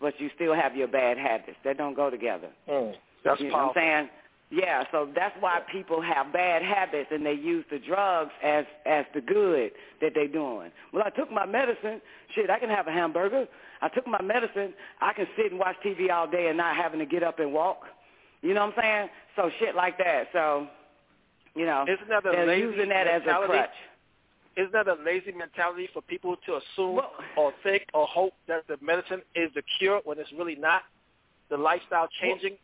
But 0.00 0.18
you 0.18 0.30
still 0.34 0.54
have 0.54 0.74
your 0.74 0.88
bad 0.88 1.18
habits. 1.18 1.58
That 1.64 1.76
don't 1.76 1.94
go 1.94 2.08
together. 2.10 2.48
Mm. 2.68 2.94
That's 3.24 3.40
you 3.40 3.48
know 3.48 3.54
what 3.54 3.62
I'm 3.64 3.72
saying? 3.74 4.08
Yeah, 4.52 4.82
so 4.90 5.08
that's 5.14 5.34
why 5.38 5.60
people 5.70 6.02
have 6.02 6.32
bad 6.32 6.62
habits 6.62 7.08
and 7.12 7.24
they 7.24 7.34
use 7.34 7.64
the 7.70 7.78
drugs 7.78 8.32
as 8.42 8.64
as 8.84 9.04
the 9.14 9.20
good 9.20 9.70
that 10.00 10.12
they're 10.14 10.26
doing. 10.26 10.72
Well, 10.92 11.04
I 11.06 11.10
took 11.10 11.30
my 11.30 11.46
medicine. 11.46 12.00
Shit, 12.34 12.50
I 12.50 12.58
can 12.58 12.68
have 12.68 12.88
a 12.88 12.90
hamburger. 12.90 13.46
I 13.80 13.88
took 13.88 14.08
my 14.08 14.20
medicine. 14.20 14.74
I 15.00 15.12
can 15.12 15.26
sit 15.36 15.52
and 15.52 15.60
watch 15.60 15.76
TV 15.84 16.10
all 16.10 16.28
day 16.28 16.48
and 16.48 16.56
not 16.56 16.74
having 16.74 16.98
to 16.98 17.06
get 17.06 17.22
up 17.22 17.38
and 17.38 17.52
walk. 17.52 17.82
You 18.42 18.54
know 18.54 18.66
what 18.66 18.74
I'm 18.78 18.82
saying? 18.82 19.08
So 19.36 19.50
shit 19.60 19.76
like 19.76 19.98
that. 19.98 20.28
So, 20.32 20.66
you 21.54 21.64
know, 21.64 21.84
Isn't 21.88 22.08
that 22.08 22.26
a 22.26 22.32
they're 22.32 22.58
using 22.58 22.88
that 22.88 23.06
as 23.06 23.22
a 23.22 23.46
crutch. 23.46 23.70
Isn't 24.56 24.72
that 24.72 24.88
a 24.88 24.94
lazy 24.94 25.32
mentality 25.32 25.88
for 25.92 26.02
people 26.02 26.36
to 26.46 26.56
assume 26.56 26.96
Well- 26.96 27.14
or 27.36 27.52
think 27.62 27.86
or 27.94 28.06
hope 28.06 28.34
that 28.46 28.66
the 28.66 28.76
medicine 28.80 29.22
is 29.34 29.52
the 29.54 29.62
cure 29.78 30.00
when 30.04 30.18
it's 30.18 30.32
really 30.32 30.56
not? 30.56 30.82
The 31.48 31.56
lifestyle 31.56 32.08
changing. 32.20 32.58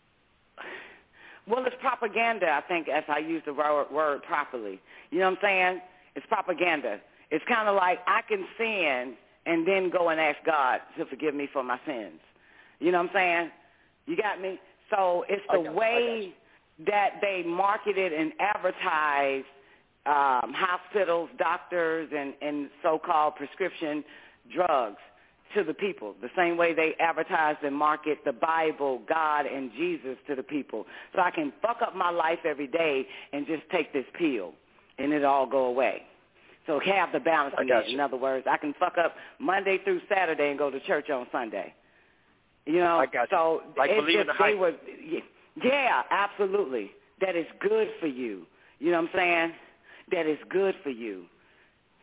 Well, 1.46 1.64
it's 1.64 1.76
propaganda, 1.80 2.50
I 2.50 2.60
think, 2.62 2.88
as 2.88 3.04
I 3.08 3.18
use 3.18 3.42
the 3.44 3.54
word, 3.54 3.90
word 3.90 4.22
properly. 4.24 4.80
You 5.10 5.20
know 5.20 5.30
what 5.30 5.38
I'm 5.38 5.42
saying? 5.42 5.80
It's 6.16 6.26
propaganda. 6.26 7.00
It's 7.30 7.44
kind 7.46 7.68
of 7.68 7.76
like 7.76 8.00
I 8.06 8.22
can 8.22 8.44
sin 8.58 9.16
and 9.46 9.66
then 9.66 9.90
go 9.90 10.08
and 10.08 10.20
ask 10.20 10.38
God 10.44 10.80
to 10.98 11.06
forgive 11.06 11.34
me 11.34 11.46
for 11.52 11.62
my 11.62 11.78
sins. 11.86 12.20
You 12.80 12.90
know 12.90 12.98
what 12.98 13.10
I'm 13.10 13.14
saying? 13.14 13.50
You 14.06 14.16
got 14.16 14.40
me? 14.40 14.58
So 14.90 15.24
it's 15.28 15.42
the 15.52 15.62
you. 15.62 15.70
Way 15.72 16.34
that 16.86 17.20
they 17.20 17.42
marketed 17.46 18.12
and 18.12 18.32
advertised 18.40 19.46
um, 20.06 20.52
hospitals, 20.54 21.28
doctors, 21.38 22.08
and, 22.16 22.34
and 22.40 22.70
so-called 22.82 23.34
prescription 23.36 24.04
drugs 24.54 24.98
to 25.54 25.62
the 25.64 25.74
people, 25.74 26.14
the 26.20 26.28
same 26.36 26.56
way 26.56 26.74
they 26.74 26.94
advertise 26.98 27.56
and 27.62 27.74
market 27.74 28.18
the 28.24 28.32
Bible, 28.32 29.00
God, 29.08 29.46
and 29.46 29.70
Jesus 29.76 30.16
to 30.28 30.34
the 30.34 30.42
people. 30.42 30.84
So 31.14 31.22
I 31.22 31.30
can 31.30 31.52
fuck 31.62 31.78
up 31.82 31.94
my 31.94 32.10
life 32.10 32.40
every 32.44 32.66
day 32.66 33.06
and 33.32 33.46
just 33.46 33.62
take 33.70 33.92
this 33.92 34.04
pill, 34.18 34.52
and 34.98 35.12
it'll 35.12 35.30
all 35.30 35.46
go 35.46 35.66
away. 35.66 36.02
So 36.66 36.80
have 36.80 37.12
the 37.12 37.20
balance 37.20 37.54
in 37.60 37.68
it. 37.68 37.88
you. 37.88 37.94
In 37.94 38.00
other 38.00 38.16
words, 38.16 38.46
I 38.50 38.56
can 38.56 38.74
fuck 38.78 38.98
up 38.98 39.14
Monday 39.38 39.78
through 39.84 40.00
Saturday 40.08 40.50
and 40.50 40.58
go 40.58 40.68
to 40.70 40.80
church 40.80 41.10
on 41.10 41.26
Sunday. 41.30 41.72
You 42.64 42.80
know, 42.80 42.98
I 42.98 43.06
got 43.06 43.30
you. 43.30 43.36
so 43.36 43.62
Like 43.78 43.90
it's 43.92 44.12
just 44.12 44.26
the 44.26 44.32
they 44.32 44.38
hype. 44.38 44.58
were, 44.58 44.72
yeah, 45.62 46.02
absolutely. 46.10 46.90
That 47.20 47.36
is 47.36 47.46
good 47.60 47.88
for 48.00 48.08
you. 48.08 48.46
You 48.80 48.90
know 48.90 49.00
what 49.00 49.10
I'm 49.10 49.16
saying? 49.16 49.52
That 50.10 50.26
is 50.26 50.38
good 50.48 50.74
for 50.82 50.90
you. 50.90 51.24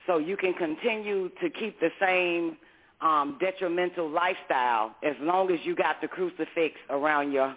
So 0.07 0.17
you 0.17 0.35
can 0.35 0.53
continue 0.53 1.29
to 1.41 1.49
keep 1.49 1.79
the 1.79 1.89
same 1.99 2.57
um, 3.01 3.37
detrimental 3.39 4.09
lifestyle 4.09 4.95
as 5.03 5.15
long 5.21 5.51
as 5.51 5.59
you 5.63 5.75
got 5.75 6.01
the 6.01 6.07
crucifix 6.07 6.75
around 6.89 7.31
your 7.31 7.55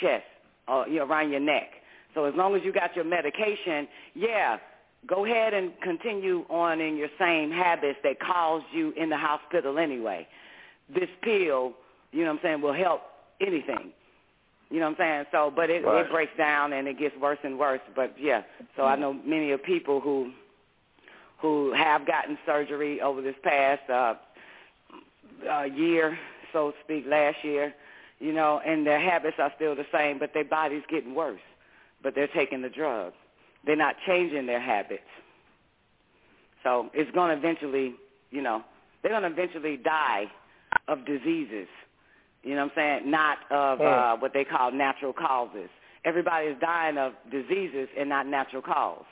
chest 0.00 0.24
or 0.66 0.88
you 0.88 0.98
know, 0.98 1.06
around 1.06 1.30
your 1.30 1.40
neck. 1.40 1.68
So 2.14 2.24
as 2.24 2.34
long 2.36 2.54
as 2.54 2.62
you 2.64 2.72
got 2.72 2.94
your 2.94 3.04
medication, 3.04 3.88
yeah, 4.14 4.58
go 5.06 5.24
ahead 5.24 5.52
and 5.54 5.72
continue 5.82 6.44
on 6.48 6.80
in 6.80 6.96
your 6.96 7.08
same 7.18 7.50
habits 7.50 7.98
that 8.04 8.18
caused 8.20 8.66
you 8.72 8.92
in 8.96 9.10
the 9.10 9.16
hospital 9.16 9.78
anyway. 9.78 10.26
This 10.92 11.08
pill, 11.22 11.72
you 12.12 12.24
know 12.24 12.32
what 12.32 12.38
I'm 12.38 12.38
saying, 12.42 12.60
will 12.62 12.72
help 12.74 13.02
anything. 13.40 13.92
You 14.74 14.80
know 14.80 14.86
what 14.90 15.00
I'm 15.00 15.06
saying? 15.06 15.24
So, 15.30 15.52
but 15.54 15.70
it, 15.70 15.84
Right. 15.84 16.04
it 16.04 16.10
breaks 16.10 16.36
down 16.36 16.72
and 16.72 16.88
it 16.88 16.98
gets 16.98 17.16
worse 17.18 17.38
and 17.44 17.56
worse. 17.56 17.80
But 17.94 18.12
yeah, 18.18 18.42
so 18.76 18.82
I 18.82 18.96
know 18.96 19.12
many 19.12 19.52
of 19.52 19.62
people 19.62 20.00
who 20.00 20.32
who 21.40 21.72
have 21.74 22.04
gotten 22.08 22.36
surgery 22.44 23.00
over 23.00 23.22
this 23.22 23.36
past 23.44 23.88
uh, 23.88 24.14
uh, 25.48 25.62
year, 25.62 26.18
so 26.52 26.72
to 26.72 26.76
speak, 26.82 27.04
last 27.06 27.36
year, 27.44 27.72
you 28.18 28.32
know, 28.32 28.60
and 28.66 28.84
their 28.84 28.98
habits 28.98 29.36
are 29.38 29.52
still 29.54 29.76
the 29.76 29.86
same, 29.92 30.18
but 30.18 30.34
their 30.34 30.44
body's 30.44 30.82
getting 30.90 31.14
worse. 31.14 31.46
But 32.02 32.16
they're 32.16 32.26
taking 32.26 32.60
the 32.60 32.68
drug. 32.68 33.12
They're 33.64 33.76
not 33.76 33.94
changing 34.04 34.46
their 34.46 34.60
habits. 34.60 35.02
So 36.64 36.90
it's 36.94 37.10
going 37.12 37.30
to 37.30 37.36
eventually, 37.36 37.94
you 38.32 38.42
know, 38.42 38.64
they're 39.02 39.12
going 39.12 39.22
to 39.22 39.28
eventually 39.28 39.76
die 39.76 40.24
of 40.88 41.06
diseases. 41.06 41.68
You 42.44 42.54
know 42.54 42.64
what 42.64 42.72
I'm 42.78 43.00
saying? 43.00 43.10
Not 43.10 43.38
of 43.50 43.80
uh, 43.80 44.16
what 44.18 44.32
they 44.34 44.44
call 44.44 44.70
natural 44.70 45.12
causes. 45.12 45.68
Everybody 46.04 46.48
is 46.48 46.56
dying 46.60 46.98
of 46.98 47.14
diseases 47.30 47.88
and 47.98 48.08
not 48.10 48.26
natural 48.26 48.60
cause. 48.60 49.04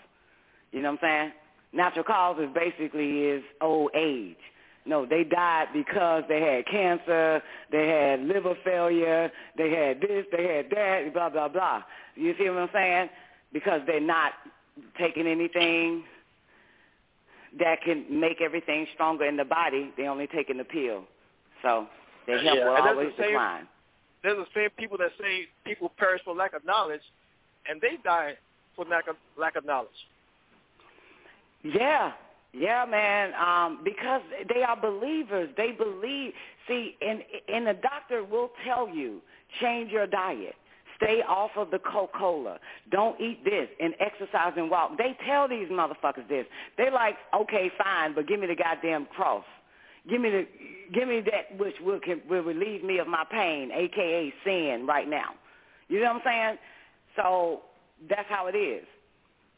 You 0.71 0.83
know 0.83 0.93
what 0.93 1.03
I'm 1.03 1.09
saying? 1.09 1.33
Natural 1.73 2.05
causes 2.05 2.49
basically 2.55 3.21
is 3.21 3.43
old 3.63 3.91
age. 3.95 4.37
No, 4.85 5.07
they 5.07 5.25
died 5.25 5.69
because 5.73 6.25
they 6.29 6.41
had 6.41 6.67
cancer, 6.67 7.41
they 7.71 7.89
had 7.89 8.21
liver 8.21 8.55
failure, 8.65 9.31
they 9.57 9.71
had 9.71 10.01
this, 10.01 10.27
they 10.37 10.45
had 10.55 10.67
that, 10.71 11.15
blah, 11.15 11.31
blah, 11.31 11.49
blah. 11.49 11.83
You 12.17 12.35
see 12.39 12.49
what 12.51 12.59
I'm 12.59 12.69
saying? 12.73 13.09
Because 13.53 13.81
they're 13.87 14.01
not 14.01 14.33
taking 14.99 15.27
anything 15.27 16.03
that 17.59 17.81
can 17.83 18.05
make 18.21 18.41
everything 18.41 18.87
stronger 18.93 19.25
in 19.25 19.37
the 19.37 19.45
body. 19.45 19.93
They're 19.97 20.11
only 20.11 20.27
taking 20.27 20.59
the 20.59 20.65
pill. 20.65 21.05
So 21.63 21.87
their 22.27 22.39
health 22.43 22.59
Yeah, 22.59 22.65
will 22.69 22.77
always 22.89 23.15
the 23.17 23.23
same- 23.23 23.31
decline. 23.33 23.69
There's 24.23 24.37
the 24.37 24.47
same 24.55 24.71
people 24.71 24.97
that 24.99 25.11
say 25.21 25.49
people 25.65 25.89
perish 25.99 26.23
for 26.25 26.35
lack 26.35 26.53
of 26.55 26.65
knowledge, 26.65 27.03
and 27.69 27.81
they 27.81 27.97
die 28.05 28.37
for 28.77 28.85
lack 28.85 29.09
of 29.09 29.17
lack 29.37 29.57
of 29.57 29.65
knowledge. 29.65 29.91
Yeah, 31.65 32.13
yeah, 32.53 32.85
man. 32.85 33.33
Um, 33.35 33.81
because 33.85 34.23
they 34.53 34.63
are 34.63 34.77
believers. 34.77 35.51
They 35.57 35.73
believe. 35.73 36.33
See, 36.69 36.97
and 37.01 37.23
and 37.49 37.67
the 37.67 37.75
doctor 37.75 38.25
will 38.25 38.51
tell 38.65 38.89
you 38.89 39.21
change 39.61 39.91
your 39.91 40.07
diet. 40.07 40.55
Stay 41.03 41.21
off 41.29 41.51
of 41.57 41.73
the 41.73 41.81
Coca-Cola. 41.81 42.61
Don't 42.93 43.21
eat 43.21 43.45
this 43.45 43.69
and 43.81 43.93
exercise 43.99 44.53
and 44.57 44.71
walk. 44.71 44.97
They 44.97 45.17
tell 45.27 45.49
these 45.49 45.69
motherfuckers 45.69 46.29
this. 46.29 46.47
They 46.79 46.91
like, 46.91 47.17
okay, 47.35 47.73
fine, 47.77 48.15
but 48.15 48.29
give 48.29 48.39
me 48.39 48.47
the 48.47 48.55
goddamn 48.55 49.07
cross. 49.07 49.43
Give 50.09 50.21
me 50.21 50.31
the, 50.31 50.47
give 50.93 51.09
me 51.09 51.21
that 51.21 51.59
which 51.59 51.77
will 51.81 52.01
can, 52.01 52.23
will 52.29 52.43
relieve 52.43 52.83
me 52.83 52.99
of 52.99 53.07
my 53.07 53.25
pain, 53.31 53.71
aka 53.73 54.33
sin, 54.45 54.87
right 54.87 55.09
now. 55.09 55.31
You 55.89 56.01
know 56.01 56.13
what 56.13 56.17
I'm 56.17 56.23
saying? 56.25 56.59
So 57.17 57.61
that's 58.09 58.29
how 58.29 58.47
it 58.47 58.57
is. 58.57 58.85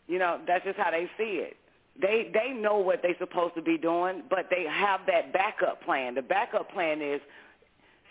You 0.07 0.19
know, 0.19 0.41
that's 0.47 0.65
just 0.65 0.79
how 0.79 0.91
they 0.91 1.09
see 1.17 1.41
it. 1.41 1.57
They 2.01 2.31
they 2.35 2.53
know 2.53 2.79
what 2.79 3.01
they're 3.03 3.17
supposed 3.19 3.55
to 3.55 3.63
be 3.63 3.79
doing, 3.79 4.23
but 4.29 4.47
they 4.51 4.65
have 4.69 5.01
that 5.07 5.33
backup 5.33 5.83
plan. 5.85 6.15
The 6.15 6.23
backup 6.23 6.71
plan 6.73 7.01
is, 7.01 7.21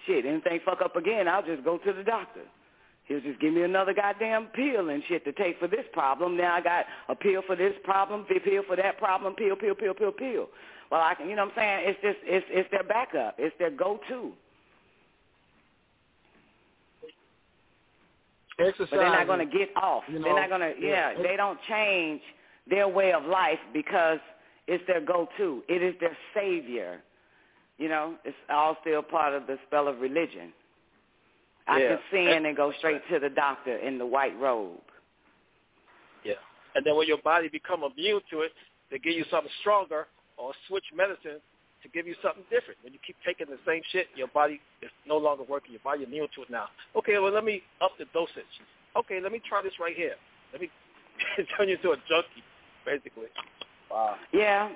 shit, 0.08 0.26
anything 0.26 0.60
fuck 0.66 0.82
up 0.82 0.95
again, 0.95 1.28
I'll 1.28 1.45
just 1.45 1.64
go 1.64 1.78
to 1.78 1.94
the 1.94 2.03
doctor. 2.03 2.42
He'll 3.06 3.19
just 3.19 3.40
give 3.41 3.53
me 3.53 3.64
another 3.64 3.93
goddamn 3.93 4.48
pill 4.48 4.90
and 4.90 5.03
shit 5.07 5.25
to 5.25 5.33
take 5.33 5.59
for 5.59 5.67
this 5.67 5.85
problem. 5.91 6.38
Now 6.38 6.56
I 6.56 6.61
got 6.61 6.85
a 7.09 7.15
pill 7.15 7.41
for 7.45 7.56
this 7.56 7.73
problem, 7.83 8.25
a 8.30 8.40
pill 8.40 8.64
for 8.65 8.75
that 8.77 8.98
problem, 8.98 9.33
pill, 9.35 9.56
pill, 9.56 9.75
pill, 9.75 9.93
pill, 9.93 10.11
pill. 10.11 10.48
Well, 10.90 11.01
I 11.01 11.15
can, 11.15 11.30
you 11.30 11.35
know 11.35 11.45
what 11.45 11.57
I'm 11.57 11.83
saying? 11.83 11.90
It's 11.90 12.01
just, 12.01 12.17
it's, 12.23 12.45
it's 12.49 12.72
their 12.72 12.83
backup. 12.83 13.35
It's 13.38 13.56
their 13.59 13.72
go-to. 13.72 14.32
Exercise. 18.59 18.88
But 18.91 18.98
they're 18.98 19.09
not 19.09 19.27
going 19.27 19.40
to 19.40 19.57
get 19.57 19.69
off. 19.75 20.03
you 20.07 20.22
they're 20.22 20.35
not 20.35 20.49
going 20.49 20.61
to, 20.61 20.73
yeah, 20.80 21.11
yeah. 21.11 21.23
they 21.23 21.35
don't 21.35 21.59
change 21.67 22.22
their 22.69 22.88
way 22.88 23.11
of 23.11 23.25
life 23.25 23.59
because 23.73 24.19
it's 24.67 24.83
their 24.88 25.01
go-to. 25.01 25.64
It 25.67 25.82
is 25.82 25.95
their 25.99 26.15
savior. 26.33 27.01
You 27.77 27.90
know, 27.90 28.15
it's 28.23 28.38
all 28.49 28.77
still 28.82 29.01
part 29.01 29.33
of 29.33 29.48
the 29.48 29.57
spell 29.67 29.88
of 29.88 29.99
religion. 29.99 30.53
I 31.67 31.80
Yeah. 31.80 31.88
can 31.95 32.00
sin 32.11 32.45
and 32.45 32.56
go 32.58 32.72
straight 32.74 33.08
to 33.09 33.19
the 33.19 33.30
doctor 33.30 33.77
in 33.77 33.98
the 33.98 34.06
white 34.06 34.38
robe. 34.38 34.82
Yeah. 36.24 36.35
And 36.75 36.85
then 36.85 36.95
when 36.95 37.08
your 37.08 37.19
body 37.19 37.48
become 37.50 37.83
immune 37.83 38.22
to 38.32 38.42
it, 38.42 38.53
they 38.90 39.00
give 39.00 39.14
you 39.14 39.24
something 39.25 39.51
stronger 39.61 40.08
or 40.38 40.53
switch 40.67 40.85
medicine 40.93 41.42
to 41.82 41.90
give 41.90 42.08
you 42.08 42.16
something 42.22 42.43
different. 42.50 42.80
When 42.83 42.93
you 42.93 43.00
keep 43.06 43.16
taking 43.25 43.48
the 43.48 43.59
same 43.66 43.82
shit, 43.92 44.08
your 44.16 44.27
body 44.27 44.59
is 44.82 44.90
no 45.06 45.17
longer 45.17 45.43
working. 45.43 45.72
Your 45.72 45.82
body 45.83 46.03
immune 46.03 46.27
to 46.35 46.42
it 46.43 46.50
now. 46.50 46.69
Okay, 46.95 47.19
well 47.19 47.32
let 47.32 47.43
me 47.43 47.61
up 47.82 47.92
the 47.98 48.06
dosage. 48.14 48.43
Okay, 48.95 49.19
let 49.22 49.32
me 49.32 49.40
try 49.48 49.61
this 49.61 49.74
right 49.80 49.95
here. 49.95 50.16
Let 50.51 50.61
me 50.61 50.69
turn 51.58 51.69
you 51.69 51.75
into 51.75 51.92
a 51.92 51.98
junkie, 52.08 52.43
basically. 52.85 53.27
Wow. 53.92 54.16
Yeah, 54.32 54.69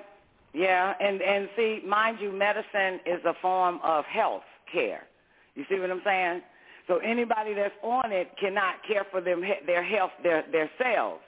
yeah, 0.52 0.94
and 1.00 1.20
and 1.22 1.48
see, 1.56 1.80
mind 1.86 2.18
you, 2.20 2.32
medicine 2.32 3.00
is 3.06 3.24
a 3.24 3.34
form 3.40 3.80
of 3.82 4.04
health 4.04 4.42
care. 4.72 5.04
You 5.54 5.64
see 5.68 5.78
what 5.78 5.90
I'm 5.90 6.02
saying? 6.04 6.42
So 6.88 6.96
anybody 6.98 7.52
that's 7.54 7.74
on 7.82 8.10
it 8.10 8.28
cannot 8.40 8.76
care 8.88 9.04
for 9.10 9.20
them 9.20 9.42
their 9.66 9.84
health, 9.84 10.10
their 10.22 10.44
their 10.50 10.70
cells. 10.82 11.20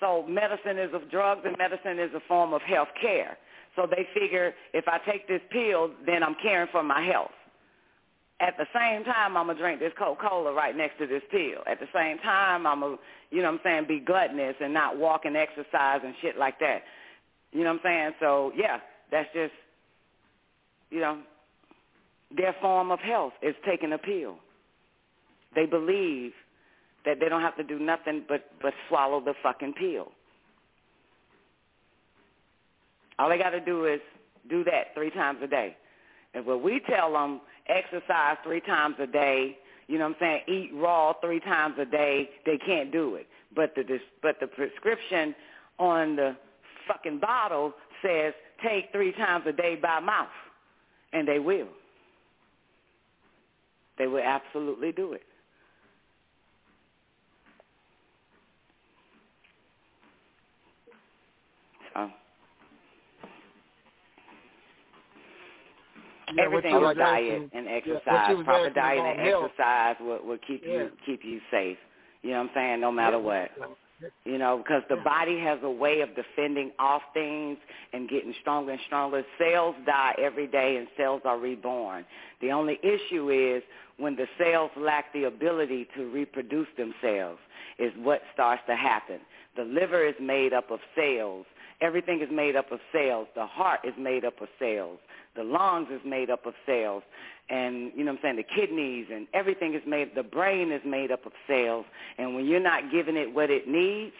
So 0.00 0.24
medicine 0.26 0.78
is 0.78 0.92
of 0.94 1.10
drugs, 1.10 1.42
and 1.44 1.56
medicine 1.58 1.98
is 1.98 2.10
a 2.16 2.20
form 2.26 2.54
of 2.54 2.62
health 2.62 2.88
care. 3.00 3.36
So 3.76 3.86
they 3.86 4.08
figure 4.18 4.54
if 4.72 4.88
I 4.88 4.98
take 5.10 5.28
this 5.28 5.42
pill, 5.50 5.90
then 6.06 6.22
I'm 6.22 6.34
caring 6.42 6.68
for 6.72 6.82
my 6.82 7.04
health. 7.04 7.30
At 8.40 8.56
the 8.56 8.64
same 8.74 9.04
time, 9.04 9.36
I'm 9.36 9.48
gonna 9.48 9.58
drink 9.58 9.80
this 9.80 9.92
Coca-Cola 9.98 10.54
right 10.54 10.74
next 10.74 10.96
to 10.98 11.06
this 11.06 11.22
pill. 11.30 11.62
At 11.66 11.78
the 11.78 11.88
same 11.94 12.18
time, 12.18 12.66
I'm 12.66 12.80
gonna, 12.80 12.96
you 13.30 13.42
know 13.42 13.52
what 13.52 13.60
I'm 13.60 13.60
saying, 13.62 13.84
be 13.86 14.00
gluttonous 14.00 14.56
and 14.60 14.72
not 14.72 14.96
walk 14.96 15.26
and 15.26 15.36
exercise 15.36 16.00
and 16.02 16.14
shit 16.22 16.38
like 16.38 16.58
that. 16.60 16.82
You 17.52 17.64
know 17.64 17.74
what 17.74 17.84
I'm 17.84 17.84
saying? 17.84 18.10
So 18.18 18.52
yeah, 18.56 18.78
that's 19.10 19.28
just, 19.34 19.52
you 20.88 21.00
know, 21.00 21.20
their 22.34 22.56
form 22.62 22.90
of 22.90 23.00
health 23.00 23.34
is 23.42 23.54
taking 23.66 23.92
a 23.92 23.98
pill. 23.98 24.36
They 25.54 25.66
believe 25.66 26.32
that 27.04 27.18
they 27.20 27.28
don't 27.28 27.40
have 27.40 27.56
to 27.56 27.64
do 27.64 27.78
nothing 27.78 28.24
but 28.28 28.50
but 28.62 28.72
swallow 28.88 29.20
the 29.20 29.34
fucking 29.42 29.74
pill. 29.74 30.12
All 33.18 33.28
they 33.28 33.38
got 33.38 33.50
to 33.50 33.60
do 33.60 33.86
is 33.86 34.00
do 34.48 34.64
that 34.64 34.94
three 34.94 35.10
times 35.10 35.40
a 35.42 35.46
day. 35.46 35.76
And 36.34 36.46
when 36.46 36.62
we 36.62 36.80
tell 36.88 37.12
them 37.12 37.40
exercise 37.68 38.36
three 38.44 38.60
times 38.60 38.96
a 38.98 39.06
day, 39.06 39.58
you 39.88 39.98
know 39.98 40.04
what 40.08 40.16
I'm 40.20 40.20
saying, 40.20 40.40
eat 40.48 40.70
raw 40.74 41.12
three 41.20 41.40
times 41.40 41.74
a 41.78 41.84
day, 41.84 42.30
they 42.46 42.58
can't 42.58 42.92
do 42.92 43.16
it. 43.16 43.26
But 43.54 43.74
the 43.74 43.98
but 44.22 44.36
the 44.40 44.46
prescription 44.46 45.34
on 45.78 46.16
the 46.16 46.36
fucking 46.86 47.18
bottle 47.18 47.72
says 48.02 48.32
take 48.64 48.92
three 48.92 49.12
times 49.12 49.44
a 49.48 49.52
day 49.52 49.76
by 49.76 50.00
mouth, 50.00 50.28
and 51.12 51.26
they 51.26 51.38
will. 51.38 51.68
They 53.98 54.06
will 54.06 54.22
absolutely 54.22 54.92
do 54.92 55.12
it. 55.12 55.22
So 61.94 62.10
Yeah, 66.34 66.44
everything 66.44 66.74
is 66.76 66.80
was 66.80 66.96
diet 66.96 67.32
asking- 67.42 67.50
and 67.54 67.66
yeah, 67.66 67.72
exercise. 67.72 68.36
was 68.36 68.44
Proper 68.44 68.70
diet 68.70 69.04
and 69.04 69.20
health. 69.20 69.44
exercise 69.50 69.96
will, 70.00 70.18
will 70.24 70.38
keep 70.38 70.64
Yeah. 70.64 70.72
you 70.74 70.92
keep 71.04 71.24
you 71.24 71.40
safe. 71.50 71.78
You 72.22 72.30
know 72.32 72.38
what 72.42 72.48
I'm 72.50 72.54
saying? 72.54 72.80
No 72.80 72.92
matter 72.92 73.18
what. 73.18 73.50
You 74.24 74.38
know, 74.38 74.58
because 74.58 74.82
the 74.88 74.96
body 74.96 75.38
has 75.40 75.58
a 75.62 75.70
way 75.70 76.00
of 76.00 76.14
defending 76.14 76.72
off 76.78 77.02
things 77.12 77.58
and 77.92 78.08
getting 78.08 78.32
stronger 78.40 78.72
and 78.72 78.80
stronger. 78.86 79.22
Cells 79.38 79.74
die 79.84 80.14
every 80.18 80.46
day 80.46 80.76
and 80.78 80.88
cells 80.96 81.20
are 81.26 81.36
reborn. 81.36 82.06
The 82.40 82.50
only 82.52 82.78
issue 82.82 83.28
is 83.30 83.62
when 83.98 84.16
the 84.16 84.26
cells 84.38 84.70
lack 84.76 85.12
the 85.12 85.24
ability 85.24 85.84
to 85.96 86.08
reproduce 86.10 86.68
themselves 86.78 87.40
is 87.78 87.92
what 87.96 88.22
starts 88.32 88.62
to 88.68 88.76
happen. 88.76 89.20
The 89.56 89.64
liver 89.64 90.04
is 90.06 90.14
made 90.20 90.54
up 90.54 90.70
of 90.70 90.80
cells. 90.94 91.44
Everything 91.80 92.20
is 92.20 92.28
made 92.30 92.56
up 92.56 92.72
of 92.72 92.80
cells. 92.92 93.26
The 93.34 93.46
heart 93.46 93.80
is 93.84 93.94
made 93.98 94.24
up 94.24 94.40
of 94.40 94.48
cells. 94.58 94.98
The 95.36 95.42
lungs 95.42 95.88
is 95.90 96.00
made 96.04 96.30
up 96.30 96.44
of 96.44 96.54
cells. 96.66 97.02
And, 97.48 97.92
you 97.96 98.04
know 98.04 98.12
what 98.12 98.18
I'm 98.18 98.22
saying, 98.22 98.36
the 98.36 98.42
kidneys 98.54 99.06
and 99.12 99.26
everything 99.34 99.74
is 99.74 99.82
made, 99.86 100.14
the 100.14 100.22
brain 100.22 100.70
is 100.70 100.82
made 100.84 101.10
up 101.10 101.26
of 101.26 101.32
cells. 101.46 101.84
And 102.18 102.34
when 102.34 102.46
you're 102.46 102.60
not 102.60 102.90
giving 102.92 103.16
it 103.16 103.32
what 103.32 103.50
it 103.50 103.66
needs, 103.66 104.14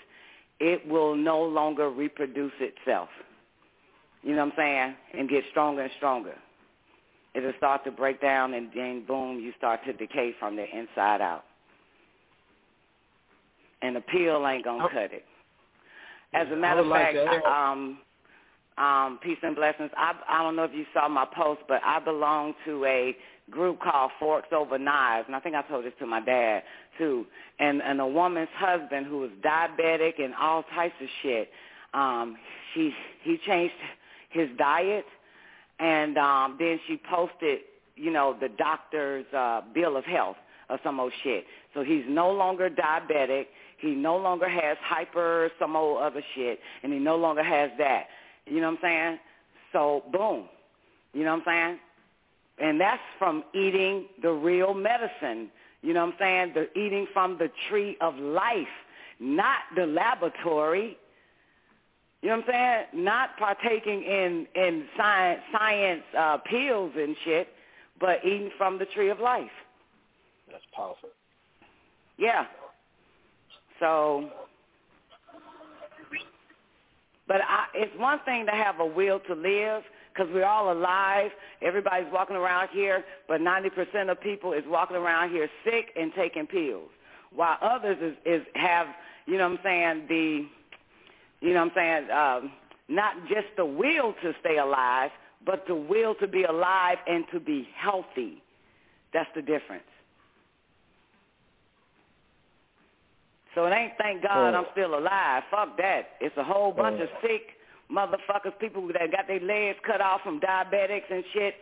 it 0.58 0.86
will 0.86 1.14
no 1.14 1.42
longer 1.42 1.90
reproduce 1.90 2.52
itself. 2.60 3.08
You 4.22 4.34
know 4.34 4.44
what 4.44 4.52
I'm 4.52 4.56
saying? 4.56 4.94
And 5.18 5.28
get 5.28 5.44
stronger 5.50 5.82
and 5.82 5.92
stronger. 5.96 6.34
It'll 7.34 7.52
start 7.58 7.84
to 7.84 7.92
break 7.92 8.20
down 8.20 8.54
and 8.54 8.70
then 8.74 9.04
boom, 9.06 9.38
you 9.38 9.52
start 9.56 9.80
to 9.86 9.92
decay 9.92 10.34
from 10.38 10.56
the 10.56 10.64
inside 10.64 11.20
out. 11.20 11.44
And 13.82 13.96
the 13.96 14.00
pill 14.00 14.46
ain't 14.46 14.64
gonna 14.64 14.84
oh. 14.84 14.88
cut 14.88 15.12
it. 15.12 15.24
As 16.32 16.46
a 16.52 16.56
matter 16.56 16.80
of 16.80 16.86
like 16.86 17.14
fact, 17.14 17.44
to 17.44 17.50
um, 17.50 17.98
um, 18.78 19.18
peace 19.22 19.38
and 19.42 19.54
blessings. 19.54 19.90
I 19.96 20.14
I 20.28 20.42
don't 20.42 20.56
know 20.56 20.64
if 20.64 20.72
you 20.72 20.84
saw 20.94 21.08
my 21.08 21.26
post, 21.36 21.60
but 21.68 21.80
I 21.84 21.98
belong 22.00 22.54
to 22.66 22.84
a 22.84 23.16
group 23.50 23.80
called 23.80 24.12
Forks 24.18 24.48
Over 24.52 24.78
Knives, 24.78 25.26
and 25.26 25.36
I 25.36 25.40
think 25.40 25.54
I 25.54 25.62
told 25.62 25.84
this 25.84 25.92
to 25.98 26.06
my 26.06 26.20
dad 26.20 26.62
too. 26.98 27.26
And 27.58 27.82
and 27.82 28.00
a 28.00 28.06
woman's 28.06 28.48
husband 28.56 29.06
who 29.06 29.18
was 29.18 29.30
diabetic 29.44 30.22
and 30.22 30.34
all 30.34 30.64
types 30.74 30.94
of 31.00 31.08
shit. 31.22 31.50
Um, 31.92 32.36
she 32.74 32.92
he 33.22 33.38
changed 33.46 33.74
his 34.30 34.48
diet, 34.56 35.04
and 35.78 36.16
um, 36.16 36.56
then 36.58 36.78
she 36.86 37.00
posted, 37.10 37.60
you 37.96 38.12
know, 38.12 38.36
the 38.40 38.48
doctor's 38.48 39.26
uh, 39.36 39.62
bill 39.74 39.96
of 39.96 40.04
health 40.04 40.36
or 40.70 40.78
some 40.84 41.00
old 41.00 41.12
shit. 41.24 41.44
So 41.74 41.82
he's 41.82 42.04
no 42.08 42.30
longer 42.30 42.70
diabetic. 42.70 43.46
He 43.80 43.92
no 43.92 44.16
longer 44.16 44.48
has 44.48 44.76
hyper 44.82 45.50
some 45.58 45.74
old 45.74 46.02
other 46.02 46.22
shit, 46.34 46.60
and 46.82 46.92
he 46.92 46.98
no 46.98 47.16
longer 47.16 47.42
has 47.42 47.70
that. 47.78 48.06
You 48.46 48.60
know 48.60 48.70
what 48.70 48.78
I'm 48.78 48.82
saying? 48.82 49.18
So 49.72 50.04
boom. 50.12 50.48
You 51.12 51.24
know 51.24 51.36
what 51.36 51.48
I'm 51.48 51.78
saying? 51.78 51.78
And 52.58 52.80
that's 52.80 53.02
from 53.18 53.42
eating 53.54 54.06
the 54.22 54.30
real 54.30 54.74
medicine. 54.74 55.50
You 55.82 55.94
know 55.94 56.04
what 56.04 56.14
I'm 56.14 56.18
saying? 56.18 56.52
The 56.54 56.78
eating 56.78 57.06
from 57.12 57.38
the 57.38 57.50
tree 57.68 57.96
of 58.00 58.16
life, 58.16 58.68
not 59.18 59.58
the 59.74 59.86
laboratory. 59.86 60.98
You 62.20 62.28
know 62.28 62.36
what 62.36 62.48
I'm 62.48 62.52
saying? 62.92 63.04
Not 63.04 63.38
partaking 63.38 64.02
in 64.02 64.46
in 64.54 64.84
science 64.96 65.40
science 65.52 66.02
uh, 66.18 66.36
pills 66.38 66.92
and 66.96 67.16
shit, 67.24 67.48
but 67.98 68.18
eating 68.24 68.50
from 68.58 68.78
the 68.78 68.84
tree 68.86 69.08
of 69.08 69.20
life. 69.20 69.50
That's 70.50 70.64
powerful. 70.74 71.08
Yeah. 72.18 72.44
So, 73.80 74.28
but 77.26 77.40
I, 77.40 77.64
it's 77.74 77.98
one 77.98 78.18
thing 78.24 78.46
to 78.46 78.52
have 78.52 78.78
a 78.78 78.86
will 78.86 79.20
to 79.20 79.34
live 79.34 79.82
because 80.12 80.28
we're 80.32 80.44
all 80.44 80.72
alive. 80.72 81.30
Everybody's 81.62 82.12
walking 82.12 82.36
around 82.36 82.68
here, 82.72 83.04
but 83.26 83.40
90% 83.40 84.10
of 84.10 84.20
people 84.20 84.52
is 84.52 84.64
walking 84.66 84.96
around 84.96 85.30
here 85.30 85.48
sick 85.64 85.86
and 85.96 86.12
taking 86.14 86.46
pills, 86.46 86.90
while 87.34 87.56
others 87.62 87.96
is, 88.02 88.14
is 88.26 88.46
have, 88.54 88.86
you 89.26 89.38
know 89.38 89.48
what 89.48 89.60
I'm 89.60 89.64
saying, 89.64 90.06
the, 90.08 91.46
you 91.46 91.54
know 91.54 91.64
what 91.64 91.72
I'm 91.76 92.06
saying, 92.06 92.10
um, 92.10 92.52
not 92.88 93.14
just 93.28 93.46
the 93.56 93.64
will 93.64 94.14
to 94.22 94.32
stay 94.40 94.58
alive, 94.58 95.10
but 95.46 95.64
the 95.66 95.74
will 95.74 96.14
to 96.16 96.28
be 96.28 96.42
alive 96.42 96.98
and 97.06 97.24
to 97.32 97.40
be 97.40 97.68
healthy. 97.74 98.42
That's 99.14 99.30
the 99.34 99.42
difference. 99.42 99.84
So 103.54 103.66
it 103.66 103.72
ain't 103.72 103.92
thank 103.98 104.22
God 104.22 104.54
I'm 104.54 104.66
still 104.72 104.98
alive. 104.98 105.42
Fuck 105.50 105.76
that. 105.78 106.10
It's 106.20 106.36
a 106.36 106.44
whole 106.44 106.72
bunch 106.72 107.00
of 107.00 107.08
sick 107.20 107.42
motherfuckers, 107.90 108.56
people 108.60 108.86
that 108.88 109.10
got 109.10 109.26
their 109.26 109.40
legs 109.40 109.78
cut 109.84 110.00
off 110.00 110.20
from 110.22 110.40
diabetics 110.40 111.10
and 111.10 111.24
shit. 111.32 111.54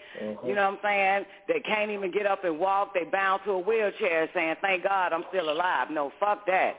You 0.47 0.55
know 0.55 0.71
what 0.71 0.75
I'm 0.75 0.79
saying? 0.83 1.25
They 1.49 1.61
can't 1.61 1.91
even 1.91 2.11
get 2.11 2.27
up 2.27 2.45
and 2.45 2.59
walk. 2.59 2.93
They 2.95 3.05
bound 3.05 3.41
to 3.47 3.53
a 3.53 3.59
wheelchair 3.59 4.29
saying, 4.35 4.57
thank 4.61 4.85
God 4.85 5.13
I'm 5.13 5.25
still 5.31 5.51
alive. 5.51 5.89
No, 5.91 6.13
fuck 6.21 6.47
that. 6.47 6.75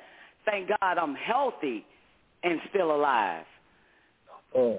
Thank 0.45 0.69
God 0.69 0.97
I'm 0.97 1.15
healthy 1.15 1.85
and 2.43 2.59
still 2.69 2.95
alive. 2.95 3.45
Mm. 4.55 4.77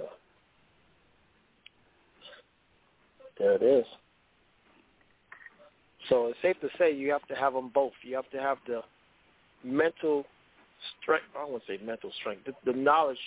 There 3.38 3.52
it 3.54 3.62
is. 3.62 3.84
So 6.08 6.26
it's 6.26 6.38
safe 6.42 6.56
to 6.60 6.68
say 6.78 6.94
you 6.94 7.10
have 7.12 7.26
to 7.28 7.34
have 7.34 7.52
them 7.52 7.70
both. 7.72 7.92
You 8.02 8.16
have 8.16 8.30
to 8.30 8.38
have 8.38 8.58
the 8.66 8.82
mental 9.64 10.24
strength. 11.02 11.24
I 11.36 11.40
don't 11.42 11.52
want 11.52 11.66
to 11.66 11.76
say 11.76 11.84
mental 11.84 12.10
strength. 12.20 12.42
The, 12.46 12.54
the 12.72 12.76
knowledge 12.76 13.18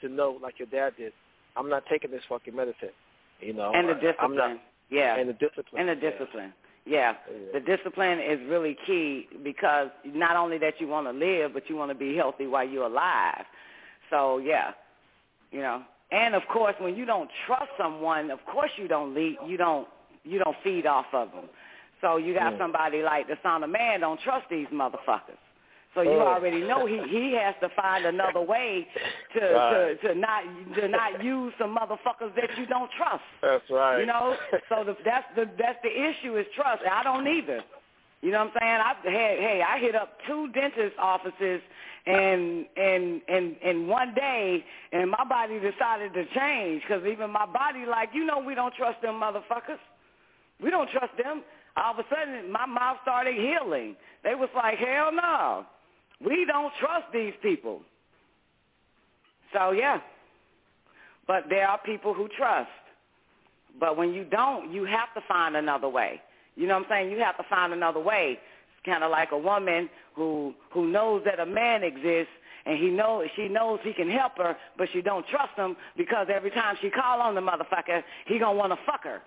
to 0.00 0.08
know, 0.08 0.38
like 0.42 0.58
your 0.58 0.68
dad 0.68 0.94
did. 0.96 1.12
I'm 1.56 1.68
not 1.68 1.84
taking 1.90 2.10
this 2.10 2.22
fucking 2.28 2.54
medicine. 2.54 2.90
You 3.40 3.52
know, 3.54 3.72
And 3.74 3.88
the 3.88 3.94
discipline. 3.94 4.16
I'm 4.20 4.36
not, 4.36 4.58
yeah. 4.90 5.16
and 5.18 5.28
the 5.28 5.32
discipline. 5.34 5.80
And 5.80 5.88
the 5.88 5.94
discipline. 5.94 6.52
Yeah. 6.86 7.14
The 7.52 7.60
discipline 7.60 8.18
is 8.18 8.38
really 8.48 8.76
key 8.86 9.26
because 9.44 9.88
not 10.06 10.36
only 10.36 10.58
that 10.58 10.74
you 10.80 10.88
want 10.88 11.06
to 11.06 11.12
live, 11.12 11.52
but 11.52 11.68
you 11.68 11.76
want 11.76 11.90
to 11.90 11.94
be 11.94 12.16
healthy 12.16 12.46
while 12.46 12.66
you're 12.66 12.86
alive. 12.86 13.44
So, 14.10 14.38
yeah. 14.38 14.70
You 15.52 15.60
know. 15.60 15.82
And 16.10 16.34
of 16.34 16.42
course, 16.50 16.74
when 16.80 16.96
you 16.96 17.04
don't 17.04 17.28
trust 17.46 17.70
someone, 17.76 18.30
of 18.30 18.38
course 18.50 18.70
you 18.76 18.88
don't 18.88 19.14
lead, 19.14 19.36
you 19.46 19.56
don't 19.58 19.86
you 20.24 20.38
don't 20.38 20.56
feed 20.64 20.86
off 20.86 21.06
of 21.12 21.30
them. 21.32 21.44
So 22.00 22.16
you 22.16 22.34
got 22.34 22.54
Mm. 22.54 22.58
somebody 22.58 23.02
like 23.02 23.28
the 23.28 23.36
son 23.42 23.62
of 23.64 23.70
man 23.70 24.00
don't 24.00 24.20
trust 24.20 24.46
these 24.50 24.66
motherfuckers. 24.68 25.38
So 25.98 26.02
you 26.02 26.20
Oh. 26.22 26.28
already 26.28 26.60
know 26.60 26.86
he 26.86 26.98
he 27.08 27.32
has 27.32 27.56
to 27.60 27.68
find 27.70 28.06
another 28.06 28.40
way 28.40 28.86
to 29.34 29.40
Right. 29.40 30.00
to 30.00 30.08
to 30.08 30.14
not 30.14 30.44
to 30.76 30.86
not 30.86 31.20
use 31.24 31.52
some 31.58 31.74
motherfuckers 31.76 32.32
that 32.36 32.56
you 32.56 32.66
don't 32.66 32.88
trust. 32.92 33.24
That's 33.42 33.68
right. 33.68 33.98
You 33.98 34.06
know, 34.06 34.36
so 34.68 34.84
the, 34.84 34.96
that's 35.04 35.26
the 35.34 35.50
that's 35.58 35.82
the 35.82 35.90
issue 35.90 36.36
is 36.36 36.46
trust. 36.54 36.82
I 36.88 37.02
don't 37.02 37.26
either. 37.26 37.64
You 38.20 38.30
know 38.30 38.44
what 38.44 38.52
I'm 38.54 38.60
saying? 38.60 38.80
I 38.80 38.94
hey 39.10 39.36
hey 39.40 39.62
I 39.68 39.80
hit 39.80 39.96
up 39.96 40.18
two 40.28 40.46
dentist 40.52 40.94
offices 41.00 41.60
and 42.06 42.64
and 42.76 43.20
and 43.28 43.56
and 43.64 43.88
one 43.88 44.14
day 44.14 44.64
and 44.92 45.10
my 45.10 45.24
body 45.24 45.58
decided 45.58 46.14
to 46.14 46.24
change 46.26 46.82
because 46.82 47.04
even 47.06 47.28
my 47.30 47.46
body 47.46 47.86
like 47.86 48.10
you 48.14 48.24
know 48.24 48.38
we 48.38 48.54
don't 48.54 48.74
trust 48.74 49.02
them 49.02 49.16
motherfuckers. 49.20 49.82
We 50.62 50.70
don't 50.70 50.90
trust 50.90 51.16
them. 51.20 51.42
All 51.76 51.94
of 51.94 51.98
a 51.98 52.04
sudden 52.08 52.52
my 52.52 52.66
mouth 52.66 52.98
started 53.02 53.34
healing. 53.34 53.96
They 54.22 54.36
was 54.36 54.48
like 54.54 54.78
hell 54.78 55.10
no, 55.12 55.66
we 56.24 56.44
don't 56.46 56.72
trust 56.80 57.06
these 57.12 57.34
people. 57.42 57.80
So 59.52 59.70
yeah, 59.72 60.00
but 61.26 61.44
there 61.48 61.66
are 61.68 61.78
people 61.78 62.14
who 62.14 62.28
trust. 62.36 62.70
But 63.78 63.96
when 63.96 64.12
you 64.12 64.24
don't, 64.24 64.72
you 64.72 64.84
have 64.84 65.12
to 65.14 65.20
find 65.28 65.56
another 65.56 65.88
way. 65.88 66.20
You 66.56 66.66
know 66.66 66.74
what 66.74 66.86
I'm 66.86 66.90
saying? 66.90 67.10
You 67.12 67.18
have 67.20 67.36
to 67.36 67.44
find 67.48 67.72
another 67.72 68.00
way. 68.00 68.38
It's 68.38 68.86
kind 68.86 69.04
of 69.04 69.10
like 69.10 69.30
a 69.32 69.38
woman 69.38 69.88
who 70.14 70.54
who 70.70 70.88
knows 70.88 71.22
that 71.24 71.38
a 71.38 71.46
man 71.46 71.82
exists 71.84 72.32
and 72.66 72.78
he 72.78 72.90
knows 72.90 73.28
she 73.36 73.48
knows 73.48 73.78
he 73.82 73.92
can 73.92 74.10
help 74.10 74.36
her, 74.38 74.56
but 74.76 74.88
she 74.92 75.00
don't 75.00 75.26
trust 75.28 75.56
him 75.56 75.76
because 75.96 76.26
every 76.32 76.50
time 76.50 76.76
she 76.80 76.90
call 76.90 77.20
on 77.20 77.34
the 77.34 77.40
motherfucker, 77.40 78.02
he 78.26 78.38
gonna 78.38 78.58
want 78.58 78.72
to 78.72 78.78
fuck 78.84 79.04
her. 79.04 79.22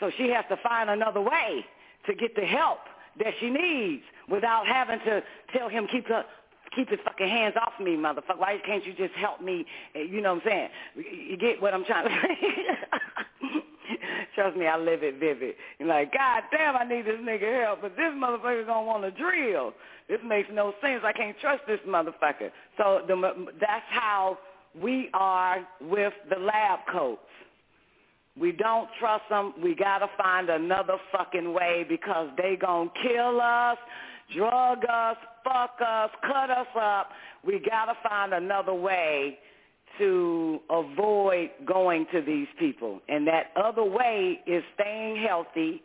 So 0.00 0.10
she 0.16 0.28
has 0.30 0.44
to 0.48 0.56
find 0.56 0.90
another 0.90 1.20
way 1.20 1.64
to 2.06 2.14
get 2.14 2.34
the 2.34 2.44
help 2.44 2.80
that 3.18 3.32
she 3.40 3.48
needs 3.48 4.02
without 4.30 4.66
having 4.66 4.98
to 5.00 5.22
tell 5.56 5.68
him 5.68 5.86
keep 5.90 6.06
her 6.08 6.24
keep 6.74 6.88
his 6.88 6.98
fucking 7.04 7.28
hands 7.28 7.54
off 7.60 7.72
me, 7.80 7.92
motherfucker. 7.96 8.38
Why 8.38 8.58
can't 8.66 8.84
you 8.84 8.94
just 8.94 9.14
help 9.14 9.40
me? 9.40 9.64
Eh, 9.94 10.02
You 10.10 10.20
know 10.20 10.34
what 10.34 10.42
I'm 10.44 10.50
saying? 10.50 10.68
You 11.28 11.36
get 11.36 11.62
what 11.62 11.72
I'm 11.72 11.84
trying 11.84 12.08
to 12.08 12.10
say? 12.10 13.60
Trust 14.34 14.56
me, 14.56 14.66
I 14.66 14.76
live 14.76 15.02
it 15.02 15.20
vivid. 15.20 15.54
You're 15.78 15.88
like, 15.88 16.12
God 16.12 16.42
damn, 16.50 16.76
I 16.76 16.84
need 16.84 17.06
this 17.06 17.20
nigga 17.20 17.64
help, 17.64 17.82
but 17.82 17.96
this 17.96 18.10
motherfucker 18.16 18.66
gonna 18.66 18.86
want 18.86 19.04
to 19.04 19.10
drill. 19.12 19.72
This 20.08 20.18
makes 20.26 20.48
no 20.52 20.72
sense. 20.82 21.02
I 21.04 21.12
can't 21.12 21.38
trust 21.40 21.62
this 21.68 21.78
motherfucker. 21.86 22.50
So 22.76 23.02
the, 23.06 23.46
that's 23.60 23.84
how 23.90 24.38
we 24.80 25.08
are 25.14 25.58
with 25.80 26.12
the 26.28 26.36
lab 26.40 26.80
coats. 26.90 27.20
We 28.38 28.50
don't 28.50 28.88
trust 28.98 29.22
them. 29.30 29.54
We 29.62 29.76
gotta 29.76 30.08
find 30.18 30.50
another 30.50 30.96
fucking 31.12 31.52
way 31.54 31.86
because 31.88 32.28
they 32.36 32.56
gonna 32.60 32.90
kill 33.00 33.40
us, 33.40 33.78
drug 34.36 34.78
us, 34.90 35.16
fuck 35.42 35.78
us, 35.84 36.10
cut 36.22 36.50
us 36.50 36.66
up. 36.80 37.10
We 37.44 37.60
gotta 37.68 37.94
find 38.02 38.32
another 38.32 38.74
way 38.74 39.38
to 39.98 40.60
avoid 40.70 41.50
going 41.66 42.06
to 42.12 42.20
these 42.20 42.48
people. 42.58 43.00
And 43.08 43.26
that 43.26 43.52
other 43.56 43.84
way 43.84 44.40
is 44.46 44.62
staying 44.74 45.24
healthy, 45.26 45.82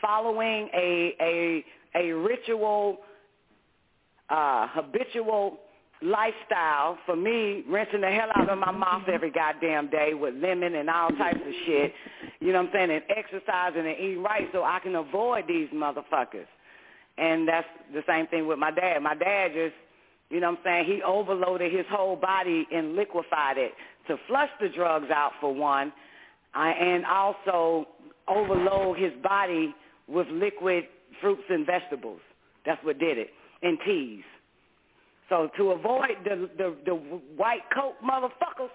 following 0.00 0.68
a 0.74 1.14
a 1.20 1.64
a 1.94 2.12
ritual, 2.12 2.98
uh, 4.28 4.68
habitual 4.70 5.58
lifestyle. 6.02 6.98
For 7.06 7.16
me, 7.16 7.64
rinsing 7.68 8.02
the 8.02 8.10
hell 8.10 8.28
out 8.34 8.50
of 8.50 8.58
my 8.58 8.70
mouth 8.70 9.08
every 9.12 9.30
goddamn 9.30 9.88
day 9.90 10.14
with 10.14 10.34
lemon 10.34 10.74
and 10.74 10.90
all 10.90 11.08
types 11.10 11.40
of 11.40 11.52
shit. 11.66 11.92
You 12.40 12.52
know 12.52 12.62
what 12.62 12.68
I'm 12.68 12.72
saying? 12.74 12.90
And 12.90 13.02
exercising 13.16 13.86
and 13.86 13.98
eating 13.98 14.22
right 14.22 14.48
so 14.52 14.62
I 14.62 14.78
can 14.80 14.94
avoid 14.94 15.44
these 15.48 15.68
motherfuckers. 15.70 16.46
And 17.18 17.48
that's 17.48 17.66
the 17.92 18.02
same 18.06 18.26
thing 18.28 18.46
with 18.46 18.58
my 18.58 18.70
dad. 18.70 19.02
My 19.02 19.14
dad 19.14 19.52
just 19.54 19.74
you 20.30 20.40
know 20.40 20.50
what 20.50 20.58
I'm 20.58 20.64
saying? 20.64 20.84
He 20.86 21.02
overloaded 21.02 21.72
his 21.72 21.86
whole 21.90 22.16
body 22.16 22.66
and 22.70 22.96
liquefied 22.96 23.56
it 23.56 23.72
to 24.08 24.16
flush 24.26 24.50
the 24.60 24.68
drugs 24.68 25.10
out 25.10 25.32
for 25.40 25.54
one, 25.54 25.92
uh, 26.54 26.60
and 26.60 27.04
also 27.06 27.86
overload 28.26 28.98
his 28.98 29.12
body 29.22 29.74
with 30.06 30.26
liquid 30.28 30.84
fruits 31.20 31.44
and 31.48 31.64
vegetables. 31.64 32.20
That's 32.66 32.82
what 32.84 32.98
did 32.98 33.16
it, 33.16 33.30
and 33.62 33.78
teas. 33.86 34.24
So 35.28 35.48
to 35.56 35.70
avoid 35.70 36.16
the 36.24 36.50
the, 36.58 36.76
the 36.84 36.94
white 37.36 37.62
coat 37.74 37.94
motherfuckers, 38.04 38.70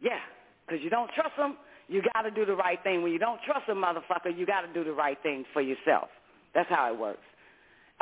yeah, 0.00 0.18
because 0.66 0.82
you 0.82 0.90
don't 0.90 1.10
trust 1.14 1.36
them, 1.36 1.56
you 1.88 2.02
got 2.14 2.22
to 2.22 2.30
do 2.30 2.44
the 2.44 2.54
right 2.54 2.80
thing. 2.84 3.02
When 3.02 3.12
you 3.12 3.18
don't 3.18 3.40
trust 3.44 3.68
a 3.68 3.72
motherfucker, 3.72 4.36
you 4.36 4.46
got 4.46 4.62
to 4.62 4.72
do 4.72 4.84
the 4.84 4.92
right 4.92 5.18
thing 5.22 5.44
for 5.52 5.62
yourself. 5.62 6.08
That's 6.54 6.68
how 6.68 6.92
it 6.92 6.98
works. 6.98 7.22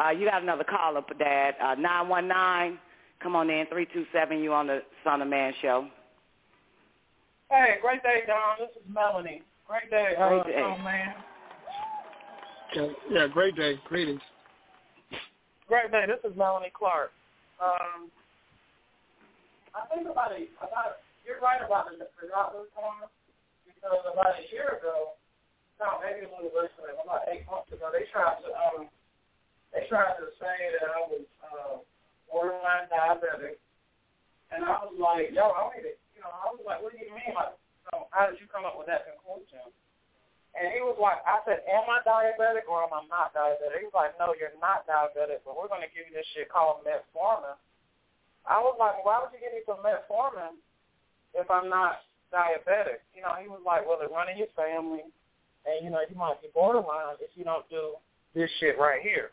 Uh, 0.02 0.10
you 0.10 0.26
got 0.26 0.42
another 0.42 0.64
caller, 0.64 1.02
Dad. 1.18 1.54
Uh, 1.62 1.74
919. 1.76 2.78
Come 3.22 3.36
on 3.36 3.50
in. 3.50 3.66
327. 3.66 4.42
You 4.42 4.52
on 4.52 4.66
the 4.66 4.80
Son 5.04 5.22
of 5.22 5.28
Man 5.28 5.52
show. 5.62 5.86
Hey, 7.50 7.76
great 7.82 8.02
day, 8.02 8.22
Don. 8.26 8.56
This 8.58 8.74
is 8.74 8.82
Melanie. 8.88 9.42
Great 9.68 9.90
day, 9.90 10.14
uh, 10.18 10.28
Great 10.28 10.56
day. 10.56 10.62
oh, 10.64 10.78
man. 10.82 11.14
Yeah, 12.74 12.88
yeah, 13.10 13.26
great 13.28 13.54
day. 13.54 13.78
Greetings. 13.84 14.22
Great 15.68 15.92
day. 15.92 16.04
This 16.08 16.18
is 16.24 16.36
Melanie 16.36 16.72
Clark. 16.72 17.12
Um, 17.60 18.08
I 19.76 19.84
think 19.94 20.08
about 20.08 20.32
it. 20.32 20.48
About 20.58 21.04
you're 21.24 21.38
right 21.38 21.60
about 21.60 21.92
it, 21.92 22.00
the 22.00 22.08
forgotten 22.18 22.66
corner 22.74 23.06
because 23.68 24.02
about 24.08 24.40
a 24.40 24.44
year 24.50 24.80
ago, 24.80 25.14
no, 25.78 26.00
maybe 26.00 26.26
a 26.26 26.30
little 26.32 26.50
less 26.56 26.72
than 26.80 26.90
that, 26.90 26.98
about 26.98 27.28
eight 27.28 27.44
months 27.46 27.70
ago, 27.70 27.92
they 27.92 28.08
tried 28.10 28.40
to 28.42 28.50
um, 28.50 28.88
they 29.72 29.88
tried 29.88 30.20
to 30.20 30.28
say 30.36 30.56
that 30.78 30.88
I 30.92 31.00
was 31.08 31.24
uh, 31.40 31.74
borderline 32.28 32.92
diabetic, 32.92 33.56
and 34.52 34.64
I 34.64 34.84
was 34.84 34.96
like, 35.00 35.32
yo, 35.32 35.48
I 35.48 35.72
it. 35.80 35.96
You 36.12 36.20
know, 36.20 36.32
I 36.32 36.52
was 36.52 36.62
like, 36.62 36.78
what 36.84 36.92
do 36.92 37.00
you 37.00 37.10
mean? 37.10 37.32
Like, 37.32 37.56
you 37.56 38.04
how 38.12 38.28
did 38.28 38.38
you 38.38 38.46
come 38.52 38.68
up 38.68 38.76
with 38.76 38.86
that 38.86 39.08
conclusion? 39.08 39.64
And 40.52 40.68
he 40.76 40.84
was 40.84 41.00
like, 41.00 41.16
I 41.24 41.40
said, 41.48 41.64
am 41.64 41.88
I 41.88 42.04
diabetic 42.04 42.68
or 42.68 42.84
am 42.84 42.92
I 42.92 43.00
not 43.08 43.32
diabetic? 43.32 43.80
He 43.80 43.88
was 43.88 43.96
like, 43.96 44.12
no, 44.20 44.36
you're 44.36 44.52
not 44.60 44.84
diabetic, 44.84 45.40
but 45.48 45.56
we're 45.56 45.72
going 45.72 45.80
to 45.80 45.88
give 45.96 46.04
you 46.04 46.12
this 46.12 46.28
shit 46.36 46.52
called 46.52 46.84
metformin. 46.84 47.56
I 48.44 48.60
was 48.60 48.76
like, 48.76 49.00
why 49.00 49.24
would 49.24 49.32
you 49.32 49.40
give 49.40 49.56
me 49.56 49.64
some 49.64 49.80
metformin 49.80 50.60
if 51.32 51.48
I'm 51.48 51.72
not 51.72 52.04
diabetic? 52.28 53.00
You 53.16 53.24
know, 53.24 53.32
he 53.40 53.48
was 53.48 53.64
like, 53.64 53.88
well, 53.88 53.96
it 54.04 54.12
run 54.12 54.28
in 54.28 54.36
your 54.36 54.52
family, 54.52 55.08
and 55.64 55.76
you 55.80 55.88
know, 55.88 56.04
you 56.04 56.16
might 56.20 56.42
be 56.44 56.52
borderline 56.52 57.16
if 57.24 57.32
you 57.32 57.48
don't 57.48 57.64
do 57.72 57.96
this 58.36 58.52
shit 58.60 58.76
right 58.76 59.00
here. 59.00 59.32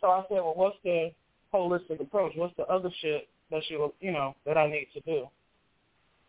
So 0.00 0.08
I 0.08 0.24
said, 0.28 0.36
well, 0.36 0.54
what's 0.56 0.76
the 0.82 1.12
holistic 1.52 2.00
approach? 2.00 2.32
What's 2.36 2.56
the 2.56 2.64
other 2.64 2.90
shit 3.00 3.28
that 3.50 3.62
you, 3.68 3.92
you 4.00 4.12
know, 4.12 4.34
that 4.46 4.56
I 4.56 4.68
need 4.68 4.88
to 4.94 5.00
do? 5.00 5.26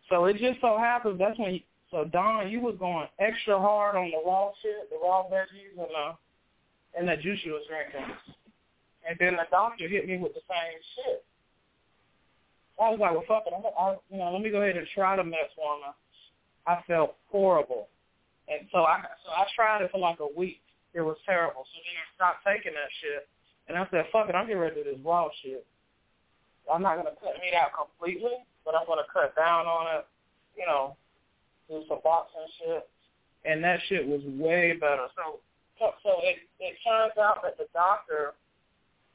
So 0.08 0.26
it 0.26 0.36
just 0.36 0.60
so 0.60 0.78
happens 0.78 1.18
that's 1.18 1.38
when. 1.38 1.54
You, 1.54 1.60
so 1.90 2.04
Don, 2.04 2.50
you 2.50 2.60
was 2.60 2.74
going 2.78 3.06
extra 3.20 3.58
hard 3.58 3.96
on 3.96 4.10
the 4.10 4.16
raw 4.24 4.50
shit, 4.62 4.88
the 4.88 4.96
raw 4.96 5.24
veggies, 5.28 5.76
and 5.76 5.92
uh, 5.92 6.14
and 6.96 7.06
the 7.06 7.20
juice 7.22 7.40
you 7.44 7.52
was 7.52 7.62
drinking. 7.68 8.08
And 9.08 9.16
then 9.20 9.36
the 9.36 9.44
doctor 9.50 9.88
hit 9.88 10.08
me 10.08 10.16
with 10.16 10.32
the 10.32 10.40
same 10.48 10.80
shit. 10.96 11.24
I 12.80 12.88
was 12.88 12.98
like, 12.98 13.12
well, 13.12 13.28
fuck 13.28 13.44
it. 13.46 13.52
I'm, 13.52 13.62
I, 13.76 13.96
you 14.10 14.18
know, 14.18 14.32
let 14.32 14.40
me 14.40 14.50
go 14.50 14.62
ahead 14.62 14.76
and 14.76 14.88
try 14.94 15.16
the 15.16 15.22
metformin. 15.22 15.92
I 16.66 16.80
felt 16.86 17.16
horrible, 17.30 17.88
and 18.48 18.66
so 18.72 18.88
I 18.88 19.02
so 19.24 19.30
I 19.30 19.44
tried 19.54 19.82
it 19.82 19.90
for 19.90 19.98
like 19.98 20.20
a 20.20 20.32
week. 20.32 20.62
It 20.94 21.00
was 21.00 21.16
terrible. 21.26 21.64
So 21.68 21.76
then 21.76 21.96
I 21.98 22.06
stopped 22.16 22.44
taking 22.46 22.72
that 22.72 22.92
shit, 23.00 23.28
and 23.68 23.78
I 23.78 23.86
said, 23.90 24.06
fuck 24.12 24.28
it. 24.28 24.34
I'm 24.34 24.46
getting 24.46 24.60
ready 24.60 24.76
to 24.76 24.84
do 24.84 24.90
this 24.90 25.00
raw 25.04 25.28
shit. 25.42 25.64
I'm 26.70 26.82
not 26.82 26.96
gonna 26.96 27.16
cut 27.18 27.40
meat 27.42 27.54
out 27.54 27.74
completely, 27.74 28.42
but 28.64 28.74
I'm 28.74 28.86
gonna 28.86 29.08
cut 29.12 29.34
down 29.34 29.66
on 29.66 29.98
it. 29.98 30.06
You 30.56 30.66
know, 30.66 30.96
do 31.68 31.82
some 31.88 31.98
boxing 32.04 32.46
shit, 32.58 32.88
and 33.44 33.62
that 33.64 33.80
shit 33.88 34.06
was 34.06 34.20
way 34.38 34.76
better. 34.78 35.08
So, 35.16 35.40
so 35.78 36.10
it 36.22 36.38
it 36.60 36.76
turns 36.86 37.16
out 37.18 37.42
that 37.42 37.58
the 37.58 37.66
doctor, 37.72 38.34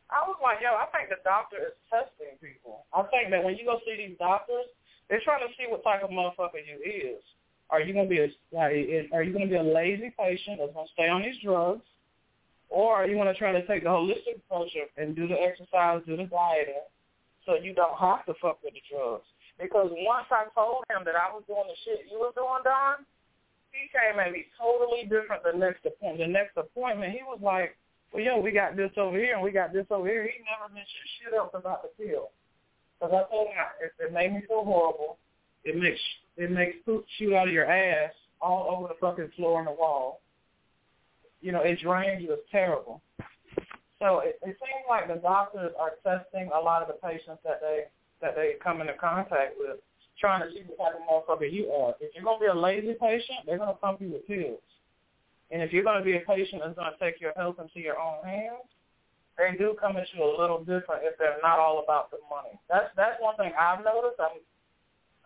I 0.09 0.27
was 0.27 0.35
like, 0.41 0.59
yo, 0.59 0.75
I 0.75 0.87
think 0.91 1.09
the 1.09 1.23
doctor 1.23 1.71
is 1.71 1.77
testing 1.87 2.35
people. 2.41 2.85
I 2.91 3.03
think 3.13 3.31
that 3.31 3.43
when 3.43 3.55
you 3.55 3.65
go 3.65 3.79
see 3.85 3.95
these 3.95 4.17
doctors, 4.17 4.67
they're 5.07 5.23
trying 5.23 5.47
to 5.47 5.53
see 5.55 5.69
what 5.69 5.83
type 5.83 6.03
of 6.03 6.09
motherfucker 6.09 6.59
you 6.59 6.83
is. 6.83 7.23
Are 7.69 7.81
you 7.81 7.93
gonna 7.93 8.09
be 8.09 8.19
a 8.19 8.29
are 8.57 9.23
you 9.23 9.33
gonna 9.33 9.47
be 9.47 9.55
a 9.55 9.63
lazy 9.63 10.11
patient 10.17 10.59
that's 10.59 10.73
gonna 10.73 10.87
stay 10.93 11.07
on 11.07 11.21
these 11.21 11.37
drugs, 11.43 11.83
or 12.69 13.05
you 13.05 13.15
gonna 13.15 13.33
try 13.33 13.51
to 13.51 13.65
take 13.67 13.83
the 13.83 13.89
holistic 13.89 14.37
approach 14.37 14.71
and 14.97 15.15
do 15.15 15.27
the 15.27 15.39
exercise, 15.39 16.01
do 16.05 16.17
the 16.17 16.25
dieting, 16.25 16.83
so 17.45 17.55
you 17.55 17.73
don't 17.73 17.97
have 17.97 18.25
to 18.25 18.33
fuck 18.41 18.59
with 18.63 18.73
the 18.73 18.81
drugs? 18.89 19.25
Because 19.59 19.89
once 20.05 20.27
I 20.29 20.45
told 20.53 20.85
him 20.89 21.01
that 21.05 21.15
I 21.15 21.33
was 21.33 21.43
doing 21.47 21.65
the 21.65 21.77
shit 21.83 22.05
you 22.11 22.19
was 22.19 22.33
doing, 22.35 22.61
Don, 22.63 23.05
he 23.71 23.89
came 23.89 24.19
at 24.19 24.31
me 24.31 24.45
totally 24.57 25.03
different 25.09 25.43
the 25.43 25.57
next 25.57 25.85
appointment. 25.85 26.29
The 26.29 26.33
next 26.33 26.57
appointment, 26.57 27.13
he 27.13 27.23
was 27.25 27.39
like, 27.41 27.77
well, 28.13 28.23
yo, 28.23 28.39
we 28.39 28.51
got 28.51 28.75
this 28.75 28.91
over 28.97 29.17
here 29.17 29.33
and 29.33 29.43
we 29.43 29.51
got 29.51 29.73
this 29.73 29.85
over 29.89 30.07
here. 30.07 30.23
He 30.23 30.39
never 30.45 30.71
mentioned 30.73 31.09
shit 31.19 31.33
else 31.33 31.51
about 31.53 31.83
the 31.83 31.91
pill. 31.97 32.29
Because 32.99 33.13
I 33.13 33.29
told 33.29 33.47
him 33.49 33.65
it, 33.81 33.91
it 33.99 34.13
made 34.13 34.33
me 34.33 34.41
feel 34.47 34.63
horrible. 34.63 35.17
It 35.63 35.75
makes 35.77 35.99
it 36.37 36.51
makes 36.51 36.77
poop 36.85 37.05
shoot 37.17 37.33
out 37.33 37.47
of 37.47 37.53
your 37.53 37.65
ass 37.65 38.13
all 38.41 38.75
over 38.75 38.87
the 38.87 38.99
fucking 39.01 39.31
floor 39.35 39.59
and 39.59 39.67
the 39.67 39.71
wall. 39.71 40.21
You 41.41 41.51
know, 41.51 41.61
it 41.61 41.79
drains 41.79 42.21
you. 42.21 42.33
It's 42.33 42.49
terrible. 42.51 43.01
So 43.99 44.19
it, 44.19 44.39
it 44.43 44.57
seems 44.57 44.85
like 44.89 45.07
the 45.07 45.21
doctors 45.21 45.71
are 45.79 45.93
testing 46.03 46.49
a 46.53 46.59
lot 46.59 46.81
of 46.81 46.87
the 46.87 46.95
patients 46.95 47.41
that 47.43 47.61
they 47.61 47.85
that 48.21 48.35
they 48.35 48.53
come 48.63 48.81
into 48.81 48.93
contact 48.93 49.53
with, 49.59 49.77
trying 50.19 50.41
to 50.41 50.49
see 50.49 50.63
what 50.65 50.91
type 50.91 50.97
of 50.97 51.05
motherfucker 51.05 51.51
you 51.51 51.69
are. 51.69 51.93
If 51.99 52.15
you're 52.15 52.23
to 52.25 52.39
be 52.39 52.47
a 52.47 52.53
lazy 52.53 52.95
patient, 52.99 53.45
they're 53.45 53.57
to 53.57 53.73
pump 53.73 54.01
you 54.01 54.09
with 54.09 54.25
pills. 54.25 54.61
And 55.51 55.61
if 55.61 55.71
you're 55.71 55.83
to 55.83 56.03
be 56.03 56.17
a 56.17 56.21
patient 56.21 56.61
that's 56.65 56.75
to 56.75 56.91
take 56.99 57.21
your 57.21 57.33
health 57.37 57.55
into 57.61 57.79
your 57.79 57.99
own 57.99 58.25
hands, 58.25 58.67
they 59.37 59.55
do 59.57 59.77
come 59.79 59.95
at 59.97 60.07
you 60.13 60.23
a 60.23 60.33
little 60.33 60.59
different 60.59 61.05
if 61.05 61.17
they're 61.17 61.37
not 61.43 61.59
all 61.59 61.83
about 61.83 62.09
the 62.09 62.17
money. 62.29 62.57
That's 62.69 62.89
that's 62.97 63.21
one 63.21 63.37
thing 63.37 63.51
I've 63.53 63.85
noticed. 63.85 64.19
I'm 64.19 64.41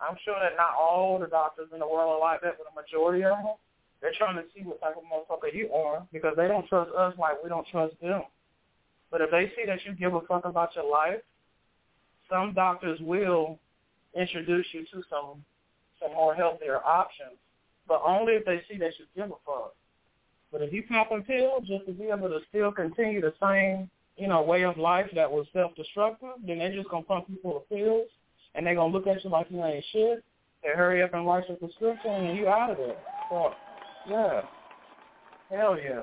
I'm 0.01 0.17
sure 0.25 0.35
that 0.35 0.57
not 0.57 0.75
all 0.77 1.17
the 1.17 1.27
doctors 1.27 1.69
in 1.73 1.79
the 1.79 1.87
world 1.87 2.11
are 2.11 2.19
like 2.19 2.41
that, 2.41 2.57
but 2.57 2.67
a 2.67 2.75
majority 2.75 3.23
of 3.23 3.37
them, 3.37 3.55
they're 4.01 4.13
trying 4.17 4.35
to 4.35 4.43
see 4.55 4.63
what 4.63 4.81
type 4.81 4.95
of 4.97 5.03
motherfucker 5.03 5.53
you 5.53 5.71
are 5.71 6.05
because 6.11 6.33
they 6.35 6.47
don't 6.47 6.67
trust 6.67 6.91
us 6.97 7.13
like 7.19 7.41
we 7.43 7.49
don't 7.49 7.67
trust 7.67 7.93
them. 8.01 8.23
But 9.11 9.21
if 9.21 9.31
they 9.31 9.51
see 9.55 9.65
that 9.67 9.79
you 9.85 9.93
give 9.93 10.13
a 10.13 10.21
fuck 10.21 10.45
about 10.45 10.75
your 10.75 10.89
life 10.89 11.21
some 12.31 12.53
doctors 12.53 12.99
will 13.01 13.59
introduce 14.15 14.65
you 14.71 14.85
to 14.93 15.03
some 15.09 15.43
some 16.01 16.13
more 16.13 16.33
healthier 16.33 16.79
options, 16.83 17.37
but 17.87 18.01
only 18.03 18.33
if 18.33 18.45
they 18.45 18.61
see 18.67 18.79
that 18.79 18.93
you 18.97 19.05
give 19.15 19.25
a 19.25 19.35
fuck. 19.45 19.75
But 20.51 20.63
if 20.63 20.73
you 20.73 20.81
pop 20.83 21.11
a 21.11 21.21
pill 21.21 21.59
just 21.59 21.85
to 21.85 21.91
be 21.91 22.05
able 22.05 22.29
to 22.29 22.39
still 22.49 22.71
continue 22.71 23.21
the 23.21 23.33
same, 23.39 23.87
you 24.17 24.27
know, 24.27 24.41
way 24.41 24.63
of 24.63 24.77
life 24.77 25.07
that 25.13 25.31
was 25.31 25.45
self-destructive, 25.53 26.29
then 26.47 26.57
they're 26.57 26.73
just 26.73 26.89
gonna 26.89 27.03
pump 27.03 27.25
you 27.29 27.37
full 27.43 27.57
of 27.57 27.69
pills, 27.69 28.07
and 28.55 28.65
they're 28.65 28.75
gonna 28.75 28.91
look 28.91 29.05
at 29.05 29.23
you 29.23 29.29
like 29.29 29.47
you 29.51 29.63
ain't 29.63 29.85
shit. 29.91 30.23
They 30.63 30.69
hurry 30.69 31.03
up 31.03 31.13
and 31.13 31.27
write 31.27 31.47
your 31.47 31.57
prescription, 31.57 32.11
and 32.11 32.37
you 32.37 32.47
out 32.47 32.71
of 32.71 32.77
there. 32.77 32.97
So, 33.29 33.53
yeah, 34.09 34.41
hell 35.49 35.77
yeah. 35.77 36.01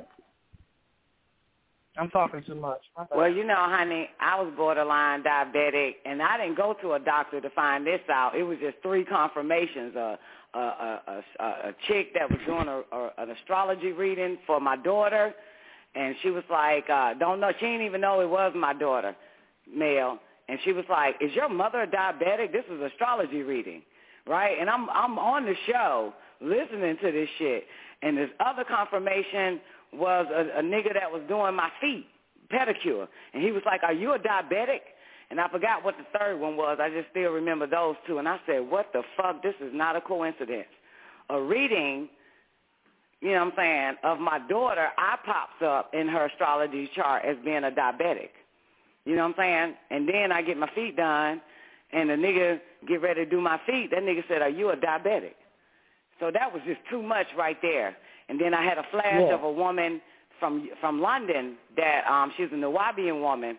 I'm 1.98 2.10
talking 2.10 2.42
too 2.46 2.54
much. 2.54 2.80
Well, 3.14 3.28
you 3.28 3.44
know, 3.44 3.56
honey, 3.58 4.08
I 4.20 4.40
was 4.40 4.52
borderline 4.56 5.24
diabetic, 5.24 5.94
and 6.06 6.22
I 6.22 6.38
didn't 6.38 6.56
go 6.56 6.74
to 6.80 6.92
a 6.92 7.00
doctor 7.00 7.40
to 7.40 7.50
find 7.50 7.84
this 7.84 8.00
out. 8.08 8.36
It 8.36 8.44
was 8.44 8.58
just 8.60 8.76
three 8.82 9.04
confirmations. 9.04 9.96
A 9.96 10.18
a 10.54 10.58
a, 10.58 11.22
a, 11.40 11.44
a 11.44 11.74
chick 11.88 12.14
that 12.14 12.30
was 12.30 12.38
doing 12.46 12.68
a, 12.68 12.82
a, 12.96 13.12
an 13.18 13.30
astrology 13.30 13.92
reading 13.92 14.38
for 14.46 14.60
my 14.60 14.76
daughter, 14.76 15.34
and 15.94 16.14
she 16.22 16.30
was 16.30 16.44
like, 16.48 16.88
uh, 16.88 17.14
"Don't 17.14 17.40
know." 17.40 17.50
She 17.58 17.66
didn't 17.66 17.86
even 17.86 18.00
know 18.00 18.20
it 18.20 18.30
was 18.30 18.52
my 18.54 18.74
daughter, 18.74 19.16
male, 19.72 20.18
and 20.48 20.58
she 20.64 20.72
was 20.72 20.84
like, 20.88 21.16
"Is 21.20 21.32
your 21.34 21.48
mother 21.48 21.86
diabetic?" 21.86 22.52
This 22.52 22.64
was 22.70 22.80
astrology 22.92 23.42
reading, 23.42 23.82
right? 24.26 24.56
And 24.58 24.70
I'm 24.70 24.88
I'm 24.90 25.18
on 25.18 25.44
the 25.44 25.54
show 25.66 26.14
listening 26.40 26.96
to 27.02 27.12
this 27.12 27.28
shit, 27.38 27.64
and 28.02 28.16
this 28.16 28.30
other 28.40 28.64
confirmation 28.64 29.60
was 29.92 30.26
a, 30.30 30.60
a 30.60 30.62
nigga 30.62 30.94
that 30.94 31.10
was 31.10 31.22
doing 31.28 31.54
my 31.54 31.70
feet, 31.80 32.06
pedicure. 32.52 33.08
And 33.34 33.42
he 33.42 33.52
was 33.52 33.62
like, 33.66 33.82
are 33.82 33.92
you 33.92 34.14
a 34.14 34.18
diabetic? 34.18 34.80
And 35.30 35.40
I 35.40 35.48
forgot 35.48 35.84
what 35.84 35.94
the 35.98 36.18
third 36.18 36.38
one 36.40 36.56
was. 36.56 36.78
I 36.80 36.88
just 36.88 37.10
still 37.10 37.32
remember 37.32 37.66
those 37.66 37.96
two. 38.06 38.18
And 38.18 38.28
I 38.28 38.38
said, 38.46 38.60
what 38.60 38.92
the 38.92 39.02
fuck? 39.16 39.42
This 39.42 39.54
is 39.60 39.72
not 39.74 39.96
a 39.96 40.00
coincidence. 40.00 40.68
A 41.28 41.40
reading, 41.40 42.08
you 43.20 43.32
know 43.32 43.44
what 43.44 43.52
I'm 43.52 43.52
saying, 43.56 43.94
of 44.04 44.18
my 44.20 44.38
daughter, 44.48 44.88
I 44.96 45.16
pops 45.26 45.62
up 45.62 45.90
in 45.92 46.08
her 46.08 46.26
astrology 46.26 46.88
chart 46.94 47.24
as 47.26 47.36
being 47.44 47.64
a 47.64 47.70
diabetic. 47.70 48.30
You 49.04 49.16
know 49.16 49.22
what 49.22 49.38
I'm 49.38 49.44
saying? 49.66 49.74
And 49.90 50.08
then 50.08 50.32
I 50.32 50.40
get 50.42 50.56
my 50.56 50.70
feet 50.74 50.96
done, 50.96 51.42
and 51.92 52.08
the 52.08 52.14
nigga 52.14 52.60
get 52.86 53.02
ready 53.02 53.24
to 53.24 53.30
do 53.30 53.40
my 53.40 53.60
feet. 53.66 53.90
That 53.90 54.02
nigga 54.02 54.22
said, 54.28 54.40
are 54.40 54.48
you 54.48 54.70
a 54.70 54.76
diabetic? 54.76 55.34
So 56.20 56.30
that 56.32 56.52
was 56.52 56.62
just 56.66 56.80
too 56.90 57.02
much 57.02 57.26
right 57.36 57.56
there. 57.62 57.96
And 58.28 58.40
then 58.40 58.52
I 58.54 58.62
had 58.64 58.78
a 58.78 58.84
flash 58.90 59.22
Yeah. 59.28 59.34
of 59.34 59.42
a 59.42 59.50
woman 59.50 60.00
from 60.38 60.68
from 60.80 61.00
London 61.00 61.56
that 61.76 62.06
um 62.06 62.32
she's 62.36 62.48
a 62.52 62.56
Nuwaubian 62.56 63.20
woman, 63.20 63.58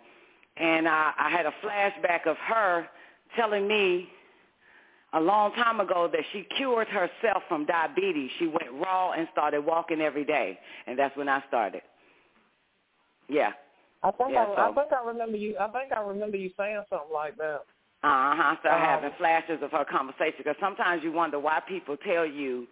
and 0.57 0.87
I, 0.87 1.11
I 1.17 1.29
had 1.29 1.45
a 1.45 1.53
flashback 1.63 2.25
of 2.27 2.37
her 2.37 2.87
telling 3.35 3.67
me 3.67 4.09
a 5.13 5.19
long 5.19 5.51
time 5.53 5.79
ago 5.79 6.07
that 6.11 6.21
she 6.31 6.43
cured 6.55 6.87
herself 6.87 7.43
from 7.47 7.65
diabetes. 7.65 8.29
She 8.37 8.47
went 8.47 8.71
raw 8.73 9.11
and 9.11 9.27
started 9.31 9.61
walking 9.65 10.01
every 10.01 10.23
day, 10.23 10.59
and 10.85 10.97
that's 10.99 11.15
when 11.17 11.27
I 11.27 11.43
started. 11.47 11.81
Yeah. 13.27 13.51
I 14.03 14.11
think 14.11 14.31
Yeah, 14.31 14.43
I, 14.43 14.55
so- 14.55 14.61
I 14.61 14.73
think 14.73 14.93
I 14.93 15.05
remember 15.05 15.37
you. 15.37 15.57
I 15.59 15.67
think 15.69 15.91
I 15.91 15.99
remember 16.01 16.37
you 16.37 16.51
saying 16.57 16.83
something 16.89 17.11
like 17.13 17.35
that. 17.37 17.61
Uh 18.01 18.35
huh. 18.35 18.55
Start 18.61 18.81
Um, 18.81 18.87
having 18.87 19.11
flashes 19.17 19.59
of 19.61 19.71
her 19.71 19.85
conversation 19.85 20.35
because 20.37 20.55
sometimes 20.59 21.03
you 21.03 21.11
wonder 21.11 21.37
why 21.39 21.59
people 21.67 21.97
tell 21.97 22.25
you, 22.25 22.67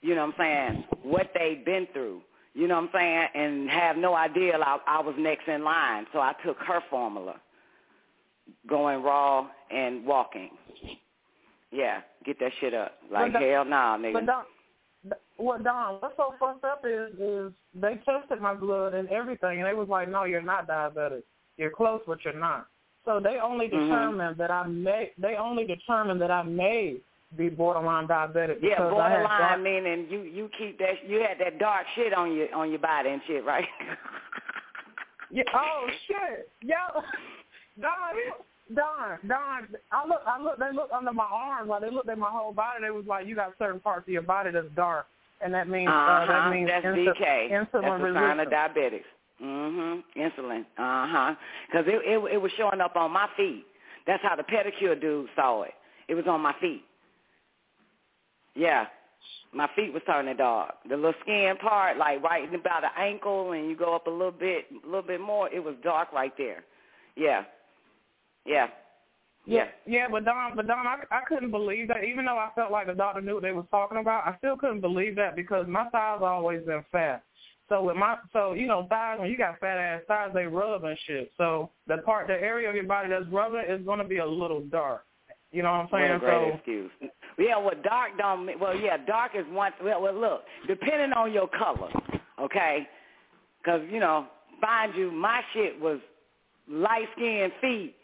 you 0.00 0.14
know 0.14 0.26
what 0.26 0.34
I'm 0.40 0.74
saying, 0.74 0.84
what 1.02 1.30
they've 1.34 1.64
been 1.64 1.86
through. 1.92 2.22
You 2.54 2.68
know 2.68 2.76
what 2.76 2.84
I'm 2.84 2.90
saying, 2.92 3.28
and 3.34 3.70
have 3.70 3.96
no 3.96 4.14
idea 4.14 4.58
I, 4.58 4.78
I 4.86 5.00
was 5.00 5.14
next 5.18 5.48
in 5.48 5.64
line. 5.64 6.06
So 6.12 6.20
I 6.20 6.34
took 6.44 6.58
her 6.58 6.80
formula, 6.90 7.36
going 8.66 9.02
raw 9.02 9.46
and 9.70 10.04
walking. 10.04 10.50
Yeah, 11.70 12.00
get 12.26 12.38
that 12.40 12.52
shit 12.60 12.74
up. 12.74 12.98
Like 13.10 13.32
But 13.32 13.42
hell 13.42 13.64
nah, 13.64 13.96
nigga. 13.96 14.12
But 14.12 14.26
Don, 14.26 14.44
what 15.36 15.64
Don, 15.64 15.94
what's 16.00 16.16
so 16.16 16.34
fucked 16.38 16.64
up 16.64 16.84
is 16.84 17.18
is 17.18 17.52
they 17.74 17.98
tested 18.04 18.40
my 18.40 18.54
blood 18.54 18.92
and 18.92 19.08
everything, 19.08 19.58
and 19.58 19.66
they 19.66 19.74
was 19.74 19.88
like, 19.88 20.08
no, 20.10 20.24
you're 20.24 20.42
not 20.42 20.68
diabetic. 20.68 21.22
You're 21.56 21.70
close, 21.70 22.02
but 22.06 22.18
you're 22.24 22.38
not. 22.38 22.66
So 23.04 23.18
they 23.20 23.38
only 23.38 23.66
Mhm. 23.68 23.88
determined 23.88 24.36
that 24.38 24.50
I 24.50 24.66
may. 24.66 25.10
They 25.18 25.36
only 25.36 25.64
determined 25.66 26.20
that 26.22 26.30
I 26.30 26.42
may 26.42 26.96
be 27.36 27.48
borderline 27.48 28.06
diabetic 28.06 28.58
yeah, 28.62 28.76
because 28.76 28.86
I 28.86 28.90
borderline 28.90 29.38
dark- 29.40 29.60
meaning 29.60 30.06
you 30.10 30.20
you 30.20 30.48
keep 30.56 30.78
that 30.78 31.04
you 31.08 31.20
had 31.20 31.38
that 31.38 31.58
dark 31.58 31.86
shit 31.94 32.12
on 32.12 32.32
your 32.36 32.54
on 32.54 32.70
your 32.70 32.78
body 32.78 33.08
and 33.10 33.22
shit, 33.26 33.44
right? 33.44 33.66
Yeah. 35.30 35.44
Oh 35.54 35.88
shit. 36.06 36.50
Yo, 36.60 36.76
Don, 37.80 37.92
Don, 38.74 39.18
Don. 39.26 39.66
I 39.90 40.06
look. 40.06 40.20
I 40.26 40.38
look. 40.38 40.58
They 40.58 40.70
looked 40.72 40.92
under 40.92 41.12
my 41.14 41.24
arms. 41.24 41.70
Like 41.70 41.80
they 41.80 41.90
looked 41.90 42.10
at 42.10 42.18
my 42.18 42.28
whole 42.28 42.52
body. 42.52 42.82
They 42.82 42.90
was 42.90 43.06
like, 43.06 43.26
you 43.26 43.34
got 43.34 43.54
certain 43.58 43.80
parts 43.80 44.06
of 44.06 44.12
your 44.12 44.20
body 44.22 44.50
that's 44.50 44.66
dark, 44.76 45.06
and 45.40 45.54
that 45.54 45.68
means 45.68 45.88
uh, 45.88 45.92
Uh-huh. 45.92 46.26
that 46.32 46.50
means 46.50 46.68
That's 46.68 46.84
insu- 46.84 47.14
BK. 47.16 47.50
insulin 47.50 47.82
That's 47.82 48.10
a 48.10 48.14
sign 48.14 48.40
of 48.40 48.48
diabetics. 48.48 49.04
Mhm. 49.42 50.02
Insulin. 50.16 50.60
Uh 50.78 51.06
huh. 51.08 51.34
Because 51.66 51.86
it, 51.88 52.00
it 52.04 52.34
it 52.34 52.36
was 52.38 52.52
showing 52.56 52.80
up 52.80 52.96
on 52.96 53.10
my 53.10 53.28
feet. 53.36 53.64
That's 54.06 54.22
how 54.22 54.36
the 54.36 54.42
pedicure 54.44 55.00
dude 55.00 55.28
saw 55.36 55.62
it. 55.62 55.74
It 56.08 56.14
was 56.14 56.26
on 56.26 56.40
my 56.40 56.54
feet. 56.60 56.84
Yeah. 58.54 58.86
My 59.54 59.68
feet 59.76 59.92
was 59.92 60.02
turning 60.06 60.36
dark. 60.36 60.74
The 60.88 60.96
little 60.96 61.14
skin 61.22 61.56
part, 61.60 61.98
like 61.98 62.22
right 62.22 62.52
about 62.54 62.82
the 62.82 63.00
ankle, 63.00 63.52
and 63.52 63.68
you 63.68 63.76
go 63.76 63.94
up 63.94 64.06
a 64.06 64.10
little 64.10 64.32
bit, 64.32 64.66
a 64.82 64.86
little 64.86 65.02
bit 65.02 65.20
more, 65.20 65.48
it 65.50 65.62
was 65.62 65.74
dark 65.84 66.12
right 66.12 66.32
there. 66.38 66.64
Yeah, 67.16 67.44
yeah, 68.46 68.68
yeah. 69.44 69.66
Yeah, 69.86 70.08
but 70.10 70.24
Don, 70.24 70.56
but 70.56 70.66
Don, 70.66 70.86
I, 70.86 71.02
I 71.10 71.20
couldn't 71.28 71.50
believe 71.50 71.88
that. 71.88 72.02
Even 72.04 72.24
though 72.24 72.38
I 72.38 72.48
felt 72.54 72.72
like 72.72 72.86
the 72.86 72.94
doctor 72.94 73.20
knew 73.20 73.34
what 73.34 73.42
they 73.42 73.52
was 73.52 73.66
talking 73.70 73.98
about, 73.98 74.26
I 74.26 74.36
still 74.38 74.56
couldn't 74.56 74.80
believe 74.80 75.16
that 75.16 75.36
because 75.36 75.66
my 75.68 75.88
thighs 75.90 76.20
always 76.22 76.64
been 76.64 76.84
fat. 76.90 77.22
So 77.68 77.82
with 77.82 77.96
my, 77.96 78.16
so 78.32 78.52
you 78.52 78.66
know, 78.66 78.86
thighs 78.88 79.18
when 79.20 79.30
you 79.30 79.38
got 79.38 79.58
fat 79.60 79.78
ass 79.78 80.02
thighs, 80.06 80.30
they 80.34 80.44
rub 80.46 80.84
and 80.84 80.98
shit. 81.06 81.30
So 81.38 81.70
the 81.86 81.98
part, 81.98 82.26
the 82.26 82.34
area 82.34 82.68
of 82.68 82.74
your 82.74 82.84
body 82.84 83.08
that's 83.08 83.26
rubbing 83.30 83.64
is 83.68 83.84
going 83.84 83.98
to 83.98 84.04
be 84.04 84.18
a 84.18 84.26
little 84.26 84.60
dark. 84.60 85.04
You 85.52 85.62
know 85.62 85.70
what 85.70 85.78
I'm 85.80 85.88
saying? 85.92 86.10
What 86.10 86.16
a 86.16 86.18
great 86.18 86.50
so 86.50 86.54
excuse. 86.56 86.90
Yeah, 87.38 87.58
well, 87.58 87.74
dark 87.82 88.16
don't. 88.18 88.46
mean- 88.46 88.58
Well, 88.58 88.76
yeah, 88.76 88.96
dark 88.98 89.32
is 89.34 89.46
one. 89.50 89.72
Well, 89.82 90.02
well 90.02 90.14
look, 90.14 90.42
depending 90.66 91.12
on 91.12 91.32
your 91.32 91.48
color, 91.48 91.90
okay? 92.40 92.88
Because 93.62 93.82
you 93.90 94.00
know, 94.00 94.26
find 94.60 94.94
you, 94.94 95.10
my 95.10 95.42
shit 95.52 95.78
was 95.80 95.98
light 96.68 97.06
skinned 97.16 97.52
feet 97.60 97.94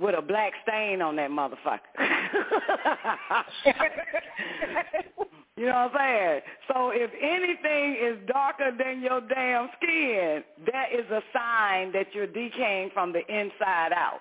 with 0.00 0.14
a 0.18 0.22
black 0.22 0.52
stain 0.66 1.00
on 1.02 1.16
that 1.16 1.30
motherfucker. 1.30 1.78
you 5.56 5.66
know 5.66 5.88
what 5.92 6.00
I'm 6.00 6.40
saying? 6.40 6.40
So 6.68 6.90
if 6.92 7.10
anything 7.14 7.96
is 8.02 8.18
darker 8.26 8.72
than 8.76 9.00
your 9.00 9.20
damn 9.20 9.68
skin, 9.76 10.42
that 10.66 10.88
is 10.92 11.08
a 11.10 11.22
sign 11.32 11.92
that 11.92 12.06
you're 12.12 12.26
decaying 12.26 12.90
from 12.92 13.12
the 13.12 13.20
inside 13.20 13.92
out. 13.92 14.20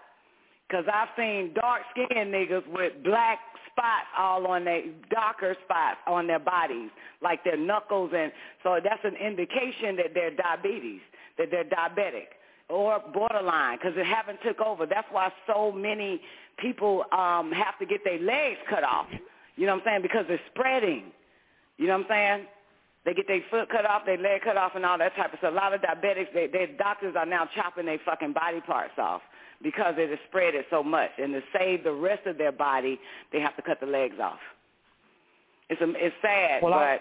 Because 0.68 0.86
I've 0.92 1.10
seen 1.18 1.54
dark-skinned 1.54 2.34
niggas 2.34 2.68
with 2.72 2.94
black 3.04 3.40
spots 3.72 4.08
all 4.18 4.46
on 4.48 4.64
their, 4.66 4.84
darker 5.10 5.56
spots 5.66 5.98
on 6.08 6.28
their 6.28 6.40
bodies, 6.40 6.90
like 7.22 7.44
their 7.44 7.58
knuckles. 7.58 8.12
And 8.16 8.32
so 8.62 8.80
that's 8.84 9.04
an 9.04 9.16
indication 9.16 9.96
that 9.98 10.14
they're 10.14 10.36
diabetes, 10.36 11.02
that 11.38 11.50
they're 11.52 11.66
diabetic 11.66 12.38
or 12.70 13.00
borderline 13.14 13.78
because 13.78 13.94
it 13.98 14.06
haven't 14.06 14.40
took 14.46 14.62
over. 14.62 14.86
That's 14.86 15.08
why 15.12 15.32
so 15.48 15.72
many 15.72 16.22
people 16.58 17.04
um, 17.12 17.52
have 17.52 17.78
to 17.80 17.86
get 17.86 18.04
their 18.04 18.20
legs 18.20 18.60
cut 18.70 18.84
off. 18.84 19.08
You 19.56 19.66
know 19.66 19.74
what 19.74 19.82
I'm 19.82 19.86
saying? 19.86 20.02
Because 20.02 20.26
it's 20.30 20.42
spreading. 20.54 21.12
You 21.84 21.90
know 21.90 21.98
what 21.98 22.12
I'm 22.12 22.38
saying? 22.40 22.48
They 23.04 23.14
get 23.14 23.28
their 23.28 23.42
foot 23.52 23.68
cut 23.70 23.86
off, 23.86 24.04
their 24.06 24.18
leg 24.18 24.40
cut 24.42 24.56
off, 24.56 24.72
and 24.76 24.86
all 24.86 24.98
that 25.00 25.14
type 25.18 25.34
of 25.34 25.40
stuff. 25.40 25.52
A 25.52 25.54
lot 25.56 25.74
of 25.74 25.82
diabetics, 25.82 26.34
they, 26.34 26.48
their 26.48 26.68
doctors 26.78 27.14
are 27.18 27.26
now 27.26 27.46
chopping 27.54 27.86
their 27.88 28.00
fucking 28.06 28.32
body 28.32 28.62
parts 28.62 28.94
off 28.98 29.22
because 29.62 29.96
it 29.98 30.10
has 30.10 30.20
spread 30.30 30.56
it 30.56 30.66
so 30.70 30.82
much. 30.82 31.10
And 31.22 31.34
to 31.34 31.42
save 31.52 31.84
the 31.84 31.92
rest 31.92 32.26
of 32.26 32.38
their 32.38 32.54
body, 32.54 32.98
they 33.34 33.42
have 33.42 33.54
to 33.58 33.62
cut 33.62 33.82
the 33.82 33.86
legs 33.86 34.16
off. 34.24 34.40
It's 35.70 35.82
a, 35.82 35.90
it's 35.98 36.16
sad, 36.22 36.64
Well, 36.64 36.72
but 36.72 36.80
I- 36.80 37.00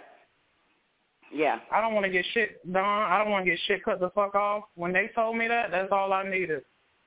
yeah. 1.32 1.60
I 1.70 1.80
don't 1.80 1.94
want 1.94 2.04
to 2.06 2.10
get 2.10 2.24
shit 2.34 2.60
done. 2.72 2.84
I 2.84 3.18
don't 3.18 3.30
want 3.30 3.44
to 3.44 3.50
get 3.52 3.60
shit 3.68 3.84
cut 3.84 4.00
the 4.00 4.10
fuck 4.10 4.34
off. 4.34 4.64
When 4.74 4.92
they 4.92 5.10
told 5.14 5.36
me 5.36 5.46
that, 5.46 5.70
that's 5.70 5.92
all 5.92 6.12
I 6.12 6.28
needed. 6.28 6.62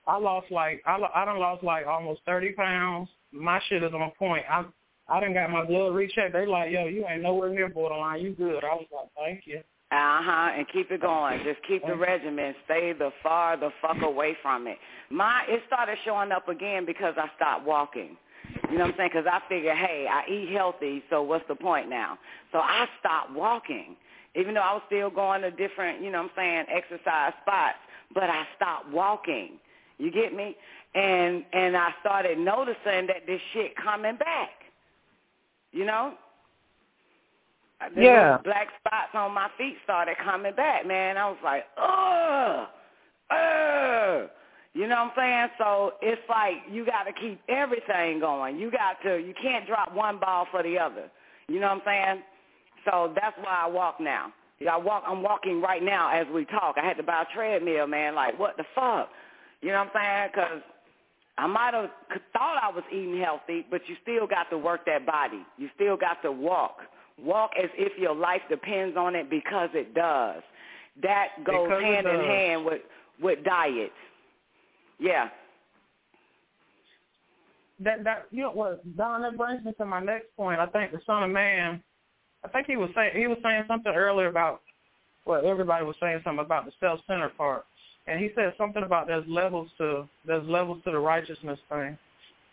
I 0.08 0.18
lost 0.18 0.50
like 0.50 0.82
I 0.86 0.98
I 1.14 1.26
done 1.26 1.40
lost 1.40 1.62
like 1.64 1.86
almost 1.88 2.22
thirty 2.26 2.54
pounds. 2.54 3.10
My 3.34 3.60
shit 3.68 3.84
is 3.84 3.92
on 3.94 4.12
point. 4.18 4.46
I 4.50 4.64
I 5.08 5.20
done 5.20 5.34
got 5.34 5.52
my 5.52 5.66
blood 5.66 5.94
rechecked. 5.94 6.34
They 6.34 6.46
like, 6.46 6.72
yo, 6.72 6.86
you 6.86 7.06
ain't 7.08 7.22
nowhere 7.22 7.50
near 7.50 7.70
borderline. 7.70 8.22
You 8.22 8.32
good. 8.32 8.64
I 8.64 8.74
was 8.74 8.88
like, 8.92 9.10
thank 9.18 9.44
you. 9.46 9.60
Uh 9.92 10.22
huh. 10.24 10.50
And 10.58 10.66
keep 10.74 10.90
it 10.90 11.02
going. 11.02 11.42
Just 11.44 11.60
keep 11.68 11.86
the 11.86 11.96
regimen. 11.96 12.56
Stay 12.66 12.94
the 12.94 13.12
far 13.22 13.56
the 13.56 13.70
fuck 13.82 14.02
away 14.02 14.36
from 14.42 14.66
it. 14.68 14.78
My 15.12 15.44
it 15.48 15.62
started 15.68 15.98
showing 16.04 16.32
up 16.32 16.50
again 16.50 16.86
because 16.86 17.14
I 17.18 17.30
stopped 17.36 17.66
walking. 17.66 18.18
You 18.72 18.78
know 18.78 18.86
what 18.86 18.94
I'm 18.94 18.98
saying? 18.98 19.10
Because 19.14 19.28
I 19.32 19.42
figured, 19.48 19.78
hey, 19.78 20.08
I 20.10 20.30
eat 20.30 20.52
healthy, 20.54 21.04
so 21.10 21.22
what's 21.22 21.46
the 21.48 21.56
point 21.56 21.90
now? 21.90 22.18
So 22.52 22.60
I 22.60 22.88
stopped 23.00 23.32
walking, 23.32 23.96
even 24.36 24.54
though 24.54 24.62
I 24.62 24.74
was 24.74 24.84
still 24.88 25.10
going 25.10 25.42
to 25.42 25.52
different, 25.52 26.02
you 26.02 26.12
know 26.12 26.24
what 26.24 26.32
I'm 26.38 26.66
saying, 26.66 26.66
exercise 26.70 27.34
spots. 27.42 27.78
But 28.14 28.30
I 28.30 28.46
stopped 28.56 28.90
walking. 28.92 29.60
You 29.98 30.12
get 30.12 30.34
me? 30.34 30.56
And 30.96 31.44
and 31.54 31.78
I 31.78 31.90
started 32.02 32.40
noticing 32.40 33.08
that 33.08 33.28
this 33.28 33.42
shit 33.54 33.76
coming 33.76 34.18
back. 34.18 34.50
You 35.76 35.84
know? 35.84 36.14
Uh, 37.82 37.90
the 37.90 38.02
Yeah. 38.02 38.22
little 38.28 38.44
black 38.44 38.70
spots 38.80 39.14
on 39.14 39.34
my 39.34 39.50
feet 39.58 39.78
started 39.84 40.18
coming 40.18 40.56
back, 40.56 40.86
man. 40.86 41.18
I 41.18 41.28
was 41.28 41.38
like, 41.44 41.68
ugh, 41.78 42.70
ugh. 43.30 44.30
You 44.74 44.88
know 44.88 45.04
what 45.04 45.12
I'm 45.12 45.16
saying? 45.18 45.50
So 45.58 45.94
it's 46.02 46.22
like 46.30 46.64
you 46.70 46.86
got 46.86 47.04
to 47.04 47.14
keep 47.14 47.42
everything 47.50 48.20
going. 48.22 48.58
You 48.58 48.72
got 48.72 49.02
to, 49.04 49.18
you 49.18 49.34
can't 49.42 49.68
drop 49.68 49.94
one 49.94 50.18
ball 50.18 50.48
for 50.50 50.64
the 50.64 50.80
other. 50.80 51.12
You 51.48 51.60
know 51.60 51.68
what 51.68 51.82
I'm 51.86 51.86
saying? 51.86 52.24
So 52.86 53.14
that's 53.14 53.38
why 53.38 53.64
I 53.64 53.68
walk 53.68 54.00
now. 54.00 54.32
I 54.70 54.78
walk. 54.78 55.04
I'm 55.06 55.22
walking 55.22 55.62
right 55.62 55.84
now 55.84 56.10
as 56.10 56.26
we 56.34 56.46
talk. 56.46 56.78
I 56.78 56.86
had 56.86 56.96
to 56.98 57.04
buy 57.04 57.24
a 57.24 57.34
treadmill, 57.36 57.88
man. 57.88 58.16
Like 58.16 58.40
what 58.40 58.56
the 58.56 58.64
fuck? 58.74 59.10
You 59.62 59.70
know 59.72 59.80
what 59.84 59.92
I'm 59.96 60.32
saying? 60.32 60.32
Because 60.34 60.62
I 61.38 61.48
might 61.48 61.74
have 61.74 61.90
thought 62.34 62.58
I 62.62 62.72
was 62.74 62.84
eating 62.92 63.20
healthy, 63.20 63.66
but 63.70 63.82
you 63.88 63.96
still 64.02 64.26
got 64.26 64.50
to 64.52 64.58
work 64.58 64.86
that 64.86 65.06
body. 65.06 65.46
You 65.58 65.70
still 65.76 65.98
got 65.98 66.22
to 66.22 66.32
walk. 66.32 66.78
Walk 67.22 67.52
as 67.62 67.70
if 67.76 67.98
your 68.00 68.16
life 68.16 68.42
depends 68.50 68.98
on 68.98 69.16
it 69.16 69.30
because 69.30 69.70
it 69.74 69.94
does. 69.94 70.42
That 71.02 71.30
goes 71.46 71.68
Because 71.68 71.84
hand 71.84 72.08
in 72.08 72.20
hand 72.20 72.66
with 72.66 72.82
with 73.22 73.44
diet. 73.44 73.92
Yeah. 75.00 75.30
That 77.80 78.04
that 78.06 78.28
you 78.32 78.44
know 78.44 78.52
what, 78.52 78.98
Don, 78.98 79.22
that 79.24 79.38
brings 79.38 79.64
me 79.66 79.74
to 79.78 79.86
my 79.86 80.02
next 80.02 80.28
point. 80.38 80.60
I 80.60 80.68
think 80.68 80.92
the 80.92 81.00
Son 81.06 81.24
of 81.24 81.30
Man 81.30 81.82
I 82.46 82.48
think 82.50 82.68
he 82.68 82.78
was 82.78 82.90
saying 82.96 83.12
he 83.16 83.28
was 83.28 83.38
saying 83.44 83.64
something 83.68 83.92
earlier 83.94 84.28
about 84.28 84.62
well, 85.26 85.42
everybody 85.46 85.84
was 85.84 85.96
saying 86.00 86.22
something 86.24 86.46
about 86.46 86.66
the 86.66 86.72
self 86.80 87.00
centered 87.08 87.36
part. 87.36 87.66
And 88.08 88.20
he 88.20 88.30
said 88.36 88.54
something 88.58 88.84
about 88.84 89.08
there's 89.08 89.28
levels 89.28 89.70
to 89.80 90.08
there's 90.26 90.48
levels 90.48 90.82
to 90.86 90.92
the 90.92 91.00
righteousness 91.00 91.60
thing. 91.70 91.98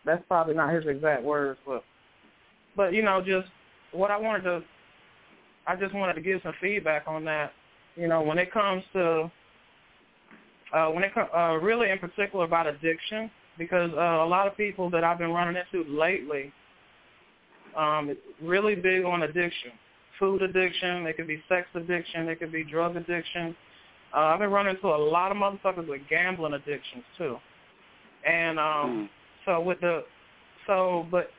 That's 0.05 0.23
probably 0.27 0.55
not 0.55 0.73
his 0.75 0.87
exact 0.87 1.23
words, 1.23 1.59
but 1.67 1.85
but 2.77 2.93
you 2.95 3.03
know, 3.03 3.23
just 3.25 3.49
what 3.93 4.11
I 4.11 4.19
wanted 4.19 4.43
to 4.45 4.63
I 5.67 5.77
just 5.77 5.95
wanted 5.95 6.15
to 6.15 6.21
give 6.21 6.41
some 6.43 6.55
feedback 6.61 7.05
on 7.07 7.25
that. 7.27 7.53
You 7.97 8.09
know, 8.09 8.23
when 8.23 8.39
it 8.39 8.53
comes 8.53 8.83
to 8.95 9.31
uh 10.75 10.87
when 10.89 11.05
it 11.05 11.13
co- 11.15 11.29
uh 11.37 11.59
really 11.59 11.91
in 11.91 11.99
particular 11.99 12.45
about 12.45 12.67
addiction 12.67 13.31
because 13.59 13.91
uh, 13.93 14.25
a 14.25 14.27
lot 14.27 14.47
of 14.47 14.57
people 14.57 14.89
that 14.91 15.05
I've 15.05 15.19
been 15.19 15.33
running 15.33 15.61
into 15.61 15.89
lately 15.91 16.51
um 17.77 18.17
really 18.43 18.75
big 18.75 19.05
on 19.05 19.23
addiction. 19.23 19.73
Food 20.19 20.43
addiction, 20.43 21.07
it 21.07 21.17
could 21.17 21.27
be 21.27 21.43
sex 21.49 21.67
addiction, 21.75 22.29
it 22.29 22.39
could 22.39 22.53
be 22.53 22.65
drug 22.65 22.97
addiction. 22.97 23.55
Uh, 24.15 24.19
I've 24.19 24.39
been 24.39 24.51
running 24.51 24.75
into 24.75 24.89
a 24.89 24.97
lot 24.97 25.31
of 25.31 25.39
motherfuckers 25.39 25.89
with 25.89 26.03
gambling 26.09 26.55
addictions 26.55 27.05
too. 27.17 27.37
And 28.27 28.59
um 28.59 29.11
so 29.45 29.61
with 29.61 29.81
the 29.81 30.05
so 30.67 31.07
but 31.11 31.31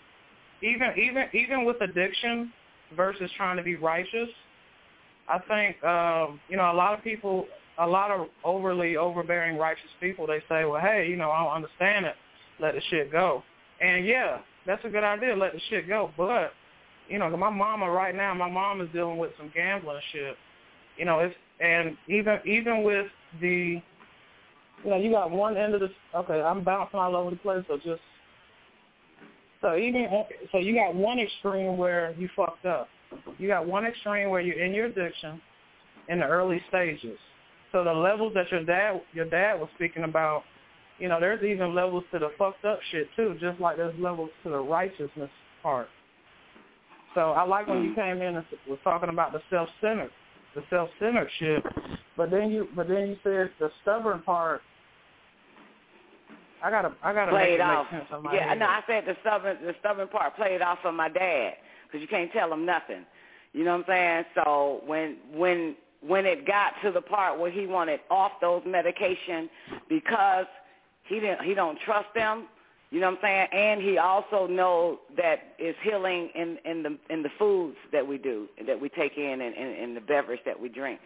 even 0.61 0.91
even 0.97 1.25
even 1.33 1.65
with 1.65 1.81
addiction 1.81 2.51
versus 2.95 3.29
trying 3.37 3.57
to 3.57 3.63
be 3.63 3.75
righteous, 3.75 4.29
I 5.27 5.39
think 5.39 5.83
um, 5.83 6.39
you 6.49 6.57
know, 6.57 6.71
a 6.71 6.73
lot 6.73 6.97
of 6.97 7.03
people 7.03 7.47
a 7.79 7.87
lot 7.87 8.11
of 8.11 8.27
overly 8.43 8.97
overbearing 8.97 9.57
righteous 9.57 9.89
people 9.99 10.27
they 10.27 10.39
say, 10.49 10.65
Well, 10.65 10.81
hey, 10.81 11.07
you 11.09 11.15
know, 11.15 11.31
I 11.31 11.43
don't 11.43 11.53
understand 11.53 12.05
it, 12.05 12.15
let 12.59 12.75
the 12.75 12.81
shit 12.89 13.11
go. 13.11 13.43
And 13.81 14.05
yeah, 14.05 14.39
that's 14.65 14.83
a 14.85 14.89
good 14.89 15.03
idea, 15.03 15.35
let 15.35 15.53
the 15.53 15.61
shit 15.69 15.87
go. 15.87 16.11
But, 16.15 16.51
you 17.09 17.19
know, 17.19 17.35
my 17.35 17.49
mama 17.49 17.89
right 17.89 18.15
now, 18.15 18.33
my 18.33 18.49
mom 18.49 18.81
is 18.81 18.89
dealing 18.93 19.17
with 19.17 19.31
some 19.37 19.51
gambling 19.53 19.99
shit. 20.11 20.35
You 20.97 21.05
know, 21.05 21.19
it's 21.19 21.35
and 21.63 21.97
even 22.07 22.39
even 22.45 22.83
with 22.83 23.07
the 23.41 23.81
you 24.83 24.89
know, 24.89 24.97
you 24.97 25.11
got 25.11 25.31
one 25.31 25.55
end 25.55 25.73
of 25.73 25.79
the 25.79 25.89
okay, 26.15 26.41
I'm 26.41 26.63
bouncing 26.63 26.99
all 26.99 27.15
over 27.15 27.29
the 27.29 27.37
place, 27.37 27.63
so 27.67 27.77
just 27.77 28.01
so 29.61 29.77
even 29.77 30.07
so 30.51 30.57
you 30.57 30.75
got 30.75 30.93
one 30.93 31.19
extreme 31.19 31.77
where 31.77 32.13
you 32.17 32.29
fucked 32.35 32.65
up. 32.65 32.89
You 33.37 33.47
got 33.47 33.65
one 33.65 33.85
extreme 33.85 34.29
where 34.29 34.41
you're 34.41 34.61
in 34.61 34.73
your 34.73 34.87
addiction 34.87 35.41
in 36.09 36.19
the 36.19 36.25
early 36.25 36.61
stages. 36.67 37.17
So 37.71 37.83
the 37.83 37.93
levels 37.93 38.33
that 38.33 38.51
your 38.51 38.65
dad 38.65 39.01
your 39.13 39.25
dad 39.25 39.59
was 39.59 39.69
speaking 39.75 40.03
about, 40.03 40.43
you 40.99 41.07
know, 41.07 41.19
there's 41.19 41.43
even 41.43 41.73
levels 41.73 42.03
to 42.11 42.19
the 42.19 42.31
fucked 42.37 42.65
up 42.65 42.79
shit 42.91 43.07
too, 43.15 43.37
just 43.39 43.61
like 43.61 43.77
there's 43.77 43.97
levels 43.97 44.31
to 44.43 44.49
the 44.49 44.59
righteousness 44.59 45.29
part. 45.61 45.87
So 47.15 47.31
I 47.31 47.45
like 47.45 47.67
when 47.67 47.83
you 47.83 47.95
came 47.95 48.21
in 48.21 48.35
and 48.35 48.45
was 48.67 48.79
talking 48.83 49.09
about 49.09 49.31
the 49.31 49.41
self 49.49 49.69
centered 49.79 50.11
the 50.55 50.63
self 50.69 50.89
centered 50.99 51.29
shit. 51.39 51.63
But 52.15 52.29
then 52.31 52.51
you 52.51 52.67
but 52.75 52.87
then 52.87 53.07
you 53.09 53.17
said 53.23 53.51
the 53.59 53.71
stubborn 53.81 54.21
part 54.21 54.61
I 56.63 56.69
gotta 56.69 56.93
I 57.03 57.13
gotta 57.13 57.31
play 57.31 57.43
make 57.51 57.53
it 57.55 57.61
off. 57.61 57.87
on 57.91 58.23
Yeah, 58.33 58.49
head. 58.49 58.59
no, 58.59 58.65
I 58.65 58.81
said 58.87 59.03
the 59.05 59.17
stubborn, 59.21 59.57
the 59.65 59.75
stubborn 59.81 60.07
part. 60.07 60.35
Play 60.35 60.55
it 60.55 60.61
off 60.61 60.79
for 60.81 60.93
my 60.93 61.09
dad 61.09 61.55
because 61.85 62.01
you 62.01 62.07
can't 62.07 62.31
tell 62.31 62.51
him 62.53 62.65
nothing. 62.65 63.05
You 63.51 63.65
know 63.65 63.77
what 63.77 63.89
I'm 63.89 64.25
saying? 64.25 64.25
So 64.35 64.81
when 64.85 65.17
when 65.33 65.75
when 66.01 66.25
it 66.25 66.47
got 66.47 66.73
to 66.83 66.91
the 66.91 67.01
part 67.01 67.37
where 67.37 67.51
he 67.51 67.67
wanted 67.67 67.99
off 68.09 68.31
those 68.39 68.61
medication 68.65 69.49
because 69.89 70.45
he 71.07 71.19
didn't 71.19 71.41
he 71.43 71.53
don't 71.53 71.77
trust 71.85 72.07
them, 72.15 72.47
You 72.93 72.99
know 72.99 73.07
what 73.09 73.17
I'm 73.23 73.23
saying? 73.23 73.47
And 73.53 73.81
he 73.81 73.97
also 73.97 74.45
knows 74.45 74.99
that 75.17 75.55
it's 75.57 75.75
healing 75.81 76.29
in 76.35 76.59
in 76.63 76.83
the 76.83 76.95
in 77.09 77.23
the 77.23 77.29
foods 77.39 77.75
that 77.91 78.07
we 78.07 78.19
do 78.19 78.47
that 78.67 78.79
we 78.79 78.87
take 78.87 79.17
in 79.17 79.41
and 79.41 79.55
in, 79.55 79.67
in 79.83 79.93
the 79.95 80.01
beverage 80.01 80.41
that 80.45 80.59
we 80.59 80.69
drink. 80.69 80.99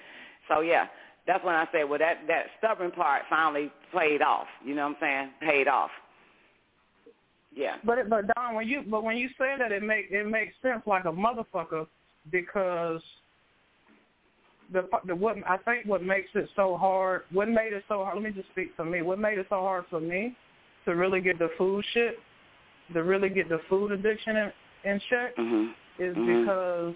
So 0.49 0.59
yeah, 0.59 0.87
that's 1.25 1.45
when 1.45 1.55
I 1.55 1.65
say, 1.71 1.85
well, 1.85 1.99
that 1.99 2.27
that 2.27 2.47
stubborn 2.57 2.91
part 2.91 3.21
finally 3.29 3.71
played 3.93 4.21
off. 4.21 4.47
You 4.65 4.75
know 4.75 4.81
what 4.81 4.97
I'm 5.01 5.29
saying? 5.39 5.49
Paid 5.49 5.69
off. 5.69 5.89
Yeah. 7.55 7.77
But 7.85 8.09
but 8.09 8.25
Don, 8.35 8.55
when 8.55 8.67
you 8.67 8.83
but 8.85 9.05
when 9.05 9.15
you 9.15 9.29
say 9.37 9.55
that, 9.57 9.71
it 9.71 9.81
make 9.81 10.07
it 10.11 10.27
makes 10.27 10.55
sense 10.61 10.81
like 10.85 11.05
a 11.05 11.07
motherfucker 11.13 11.87
because 12.29 12.99
the 14.73 14.89
the 15.05 15.15
what 15.15 15.37
I 15.47 15.55
think 15.55 15.85
what 15.85 16.03
makes 16.03 16.31
it 16.35 16.49
so 16.53 16.75
hard, 16.75 17.21
what 17.31 17.47
made 17.47 17.71
it 17.71 17.85
so 17.87 18.03
hard. 18.03 18.15
Let 18.15 18.25
me 18.25 18.31
just 18.31 18.49
speak 18.49 18.71
for 18.75 18.83
me. 18.83 19.03
What 19.03 19.19
made 19.19 19.37
it 19.37 19.45
so 19.47 19.61
hard 19.61 19.85
for 19.89 20.01
me 20.01 20.35
to 20.87 20.95
really 20.95 21.21
get 21.21 21.37
the 21.37 21.49
food 21.57 21.85
shit, 21.93 22.17
to 22.93 23.03
really 23.03 23.29
get 23.29 23.49
the 23.49 23.59
food 23.69 23.91
addiction 23.91 24.35
in, 24.37 24.51
in 24.85 25.01
check, 25.09 25.35
mm-hmm. 25.35 25.71
is 26.01 26.15
Mhm. 26.15 26.41
because 26.41 26.95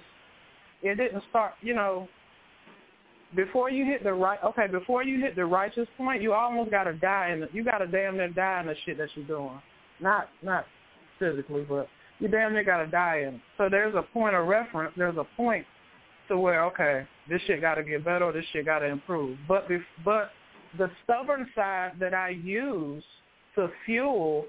it 0.82 0.96
didn't 0.96 1.24
start. 1.30 1.54
You 1.62 1.76
know, 1.76 2.08
before 3.36 3.70
you 3.70 3.86
hit 3.86 4.04
the 4.04 4.14
right, 4.14 4.40
okay, 4.44 4.68
before 4.68 5.04
you 5.04 5.20
hit 5.20 5.36
the 5.36 5.46
righteous 5.46 5.88
point, 5.98 6.22
you 6.22 6.34
almost 6.34 6.72
gotta 6.72 6.94
die, 6.94 7.28
and 7.28 7.48
you 7.54 7.64
gotta 7.64 7.86
damn 7.86 8.18
near 8.18 8.30
die 8.30 8.62
in 8.62 8.68
the 8.68 8.76
shit 8.86 8.98
that 8.98 9.10
you're 9.16 9.26
doing. 9.26 9.62
Not 10.00 10.30
not 10.42 10.66
physically, 11.20 11.66
but 11.68 11.88
you 12.20 12.28
damn 12.28 12.54
near 12.54 12.64
gotta 12.64 12.88
die 12.88 13.20
in. 13.28 13.42
So 13.58 13.70
there's 13.70 13.96
a 13.96 14.02
point 14.02 14.36
of 14.36 14.48
reference. 14.48 14.94
There's 14.96 15.18
a 15.18 15.26
point 15.36 15.66
to 16.30 16.38
where 16.38 16.64
okay, 16.66 17.06
this 17.30 17.42
shit 17.44 17.62
gotta 17.62 17.84
get 17.84 18.04
better. 18.06 18.32
This 18.32 18.46
shit 18.54 18.66
gotta 18.66 18.86
improve. 18.86 19.38
But 19.48 19.68
bef- 19.70 19.84
but 20.04 20.32
the 20.78 20.90
stubborn 21.04 21.50
side 21.54 21.94
that 22.00 22.14
I 22.14 22.30
use 22.30 23.04
to 23.56 23.70
fuel 23.86 24.46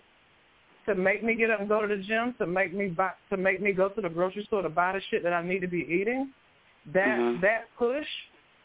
to 0.86 0.94
make 0.94 1.22
me 1.22 1.34
get 1.34 1.50
up 1.50 1.60
and 1.60 1.68
go 1.68 1.80
to 1.80 1.86
the 1.86 2.02
gym, 2.02 2.34
to 2.38 2.46
make 2.46 2.74
me 2.74 2.88
buy, 2.88 3.10
to 3.30 3.36
make 3.36 3.60
me 3.62 3.72
go 3.72 3.88
to 3.88 4.00
the 4.00 4.08
grocery 4.08 4.44
store 4.44 4.62
to 4.62 4.68
buy 4.68 4.92
the 4.92 5.00
shit 5.10 5.22
that 5.22 5.32
I 5.32 5.42
need 5.42 5.60
to 5.60 5.68
be 5.68 5.86
eating. 5.88 6.30
That 6.92 7.18
Mhm. 7.18 7.40
that 7.40 7.68
push, 7.78 8.06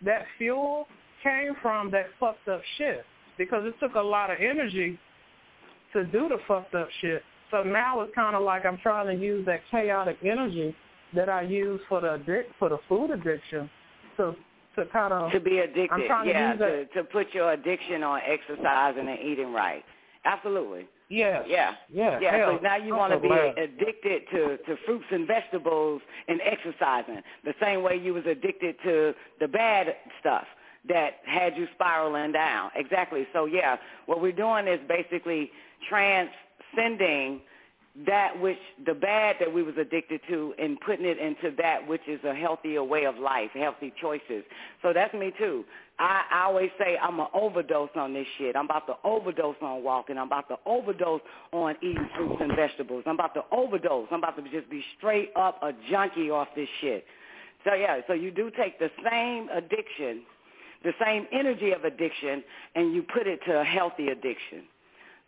that 0.02 0.26
fuel 0.38 0.88
came 1.22 1.54
from 1.56 1.92
that 1.92 2.10
fucked 2.20 2.48
up 2.48 2.64
shit 2.78 3.06
because 3.38 3.66
it 3.66 3.80
took 3.80 3.96
a 3.96 4.02
lot 4.02 4.32
of 4.32 4.40
energy 4.40 4.98
to 5.94 6.06
do 6.06 6.28
the 6.28 6.40
fucked 6.48 6.74
up 6.74 6.90
shit. 7.02 7.24
So 7.52 7.64
now 7.64 8.02
it's 8.02 8.14
kind 8.16 8.36
of 8.36 8.42
like 8.42 8.66
I'm 8.66 8.78
trying 8.80 9.08
to 9.08 9.14
use 9.14 9.46
that 9.46 9.62
chaotic 9.70 10.18
energy 10.24 10.76
that 11.14 11.30
I 11.30 11.42
use 11.44 11.80
for 11.88 12.02
the 12.02 12.18
addic- 12.18 12.54
for 12.60 12.70
the 12.70 12.80
food 12.90 13.12
addiction 13.12 13.70
to 14.18 14.36
to 14.76 14.86
kind 14.88 15.14
of 15.14 15.32
to 15.32 15.40
be 15.40 15.60
addicted. 15.60 15.92
I'm 15.92 16.08
trying 16.08 16.30
yeah, 16.30 16.42
to 16.42 16.50
use 16.50 16.60
that. 16.60 16.94
to 16.94 17.04
to 17.04 17.04
put 17.10 17.34
your 17.34 17.52
addiction 17.54 18.04
on 18.04 18.22
exercising 18.26 19.08
and 19.08 19.20
eating 19.20 19.54
right. 19.54 19.86
Absolutely. 20.28 20.88
Yes. 21.10 21.46
Yeah. 21.48 21.72
Yeah. 21.90 22.20
Yeah. 22.20 22.38
hell, 22.38 22.58
so 22.58 22.64
now 22.64 22.76
you 22.76 22.94
want 22.94 23.14
to 23.14 23.20
be 23.20 23.30
glad. 23.30 23.58
addicted 23.58 24.24
to 24.32 24.58
to 24.58 24.76
fruits 24.86 25.06
and 25.10 25.26
vegetables 25.26 26.02
and 26.28 26.42
exercising 26.42 27.22
the 27.46 27.54
same 27.62 27.82
way 27.82 27.96
you 27.96 28.14
was 28.14 28.26
addicted 28.26 28.76
to 28.84 29.14
the 29.40 29.48
bad 29.48 29.96
stuff 30.20 30.44
that 30.90 31.22
had 31.26 31.56
you 31.56 31.66
spiraling 31.76 32.34
down. 32.34 32.72
Exactly. 32.76 33.26
So 33.32 33.46
yeah, 33.46 33.78
what 34.06 34.22
we're 34.22 34.34
doing 34.34 34.68
is 34.68 34.80
basically 34.88 35.50
transcending 35.90 37.42
that 38.06 38.40
which 38.40 38.60
the 38.86 38.94
bad 38.94 39.38
that 39.40 39.52
we 39.52 39.64
was 39.64 39.76
addicted 39.80 40.22
to 40.30 40.54
and 40.60 40.80
putting 40.82 41.06
it 41.06 41.18
into 41.18 41.56
that 41.58 41.88
which 41.88 42.02
is 42.08 42.20
a 42.24 42.34
healthier 42.34 42.84
way 42.84 43.06
of 43.06 43.18
life, 43.18 43.50
healthy 43.54 43.92
choices. 44.00 44.44
So 44.84 44.94
that's 44.94 45.14
me 45.16 45.34
too. 45.38 45.66
I, 45.98 46.22
I 46.32 46.44
always 46.44 46.70
say 46.78 46.98
I'm 47.02 47.20
an 47.20 47.28
overdose 47.34 47.90
on 47.96 48.14
this 48.14 48.28
shit. 48.38 48.56
I'm 48.56 48.66
about 48.66 48.86
to 48.86 48.94
overdose 49.04 49.56
on 49.62 49.84
walking. 49.84 50.18
I'm 50.18 50.28
about 50.28 50.48
to 50.50 50.58
overdose 50.68 51.22
on 51.52 51.76
eating 51.82 52.08
fruits 52.16 52.36
and 52.40 52.56
vegetables. 52.56 53.04
I'm 53.08 53.16
about 53.16 53.34
to 53.34 53.42
overdose. 53.52 54.08
I'm 54.12 54.20
about 54.20 54.36
to 54.38 54.44
just 54.52 54.70
be 54.70 54.84
straight 54.98 55.32
up 55.36 55.60
a 55.64 55.72
junkie 55.90 56.30
off 56.30 56.50
this 56.56 56.70
shit. 56.82 57.04
So 57.66 57.74
yeah, 57.74 58.02
so 58.06 58.14
you 58.14 58.30
do 58.30 58.52
take 58.52 58.78
the 58.78 58.92
same 59.10 59.50
addiction, 59.50 60.22
the 60.84 60.94
same 61.04 61.26
energy 61.32 61.72
of 61.72 61.84
addiction, 61.84 62.44
and 62.76 62.94
you 62.94 63.02
put 63.02 63.26
it 63.26 63.40
to 63.48 63.60
a 63.60 63.64
healthy 63.64 64.10
addiction. 64.10 64.66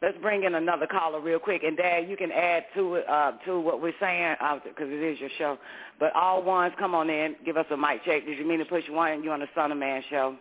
Let's 0.01 0.17
bring 0.21 0.45
in 0.45 0.55
another 0.55 0.87
caller 0.87 1.19
real 1.19 1.39
quick, 1.39 1.63
and 1.63 1.75
Dad, 1.75 2.09
you 2.09 2.15
can 2.15 2.31
add 2.31 2.63
to 2.75 2.95
it 2.95 3.09
uh, 3.09 3.33
to 3.45 3.59
what 3.59 3.81
we're 3.81 3.93
saying 3.99 4.35
because 4.63 4.87
it 4.89 5.03
is 5.03 5.19
your 5.19 5.29
show. 5.37 5.57
But 5.99 6.15
all 6.15 6.41
ones, 6.41 6.73
come 6.79 6.95
on 6.95 7.09
in, 7.09 7.35
give 7.45 7.57
us 7.57 7.65
a 7.69 7.75
mic 7.75 8.05
check. 8.05 8.25
Did 8.25 8.37
you 8.37 8.47
mean 8.47 8.59
to 8.59 8.65
push 8.65 8.85
one? 8.89 9.23
You 9.23 9.31
on 9.31 9.41
the 9.41 9.47
Son 9.53 9.73
of 9.73 9.77
Man 9.77 10.01
show? 10.09 10.37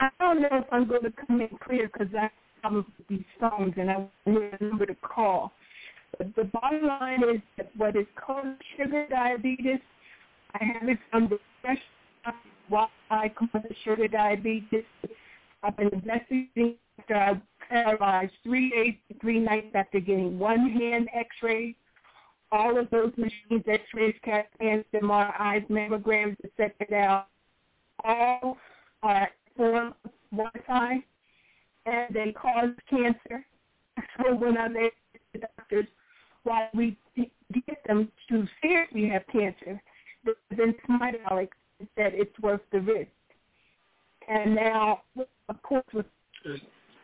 I 0.00 0.08
don't 0.18 0.40
know 0.40 0.48
if 0.50 0.64
I'm 0.72 0.88
going 0.88 1.02
to 1.02 1.12
come 1.26 1.42
in 1.42 1.48
clear 1.62 1.90
because 1.92 2.08
I 2.18 2.30
have 2.62 2.84
these 3.08 3.24
phones 3.38 3.74
and 3.76 3.90
I 3.90 4.08
remember 4.24 4.86
to 4.86 4.94
call. 4.94 5.52
But 6.16 6.34
the 6.36 6.44
bottom 6.44 6.86
line 6.86 7.22
is 7.22 7.42
that 7.58 7.70
what 7.76 7.96
is 7.96 8.06
called 8.16 8.46
sugar 8.78 9.06
diabetes, 9.10 9.80
I 10.54 10.64
have 10.64 10.88
it 10.88 10.98
under 11.12 11.36
fresh 11.60 11.78
why 12.68 12.88
I 13.10 13.28
call 13.28 13.48
it 13.54 13.76
sugar 13.84 14.08
diabetes. 14.08 14.84
I've 15.62 15.76
been 15.76 15.90
investigating 15.92 16.76
after 16.98 17.14
I 17.14 17.40
was 17.70 17.84
paralyzed 17.84 18.32
three 18.42 18.70
days 18.70 18.94
and 19.08 19.20
three 19.20 19.38
nights 19.38 19.68
after 19.74 20.00
getting 20.00 20.38
one 20.38 20.70
hand 20.70 21.08
x-ray, 21.14 21.74
all 22.52 22.78
of 22.78 22.88
those 22.90 23.12
machines, 23.16 23.64
x-rays, 23.66 24.14
CAT 24.24 24.48
scans, 24.54 24.84
MRIs, 24.94 25.68
mammograms, 25.68 26.36
etc. 26.44 27.26
All 28.04 28.56
are 29.02 29.30
form 29.56 29.94
of 30.04 30.10
Wi-Fi, 30.30 31.04
and 31.86 32.14
they 32.14 32.32
cause 32.32 32.70
cancer. 32.88 33.44
So 34.18 34.34
when 34.34 34.58
I 34.58 34.68
met 34.68 34.92
the 35.32 35.38
doctors, 35.38 35.86
why 36.42 36.68
we 36.74 36.98
get 37.16 37.82
them 37.86 38.12
to 38.28 38.46
seriously 38.60 39.08
have 39.08 39.22
cancer, 39.32 39.80
then 40.50 40.74
somebody 40.86 41.18
Alex 41.30 41.56
said 41.96 42.12
it's 42.14 42.38
worth 42.40 42.60
the 42.72 42.80
risk. 42.80 43.08
And 44.28 44.54
now, 44.54 45.00
of 45.48 45.62
course, 45.62 45.84
with 45.94 46.04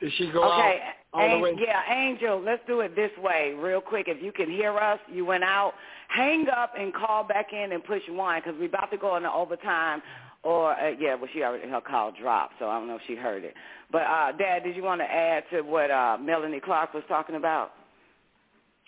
Did 0.02 0.12
she 0.18 0.30
go 0.32 0.42
okay, 0.42 0.80
out 0.82 0.94
all 1.12 1.28
the 1.28 1.34
An- 1.36 1.40
way? 1.40 1.54
yeah, 1.64 1.80
Angel, 1.88 2.42
let's 2.44 2.62
do 2.66 2.80
it 2.80 2.96
this 2.96 3.12
way, 3.22 3.54
real 3.56 3.80
quick. 3.80 4.06
If 4.08 4.20
you 4.20 4.32
can 4.32 4.50
hear 4.50 4.76
us, 4.76 4.98
you 5.10 5.24
went 5.24 5.44
out. 5.44 5.74
Hang 6.08 6.48
up 6.48 6.72
and 6.76 6.92
call 6.92 7.22
back 7.22 7.52
in 7.52 7.70
and 7.70 7.84
push 7.84 8.02
one 8.08 8.40
because 8.40 8.58
we're 8.58 8.66
about 8.66 8.90
to 8.90 8.96
go 8.98 9.16
into 9.16 9.30
overtime. 9.30 10.02
Or 10.42 10.72
uh, 10.72 10.90
yeah, 10.98 11.14
well, 11.14 11.28
she 11.32 11.44
already 11.44 11.68
her 11.68 11.80
call 11.80 12.12
dropped, 12.20 12.54
so 12.58 12.68
I 12.68 12.80
don't 12.80 12.88
know 12.88 12.96
if 12.96 13.02
she 13.06 13.14
heard 13.14 13.44
it. 13.44 13.54
But 13.92 14.02
uh, 14.02 14.32
Dad, 14.32 14.64
did 14.64 14.74
you 14.74 14.82
want 14.82 15.00
to 15.00 15.04
add 15.04 15.44
to 15.52 15.62
what 15.62 15.88
uh, 15.92 16.18
Melanie 16.20 16.58
Clark 16.58 16.94
was 16.94 17.04
talking 17.06 17.36
about? 17.36 17.70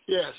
Yes. 0.08 0.32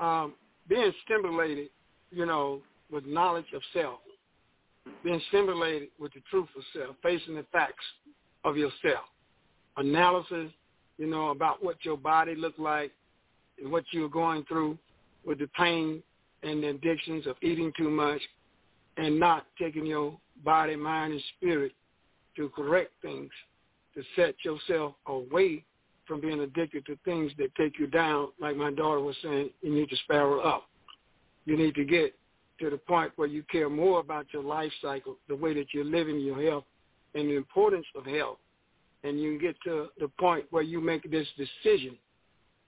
Um, 0.00 0.34
being 0.68 0.92
stimulated, 1.04 1.68
you 2.10 2.26
know, 2.26 2.60
with 2.90 3.06
knowledge 3.06 3.46
of 3.54 3.62
self, 3.72 4.00
being 5.04 5.20
stimulated 5.28 5.90
with 6.00 6.12
the 6.12 6.20
truth 6.28 6.48
of 6.56 6.64
self, 6.76 6.96
facing 7.04 7.36
the 7.36 7.46
facts 7.52 7.84
of 8.44 8.56
yourself, 8.56 9.04
analysis, 9.76 10.50
you 10.98 11.06
know, 11.06 11.30
about 11.30 11.64
what 11.64 11.76
your 11.84 11.96
body 11.96 12.34
looked 12.34 12.60
like 12.60 12.92
and 13.60 13.70
what 13.70 13.84
you're 13.90 14.08
going 14.08 14.44
through 14.44 14.78
with 15.24 15.38
the 15.38 15.48
pain 15.48 16.02
and 16.42 16.62
the 16.62 16.68
addictions 16.68 17.26
of 17.26 17.36
eating 17.42 17.72
too 17.76 17.90
much 17.90 18.20
and 18.96 19.18
not 19.18 19.46
taking 19.58 19.86
your 19.86 20.16
body, 20.44 20.76
mind, 20.76 21.12
and 21.12 21.22
spirit 21.36 21.72
to 22.36 22.48
correct 22.50 22.92
things, 23.02 23.30
to 23.94 24.02
set 24.16 24.34
yourself 24.44 24.94
away 25.06 25.64
from 26.06 26.20
being 26.20 26.40
addicted 26.40 26.84
to 26.86 26.98
things 27.04 27.32
that 27.38 27.54
take 27.54 27.78
you 27.78 27.86
down, 27.86 28.28
like 28.40 28.56
my 28.56 28.70
daughter 28.70 29.00
was 29.00 29.16
saying, 29.22 29.50
you 29.62 29.74
need 29.74 29.88
to 29.88 29.96
spiral 30.04 30.46
up. 30.46 30.64
You 31.46 31.56
need 31.56 31.74
to 31.76 31.84
get 31.84 32.14
to 32.60 32.70
the 32.70 32.76
point 32.76 33.12
where 33.16 33.28
you 33.28 33.42
care 33.50 33.68
more 33.68 34.00
about 34.00 34.26
your 34.32 34.42
life 34.42 34.72
cycle, 34.82 35.16
the 35.28 35.36
way 35.36 35.54
that 35.54 35.66
you're 35.72 35.84
living 35.84 36.20
your 36.20 36.40
health, 36.42 36.64
and 37.14 37.28
the 37.28 37.36
importance 37.36 37.86
of 37.94 38.04
health. 38.04 38.38
And 39.04 39.20
you 39.20 39.38
get 39.38 39.54
to 39.64 39.88
the 40.00 40.08
point 40.18 40.46
where 40.50 40.62
you 40.62 40.80
make 40.80 41.08
this 41.10 41.28
decision 41.36 41.96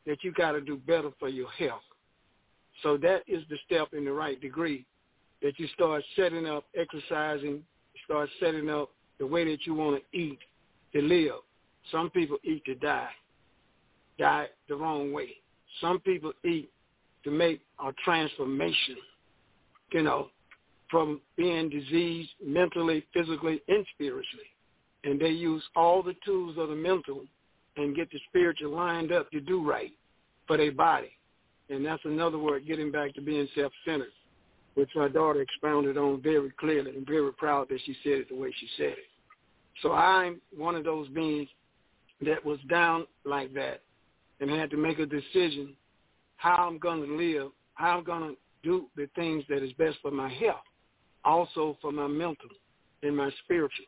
that 0.06 0.22
you 0.22 0.32
got 0.32 0.52
to 0.52 0.60
do 0.60 0.76
better 0.76 1.10
for 1.18 1.28
your 1.28 1.50
health. 1.50 1.80
So 2.82 2.96
that 2.98 3.22
is 3.26 3.42
the 3.48 3.56
step 3.66 3.88
in 3.94 4.04
the 4.04 4.12
right 4.12 4.40
degree, 4.40 4.84
that 5.42 5.58
you 5.58 5.66
start 5.68 6.04
setting 6.14 6.46
up 6.46 6.64
exercising, 6.78 7.62
start 8.04 8.28
setting 8.38 8.68
up 8.68 8.90
the 9.18 9.26
way 9.26 9.44
that 9.50 9.66
you 9.66 9.74
want 9.74 10.02
to 10.02 10.18
eat 10.18 10.38
to 10.92 11.00
live. 11.00 11.40
Some 11.90 12.10
people 12.10 12.36
eat 12.44 12.64
to 12.66 12.74
die, 12.74 13.10
die 14.18 14.46
the 14.68 14.76
wrong 14.76 15.12
way. 15.12 15.30
Some 15.80 16.00
people 16.00 16.32
eat 16.44 16.70
to 17.24 17.30
make 17.30 17.60
a 17.84 17.92
transformation, 18.04 18.96
you 19.92 20.02
know, 20.02 20.28
from 20.90 21.20
being 21.36 21.68
diseased 21.70 22.30
mentally, 22.44 23.04
physically, 23.12 23.62
and 23.68 23.84
spiritually. 23.94 24.46
And 25.06 25.20
they 25.20 25.30
use 25.30 25.62
all 25.76 26.02
the 26.02 26.16
tools 26.24 26.56
of 26.58 26.68
the 26.68 26.74
mental 26.74 27.24
and 27.76 27.94
get 27.94 28.10
the 28.10 28.18
spiritual 28.28 28.74
lined 28.74 29.12
up 29.12 29.30
to 29.30 29.40
do 29.40 29.64
right 29.64 29.92
for 30.46 30.56
their 30.56 30.72
body. 30.72 31.12
And 31.70 31.86
that's 31.86 32.04
another 32.04 32.38
word, 32.38 32.66
getting 32.66 32.90
back 32.90 33.14
to 33.14 33.20
being 33.20 33.46
self-centered, 33.54 34.12
which 34.74 34.90
my 34.96 35.08
daughter 35.08 35.40
expounded 35.40 35.96
on 35.96 36.20
very 36.20 36.50
clearly 36.58 36.90
and 36.96 37.06
very 37.06 37.32
proud 37.32 37.68
that 37.68 37.78
she 37.86 37.96
said 38.02 38.14
it 38.14 38.28
the 38.28 38.34
way 38.34 38.52
she 38.58 38.68
said 38.76 38.92
it. 38.92 39.08
So 39.80 39.92
I'm 39.92 40.40
one 40.56 40.74
of 40.74 40.84
those 40.84 41.08
beings 41.08 41.48
that 42.22 42.44
was 42.44 42.58
down 42.68 43.06
like 43.24 43.54
that 43.54 43.82
and 44.40 44.50
had 44.50 44.70
to 44.70 44.76
make 44.76 44.98
a 44.98 45.06
decision 45.06 45.74
how 46.36 46.66
I'm 46.66 46.78
going 46.78 47.06
to 47.06 47.16
live, 47.16 47.52
how 47.74 47.98
I'm 47.98 48.04
going 48.04 48.30
to 48.30 48.36
do 48.62 48.86
the 48.96 49.08
things 49.14 49.44
that 49.48 49.62
is 49.62 49.72
best 49.74 49.98
for 50.02 50.10
my 50.10 50.28
health, 50.28 50.64
also 51.24 51.78
for 51.80 51.92
my 51.92 52.08
mental 52.08 52.50
and 53.02 53.16
my 53.16 53.30
spiritual. 53.44 53.86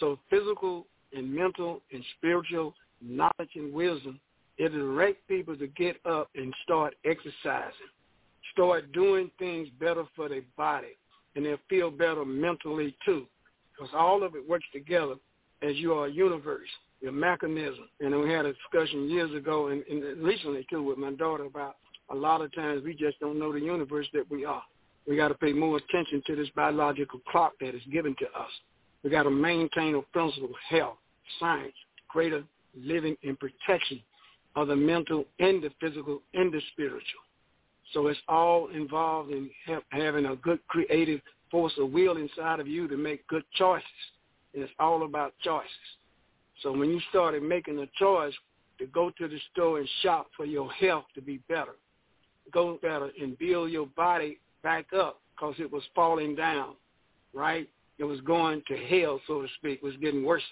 So 0.00 0.18
physical 0.30 0.86
and 1.14 1.32
mental 1.32 1.82
and 1.92 2.02
spiritual 2.16 2.74
knowledge 3.02 3.50
and 3.54 3.72
wisdom, 3.72 4.18
it 4.58 4.70
direct 4.70 5.26
people 5.28 5.56
to 5.56 5.66
get 5.68 5.96
up 6.04 6.28
and 6.34 6.52
start 6.64 6.94
exercising, 7.04 7.72
start 8.52 8.92
doing 8.92 9.30
things 9.38 9.68
better 9.78 10.04
for 10.16 10.28
their 10.28 10.42
body, 10.56 10.96
and 11.36 11.44
they'll 11.44 11.58
feel 11.68 11.90
better 11.90 12.24
mentally 12.24 12.96
too, 13.04 13.26
because 13.72 13.90
all 13.94 14.22
of 14.22 14.34
it 14.34 14.48
works 14.48 14.66
together 14.72 15.14
as 15.62 15.76
you 15.76 15.92
are 15.92 16.06
a 16.06 16.10
universe, 16.10 16.68
your 17.00 17.12
mechanism. 17.12 17.88
And 18.00 18.18
we 18.20 18.30
had 18.30 18.46
a 18.46 18.52
discussion 18.52 19.08
years 19.08 19.34
ago 19.34 19.68
and, 19.68 19.82
and 19.86 20.22
recently 20.22 20.66
too 20.70 20.82
with 20.82 20.98
my 20.98 21.12
daughter 21.12 21.44
about 21.44 21.76
a 22.10 22.14
lot 22.14 22.40
of 22.40 22.54
times 22.54 22.82
we 22.84 22.94
just 22.94 23.20
don't 23.20 23.38
know 23.38 23.52
the 23.52 23.60
universe 23.60 24.06
that 24.12 24.30
we 24.30 24.44
are. 24.44 24.62
We 25.06 25.16
got 25.16 25.28
to 25.28 25.34
pay 25.34 25.52
more 25.52 25.78
attention 25.78 26.22
to 26.26 26.36
this 26.36 26.48
biological 26.54 27.20
clock 27.30 27.52
that 27.60 27.74
is 27.74 27.82
given 27.90 28.14
to 28.18 28.26
us. 28.26 28.50
We 29.02 29.10
got 29.10 29.22
to 29.24 29.30
maintain 29.30 29.94
a 29.94 30.02
principle 30.12 30.50
of 30.50 30.54
health, 30.68 30.98
science, 31.38 31.74
greater 32.08 32.44
living 32.76 33.16
and 33.24 33.38
protection 33.38 34.00
of 34.56 34.68
the 34.68 34.76
mental 34.76 35.24
and 35.38 35.62
the 35.62 35.70
physical 35.80 36.20
and 36.34 36.52
the 36.52 36.60
spiritual. 36.72 37.22
So 37.92 38.06
it's 38.08 38.20
all 38.28 38.68
involved 38.68 39.30
in 39.30 39.50
ha- 39.66 39.82
having 39.90 40.26
a 40.26 40.36
good 40.36 40.60
creative 40.68 41.20
force 41.50 41.72
of 41.78 41.90
will 41.90 42.16
inside 42.16 42.60
of 42.60 42.68
you 42.68 42.86
to 42.88 42.96
make 42.96 43.26
good 43.26 43.44
choices. 43.56 43.86
And 44.54 44.62
it's 44.62 44.72
all 44.78 45.04
about 45.04 45.34
choices. 45.42 45.70
So 46.62 46.72
when 46.72 46.90
you 46.90 47.00
started 47.08 47.42
making 47.42 47.78
a 47.78 47.86
choice 47.98 48.34
to 48.78 48.86
go 48.86 49.10
to 49.18 49.28
the 49.28 49.38
store 49.52 49.78
and 49.78 49.88
shop 50.02 50.28
for 50.36 50.44
your 50.44 50.70
health 50.72 51.04
to 51.14 51.22
be 51.22 51.38
better, 51.48 51.76
go 52.52 52.78
better 52.82 53.10
and 53.20 53.38
build 53.38 53.70
your 53.70 53.86
body 53.86 54.38
back 54.62 54.86
up 54.92 55.20
because 55.34 55.54
it 55.58 55.70
was 55.70 55.82
falling 55.94 56.34
down, 56.34 56.74
right? 57.32 57.68
It 58.00 58.04
was 58.04 58.20
going 58.22 58.62
to 58.66 58.76
hell, 58.76 59.20
so 59.26 59.42
to 59.42 59.48
speak, 59.58 59.82
was 59.82 59.94
getting 59.98 60.24
worse. 60.24 60.42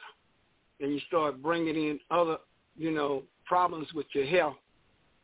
And 0.81 0.93
you 0.93 1.01
start 1.09 1.43
bringing 1.43 1.77
in 1.77 1.99
other, 2.11 2.37
you 2.77 2.91
know, 2.91 3.23
problems 3.47 3.89
with 3.95 4.07
your 4.13 4.27
health 4.27 4.57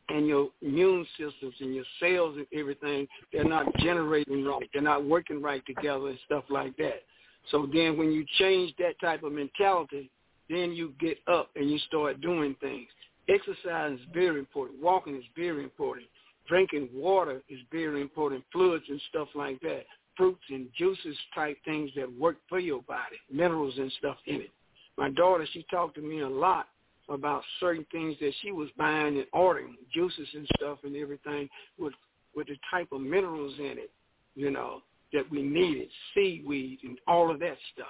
and 0.08 0.26
your 0.26 0.48
immune 0.62 1.06
systems 1.18 1.54
and 1.60 1.74
your 1.74 1.84
cells 2.00 2.36
and 2.38 2.46
everything, 2.58 3.06
they're 3.30 3.44
not 3.44 3.66
generating 3.76 4.42
right. 4.42 4.68
They're 4.72 4.82
not 4.82 5.04
working 5.04 5.42
right 5.42 5.62
together 5.66 6.08
and 6.08 6.18
stuff 6.24 6.44
like 6.48 6.74
that. 6.78 7.02
So 7.50 7.68
then 7.70 7.98
when 7.98 8.10
you 8.10 8.24
change 8.38 8.74
that 8.78 8.98
type 9.02 9.22
of 9.22 9.32
mentality, 9.32 10.10
then 10.48 10.72
you 10.72 10.94
get 10.98 11.18
up 11.26 11.50
and 11.56 11.70
you 11.70 11.78
start 11.80 12.22
doing 12.22 12.56
things. 12.60 12.88
Exercise 13.28 13.98
is 13.98 14.06
very 14.14 14.38
important. 14.38 14.82
Walking 14.82 15.16
is 15.16 15.24
very 15.36 15.62
important. 15.62 16.06
Drinking 16.48 16.88
water 16.94 17.42
is 17.50 17.58
very 17.70 18.00
important. 18.00 18.44
Fluids 18.50 18.84
and 18.88 19.00
stuff 19.10 19.28
like 19.34 19.60
that. 19.60 19.84
Fruits 20.16 20.44
and 20.50 20.68
juices 20.76 21.16
type 21.34 21.56
things 21.64 21.90
that 21.96 22.12
work 22.18 22.36
for 22.48 22.58
your 22.58 22.82
body. 22.82 23.16
Minerals 23.32 23.74
and 23.78 23.92
stuff 23.98 24.16
in 24.26 24.36
it. 24.36 24.50
My 24.96 25.10
daughter, 25.10 25.46
she 25.52 25.64
talked 25.70 25.96
to 25.96 26.02
me 26.02 26.20
a 26.20 26.28
lot 26.28 26.68
about 27.08 27.42
certain 27.60 27.84
things 27.92 28.16
that 28.20 28.32
she 28.42 28.52
was 28.52 28.68
buying 28.78 29.18
and 29.18 29.26
ordering, 29.32 29.76
juices 29.92 30.28
and 30.34 30.48
stuff 30.56 30.78
and 30.84 30.96
everything 30.96 31.48
with 31.78 31.92
with 32.34 32.48
the 32.48 32.56
type 32.70 32.88
of 32.92 33.00
minerals 33.00 33.54
in 33.58 33.78
it, 33.78 33.90
you 34.34 34.50
know, 34.50 34.82
that 35.12 35.28
we 35.30 35.42
needed, 35.42 35.88
seaweed 36.12 36.78
and 36.82 36.98
all 37.06 37.30
of 37.30 37.38
that 37.40 37.56
stuff. 37.72 37.86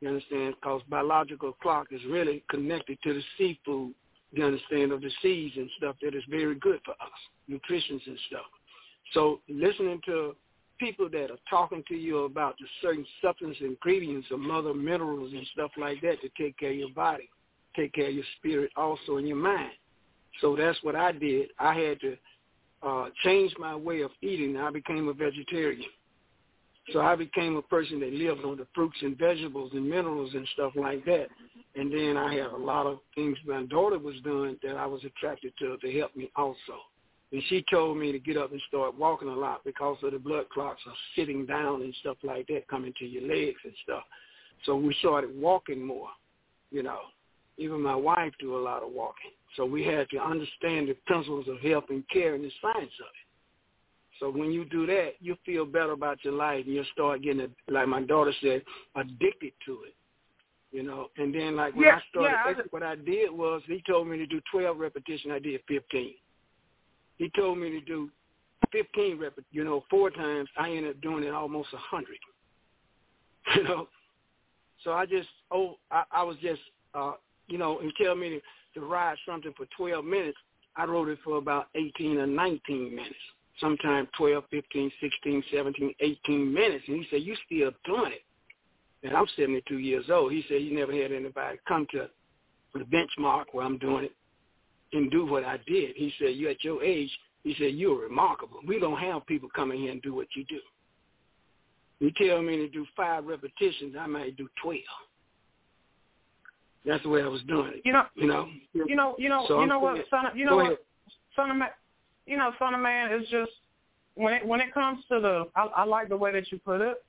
You 0.00 0.08
understand? 0.08 0.54
Because 0.60 0.82
biological 0.88 1.52
clock 1.62 1.88
is 1.92 2.00
really 2.08 2.42
connected 2.50 2.98
to 3.02 3.14
the 3.14 3.22
seafood, 3.38 3.94
you 4.32 4.44
understand, 4.44 4.92
of 4.92 5.02
the 5.02 5.10
seas 5.22 5.52
and 5.56 5.70
stuff 5.76 5.96
that 6.02 6.14
is 6.14 6.24
very 6.28 6.54
good 6.56 6.80
for 6.84 6.92
us, 6.92 7.20
nutrition 7.48 8.00
and 8.06 8.18
stuff. 8.28 8.46
So 9.12 9.40
listening 9.48 10.00
to 10.06 10.34
people 10.80 11.08
that 11.10 11.30
are 11.30 11.38
talking 11.48 11.84
to 11.86 11.94
you 11.94 12.24
about 12.24 12.56
the 12.58 12.66
certain 12.82 13.06
substance 13.22 13.56
ingredients 13.60 14.28
of 14.32 14.40
mother 14.40 14.74
minerals 14.74 15.32
and 15.32 15.46
stuff 15.52 15.70
like 15.78 16.00
that 16.00 16.16
to 16.22 16.30
take 16.36 16.58
care 16.58 16.70
of 16.70 16.76
your 16.76 16.90
body, 16.90 17.28
take 17.76 17.92
care 17.92 18.08
of 18.08 18.14
your 18.14 18.24
spirit 18.38 18.70
also 18.76 19.18
and 19.18 19.28
your 19.28 19.36
mind. 19.36 19.72
So 20.40 20.56
that's 20.56 20.78
what 20.82 20.96
I 20.96 21.12
did. 21.12 21.50
I 21.58 21.74
had 21.74 22.00
to 22.00 22.16
uh, 22.82 23.08
change 23.22 23.52
my 23.58 23.76
way 23.76 24.00
of 24.00 24.10
eating. 24.22 24.56
I 24.56 24.70
became 24.70 25.08
a 25.08 25.12
vegetarian. 25.12 25.84
So 26.92 27.00
I 27.00 27.14
became 27.14 27.56
a 27.56 27.62
person 27.62 28.00
that 28.00 28.12
lived 28.12 28.44
on 28.44 28.56
the 28.56 28.66
fruits 28.74 28.96
and 29.02 29.16
vegetables 29.16 29.70
and 29.74 29.88
minerals 29.88 30.32
and 30.34 30.48
stuff 30.54 30.72
like 30.74 31.04
that. 31.04 31.26
And 31.76 31.92
then 31.92 32.16
I 32.16 32.34
had 32.34 32.46
a 32.46 32.56
lot 32.56 32.86
of 32.86 32.98
things 33.14 33.36
my 33.46 33.64
daughter 33.64 33.98
was 33.98 34.16
doing 34.24 34.56
that 34.62 34.76
I 34.76 34.86
was 34.86 35.04
attracted 35.04 35.52
to 35.60 35.76
to 35.76 35.98
help 35.98 36.16
me 36.16 36.30
also. 36.34 36.58
And 37.32 37.42
she 37.48 37.64
told 37.70 37.96
me 37.96 38.10
to 38.10 38.18
get 38.18 38.36
up 38.36 38.50
and 38.50 38.60
start 38.66 38.98
walking 38.98 39.28
a 39.28 39.34
lot 39.34 39.62
because 39.64 39.96
of 40.02 40.12
the 40.12 40.18
blood 40.18 40.48
clots 40.52 40.80
of 40.86 40.92
sitting 41.14 41.46
down 41.46 41.82
and 41.82 41.94
stuff 42.00 42.16
like 42.24 42.48
that 42.48 42.66
coming 42.68 42.92
to 42.98 43.06
your 43.06 43.22
legs 43.22 43.58
and 43.64 43.72
stuff. 43.84 44.02
So 44.66 44.74
we 44.76 44.94
started 44.98 45.30
walking 45.40 45.84
more, 45.84 46.08
you 46.70 46.82
know. 46.82 47.00
Even 47.56 47.82
my 47.82 47.94
wife 47.94 48.32
do 48.40 48.56
a 48.56 48.58
lot 48.58 48.82
of 48.82 48.92
walking. 48.92 49.30
So 49.56 49.64
we 49.64 49.84
had 49.84 50.08
to 50.10 50.18
understand 50.18 50.88
the 50.88 50.96
principles 51.06 51.46
of 51.46 51.60
health 51.60 51.84
and 51.90 52.08
care 52.08 52.34
and 52.34 52.42
the 52.42 52.50
science 52.60 52.92
of 53.00 53.06
it. 53.06 53.30
So 54.18 54.30
when 54.30 54.50
you 54.50 54.64
do 54.66 54.86
that, 54.86 55.12
you 55.20 55.36
feel 55.46 55.64
better 55.64 55.92
about 55.92 56.24
your 56.24 56.34
life 56.34 56.64
and 56.66 56.74
you'll 56.74 56.84
start 56.92 57.22
getting, 57.22 57.48
like 57.68 57.88
my 57.88 58.02
daughter 58.02 58.32
said, 58.42 58.62
addicted 58.96 59.52
to 59.66 59.82
it. 59.86 59.94
You 60.72 60.84
know, 60.84 61.08
and 61.16 61.34
then 61.34 61.56
like 61.56 61.74
when 61.74 61.86
Yeah, 61.86 61.96
I 61.96 62.02
started, 62.10 62.36
yeah, 62.46 62.62
I 62.62 62.62
what 62.70 62.82
I 62.84 62.94
did 62.94 63.30
was 63.30 63.60
he 63.66 63.82
told 63.88 64.06
me 64.06 64.18
to 64.18 64.26
do 64.26 64.40
12 64.52 64.78
repetitions. 64.78 65.32
I 65.34 65.40
did 65.40 65.60
15. 65.66 66.14
He 67.20 67.28
told 67.36 67.58
me 67.58 67.68
to 67.68 67.82
do 67.82 68.08
15 68.72 69.18
rep, 69.18 69.34
you 69.52 69.62
know, 69.62 69.84
four 69.90 70.08
times. 70.10 70.48
I 70.56 70.70
ended 70.70 70.96
up 70.96 71.02
doing 71.02 71.22
it 71.22 71.34
almost 71.34 71.68
a 71.72 71.76
100. 71.76 72.06
You 73.56 73.64
know, 73.64 73.88
so 74.84 74.92
I 74.92 75.06
just, 75.06 75.28
oh, 75.50 75.76
I, 75.90 76.04
I 76.12 76.22
was 76.22 76.36
just, 76.40 76.60
uh, 76.94 77.12
you 77.48 77.58
know, 77.58 77.80
and 77.80 77.92
tell 78.00 78.14
me 78.14 78.28
to, 78.74 78.80
to 78.80 78.86
ride 78.86 79.16
something 79.26 79.52
for 79.56 79.66
12 79.76 80.04
minutes. 80.04 80.36
I 80.76 80.84
rode 80.84 81.08
it 81.08 81.18
for 81.24 81.38
about 81.38 81.66
18 81.74 82.18
or 82.18 82.26
19 82.26 82.94
minutes, 82.94 83.14
sometimes 83.58 84.08
12, 84.16 84.44
15, 84.50 84.92
16, 85.00 85.42
17, 85.52 85.94
18 86.00 86.54
minutes. 86.54 86.84
And 86.86 86.98
he 86.98 87.06
said, 87.10 87.22
you 87.22 87.34
still 87.46 87.72
doing 87.84 88.12
it. 88.12 88.22
And 89.02 89.16
I'm 89.16 89.26
72 89.34 89.78
years 89.78 90.04
old. 90.10 90.32
He 90.32 90.44
said 90.48 90.60
he 90.60 90.70
never 90.70 90.92
had 90.92 91.12
anybody 91.12 91.58
come 91.66 91.86
to 91.92 92.08
the 92.74 92.84
benchmark 92.84 93.46
where 93.52 93.64
I'm 93.64 93.78
doing 93.78 94.04
it 94.04 94.12
and 94.92 95.10
do 95.10 95.26
what 95.26 95.44
I 95.44 95.58
did. 95.66 95.96
He 95.96 96.12
said, 96.18 96.34
you 96.34 96.48
at 96.48 96.62
your 96.64 96.82
age, 96.82 97.10
he 97.44 97.54
said, 97.58 97.74
you're 97.74 98.00
remarkable. 98.00 98.58
We 98.66 98.78
don't 98.78 98.98
have 98.98 99.26
people 99.26 99.48
come 99.54 99.72
in 99.72 99.78
here 99.78 99.92
and 99.92 100.02
do 100.02 100.14
what 100.14 100.26
you 100.34 100.44
do. 100.44 100.60
You 102.00 102.10
tell 102.16 102.42
me 102.42 102.56
to 102.56 102.68
do 102.68 102.86
five 102.96 103.24
repetitions, 103.26 103.94
I 103.98 104.06
might 104.06 104.36
do 104.36 104.48
12. 104.62 104.78
That's 106.86 107.02
the 107.02 107.10
way 107.10 107.22
I 107.22 107.26
was 107.26 107.42
doing 107.42 107.72
it. 107.74 107.82
You 107.84 107.92
know, 107.92 108.04
You 108.14 108.26
know? 108.26 108.48
you 108.72 108.96
know, 108.96 109.14
you 109.18 109.28
know, 109.28 109.44
So 109.46 109.60
you 109.60 109.66
know 109.66 109.78
what, 109.78 109.98
son, 110.08 110.26
of, 110.26 110.36
you 110.36 110.46
know 110.46 110.56
what, 110.56 110.82
son 111.36 111.50
of 111.50 111.56
man, 111.56 111.68
you 112.26 112.38
know, 112.38 112.52
son 112.58 112.74
of 112.74 112.80
man 112.80 113.12
is 113.12 113.28
just 113.28 113.50
when 114.14 114.34
it 114.34 114.46
when 114.46 114.60
it 114.60 114.72
comes 114.72 115.04
to 115.10 115.20
the, 115.20 115.44
I, 115.54 115.64
I 115.76 115.84
like 115.84 116.08
the 116.08 116.16
way 116.16 116.32
that 116.32 116.50
you 116.50 116.58
put 116.58 116.80
it, 116.80 117.02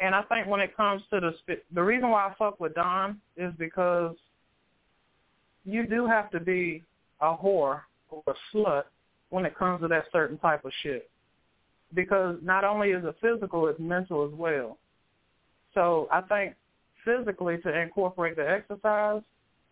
and 0.00 0.14
I 0.14 0.22
think 0.22 0.46
when 0.46 0.60
it 0.60 0.76
comes 0.76 1.02
to 1.10 1.20
the 1.20 1.56
the 1.72 1.82
reason 1.82 2.10
why 2.10 2.26
I 2.26 2.34
fuck 2.38 2.60
with 2.60 2.74
Don 2.74 3.18
is 3.36 3.52
because 3.58 4.14
you 5.64 5.86
do 5.86 6.06
have 6.06 6.30
to 6.30 6.40
be 6.40 6.82
a 7.20 7.36
whore 7.36 7.80
or 8.10 8.22
a 8.26 8.34
slut 8.52 8.84
when 9.30 9.44
it 9.44 9.56
comes 9.56 9.80
to 9.80 9.88
that 9.88 10.04
certain 10.12 10.38
type 10.38 10.64
of 10.64 10.72
shit, 10.82 11.10
because 11.94 12.36
not 12.42 12.64
only 12.64 12.90
is 12.90 13.04
it 13.04 13.16
physical, 13.20 13.66
it's 13.68 13.80
mental 13.80 14.24
as 14.24 14.32
well. 14.32 14.78
So 15.74 16.08
I 16.12 16.20
think 16.22 16.54
physically 17.04 17.58
to 17.58 17.80
incorporate 17.80 18.36
the 18.36 18.48
exercise 18.48 19.22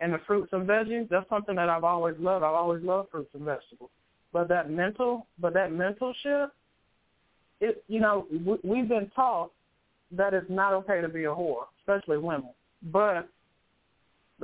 and 0.01 0.13
the 0.13 0.19
fruits 0.27 0.53
and 0.53 0.69
veggies, 0.69 1.09
that's 1.09 1.29
something 1.29 1.57
that 1.57 1.69
I've 1.69 1.85
always 1.85 2.15
loved. 2.19 2.45
I've 2.45 2.55
always 2.55 2.83
loved 2.83 3.11
fruits 3.11 3.31
and 3.35 3.45
vegetables. 3.45 3.91
But 4.33 4.49
that 4.49 4.71
mental, 4.71 5.27
but 5.39 5.55
that 5.55 5.73
mental 5.73 6.13
shit, 6.23 6.49
it 7.61 7.85
you 7.87 8.01
know 8.01 8.27
we, 8.31 8.59
we've 8.65 8.89
been 8.89 9.11
taught 9.15 9.53
that 10.11 10.35
it's 10.35 10.51
not 10.51 10.73
okay 10.73 11.01
to 11.01 11.09
be 11.09 11.25
a 11.25 11.29
whore, 11.29 11.65
especially 11.81 12.19
women. 12.19 12.51
But 12.93 13.29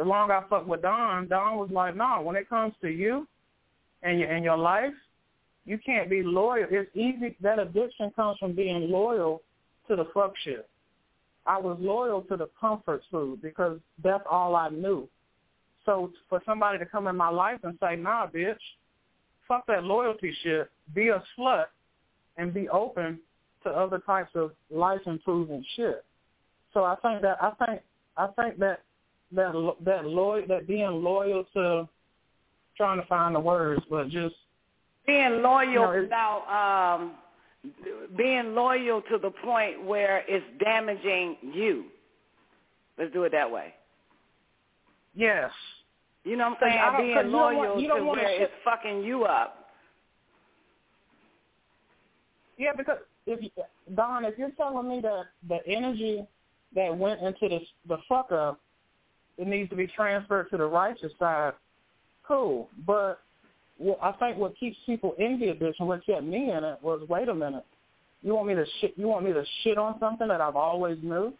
the 0.01 0.09
longer 0.09 0.33
I 0.33 0.49
fucked 0.49 0.67
with 0.67 0.81
Don, 0.81 1.29
Don 1.29 1.59
was 1.59 1.69
like, 1.71 1.95
no, 1.95 2.23
when 2.23 2.35
it 2.35 2.49
comes 2.49 2.73
to 2.81 2.89
you 2.89 3.29
and 4.03 4.19
your 4.19 4.31
and 4.31 4.43
your 4.43 4.57
life, 4.57 4.95
you 5.67 5.77
can't 5.85 6.09
be 6.09 6.23
loyal. 6.23 6.67
It's 6.71 6.91
easy. 6.97 7.37
That 7.43 7.59
addiction 7.59 8.11
comes 8.17 8.39
from 8.39 8.55
being 8.55 8.91
loyal 8.91 9.43
to 9.89 9.97
the 9.97 10.07
fuck 10.15 10.33
shit. 10.43 10.67
I 11.45 11.59
was 11.59 11.77
loyal 11.79 12.23
to 12.23 12.37
the 12.39 12.49
comfort 12.59 13.03
food 13.11 13.43
because 13.43 13.79
that's 14.03 14.25
all 14.31 14.57
I 14.57 14.71
knew. 14.71 15.07
So 15.85 16.13
for 16.31 16.41
somebody 16.47 16.79
to 16.79 16.87
come 16.87 17.07
in 17.07 17.17
my 17.17 17.29
life 17.29 17.61
and 17.63 17.77
say, 17.79 17.95
nah, 17.97 18.27
bitch, 18.27 18.57
fuck 19.47 19.67
that 19.67 19.85
loyalty 19.85 20.35
shit, 20.43 20.71
be 20.95 21.09
a 21.09 21.23
slut 21.39 21.67
and 22.39 22.55
be 22.55 22.71
open 22.71 23.21
to 23.65 23.69
other 23.69 23.99
types 23.99 24.31
of 24.35 24.53
life 24.71 25.01
improving 25.05 25.63
shit. 25.77 26.07
So 26.73 26.85
I 26.85 26.97
think 27.03 27.21
that 27.21 27.37
I 27.43 27.51
think 27.67 27.83
I 28.17 28.29
think 28.29 28.59
that 28.61 28.81
that 29.33 29.53
that 29.85 30.05
loyal 30.07 30.47
that 30.49 30.67
being 30.67 31.03
loyal 31.03 31.45
to 31.55 31.89
trying 32.77 33.01
to 33.01 33.07
find 33.07 33.35
the 33.35 33.41
words, 33.41 33.83
but 33.91 34.09
just 34.09 34.35
being 35.07 35.43
loyal 35.43 35.95
You 35.95 36.09
know, 36.09 36.43
um, 36.49 37.13
being 38.17 38.55
loyal 38.55 39.03
to 39.03 39.19
the 39.19 39.31
point 39.31 39.85
where 39.85 40.25
it's 40.29 40.45
damaging 40.65 41.37
you. 41.43 41.85
Let's 42.99 43.13
do 43.13 43.25
it 43.25 43.33
that 43.33 43.51
way. 43.51 43.75
yes. 45.15 45.51
You 46.23 46.37
know 46.37 46.51
what 46.51 46.63
I'm 46.63 46.97
saying? 46.97 46.97
Being 46.99 47.09
you 47.09 47.15
don't 47.15 47.33
want- 47.33 47.57
loyal 47.57 47.81
you 47.81 47.89
don't 47.89 48.01
to 48.01 48.05
where 48.05 48.29
shit- 48.29 48.43
it's 48.43 48.53
fucking 48.63 49.03
you 49.03 49.25
up. 49.25 49.71
Yeah, 52.59 52.73
because 52.77 52.99
if 53.27 53.43
you, 53.43 53.51
Don, 53.95 54.27
if 54.27 54.37
you're 54.39 54.51
telling 54.51 54.87
me 54.89 55.01
that 55.01 55.25
the 55.49 55.67
energy 55.67 56.27
that 56.75 56.95
went 56.97 57.21
into 57.23 57.49
the 57.49 57.61
the 57.87 57.99
fuck 58.09 58.33
up, 58.33 58.61
it 59.39 59.47
needs 59.47 59.71
to 59.71 59.77
be 59.77 59.87
transferred 59.87 60.51
to 60.51 60.57
the 60.57 60.67
righteous 60.67 61.13
side. 61.19 61.53
Cool, 62.27 62.69
but 62.87 63.21
well, 63.79 63.99
I 64.03 64.13
think 64.13 64.37
what 64.37 64.57
keeps 64.59 64.77
people 64.87 65.15
in 65.19 65.41
the 65.41 65.49
addiction, 65.49 65.87
what 65.87 66.05
kept 66.05 66.23
me 66.23 66.51
in 66.51 66.63
it, 66.65 66.79
was 66.83 67.01
wait 67.09 67.29
a 67.29 67.35
minute, 67.35 67.65
you 68.23 68.35
want 68.35 68.49
me 68.49 68.55
to 68.55 68.65
shit? 68.81 68.93
You 68.97 69.09
want 69.09 69.25
me 69.25 69.33
to 69.33 69.45
shit 69.63 69.79
on 69.79 69.99
something 69.99 70.29
that 70.29 70.41
I've 70.41 70.57
always 70.57 70.99
knew, 71.03 71.33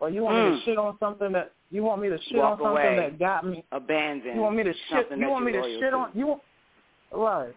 or 0.00 0.10
you 0.10 0.22
want 0.22 0.36
me 0.36 0.42
Mm. 0.42 0.58
to 0.58 0.64
shit 0.64 0.78
on 0.78 0.98
something 0.98 1.32
that 1.32 1.52
you 1.70 1.82
want 1.84 2.02
me 2.02 2.08
to 2.08 2.18
shit 2.22 2.36
Walk 2.38 2.60
on 2.60 2.66
something 2.66 2.86
away. 2.86 2.96
that 2.96 3.18
got 3.18 3.46
me? 3.46 3.64
Abandon. 3.72 4.34
You 4.34 4.42
want 4.42 4.56
me 4.56 4.64
to 4.64 4.72
shit? 4.90 5.10
You 5.16 5.28
want 5.28 5.44
me 5.44 5.52
to 5.52 5.62
shit 5.62 5.90
to. 5.92 5.96
on 5.96 6.10
you? 6.14 6.26
want- 6.26 6.42
Right. 7.12 7.54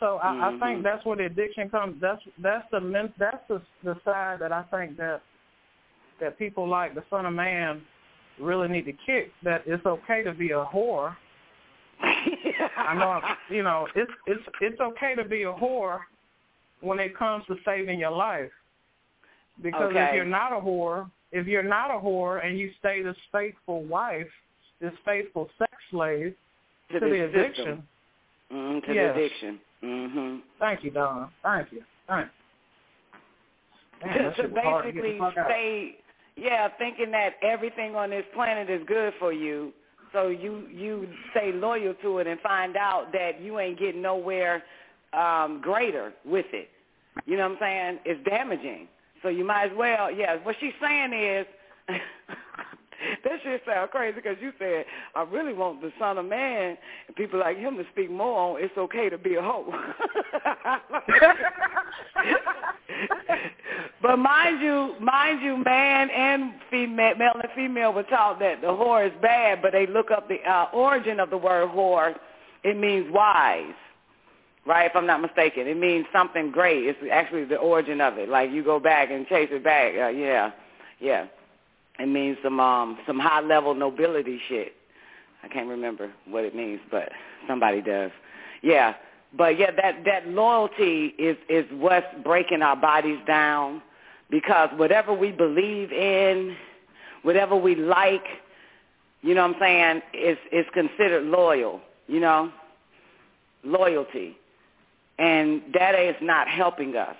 So 0.00 0.16
I, 0.16 0.48
I 0.48 0.52
Mhm. 0.52 0.60
think 0.60 0.82
that's 0.82 1.04
where 1.04 1.16
the 1.16 1.26
addiction 1.26 1.68
comes. 1.70 2.00
That's 2.00 2.22
that's 2.38 2.68
the 2.70 3.12
that's 3.18 3.46
the 3.48 3.60
the 3.84 3.94
side 4.04 4.38
that 4.40 4.50
I 4.50 4.62
think 4.64 4.96
that 4.96 5.20
that 6.20 6.38
people 6.38 6.66
like 6.66 6.94
the 6.94 7.04
Son 7.10 7.26
of 7.26 7.32
Man 7.34 7.84
really 8.40 8.68
need 8.68 8.84
to 8.86 8.92
kick. 9.06 9.32
That 9.42 9.62
it's 9.66 9.84
okay 9.86 10.22
to 10.22 10.32
be 10.32 10.50
a 10.50 10.64
whore. 10.64 11.16
I 12.76 12.94
know, 12.94 13.20
you 13.48 13.62
know, 13.62 13.86
it's 13.94 14.10
it's 14.26 14.42
it's 14.60 14.80
okay 14.80 15.14
to 15.14 15.24
be 15.24 15.42
a 15.44 15.52
whore 15.52 16.00
when 16.80 16.98
it 16.98 17.16
comes 17.16 17.44
to 17.46 17.56
saving 17.64 17.98
your 17.98 18.10
life. 18.10 18.50
Because 19.62 19.92
if 19.94 20.14
you're 20.14 20.24
not 20.24 20.52
a 20.52 20.60
whore, 20.60 21.10
if 21.32 21.46
you're 21.46 21.62
not 21.62 21.90
a 21.90 21.98
whore 21.98 22.44
and 22.44 22.58
you 22.58 22.70
stay 22.78 23.02
this 23.02 23.16
faithful 23.32 23.84
wife, 23.84 24.28
this 24.80 24.92
faithful 25.04 25.48
sex 25.58 25.72
slave 25.90 26.34
To 26.92 27.00
to, 27.00 27.06
the 27.06 27.24
addiction. 27.24 27.82
Mm, 28.52 28.84
to 28.86 28.94
Yes. 28.94 29.14
the 29.14 29.20
addiction. 29.20 29.60
hmm 29.80 30.38
Thank 30.58 30.84
you, 30.84 30.90
Don. 30.90 31.30
Thank 31.42 31.72
you. 31.72 31.84
Thank 32.06 32.28
you. 34.02 34.06
Man, 34.06 34.22
that 34.22 34.36
to 34.36 34.42
shit 34.42 34.50
was 34.52 34.62
hard 34.62 34.84
to 34.84 34.92
get 34.92 35.02
the 35.02 35.08
basically 35.08 35.32
stay, 35.32 35.96
yeah, 36.36 36.68
thinking 36.78 37.10
that 37.12 37.34
everything 37.42 37.94
on 37.94 38.10
this 38.10 38.24
planet 38.34 38.68
is 38.68 38.82
good 38.86 39.12
for 39.18 39.32
you. 39.32 39.72
So 40.12 40.28
you 40.28 40.66
you 40.70 41.08
stay 41.32 41.52
loyal 41.52 41.94
to 42.02 42.18
it 42.18 42.26
and 42.26 42.40
find 42.40 42.76
out 42.76 43.12
that 43.12 43.40
you 43.40 43.58
ain't 43.58 43.78
getting 43.78 44.02
nowhere 44.02 44.62
um, 45.12 45.60
greater 45.60 46.12
with 46.24 46.46
it. 46.52 46.68
You 47.26 47.36
know 47.36 47.48
what 47.48 47.52
I'm 47.52 47.58
saying? 47.60 47.98
It's 48.04 48.28
damaging. 48.28 48.88
So 49.22 49.28
you 49.28 49.44
might 49.44 49.70
as 49.70 49.76
well, 49.76 50.10
yeah. 50.10 50.36
What 50.42 50.56
she's 50.60 50.72
saying 50.80 51.12
is, 51.12 51.46
that 53.24 53.32
shit 53.42 53.62
sound 53.66 53.90
crazy 53.90 54.16
because 54.16 54.36
you 54.40 54.52
said, 54.58 54.84
I 55.14 55.22
really 55.22 55.52
want 55.52 55.80
the 55.80 55.92
son 55.98 56.18
of 56.18 56.26
man 56.26 56.76
and 57.06 57.16
people 57.16 57.40
like 57.40 57.56
him 57.56 57.76
to 57.76 57.84
speak 57.92 58.10
more 58.10 58.56
on 58.56 58.62
it's 58.62 58.76
okay 58.76 59.08
to 59.08 59.18
be 59.18 59.34
a 59.36 59.42
hoe. 59.42 59.72
but 64.02 64.16
mind 64.18 64.60
you, 64.62 64.94
mind 65.00 65.42
you, 65.42 65.56
man 65.56 66.10
and 66.10 66.52
female, 66.70 67.14
male 67.16 67.34
and 67.34 67.50
female 67.54 67.92
were 67.92 68.02
taught 68.04 68.38
that 68.40 68.60
the 68.60 68.68
whore 68.68 69.06
is 69.06 69.12
bad, 69.22 69.62
but 69.62 69.72
they 69.72 69.86
look 69.86 70.10
up 70.10 70.28
the 70.28 70.42
uh, 70.48 70.66
origin 70.72 71.20
of 71.20 71.30
the 71.30 71.38
word 71.38 71.68
whore. 71.70 72.14
It 72.62 72.76
means 72.76 73.10
wise 73.12 73.74
right? 74.66 74.90
If 74.90 74.96
I'm 74.96 75.06
not 75.06 75.20
mistaken, 75.20 75.66
it 75.66 75.76
means 75.76 76.06
something 76.12 76.50
great. 76.50 76.84
It's 76.84 76.98
actually 77.12 77.44
the 77.44 77.56
origin 77.56 78.00
of 78.00 78.18
it. 78.18 78.28
Like 78.28 78.50
you 78.50 78.64
go 78.64 78.80
back 78.80 79.10
and 79.10 79.26
chase 79.26 79.48
it 79.52 79.62
back. 79.62 79.92
Uh, 79.94 80.08
yeah, 80.08 80.52
yeah. 81.00 81.26
It 81.98 82.08
means 82.08 82.36
some 82.42 82.60
um 82.60 82.98
some 83.06 83.18
high 83.18 83.40
level 83.40 83.74
nobility 83.74 84.40
shit. 84.48 84.72
I 85.42 85.48
can't 85.48 85.68
remember 85.68 86.10
what 86.26 86.44
it 86.44 86.54
means, 86.54 86.80
but 86.90 87.10
somebody 87.46 87.82
does. 87.82 88.10
Yeah, 88.62 88.94
but 89.36 89.58
yeah, 89.58 89.70
that 89.70 90.04
that 90.04 90.28
loyalty 90.28 91.14
is 91.18 91.36
is 91.48 91.64
what's 91.72 92.06
breaking 92.22 92.62
our 92.62 92.76
bodies 92.76 93.18
down 93.26 93.82
because 94.30 94.70
whatever 94.76 95.12
we 95.12 95.30
believe 95.30 95.92
in, 95.92 96.56
whatever 97.22 97.54
we 97.54 97.74
like, 97.74 98.24
you 99.22 99.34
know 99.34 99.46
what 99.46 99.56
I'm 99.56 99.60
saying, 99.60 100.02
is 100.14 100.38
is 100.50 100.66
considered 100.72 101.24
loyal. 101.24 101.80
You 102.06 102.20
know, 102.20 102.52
loyalty 103.62 104.36
and 105.18 105.62
that 105.74 105.94
is 105.94 106.16
not 106.20 106.48
helping 106.48 106.96
us. 106.96 107.16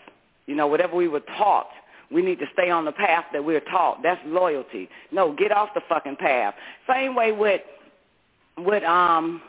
You 0.46 0.54
know, 0.54 0.66
whatever 0.66 0.96
we 0.96 1.08
were 1.08 1.20
taught, 1.20 1.68
we 2.10 2.22
need 2.22 2.38
to 2.38 2.46
stay 2.52 2.70
on 2.70 2.84
the 2.84 2.92
path 2.92 3.24
that 3.32 3.44
we're 3.44 3.60
taught. 3.60 4.02
That's 4.02 4.20
loyalty. 4.26 4.88
No, 5.10 5.32
get 5.32 5.52
off 5.52 5.70
the 5.74 5.82
fucking 5.88 6.16
path. 6.16 6.54
Same 6.88 7.14
way 7.14 7.32
with 7.32 7.62
with 8.58 8.84
um, 8.84 9.42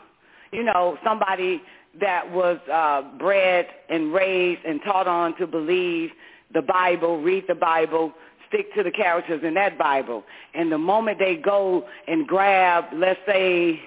you 0.52 0.64
know, 0.64 0.98
somebody 1.04 1.62
that 2.00 2.30
was 2.30 2.58
uh 2.72 3.02
bred 3.18 3.66
and 3.88 4.12
raised 4.12 4.64
and 4.64 4.80
taught 4.84 5.06
on 5.06 5.36
to 5.38 5.46
believe 5.46 6.10
the 6.52 6.62
Bible, 6.62 7.20
read 7.20 7.44
the 7.48 7.54
Bible, 7.54 8.12
stick 8.48 8.72
to 8.74 8.82
the 8.82 8.90
characters 8.90 9.42
in 9.44 9.54
that 9.54 9.78
Bible. 9.78 10.24
And 10.54 10.70
the 10.70 10.78
moment 10.78 11.18
they 11.18 11.36
go 11.36 11.86
and 12.06 12.26
grab, 12.26 12.84
let's 12.94 13.20
say, 13.26 13.80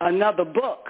another 0.00 0.44
book, 0.44 0.88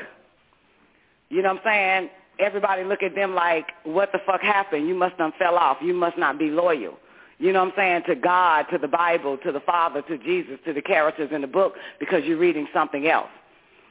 you 1.28 1.42
know 1.42 1.54
what 1.54 1.66
I'm 1.66 1.72
saying? 2.00 2.10
Everybody 2.38 2.84
look 2.84 3.02
at 3.02 3.14
them 3.14 3.34
like, 3.34 3.66
what 3.84 4.10
the 4.12 4.18
fuck 4.26 4.40
happened? 4.40 4.88
You 4.88 4.94
must 4.94 5.14
have 5.18 5.32
fell 5.38 5.56
off. 5.56 5.78
You 5.80 5.94
must 5.94 6.18
not 6.18 6.38
be 6.38 6.50
loyal. 6.50 6.98
You 7.42 7.52
know 7.52 7.64
what 7.64 7.72
I'm 7.72 7.74
saying? 7.76 8.02
To 8.06 8.14
God, 8.14 8.66
to 8.70 8.78
the 8.78 8.86
Bible, 8.86 9.36
to 9.38 9.50
the 9.50 9.58
Father, 9.58 10.00
to 10.02 10.16
Jesus, 10.16 10.60
to 10.64 10.72
the 10.72 10.80
characters 10.80 11.30
in 11.32 11.40
the 11.40 11.48
book 11.48 11.74
because 11.98 12.22
you're 12.24 12.38
reading 12.38 12.68
something 12.72 13.08
else. 13.08 13.30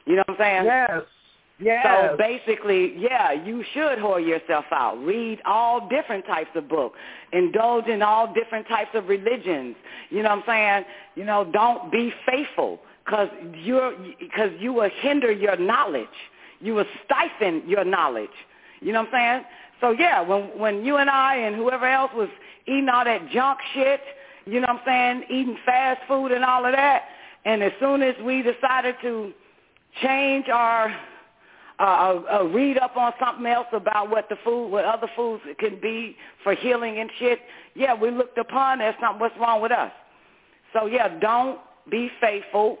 You 0.06 0.16
know 0.16 0.22
what 0.26 0.40
I'm 0.40 0.42
saying? 0.42 0.64
Yes. 0.64 1.02
Yes. 1.60 1.86
So 1.86 2.16
basically, 2.16 2.94
yeah, 2.96 3.32
you 3.32 3.62
should 3.74 3.98
whore 3.98 4.26
yourself 4.26 4.64
out. 4.72 4.96
Read 5.04 5.38
all 5.44 5.86
different 5.86 6.24
types 6.24 6.48
of 6.54 6.66
books. 6.66 6.98
Indulge 7.34 7.88
in 7.88 8.00
all 8.00 8.32
different 8.32 8.66
types 8.68 8.90
of 8.94 9.08
religions. 9.08 9.76
You 10.08 10.22
know 10.22 10.30
what 10.30 10.38
I'm 10.38 10.44
saying? 10.46 10.84
You 11.14 11.24
know, 11.24 11.44
don't 11.52 11.92
be 11.92 12.10
faithful 12.26 12.80
because 13.04 13.28
you're 13.62 13.94
because 14.18 14.50
you 14.60 14.72
will 14.72 14.90
hinder 15.02 15.30
your 15.30 15.56
knowledge. 15.56 16.08
You 16.60 16.74
will 16.74 16.86
stifle 17.04 17.60
your 17.66 17.84
knowledge. 17.84 18.30
You 18.80 18.92
know 18.92 19.02
what 19.02 19.14
I'm 19.14 19.42
saying? 19.42 19.44
So 19.82 19.90
yeah, 19.90 20.22
when 20.22 20.44
when 20.58 20.84
you 20.84 20.96
and 20.96 21.10
I 21.10 21.36
and 21.36 21.56
whoever 21.56 21.86
else 21.86 22.12
was 22.14 22.28
eating 22.66 22.88
all 22.88 23.04
that 23.04 23.28
junk 23.30 23.58
shit, 23.74 24.00
you 24.46 24.60
know 24.60 24.68
what 24.68 24.80
I'm 24.80 24.80
saying, 24.86 25.24
eating 25.24 25.58
fast 25.66 26.00
food 26.06 26.32
and 26.32 26.44
all 26.44 26.64
of 26.64 26.72
that, 26.72 27.02
and 27.44 27.62
as 27.62 27.72
soon 27.80 28.00
as 28.00 28.14
we 28.24 28.42
decided 28.42 28.94
to 29.02 29.32
change 30.00 30.48
our 30.48 30.94
uh, 31.80 31.82
uh, 31.82 32.22
uh, 32.32 32.44
read 32.44 32.78
up 32.78 32.96
on 32.96 33.12
something 33.18 33.44
else 33.44 33.66
about 33.72 34.08
what 34.08 34.28
the 34.28 34.36
food, 34.44 34.68
what 34.68 34.84
other 34.84 35.08
foods 35.16 35.42
can 35.58 35.80
be 35.80 36.16
for 36.44 36.54
healing 36.54 36.98
and 36.98 37.10
shit. 37.18 37.40
Yeah, 37.74 37.92
we 37.92 38.10
looked 38.12 38.38
upon 38.38 38.78
that's 38.78 39.00
not 39.00 39.18
what's 39.18 39.36
wrong 39.36 39.60
with 39.60 39.72
us. 39.72 39.90
So 40.72 40.86
yeah, 40.86 41.18
don't 41.18 41.58
be 41.90 42.08
faithful. 42.20 42.78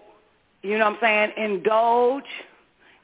You 0.62 0.78
know 0.78 0.88
what 0.88 1.02
I'm 1.02 1.32
saying? 1.36 1.52
Indulge 1.52 2.24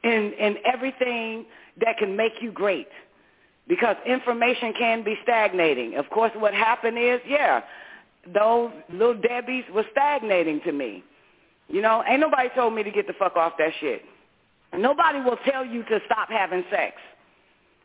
in 0.04 0.32
in 0.38 0.56
everything 0.72 1.46
that 1.80 1.98
can 1.98 2.16
make 2.16 2.34
you 2.40 2.52
great. 2.52 2.86
Because 3.68 3.96
information 4.06 4.72
can 4.78 5.04
be 5.04 5.16
stagnating. 5.22 5.96
Of 5.96 6.08
course, 6.10 6.32
what 6.36 6.54
happened 6.54 6.98
is, 6.98 7.20
yeah, 7.28 7.60
those 8.32 8.70
little 8.90 9.14
Debbies 9.14 9.70
were 9.70 9.84
stagnating 9.92 10.60
to 10.64 10.72
me. 10.72 11.04
You 11.68 11.82
know, 11.82 12.02
ain't 12.08 12.20
nobody 12.20 12.48
told 12.54 12.74
me 12.74 12.82
to 12.82 12.90
get 12.90 13.06
the 13.06 13.12
fuck 13.18 13.36
off 13.36 13.52
that 13.58 13.72
shit. 13.80 14.02
Nobody 14.76 15.20
will 15.20 15.38
tell 15.50 15.64
you 15.64 15.82
to 15.84 16.00
stop 16.06 16.30
having 16.30 16.64
sex. 16.70 16.96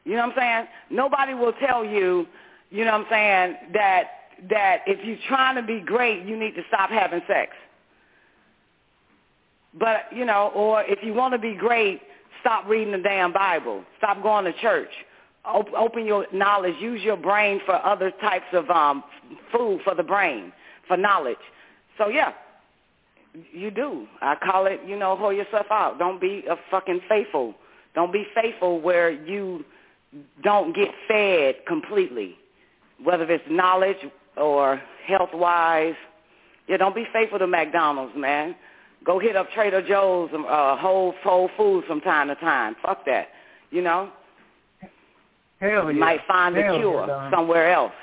You 0.06 0.14
know 0.14 0.28
what 0.28 0.38
I'm 0.38 0.66
saying? 0.66 0.68
Nobody 0.90 1.34
will 1.34 1.53
tell 1.53 1.84
you, 1.84 2.28
you 2.70 2.86
know 2.86 2.92
what 2.92 3.02
I'm 3.02 3.08
saying, 3.10 3.74
that 3.74 4.03
that 4.50 4.80
if 4.88 5.06
you're 5.06 5.18
trying 5.28 5.56
to 5.56 5.62
be 5.62 5.80
great, 5.80 6.26
you 6.26 6.38
need 6.38 6.56
to 6.56 6.64
stop 6.68 6.90
having 6.90 7.22
sex. 7.28 7.52
But, 9.78 10.06
you 10.14 10.26
know, 10.26 10.52
or 10.53 10.84
if 10.84 11.00
you 11.03 11.14
want 11.14 11.34
to 11.34 11.40
be 11.40 11.56
great, 11.56 12.02
stop 12.42 12.68
reading 12.68 12.92
the 12.92 13.00
damn 13.00 13.32
Bible. 13.32 13.84
Stop 13.98 14.22
going 14.22 14.45
to 14.45 14.53
church. 14.60 14.90
Op- 15.46 15.74
open 15.74 16.06
your 16.06 16.26
knowledge. 16.32 16.76
Use 16.80 17.02
your 17.02 17.18
brain 17.18 17.60
for 17.66 17.76
other 17.86 18.12
types 18.12 18.46
of 18.54 18.70
um, 18.70 19.04
food 19.52 19.82
for 19.84 19.94
the 19.94 20.04
brain, 20.04 20.54
for 20.88 20.96
knowledge. 20.96 21.38
So, 21.98 22.08
yeah, 22.08 22.32
you 23.52 23.70
do. 23.70 24.08
I 24.22 24.36
call 24.36 24.68
it, 24.68 24.80
you 24.86 24.98
know, 24.98 25.16
hold 25.18 25.36
yourself 25.36 25.68
out. 25.70 26.00
Don't 26.00 26.22
be 26.22 26.46
a 26.50 26.56
fucking 26.72 27.02
faithful. 27.10 27.56
Don't 27.94 28.14
be 28.14 28.26
faithful 28.34 28.80
where 28.82 29.12
you 29.12 29.66
don't 30.44 30.76
get 30.76 30.90
fed 31.08 31.56
completely, 31.68 32.36
whether 33.04 33.30
it's 33.30 33.44
knowledge 33.50 33.98
or 34.38 34.82
health-wise. 35.06 35.96
Yeah, 36.68 36.78
don't 36.78 36.96
be 36.96 37.06
faithful 37.12 37.40
to 37.40 37.48
McDonald's, 37.48 38.14
man. 38.16 38.56
Go 39.04 39.20
hit 39.20 39.36
up 39.36 39.52
Trader 39.52 39.86
Joe's, 39.86 40.30
uh, 40.34 40.78
Whole 40.78 41.14
Whole 41.22 41.50
Foods 41.58 41.86
from 41.86 42.00
time 42.00 42.30
to 42.30 42.36
time. 42.36 42.76
Fuck 42.82 43.06
that. 43.06 43.28
You 43.70 43.82
know. 43.82 44.10
Hell 45.64 45.92
you 45.92 45.98
yeah. 46.00 46.06
might 46.06 46.22
find 46.27 46.56
Hell 46.56 46.74
the 46.74 46.80
cure 46.80 47.08
Don. 47.08 47.32
somewhere 47.32 47.72
else. 47.72 47.93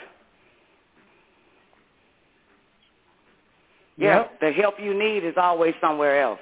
Yeah, 3.96 4.20
Yep. 4.20 4.40
the 4.40 4.52
help 4.52 4.80
you 4.80 4.94
need 4.94 5.24
is 5.24 5.36
always 5.36 5.74
somewhere 5.80 6.22
else. 6.22 6.40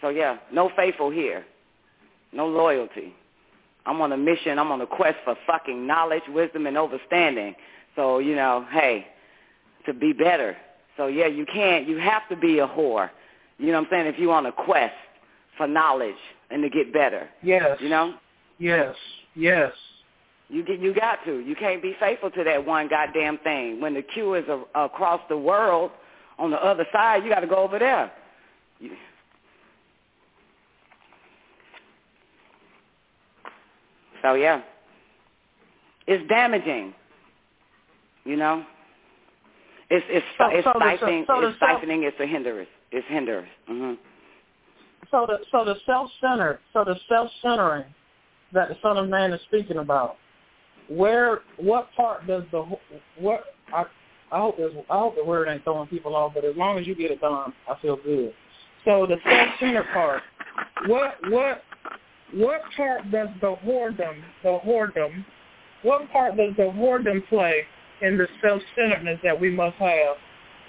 So 0.00 0.08
yeah, 0.08 0.38
no 0.52 0.70
faithful 0.70 1.10
here. 1.10 1.44
No 2.32 2.48
loyalty. 2.48 3.14
I'm 3.86 4.00
on 4.00 4.10
a 4.12 4.16
mission. 4.16 4.58
I'm 4.58 4.72
on 4.72 4.80
a 4.80 4.86
quest 4.86 5.18
for 5.24 5.36
fucking 5.46 5.86
knowledge, 5.86 6.24
wisdom, 6.28 6.66
and 6.66 6.76
understanding. 6.76 7.54
So, 7.94 8.18
you 8.18 8.34
know, 8.34 8.66
hey, 8.72 9.06
to 9.86 9.94
be 9.94 10.12
better. 10.12 10.56
So 10.96 11.06
yeah, 11.06 11.26
you 11.26 11.46
can't, 11.46 11.86
you 11.86 11.96
have 11.98 12.28
to 12.28 12.36
be 12.36 12.58
a 12.58 12.66
whore. 12.66 13.10
You 13.58 13.68
know 13.68 13.74
what 13.74 13.84
I'm 13.84 13.90
saying? 13.90 14.06
If 14.06 14.18
you're 14.18 14.34
on 14.34 14.46
a 14.46 14.52
quest 14.52 14.94
for 15.56 15.66
knowledge 15.66 16.14
and 16.50 16.62
to 16.62 16.68
get 16.70 16.92
better. 16.92 17.28
Yes. 17.42 17.78
You 17.80 17.88
know? 17.88 18.14
Yes. 18.58 18.94
Yes. 19.34 19.72
You 20.48 20.64
get, 20.64 20.78
you 20.80 20.94
got 20.94 21.18
to. 21.24 21.38
You 21.40 21.56
can't 21.56 21.82
be 21.82 21.96
faithful 21.98 22.30
to 22.30 22.44
that 22.44 22.64
one 22.64 22.88
goddamn 22.88 23.38
thing. 23.38 23.80
When 23.80 23.94
the 23.94 24.02
cure 24.02 24.38
is 24.38 24.44
a, 24.48 24.62
across 24.78 25.20
the 25.28 25.36
world, 25.36 25.90
on 26.38 26.50
the 26.50 26.56
other 26.64 26.86
side, 26.92 27.24
you 27.24 27.30
got 27.30 27.40
to 27.40 27.46
go 27.46 27.56
over 27.56 27.78
there. 27.78 28.12
You, 28.78 28.92
so 34.22 34.34
yeah, 34.34 34.62
it's 36.06 36.26
damaging. 36.28 36.94
You 38.24 38.36
know, 38.36 38.64
it's 39.90 40.04
it's 40.08 40.26
So- 40.38 40.48
it's 40.50 40.64
so 40.64 40.72
the- 40.74 40.78
stifling. 40.80 41.24
so 41.26 41.40
it's 41.46 41.56
stifling. 41.56 42.02
It's 42.04 42.18
a 42.20 42.26
hindrance. 42.26 42.68
It's 42.92 43.06
hindrance. 43.08 43.48
hmm 43.66 43.94
So 45.10 45.26
the 45.26 45.38
so 45.52 45.64
the 45.64 45.76
self 45.86 46.10
centered 46.20 46.58
so 46.72 46.84
the 46.84 46.96
self 47.08 47.30
centering 47.42 47.84
that 48.52 48.68
the 48.68 48.76
Son 48.82 48.96
of 48.96 49.08
Man 49.08 49.32
is 49.32 49.40
speaking 49.48 49.78
about, 49.78 50.16
where 50.88 51.40
what 51.58 51.88
part 51.96 52.26
does 52.26 52.44
the 52.52 52.62
wh- 52.62 53.22
what 53.22 53.44
I 53.72 53.84
I 54.32 54.38
hope 54.38 54.56
this 54.56 54.72
I 54.90 54.98
hope 54.98 55.16
the 55.16 55.24
word 55.24 55.48
ain't 55.48 55.64
throwing 55.64 55.88
people 55.88 56.16
off, 56.16 56.34
but 56.34 56.44
as 56.44 56.56
long 56.56 56.78
as 56.78 56.86
you 56.86 56.94
get 56.94 57.10
it 57.10 57.20
done, 57.20 57.52
I 57.68 57.80
feel 57.80 57.96
good. 57.96 58.32
So 58.84 59.06
the 59.06 59.16
self 59.28 59.48
centered 59.60 59.86
part, 59.92 60.22
what 60.86 61.14
what 61.30 61.62
what 62.34 62.62
part 62.76 63.10
does 63.10 63.28
the 63.40 63.54
whoredom 63.64 64.22
the 64.42 64.58
whoredom 64.64 65.24
what 65.82 66.10
part 66.10 66.36
does 66.36 66.52
the 66.56 66.64
whoredom 66.64 67.26
play 67.28 67.62
in 68.02 68.18
the 68.18 68.26
self 68.42 68.60
centeredness 68.74 69.20
that 69.22 69.38
we 69.38 69.50
must 69.50 69.76
have 69.76 70.16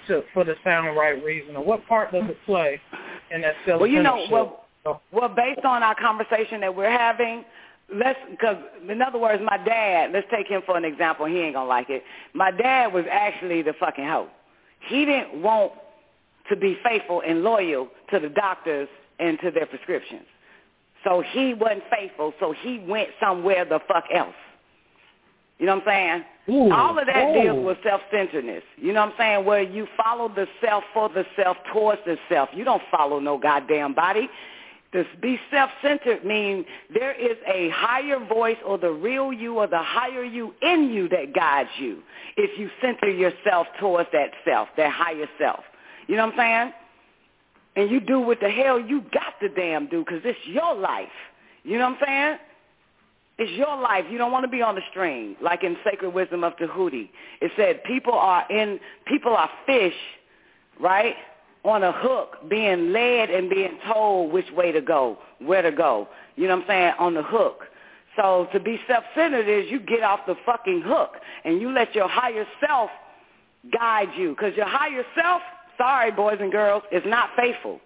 to 0.06 0.22
for 0.32 0.44
the 0.44 0.54
sound 0.62 0.96
right 0.96 1.22
reason? 1.24 1.56
Or 1.56 1.64
what 1.64 1.86
part 1.86 2.12
does 2.12 2.24
it 2.28 2.38
play 2.46 2.80
in 3.30 3.42
that 3.42 3.54
self 3.66 3.80
Well, 3.80 3.90
you 3.90 4.02
know, 4.02 4.26
well, 4.30 4.64
well, 5.12 5.28
based 5.28 5.64
on 5.64 5.82
our 5.82 5.94
conversation 5.94 6.60
that 6.60 6.74
we're 6.74 6.90
having, 6.90 7.44
let's 7.94 8.18
because 8.30 8.56
in 8.88 9.02
other 9.02 9.18
words, 9.18 9.42
my 9.44 9.58
dad. 9.58 10.12
Let's 10.12 10.26
take 10.30 10.46
him 10.46 10.62
for 10.64 10.76
an 10.76 10.84
example. 10.84 11.26
He 11.26 11.38
ain't 11.38 11.54
gonna 11.54 11.68
like 11.68 11.90
it. 11.90 12.02
My 12.34 12.50
dad 12.50 12.92
was 12.92 13.04
actually 13.10 13.62
the 13.62 13.74
fucking 13.78 14.04
hoe. 14.04 14.28
He 14.88 15.04
didn't 15.04 15.42
want 15.42 15.72
to 16.48 16.56
be 16.56 16.78
faithful 16.82 17.22
and 17.26 17.42
loyal 17.42 17.88
to 18.10 18.18
the 18.18 18.28
doctors 18.28 18.88
and 19.18 19.38
to 19.40 19.50
their 19.50 19.66
prescriptions. 19.66 20.24
So 21.04 21.22
he 21.32 21.54
wasn't 21.54 21.82
faithful. 21.90 22.32
So 22.40 22.54
he 22.62 22.78
went 22.78 23.10
somewhere 23.20 23.64
the 23.64 23.80
fuck 23.88 24.04
else. 24.12 24.34
You 25.58 25.66
know 25.66 25.76
what 25.76 25.88
I'm 25.88 26.24
saying? 26.48 26.56
Ooh, 26.56 26.72
All 26.72 26.98
of 26.98 27.06
that 27.06 27.28
ooh. 27.28 27.42
deals 27.42 27.66
with 27.66 27.78
self-centeredness. 27.82 28.62
You 28.76 28.92
know 28.92 29.00
what 29.00 29.10
I'm 29.10 29.18
saying? 29.18 29.44
Where 29.44 29.62
you 29.62 29.86
follow 30.02 30.28
the 30.28 30.46
self 30.64 30.84
for 30.94 31.08
the 31.08 31.24
self 31.36 31.56
towards 31.72 32.00
the 32.06 32.16
self. 32.28 32.48
You 32.54 32.64
don't 32.64 32.82
follow 32.90 33.18
no 33.18 33.38
goddamn 33.38 33.94
body. 33.94 34.28
To 34.92 35.04
be 35.20 35.38
self-centered 35.50 36.24
means 36.24 36.64
there 36.94 37.12
is 37.12 37.36
a 37.46 37.68
higher 37.70 38.18
voice 38.24 38.56
or 38.64 38.78
the 38.78 38.90
real 38.90 39.32
you 39.34 39.58
or 39.58 39.66
the 39.66 39.82
higher 39.82 40.24
you 40.24 40.54
in 40.62 40.90
you 40.90 41.08
that 41.10 41.34
guides 41.34 41.68
you 41.78 42.02
if 42.38 42.58
you 42.58 42.70
center 42.80 43.10
yourself 43.10 43.66
towards 43.78 44.08
that 44.12 44.30
self, 44.46 44.68
that 44.78 44.90
higher 44.90 45.28
self. 45.38 45.60
You 46.06 46.16
know 46.16 46.24
what 46.24 46.38
I'm 46.38 46.38
saying? 46.38 46.72
And 47.76 47.90
you 47.90 48.00
do 48.00 48.18
what 48.18 48.40
the 48.40 48.48
hell 48.48 48.80
you 48.80 49.02
got 49.12 49.38
to 49.40 49.50
damn 49.50 49.88
do 49.88 50.04
because 50.04 50.22
it's 50.24 50.38
your 50.46 50.74
life. 50.74 51.08
You 51.64 51.78
know 51.78 51.90
what 51.90 51.98
I'm 52.00 52.06
saying? 52.06 52.38
It's 53.38 53.52
your 53.52 53.80
life. 53.80 54.04
You 54.10 54.18
don't 54.18 54.32
want 54.32 54.44
to 54.44 54.50
be 54.50 54.62
on 54.62 54.74
the 54.74 54.80
string, 54.90 55.36
like 55.40 55.62
in 55.62 55.76
Sacred 55.84 56.10
Wisdom 56.10 56.42
of 56.42 56.56
Tahuti. 56.56 57.10
It 57.40 57.52
said 57.56 57.84
people 57.84 58.14
are 58.14 58.44
in 58.50 58.80
people 59.06 59.32
are 59.32 59.48
fish, 59.64 59.94
right? 60.80 61.14
On 61.64 61.84
a 61.84 61.92
hook, 61.92 62.48
being 62.48 62.92
led 62.92 63.30
and 63.30 63.48
being 63.48 63.78
told 63.92 64.32
which 64.32 64.50
way 64.52 64.72
to 64.72 64.80
go, 64.80 65.18
where 65.38 65.62
to 65.62 65.70
go. 65.70 66.08
You 66.34 66.48
know 66.48 66.56
what 66.56 66.62
I'm 66.62 66.68
saying? 66.68 66.92
On 66.98 67.14
the 67.14 67.22
hook. 67.22 67.64
So 68.16 68.48
to 68.52 68.58
be 68.58 68.80
self-centered 68.88 69.48
is 69.48 69.70
you 69.70 69.78
get 69.78 70.02
off 70.02 70.20
the 70.26 70.34
fucking 70.44 70.82
hook 70.84 71.12
and 71.44 71.60
you 71.60 71.70
let 71.70 71.94
your 71.94 72.08
higher 72.08 72.46
self 72.66 72.90
guide 73.72 74.08
you. 74.16 74.30
Because 74.30 74.56
your 74.56 74.66
higher 74.66 75.04
self, 75.14 75.42
sorry 75.76 76.10
boys 76.10 76.38
and 76.40 76.50
girls, 76.50 76.82
is 76.90 77.02
not 77.06 77.30
faithful. 77.36 77.80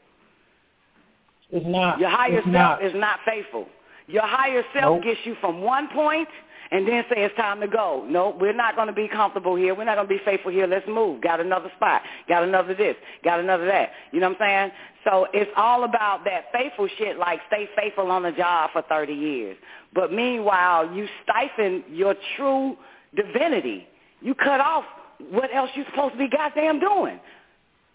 It's 1.50 1.66
not. 1.66 1.98
Your 1.98 2.08
higher 2.08 2.38
it's 2.38 2.44
self 2.46 2.80
not. 2.80 2.84
is 2.84 2.92
not 2.94 3.18
faithful. 3.26 3.68
Your 4.06 4.26
higher 4.26 4.62
self 4.74 4.96
Nope. 4.96 5.04
gets 5.04 5.20
you 5.24 5.36
from 5.40 5.60
one 5.60 5.88
point 5.88 6.28
and 6.72 6.88
then 6.88 7.04
say 7.10 7.22
it's 7.22 7.36
time 7.36 7.60
to 7.60 7.68
go. 7.68 8.04
No, 8.08 8.34
we're 8.40 8.54
not 8.54 8.76
going 8.76 8.88
to 8.88 8.94
be 8.94 9.06
comfortable 9.06 9.56
here. 9.56 9.74
We're 9.74 9.84
not 9.84 9.96
going 9.96 10.08
to 10.08 10.14
be 10.14 10.20
faithful 10.24 10.50
here. 10.50 10.66
Let's 10.66 10.88
move. 10.88 11.20
Got 11.20 11.38
another 11.40 11.70
spot. 11.76 12.00
Got 12.28 12.44
another 12.44 12.74
this. 12.74 12.96
Got 13.22 13.40
another 13.40 13.66
that. 13.66 13.90
You 14.10 14.20
know 14.20 14.30
what 14.30 14.40
I'm 14.40 14.48
saying? 14.48 14.70
So 15.04 15.26
it's 15.34 15.50
all 15.56 15.84
about 15.84 16.24
that 16.24 16.46
faithful 16.52 16.88
shit 16.96 17.18
like 17.18 17.40
stay 17.48 17.68
faithful 17.76 18.10
on 18.10 18.22
the 18.22 18.32
job 18.32 18.70
for 18.72 18.82
30 18.88 19.12
years. 19.12 19.56
But 19.94 20.12
meanwhile, 20.12 20.90
you 20.94 21.06
stifle 21.22 21.82
your 21.90 22.14
true 22.36 22.76
divinity. 23.14 23.86
You 24.20 24.34
cut 24.34 24.60
off 24.60 24.84
what 25.30 25.54
else 25.54 25.70
you're 25.74 25.86
supposed 25.90 26.14
to 26.14 26.18
be 26.18 26.28
goddamn 26.28 26.80
doing. 26.80 27.20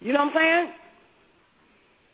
You 0.00 0.12
know 0.12 0.24
what 0.24 0.36
I'm 0.36 0.40
saying? 0.40 0.72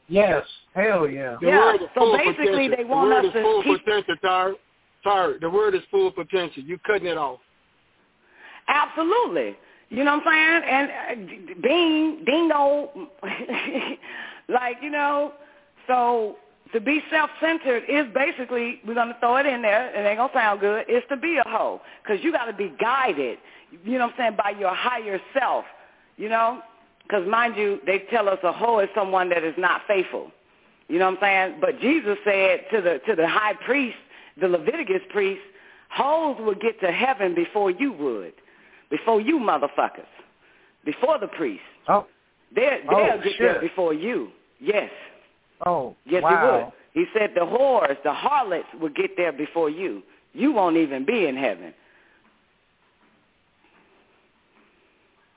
Yes. 0.09 0.45
Hell 0.75 1.09
yeah. 1.09 1.37
The 1.41 1.47
Yeah, 1.47 1.77
so 1.95 2.17
basically 2.17 2.69
potential. 2.69 2.77
they 2.77 2.85
want 2.85 3.09
the 3.09 3.15
word 3.15 3.19
us 3.21 3.27
is 3.27 3.33
to 3.33 3.43
full 3.43 3.63
keep- 3.63 3.85
potential, 3.85 4.15
Tyre. 4.23 4.55
Tyre, 5.03 5.35
the 5.41 5.51
word 5.51 5.75
is 5.75 5.83
full 5.91 6.11
potential. 6.11 6.63
You 6.63 6.79
cutting 6.87 7.07
it 7.07 7.17
off. 7.19 7.41
Absolutely. 8.69 9.57
You 9.91 10.05
know 10.05 10.17
what 10.17 10.27
I'm 10.27 10.63
saying? 10.63 10.91
And 11.11 11.51
uh, 11.53 11.55
Bean, 11.63 12.25
Dino, 12.25 12.91
like, 14.49 14.79
you 14.83 14.91
know, 14.91 15.33
so 15.87 16.37
to 16.73 16.81
be 16.81 17.03
self-centered 17.11 17.85
is 17.89 18.07
basically, 18.15 18.81
we're 18.87 18.95
going 18.95 19.09
to 19.09 19.17
throw 19.21 19.37
it 19.37 19.47
in 19.47 19.63
there, 19.63 19.91
it 19.95 20.07
ain't 20.09 20.19
going 20.19 20.31
to 20.31 20.35
sound 20.35 20.61
good, 20.61 20.85
It's 20.89 21.07
to 21.11 21.17
be 21.17 21.37
a 21.37 21.49
hoe. 21.49 21.81
Because 22.03 22.25
you 22.25 22.33
got 22.33 22.47
to 22.47 22.53
be 22.55 22.73
guided, 22.81 23.39
you 23.85 23.99
know 23.99 24.07
what 24.07 24.15
I'm 24.15 24.19
saying, 24.19 24.37
by 24.43 24.59
your 24.59 24.75
higher 24.75 25.21
self, 25.39 25.65
you 26.17 26.29
know? 26.29 26.63
Because 27.07 27.29
mind 27.29 27.57
you, 27.57 27.81
they 27.87 28.01
tell 28.11 28.29
us 28.29 28.39
a 28.43 28.53
hoe 28.53 28.81
is 28.81 28.89
someone 28.95 29.29
that 29.29 29.45
is 29.45 29.55
not 29.59 29.83
faithful. 29.87 30.31
You 30.89 30.99
know 30.99 31.11
what 31.11 31.23
I'm 31.23 31.51
saying? 31.51 31.59
But 31.61 31.81
Jesus 31.81 32.17
said 32.25 32.65
to 32.73 32.81
the 32.81 33.01
to 33.07 33.17
the 33.17 33.29
high 33.29 33.55
priest, 33.65 33.97
the 34.41 34.49
Leviticus 34.49 35.03
priest, 35.11 35.41
hoes 35.91 36.37
would 36.41 36.61
get 36.61 36.81
to 36.81 36.91
heaven 36.91 37.35
before 37.35 37.71
you 37.71 37.93
would, 37.93 38.33
before 38.91 39.21
you 39.21 39.39
motherfuckers, 39.39 40.11
before 40.85 41.19
the 41.19 41.29
priest. 41.29 41.63
Oh. 41.89 42.07
They're, 42.55 42.81
Oh, 42.89 42.97
they'll 42.97 43.23
get 43.23 43.33
there 43.39 43.61
before 43.61 43.95
you. 43.95 44.29
Yes. 44.61 44.91
Oh. 45.67 45.97
Yes, 46.05 46.23
wow. 46.23 46.73
he 46.95 47.01
would. 47.01 47.07
He 47.07 47.19
said 47.19 47.31
the 47.35 47.41
whores, 47.41 47.97
the 48.05 48.13
harlots 48.13 48.69
would 48.81 48.95
get 48.95 49.17
there 49.17 49.33
before 49.33 49.69
you. 49.71 50.03
You 50.33 50.53
won't 50.53 50.77
even 50.77 51.05
be 51.05 51.27
in 51.27 51.37
heaven. 51.37 51.75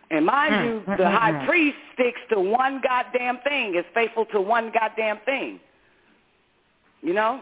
And 0.09 0.25
mind 0.25 0.53
Mm, 0.53 0.65
you, 0.65 0.79
mm, 0.81 0.97
the 0.97 1.03
mm, 1.03 1.17
high 1.17 1.45
priest 1.45 1.77
sticks 1.93 2.19
to 2.29 2.39
one 2.39 2.81
goddamn 2.81 3.39
thing, 3.39 3.75
is 3.75 3.85
faithful 3.93 4.25
to 4.27 4.39
one 4.39 4.71
goddamn 4.71 5.19
thing. 5.25 5.59
You 7.01 7.13
know? 7.13 7.41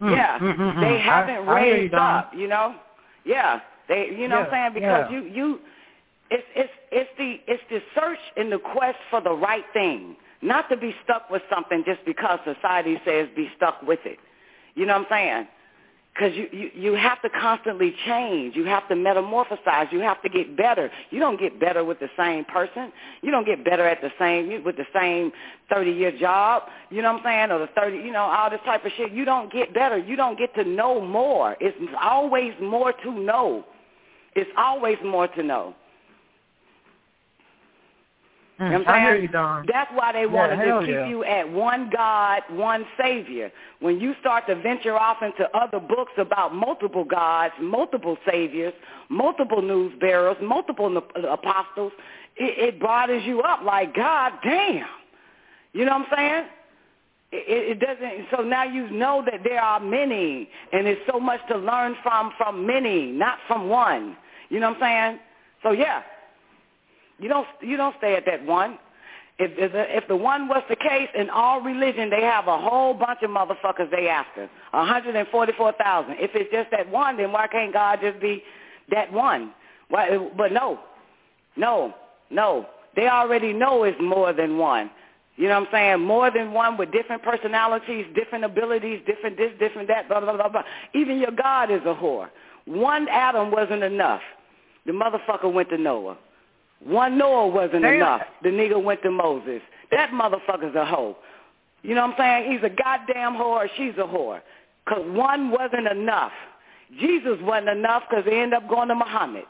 Yeah. 0.00 0.38
They 0.80 0.98
haven't 0.98 1.48
I 1.48 1.54
raised 1.54 1.92
Don. 1.92 2.00
up, 2.00 2.32
you 2.34 2.48
know? 2.48 2.74
Yeah. 3.24 3.60
They 3.88 4.10
you 4.16 4.28
know 4.28 4.40
what 4.40 4.52
I'm 4.52 4.72
saying? 4.72 4.74
Because 4.74 5.08
yeah. 5.10 5.20
you 5.20 5.26
you 5.28 5.58
it's 6.30 6.44
it's 6.54 6.72
it's 6.92 7.10
the 7.18 7.40
it's 7.48 7.62
the 7.70 7.80
search 7.94 8.18
and 8.36 8.50
the 8.52 8.58
quest 8.58 8.98
for 9.10 9.20
the 9.20 9.32
right 9.32 9.64
thing. 9.72 10.16
Not 10.42 10.68
to 10.70 10.76
be 10.76 10.94
stuck 11.04 11.28
with 11.28 11.42
something 11.52 11.82
just 11.84 12.04
because 12.06 12.38
society 12.44 12.98
says 13.04 13.28
be 13.36 13.50
stuck 13.56 13.82
with 13.82 14.00
it. 14.04 14.18
You 14.74 14.86
know 14.86 14.94
what 14.96 15.12
I'm 15.12 15.18
saying? 15.18 15.48
Because 16.14 16.36
you, 16.36 16.48
you, 16.52 16.70
you 16.74 16.92
have 16.94 17.22
to 17.22 17.30
constantly 17.30 17.94
change. 18.04 18.56
You 18.56 18.64
have 18.64 18.86
to 18.88 18.94
metamorphosize. 18.94 19.92
You 19.92 20.00
have 20.00 20.20
to 20.22 20.28
get 20.28 20.56
better. 20.56 20.90
You 21.10 21.20
don't 21.20 21.38
get 21.38 21.60
better 21.60 21.84
with 21.84 22.00
the 22.00 22.08
same 22.18 22.44
person. 22.44 22.92
You 23.22 23.30
don't 23.30 23.46
get 23.46 23.64
better 23.64 23.86
at 23.86 24.00
the 24.00 24.10
same 24.18 24.64
with 24.64 24.76
the 24.76 24.86
same 24.92 25.32
30-year 25.72 26.18
job. 26.18 26.64
You 26.90 27.02
know 27.02 27.12
what 27.12 27.24
I'm 27.24 27.50
saying? 27.50 27.50
Or 27.52 27.58
the 27.60 27.72
30, 27.74 27.96
you 27.98 28.12
know, 28.12 28.22
all 28.22 28.50
this 28.50 28.60
type 28.64 28.84
of 28.84 28.92
shit. 28.96 29.12
You 29.12 29.24
don't 29.24 29.52
get 29.52 29.72
better. 29.72 29.96
You 29.98 30.16
don't 30.16 30.36
get 30.36 30.54
to 30.56 30.64
know 30.64 31.00
more. 31.00 31.56
It's 31.60 31.76
always 32.02 32.52
more 32.60 32.92
to 32.92 33.12
know. 33.12 33.64
It's 34.34 34.50
always 34.56 34.98
more 35.04 35.28
to 35.28 35.42
know. 35.42 35.74
Mm, 38.60 38.72
you 38.72 38.84
know 38.84 38.90
I 38.92 39.00
hear 39.00 39.16
you, 39.16 39.28
Don. 39.28 39.64
That's 39.72 39.90
why 39.94 40.12
they 40.12 40.20
Yeah, 40.20 40.26
want 40.26 40.52
to 40.52 40.80
keep 40.80 40.94
yeah. 40.94 41.08
you 41.08 41.24
at 41.24 41.50
one 41.50 41.88
God, 41.90 42.42
one 42.50 42.84
Savior. 43.00 43.50
When 43.80 43.98
you 43.98 44.14
start 44.20 44.46
to 44.48 44.54
venture 44.56 44.96
off 44.98 45.22
into 45.22 45.48
other 45.56 45.80
books 45.80 46.12
about 46.18 46.54
multiple 46.54 47.04
gods, 47.04 47.54
multiple 47.60 48.18
saviors, 48.30 48.74
multiple 49.08 49.62
news 49.62 49.94
bearers, 49.98 50.36
multiple 50.42 50.94
uh, 50.98 51.20
apostles, 51.28 51.92
it, 52.36 52.74
it 52.74 52.80
bothers 52.80 53.24
you 53.24 53.40
up 53.40 53.62
like, 53.62 53.94
God 53.94 54.32
damn. 54.44 54.86
You 55.72 55.86
know 55.86 55.98
what 55.98 56.08
I'm 56.12 56.16
saying? 56.18 56.44
It, 57.32 57.78
it 57.78 57.80
doesn't. 57.80 58.26
So 58.36 58.42
now 58.42 58.64
you 58.64 58.90
know 58.90 59.24
that 59.24 59.42
there 59.42 59.60
are 59.62 59.80
many, 59.80 60.50
and 60.72 60.84
there's 60.84 60.98
so 61.10 61.18
much 61.18 61.40
to 61.48 61.56
learn 61.56 61.94
from 62.02 62.32
from 62.36 62.66
many, 62.66 63.12
not 63.12 63.38
from 63.46 63.68
one. 63.68 64.16
You 64.50 64.60
know 64.60 64.70
what 64.70 64.82
I'm 64.82 65.12
saying? 65.12 65.20
So 65.62 65.70
yeah, 65.70 66.02
you 67.20 67.28
don't 67.28 67.46
you 67.60 67.76
don't 67.76 67.94
stay 67.98 68.16
at 68.16 68.24
that 68.26 68.44
one. 68.44 68.78
If 69.38 69.52
if 69.56 69.72
the, 69.72 69.96
if 69.96 70.08
the 70.08 70.16
one 70.16 70.48
was 70.48 70.62
the 70.68 70.76
case 70.76 71.08
in 71.14 71.30
all 71.30 71.60
religion, 71.60 72.10
they 72.10 72.22
have 72.22 72.46
a 72.46 72.58
whole 72.58 72.94
bunch 72.94 73.20
of 73.22 73.30
motherfuckers 73.30 73.90
they 73.90 74.08
after, 74.08 74.50
144,000. 74.72 76.12
If 76.18 76.32
it's 76.34 76.50
just 76.52 76.70
that 76.72 76.90
one, 76.90 77.16
then 77.16 77.32
why 77.32 77.46
can't 77.46 77.72
God 77.72 78.00
just 78.02 78.20
be 78.20 78.42
that 78.90 79.12
one? 79.12 79.52
Why? 79.88 80.18
But 80.36 80.52
no, 80.52 80.80
no, 81.56 81.94
no. 82.30 82.66
They 82.96 83.08
already 83.08 83.52
know 83.52 83.84
it's 83.84 84.00
more 84.00 84.32
than 84.32 84.58
one. 84.58 84.90
You 85.36 85.48
know 85.48 85.58
what 85.60 85.68
I'm 85.68 85.72
saying? 85.72 86.00
More 86.06 86.30
than 86.30 86.52
one 86.52 86.76
with 86.76 86.92
different 86.92 87.22
personalities, 87.22 88.04
different 88.14 88.44
abilities, 88.44 89.00
different 89.06 89.38
this, 89.38 89.52
different 89.58 89.88
that, 89.88 90.06
blah, 90.06 90.20
blah, 90.20 90.36
blah, 90.36 90.50
blah. 90.50 90.62
Even 90.94 91.18
your 91.18 91.30
God 91.30 91.70
is 91.70 91.80
a 91.86 91.94
whore. 91.94 92.28
One 92.66 93.08
Adam 93.08 93.50
wasn't 93.50 93.82
enough. 93.82 94.20
The 94.84 94.92
motherfucker 94.92 95.50
went 95.50 95.70
to 95.70 95.78
Noah. 95.78 96.18
One 96.84 97.18
Noah 97.18 97.48
wasn't 97.48 97.82
Damn. 97.82 97.94
enough. 97.94 98.22
The 98.42 98.48
nigga 98.48 98.82
went 98.82 99.02
to 99.02 99.10
Moses. 99.10 99.60
That 99.90 100.10
motherfucker's 100.10 100.74
a 100.74 100.84
hoe. 100.84 101.16
You 101.82 101.94
know 101.94 102.06
what 102.06 102.18
I'm 102.20 102.44
saying? 102.44 102.52
He's 102.52 102.62
a 102.62 102.70
goddamn 102.74 103.34
whore. 103.34 103.66
She's 103.76 103.94
a 103.98 104.06
whore. 104.06 104.40
Because 104.84 105.04
one 105.08 105.50
wasn't 105.50 105.86
enough. 105.86 106.32
Jesus 106.98 107.38
wasn't 107.42 107.68
enough 107.68 108.02
because 108.08 108.24
they 108.24 108.40
ended 108.40 108.54
up 108.54 108.68
going 108.68 108.88
to 108.88 108.94
Muhammad. 108.94 109.44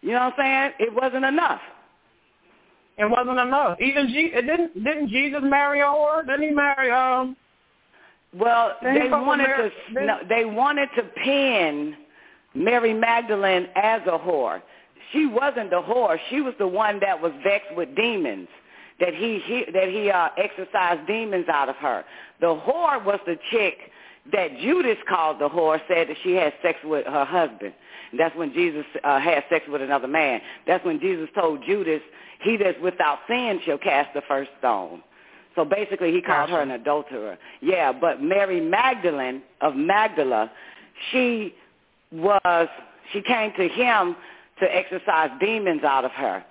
You 0.00 0.12
know 0.12 0.20
what 0.20 0.38
I'm 0.38 0.72
saying? 0.78 0.88
It 0.88 0.94
wasn't 0.94 1.24
enough. 1.24 1.60
It 2.96 3.10
wasn't 3.10 3.38
enough. 3.38 3.80
Even 3.80 4.08
Je- 4.08 4.30
didn't 4.30 4.84
didn't 4.84 5.08
Jesus 5.08 5.40
marry 5.42 5.80
a 5.80 5.84
whore? 5.84 6.24
Didn't 6.26 6.42
he 6.48 6.50
marry 6.50 6.90
um? 6.90 7.36
Well, 8.38 8.76
they 8.82 9.08
wanted 9.08 9.48
Mary- 9.48 9.72
to 9.94 10.04
no, 10.04 10.18
they 10.28 10.44
wanted 10.44 10.88
to 10.96 11.02
pin 11.02 11.96
Mary 12.54 12.92
Magdalene 12.94 13.66
as 13.74 14.02
a 14.06 14.18
whore. 14.18 14.62
She 15.14 15.26
wasn't 15.26 15.70
the 15.70 15.80
whore. 15.80 16.18
She 16.28 16.42
was 16.42 16.54
the 16.58 16.66
one 16.66 17.00
that 17.00 17.22
was 17.22 17.32
vexed 17.42 17.74
with 17.74 17.94
demons. 17.96 18.48
That 19.00 19.14
he, 19.14 19.40
he 19.44 19.64
that 19.72 19.88
he 19.88 20.10
uh, 20.10 20.28
exorcised 20.36 21.06
demons 21.06 21.48
out 21.48 21.68
of 21.68 21.76
her. 21.76 22.04
The 22.40 22.46
whore 22.46 23.02
was 23.04 23.18
the 23.26 23.36
chick 23.50 23.78
that 24.32 24.58
Judas 24.60 24.98
called 25.08 25.40
the 25.40 25.48
whore. 25.48 25.80
Said 25.88 26.08
that 26.08 26.16
she 26.22 26.32
had 26.34 26.52
sex 26.62 26.78
with 26.84 27.06
her 27.06 27.24
husband. 27.24 27.72
And 28.10 28.20
that's 28.20 28.36
when 28.36 28.52
Jesus 28.52 28.84
uh, 29.02 29.18
had 29.18 29.44
sex 29.48 29.64
with 29.68 29.82
another 29.82 30.06
man. 30.08 30.40
That's 30.66 30.84
when 30.84 31.00
Jesus 31.00 31.28
told 31.34 31.64
Judas, 31.66 32.00
"He 32.42 32.56
that's 32.56 32.78
without 32.80 33.20
sin 33.28 33.60
shall 33.64 33.78
cast 33.78 34.14
the 34.14 34.22
first 34.28 34.50
stone." 34.58 35.02
So 35.54 35.64
basically, 35.64 36.12
he 36.12 36.20
called 36.20 36.50
her 36.50 36.60
an 36.60 36.72
adulterer. 36.72 37.38
Yeah, 37.60 37.92
but 37.92 38.22
Mary 38.22 38.60
Magdalene 38.60 39.42
of 39.60 39.76
Magdala, 39.76 40.50
she 41.10 41.54
was 42.12 42.68
she 43.12 43.22
came 43.22 43.52
to 43.56 43.68
him 43.68 44.16
to 44.60 44.74
exorcise 44.74 45.30
demons 45.40 45.82
out 45.84 46.04
of 46.04 46.10
her. 46.12 46.44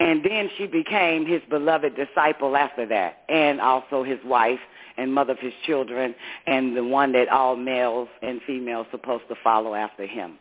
And 0.00 0.24
then 0.24 0.48
she 0.56 0.66
became 0.66 1.26
his 1.26 1.42
beloved 1.50 1.96
disciple 1.96 2.56
after 2.56 2.86
that, 2.86 3.24
and 3.28 3.60
also 3.60 4.04
his 4.04 4.18
wife 4.24 4.60
and 4.96 5.12
mother 5.12 5.32
of 5.32 5.38
his 5.38 5.52
children, 5.66 6.14
and 6.46 6.76
the 6.76 6.84
one 6.84 7.12
that 7.12 7.28
all 7.28 7.56
males 7.56 8.08
and 8.22 8.40
females 8.46 8.86
supposed 8.90 9.24
to 9.28 9.34
follow 9.42 9.74
after 9.74 10.06
him. 10.06 10.38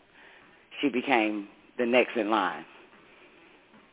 She 0.82 0.90
became 0.90 1.48
the 1.80 1.86
next 1.86 2.16
in 2.16 2.30
line. 2.30 2.66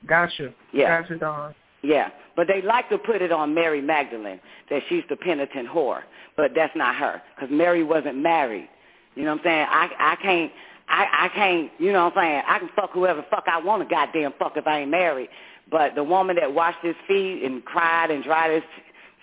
Gotcha. 0.06 0.52
Yeah. 0.72 1.00
Gotcha, 1.00 1.16
Don. 1.16 1.54
Yeah, 1.82 2.08
but 2.34 2.46
they 2.46 2.62
like 2.62 2.88
to 2.88 2.96
put 2.96 3.20
it 3.20 3.30
on 3.30 3.52
Mary 3.52 3.82
Magdalene 3.82 4.40
that 4.70 4.82
she's 4.88 5.04
the 5.10 5.16
penitent 5.16 5.68
whore, 5.68 6.00
but 6.34 6.52
that's 6.56 6.74
not 6.74 6.94
her 6.96 7.20
because 7.34 7.50
Mary 7.52 7.84
wasn't 7.84 8.16
married. 8.16 8.68
You 9.14 9.24
know 9.24 9.32
what 9.32 9.40
I'm 9.40 9.44
saying? 9.44 9.66
I 9.68 9.90
I 9.98 10.16
can't 10.22 10.52
I 10.88 11.06
I 11.26 11.28
can't. 11.34 11.70
You 11.78 11.92
know 11.92 12.04
what 12.04 12.16
I'm 12.18 12.24
saying? 12.24 12.42
I 12.46 12.58
can 12.58 12.68
fuck 12.76 12.92
whoever 12.92 13.20
the 13.20 13.26
fuck 13.30 13.44
I 13.46 13.58
want 13.60 13.82
to 13.82 13.92
goddamn 13.92 14.34
fuck 14.38 14.56
if 14.56 14.66
I 14.66 14.80
ain't 14.80 14.90
married. 14.90 15.28
But 15.70 15.94
the 15.94 16.04
woman 16.04 16.36
that 16.36 16.52
washed 16.52 16.78
his 16.82 16.96
feet 17.08 17.42
and 17.42 17.64
cried 17.64 18.10
and 18.10 18.22
dried 18.22 18.52
his 18.52 18.62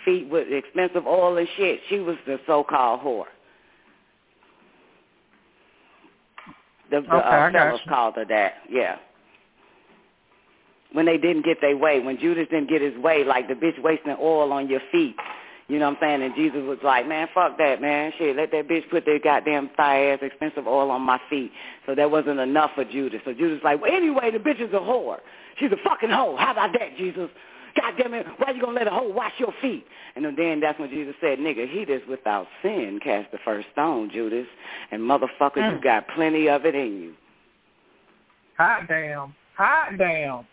feet 0.04 0.30
with 0.30 0.48
expensive 0.52 1.06
oil 1.06 1.38
and 1.38 1.48
shit, 1.56 1.80
she 1.88 2.00
was 2.00 2.16
the 2.26 2.40
so-called 2.48 3.02
whore. 3.02 3.26
The, 6.90 7.02
the 7.02 7.16
Okay, 7.16 7.28
uh, 7.28 7.52
fellas 7.52 7.82
called 7.88 8.16
her 8.16 8.26
that. 8.26 8.56
Yeah 8.70 8.98
when 10.94 11.06
they 11.06 11.18
didn't 11.18 11.46
get 11.46 11.60
their 11.62 11.78
way, 11.78 12.00
when 12.00 12.18
Judas 12.20 12.48
didn't 12.50 12.70
get 12.70 12.82
his 12.82 12.98
way, 12.98 13.24
like 13.24 13.48
the 13.48 13.54
bitch 13.54 13.82
wasting 13.82 14.16
oil 14.20 14.52
on 14.52 14.68
your 14.70 14.82
feet. 14.92 15.16
You 15.72 15.80
know 15.80 15.86
what 15.90 16.04
I'm 16.04 16.20
saying? 16.20 16.22
And 16.22 16.36
Jesus 16.36 16.60
was 16.68 16.80
like, 16.84 17.08
man, 17.08 17.30
fuck 17.34 17.58
that, 17.58 17.80
man. 17.80 18.12
Shit, 18.18 18.36
let 18.36 18.52
that 18.52 18.68
bitch 18.68 18.90
put 18.90 19.06
their 19.06 19.20
goddamn 19.20 19.70
thigh 19.78 20.08
ass 20.12 20.20
expensive 20.22 20.68
oil 20.68 20.92
on 20.92 21.02
my 21.02 21.18
feet. 21.30 21.50
So 21.86 21.96
that 21.96 22.12
wasn't 22.12 22.42
enough 22.42 22.72
for 22.76 22.84
Judas. 22.84 23.22
So 23.24 23.32
Judas 23.32 23.60
was 23.60 23.64
like, 23.64 23.82
well, 23.82 23.90
anyway, 23.90 24.32
the 24.32 24.38
bitch 24.38 24.60
is 24.60 24.74
a 24.74 24.80
whore. 24.80 25.20
She's 25.60 25.72
a 25.72 25.78
fucking 25.82 26.10
hoe. 26.10 26.36
How 26.38 26.52
about 26.52 26.74
that, 26.78 26.98
Jesus? 26.98 27.30
God 27.80 27.94
damn 27.98 28.14
it, 28.14 28.26
why 28.36 28.52
you 28.52 28.60
gonna 28.60 28.74
let 28.78 28.88
a 28.88 28.90
hoe 28.90 29.08
wash 29.14 29.32
your 29.38 29.54
feet? 29.62 29.86
And 30.18 30.26
then 30.38 30.60
that's 30.60 30.78
when 30.78 30.90
Jesus 30.90 31.16
said, 31.22 31.40
nigga, 31.40 31.70
he 31.70 31.86
that's 31.86 32.06
without 32.06 32.48
sin 32.62 33.00
cast 33.02 33.32
the 33.32 33.38
first 33.46 33.68
stone, 33.72 34.10
Judas. 34.12 34.48
And 34.92 35.02
motherfucker, 35.02 35.56
Mm. 35.56 35.78
you 35.78 35.82
got 35.82 36.06
plenty 36.10 36.50
of 36.50 36.66
it 36.66 36.76
in 36.76 37.02
you. 37.02 37.14
Hot 38.58 38.90
damn. 38.90 39.34
Hot 39.56 39.98
damn. 39.98 40.46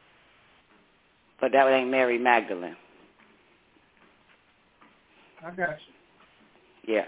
But 1.41 1.51
that 1.51 1.67
ain't 1.69 1.91
Mary 1.91 2.19
Magdalene. 2.19 2.77
I 5.45 5.51
got 5.51 5.79
you. 6.87 6.95
Yeah. 6.95 7.05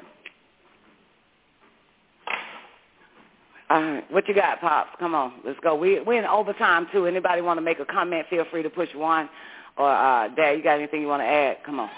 All 3.71 3.83
right. 3.83 4.13
What 4.13 4.29
you 4.29 4.35
got, 4.35 4.61
Pops? 4.61 4.91
Come 4.99 5.15
on. 5.15 5.35
Let's 5.45 5.59
go. 5.61 5.77
We, 5.77 6.01
we're 6.01 6.19
in 6.19 6.25
overtime, 6.25 6.89
too. 6.93 7.07
Anybody 7.07 7.41
want 7.41 7.59
to 7.59 7.63
make 7.63 7.79
a 7.79 7.85
comment, 7.85 8.27
feel 8.29 8.45
free 8.51 8.63
to 8.63 8.71
push 8.71 8.89
one. 8.95 9.29
Or, 9.77 9.91
uh, 9.91 10.29
Dad, 10.35 10.53
you 10.53 10.63
got 10.63 10.79
anything 10.79 11.01
you 11.01 11.07
want 11.07 11.23
to 11.23 11.27
add? 11.27 11.59
Come 11.65 11.81
on. 11.81 11.91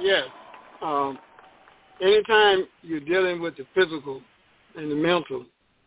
Yeah. 0.00 0.22
Um, 0.82 1.18
anytime 2.00 2.66
you're 2.82 3.00
dealing 3.00 3.40
with 3.40 3.56
the 3.56 3.66
physical 3.74 4.22
and 4.76 4.90
the 4.90 4.94
mental, 4.94 5.44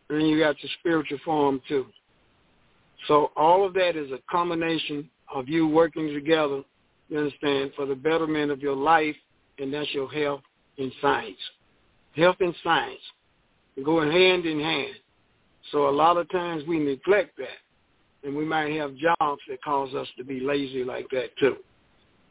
then 0.08 0.22
you 0.22 0.38
got 0.38 0.56
the 0.60 0.68
spiritual 0.80 1.18
form 1.24 1.60
too. 1.68 1.86
So 3.08 3.30
all 3.36 3.64
of 3.64 3.72
that 3.74 3.96
is 3.96 4.10
a 4.10 4.18
combination 4.30 5.08
of 5.34 5.48
you 5.48 5.66
working 5.66 6.12
together, 6.12 6.62
you 7.10 7.18
understand, 7.18 7.72
for 7.76 7.84
the 7.84 7.94
betterment 7.94 8.50
of 8.50 8.60
your 8.60 8.76
life, 8.76 9.16
and 9.58 9.74
that's 9.74 9.92
your 9.92 10.10
health 10.10 10.40
and 10.78 10.90
science. 11.02 11.36
Health 12.16 12.36
and 12.40 12.54
science 12.64 13.00
going 13.84 14.10
hand 14.10 14.46
in 14.46 14.60
hand. 14.60 14.94
So 15.72 15.88
a 15.88 15.90
lot 15.90 16.16
of 16.16 16.28
times 16.30 16.64
we 16.66 16.78
neglect 16.78 17.36
that, 17.38 18.26
and 18.26 18.36
we 18.36 18.44
might 18.44 18.72
have 18.72 18.94
jobs 18.96 19.40
that 19.48 19.62
cause 19.64 19.94
us 19.94 20.08
to 20.18 20.24
be 20.24 20.40
lazy 20.40 20.84
like 20.84 21.06
that 21.10 21.36
too. 21.38 21.56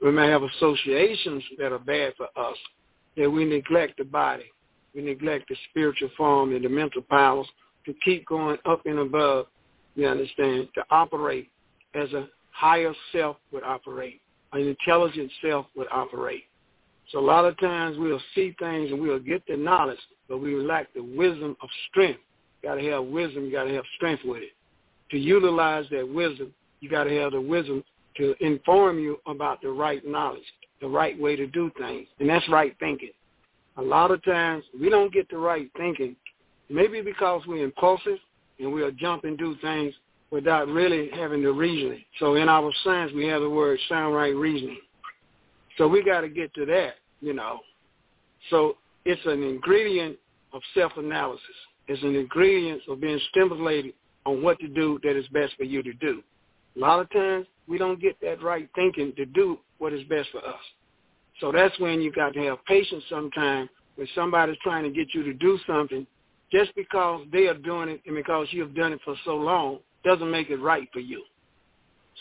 We 0.01 0.11
may 0.11 0.27
have 0.27 0.43
associations 0.43 1.43
that 1.57 1.71
are 1.71 1.79
bad 1.79 2.13
for 2.17 2.27
us, 2.37 2.57
that 3.17 3.29
we 3.29 3.45
neglect 3.45 3.97
the 3.97 4.05
body. 4.05 4.45
We 4.95 5.01
neglect 5.01 5.49
the 5.49 5.55
spiritual 5.69 6.09
form 6.17 6.55
and 6.55 6.63
the 6.63 6.69
mental 6.69 7.01
powers 7.01 7.47
to 7.85 7.93
keep 8.03 8.25
going 8.27 8.57
up 8.65 8.85
and 8.85 8.99
above, 8.99 9.47
you 9.95 10.07
understand, 10.07 10.67
to 10.75 10.83
operate 10.89 11.49
as 11.95 12.11
a 12.13 12.27
higher 12.51 12.93
self 13.11 13.37
would 13.51 13.63
operate, 13.63 14.21
an 14.53 14.61
intelligent 14.61 15.31
self 15.41 15.67
would 15.75 15.87
operate. 15.91 16.43
So 17.11 17.19
a 17.19 17.21
lot 17.21 17.45
of 17.45 17.59
times 17.59 17.97
we'll 17.97 18.21
see 18.35 18.55
things 18.59 18.91
and 18.91 19.01
we'll 19.01 19.19
get 19.19 19.45
the 19.47 19.57
knowledge, 19.57 19.99
but 20.27 20.37
we 20.37 20.55
lack 20.55 20.93
the 20.93 21.03
wisdom 21.03 21.57
of 21.61 21.69
strength. 21.89 22.19
You 22.61 22.69
got 22.69 22.75
to 22.75 22.91
have 22.91 23.05
wisdom. 23.05 23.45
You 23.45 23.51
got 23.51 23.63
to 23.63 23.73
have 23.73 23.85
strength 23.95 24.23
with 24.25 24.43
it. 24.43 24.53
To 25.11 25.17
utilize 25.17 25.85
that 25.91 26.07
wisdom, 26.07 26.53
you 26.81 26.89
got 26.89 27.05
to 27.05 27.15
have 27.15 27.31
the 27.31 27.41
wisdom 27.41 27.83
to 28.17 28.35
inform 28.45 28.99
you 28.99 29.19
about 29.25 29.61
the 29.61 29.69
right 29.69 30.05
knowledge, 30.05 30.43
the 30.81 30.87
right 30.87 31.19
way 31.19 31.35
to 31.35 31.47
do 31.47 31.71
things, 31.79 32.07
and 32.19 32.29
that's 32.29 32.47
right 32.49 32.75
thinking. 32.79 33.11
A 33.77 33.81
lot 33.81 34.11
of 34.11 34.23
times 34.23 34.63
we 34.79 34.89
don't 34.89 35.11
get 35.11 35.29
the 35.29 35.37
right 35.37 35.71
thinking, 35.77 36.15
maybe 36.69 37.01
because 37.01 37.41
we're 37.47 37.63
impulsive 37.63 38.17
and 38.59 38.71
we'll 38.71 38.91
jump 38.91 39.23
and 39.23 39.37
do 39.37 39.55
things 39.61 39.93
without 40.31 40.67
really 40.67 41.09
having 41.13 41.43
the 41.43 41.51
reasoning. 41.51 42.03
So 42.19 42.35
in 42.35 42.49
our 42.49 42.71
science, 42.83 43.11
we 43.13 43.25
have 43.27 43.41
the 43.41 43.49
word 43.49 43.79
sound 43.89 44.15
right 44.15 44.35
reasoning. 44.35 44.79
So 45.77 45.87
we 45.87 46.03
got 46.03 46.21
to 46.21 46.29
get 46.29 46.53
to 46.55 46.65
that, 46.67 46.95
you 47.21 47.33
know. 47.33 47.59
So 48.49 48.77
it's 49.05 49.21
an 49.25 49.43
ingredient 49.43 50.17
of 50.53 50.61
self-analysis. 50.73 51.45
It's 51.87 52.03
an 52.03 52.15
ingredient 52.15 52.81
of 52.87 53.01
being 53.01 53.19
stimulated 53.29 53.93
on 54.25 54.43
what 54.43 54.59
to 54.59 54.67
do 54.67 54.99
that 55.03 55.17
is 55.17 55.27
best 55.29 55.55
for 55.57 55.63
you 55.63 55.81
to 55.81 55.93
do. 55.93 56.21
A 56.75 56.79
lot 56.79 56.99
of 56.99 57.09
times 57.11 57.47
we 57.67 57.77
don't 57.77 57.99
get 57.99 58.19
that 58.21 58.43
right 58.43 58.69
thinking 58.75 59.13
to 59.15 59.25
do 59.25 59.57
what 59.79 59.93
is 59.93 60.03
best 60.07 60.29
for 60.31 60.39
us. 60.39 60.59
So 61.39 61.51
that's 61.51 61.77
when 61.79 62.01
you 62.01 62.11
got 62.11 62.33
to 62.33 62.41
have 62.43 62.63
patience 62.65 63.03
sometimes 63.09 63.69
when 63.95 64.07
somebody's 64.13 64.57
trying 64.61 64.83
to 64.83 64.89
get 64.89 65.13
you 65.13 65.23
to 65.23 65.33
do 65.33 65.57
something 65.65 66.05
just 66.51 66.73
because 66.75 67.25
they 67.31 67.47
are 67.47 67.57
doing 67.57 67.89
it 67.89 68.01
and 68.05 68.15
because 68.15 68.47
you've 68.51 68.75
done 68.75 68.93
it 68.93 68.99
for 69.03 69.15
so 69.23 69.35
long 69.35 69.79
doesn't 70.03 70.29
make 70.29 70.49
it 70.49 70.57
right 70.57 70.87
for 70.91 70.99
you. 70.99 71.23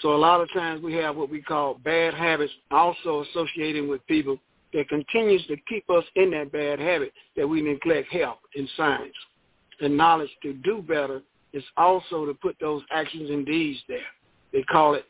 So 0.02 0.14
a 0.14 0.16
lot 0.16 0.40
of 0.40 0.52
times 0.52 0.82
we 0.82 0.94
have 0.94 1.16
what 1.16 1.30
we 1.30 1.42
call 1.42 1.74
bad 1.84 2.14
habits 2.14 2.52
also 2.70 3.24
associating 3.24 3.88
with 3.88 4.06
people 4.06 4.38
that 4.72 4.88
continues 4.88 5.44
to 5.46 5.56
keep 5.68 5.88
us 5.90 6.04
in 6.14 6.30
that 6.30 6.52
bad 6.52 6.78
habit 6.78 7.12
that 7.36 7.46
we 7.46 7.62
neglect 7.62 8.12
health 8.12 8.38
and 8.54 8.68
science. 8.76 9.14
And 9.80 9.96
knowledge 9.96 10.30
to 10.42 10.52
do 10.52 10.82
better 10.82 11.22
is 11.52 11.64
also 11.76 12.26
to 12.26 12.34
put 12.34 12.56
those 12.60 12.82
actions 12.90 13.30
and 13.30 13.46
deeds 13.46 13.78
there. 13.88 14.00
They 14.52 14.62
call 14.62 14.94
it 14.94 15.04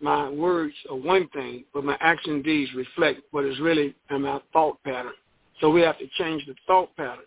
my 0.00 0.30
words 0.30 0.74
are 0.88 0.96
one 0.96 1.28
thing, 1.28 1.64
but 1.74 1.84
my 1.84 1.96
action 2.00 2.34
and 2.34 2.44
deeds 2.44 2.72
reflect 2.74 3.20
what 3.32 3.44
is 3.44 3.60
really 3.60 3.94
in 4.10 4.22
my 4.22 4.40
thought 4.52 4.82
pattern. 4.82 5.12
So 5.60 5.70
we 5.70 5.82
have 5.82 5.98
to 5.98 6.06
change 6.18 6.46
the 6.46 6.54
thought 6.66 6.94
pattern. 6.96 7.26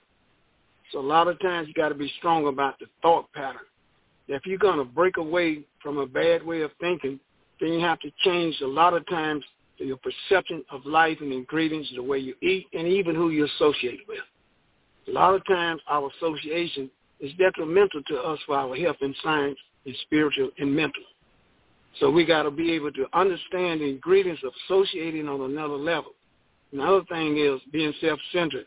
So 0.92 1.00
a 1.00 1.02
lot 1.02 1.28
of 1.28 1.40
times 1.40 1.68
you 1.68 1.74
got 1.76 1.90
to 1.90 1.96
be 1.96 2.12
strong 2.18 2.48
about 2.48 2.80
the 2.80 2.88
thought 3.02 3.32
pattern. 3.34 3.62
If 4.28 4.46
you're 4.46 4.58
going 4.58 4.78
to 4.78 4.86
break 4.86 5.18
away 5.18 5.66
from 5.82 5.98
a 5.98 6.06
bad 6.06 6.44
way 6.46 6.62
of 6.62 6.72
thinking, 6.80 7.20
then 7.60 7.74
you 7.74 7.80
have 7.82 8.00
to 8.00 8.12
change 8.24 8.60
a 8.62 8.68
lot 8.68 8.94
of 8.94 9.08
times 9.08 9.44
your 9.84 9.98
perception 9.98 10.64
of 10.72 10.86
life 10.86 11.18
and 11.22 11.32
ingredients, 11.32 11.92
the 11.96 12.04
way 12.04 12.18
you 12.18 12.36
eat, 12.42 12.68
and 12.74 12.88
even 12.88 13.16
who 13.16 13.30
you 13.30 13.46
associate 13.46 14.02
with. 14.08 14.20
A 15.08 15.12
lot 15.12 15.36
of 15.36 15.46
times 15.46 15.82
our 15.88 16.10
association 16.18 16.90
is 17.20 17.32
detrimental 17.38 18.02
to 18.04 18.18
us 18.18 18.40
for 18.46 18.56
our 18.56 18.76
health 18.76 18.98
and 19.02 19.16
science 19.24 19.58
and 19.86 19.96
spiritual 20.04 20.50
and 20.58 20.74
mental. 20.74 21.04
So 22.00 22.10
we 22.10 22.26
got 22.26 22.44
to 22.44 22.52
be 22.52 22.72
able 22.72 22.92
to 22.94 23.06
understand 23.14 23.82
the 23.82 23.90
ingredients 23.90 24.42
of 24.44 24.54
associating 24.66 25.28
on 25.28 25.42
another 25.42 25.76
level. 25.76 26.14
Another 26.72 27.04
thing 27.10 27.38
is 27.38 27.62
being 27.72 27.94
self-centered. 28.02 28.66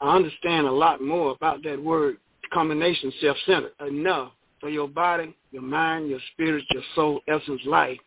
I 0.00 0.16
understand 0.16 0.66
a 0.66 0.72
lot 0.72 1.02
more 1.02 1.32
about 1.32 1.62
that 1.64 1.82
word 1.82 2.16
combination 2.52 3.12
self-centered 3.20 3.72
enough 3.86 4.32
for 4.62 4.70
your 4.70 4.88
body, 4.88 5.36
your 5.50 5.62
mind, 5.62 6.08
your 6.08 6.20
spirit, 6.32 6.64
your 6.70 6.84
soul, 6.94 7.20
essence, 7.28 7.60
life, 7.66 7.98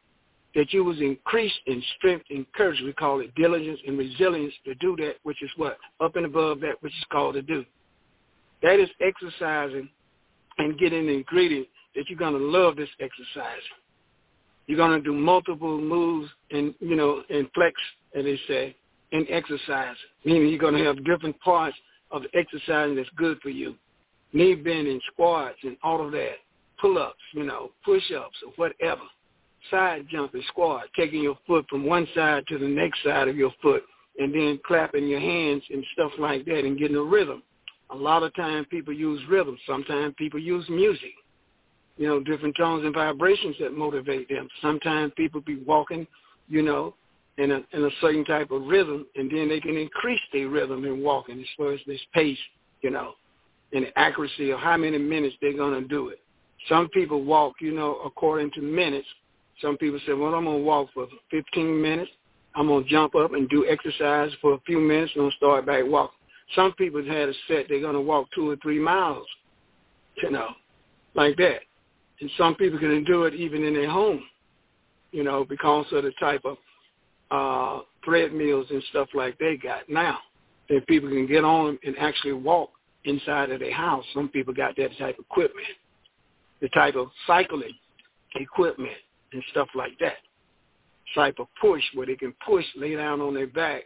that 0.56 0.72
you 0.72 0.86
was 0.86 1.00
increased 1.02 1.60
in 1.68 1.84
strength 1.98 2.26
and 2.30 2.52
courage. 2.54 2.82
We 2.82 2.94
call 2.94 3.20
it 3.20 3.36
diligence 3.36 3.80
and 3.86 3.98
resilience 3.98 4.54
to 4.64 4.74
do 4.76 4.96
that, 5.00 5.16
which 5.24 5.44
is 5.44 5.52
what? 5.58 5.78
Up 6.00 6.16
and 6.16 6.26
above 6.26 6.62
that 6.62 6.82
which 6.82 6.94
is 6.94 7.06
called 7.12 7.36
to 7.36 7.42
do. 7.42 7.66
That 8.64 8.80
is 8.80 8.90
exercising 9.02 9.90
and 10.58 10.80
getting 10.80 11.08
the 11.08 11.14
ingredient 11.14 11.68
that 11.94 12.06
you're 12.08 12.18
going 12.18 12.34
to 12.34 12.40
love 12.40 12.78
this 12.78 12.90
exercise. 13.02 13.62
You're 14.68 14.78
going 14.78 14.98
to 14.98 15.04
do 15.04 15.14
multiple 15.14 15.80
moves 15.80 16.30
and, 16.52 16.74
you 16.80 16.96
know, 16.96 17.22
and 17.30 17.50
flex, 17.54 17.74
as 18.16 18.24
they 18.24 18.40
say, 18.48 18.76
and 19.12 19.28
exercise, 19.30 19.98
meaning 20.24 20.48
you're 20.48 20.58
going 20.58 20.74
to 20.74 20.86
have 20.86 21.04
different 21.04 21.38
parts 21.42 21.76
of 22.12 22.24
the 22.24 22.30
exercise 22.40 22.96
that's 22.96 23.10
good 23.18 23.40
for 23.42 23.50
you. 23.50 23.76
Knee 24.32 24.56
bending, 24.56 25.02
squats, 25.12 25.58
and 25.64 25.78
all 25.84 26.06
of 26.06 26.12
that. 26.14 26.36
Pull-ups, 26.80 27.16
you 27.34 27.44
know, 27.44 27.72
push-ups 27.84 28.38
or 28.46 28.52
whatever. 28.56 29.02
Side 29.72 30.06
jumping, 30.10 30.44
squat, 30.48 30.86
taking 30.96 31.24
your 31.24 31.38
foot 31.48 31.66
from 31.70 31.86
one 31.86 32.08
side 32.14 32.46
to 32.48 32.58
the 32.58 32.68
next 32.68 33.04
side 33.04 33.28
of 33.28 33.36
your 33.36 33.52
foot, 33.62 33.84
and 34.20 34.34
then 34.34 34.60
clapping 34.66 35.08
your 35.08 35.20
hands 35.20 35.64
and 35.72 35.84
stuff 35.94 36.12
like 36.20 36.46
that 36.46 36.60
and 36.60 36.78
getting 36.78 36.98
a 36.98 37.02
rhythm. 37.02 37.42
A 37.90 37.96
lot 37.96 38.24
of 38.24 38.34
times 38.36 38.68
people 38.70 38.94
use 38.94 39.22
rhythm. 39.30 39.58
Sometimes 39.66 40.14
people 40.18 40.40
use 40.40 40.66
music 40.70 41.14
you 41.98 42.08
know, 42.08 42.20
different 42.20 42.56
tones 42.58 42.84
and 42.84 42.94
vibrations 42.94 43.56
that 43.60 43.76
motivate 43.76 44.28
them. 44.30 44.48
Sometimes 44.62 45.14
people 45.16 45.42
be 45.42 45.58
walking, 45.66 46.06
you 46.48 46.62
know, 46.62 46.94
in 47.38 47.52
a 47.52 47.62
in 47.74 47.84
a 47.86 47.90
certain 48.02 48.26
type 48.26 48.52
of 48.52 48.64
rhythm, 48.64 49.06
and 49.16 49.30
then 49.32 49.48
they 49.50 49.60
can 49.60 49.78
increase 49.78 50.22
their 50.32 50.50
rhythm 50.50 50.86
in 50.86 51.02
walking 51.02 51.40
as 51.40 51.48
far 51.58 51.74
as 51.74 51.80
this 51.86 52.00
pace, 52.14 52.38
you 52.82 52.90
know, 52.90 53.14
and 53.74 53.86
the 53.86 54.00
accuracy 54.00 54.52
of 54.52 54.60
how 54.60 54.78
many 54.78 54.98
minutes 54.98 55.36
they're 55.42 55.56
gonna 55.56 55.82
do 55.82 56.10
it. 56.10 56.20
Some 56.70 56.90
people 56.90 57.24
walk, 57.24 57.56
you 57.62 57.74
know, 57.74 58.00
according 58.06 58.52
to 58.52 58.62
minutes. 58.62 59.08
Some 59.62 59.78
people 59.78 60.00
say, 60.06 60.14
well, 60.14 60.34
I'm 60.34 60.46
gonna 60.46 60.58
walk 60.58 60.90
for 60.94 61.08
15 61.32 61.82
minutes. 61.82 62.12
I'm 62.56 62.68
gonna 62.68 62.86
jump 62.86 63.16
up 63.16 63.34
and 63.34 63.50
do 63.50 63.68
exercise 63.68 64.32
for 64.42 64.54
a 64.54 64.60
few 64.66 64.80
minutes, 64.80 65.12
and 65.16 65.24
I'm 65.24 65.30
gonna 65.30 65.38
start 65.38 65.66
back 65.66 65.84
walking. 65.86 66.18
Some 66.56 66.74
people 66.74 67.04
had 67.04 67.30
a 67.30 67.34
set; 67.48 67.66
they're 67.70 67.82
gonna 67.82 68.02
walk 68.02 68.28
two 68.34 68.50
or 68.50 68.56
three 68.58 68.80
miles, 68.80 69.28
you 70.22 70.32
know, 70.32 70.50
like 71.16 71.36
that 71.38 71.62
and 72.22 72.30
some 72.38 72.56
people 72.56 72.80
can 72.80 73.04
do 73.04 73.24
it 73.24 73.34
even 73.34 73.64
in 73.64 73.74
their 73.74 73.90
home, 73.90 74.24
you 75.12 75.24
know, 75.24 75.46
because 75.48 75.86
of 75.92 76.04
the 76.04 76.12
type 76.20 76.44
of 76.46 76.58
uh, 77.32 77.84
treadmills 78.04 78.68
and 78.70 78.84
stuff 78.90 79.10
like 79.14 79.38
they 79.38 79.58
got 79.58 79.90
now. 79.90 80.20
That 80.70 80.88
people 80.88 81.10
can 81.10 81.28
get 81.28 81.44
on 81.44 81.78
and 81.84 81.96
actually 82.00 82.34
walk 82.34 82.72
inside 83.04 83.52
of 83.52 83.60
their 83.60 83.74
house. 83.74 84.04
Some 84.16 84.30
people 84.30 84.54
got 84.54 84.76
that 84.78 84.98
type 84.98 85.20
of 85.20 85.26
equipment, 85.30 85.68
the 86.62 86.70
type 86.70 86.96
of 86.96 87.08
cycling 87.28 87.74
equipment 88.36 88.98
and 89.34 89.44
stuff 89.52 89.68
like 89.76 89.98
that. 90.00 90.18
Type 91.14 91.36
of 91.40 91.48
push 91.62 91.84
where 91.94 92.08
they 92.08 92.16
can 92.16 92.34
push, 92.46 92.66
lay 92.76 92.96
down 92.96 93.22
on 93.22 93.34
their 93.34 93.48
back, 93.48 93.84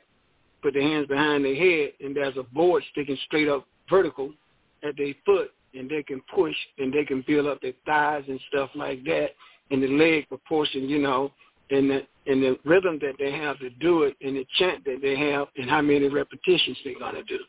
put 0.62 0.74
their 0.74 0.84
hands 0.84 1.08
behind 1.08 1.46
their 1.46 1.56
head, 1.56 1.92
and 2.00 2.16
there's 2.16 2.38
a 2.38 2.44
board 2.44 2.84
sticking 2.92 3.18
straight 3.26 3.48
up 3.48 3.66
vertical 3.90 4.32
at 4.84 4.96
their 4.98 5.14
foot 5.26 5.52
and 5.74 5.90
they 5.90 6.04
can 6.04 6.22
push 6.34 6.56
and 6.78 6.94
they 6.94 7.04
can 7.04 7.24
build 7.28 7.48
up 7.48 7.62
their 7.62 7.74
thighs 7.86 8.24
and 8.28 8.40
stuff 8.50 8.70
like 8.76 9.04
that 9.04 9.30
and 9.72 9.84
the 9.84 9.88
leg 9.88 10.28
proportion, 10.28 10.90
you 10.90 11.00
know, 11.00 11.32
and 11.70 11.90
the 11.90 12.02
and 12.26 12.44
the 12.44 12.60
rhythm 12.64 13.00
that 13.02 13.14
they 13.18 13.32
have 13.32 13.58
to 13.60 13.70
do 13.72 14.04
it 14.04 14.16
and 14.22 14.36
the 14.36 14.46
chant 14.58 14.84
that 14.86 15.00
they 15.02 15.18
have 15.18 15.48
and 15.58 15.70
how 15.70 15.82
many 15.82 16.08
repetitions 16.08 16.78
they're 16.84 17.00
gonna 17.00 17.24
do. 17.24 17.40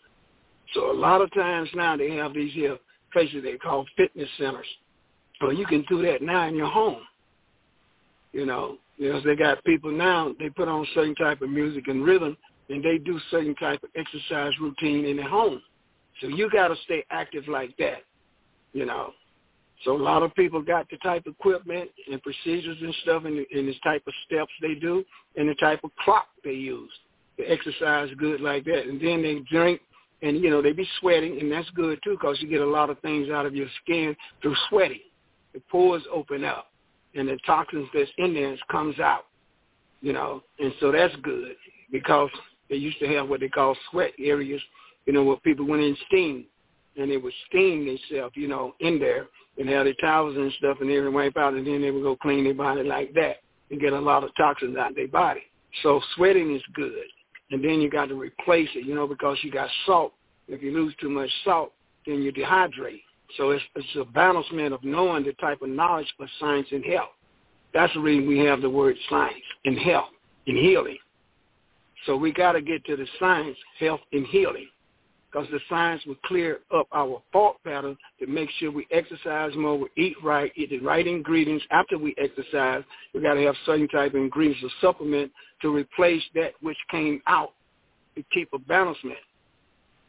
So 0.75 0.91
a 0.91 0.97
lot 0.97 1.21
of 1.21 1.33
times 1.35 1.69
now 1.75 1.97
they 1.97 2.13
have 2.13 2.35
these 2.35 2.53
here 2.53 2.79
places 3.13 3.43
they 3.43 3.57
call 3.57 3.87
fitness 3.97 4.29
centers. 4.39 4.67
Well, 5.41 5.53
you 5.53 5.67
can 5.67 5.85
do 5.89 6.03
that 6.03 6.23
now 6.23 6.47
in 6.49 6.55
your 6.55 6.69
home. 6.69 7.03
You 8.33 8.47
know, 8.47 8.79
because 8.99 9.25
they 9.25 9.35
got 9.35 9.65
people 9.65 9.91
now, 9.91 10.35
they 10.39 10.51
put 10.51 10.69
on 10.69 10.87
certain 10.95 11.15
type 11.17 11.43
of 11.43 11.51
music 11.51 11.89
and 11.89 12.05
rhythm 12.05 12.37
and 12.69 12.85
they 12.85 12.99
do 12.99 13.19
certain 13.31 13.57
type 13.57 13.83
of 13.83 13.91
exercise 13.97 14.53
routine 14.61 15.05
in 15.05 15.17
their 15.17 15.29
home. 15.29 15.61
So 16.21 16.29
you 16.29 16.49
got 16.51 16.69
to 16.69 16.77
stay 16.85 17.05
active 17.11 17.49
like 17.49 17.77
that 17.79 18.05
you 18.73 18.87
know. 18.87 19.13
So 19.85 19.97
a 19.97 20.03
lot 20.03 20.23
of 20.23 20.35
people 20.35 20.61
got 20.61 20.89
the 20.91 20.99
type 20.99 21.27
of 21.27 21.35
equipment 21.35 21.91
and 22.11 22.23
procedures 22.23 22.77
and 22.83 22.95
stuff 23.03 23.25
and, 23.25 23.39
and 23.51 23.69
this 23.69 23.77
type 23.83 24.03
of 24.07 24.13
steps 24.27 24.53
they 24.61 24.75
do 24.75 25.05
and 25.37 25.49
the 25.49 25.55
type 25.55 25.81
of 25.85 25.91
clock 26.05 26.27
they 26.45 26.53
use 26.53 26.91
to 27.39 27.45
exercise 27.45 28.11
good 28.19 28.41
like 28.41 28.65
that. 28.67 28.87
And 28.87 29.01
then 29.01 29.23
they 29.23 29.41
drink 29.51 29.81
and, 30.23 30.39
you 30.39 30.51
know, 30.51 30.61
they 30.61 30.73
be 30.73 30.87
sweating 31.01 31.41
and 31.41 31.51
that's 31.51 31.71
good 31.71 31.99
too 32.05 32.11
because 32.21 32.39
you 32.43 32.49
get 32.49 32.61
a 32.61 32.67
lot 32.67 32.91
of 32.91 32.99
things 33.01 33.31
out 33.31 33.47
of 33.47 33.55
your 33.55 33.69
skin 33.83 34.15
through 34.43 34.57
sweating. 34.69 35.01
The 35.55 35.61
pores 35.71 36.03
open 36.13 36.45
up 36.45 36.71
and 37.15 37.29
the 37.29 37.39
toxins 37.45 37.89
that's 37.93 38.11
in 38.19 38.35
there 38.35 38.57
comes 38.71 38.99
out, 39.01 39.27
you 40.01 40.13
know, 40.13 40.43
and 40.59 40.73
so 40.81 40.93
that's 40.93 41.15
good 41.17 41.57
because 41.91 42.31
they 42.69 42.77
used 42.77 42.99
to 43.01 43.09
have 43.09 43.29
what 43.29 43.41
they 43.41 43.49
call 43.49 43.77
sweat 43.91 44.13
areas, 44.19 44.61
you 45.07 45.13
know, 45.13 45.25
where 45.25 45.37
people 45.39 45.67
went 45.67 45.83
in 45.83 45.97
steam 46.07 46.47
and 46.97 47.11
they 47.11 47.17
would 47.17 47.33
steam 47.49 47.87
themselves, 47.87 48.35
you 48.37 48.49
know, 48.49 48.75
in 48.81 48.99
there 48.99 49.27
and 49.59 49.69
have 49.69 49.85
their 49.85 49.95
towels 49.95 50.37
and 50.37 50.53
stuff 50.59 50.79
and 50.81 50.89
they 50.89 51.01
would 51.01 51.13
wipe 51.13 51.37
out 51.37 51.55
and 51.55 51.67
then 51.67 51.83
they 51.83 51.91
would 51.91 52.03
go 52.03 52.17
clean 52.17 52.45
their 52.45 52.55
body 52.55 52.83
like 52.83 53.13
that 53.15 53.39
and 53.71 53.81
get 53.81 53.93
a 53.93 53.99
lot 53.99 54.25
of 54.25 54.31
toxins 54.37 54.77
out 54.77 54.91
of 54.91 54.97
their 54.97 55.09
body. 55.09 55.43
So 55.83 56.01
sweating 56.17 56.55
is 56.55 56.63
good. 56.75 57.05
And 57.51 57.65
then 57.65 57.81
you 57.81 57.91
got 57.91 58.07
to 58.07 58.15
replace 58.15 58.69
it, 58.75 58.87
you 58.87 58.95
know, 58.95 59.07
because 59.07 59.37
you 59.43 59.51
got 59.51 59.69
salt. 59.87 60.13
If 60.49 60.63
you 60.63 60.73
lose 60.73 60.95
too 61.01 61.11
much 61.11 61.31
salt, 61.45 61.73
then 62.07 62.23
you 62.23 62.33
dehydrate. 62.33 63.03
So 63.37 63.51
it's, 63.51 63.63
it's 63.75 63.87
a 63.97 64.05
balancement 64.05 64.75
of 64.75 64.83
knowing 64.85 65.25
the 65.25 65.33
type 65.35 65.63
of 65.63 65.69
knowledge 65.69 66.13
of 66.19 66.29
science 66.39 66.69
and 66.73 66.85
health. 66.85 67.11
That's 67.73 67.93
the 67.95 68.01
reason 68.01 68.27
we 68.27 68.39
have 68.41 68.61
the 68.61 68.71
word 68.71 68.97
science 69.09 69.43
and 69.65 69.79
health 69.79 70.11
and 70.47 70.57
healing. 70.57 70.99
So 72.07 72.17
we 72.17 72.33
got 72.33 72.53
to 72.53 72.63
get 72.63 72.85
to 72.87 72.97
the 72.97 73.07
science, 73.19 73.57
health, 73.79 74.01
and 74.13 74.27
healing 74.27 74.69
because 75.31 75.49
the 75.51 75.61
science 75.69 76.03
will 76.07 76.17
clear 76.25 76.61
up 76.75 76.89
our 76.93 77.23
thought 77.33 77.63
patterns 77.63 77.99
to 78.19 78.27
make 78.27 78.51
sure 78.59 78.71
we 78.71 78.87
exercise 78.91 79.53
more, 79.55 79.79
we 79.79 79.89
eat 79.97 80.17
right, 80.25 80.51
eat 80.57 80.71
the 80.71 80.81
right 80.81 81.07
ingredients. 81.07 81.65
After 81.71 81.99
we 81.99 82.15
exercise, 82.19 82.83
we 83.15 83.21
got 83.21 83.35
to 83.35 83.43
have 83.43 83.55
certain 83.65 83.89
type 83.89 84.15
of 84.15 84.21
ingredients 84.21 84.63
or 84.65 84.71
supplement 84.81 85.31
to 85.63 85.75
replace 85.75 86.23
that 86.35 86.53
which 86.61 86.77
came 86.91 87.23
out 87.27 87.53
to 88.17 88.25
keep 88.33 88.49
a 88.53 88.59
balancement. 88.59 89.19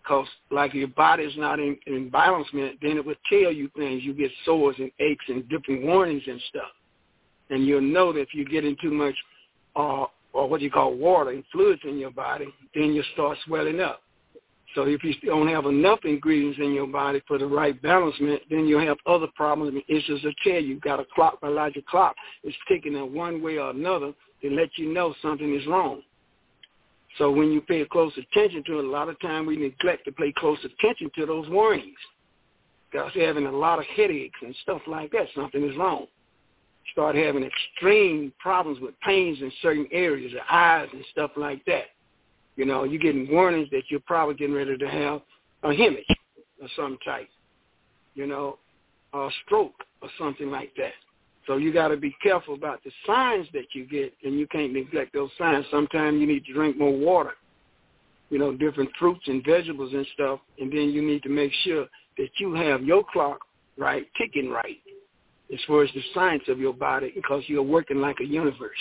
Because 0.03 0.27
like 0.49 0.73
your 0.73 0.87
body's 0.87 1.37
not 1.37 1.59
in, 1.59 1.77
in 1.87 2.09
balancement, 2.09 2.79
then 2.81 2.97
it 2.97 3.05
will 3.05 3.15
tell 3.29 3.51
you 3.51 3.69
things. 3.77 4.03
You 4.03 4.13
get 4.13 4.31
sores 4.45 4.75
and 4.79 4.91
aches 4.99 5.25
and 5.27 5.47
different 5.49 5.83
warnings 5.83 6.23
and 6.27 6.41
stuff. 6.49 6.71
And 7.49 7.65
you'll 7.65 7.81
know 7.81 8.13
that 8.13 8.21
if 8.21 8.29
you're 8.33 8.45
getting 8.45 8.75
too 8.81 8.91
much 8.91 9.15
uh, 9.75 10.05
or 10.33 10.49
what 10.49 10.61
you 10.61 10.71
call 10.71 10.95
water 10.95 11.31
and 11.31 11.43
fluids 11.51 11.81
in 11.83 11.97
your 11.97 12.11
body, 12.11 12.47
then 12.73 12.93
you 12.93 13.03
start 13.13 13.37
swelling 13.45 13.79
up 13.79 14.01
So 14.75 14.83
if 14.83 15.03
you 15.03 15.13
don't 15.25 15.49
have 15.49 15.65
enough 15.65 15.99
ingredients 16.05 16.59
in 16.61 16.73
your 16.73 16.87
body 16.87 17.21
for 17.27 17.37
the 17.37 17.45
right 17.45 17.79
balancement, 17.81 18.41
then 18.49 18.65
you'll 18.65 18.85
have 18.85 18.97
other 19.05 19.27
problems 19.35 19.73
and 19.73 19.83
issues 19.97 20.21
that 20.23 20.33
tell 20.43 20.53
you. 20.53 20.69
You've 20.75 20.81
got 20.81 20.99
a 20.99 21.05
clock, 21.13 21.41
biological 21.41 21.83
clock. 21.89 22.15
It's 22.43 22.55
ticking 22.67 22.95
in 22.95 23.13
one 23.13 23.41
way 23.41 23.57
or 23.57 23.71
another 23.71 24.13
to 24.41 24.49
let 24.49 24.69
you 24.77 24.93
know 24.93 25.13
something 25.21 25.53
is 25.55 25.67
wrong. 25.67 26.01
So 27.17 27.29
when 27.31 27.51
you 27.51 27.61
pay 27.61 27.85
close 27.85 28.13
attention 28.17 28.63
to 28.67 28.79
it, 28.79 28.85
a 28.85 28.89
lot 28.89 29.09
of 29.09 29.19
time 29.19 29.45
we 29.45 29.57
neglect 29.57 30.05
to 30.05 30.11
pay 30.11 30.31
close 30.31 30.59
attention 30.63 31.11
to 31.15 31.25
those 31.25 31.49
warnings. 31.49 31.97
You're 32.93 33.09
having 33.09 33.45
a 33.45 33.51
lot 33.51 33.79
of 33.79 33.85
headaches 33.95 34.39
and 34.41 34.55
stuff 34.63 34.81
like 34.87 35.11
that, 35.11 35.27
something 35.35 35.63
is 35.63 35.77
wrong. 35.77 36.07
Start 36.91 37.15
having 37.15 37.43
extreme 37.43 38.33
problems 38.39 38.79
with 38.81 38.99
pains 39.01 39.39
in 39.41 39.51
certain 39.61 39.87
areas, 39.91 40.33
the 40.33 40.53
eyes 40.53 40.89
and 40.91 41.03
stuff 41.11 41.31
like 41.37 41.63
that. 41.65 41.85
You 42.57 42.65
know, 42.65 42.83
you're 42.83 43.01
getting 43.01 43.31
warnings 43.31 43.69
that 43.71 43.83
you're 43.89 44.01
probably 44.01 44.35
getting 44.35 44.55
ready 44.55 44.77
to 44.77 44.87
have 44.87 45.21
a 45.63 45.73
hemorrhage 45.73 46.05
or 46.61 46.67
some 46.75 46.97
type, 47.05 47.29
you 48.13 48.27
know, 48.27 48.57
a 49.13 49.29
stroke 49.45 49.73
or 50.01 50.09
something 50.17 50.49
like 50.51 50.71
that. 50.75 50.93
So 51.47 51.57
you 51.57 51.73
got 51.73 51.87
to 51.87 51.97
be 51.97 52.15
careful 52.21 52.53
about 52.53 52.83
the 52.83 52.91
signs 53.05 53.47
that 53.53 53.73
you 53.73 53.85
get, 53.85 54.13
and 54.23 54.37
you 54.37 54.47
can't 54.47 54.73
neglect 54.73 55.13
those 55.13 55.31
signs. 55.37 55.65
Sometimes 55.71 56.19
you 56.19 56.27
need 56.27 56.45
to 56.45 56.53
drink 56.53 56.77
more 56.77 56.95
water, 56.95 57.31
you 58.29 58.37
know, 58.37 58.55
different 58.55 58.89
fruits 58.99 59.23
and 59.27 59.43
vegetables 59.43 59.93
and 59.93 60.05
stuff, 60.13 60.39
and 60.59 60.71
then 60.71 60.89
you 60.89 61.01
need 61.01 61.23
to 61.23 61.29
make 61.29 61.51
sure 61.63 61.87
that 62.17 62.29
you 62.39 62.53
have 62.53 62.83
your 62.83 63.03
clock 63.11 63.39
right, 63.77 64.05
ticking 64.17 64.49
right, 64.49 64.77
as 65.51 65.59
far 65.67 65.83
as 65.83 65.89
the 65.95 66.01
science 66.13 66.43
of 66.47 66.59
your 66.59 66.73
body, 66.73 67.11
because 67.15 67.43
you're 67.47 67.63
working 67.63 67.97
like 67.97 68.17
a 68.21 68.25
universe. 68.25 68.71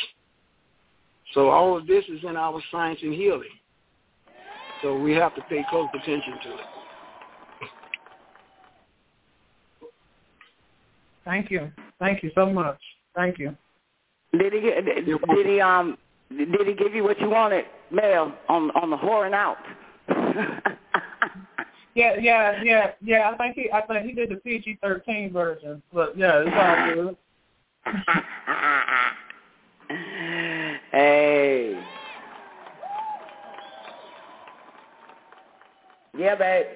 So 1.32 1.48
all 1.48 1.76
of 1.76 1.86
this 1.86 2.04
is 2.08 2.20
in 2.24 2.36
our 2.36 2.60
science 2.70 3.00
and 3.02 3.14
healing. 3.14 3.48
So 4.82 4.98
we 4.98 5.12
have 5.12 5.34
to 5.36 5.42
pay 5.42 5.64
close 5.70 5.88
attention 5.94 6.34
to 6.42 6.54
it. 6.54 6.79
Thank 11.24 11.50
you. 11.50 11.70
Thank 11.98 12.22
you 12.22 12.30
so 12.34 12.46
much. 12.46 12.78
Thank 13.14 13.38
you. 13.38 13.56
Did 14.32 14.52
he 14.52 14.60
did, 14.60 15.06
did 15.06 15.46
he 15.46 15.60
um 15.60 15.98
did 16.30 16.66
he 16.66 16.74
give 16.74 16.94
you 16.94 17.02
what 17.02 17.20
you 17.20 17.28
wanted, 17.28 17.64
Mel, 17.90 18.32
on 18.48 18.70
on 18.72 18.90
the 18.90 18.96
whoring 18.96 19.34
out? 19.34 19.58
yeah, 21.94 22.14
yeah, 22.20 22.62
yeah, 22.62 22.92
yeah. 23.02 23.30
I 23.30 23.36
think 23.36 23.56
he 23.56 23.70
I 23.72 23.82
think 23.82 24.06
he 24.06 24.12
did 24.12 24.30
the 24.30 24.36
PG 24.36 24.78
thirteen 24.82 25.32
version. 25.32 25.82
But 25.92 26.16
yeah, 26.16 26.44
it's 26.46 26.56
all 26.56 26.94
good. 26.94 27.16
hey. 30.92 31.82
Yeah, 36.16 36.34
babe. 36.34 36.66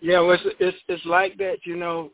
Yeah, 0.00 0.20
well, 0.20 0.32
it's, 0.32 0.42
it's 0.60 0.76
it's 0.88 1.04
like 1.06 1.36
that, 1.38 1.58
you 1.64 1.76
know, 1.76 2.10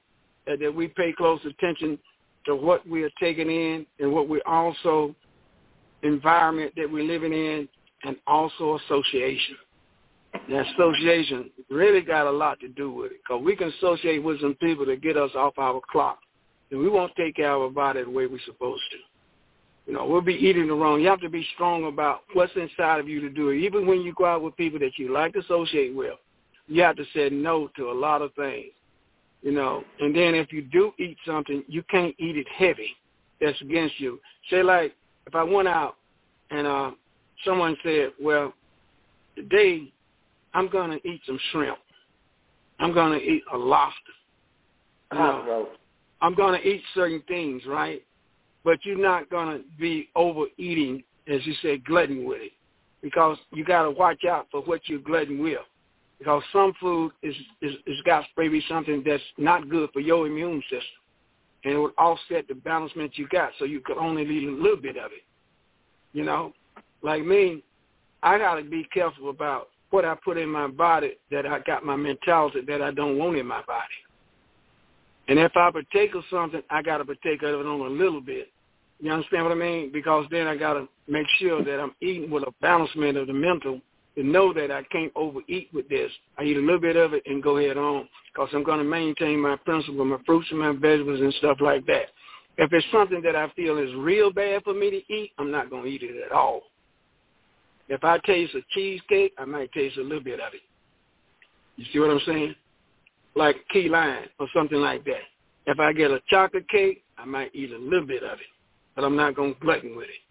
uh, 0.51 0.57
that 0.57 0.75
we 0.75 0.89
pay 0.89 1.13
close 1.13 1.41
attention 1.45 1.99
to 2.47 2.57
what 2.57 2.87
we 2.89 3.03
are 3.03 3.11
taking 3.21 3.51
in 3.51 3.87
and 3.99 4.13
what 4.13 4.29
we 4.29 4.41
also 4.47 5.15
environment 6.03 6.73
that 6.77 6.91
we're 6.91 7.05
living 7.05 7.33
in, 7.33 7.69
and 8.05 8.17
also 8.27 8.79
association. 8.87 9.57
Now, 10.49 10.65
association 10.75 11.51
really 11.69 12.01
got 12.01 12.27
a 12.27 12.31
lot 12.31 12.61
to 12.61 12.69
do 12.69 12.91
with 12.91 13.13
it 13.13 13.21
because 13.23 13.45
we 13.45 13.57
can 13.57 13.69
associate 13.79 14.23
with 14.23 14.41
some 14.41 14.55
people 14.55 14.87
to 14.87 14.97
get 14.97 15.17
us 15.17 15.31
off 15.35 15.59
our 15.59 15.81
clock, 15.91 16.19
and 16.71 16.81
we 16.81 16.89
won't 16.89 17.15
take 17.17 17.37
care 17.37 17.53
of 17.53 17.63
our 17.63 17.71
body 17.71 18.03
the 18.03 18.11
way 18.11 18.27
we're 18.27 18.39
supposed 18.47 18.83
to. 18.93 18.97
You 19.87 19.95
know, 19.95 20.07
we'll 20.07 20.21
be 20.21 20.35
eating 20.35 20.69
the 20.69 20.75
wrong. 20.75 21.01
You 21.01 21.09
have 21.09 21.21
to 21.21 21.29
be 21.29 21.47
strong 21.55 21.87
about 21.87 22.21
what's 22.33 22.53
inside 22.55 23.01
of 23.01 23.09
you 23.09 23.21
to 23.21 23.29
do 23.29 23.51
it. 23.51 23.59
Even 23.59 23.87
when 23.87 24.03
you 24.03 24.15
go 24.17 24.25
out 24.25 24.43
with 24.43 24.57
people 24.57 24.79
that 24.79 24.93
you 24.99 25.13
like 25.13 25.33
to 25.33 25.41
associate 25.41 25.95
with, 25.95 26.15
you 26.69 26.83
have 26.83 26.97
to 26.97 27.05
say 27.13 27.29
no 27.31 27.69
to 27.77 27.91
a 27.91 27.93
lot 27.93 28.23
of 28.23 28.33
things. 28.35 28.71
You 29.43 29.53
know, 29.53 29.83
and 30.01 30.15
then 30.15 30.35
if 30.35 30.53
you 30.53 30.63
do 30.63 30.93
eat 30.99 31.17
something, 31.27 31.65
you 31.67 31.83
can't 31.85 32.15
eat 32.19 32.37
it 32.37 32.47
heavy. 32.55 32.95
That's 33.41 33.59
against 33.63 33.99
you. 33.99 34.21
Say 34.51 34.63
like 34.63 34.95
if 35.27 35.35
I 35.35 35.43
went 35.43 35.67
out 35.67 35.97
and 36.51 36.67
uh 36.67 36.91
someone 37.45 37.77
said, 37.83 38.11
Well, 38.21 38.53
today 39.37 39.91
I'm 40.53 40.69
gonna 40.69 40.99
eat 41.05 41.23
some 41.27 41.39
shrimp. 41.53 41.79
I'm 42.81 42.93
gonna 42.93 43.17
eat 43.17 43.43
a 43.53 43.57
lobster. 43.57 44.13
You 45.13 45.19
know, 45.19 45.69
I'm 46.21 46.35
gonna 46.35 46.59
eat 46.59 46.83
certain 46.95 47.23
things, 47.27 47.63
right? 47.67 48.03
But 48.63 48.85
you're 48.85 48.99
not 48.99 49.31
gonna 49.31 49.61
be 49.79 50.11
overeating, 50.15 51.03
as 51.27 51.47
you 51.47 51.55
say, 51.63 51.79
glutton 51.79 52.25
with 52.27 52.43
it. 52.43 52.53
Because 53.03 53.39
you 53.53 53.65
gotta 53.65 53.91
watch 53.91 54.27
out 54.27 54.49
for 54.51 54.61
what 54.61 54.83
you're 54.87 54.99
glutton 54.99 55.43
with 55.43 55.59
because 56.21 56.43
some 56.53 56.73
food 56.79 57.13
is 57.23 57.35
is, 57.63 57.75
is 57.87 58.01
got 58.05 58.25
maybe 58.37 58.63
something 58.69 59.03
that's 59.05 59.23
not 59.39 59.69
good 59.69 59.91
for 59.93 60.01
your 60.01 60.27
immune 60.27 60.63
system, 60.63 61.01
and 61.65 61.75
it 61.75 61.79
would 61.79 61.95
offset 61.99 62.47
the 62.47 62.55
balancement 62.55 63.19
you 63.19 63.27
got, 63.29 63.51
so 63.59 63.65
you 63.65 63.81
could 63.81 63.97
only 63.97 64.23
eat 64.23 64.47
a 64.47 64.53
little 64.53 64.77
bit 64.77 64.97
of 64.97 65.11
it. 65.13 65.25
You 66.13 66.25
know, 66.25 66.53
like 67.03 67.25
me, 67.25 67.65
I 68.23 68.39
got 68.39 68.57
to 68.57 68.63
be 68.63 68.87
careful 68.93 69.31
about 69.31 69.69
what 69.89 70.05
I 70.05 70.15
put 70.23 70.37
in 70.37 70.49
my 70.49 70.69
body 70.69 71.15
that 71.31 71.47
I 71.47 71.59
got 71.61 71.85
my 71.85 71.97
mentality 71.97 72.61
that 72.69 72.83
I 72.83 72.91
don't 72.93 73.19
want 73.19 73.39
in 73.39 73.47
my 73.47 73.63
body. 73.63 73.89
And 75.29 75.39
if 75.39 75.53
I 75.57 75.71
partake 75.71 76.15
of 76.15 76.25
something, 76.31 76.63
I 76.71 76.83
got 76.83 76.99
to 76.99 77.05
partake 77.05 77.43
of 77.43 77.61
it 77.61 77.67
on 77.67 77.81
a 77.81 77.85
little 77.85 78.21
bit. 78.21 78.53
You 79.01 79.11
understand 79.11 79.45
what 79.45 79.53
I 79.53 79.57
mean? 79.57 79.91
Because 79.91 80.27
then 80.31 80.47
I 80.47 80.57
got 80.57 80.75
to 80.75 80.87
make 81.09 81.27
sure 81.39 81.65
that 81.65 81.81
I'm 81.81 81.95
eating 82.03 82.31
with 82.31 82.43
a 82.43 82.53
balancement 82.61 83.17
of 83.17 83.27
the 83.27 83.33
mental 83.33 83.81
to 84.21 84.27
know 84.27 84.53
that 84.53 84.71
I 84.71 84.83
can't 84.85 85.13
overeat 85.17 85.71
with 85.73 85.89
this. 85.89 86.11
I 86.39 86.43
eat 86.43 86.57
a 86.57 86.61
little 86.61 86.81
bit 86.81 86.97
of 86.97 87.15
it 87.15 87.23
and 87.25 87.43
go 87.43 87.57
ahead 87.57 87.79
on 87.79 88.07
because 88.33 88.51
I'm 88.53 88.63
going 88.63 88.79
to 88.79 88.85
maintain 88.85 89.41
my 89.41 89.57
principle, 89.57 90.05
my 90.05 90.19
fruits 90.27 90.49
and 90.51 90.61
my 90.61 90.73
vegetables 90.73 91.21
and 91.21 91.33
stuff 91.35 91.59
like 91.61 91.87
that. 91.87 92.07
If 92.59 92.73
it's 92.73 92.87
something 92.93 93.23
that 93.23 93.35
I 93.35 93.49
feel 93.57 93.79
is 93.79 93.95
real 93.97 94.31
bad 94.31 94.63
for 94.63 94.75
me 94.75 94.91
to 94.91 95.13
eat, 95.13 95.33
I'm 95.39 95.51
not 95.51 95.71
going 95.71 95.85
to 95.85 95.89
eat 95.89 96.03
it 96.03 96.23
at 96.25 96.33
all. 96.33 96.63
If 97.89 98.05
I 98.05 98.19
taste 98.19 98.55
a 98.55 98.61
cheesecake, 98.75 99.33
I 99.39 99.47
might 99.47 99.73
taste 99.73 99.97
a 99.97 100.03
little 100.03 100.23
bit 100.23 100.39
of 100.39 100.53
it. 100.53 100.61
You 101.77 101.87
see 101.93 101.99
what 101.99 102.11
I'm 102.11 102.21
saying? 102.27 102.55
Like 103.35 103.57
key 103.73 103.89
lime 103.89 104.27
or 104.39 104.49
something 104.55 104.79
like 104.79 105.05
that. 105.07 105.23
If 105.67 105.81
I 105.81 105.93
get 105.93 106.11
a 106.11 106.21
chocolate 106.29 106.69
cake, 106.69 107.03
I 107.17 107.25
might 107.25 107.55
eat 107.55 107.73
a 107.73 107.79
little 107.79 108.07
bit 108.07 108.23
of 108.23 108.39
it, 108.39 108.47
but 108.95 109.05
I'm 109.05 109.17
not 109.17 109.35
going 109.35 109.55
to 109.55 109.61
glutton 109.61 109.97
with 109.97 110.09
it 110.09 110.30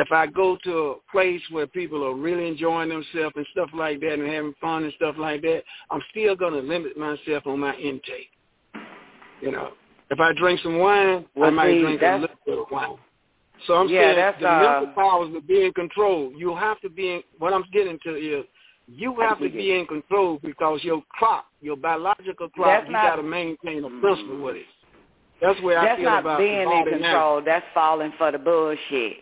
if 0.00 0.12
I 0.12 0.26
go 0.26 0.56
to 0.64 0.78
a 0.78 0.94
place 1.12 1.42
where 1.50 1.66
people 1.66 2.04
are 2.04 2.14
really 2.14 2.48
enjoying 2.48 2.88
themselves 2.88 3.34
and 3.36 3.46
stuff 3.52 3.68
like 3.74 4.00
that 4.00 4.14
and 4.14 4.26
having 4.26 4.54
fun 4.60 4.84
and 4.84 4.92
stuff 4.94 5.16
like 5.18 5.42
that, 5.42 5.62
I'm 5.90 6.00
still 6.10 6.34
going 6.34 6.54
to 6.54 6.60
limit 6.60 6.96
myself 6.96 7.46
on 7.46 7.60
my 7.60 7.74
intake. 7.76 8.30
You 9.42 9.52
know, 9.52 9.72
if 10.10 10.18
I 10.18 10.32
drink 10.32 10.60
some 10.62 10.78
wine, 10.78 11.26
well, 11.34 11.48
I 11.48 11.50
might 11.50 11.72
see, 11.72 11.80
drink 11.80 12.02
a 12.02 12.18
little 12.18 12.36
bit 12.46 12.58
of 12.58 12.66
wine. 12.70 12.96
So 13.66 13.74
I'm 13.74 13.88
yeah, 13.88 14.00
saying 14.00 14.16
that's, 14.16 14.40
the 14.40 14.50
uh, 14.50 14.80
mental 14.80 14.94
powers 14.94 15.34
to 15.34 15.40
be 15.42 15.64
in 15.64 15.72
control. 15.74 16.32
You 16.34 16.56
have 16.56 16.80
to 16.80 16.88
be 16.88 17.14
in, 17.14 17.22
what 17.38 17.52
I'm 17.52 17.64
getting 17.72 17.98
to 18.04 18.16
is 18.16 18.44
you 18.86 19.14
have 19.20 19.38
to 19.38 19.50
be 19.50 19.78
in 19.78 19.86
control 19.86 20.40
because 20.42 20.80
your 20.82 21.02
clock, 21.18 21.44
your 21.60 21.76
biological 21.76 22.48
clock, 22.48 22.66
That's 22.66 22.86
you 22.86 22.94
got 22.94 23.16
to 23.16 23.22
maintain 23.22 23.84
a 23.84 24.00
principle 24.00 24.42
with 24.42 24.56
it. 24.56 24.66
That's 25.42 25.60
where 25.62 25.78
I 25.78 25.84
That's 25.84 26.00
feel 26.00 26.10
not 26.10 26.20
about 26.20 26.38
being 26.38 26.60
in 26.60 26.84
control. 26.84 27.40
now. 27.40 27.44
That's 27.44 27.64
falling 27.74 28.12
for 28.18 28.32
the 28.32 28.38
bullshit 28.38 29.18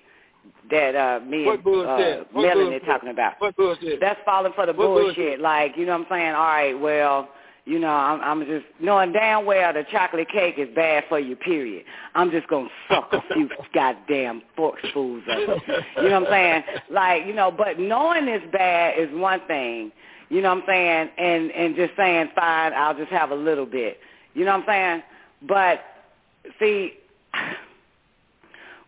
that 0.71 0.95
uh 0.95 1.21
me 1.25 1.47
What 1.47 1.65
and 1.65 1.87
uh, 1.87 2.25
Melanie 2.35 2.81
talking 2.81 3.11
about. 3.11 3.35
What 3.39 3.57
bullshit? 3.57 4.01
That's 4.01 4.21
falling 4.25 4.53
for 4.55 4.67
the 4.67 4.73
bullshit. 4.73 5.17
bullshit? 5.17 5.41
Like, 5.41 5.77
you 5.77 5.87
know 5.87 5.93
what 5.99 6.07
I'm 6.13 6.19
saying? 6.19 6.35
All 6.35 6.45
right, 6.45 6.73
well, 6.79 7.29
you 7.69 7.79
know, 7.79 7.89
I'm, 7.89 8.21
I'm 8.23 8.47
just 8.47 8.65
knowing 8.81 9.13
damn 9.13 9.45
well 9.45 9.73
the 9.75 9.85
chocolate 9.91 10.29
cake 10.31 10.55
is 10.57 10.69
bad 10.75 11.05
for 11.09 11.21
you, 11.21 11.37
period. 11.37 11.85
I'm 12.15 12.31
just 12.31 12.49
going 12.49 12.67
to 12.67 12.95
suck 12.95 13.13
a 13.13 13.23
few 13.35 13.49
goddamn 13.75 14.43
forksfuls 14.57 15.23
of 15.29 15.51
it. 15.51 15.63
You 15.99 16.09
know 16.09 16.21
what 16.21 16.29
I'm 16.29 16.33
saying? 16.33 16.63
Like, 16.91 17.27
you 17.27 17.35
know, 17.35 17.51
but 17.51 17.79
knowing 17.79 18.27
it's 18.27 18.51
bad 18.53 18.99
is 18.99 19.09
one 19.13 19.41
thing. 19.47 19.93
You 20.31 20.41
know 20.41 20.55
what 20.55 20.63
I'm 20.63 20.65
saying? 20.67 21.09
And 21.19 21.51
and 21.53 21.77
just 21.77 21.93
saying, 21.97 22.31
fine, 22.35 22.73
I'll 22.73 22.97
just 22.97 23.11
have 23.11 23.31
a 23.31 23.35
little 23.35 23.67
bit. 23.67 23.99
You 24.35 24.45
know 24.45 24.53
what 24.57 24.69
I'm 24.69 25.03
saying? 25.03 25.03
But 25.47 25.81
see, 26.59 26.95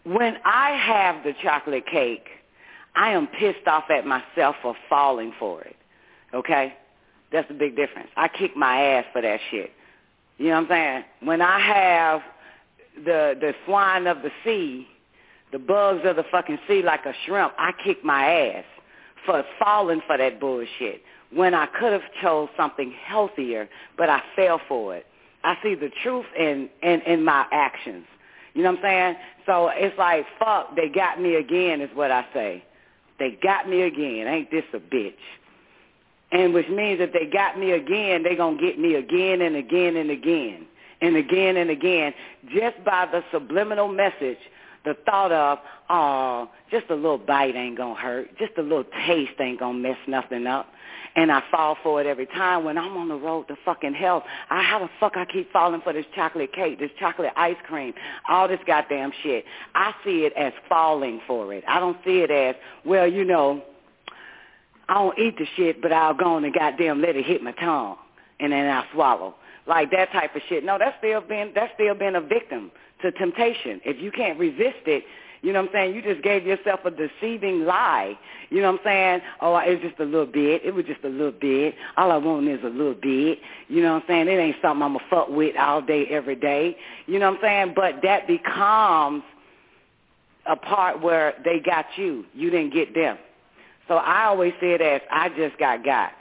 when 0.04 0.36
I 0.44 0.70
have 0.70 1.24
the 1.24 1.32
chocolate 1.42 1.86
cake, 1.86 2.26
I 2.94 3.10
am 3.10 3.26
pissed 3.26 3.66
off 3.66 3.84
at 3.90 4.06
myself 4.06 4.56
for 4.62 4.74
falling 4.88 5.32
for 5.38 5.62
it. 5.62 5.76
Okay? 6.34 6.74
That's 7.32 7.48
the 7.48 7.54
big 7.54 7.76
difference. 7.76 8.08
I 8.16 8.28
kick 8.28 8.56
my 8.56 8.80
ass 8.82 9.04
for 9.12 9.22
that 9.22 9.40
shit. 9.50 9.70
You 10.38 10.48
know 10.48 10.62
what 10.62 10.62
I'm 10.62 10.68
saying? 10.68 11.04
When 11.22 11.42
I 11.42 11.60
have 11.60 12.22
the 13.04 13.36
the 13.40 13.54
swine 13.66 14.06
of 14.06 14.22
the 14.22 14.30
sea, 14.42 14.88
the 15.52 15.58
bugs 15.58 16.00
of 16.04 16.16
the 16.16 16.24
fucking 16.30 16.58
sea 16.66 16.82
like 16.82 17.04
a 17.04 17.12
shrimp, 17.26 17.52
I 17.58 17.72
kick 17.84 18.04
my 18.04 18.24
ass 18.24 18.64
for 19.26 19.44
falling 19.58 20.00
for 20.06 20.16
that 20.16 20.40
bullshit 20.40 21.02
when 21.32 21.54
I 21.54 21.66
could 21.66 21.92
have 21.92 22.02
chose 22.20 22.48
something 22.56 22.92
healthier, 23.04 23.68
but 23.96 24.08
I 24.08 24.22
fell 24.34 24.60
for 24.66 24.96
it. 24.96 25.06
I 25.44 25.56
see 25.62 25.74
the 25.74 25.90
truth 26.02 26.26
in, 26.38 26.68
in, 26.82 27.00
in 27.02 27.24
my 27.24 27.46
actions. 27.52 28.06
You 28.54 28.62
know 28.62 28.70
what 28.70 28.78
I'm 28.80 28.84
saying? 28.84 29.16
So 29.46 29.70
it's 29.72 29.96
like, 29.98 30.26
fuck, 30.38 30.76
they 30.76 30.88
got 30.88 31.20
me 31.20 31.36
again 31.36 31.80
is 31.80 31.90
what 31.94 32.10
I 32.10 32.24
say. 32.32 32.64
They 33.18 33.38
got 33.42 33.68
me 33.68 33.82
again. 33.82 34.26
Ain't 34.26 34.50
this 34.50 34.64
a 34.72 34.78
bitch? 34.78 35.12
And 36.32 36.54
which 36.54 36.68
means 36.68 37.00
if 37.00 37.12
they 37.12 37.26
got 37.26 37.58
me 37.58 37.72
again, 37.72 38.22
they're 38.22 38.36
going 38.36 38.58
to 38.58 38.62
get 38.64 38.78
me 38.78 38.94
again 38.94 39.42
and 39.42 39.56
again 39.56 39.96
and 39.96 40.10
again 40.10 40.66
and 41.00 41.16
again 41.16 41.56
and 41.56 41.70
again 41.70 42.14
just 42.54 42.82
by 42.84 43.06
the 43.10 43.22
subliminal 43.32 43.88
message, 43.88 44.38
the 44.84 44.96
thought 45.04 45.32
of, 45.32 45.58
oh, 45.88 46.50
just 46.70 46.86
a 46.90 46.94
little 46.94 47.18
bite 47.18 47.54
ain't 47.54 47.76
going 47.76 47.96
to 47.96 48.00
hurt. 48.00 48.38
Just 48.38 48.52
a 48.58 48.62
little 48.62 48.84
taste 49.06 49.32
ain't 49.40 49.60
going 49.60 49.82
to 49.82 49.88
mess 49.88 49.98
nothing 50.06 50.46
up. 50.46 50.68
And 51.16 51.32
I 51.32 51.42
fall 51.50 51.76
for 51.82 52.00
it 52.00 52.06
every 52.06 52.26
time 52.26 52.64
when 52.64 52.78
I'm 52.78 52.96
on 52.96 53.08
the 53.08 53.16
road 53.16 53.48
to 53.48 53.56
fucking 53.64 53.94
hell. 53.94 54.22
I, 54.48 54.62
how 54.62 54.78
the 54.78 54.88
fuck 55.00 55.16
I 55.16 55.24
keep 55.24 55.52
falling 55.52 55.80
for 55.82 55.92
this 55.92 56.06
chocolate 56.14 56.52
cake, 56.52 56.78
this 56.78 56.90
chocolate 57.00 57.32
ice 57.36 57.56
cream, 57.66 57.94
all 58.28 58.46
this 58.46 58.60
goddamn 58.66 59.10
shit. 59.22 59.44
I 59.74 59.92
see 60.04 60.20
it 60.20 60.32
as 60.34 60.52
falling 60.68 61.20
for 61.26 61.52
it. 61.52 61.64
I 61.66 61.80
don't 61.80 61.96
see 62.04 62.20
it 62.20 62.30
as, 62.30 62.54
well, 62.84 63.08
you 63.08 63.24
know, 63.24 63.62
I 64.88 64.94
don't 64.94 65.18
eat 65.18 65.36
the 65.36 65.46
shit, 65.56 65.82
but 65.82 65.92
I'll 65.92 66.14
go 66.14 66.34
on 66.34 66.44
and 66.44 66.54
goddamn 66.54 67.00
let 67.00 67.16
it 67.16 67.24
hit 67.24 67.42
my 67.42 67.52
tongue, 67.52 67.96
and 68.38 68.52
then 68.52 68.68
I'll 68.68 68.86
swallow. 68.92 69.34
Like 69.66 69.90
that 69.92 70.10
type 70.10 70.34
of 70.34 70.42
shit. 70.48 70.64
No, 70.64 70.78
that's 70.78 70.96
still 70.98 71.20
being 71.20 71.52
that's 71.54 71.72
still 71.74 71.94
being 71.94 72.16
a 72.16 72.20
victim 72.20 72.72
to 73.02 73.12
temptation. 73.12 73.80
If 73.84 74.00
you 74.00 74.10
can't 74.10 74.38
resist 74.38 74.86
it, 74.86 75.04
you 75.42 75.52
know 75.52 75.60
what 75.60 75.70
I'm 75.70 75.72
saying? 75.72 75.94
You 75.94 76.02
just 76.02 76.22
gave 76.22 76.46
yourself 76.46 76.80
a 76.84 76.90
deceiving 76.90 77.64
lie. 77.64 78.18
You 78.50 78.60
know 78.60 78.72
what 78.72 78.80
I'm 78.80 78.84
saying? 78.84 79.20
Oh, 79.40 79.56
it's 79.56 79.82
just 79.82 79.98
a 79.98 80.04
little 80.04 80.26
bit. 80.26 80.62
It 80.64 80.74
was 80.74 80.84
just 80.84 81.02
a 81.02 81.08
little 81.08 81.32
bit. 81.32 81.74
All 81.96 82.10
I 82.12 82.18
want 82.18 82.46
is 82.46 82.60
a 82.62 82.68
little 82.68 82.94
bit. 82.94 83.38
You 83.68 83.82
know 83.82 83.94
what 83.94 84.02
I'm 84.02 84.08
saying? 84.08 84.28
It 84.28 84.38
ain't 84.38 84.56
something 84.60 84.82
I'm 84.82 84.92
going 84.92 85.04
to 85.04 85.10
fuck 85.10 85.28
with 85.30 85.56
all 85.56 85.80
day, 85.80 86.06
every 86.10 86.36
day. 86.36 86.76
You 87.06 87.18
know 87.18 87.30
what 87.30 87.38
I'm 87.38 87.42
saying? 87.42 87.72
But 87.74 88.02
that 88.02 88.26
becomes 88.26 89.22
a 90.46 90.56
part 90.56 91.00
where 91.00 91.34
they 91.42 91.58
got 91.58 91.86
you. 91.96 92.24
You 92.34 92.50
didn't 92.50 92.74
get 92.74 92.94
them. 92.94 93.16
So 93.88 93.94
I 93.96 94.24
always 94.24 94.52
say 94.60 94.72
it 94.72 94.82
as 94.82 95.00
I 95.10 95.30
just 95.30 95.58
got 95.58 95.84
got. 95.84 96.12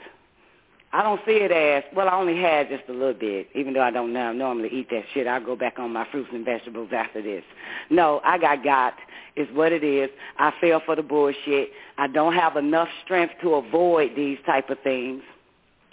I 0.92 1.02
don't 1.02 1.20
see 1.24 1.32
it 1.36 1.52
as, 1.52 1.84
well, 1.94 2.08
I 2.08 2.14
only 2.14 2.36
had 2.36 2.68
just 2.68 2.82
a 2.88 2.92
little 2.92 3.14
bit, 3.14 3.48
even 3.54 3.74
though 3.74 3.82
I 3.82 3.92
don't 3.92 4.12
now 4.12 4.32
normally 4.32 4.70
eat 4.72 4.88
that 4.90 5.04
shit. 5.14 5.28
I'll 5.28 5.44
go 5.44 5.54
back 5.54 5.78
on 5.78 5.92
my 5.92 6.04
fruits 6.10 6.30
and 6.32 6.44
vegetables 6.44 6.90
after 6.92 7.22
this. 7.22 7.44
No, 7.90 8.20
I 8.24 8.38
got 8.38 8.64
got. 8.64 8.94
It's 9.36 9.50
what 9.52 9.70
it 9.70 9.84
is. 9.84 10.10
I 10.38 10.52
fell 10.60 10.82
for 10.84 10.96
the 10.96 11.02
bullshit. 11.02 11.70
I 11.96 12.08
don't 12.08 12.34
have 12.34 12.56
enough 12.56 12.88
strength 13.04 13.34
to 13.42 13.54
avoid 13.54 14.16
these 14.16 14.38
type 14.44 14.68
of 14.68 14.78
things. 14.80 15.22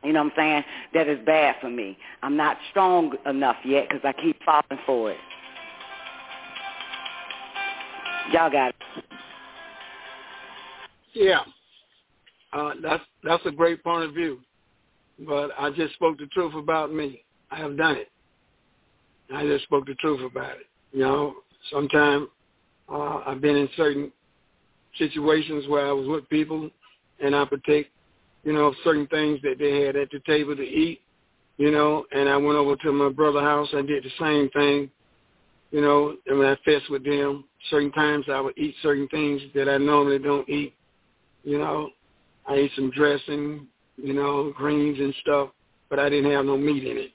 You 0.03 0.13
know 0.13 0.23
what 0.23 0.33
I'm 0.33 0.37
saying? 0.37 0.63
That 0.95 1.07
is 1.07 1.23
bad 1.25 1.57
for 1.61 1.69
me. 1.69 1.97
I'm 2.23 2.35
not 2.35 2.57
strong 2.71 3.13
enough 3.27 3.57
yet 3.63 3.89
because 3.89 4.01
I 4.03 4.13
keep 4.19 4.41
falling 4.43 4.81
for 4.85 5.11
it. 5.11 5.17
Y'all 8.31 8.49
got 8.49 8.69
it. 8.69 8.75
Yeah. 11.13 11.41
Uh, 12.51 12.71
that's 12.81 13.03
that's 13.23 13.45
a 13.45 13.51
great 13.51 13.83
point 13.83 14.03
of 14.03 14.13
view. 14.13 14.39
But 15.19 15.51
I 15.57 15.71
just 15.71 15.93
spoke 15.95 16.17
the 16.17 16.27
truth 16.27 16.53
about 16.55 16.93
me. 16.93 17.23
I 17.49 17.57
have 17.57 17.77
done 17.77 17.95
it. 17.95 18.09
I 19.33 19.43
just 19.43 19.63
spoke 19.63 19.85
the 19.85 19.95
truth 19.95 20.21
about 20.29 20.57
it. 20.57 20.67
You 20.91 21.01
know, 21.01 21.35
sometimes 21.71 22.27
uh, 22.89 23.21
I've 23.25 23.41
been 23.41 23.55
in 23.55 23.69
certain 23.75 24.11
situations 24.97 25.67
where 25.67 25.87
I 25.87 25.91
was 25.91 26.07
with 26.07 26.29
people 26.29 26.69
and 27.19 27.35
I 27.35 27.45
partake, 27.45 27.91
you 28.43 28.53
know, 28.53 28.65
of 28.67 28.75
certain 28.83 29.07
things 29.07 29.39
that 29.43 29.55
they 29.59 29.81
had 29.81 29.95
at 29.95 30.09
the 30.11 30.19
table 30.25 30.55
to 30.55 30.63
eat, 30.63 31.01
you 31.57 31.71
know, 31.71 32.05
and 32.11 32.29
I 32.29 32.37
went 32.37 32.57
over 32.57 32.75
to 32.77 32.91
my 32.91 33.09
brother's 33.09 33.41
house 33.41 33.67
and 33.73 33.87
did 33.87 34.03
the 34.03 34.11
same 34.19 34.49
thing, 34.51 34.89
you 35.71 35.81
know, 35.81 36.15
and 36.27 36.39
when 36.39 36.47
I 36.47 36.55
fest 36.63 36.89
with 36.89 37.03
them, 37.03 37.45
certain 37.69 37.91
times 37.91 38.25
I 38.31 38.39
would 38.39 38.57
eat 38.57 38.75
certain 38.81 39.07
things 39.09 39.41
that 39.55 39.67
I 39.67 39.77
normally 39.77 40.19
don't 40.19 40.47
eat, 40.47 40.73
you 41.43 41.57
know. 41.57 41.89
I 42.47 42.55
ate 42.55 42.71
some 42.75 42.91
dressing, 42.91 43.67
you 43.97 44.13
know, 44.13 44.53
greens 44.55 44.99
and 44.99 45.13
stuff, 45.21 45.49
but 45.89 45.99
I 45.99 46.09
didn't 46.09 46.31
have 46.31 46.45
no 46.45 46.57
meat 46.57 46.83
in 46.83 46.97
it. 46.97 47.11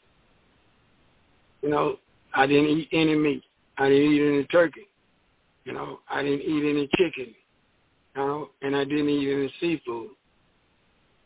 You 1.62 1.70
know, 1.70 1.96
I 2.34 2.46
didn't 2.46 2.66
eat 2.66 2.88
any 2.92 3.14
meat. 3.14 3.44
I 3.78 3.88
didn't 3.88 4.12
eat 4.12 4.22
any 4.22 4.44
turkey. 4.44 4.88
You 5.64 5.72
know, 5.72 6.00
I 6.10 6.22
didn't 6.22 6.42
eat 6.42 6.68
any 6.68 6.88
chicken. 6.96 7.34
You 8.16 8.22
know, 8.22 8.50
and 8.62 8.76
I 8.76 8.84
didn't 8.84 9.08
eat 9.08 9.32
any 9.32 9.52
seafood. 9.60 10.10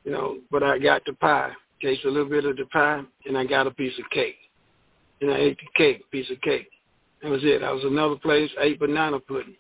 You 0.04 0.12
know, 0.12 0.38
but 0.50 0.62
I 0.62 0.78
got 0.78 1.02
the 1.04 1.14
pie. 1.14 1.52
Tasted 1.82 2.08
a 2.08 2.10
little 2.10 2.28
bit 2.28 2.44
of 2.44 2.56
the 2.56 2.64
pie, 2.66 3.02
and 3.26 3.36
I 3.36 3.44
got 3.44 3.66
a 3.66 3.70
piece 3.70 3.98
of 3.98 4.08
cake. 4.10 4.36
And 5.20 5.30
I 5.30 5.36
ate 5.36 5.58
the 5.58 5.66
cake, 5.76 6.10
piece 6.10 6.30
of 6.30 6.40
cake. 6.42 6.68
That 7.22 7.30
was 7.30 7.40
it. 7.42 7.62
I 7.62 7.72
was 7.72 7.84
another 7.84 8.16
place, 8.16 8.50
I 8.60 8.64
ate 8.64 8.78
banana 8.78 9.18
pudding. 9.18 9.56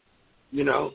You 0.52 0.64
know, 0.64 0.92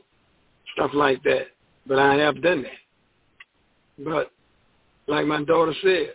stuff 0.74 0.92
like 0.94 1.22
that. 1.24 1.48
But 1.86 1.98
I 1.98 2.14
have 2.14 2.42
done 2.42 2.62
that. 2.62 4.04
But 4.04 4.30
like 5.06 5.26
my 5.26 5.42
daughter 5.44 5.74
said, 5.82 6.14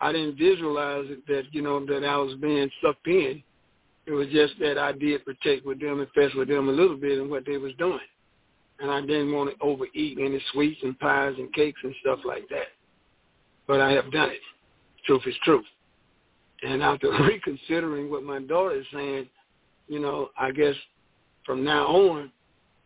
I 0.00 0.12
didn't 0.12 0.36
visualize 0.36 1.06
it 1.08 1.26
that, 1.28 1.44
you 1.52 1.62
know, 1.62 1.84
that 1.86 2.04
I 2.04 2.16
was 2.16 2.34
being 2.36 2.70
sucked 2.82 3.06
in. 3.06 3.42
It 4.06 4.12
was 4.12 4.28
just 4.28 4.54
that 4.60 4.76
I 4.76 4.92
did 4.92 5.24
protect 5.24 5.64
with 5.64 5.80
them 5.80 6.00
and 6.00 6.10
fess 6.10 6.30
with 6.36 6.48
them 6.48 6.68
a 6.68 6.72
little 6.72 6.96
bit 6.96 7.18
in 7.18 7.30
what 7.30 7.46
they 7.46 7.56
was 7.56 7.72
doing. 7.78 8.00
And 8.80 8.90
I 8.90 9.00
didn't 9.00 9.32
want 9.32 9.50
to 9.50 9.64
overeat 9.64 10.18
any 10.20 10.40
sweets 10.52 10.80
and 10.82 10.98
pies 10.98 11.34
and 11.38 11.52
cakes 11.54 11.80
and 11.82 11.94
stuff 12.00 12.18
like 12.24 12.48
that. 12.50 12.68
But 13.66 13.80
I 13.80 13.92
have 13.92 14.12
done 14.12 14.30
it. 14.30 14.40
Truth 15.06 15.22
is 15.26 15.34
truth. 15.42 15.64
And 16.62 16.82
after 16.82 17.10
reconsidering 17.20 18.10
what 18.10 18.24
my 18.24 18.40
daughter 18.40 18.76
is 18.76 18.86
saying, 18.92 19.28
you 19.88 20.00
know, 20.00 20.30
I 20.38 20.50
guess 20.50 20.74
from 21.46 21.64
now 21.64 21.86
on, 21.86 22.30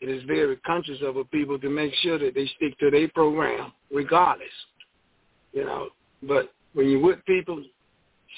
it 0.00 0.08
is 0.08 0.22
very 0.24 0.56
conscious 0.58 0.98
of 1.02 1.16
a 1.16 1.24
people 1.24 1.58
to 1.58 1.68
make 1.68 1.92
sure 1.94 2.18
that 2.18 2.34
they 2.34 2.48
stick 2.56 2.78
to 2.78 2.90
their 2.90 3.08
program 3.08 3.72
regardless 3.90 4.46
you 5.52 5.64
know. 5.64 5.88
But 6.22 6.52
when 6.74 6.88
you're 6.88 7.00
with 7.00 7.24
people, 7.26 7.62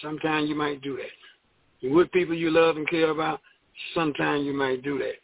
sometimes 0.02 0.48
you 0.48 0.54
might 0.54 0.82
do 0.82 0.96
that. 0.96 1.10
You're 1.80 1.94
with 1.94 2.12
people 2.12 2.34
you 2.34 2.50
love 2.50 2.76
and 2.76 2.88
care 2.88 3.10
about, 3.10 3.40
sometimes 3.94 4.44
you 4.44 4.52
might 4.52 4.82
do 4.82 4.98
that. 4.98 5.14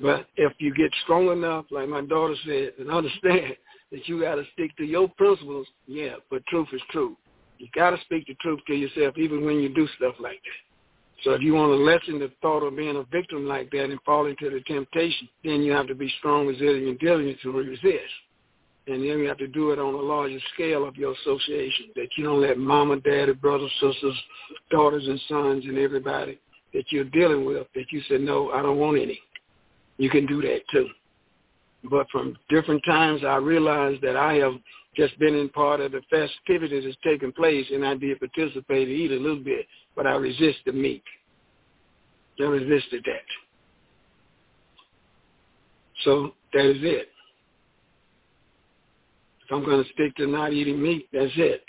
But 0.00 0.26
if 0.36 0.52
you 0.58 0.74
get 0.74 0.90
strong 1.04 1.28
enough, 1.28 1.66
like 1.70 1.88
my 1.88 2.00
daughter 2.02 2.34
said, 2.44 2.72
and 2.78 2.90
understand 2.90 3.56
that 3.92 4.08
you 4.08 4.20
got 4.20 4.36
to 4.36 4.44
stick 4.54 4.76
to 4.78 4.84
your 4.84 5.08
principles, 5.08 5.66
yeah, 5.86 6.14
but 6.30 6.44
truth 6.46 6.68
is 6.72 6.80
true. 6.90 7.16
You 7.58 7.68
got 7.74 7.90
to 7.90 8.00
speak 8.02 8.26
the 8.26 8.34
truth 8.40 8.60
to 8.66 8.74
yourself 8.74 9.18
even 9.18 9.44
when 9.44 9.60
you 9.60 9.68
do 9.68 9.86
stuff 9.96 10.14
like 10.18 10.40
that. 10.42 11.22
So 11.24 11.32
if 11.32 11.42
you 11.42 11.52
want 11.52 11.70
to 11.72 11.76
lessen 11.76 12.18
the 12.18 12.32
thought 12.40 12.62
of 12.66 12.76
being 12.76 12.96
a 12.96 13.02
victim 13.04 13.46
like 13.46 13.70
that 13.72 13.90
and 13.90 14.00
fall 14.06 14.24
into 14.24 14.48
the 14.48 14.60
temptation, 14.60 15.28
then 15.44 15.60
you 15.60 15.72
have 15.72 15.86
to 15.88 15.94
be 15.94 16.10
strong, 16.18 16.46
resilient, 16.46 16.88
and 16.88 16.98
diligent 16.98 17.38
to 17.42 17.52
resist 17.52 17.84
and 18.86 19.02
then 19.02 19.18
you 19.18 19.28
have 19.28 19.38
to 19.38 19.46
do 19.46 19.70
it 19.70 19.78
on 19.78 19.94
a 19.94 19.98
larger 19.98 20.38
scale 20.54 20.86
of 20.86 20.96
your 20.96 21.12
association. 21.12 21.86
That 21.94 22.08
you 22.16 22.24
don't 22.24 22.40
let 22.40 22.58
mama, 22.58 22.98
daddy, 23.00 23.32
brothers, 23.32 23.70
sisters, 23.80 24.18
daughters, 24.70 25.06
and 25.06 25.20
sons, 25.28 25.64
and 25.66 25.78
everybody 25.78 26.38
that 26.72 26.84
you're 26.90 27.04
dealing 27.04 27.44
with 27.44 27.66
that 27.74 27.90
you 27.90 28.00
say 28.08 28.18
no, 28.18 28.50
I 28.50 28.62
don't 28.62 28.78
want 28.78 29.00
any. 29.00 29.20
You 29.98 30.08
can 30.08 30.26
do 30.26 30.40
that 30.42 30.60
too. 30.72 30.88
But 31.84 32.08
from 32.10 32.36
different 32.48 32.82
times, 32.84 33.22
I 33.24 33.36
realized 33.36 34.02
that 34.02 34.16
I 34.16 34.34
have 34.34 34.54
just 34.96 35.18
been 35.18 35.34
in 35.34 35.48
part 35.48 35.80
of 35.80 35.92
the 35.92 36.02
festivities 36.10 36.84
that's 36.84 36.96
taking 37.04 37.32
place, 37.32 37.66
and 37.72 37.86
I 37.86 37.94
did 37.94 38.18
participate 38.18 38.88
and 38.88 38.96
eat 38.96 39.12
a 39.12 39.14
little 39.14 39.42
bit, 39.42 39.66
but 39.94 40.06
I 40.06 40.12
resist 40.12 40.58
the 40.66 40.72
meat. 40.72 41.02
I 42.38 42.44
resisted 42.44 43.04
that. 43.04 43.22
So 46.04 46.34
that 46.52 46.64
is 46.64 46.78
it. 46.80 47.08
I'm 49.50 49.64
going 49.64 49.82
to 49.82 49.90
stick 49.92 50.14
to 50.16 50.26
not 50.26 50.52
eating 50.52 50.82
meat. 50.82 51.08
That's 51.12 51.32
it. 51.36 51.62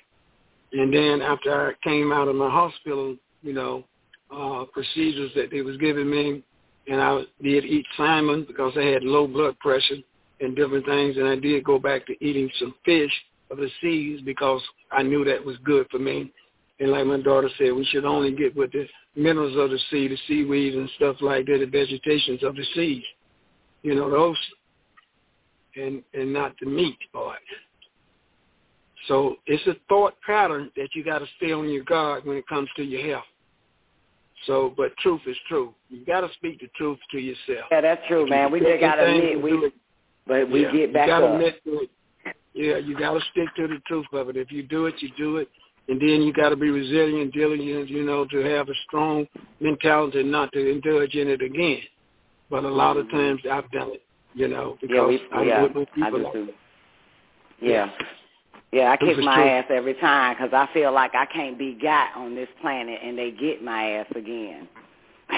And 0.74 0.94
then 0.94 1.22
after 1.22 1.70
I 1.70 1.74
came 1.88 2.12
out 2.12 2.28
of 2.28 2.36
my 2.36 2.50
hospital, 2.50 3.16
you 3.42 3.54
know, 3.54 3.84
uh, 4.34 4.66
procedures 4.72 5.32
that 5.36 5.52
they 5.52 5.62
was 5.62 5.78
giving 5.78 6.10
me, 6.10 6.44
and 6.88 7.02
I 7.02 7.22
did 7.42 7.66
eat 7.66 7.86
salmon 7.98 8.46
because 8.48 8.74
I 8.78 8.86
had 8.86 9.04
low 9.04 9.28
blood 9.28 9.60
pressure 9.60 9.98
and 10.40 10.56
different 10.56 10.86
things, 10.86 11.18
and 11.18 11.28
I 11.28 11.36
did 11.36 11.64
go 11.64 11.78
back 11.78 12.06
to 12.08 12.26
eating 12.26 12.50
some 12.60 12.74
fish 12.86 13.12
of 13.52 13.58
the 13.58 13.70
seas 13.82 14.22
because 14.24 14.62
I 14.92 15.04
knew 15.04 15.26
that 15.26 15.44
was 15.44 15.58
good 15.64 15.88
for 15.92 16.00
me. 16.00 16.32
And 16.80 16.92
like 16.92 17.06
my 17.06 17.20
daughter 17.22 17.50
said, 17.58 17.74
we 17.74 17.86
should 17.86 18.06
only 18.06 18.32
get 18.32 18.56
with 18.56 18.72
the 18.72 18.88
minerals 19.16 19.56
of 19.58 19.70
the 19.70 19.80
sea, 19.92 20.08
the 20.08 20.18
seaweeds 20.28 20.76
and 20.76 20.90
stuff 20.96 21.18
like 21.22 21.46
that, 21.46 21.60
the 21.60 21.66
vegetations 21.66 22.44
of 22.44 22.56
the 22.56 22.66
seas. 22.74 23.04
You 23.84 23.96
know, 23.96 24.10
those 24.10 24.38
and 25.76 26.04
and 26.14 26.34
not 26.34 26.54
the 26.60 26.68
meat 26.68 26.98
part. 27.14 27.40
So 29.08 29.38
it's 29.48 29.66
a 29.68 29.76
thought 29.90 30.14
pattern 30.26 30.72
that 30.76 30.90
you 30.94 31.04
got 31.04 31.20
to 31.20 31.26
stay 31.38 31.52
on 31.52 31.70
your 31.70 31.84
guard 31.84 32.26
when 32.26 32.38
it 32.38 32.48
comes 32.48 32.70
to 32.76 32.84
your 32.84 33.08
health. 33.10 33.26
So, 34.48 34.74
but 34.76 34.96
truth 34.98 35.22
is 35.28 35.38
true. 35.48 35.74
You 35.90 36.06
got 36.06 36.22
to 36.22 36.30
speak 36.34 36.62
the 36.62 36.68
truth 36.76 36.98
to 37.12 37.20
yourself. 37.20 37.68
Yeah, 37.72 37.82
that's 37.82 38.02
true, 38.08 38.28
man. 38.28 38.52
We 38.52 38.60
just 38.60 38.80
got 38.80 38.96
to 38.96 39.06
admit 39.06 39.42
we, 39.42 39.72
but 40.28 40.50
we 40.50 40.64
yeah, 40.64 40.72
get 40.72 40.94
back 40.94 41.08
you 41.08 41.14
gotta 41.14 41.26
up. 41.28 41.34
Admit 41.34 41.64
to 41.66 41.80
it. 41.82 41.90
Yeah, 42.54 42.78
you 42.78 42.98
got 42.98 43.14
to 43.14 43.22
stick 43.32 43.48
to 43.58 43.68
the 43.68 43.80
truth 43.88 44.08
of 44.14 44.30
it. 44.30 44.38
If 44.38 44.52
you 44.52 44.64
do 44.64 44.88
it, 44.88 44.96
you 45.00 45.10
do 45.18 45.38
it, 45.38 45.48
and 45.88 46.02
then 46.02 46.22
you 46.22 46.34
got 46.34 46.50
to 46.50 46.56
be 46.56 46.70
resilient, 46.70 47.34
diligent, 47.34 47.90
you 47.90 48.04
know, 48.04 48.26
to 48.26 48.38
have 48.40 48.68
a 48.68 48.74
strong 48.88 49.28
mentality 49.60 50.24
not 50.24 50.52
to 50.54 50.72
indulge 50.72 51.14
in 51.16 51.28
it 51.28 51.42
again. 51.42 51.80
But 52.50 52.66
a 52.66 52.70
lot 52.70 52.98
of 52.98 53.06
mm-hmm. 53.06 53.18
times 53.18 53.42
I've 53.50 53.72
done 53.72 53.92
it, 53.94 54.04
you 54.34 54.48
know, 54.48 54.78
because 54.82 54.96
yeah, 54.96 55.08
we, 55.08 55.22
I'm 55.32 55.48
yeah, 55.48 55.62
with 55.64 55.88
people 55.94 56.04
I 56.04 56.10
do 56.10 56.18
like 56.18 56.34
too. 56.34 56.50
Yeah. 57.62 57.90
Yeah, 58.72 58.92
I 58.92 58.98
kick 58.98 59.18
my 59.18 59.36
true. 59.36 59.50
ass 59.50 59.66
every 59.70 59.96
time 59.96 60.36
because 60.36 60.54
I 60.54 60.72
feel 60.74 60.94
like 60.94 61.14
I 61.14 61.26
can't 61.26 61.58
be 61.58 61.78
got 61.82 62.16
on 62.16 62.36
this 62.36 62.48
planet, 62.62 63.00
and 63.04 63.18
they 63.18 63.32
get 63.32 63.62
my 63.64 63.92
ass 63.98 64.08
again. 64.16 64.68
but 65.32 65.36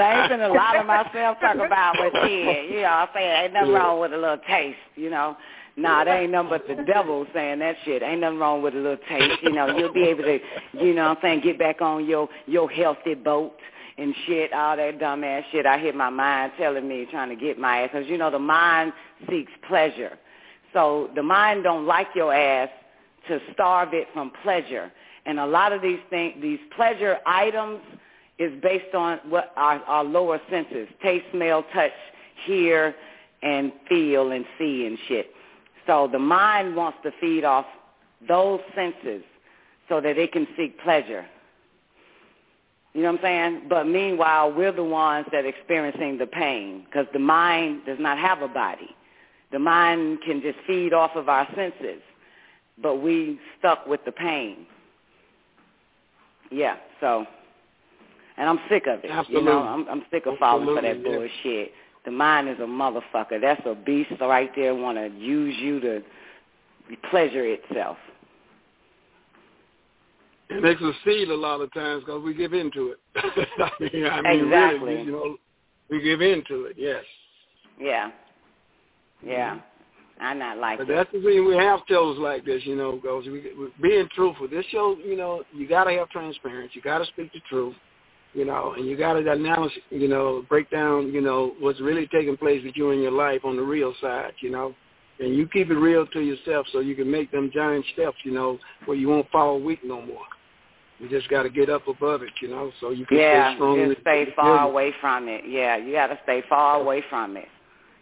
I 0.00 0.22
ain't 0.22 0.32
finna 0.32 0.54
lie 0.54 0.78
to 0.78 0.84
myself 0.84 1.38
talk 1.40 1.56
about 1.56 1.96
what 1.98 2.12
shit. 2.24 2.70
You 2.70 2.82
know, 2.82 2.88
I'm 2.88 3.08
saying 3.14 3.44
ain't 3.44 3.54
nothing 3.54 3.72
wrong 3.72 4.00
with 4.00 4.12
a 4.12 4.16
little 4.16 4.38
taste. 4.48 4.78
You 4.94 5.10
know, 5.10 5.36
nah, 5.76 6.04
there 6.04 6.22
ain't 6.22 6.32
nothing 6.32 6.50
but 6.50 6.66
the 6.68 6.82
devil 6.84 7.26
saying 7.32 7.60
that 7.60 7.76
shit. 7.84 8.02
Ain't 8.02 8.20
nothing 8.20 8.38
wrong 8.38 8.62
with 8.62 8.74
a 8.74 8.78
little 8.78 8.98
taste. 9.08 9.42
You 9.42 9.52
know, 9.52 9.76
you'll 9.76 9.92
be 9.92 10.04
able 10.04 10.24
to, 10.24 10.38
you 10.74 10.94
know, 10.94 11.08
what 11.08 11.18
I'm 11.18 11.22
saying 11.22 11.40
get 11.40 11.58
back 11.58 11.80
on 11.80 12.04
your 12.06 12.28
your 12.46 12.68
healthy 12.68 13.14
boat 13.14 13.54
and 13.98 14.14
shit, 14.26 14.52
all 14.52 14.76
that 14.76 14.98
dumbass 14.98 15.44
shit. 15.50 15.66
I 15.66 15.78
hear 15.78 15.92
my 15.92 16.10
mind 16.10 16.52
telling 16.58 16.86
me 16.86 17.06
trying 17.10 17.30
to 17.30 17.36
get 17.36 17.58
my 17.58 17.82
ass 17.82 17.90
because 17.92 18.08
you 18.08 18.18
know 18.18 18.30
the 18.30 18.38
mind 18.38 18.92
seeks 19.28 19.52
pleasure. 19.66 20.18
So 20.72 21.10
the 21.14 21.22
mind 21.22 21.64
don't 21.64 21.86
like 21.86 22.08
your 22.14 22.34
ass 22.34 22.68
to 23.28 23.40
starve 23.52 23.94
it 23.94 24.08
from 24.12 24.32
pleasure. 24.42 24.92
And 25.24 25.40
a 25.40 25.46
lot 25.46 25.72
of 25.72 25.82
these 25.82 25.98
things, 26.10 26.34
these 26.40 26.60
pleasure 26.76 27.18
items 27.26 27.80
is 28.38 28.52
based 28.62 28.94
on 28.94 29.18
what 29.28 29.52
our, 29.56 29.80
our 29.84 30.04
lower 30.04 30.40
senses, 30.50 30.88
taste, 31.02 31.24
smell, 31.32 31.64
touch, 31.72 31.92
hear, 32.44 32.94
and 33.42 33.72
feel 33.88 34.32
and 34.32 34.44
see 34.58 34.86
and 34.86 34.98
shit. 35.08 35.30
So 35.86 36.08
the 36.10 36.18
mind 36.18 36.76
wants 36.76 36.98
to 37.04 37.12
feed 37.20 37.44
off 37.44 37.66
those 38.28 38.60
senses 38.74 39.22
so 39.88 40.00
that 40.00 40.18
it 40.18 40.32
can 40.32 40.46
seek 40.56 40.78
pleasure. 40.80 41.24
You 42.96 43.02
know 43.02 43.12
what 43.12 43.18
I'm 43.18 43.24
saying? 43.24 43.62
But 43.68 43.86
meanwhile, 43.86 44.50
we're 44.50 44.72
the 44.72 44.82
ones 44.82 45.26
that 45.30 45.44
are 45.44 45.48
experiencing 45.48 46.16
the 46.16 46.26
pain 46.26 46.86
because 46.86 47.06
the 47.12 47.18
mind 47.18 47.82
does 47.84 47.98
not 48.00 48.16
have 48.16 48.40
a 48.40 48.48
body. 48.48 48.88
The 49.52 49.58
mind 49.58 50.20
can 50.24 50.40
just 50.40 50.56
feed 50.66 50.94
off 50.94 51.10
of 51.14 51.28
our 51.28 51.46
senses, 51.54 52.00
but 52.80 53.02
we 53.02 53.38
stuck 53.58 53.86
with 53.86 54.02
the 54.06 54.12
pain. 54.12 54.66
Yeah, 56.50 56.76
so, 56.98 57.26
and 58.38 58.48
I'm 58.48 58.60
sick 58.70 58.86
of 58.86 59.04
it. 59.04 59.10
Absolutely. 59.10 59.52
You 59.52 59.58
know, 59.58 59.62
I'm, 59.62 59.86
I'm 59.90 60.02
sick 60.10 60.24
of 60.24 60.38
falling 60.38 60.74
for 60.74 60.80
that 60.80 61.04
bullshit. 61.04 61.72
The 62.06 62.12
mind 62.12 62.48
is 62.48 62.56
a 62.60 62.62
motherfucker. 62.62 63.38
That's 63.42 63.60
a 63.66 63.74
beast 63.74 64.12
right 64.22 64.50
there. 64.56 64.74
Want 64.74 64.96
to 64.96 65.08
use 65.22 65.54
you 65.60 65.80
to 65.80 66.02
pleasure 67.10 67.44
itself. 67.44 67.98
It 70.48 70.62
makes 70.62 70.80
us 70.80 70.94
feel 71.04 71.32
a 71.32 71.34
lot 71.34 71.60
of 71.60 71.72
times 71.72 72.04
because 72.04 72.22
we 72.22 72.32
give 72.32 72.52
into 72.52 72.92
it. 72.92 72.98
I 73.16 73.70
mean, 73.80 74.06
I 74.06 74.22
mean 74.22 74.44
Exactly. 74.44 74.94
really, 74.94 75.04
you 75.04 75.12
know, 75.12 75.36
we 75.90 76.02
give 76.02 76.20
into 76.20 76.66
it. 76.66 76.76
Yes. 76.78 77.04
Yeah, 77.80 78.10
yeah. 79.24 79.58
I'm 80.20 80.38
not 80.38 80.58
like 80.58 80.78
But 80.78 80.88
that. 80.88 80.94
that's 80.94 81.12
the 81.12 81.20
thing. 81.20 81.46
We 81.46 81.56
have 81.56 81.80
shows 81.88 82.18
like 82.18 82.44
this, 82.44 82.62
you 82.64 82.74
know, 82.74 82.92
because 82.92 83.26
we, 83.26 83.52
we 83.58 83.68
being 83.82 84.08
truthful. 84.14 84.48
This 84.48 84.64
show, 84.70 84.96
you 85.04 85.16
know, 85.16 85.42
you 85.54 85.68
got 85.68 85.84
to 85.84 85.92
have 85.92 86.08
transparency. 86.08 86.72
You 86.76 86.82
got 86.82 86.98
to 86.98 87.06
speak 87.06 87.32
the 87.32 87.40
truth, 87.50 87.74
you 88.32 88.44
know, 88.44 88.74
and 88.76 88.86
you 88.86 88.96
got 88.96 89.14
to 89.14 89.30
announce, 89.30 89.72
you 89.90 90.08
know, 90.08 90.44
break 90.48 90.70
down, 90.70 91.12
you 91.12 91.20
know, 91.20 91.54
what's 91.60 91.80
really 91.80 92.06
taking 92.06 92.36
place 92.36 92.62
with 92.64 92.76
you 92.76 92.92
in 92.92 93.00
your 93.00 93.12
life 93.12 93.42
on 93.44 93.56
the 93.56 93.62
real 93.62 93.92
side, 94.00 94.32
you 94.40 94.50
know. 94.50 94.74
And 95.18 95.34
you 95.34 95.48
keep 95.48 95.70
it 95.70 95.74
real 95.74 96.06
to 96.06 96.20
yourself 96.20 96.66
so 96.72 96.80
you 96.80 96.94
can 96.94 97.10
make 97.10 97.30
them 97.30 97.50
giant 97.52 97.84
steps, 97.92 98.16
you 98.24 98.32
know, 98.32 98.58
where 98.86 98.96
you 98.96 99.08
won't 99.08 99.30
fall 99.30 99.60
weak 99.60 99.80
no 99.84 100.00
more. 100.00 100.24
You 100.98 101.08
just 101.10 101.28
got 101.28 101.42
to 101.42 101.50
get 101.50 101.68
up 101.68 101.88
above 101.88 102.22
it, 102.22 102.30
you 102.40 102.48
know, 102.48 102.72
so 102.80 102.90
you 102.90 103.04
can 103.04 103.18
Yeah, 103.18 103.50
stay 103.50 103.56
strong. 103.56 103.88
just 103.88 104.00
stay 104.00 104.32
far 104.34 104.66
away 104.66 104.92
from 105.00 105.28
it. 105.28 105.44
Yeah, 105.46 105.76
you 105.76 105.92
got 105.92 106.06
to 106.08 106.18
stay 106.22 106.42
far 106.48 106.80
away 106.80 107.02
from 107.10 107.36
it. 107.36 107.48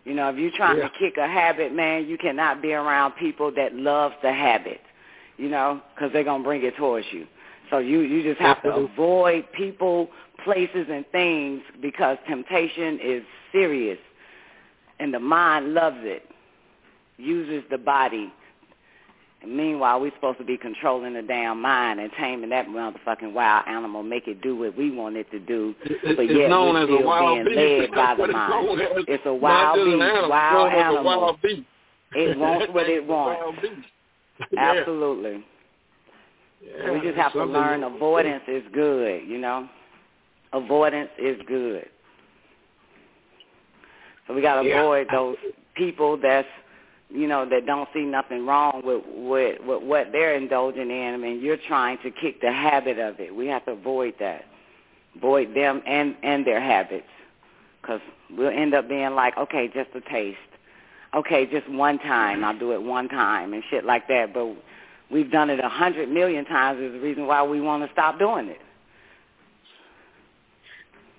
You 0.04 0.14
know, 0.14 0.28
if 0.28 0.36
you're 0.36 0.50
trying 0.52 0.78
Yeah. 0.78 0.88
to 0.88 0.98
kick 0.98 1.16
a 1.16 1.26
habit, 1.26 1.72
man, 1.72 2.06
you 2.06 2.18
cannot 2.18 2.62
be 2.62 2.72
around 2.72 3.12
people 3.12 3.50
that 3.52 3.74
love 3.74 4.12
the 4.22 4.32
habit. 4.32 4.80
You 5.36 5.48
know, 5.48 5.80
because 5.94 6.12
they're 6.12 6.22
gonna 6.22 6.44
bring 6.44 6.62
it 6.62 6.76
towards 6.76 7.12
you. 7.12 7.26
So 7.70 7.78
you 7.78 8.00
you 8.00 8.22
just 8.22 8.40
have 8.40 8.62
to 8.62 8.72
avoid 8.72 9.50
people, 9.52 10.08
places, 10.44 10.86
and 10.88 11.04
things 11.10 11.60
because 11.82 12.18
temptation 12.28 13.00
is 13.02 13.24
serious, 13.50 13.98
and 15.00 15.12
the 15.12 15.18
mind 15.18 15.74
loves 15.74 15.98
it, 16.02 16.22
uses 17.16 17.64
the 17.70 17.78
body. 17.78 18.32
And 19.44 19.54
meanwhile, 19.56 20.00
we're 20.00 20.12
supposed 20.14 20.38
to 20.38 20.44
be 20.44 20.56
controlling 20.56 21.12
the 21.14 21.22
damn 21.22 21.60
mind 21.60 22.00
and 22.00 22.10
taming 22.18 22.48
that 22.50 22.66
motherfucking 22.66 23.32
wild 23.34 23.64
animal, 23.68 24.02
make 24.02 24.26
it 24.26 24.40
do 24.42 24.56
what 24.56 24.76
we 24.76 24.90
want 24.90 25.16
it 25.16 25.30
to 25.32 25.38
do, 25.38 25.74
but 25.82 25.90
it's 26.02 26.32
yet 26.32 26.48
known 26.48 26.74
we're 26.74 26.82
as 26.82 26.88
a 26.88 26.94
still 26.94 27.06
wild 27.06 27.44
being 27.46 27.56
beast. 27.78 27.90
led 27.90 27.90
by 27.92 28.14
the 28.14 28.24
it's 28.24 28.32
mind. 28.32 28.80
as. 28.80 29.04
It's 29.08 29.22
a 29.26 29.34
wild 29.34 29.76
beast, 29.76 30.02
animal, 30.02 30.28
wild 30.30 30.66
it's 30.72 30.74
known 30.76 30.96
a. 30.96 31.02
Wild 31.04 31.42
beast. 31.42 31.62
It 32.14 32.38
wants 32.38 32.66
what 32.72 32.88
it 32.88 32.98
It's 33.02 33.08
wants. 33.08 33.62
beast. 33.62 33.74
Absolutely. 34.58 35.44
Yeah, 36.62 36.92
we 36.92 37.00
just 37.00 37.16
have 37.16 37.32
to 37.34 37.44
learn 37.44 37.84
avoidance 37.84 38.44
is 38.48 38.62
good, 38.72 39.22
you 39.28 39.36
know. 39.38 39.68
Avoidance 40.54 41.10
is 41.18 41.36
good. 41.46 41.86
So 44.26 44.32
we 44.34 44.40
got 44.40 44.62
to 44.62 44.66
Yeah. 44.68 44.80
avoid 44.80 45.08
those 45.12 45.36
people 45.74 46.16
that's, 46.16 46.48
you 47.14 47.28
know, 47.28 47.48
that 47.48 47.64
don't 47.64 47.88
see 47.94 48.02
nothing 48.02 48.44
wrong 48.44 48.82
with, 48.84 49.04
with 49.14 49.60
with 49.64 49.82
what 49.84 50.10
they're 50.10 50.34
indulging 50.34 50.90
in. 50.90 51.20
Mean, 51.20 51.40
you're 51.40 51.56
trying 51.56 51.98
to 51.98 52.10
kick 52.10 52.40
the 52.40 52.50
habit 52.50 52.98
of 52.98 53.20
it. 53.20 53.34
We 53.34 53.46
have 53.46 53.64
to 53.66 53.70
avoid 53.70 54.14
that. 54.18 54.44
Avoid 55.16 55.54
them 55.54 55.80
and 55.86 56.16
and 56.24 56.44
their 56.44 56.60
habits, 56.60 57.06
because 57.80 58.00
we'll 58.36 58.48
end 58.48 58.74
up 58.74 58.88
being 58.88 59.14
like, 59.14 59.36
okay, 59.38 59.68
just 59.68 59.90
a 59.94 60.00
taste. 60.00 60.38
Okay, 61.14 61.46
just 61.46 61.68
one 61.70 62.00
time. 62.00 62.44
I'll 62.44 62.58
do 62.58 62.72
it 62.72 62.82
one 62.82 63.08
time 63.08 63.54
and 63.54 63.62
shit 63.70 63.84
like 63.84 64.08
that. 64.08 64.34
But 64.34 64.56
we've 65.08 65.30
done 65.30 65.50
it 65.50 65.60
a 65.60 65.68
hundred 65.68 66.08
million 66.08 66.44
times. 66.44 66.80
Is 66.80 66.92
the 66.92 66.98
reason 66.98 67.28
why 67.28 67.44
we 67.44 67.60
want 67.60 67.86
to 67.86 67.92
stop 67.92 68.18
doing 68.18 68.48
it. 68.48 68.60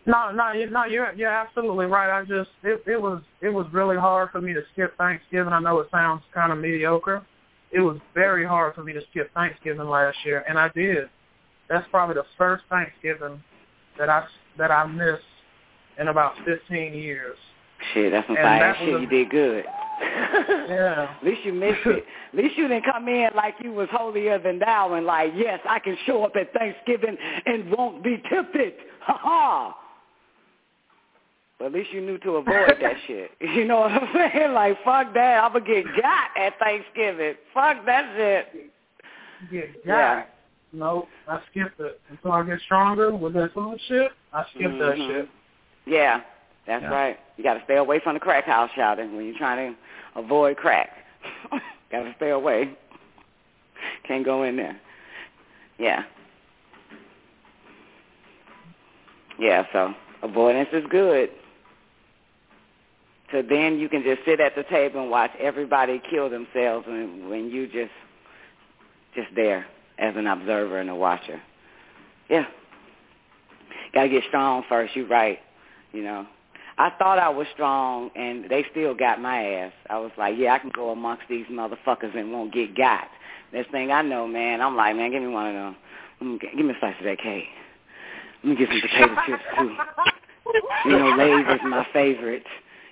No, 0.07 0.31
no, 0.31 0.51
you 0.51 0.69
no, 0.69 0.85
you're 0.85 1.11
you're 1.13 1.29
absolutely 1.31 1.87
right. 1.87 2.15
I 2.15 2.23
just 2.25 2.49
it 2.63 2.83
it 2.85 3.01
was 3.01 3.21
it 3.41 3.49
was 3.49 3.65
really 3.71 3.97
hard 3.97 4.29
for 4.31 4.39
me 4.41 4.53
to 4.53 4.61
skip 4.73 4.95
Thanksgiving. 4.97 5.51
I 5.53 5.59
know 5.59 5.79
it 5.79 5.87
sounds 5.91 6.21
kind 6.33 6.51
of 6.51 6.59
mediocre. 6.59 7.23
It 7.71 7.79
was 7.79 7.97
very 8.13 8.45
hard 8.45 8.75
for 8.75 8.83
me 8.83 8.93
to 8.93 9.01
skip 9.09 9.33
Thanksgiving 9.33 9.87
last 9.89 10.17
year, 10.23 10.43
and 10.47 10.59
I 10.59 10.69
did. 10.69 11.09
That's 11.69 11.87
probably 11.89 12.15
the 12.15 12.25
first 12.37 12.63
Thanksgiving 12.69 13.41
that 13.97 14.09
I 14.09 14.25
that 14.57 14.69
I 14.71 14.85
missed 14.85 15.23
in 15.99 16.09
about 16.09 16.33
15 16.45 16.93
years. 16.93 17.37
Shit, 17.93 18.11
that's 18.11 18.27
some 18.27 18.35
fine 18.35 18.59
that 18.59 18.77
shit. 18.77 18.95
a- 18.95 18.99
You 18.99 19.07
did 19.07 19.29
good. 19.29 19.65
Yeah. 20.69 21.15
At 21.21 21.23
least 21.25 21.41
you 21.45 21.53
missed 21.53 21.85
it. 21.85 22.03
At 22.33 22.35
least 22.43 22.57
you 22.57 22.67
didn't 22.67 22.85
come 22.85 23.07
in 23.07 23.29
like 23.35 23.55
you 23.63 23.71
was 23.71 23.87
holier 23.91 24.37
than 24.37 24.59
thou 24.59 24.93
and 24.93 25.05
like, 25.05 25.31
yes, 25.35 25.59
I 25.67 25.79
can 25.79 25.95
show 26.05 26.25
up 26.25 26.33
at 26.35 26.51
Thanksgiving 26.53 27.15
and 27.45 27.71
won't 27.71 28.03
be 28.03 28.21
tempted. 28.29 28.73
Ha 29.01 29.17
ha. 29.21 29.75
But 31.57 31.65
at 31.67 31.71
least 31.73 31.91
you 31.93 32.01
knew 32.01 32.17
to 32.19 32.31
avoid 32.37 32.77
that 32.81 32.95
shit. 33.07 33.31
You 33.41 33.65
know 33.65 33.81
what 33.81 33.91
I'm 33.91 34.09
saying? 34.13 34.53
Like, 34.53 34.77
fuck 34.83 35.13
that. 35.13 35.43
I'm 35.43 35.51
going 35.53 35.63
to 35.65 35.83
get 35.83 35.85
got 36.01 36.29
at 36.37 36.59
Thanksgiving. 36.59 37.35
Fuck 37.53 37.85
that 37.85 38.13
shit. 38.17 38.71
Get 39.51 39.69
Yeah. 39.85 40.15
got. 40.15 40.29
No, 40.73 41.07
I 41.27 41.39
skipped 41.51 41.79
it 41.79 42.01
until 42.09 42.33
I 42.33 42.43
get 42.43 42.59
stronger 42.65 43.15
with 43.15 43.33
that 43.33 43.53
food 43.53 43.79
shit. 43.87 44.11
I 44.33 44.43
skipped 44.53 44.77
that 44.79 44.95
Mhm. 44.97 45.07
shit. 45.07 45.29
Yeah, 45.85 46.21
that's 46.67 46.83
Yeah. 46.83 46.89
right. 46.89 47.19
You 47.37 47.43
got 47.45 47.53
to 47.53 47.63
stay 47.63 47.77
away 47.77 47.99
from 47.99 48.15
the 48.15 48.19
crack 48.19 48.43
house 48.43 48.69
shouting 48.75 49.15
when 49.15 49.25
you're 49.25 49.37
trying 49.37 49.73
to 49.73 50.19
avoid 50.19 50.57
crack. 50.57 50.89
got 51.91 52.03
to 52.03 52.13
stay 52.17 52.31
away. 52.31 52.71
Can't 54.03 54.25
go 54.25 54.43
in 54.43 54.57
there. 54.57 54.77
Yeah. 55.77 56.03
Yeah, 59.39 59.65
so 59.71 59.93
avoidance 60.23 60.69
is 60.73 60.85
good. 60.89 61.29
So 63.31 63.41
then 63.41 63.79
you 63.79 63.89
can 63.89 64.03
just 64.03 64.21
sit 64.25 64.39
at 64.39 64.55
the 64.55 64.63
table 64.63 65.01
and 65.01 65.09
watch 65.09 65.31
everybody 65.39 66.01
kill 66.09 66.29
themselves 66.29 66.85
when 66.87 67.29
when 67.29 67.49
you 67.49 67.67
just 67.67 67.91
just 69.15 69.29
there 69.35 69.65
as 69.97 70.15
an 70.15 70.27
observer 70.27 70.79
and 70.79 70.89
a 70.89 70.95
watcher. 70.95 71.41
Yeah. 72.29 72.45
Gotta 73.93 74.09
get 74.09 74.23
strong 74.27 74.63
first, 74.67 74.95
you're 74.95 75.07
right. 75.07 75.39
You 75.91 76.03
know. 76.03 76.27
I 76.77 76.89
thought 76.99 77.19
I 77.19 77.29
was 77.29 77.47
strong 77.53 78.11
and 78.17 78.49
they 78.49 78.65
still 78.71 78.93
got 78.93 79.21
my 79.21 79.43
ass. 79.43 79.71
I 79.89 79.97
was 79.97 80.11
like, 80.17 80.35
Yeah, 80.37 80.53
I 80.53 80.59
can 80.59 80.71
go 80.71 80.89
amongst 80.91 81.23
these 81.29 81.45
motherfuckers 81.47 82.15
and 82.15 82.31
won't 82.31 82.53
get 82.53 82.75
got. 82.75 83.07
Next 83.53 83.71
thing 83.71 83.91
I 83.91 84.01
know, 84.01 84.27
man, 84.27 84.61
I'm 84.61 84.75
like, 84.75 84.95
man, 84.95 85.11
give 85.11 85.21
me 85.21 85.29
one 85.29 85.55
of 85.55 85.75
them. 86.19 86.39
Give 86.39 86.65
me 86.65 86.73
a 86.73 86.79
slice 86.79 86.95
of 86.99 87.05
that 87.05 87.19
cake. 87.19 87.45
Let 88.43 88.49
me 88.49 88.55
get 88.57 88.69
some 88.69 88.81
potato 88.81 89.15
chips 89.25 89.43
too. 89.57 89.75
You 90.85 90.91
know, 90.91 91.15
Lay's 91.17 91.55
is 91.55 91.61
my 91.63 91.85
favorite. 91.91 92.43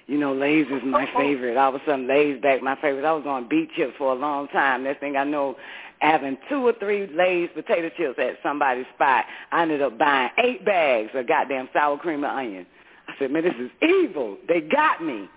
You 0.08 0.18
know, 0.18 0.34
Lay's 0.34 0.68
is 0.68 0.82
my 0.86 1.08
favorite. 1.18 1.56
All 1.58 1.74
of 1.74 1.82
a 1.82 1.86
sudden, 1.86 2.08
Lay's 2.08 2.42
back 2.42 2.62
my 2.62 2.76
favorite. 2.82 3.06
I 3.06 3.14
was 3.14 3.26
on 3.26 3.48
beet 3.48 3.70
chips 3.76 3.94
for 3.98 4.12
a 4.12 4.16
long 4.16 4.48
time. 4.50 4.84
Next 4.84 5.00
thing 5.00 5.16
I 5.16 5.24
know, 5.24 5.56
having 6.00 6.38
two 6.50 6.68
or 6.68 6.74
three 6.74 7.08
Lay's 7.08 7.50
potato 7.54 7.90
chips 7.96 8.20
at 8.20 8.38
somebody's 8.44 8.86
spot, 8.96 9.26
I 9.52 9.62
ended 9.62 9.82
up 9.82 9.98
buying 9.98 10.30
eight 10.44 10.66
bags 10.66 11.12
of 11.14 11.28
goddamn 11.28 11.70
sour 11.74 11.98
cream 11.98 12.24
and 12.26 12.38
onion. 12.38 12.66
I 13.08 13.14
said, 13.18 13.32
man, 13.32 13.44
this 13.44 13.54
is 13.60 13.72
evil. 13.82 14.38
They 14.48 14.62
got 14.62 15.02
me. 15.02 15.30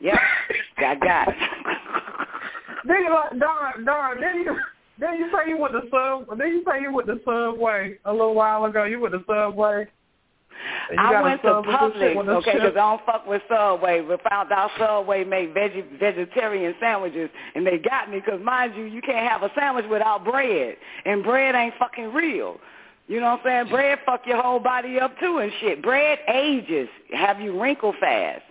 Yep, 0.00 0.18
got 0.80 1.00
got. 1.00 1.28
then 2.86 3.04
you 3.04 3.12
like 3.12 3.38
darn 3.38 3.84
darn 3.84 4.20
then 4.20 4.36
you 4.42 4.56
then 5.00 5.16
you 5.16 5.28
say 5.32 5.50
you 5.50 5.58
went 5.58 5.72
to 5.72 5.82
sub 5.90 6.38
then 6.38 6.48
you 6.48 6.64
say 6.66 6.80
you 6.80 6.92
went 6.92 7.08
to 7.08 7.18
subway 7.24 7.98
a 8.04 8.12
little 8.12 8.34
while 8.34 8.64
ago. 8.64 8.84
You 8.84 9.00
went 9.00 9.14
to 9.14 9.24
subway. 9.26 9.86
I 10.98 11.22
went 11.22 11.42
to 11.42 11.48
Publix, 11.48 12.16
okay, 12.16 12.52
because 12.54 12.70
I 12.70 12.80
don't 12.80 13.04
fuck 13.04 13.26
with 13.26 13.42
Subway. 13.48 14.00
We 14.00 14.16
found 14.28 14.52
out 14.52 14.70
Subway 14.78 15.24
made 15.24 15.54
veggie, 15.54 15.98
vegetarian 15.98 16.74
sandwiches, 16.80 17.30
and 17.54 17.66
they 17.66 17.78
got 17.78 18.10
me 18.10 18.20
because, 18.20 18.40
mind 18.42 18.74
you, 18.76 18.84
you 18.84 19.02
can't 19.02 19.28
have 19.28 19.42
a 19.42 19.50
sandwich 19.54 19.86
without 19.90 20.24
bread, 20.24 20.76
and 21.04 21.22
bread 21.22 21.54
ain't 21.54 21.74
fucking 21.78 22.12
real. 22.12 22.58
You 23.06 23.20
know 23.20 23.30
what 23.30 23.46
I'm 23.46 23.66
saying? 23.66 23.68
Bread 23.70 23.98
fuck 24.04 24.26
your 24.26 24.40
whole 24.40 24.60
body 24.60 25.00
up 25.00 25.18
too 25.18 25.38
and 25.38 25.50
shit. 25.60 25.82
Bread 25.82 26.18
ages, 26.28 26.88
have 27.12 27.40
you 27.40 27.60
wrinkle 27.60 27.94
fast. 27.98 28.42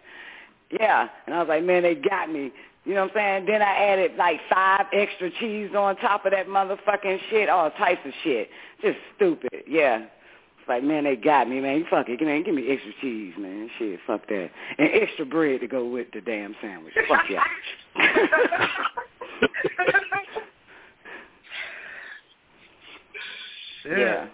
Yeah, 0.72 1.08
and 1.26 1.36
I 1.36 1.40
was 1.40 1.48
like, 1.48 1.64
man, 1.64 1.84
they 1.84 1.96
got 1.96 2.32
me. 2.32 2.52
You 2.84 2.94
know 2.94 3.02
what 3.02 3.18
I'm 3.18 3.44
saying? 3.44 3.46
Then 3.48 3.62
I 3.62 3.74
added 3.92 4.12
like 4.18 4.40
five 4.50 4.86
extra 4.94 5.30
cheese 5.40 5.72
on 5.76 5.98
top 5.98 6.26
of 6.26 6.32
that 6.32 6.48
motherfucking 6.48 7.20
shit, 7.30 7.50
all 7.50 7.70
types 7.72 8.02
of 8.06 8.14
shit. 8.24 8.50
Just 8.82 8.98
stupid. 9.16 9.64
Yeah. 9.68 10.06
Like, 10.68 10.84
man, 10.84 11.06
they 11.06 11.16
got 11.16 11.50
me, 11.50 11.60
man. 11.62 11.78
You 11.78 11.86
fuck 11.90 12.10
it. 12.10 12.22
Man, 12.22 12.44
give 12.44 12.54
me 12.54 12.70
extra 12.70 12.92
cheese, 13.02 13.34
man. 13.38 13.70
Shit, 13.78 14.00
fuck 14.06 14.28
that. 14.28 14.50
And 14.78 14.90
extra 14.94 15.26
bread 15.26 15.62
to 15.62 15.68
go 15.68 15.88
with 15.88 16.08
the 16.14 16.22
damn 16.22 16.56
sandwich. 16.62 16.94
Fuck 17.08 17.24
yeah. 17.30 17.44
yeah. 23.86 24.28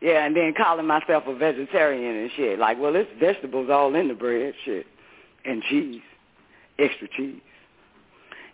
Yeah, 0.00 0.26
and 0.26 0.36
then 0.36 0.52
calling 0.54 0.86
myself 0.86 1.24
a 1.26 1.34
vegetarian 1.34 2.16
and 2.16 2.30
shit. 2.36 2.58
Like, 2.58 2.78
well, 2.78 2.94
it's 2.94 3.08
vegetables 3.18 3.70
all 3.70 3.94
in 3.94 4.08
the 4.08 4.14
bread, 4.14 4.52
shit. 4.64 4.86
And 5.46 5.62
cheese. 5.70 6.02
Extra 6.78 7.08
cheese. 7.16 7.40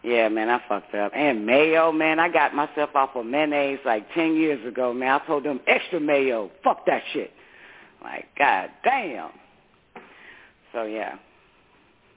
Yeah, 0.03 0.29
man, 0.31 0.49
I 0.49 0.61
fucked 0.67 0.95
up. 0.95 1.13
And 1.15 1.45
mayo, 1.45 1.93
man, 1.93 2.19
I 2.19 2.31
got 2.31 2.55
myself 2.55 2.91
off 2.95 3.11
of 3.17 3.27
mayonnaise 3.27 3.81
like 3.85 4.13
10 4.15 4.35
years 4.35 4.67
ago, 4.67 4.95
man. 4.95 5.21
I 5.21 5.27
told 5.27 5.45
them 5.45 5.61
extra 5.67 6.01
mayo. 6.01 6.51
Fuck 6.65 6.87
that 6.87 7.03
shit. 7.13 7.31
Like, 8.03 8.27
god 8.39 8.71
damn. 8.83 9.31
So, 10.73 10.85
yeah. 10.85 11.17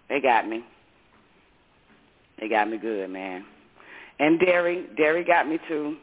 They 0.10 0.22
got 0.22 0.48
me. 0.48 0.64
They 2.40 2.48
got 2.48 2.70
me 2.70 2.78
good, 2.78 3.10
man. 3.10 3.46
And 4.20 4.40
dairy. 4.40 4.86
Dairy 4.96 5.24
got 5.24 5.48
me 5.48 5.60
too. 5.68 5.98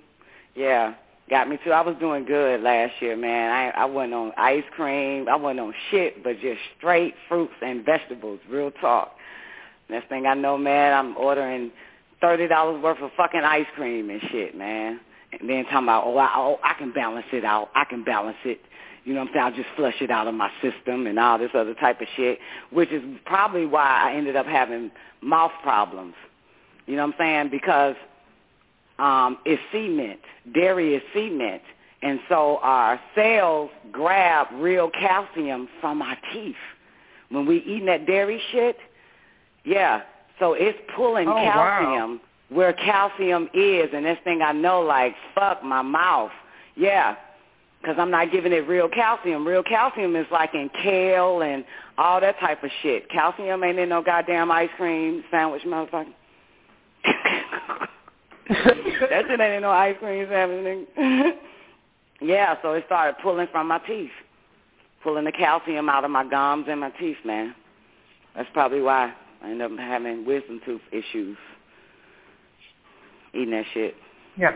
Yeah, 0.54 0.94
got 1.28 1.48
me 1.48 1.58
too. 1.64 1.70
I 1.70 1.80
was 1.80 1.96
doing 2.00 2.24
good 2.24 2.60
last 2.60 2.94
year, 3.00 3.16
man. 3.16 3.52
I 3.52 3.82
I 3.82 3.84
wasn't 3.84 4.14
on 4.14 4.32
ice 4.36 4.64
cream. 4.74 5.28
I 5.28 5.36
wasn't 5.36 5.60
on 5.60 5.74
shit, 5.90 6.24
but 6.24 6.40
just 6.40 6.60
straight 6.76 7.14
fruits 7.28 7.52
and 7.62 7.84
vegetables. 7.84 8.40
Real 8.48 8.70
talk. 8.72 9.14
Next 9.90 10.08
thing 10.08 10.26
I 10.26 10.34
know, 10.34 10.56
man, 10.56 10.92
I'm 10.92 11.16
ordering 11.16 11.70
thirty 12.20 12.46
dollars 12.46 12.82
worth 12.82 13.00
of 13.00 13.10
fucking 13.16 13.42
ice 13.42 13.66
cream 13.74 14.10
and 14.10 14.20
shit, 14.30 14.56
man. 14.56 15.00
And 15.32 15.48
then 15.48 15.64
talking 15.64 15.84
about, 15.84 16.04
oh, 16.06 16.16
I, 16.16 16.32
oh, 16.36 16.58
I 16.62 16.74
can 16.74 16.92
balance 16.92 17.26
it 17.32 17.44
out. 17.44 17.70
I 17.74 17.84
can 17.84 18.02
balance 18.02 18.36
it. 18.44 18.60
You 19.04 19.14
know 19.14 19.20
what 19.20 19.28
I'm 19.28 19.34
saying? 19.34 19.44
I'll 19.44 19.52
just 19.64 19.76
flush 19.76 19.94
it 20.00 20.10
out 20.10 20.26
of 20.26 20.34
my 20.34 20.50
system 20.60 21.06
and 21.06 21.18
all 21.18 21.38
this 21.38 21.50
other 21.54 21.74
type 21.74 22.00
of 22.00 22.08
shit, 22.16 22.38
which 22.70 22.90
is 22.90 23.02
probably 23.24 23.64
why 23.64 24.10
I 24.10 24.16
ended 24.16 24.36
up 24.36 24.46
having 24.46 24.90
mouth 25.22 25.52
problems. 25.62 26.14
You 26.86 26.96
know 26.96 27.06
what 27.06 27.14
I'm 27.14 27.18
saying? 27.18 27.50
Because 27.50 27.94
um, 28.98 29.38
it's 29.44 29.62
cement. 29.72 30.20
Dairy 30.52 30.94
is 30.94 31.02
cement. 31.14 31.62
And 32.02 32.20
so 32.28 32.58
our 32.62 33.00
cells 33.14 33.70
grab 33.92 34.48
real 34.54 34.90
calcium 34.90 35.68
from 35.80 36.02
our 36.02 36.16
teeth. 36.32 36.56
When 37.30 37.46
we 37.46 37.58
eating 37.58 37.86
that 37.86 38.06
dairy 38.06 38.40
shit, 38.52 38.76
yeah. 39.64 40.02
So 40.38 40.54
it's 40.54 40.78
pulling 40.96 41.28
Oh, 41.28 41.34
wow. 41.34 41.52
calcium 41.52 42.20
where 42.48 42.72
calcium 42.72 43.48
is. 43.54 43.90
And 43.94 44.04
this 44.04 44.18
thing 44.24 44.42
I 44.42 44.52
know, 44.52 44.80
like, 44.80 45.14
fuck 45.34 45.62
my 45.62 45.82
mouth. 45.82 46.32
Yeah. 46.76 47.16
Because 47.80 47.96
I'm 47.98 48.10
not 48.10 48.30
giving 48.30 48.52
it 48.52 48.68
real 48.68 48.88
calcium. 48.88 49.46
Real 49.46 49.62
calcium 49.62 50.14
is 50.16 50.26
like 50.30 50.54
in 50.54 50.68
kale 50.82 51.42
and 51.42 51.64
all 51.96 52.20
that 52.20 52.38
type 52.38 52.62
of 52.62 52.70
shit. 52.82 53.08
Calcium 53.10 53.62
ain't 53.64 53.78
in 53.78 53.88
no 53.88 54.02
goddamn 54.02 54.50
ice 54.50 54.68
cream 54.76 55.24
sandwich, 55.30 55.62
motherfucker. 55.62 56.12
that 58.48 59.24
shit 59.28 59.40
ain't 59.40 59.54
in 59.54 59.62
no 59.62 59.70
ice 59.70 59.96
cream 59.98 60.26
sandwich. 60.28 60.86
nigga. 60.98 61.32
yeah, 62.20 62.56
so 62.62 62.72
it 62.74 62.84
started 62.86 63.16
pulling 63.22 63.46
from 63.50 63.68
my 63.68 63.78
teeth, 63.78 64.10
pulling 65.02 65.24
the 65.24 65.32
calcium 65.32 65.88
out 65.88 66.04
of 66.04 66.10
my 66.10 66.28
gums 66.28 66.66
and 66.68 66.80
my 66.80 66.90
teeth, 66.90 67.16
man. 67.24 67.54
That's 68.36 68.48
probably 68.52 68.82
why 68.82 69.14
I 69.42 69.50
ended 69.50 69.72
up 69.72 69.78
having 69.78 70.24
wisdom 70.24 70.60
tooth 70.64 70.80
issues. 70.92 71.36
Eating 73.32 73.50
that 73.50 73.64
shit. 73.72 73.94
Yeah. 74.36 74.52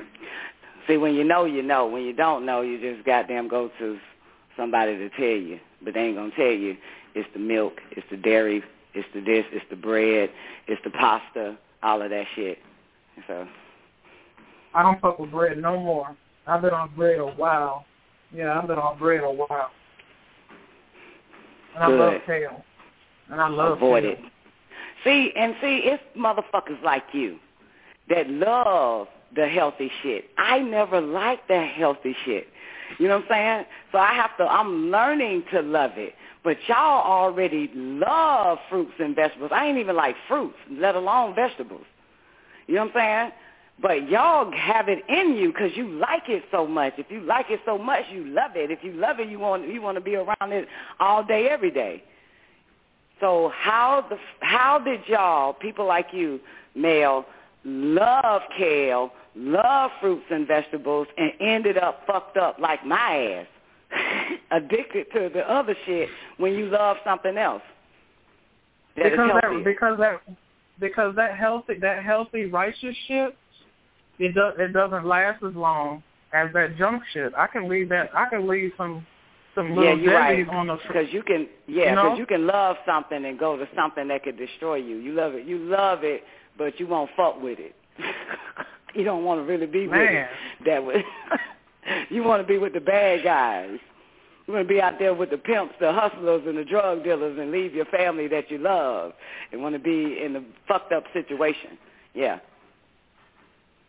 See, 0.87 0.97
when 0.97 1.15
you 1.15 1.25
know, 1.25 1.45
you 1.45 1.63
know. 1.63 1.87
When 1.87 2.03
you 2.03 2.13
don't 2.13 2.45
know, 2.45 2.61
you 2.61 2.81
just 2.81 3.07
goddamn 3.07 3.49
go 3.49 3.71
to 3.79 3.99
somebody 4.57 4.97
to 4.97 5.09
tell 5.11 5.25
you. 5.25 5.59
But 5.83 5.95
they 5.95 6.01
ain't 6.01 6.17
gonna 6.17 6.31
tell 6.37 6.47
you 6.47 6.77
it's 7.15 7.29
the 7.33 7.39
milk, 7.39 7.75
it's 7.93 8.07
the 8.11 8.17
dairy, 8.17 8.63
it's 8.95 9.09
the 9.15 9.21
this, 9.21 9.45
it's 9.53 9.65
the 9.71 9.77
bread, 9.77 10.31
it's 10.67 10.81
the 10.85 10.91
pasta, 10.91 11.57
all 11.83 12.03
of 12.03 12.11
that 12.11 12.27
shit. 12.35 12.59
So 13.27 13.47
I 14.75 14.83
don't 14.83 15.01
fuck 15.01 15.19
with 15.19 15.31
bread 15.31 15.59
no 15.59 15.79
more. 15.79 16.17
I've 16.47 16.63
been 16.63 16.75
on 16.75 16.95
bread 16.97 17.19
a 17.19 17.27
while. 17.27 17.87
Yeah, 18.35 18.59
I've 18.59 18.67
been 18.67 18.79
on 18.79 18.99
bread 18.99 19.23
a 19.23 19.31
while. 19.31 19.71
And 21.75 21.85
I 21.85 21.89
love 21.89 22.15
kale. 22.27 22.65
And 23.31 23.41
I 23.41 23.49
love 23.49 23.79
avoid 23.79 24.03
kale. 24.03 24.13
it. 24.13 24.19
See, 25.05 25.33
and 25.37 25.55
see, 25.61 25.83
it's 25.85 26.03
motherfuckers 26.17 26.83
like 26.83 27.05
you 27.13 27.39
that 28.09 28.29
love 28.29 29.09
the 29.35 29.47
healthy 29.47 29.91
shit. 30.03 30.27
I 30.39 30.61
never 30.61 31.01
liked 31.01 31.49
that 31.49 31.71
healthy 31.73 32.17
shit. 32.25 32.47
You 32.99 33.09
know 33.09 33.17
what 33.17 33.25
I'm 33.25 33.31
saying? 33.31 33.67
So 33.93 33.99
I 33.99 34.15
have 34.15 34.37
to, 34.39 34.45
I'm 34.45 34.91
learning 34.91 35.45
to 35.53 35.61
love 35.61 35.93
it. 35.97 36.15
But 36.43 36.57
y'all 36.69 37.03
already 37.03 37.71
love 37.75 38.59
fruits 38.69 38.93
and 38.99 39.17
vegetables. 39.17 39.51
I 39.55 39.67
ain't 39.67 39.79
even 39.79 39.97
like 39.97 40.15
fruits, 40.29 40.57
let 40.71 40.95
alone 40.95 41.35
vegetables. 41.35 41.85
You 42.67 42.77
know 42.77 42.85
what 42.85 42.97
I'm 42.97 43.31
saying? 43.31 43.33
But 43.81 44.09
y'all 44.09 44.53
have 44.53 44.89
it 44.89 45.03
in 45.09 45.35
you 45.35 45.53
because 45.53 45.73
you 45.75 45.89
like 45.89 46.29
it 46.29 46.45
so 46.53 46.67
much. 46.67 46.95
If 46.97 47.07
you 47.11 47.21
like 47.23 47.47
it 47.51 47.61
so 47.65 47.77
much, 47.77 48.05
you 48.13 48.25
love 48.25 48.53
it. 48.55 48.71
If 48.71 48.85
you 48.85 48.93
love 48.93 49.19
it, 49.19 49.29
you 49.29 49.39
want 49.39 49.69
you 49.69 49.83
want 49.83 49.97
to 49.97 50.01
be 50.01 50.15
around 50.15 50.53
it 50.53 50.69
all 51.01 51.25
day, 51.25 51.49
every 51.49 51.73
day. 51.73 52.05
So 53.25 53.51
how 53.55 54.05
the 54.11 54.19
how 54.41 54.79
did 54.79 55.01
y'all 55.07 55.55
people 55.55 55.87
like 55.87 56.09
you, 56.13 56.39
male, 56.75 57.25
love 57.65 58.43
kale, 58.59 59.13
love 59.35 59.91
fruits 59.99 60.27
and 60.31 60.47
vegetables, 60.47 61.07
and 61.17 61.33
ended 61.41 61.79
up 61.79 62.03
fucked 62.07 62.37
up 62.37 62.59
like 62.59 62.85
my 62.85 63.47
ass, 63.91 64.37
addicted 64.51 65.07
to 65.15 65.31
the 65.33 65.41
other 65.51 65.75
shit 65.87 66.11
when 66.37 66.53
you 66.53 66.67
love 66.67 66.99
something 67.03 67.39
else? 67.39 67.63
That 68.97 69.05
because 69.05 69.31
that 69.33 69.65
because 69.65 69.99
that 70.01 70.21
because 70.79 71.17
that 71.17 71.39
healthy 71.39 71.79
that 71.81 72.05
healthy 72.05 72.45
righteous 72.45 72.95
shit 73.09 73.35
it 74.19 74.35
does 74.35 74.53
it 74.59 74.75
doesn't 74.75 75.07
last 75.07 75.43
as 75.43 75.55
long 75.55 76.03
as 76.35 76.53
that 76.53 76.77
junk 76.77 77.03
shit. 77.15 77.33
I 77.35 77.47
can 77.47 77.71
leave 77.71 77.89
that 77.89 78.11
I 78.15 78.29
can 78.29 78.47
leave 78.47 78.73
some 78.77 79.07
some 79.55 79.75
yeah, 79.81 79.95
you're 79.95 80.15
right. 80.15 80.49
on 80.49 80.67
the 80.69 80.77
Because 80.87 81.13
you 81.13 81.23
can, 81.23 81.49
yeah, 81.67 81.85
You 81.85 81.91
because 81.91 81.97
know? 81.97 82.17
you 82.17 82.27
can 82.27 82.47
love 82.47 82.77
something 82.87 83.25
and 83.25 83.39
go 83.39 83.57
to 83.57 83.69
something 83.77 84.09
that 84.09 84.23
could 84.25 84.37
destroy 84.37 84.77
you. 84.77 84.97
You 84.97 85.13
love 85.13 85.35
it, 85.35 85.47
you 85.47 85.59
love 85.59 86.05
it, 86.05 86.23
but 86.59 86.79
you 86.81 86.87
won't 86.87 87.11
fuck 87.17 87.41
with 87.41 87.59
it. 87.59 87.75
you 88.95 89.05
don't 89.05 89.25
want 89.25 89.41
to 89.41 89.45
really 89.45 89.67
be 89.67 89.87
with 89.87 89.99
it. 90.01 90.27
That 90.67 90.85
would. 90.85 91.05
you 92.11 92.23
want 92.23 92.43
to 92.43 92.47
be 92.47 92.59
with 92.59 92.73
the 92.75 92.81
bad 92.81 93.23
guys. 93.25 93.79
You 94.47 94.53
want 94.55 94.69
to 94.69 94.75
be 94.75 94.81
out 94.81 94.99
there 94.99 95.15
with 95.15 95.31
the 95.31 95.39
pimps, 95.39 95.75
the 95.81 95.93
hustlers, 95.93 96.43
and 96.47 96.59
the 96.59 96.65
drug 96.65 97.03
dealers, 97.03 97.39
and 97.39 97.51
leave 97.51 97.75
your 97.75 97.87
family 97.87 98.29
that 98.29 98.51
you 98.51 98.59
love, 98.59 99.13
and 99.53 99.63
want 99.63 99.75
to 99.75 99.79
be 99.79 100.23
in 100.23 100.37
a 100.37 100.45
fucked 100.69 100.93
up 100.93 101.05
situation. 101.15 101.79
Yeah. 102.13 102.41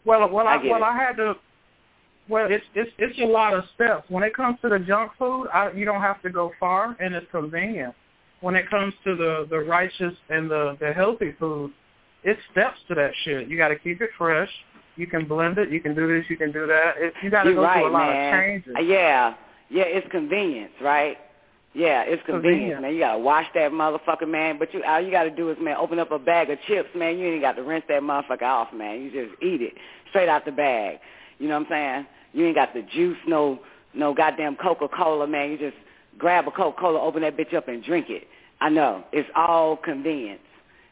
Well, 0.06 0.30
well, 0.30 0.48
I 0.48 0.56
I, 0.56 0.58
well, 0.64 0.78
it. 0.78 0.84
I 0.84 0.98
had 0.98 1.18
to. 1.18 1.36
Well, 2.28 2.48
it's 2.50 2.66
it's 2.74 2.90
it's 2.98 3.20
a 3.20 3.26
lot 3.26 3.54
of 3.54 3.64
steps. 3.76 4.06
When 4.10 4.24
it 4.24 4.34
comes 4.36 4.58
to 4.64 4.70
the 4.70 4.80
junk 4.80 5.12
food, 5.20 5.48
I, 5.54 5.72
you 5.74 5.86
don't 5.86 6.02
have 6.02 6.22
to 6.24 6.30
go 6.30 6.52
far, 6.60 6.96
and 7.00 7.14
it's 7.14 7.28
convenient. 7.32 7.94
When 8.42 8.56
it 8.56 8.70
comes 8.70 8.94
to 9.04 9.16
the 9.16 9.48
the 9.50 9.60
righteous 9.60 10.14
and 10.30 10.50
the 10.50 10.76
the 10.80 10.92
healthy 10.94 11.34
food, 11.40 11.72
it's 12.24 12.40
steps 12.52 12.78
to 12.88 12.96
that 12.96 13.12
shit. 13.24 13.48
You 13.48 13.58
got 13.58 13.68
to 13.70 13.78
keep 13.78 14.02
it 14.02 14.10
fresh. 14.18 14.50
You 14.96 15.08
can 15.08 15.28
blend 15.28 15.58
it. 15.58 15.70
You 15.70 15.82
can 15.82 15.94
do 15.94 16.08
this. 16.08 16.26
You 16.30 16.38
can 16.38 16.52
do 16.52 16.66
that. 16.68 16.94
It, 16.98 17.14
you 17.22 17.30
got 17.30 17.44
to 17.44 17.54
go 17.54 17.62
right, 17.62 17.82
through 17.82 17.90
a 17.90 17.92
lot 17.92 18.08
man. 18.08 18.34
of 18.34 18.40
changes. 18.40 18.74
Uh, 18.78 18.82
Yeah, 18.82 19.34
yeah, 19.70 19.84
it's 19.84 20.08
convenience, 20.10 20.72
right? 20.82 21.18
Yeah, 21.74 22.04
it's 22.04 22.24
convenience, 22.26 22.78
Convenient. 22.78 22.82
man. 22.84 22.94
You 22.94 23.00
gotta 23.02 23.20
wash 23.20 23.46
that 23.54 23.72
motherfucker, 23.72 24.28
man. 24.30 24.58
But 24.58 24.74
you 24.74 24.82
all 24.88 25.02
you 25.02 25.12
gotta 25.12 25.30
do 25.30 25.50
is, 25.50 25.58
man, 25.60 25.76
open 25.78 26.00
up 26.00 26.12
a 26.12 26.18
bag 26.18 26.50
of 26.50 26.58
chips, 26.68 26.88
man. 26.96 27.18
You 27.18 27.28
ain't 27.28 27.42
got 27.42 27.58
to 27.58 27.64
rinse 27.64 27.84
that 27.90 28.02
motherfucker 28.02 28.44
off, 28.44 28.74
man. 28.74 29.02
You 29.02 29.12
just 29.12 29.44
eat 29.44 29.62
it 29.62 29.74
straight 30.10 30.30
out 30.30 30.46
the 30.46 30.54
bag. 30.54 31.00
You 31.40 31.48
know 31.48 31.56
what 31.60 31.68
I'm 31.68 31.72
saying? 31.72 32.08
You 32.34 32.46
ain't 32.48 32.56
got 32.56 32.74
the 32.74 32.82
juice, 32.82 33.18
no, 33.28 33.60
no 33.94 34.14
goddamn 34.14 34.56
Coca 34.56 34.88
Cola, 34.88 35.28
man. 35.28 35.52
You 35.52 35.58
just 35.58 35.78
grab 36.18 36.48
a 36.48 36.52
Coca 36.52 36.80
Cola, 36.80 37.02
open 37.02 37.22
that 37.22 37.38
bitch 37.38 37.54
up, 37.54 37.68
and 37.68 37.84
drink 37.84 38.10
it. 38.10 38.28
I 38.62 38.70
know 38.70 39.04
it's 39.12 39.30
all 39.36 39.76
convenience, 39.78 40.42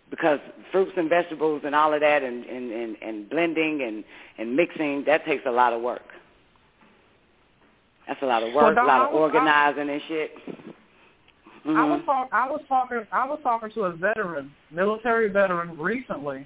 because 0.09 0.39
fruits 0.71 0.91
and 0.97 1.09
vegetables 1.09 1.61
and 1.65 1.73
all 1.73 1.93
of 1.93 2.01
that 2.01 2.23
and, 2.23 2.43
and, 2.45 2.71
and, 2.71 2.97
and 3.01 3.29
blending 3.29 3.81
and, 3.81 4.03
and 4.37 4.55
mixing, 4.55 5.03
that 5.05 5.25
takes 5.25 5.43
a 5.45 5.51
lot 5.51 5.73
of 5.73 5.81
work. 5.81 6.01
That's 8.07 8.21
a 8.21 8.25
lot 8.25 8.43
of 8.43 8.53
work, 8.53 8.75
Well, 8.75 8.85
a 8.85 8.87
lot 8.87 9.07
of 9.07 9.13
was- 9.13 9.21
organizing 9.21 9.89
and 9.89 10.01
shit. 10.07 10.31
I 11.65 11.85
was 11.85 12.01
Mhm. 12.01 12.05
talk, 12.05 12.27
I 12.33 12.49
was 12.51 12.61
talking 12.67 13.07
I 13.13 13.25
was 13.25 13.39
talking 13.41 13.69
to 13.71 13.83
a 13.83 13.91
veteran, 13.93 14.53
military 14.69 15.29
veteran 15.29 15.77
recently 15.79 16.45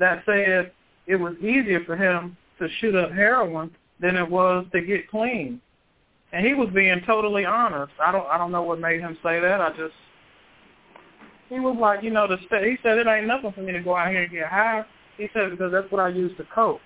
that 0.00 0.24
said 0.26 0.72
it 1.06 1.14
was 1.14 1.36
easier 1.38 1.78
for 1.84 1.94
him 1.94 2.36
to 2.58 2.68
shoot 2.80 2.94
up 2.94 3.12
heroin 3.12 3.70
than 4.00 4.16
it 4.16 4.28
was 4.28 4.66
to 4.72 4.80
get 4.80 5.08
clean. 5.08 5.60
And 6.32 6.46
he 6.46 6.54
was 6.54 6.68
being 6.74 7.00
totally 7.06 7.44
honest. 7.44 7.92
I 8.04 8.12
don't 8.12 8.26
I 8.26 8.36
don't 8.38 8.52
know 8.52 8.62
what 8.62 8.80
made 8.80 9.00
him 9.00 9.16
say 9.22 9.40
that. 9.40 9.60
I 9.60 9.70
just 9.70 9.94
he 11.48 11.58
was 11.60 11.76
like, 11.80 12.02
you 12.02 12.10
know, 12.10 12.28
the 12.28 12.36
st- 12.48 12.64
he 12.64 12.76
said 12.82 12.98
it 12.98 13.06
ain't 13.06 13.26
nothing 13.26 13.52
for 13.52 13.62
me 13.62 13.72
to 13.72 13.80
go 13.80 13.96
out 13.96 14.10
here 14.10 14.22
and 14.22 14.30
get 14.30 14.46
high. 14.46 14.84
He 15.16 15.28
said 15.32 15.50
because 15.50 15.72
that's 15.72 15.90
what 15.90 16.00
I 16.00 16.08
use 16.08 16.36
to 16.36 16.44
cope. 16.54 16.80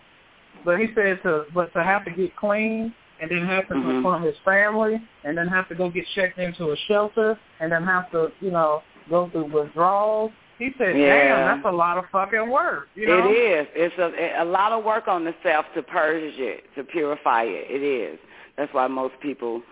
But 0.64 0.78
he 0.78 0.86
said 0.94 1.20
to 1.24 1.44
but 1.52 1.72
to 1.72 1.82
have 1.82 2.04
to 2.04 2.10
get 2.10 2.36
clean 2.36 2.94
and 3.20 3.30
then 3.30 3.44
have 3.46 3.68
to 3.68 3.74
Mhm. 3.74 3.82
confront 3.82 4.24
his 4.24 4.36
family 4.38 5.00
and 5.24 5.36
then 5.36 5.48
have 5.48 5.68
to 5.68 5.74
go 5.74 5.88
get 5.90 6.06
checked 6.14 6.38
into 6.38 6.70
a 6.70 6.76
shelter 6.88 7.38
and 7.60 7.70
then 7.70 7.84
have 7.84 8.10
to, 8.10 8.32
you 8.40 8.50
know, 8.50 8.82
go 9.08 9.28
through 9.30 9.44
withdrawals. 9.44 10.32
He 10.62 10.70
said, 10.78 10.96
Yeah. 10.96 11.28
Damn, 11.28 11.56
that's 11.56 11.66
a 11.66 11.76
lot 11.76 11.98
of 11.98 12.04
fucking 12.12 12.48
work. 12.48 12.86
You 12.94 13.08
know? 13.08 13.28
It 13.28 13.32
is. 13.32 13.66
It's 13.74 13.98
a 13.98 14.42
a 14.42 14.44
lot 14.44 14.70
of 14.70 14.84
work 14.84 15.08
on 15.08 15.24
the 15.24 15.34
self 15.42 15.66
to 15.74 15.82
purge 15.82 16.34
it, 16.36 16.62
to 16.76 16.84
purify 16.84 17.42
it. 17.42 17.66
It 17.68 17.82
is. 17.84 18.18
That's 18.56 18.72
why 18.72 18.86
most 18.86 19.14
people 19.20 19.62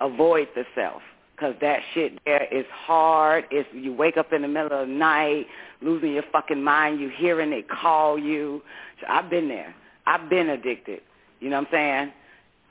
avoid 0.00 0.48
the 0.54 0.64
self 0.74 1.02
because 1.36 1.54
that 1.60 1.80
shit 1.92 2.18
there 2.24 2.44
is 2.50 2.64
hard. 2.72 3.44
It's 3.50 3.68
you 3.74 3.92
wake 3.92 4.16
up 4.16 4.32
in 4.32 4.40
the 4.40 4.48
middle 4.48 4.72
of 4.72 4.88
the 4.88 4.94
night, 4.94 5.46
losing 5.82 6.14
your 6.14 6.24
fucking 6.32 6.62
mind. 6.62 6.98
You 6.98 7.10
hearing 7.14 7.52
it 7.52 7.68
call 7.68 8.18
you. 8.18 8.62
So 9.02 9.08
I've 9.10 9.28
been 9.28 9.48
there. 9.48 9.74
I've 10.06 10.30
been 10.30 10.48
addicted. 10.48 11.02
You 11.40 11.50
know 11.50 11.58
what 11.58 11.68
I'm 11.68 11.72
saying? 11.72 12.12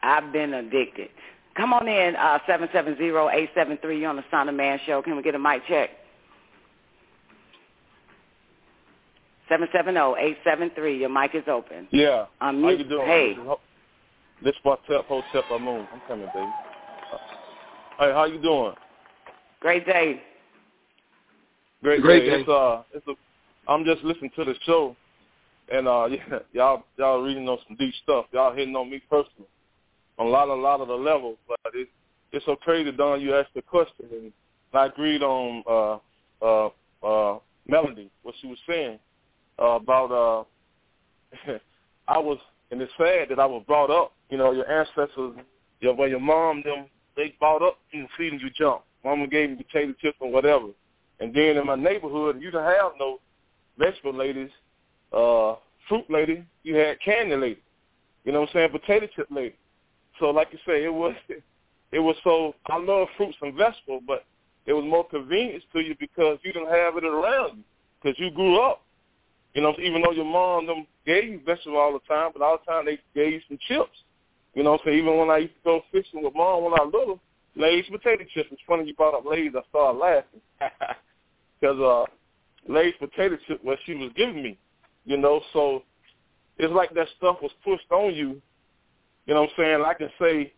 I've 0.01 0.33
been 0.33 0.55
addicted. 0.55 1.09
Come 1.55 1.73
on 1.73 1.87
in, 1.87 2.15
uh, 2.15 2.39
770-873. 2.47 3.99
You're 3.99 4.09
on 4.09 4.15
the 4.15 4.23
Son 4.31 4.49
of 4.49 4.55
Man 4.55 4.79
show. 4.85 5.01
Can 5.03 5.15
we 5.15 5.21
get 5.21 5.35
a 5.35 5.39
mic 5.39 5.61
check? 5.67 5.91
770-873. 9.51 10.99
Your 10.99 11.09
mic 11.09 11.35
is 11.35 11.43
open. 11.47 11.87
Yeah. 11.91 12.25
Unmute. 12.41 12.61
How 12.63 12.69
you 12.69 12.83
doing? 12.85 13.07
Hey. 13.07 13.37
This 14.43 14.55
Bartep 14.63 15.05
Hotep 15.05 15.43
Amun. 15.51 15.87
I'm 15.93 16.01
coming, 16.07 16.27
baby. 16.33 16.47
Hey, 17.99 18.11
how 18.13 18.25
you 18.25 18.41
doing? 18.41 18.73
Great 19.59 19.85
day. 19.85 20.21
Great, 21.83 22.01
Great 22.01 22.21
day. 22.21 22.29
day. 22.29 22.39
It's 22.41 22.49
uh, 22.49 22.83
it's 22.93 23.05
a. 23.07 23.13
I'm 23.71 23.85
just 23.85 24.03
listening 24.03 24.31
to 24.35 24.45
the 24.45 24.55
show, 24.65 24.95
and 25.71 25.87
uh, 25.87 26.05
yeah, 26.09 26.39
y'all 26.53 26.83
y'all 26.97 27.21
reading 27.21 27.47
on 27.47 27.59
some 27.67 27.77
deep 27.77 27.93
stuff. 28.01 28.25
Y'all 28.31 28.55
hitting 28.55 28.75
on 28.75 28.89
me 28.89 29.01
personally 29.09 29.47
on 30.17 30.27
a 30.27 30.29
lot, 30.29 30.47
a 30.49 30.53
lot 30.53 30.81
of 30.81 30.87
the 30.87 30.95
levels. 30.95 31.37
But 31.47 31.59
it, 31.73 31.89
it's 32.31 32.45
so 32.45 32.55
crazy, 32.55 32.91
Don. 32.91 33.21
You 33.21 33.35
asked 33.35 33.53
the 33.53 33.61
question, 33.61 34.05
and 34.11 34.31
I 34.73 34.87
agreed 34.87 35.21
on 35.21 35.63
uh, 35.69 36.45
uh, 36.45 36.69
uh, 37.05 37.39
Melody 37.67 38.09
what 38.23 38.35
she 38.41 38.47
was 38.47 38.57
saying 38.67 38.99
uh, 39.61 39.65
about. 39.75 40.47
Uh, 41.47 41.51
I 42.07 42.17
was, 42.17 42.39
and 42.71 42.81
it's 42.81 42.91
sad 42.97 43.29
that 43.29 43.39
I 43.39 43.45
was 43.45 43.63
brought 43.67 43.89
up. 43.89 44.13
You 44.29 44.37
know, 44.37 44.51
your 44.51 44.69
ancestors, 44.69 45.35
your 45.79 45.95
well, 45.95 46.09
your 46.09 46.19
mom, 46.19 46.63
them, 46.65 46.87
they 47.15 47.35
brought 47.39 47.61
up 47.61 47.77
you 47.91 48.07
feeding 48.17 48.39
you 48.39 48.49
junk. 48.49 48.81
Mama 49.03 49.27
gave 49.27 49.51
me 49.51 49.55
potato 49.57 49.93
chips 50.01 50.17
or 50.19 50.31
whatever. 50.31 50.67
And 51.19 51.33
then 51.33 51.57
in 51.57 51.65
my 51.65 51.75
neighborhood, 51.75 52.37
you 52.41 52.51
didn't 52.51 52.65
have 52.65 52.93
no 52.99 53.19
vegetable 53.77 54.13
ladies, 54.13 54.49
uh, 55.13 55.55
fruit 55.87 56.05
lady. 56.09 56.43
You 56.63 56.75
had 56.75 56.99
candy 57.01 57.35
lady. 57.35 57.61
You 58.25 58.31
know 58.31 58.41
what 58.41 58.49
I'm 58.49 58.53
saying? 58.53 58.69
Potato 58.71 59.07
chip 59.15 59.27
lady. 59.29 59.55
So 60.19 60.29
like 60.29 60.49
you 60.51 60.59
say, 60.65 60.83
it 60.83 60.93
was 60.93 61.15
it 61.91 61.99
was 61.99 62.15
so 62.23 62.55
I 62.67 62.77
love 62.77 63.07
fruits 63.17 63.37
and 63.41 63.53
vegetables, 63.55 64.03
but 64.07 64.25
it 64.65 64.73
was 64.73 64.85
more 64.85 65.07
convenience 65.07 65.63
to 65.73 65.79
you 65.79 65.95
because 65.99 66.37
you 66.43 66.53
didn't 66.53 66.69
have 66.69 66.97
it 66.97 67.03
around 67.03 67.57
you 67.57 67.63
because 68.01 68.19
you 68.19 68.31
grew 68.31 68.59
up. 68.59 68.83
You 69.53 69.61
know, 69.61 69.75
even 69.81 70.01
though 70.01 70.11
your 70.11 70.25
mom 70.25 70.67
them 70.67 70.87
gave 71.05 71.25
you 71.25 71.41
vegetables 71.45 71.77
all 71.79 71.93
the 71.93 72.13
time, 72.13 72.31
but 72.33 72.41
all 72.41 72.57
the 72.57 72.71
time 72.71 72.85
they 72.85 72.99
gave 73.13 73.33
you 73.33 73.41
some 73.47 73.59
chips. 73.67 73.97
You 74.53 74.63
know, 74.63 74.79
so 74.83 74.89
even 74.89 75.17
when 75.17 75.29
I 75.29 75.37
used 75.37 75.53
to 75.55 75.63
go 75.63 75.81
fishing 75.91 76.23
with 76.23 76.35
mom 76.35 76.63
when 76.63 76.73
I 76.73 76.83
was 76.83 76.91
little, 76.93 77.19
Lay's 77.55 77.85
potato 77.85 78.23
chips. 78.33 78.49
It's 78.51 78.61
funny 78.67 78.85
you 78.85 78.93
brought 78.93 79.13
up 79.13 79.25
Lay's. 79.25 79.51
I 79.55 79.61
started 79.69 79.99
laughing 79.99 80.41
because 81.59 81.79
uh, 81.79 82.05
Lay's 82.71 82.93
potato 82.99 83.37
chip 83.47 83.63
what 83.63 83.79
she 83.85 83.93
was 83.93 84.11
giving 84.15 84.41
me. 84.41 84.57
You 85.05 85.17
know, 85.17 85.41
so 85.51 85.83
it's 86.57 86.73
like 86.73 86.93
that 86.93 87.07
stuff 87.17 87.37
was 87.41 87.51
pushed 87.63 87.91
on 87.91 88.13
you. 88.13 88.41
You 89.25 89.33
know 89.33 89.41
what 89.41 89.49
I'm 89.49 89.55
saying? 89.57 89.83
I 89.85 89.93
can 89.93 90.09
say 90.19 90.53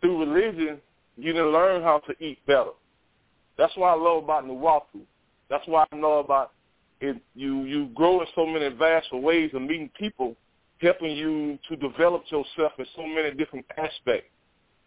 through 0.00 0.32
religion, 0.32 0.78
you 1.16 1.32
didn't 1.32 1.52
learn 1.52 1.82
how 1.82 1.98
to 2.00 2.24
eat 2.24 2.38
better. 2.46 2.70
That's 3.56 3.76
why 3.76 3.90
I 3.90 3.96
love 3.96 4.24
about 4.24 4.46
Nuwaupu. 4.46 5.00
That's 5.50 5.66
why 5.66 5.84
I 5.90 5.96
know 5.96 6.18
about 6.18 6.52
it. 7.00 7.16
You 7.34 7.62
you 7.64 7.86
grow 7.94 8.20
in 8.20 8.26
so 8.34 8.46
many 8.46 8.68
vast 8.68 9.12
ways 9.12 9.50
of 9.54 9.62
meeting 9.62 9.90
people, 9.98 10.36
helping 10.80 11.12
you 11.12 11.58
to 11.68 11.76
develop 11.76 12.24
yourself 12.30 12.72
in 12.78 12.86
so 12.96 13.06
many 13.06 13.32
different 13.32 13.66
aspects. 13.76 14.30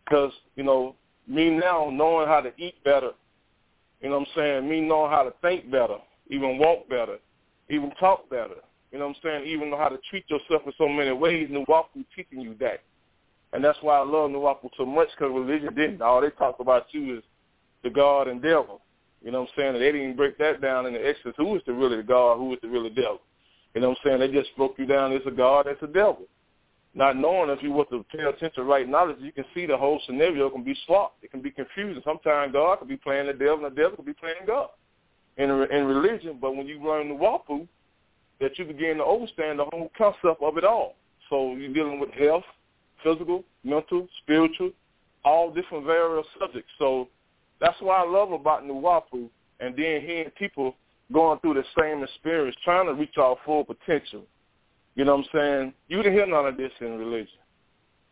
Because 0.05 0.31
you 0.55 0.63
know 0.63 0.95
me 1.27 1.49
now 1.49 1.89
knowing 1.91 2.27
how 2.27 2.41
to 2.41 2.51
eat 2.57 2.83
better, 2.83 3.11
you 4.01 4.09
know 4.09 4.19
what 4.19 4.27
I'm 4.29 4.33
saying? 4.35 4.69
Me 4.69 4.81
knowing 4.81 5.11
how 5.11 5.23
to 5.23 5.33
think 5.41 5.69
better, 5.71 5.97
even 6.29 6.57
walk 6.57 6.89
better, 6.89 7.17
even 7.69 7.91
talk 7.99 8.29
better. 8.29 8.55
You 8.91 8.99
know 8.99 9.07
what 9.07 9.15
I'm 9.15 9.21
saying? 9.23 9.45
Even 9.47 9.69
know 9.69 9.77
how 9.77 9.87
to 9.87 9.97
treat 10.09 10.25
yourself 10.29 10.63
in 10.65 10.73
so 10.77 10.89
many 10.89 11.11
ways. 11.11 11.49
Nuwaupu 11.49 12.03
teaching 12.15 12.41
you 12.41 12.55
that. 12.59 12.81
And 13.53 13.63
that's 13.63 13.77
why 13.81 13.97
I 13.97 14.03
love 14.03 14.31
Nuwaupu 14.31 14.69
so 14.77 14.85
much 14.85 15.07
because 15.17 15.33
religion 15.33 15.73
didn't. 15.75 16.01
All 16.01 16.21
they 16.21 16.29
talk 16.31 16.59
about 16.59 16.87
you 16.91 17.17
is 17.17 17.23
the 17.83 17.89
God 17.89 18.27
and 18.27 18.41
devil. 18.41 18.81
You 19.23 19.31
know 19.31 19.41
what 19.41 19.49
I'm 19.49 19.55
saying? 19.57 19.73
They 19.73 19.91
didn't 19.91 20.17
break 20.17 20.37
that 20.39 20.61
down 20.61 20.85
in 20.85 20.93
the 20.93 21.07
Exodus. 21.07 21.35
Who 21.37 21.55
is 21.55 21.61
the 21.65 21.73
really 21.73 21.97
the 21.97 22.03
God? 22.03 22.37
Who 22.37 22.53
is 22.53 22.59
the 22.61 22.69
really 22.69 22.89
devil? 22.89 23.21
You 23.75 23.81
know 23.81 23.89
what 23.89 23.99
I'm 24.03 24.19
saying? 24.19 24.19
They 24.19 24.39
just 24.39 24.55
broke 24.57 24.77
you 24.77 24.85
down 24.85 25.13
as 25.13 25.21
a 25.25 25.31
God, 25.31 25.67
as 25.67 25.77
a 25.81 25.87
devil. 25.87 26.23
Not 26.93 27.15
knowing 27.15 27.49
if 27.49 27.63
you 27.63 27.71
were 27.71 27.85
to 27.85 28.03
pay 28.11 28.23
attention 28.23 28.51
to 28.55 28.63
right 28.63 28.87
knowledge, 28.87 29.17
you 29.19 29.31
can 29.31 29.45
see 29.53 29.65
the 29.65 29.77
whole 29.77 30.01
scenario 30.05 30.49
can 30.49 30.63
be 30.63 30.75
swapped. 30.85 31.23
It 31.23 31.31
can 31.31 31.41
be 31.41 31.51
confusing. 31.51 32.01
Sometimes 32.03 32.51
God 32.51 32.79
could 32.79 32.89
be 32.89 32.97
playing 32.97 33.27
the 33.27 33.33
devil, 33.33 33.65
and 33.65 33.75
the 33.75 33.81
devil 33.81 33.95
could 33.97 34.05
be 34.05 34.13
playing 34.13 34.45
God 34.45 34.69
in 35.37 35.49
in 35.49 35.85
religion. 35.85 36.37
But 36.41 36.55
when 36.55 36.67
you 36.67 36.83
learn 36.83 37.07
the 37.07 37.15
Wapu, 37.15 37.67
that 38.41 38.57
you 38.57 38.65
begin 38.65 38.97
to 38.97 39.05
understand 39.05 39.59
the 39.59 39.65
whole 39.71 39.89
concept 39.97 40.41
of 40.41 40.57
it 40.57 40.65
all. 40.65 40.95
So 41.29 41.55
you're 41.55 41.73
dealing 41.73 41.99
with 41.99 42.11
health, 42.11 42.43
physical, 43.03 43.45
mental, 43.63 44.07
spiritual, 44.21 44.71
all 45.23 45.53
different 45.53 45.85
various 45.85 46.25
subjects. 46.39 46.71
So 46.77 47.07
that's 47.61 47.79
what 47.79 47.93
I 47.93 48.09
love 48.09 48.31
about 48.31 48.65
Nuwaupu, 48.65 49.29
and 49.59 49.75
then 49.75 50.01
hearing 50.01 50.31
people 50.37 50.75
going 51.13 51.39
through 51.39 51.53
the 51.53 51.63
same 51.79 52.03
experience, 52.03 52.55
trying 52.63 52.87
to 52.87 52.93
reach 52.93 53.17
our 53.17 53.37
full 53.45 53.63
potential. 53.63 54.23
You 54.95 55.05
know 55.05 55.15
what 55.15 55.25
I'm 55.25 55.39
saying? 55.39 55.73
You 55.87 55.97
didn't 55.97 56.13
hear 56.13 56.25
none 56.25 56.47
of 56.47 56.57
this 56.57 56.71
in 56.81 56.97
religion. 56.97 57.27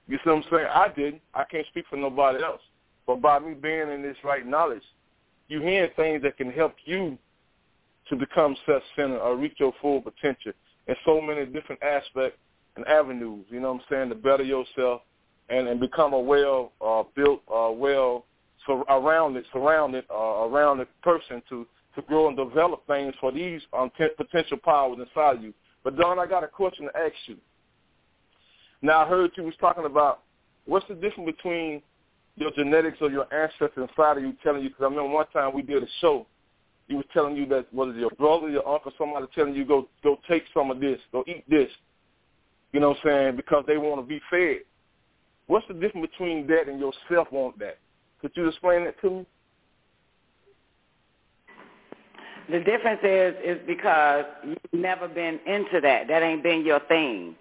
You 0.07 0.17
see 0.17 0.29
what 0.29 0.37
I'm 0.37 0.43
saying? 0.51 0.67
I 0.71 0.87
didn't. 0.95 1.21
I 1.33 1.43
can't 1.43 1.67
speak 1.67 1.85
for 1.89 1.97
nobody 1.97 2.43
else. 2.43 2.61
But 3.07 3.21
by 3.21 3.39
me 3.39 3.53
being 3.55 3.89
in 3.89 4.01
this 4.01 4.17
right 4.23 4.45
knowledge, 4.45 4.83
you 5.47 5.61
hearing 5.61 5.89
things 5.95 6.21
that 6.23 6.37
can 6.37 6.51
help 6.51 6.75
you 6.85 7.17
to 8.09 8.15
become 8.15 8.55
self-centered 8.65 9.19
or 9.19 9.35
reach 9.35 9.55
your 9.57 9.73
full 9.81 10.01
potential 10.01 10.51
in 10.87 10.95
so 11.05 11.19
many 11.21 11.45
different 11.45 11.81
aspects 11.81 12.37
and 12.75 12.87
avenues. 12.87 13.45
You 13.49 13.59
know 13.59 13.73
what 13.73 13.81
I'm 13.81 13.87
saying? 13.89 14.09
To 14.09 14.15
better 14.15 14.43
yourself 14.43 15.01
and, 15.49 15.67
and 15.67 15.79
become 15.79 16.13
a 16.13 16.19
well 16.19 16.71
uh, 16.81 17.03
built, 17.15 17.41
uh, 17.53 17.71
well 17.71 18.25
sur- 18.69 18.85
surrounded, 18.87 19.45
surrounded, 19.51 20.05
uh, 20.11 20.47
around 20.47 20.77
the 20.77 20.87
person 21.01 21.41
to 21.49 21.65
to 21.95 22.01
grow 22.03 22.27
and 22.27 22.37
develop 22.37 22.85
things 22.85 23.13
for 23.19 23.31
these 23.31 23.61
um, 23.73 23.91
t- 23.97 24.07
potential 24.15 24.57
powers 24.57 24.99
inside 24.99 25.41
you. 25.41 25.53
But 25.83 25.97
Don, 25.97 26.19
I 26.19 26.27
got 26.27 26.43
a 26.43 26.47
question 26.47 26.85
to 26.85 26.95
ask 26.95 27.15
you. 27.25 27.37
Now 28.81 29.03
I 29.03 29.07
heard 29.07 29.31
you 29.35 29.43
was 29.43 29.55
talking 29.59 29.85
about 29.85 30.21
what's 30.65 30.87
the 30.87 30.93
difference 30.93 31.31
between 31.35 31.81
your 32.35 32.51
genetics 32.51 32.99
or 33.01 33.09
your 33.09 33.25
ancestors 33.33 33.89
inside 33.89 34.17
of 34.17 34.23
you 34.23 34.33
telling 34.43 34.61
you. 34.61 34.69
Because 34.69 34.83
I 34.83 34.85
remember 34.85 35.09
one 35.09 35.25
time 35.33 35.53
we 35.53 35.63
did 35.63 35.81
a 35.81 35.87
show, 35.99 36.27
he 36.87 36.95
was 36.95 37.05
telling 37.11 37.35
you 37.35 37.45
that 37.47 37.65
it 37.71 37.95
your 37.95 38.11
brother, 38.11 38.49
your 38.49 38.67
uncle, 38.67 38.91
somebody 38.97 39.25
telling 39.33 39.55
you 39.55 39.65
go 39.65 39.87
go 40.03 40.19
take 40.29 40.43
some 40.53 40.71
of 40.71 40.79
this, 40.79 40.99
go 41.11 41.23
eat 41.27 41.43
this. 41.49 41.69
You 42.71 42.79
know 42.79 42.89
what 42.89 42.97
I'm 42.97 43.03
saying? 43.05 43.35
Because 43.35 43.63
they 43.67 43.77
want 43.77 43.99
to 43.99 44.07
be 44.07 44.21
fed. 44.29 44.59
What's 45.47 45.67
the 45.67 45.73
difference 45.73 46.07
between 46.11 46.45
that 46.47 46.67
and 46.67 46.79
yourself 46.79 47.31
want 47.31 47.57
that? 47.57 47.79
Could 48.21 48.31
you 48.35 48.47
explain 48.47 48.85
that 48.85 48.99
to 49.01 49.09
me? 49.09 49.25
The 52.49 52.59
difference 52.59 52.99
is 53.03 53.35
is 53.43 53.57
because 53.67 54.25
you've 54.43 54.81
never 54.81 55.07
been 55.07 55.39
into 55.45 55.79
that. 55.81 56.07
That 56.07 56.23
ain't 56.23 56.41
been 56.43 56.65
your 56.65 56.79
thing. 56.81 57.35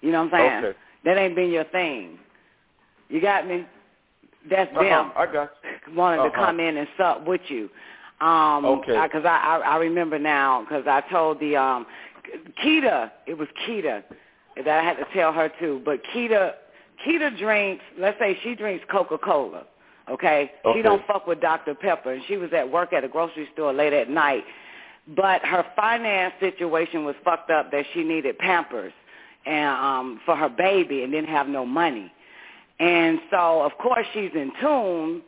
You 0.00 0.12
know 0.12 0.24
what 0.24 0.34
I'm 0.34 0.40
saying? 0.40 0.64
Okay. 0.64 0.78
That 1.04 1.16
ain't 1.18 1.34
been 1.34 1.50
your 1.50 1.64
thing. 1.64 2.18
You 3.08 3.20
got 3.20 3.46
me? 3.46 3.66
That's 4.48 4.70
Uh-huh, 4.72 4.82
them 4.84 5.12
I 5.16 5.26
got 5.26 5.50
wanting 5.94 6.20
to 6.20 6.28
Uh-huh. 6.28 6.46
come 6.46 6.60
in 6.60 6.76
and 6.76 6.88
sup 6.96 7.26
with 7.26 7.40
you. 7.50 7.68
Um, 8.20 8.64
Okay. 8.64 9.00
Because 9.02 9.24
I, 9.24 9.38
I 9.38 9.58
I 9.58 9.76
remember 9.78 10.18
now 10.18 10.62
because 10.62 10.86
I 10.86 11.00
told 11.10 11.40
the 11.40 11.56
um, 11.56 11.86
Keita 12.62 13.10
it 13.26 13.36
was 13.36 13.48
Keita 13.66 14.04
that 14.56 14.68
I 14.68 14.82
had 14.84 14.96
to 14.98 15.06
tell 15.12 15.32
her 15.32 15.48
too. 15.58 15.82
But 15.84 16.00
Keita 16.04 16.54
Keita 17.04 17.36
drinks. 17.36 17.84
Let's 17.98 18.18
say 18.20 18.38
she 18.42 18.54
drinks 18.54 18.84
Coca 18.88 19.18
Cola. 19.18 19.64
Okay? 20.10 20.52
Okay. 20.64 20.78
She 20.78 20.82
don't 20.82 21.04
fuck 21.06 21.26
with 21.26 21.40
Dr 21.40 21.74
Pepper. 21.74 22.12
And 22.12 22.22
she 22.28 22.36
was 22.36 22.50
at 22.52 22.70
work 22.70 22.92
at 22.92 23.04
a 23.04 23.08
grocery 23.08 23.48
store 23.54 23.72
late 23.72 23.92
at 23.92 24.10
night, 24.10 24.44
but 25.16 25.44
her 25.44 25.64
finance 25.76 26.34
situation 26.40 27.04
was 27.04 27.14
fucked 27.24 27.50
up 27.50 27.70
that 27.72 27.84
she 27.94 28.04
needed 28.04 28.38
Pampers 28.38 28.92
and 29.46 29.68
um 29.68 30.20
for 30.24 30.36
her 30.36 30.48
baby 30.48 31.02
and 31.02 31.12
didn't 31.12 31.28
have 31.28 31.48
no 31.48 31.66
money. 31.66 32.10
And 32.80 33.20
so, 33.30 33.62
of 33.62 33.72
course, 33.78 34.06
she's 34.12 34.30
in 34.34 34.52
tune. 34.60 35.22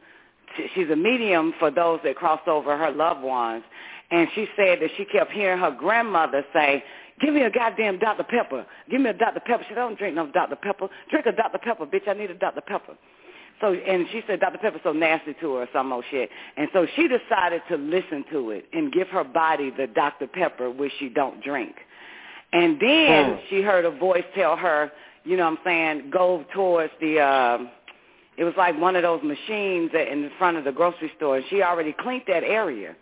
She's 0.74 0.88
a 0.90 0.96
medium 0.96 1.54
for 1.58 1.70
those 1.70 2.00
that 2.04 2.16
cross 2.16 2.40
over 2.46 2.76
her 2.76 2.90
loved 2.90 3.22
ones. 3.22 3.62
And 4.10 4.28
she 4.34 4.46
said 4.56 4.80
that 4.80 4.90
she 4.96 5.04
kept 5.04 5.32
hearing 5.32 5.58
her 5.58 5.70
grandmother 5.70 6.44
say, 6.52 6.82
give 7.20 7.34
me 7.34 7.42
a 7.42 7.50
goddamn 7.50 7.98
Dr. 7.98 8.24
Pepper. 8.24 8.66
Give 8.90 9.00
me 9.00 9.10
a 9.10 9.12
Dr. 9.12 9.40
Pepper. 9.40 9.64
She 9.64 9.70
said, 9.70 9.78
I 9.78 9.82
don't 9.82 9.98
drink 9.98 10.14
no 10.14 10.30
Dr. 10.30 10.56
Pepper. 10.56 10.88
Drink 11.10 11.26
a 11.26 11.32
Dr. 11.32 11.58
Pepper, 11.58 11.86
bitch. 11.86 12.08
I 12.08 12.14
need 12.14 12.30
a 12.30 12.34
Dr. 12.34 12.60
Pepper. 12.62 12.94
So, 13.60 13.72
and 13.72 14.06
she 14.12 14.22
said 14.26 14.40
Dr. 14.40 14.58
Pepper's 14.58 14.82
so 14.84 14.92
nasty 14.92 15.34
to 15.40 15.54
her 15.54 15.62
or 15.62 15.68
some 15.72 15.92
old 15.92 16.04
shit. 16.10 16.28
And 16.56 16.68
so 16.72 16.86
she 16.94 17.08
decided 17.08 17.62
to 17.68 17.76
listen 17.76 18.24
to 18.30 18.50
it 18.50 18.66
and 18.72 18.92
give 18.92 19.08
her 19.08 19.24
body 19.24 19.70
the 19.70 19.86
Dr. 19.86 20.26
Pepper, 20.26 20.70
which 20.70 20.92
she 20.98 21.08
don't 21.08 21.42
drink. 21.42 21.74
And 22.52 22.78
then 22.80 23.32
Hmm. 23.32 23.38
she 23.48 23.62
heard 23.62 23.84
a 23.84 23.90
voice 23.90 24.24
tell 24.34 24.56
her, 24.56 24.92
you 25.24 25.36
know 25.36 25.44
what 25.50 25.58
I'm 25.58 25.64
saying, 25.64 26.10
go 26.10 26.44
towards 26.52 26.92
the, 27.00 27.20
um, 27.20 27.70
it 28.36 28.44
was 28.44 28.54
like 28.56 28.78
one 28.78 28.94
of 28.94 29.02
those 29.02 29.22
machines 29.22 29.90
that 29.92 30.08
in 30.08 30.22
the 30.22 30.30
front 30.38 30.58
of 30.58 30.64
the 30.64 30.72
grocery 30.72 31.10
store. 31.16 31.36
And 31.36 31.46
she 31.46 31.62
already 31.62 31.92
cleaned 31.92 32.24
that 32.28 32.44
area. 32.44 32.94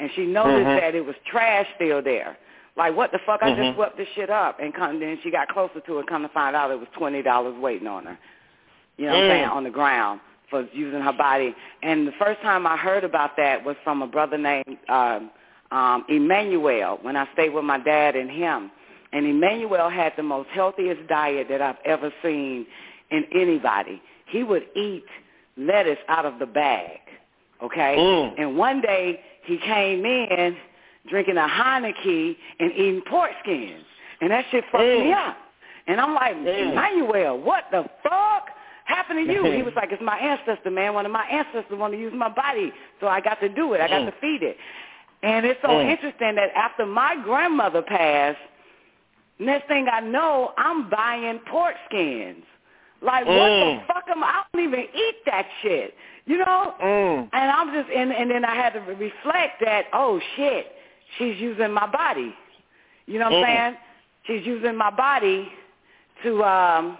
And 0.00 0.10
she 0.12 0.24
noticed 0.24 0.68
Mhm. 0.68 0.80
that 0.80 0.94
it 0.94 1.04
was 1.04 1.16
trash 1.26 1.66
still 1.74 2.00
there. 2.00 2.36
Like, 2.76 2.96
what 2.96 3.10
the 3.12 3.18
fuck? 3.20 3.42
I 3.42 3.50
Mhm. 3.50 3.56
just 3.56 3.74
swept 3.74 3.96
this 3.96 4.08
shit 4.10 4.30
up. 4.30 4.60
And 4.60 4.72
come, 4.72 5.00
then 5.00 5.18
she 5.22 5.30
got 5.30 5.48
closer 5.48 5.80
to 5.80 5.98
it, 5.98 6.06
come 6.06 6.22
to 6.22 6.28
find 6.28 6.56
out 6.56 6.70
it 6.70 6.78
was 6.78 6.88
$20 6.90 7.58
waiting 7.60 7.88
on 7.88 8.06
her. 8.06 8.18
You 8.98 9.06
know 9.06 9.12
what 9.14 9.22
I'm 9.24 9.30
Mm. 9.30 9.32
saying? 9.32 9.44
On 9.48 9.64
the 9.64 9.70
ground 9.70 10.20
for 10.50 10.66
using 10.72 11.00
her 11.00 11.12
body. 11.12 11.54
And 11.82 12.06
the 12.06 12.12
first 12.12 12.40
time 12.42 12.66
I 12.66 12.76
heard 12.76 13.04
about 13.04 13.36
that 13.36 13.64
was 13.64 13.76
from 13.84 14.02
a 14.02 14.06
brother 14.06 14.36
named 14.38 14.78
um, 14.88 15.30
um, 15.70 16.04
Emmanuel 16.08 16.98
when 17.02 17.16
I 17.16 17.26
stayed 17.34 17.50
with 17.50 17.64
my 17.64 17.78
dad 17.78 18.16
and 18.16 18.30
him. 18.30 18.70
And 19.12 19.26
Emmanuel 19.26 19.88
had 19.88 20.12
the 20.16 20.22
most 20.22 20.48
healthiest 20.50 21.06
diet 21.08 21.48
that 21.50 21.62
I've 21.62 21.78
ever 21.84 22.12
seen 22.22 22.66
in 23.10 23.24
anybody. 23.34 24.02
He 24.26 24.42
would 24.42 24.66
eat 24.76 25.04
lettuce 25.56 25.98
out 26.08 26.24
of 26.26 26.38
the 26.38 26.46
bag, 26.46 27.00
okay? 27.62 27.96
Mm. 27.98 28.34
And 28.38 28.56
one 28.58 28.80
day 28.80 29.20
he 29.44 29.58
came 29.58 30.04
in 30.04 30.56
drinking 31.08 31.36
a 31.36 31.46
Heineken 31.48 32.36
and 32.60 32.72
eating 32.72 33.02
pork 33.08 33.30
skins. 33.42 33.84
And 34.20 34.30
that 34.30 34.44
shit 34.50 34.64
fucked 34.72 34.82
me 34.84 35.12
Mm. 35.12 35.28
up. 35.28 35.36
And 35.86 36.00
I'm 36.00 36.14
like, 36.14 36.36
Mm. 36.36 36.72
Emmanuel, 36.72 37.38
what 37.38 37.70
the 37.70 37.88
fuck 38.02 38.50
happened 38.88 39.26
to 39.26 39.32
you? 39.32 39.52
he 39.52 39.62
was 39.62 39.72
like, 39.76 39.92
it's 39.92 40.02
my 40.02 40.18
ancestor, 40.18 40.70
man. 40.70 40.94
One 40.94 41.06
of 41.06 41.12
my 41.12 41.24
ancestors 41.26 41.78
wanted 41.78 41.96
to 41.96 42.02
use 42.02 42.12
my 42.14 42.28
body, 42.28 42.72
so 43.00 43.06
I 43.08 43.20
got 43.20 43.40
to 43.40 43.48
do 43.48 43.74
it. 43.74 43.80
I 43.80 43.88
got 43.88 44.02
Mm. 44.02 44.06
to 44.06 44.20
feed 44.20 44.42
it. 44.42 44.56
And 45.22 45.44
it's 45.46 45.60
so 45.62 45.68
Mm. 45.68 45.90
interesting 45.90 46.34
that 46.36 46.50
after 46.54 46.86
my 46.86 47.16
grandmother 47.16 47.82
passed, 47.82 48.38
next 49.38 49.68
thing 49.68 49.88
I 49.90 50.00
know, 50.00 50.52
I'm 50.58 50.88
buying 50.90 51.38
pork 51.40 51.74
skins. 51.86 52.44
Like, 53.00 53.26
what 53.26 53.52
Mm. 53.52 53.80
the 53.80 53.86
fuck 53.86 54.08
am 54.08 54.24
I? 54.24 54.28
I 54.28 54.42
don't 54.52 54.64
even 54.64 54.80
eat 54.94 55.24
that 55.26 55.46
shit. 55.62 55.94
You 56.26 56.38
know? 56.38 56.74
Mm. 56.80 57.28
And 57.32 57.50
I'm 57.50 57.72
just, 57.72 57.90
and, 57.90 58.12
and 58.12 58.30
then 58.30 58.44
I 58.44 58.54
had 58.54 58.72
to 58.74 58.80
reflect 58.80 59.60
that, 59.60 59.86
oh 59.92 60.20
shit, 60.36 60.72
she's 61.16 61.38
using 61.38 61.72
my 61.72 61.86
body. 61.86 62.34
You 63.06 63.18
know 63.18 63.30
what 63.30 63.34
I'm 63.38 63.44
Mm. 63.44 63.46
saying? 63.46 63.76
She's 64.24 64.46
using 64.46 64.76
my 64.76 64.90
body 64.90 65.50
to, 66.22 66.44
um, 66.44 66.98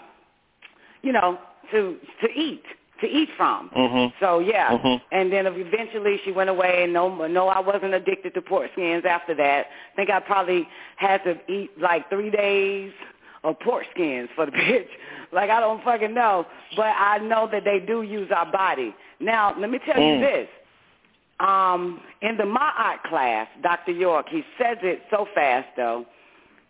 you 1.02 1.12
know, 1.12 1.38
to 1.72 1.96
to 2.22 2.28
eat, 2.34 2.64
to 3.00 3.06
eat 3.06 3.28
from. 3.36 3.70
Mhm. 3.70 4.12
So 4.20 4.38
yeah, 4.40 4.76
Mhm. 4.78 5.00
and 5.12 5.32
then 5.32 5.46
eventually 5.46 6.18
she 6.24 6.32
went 6.32 6.50
away, 6.50 6.84
and 6.84 6.92
no, 6.92 7.26
no, 7.26 7.48
I 7.48 7.60
wasn't 7.60 7.94
addicted 7.94 8.34
to 8.34 8.42
pork 8.42 8.70
skins 8.72 9.04
after 9.04 9.34
that. 9.34 9.66
I 9.92 9.96
think 9.96 10.10
I 10.10 10.20
probably 10.20 10.68
had 10.96 11.22
to 11.24 11.38
eat 11.48 11.70
like 11.80 12.08
three 12.10 12.30
days 12.30 12.92
of 13.44 13.58
pork 13.60 13.84
skins 13.92 14.28
for 14.34 14.46
the 14.46 14.52
bitch. 14.60 14.88
Like 15.32 15.50
I 15.50 15.60
don't 15.60 15.82
fucking 15.84 16.14
know, 16.14 16.46
but 16.76 16.94
I 16.98 17.18
know 17.18 17.46
that 17.52 17.64
they 17.64 17.80
do 17.80 18.02
use 18.02 18.30
our 18.32 18.46
body. 18.46 18.94
Now 19.20 19.54
let 19.58 19.70
me 19.70 19.78
tell 19.80 19.96
Mm. 19.96 20.14
you 20.14 20.20
this. 20.20 20.48
Um, 21.40 22.00
in 22.20 22.36
the 22.36 22.42
Ma'at 22.42 23.02
class, 23.04 23.46
Dr. 23.62 23.92
York, 23.92 24.28
he 24.28 24.44
says 24.60 24.76
it 24.82 25.02
so 25.08 25.24
fast 25.36 25.68
though. 25.76 26.04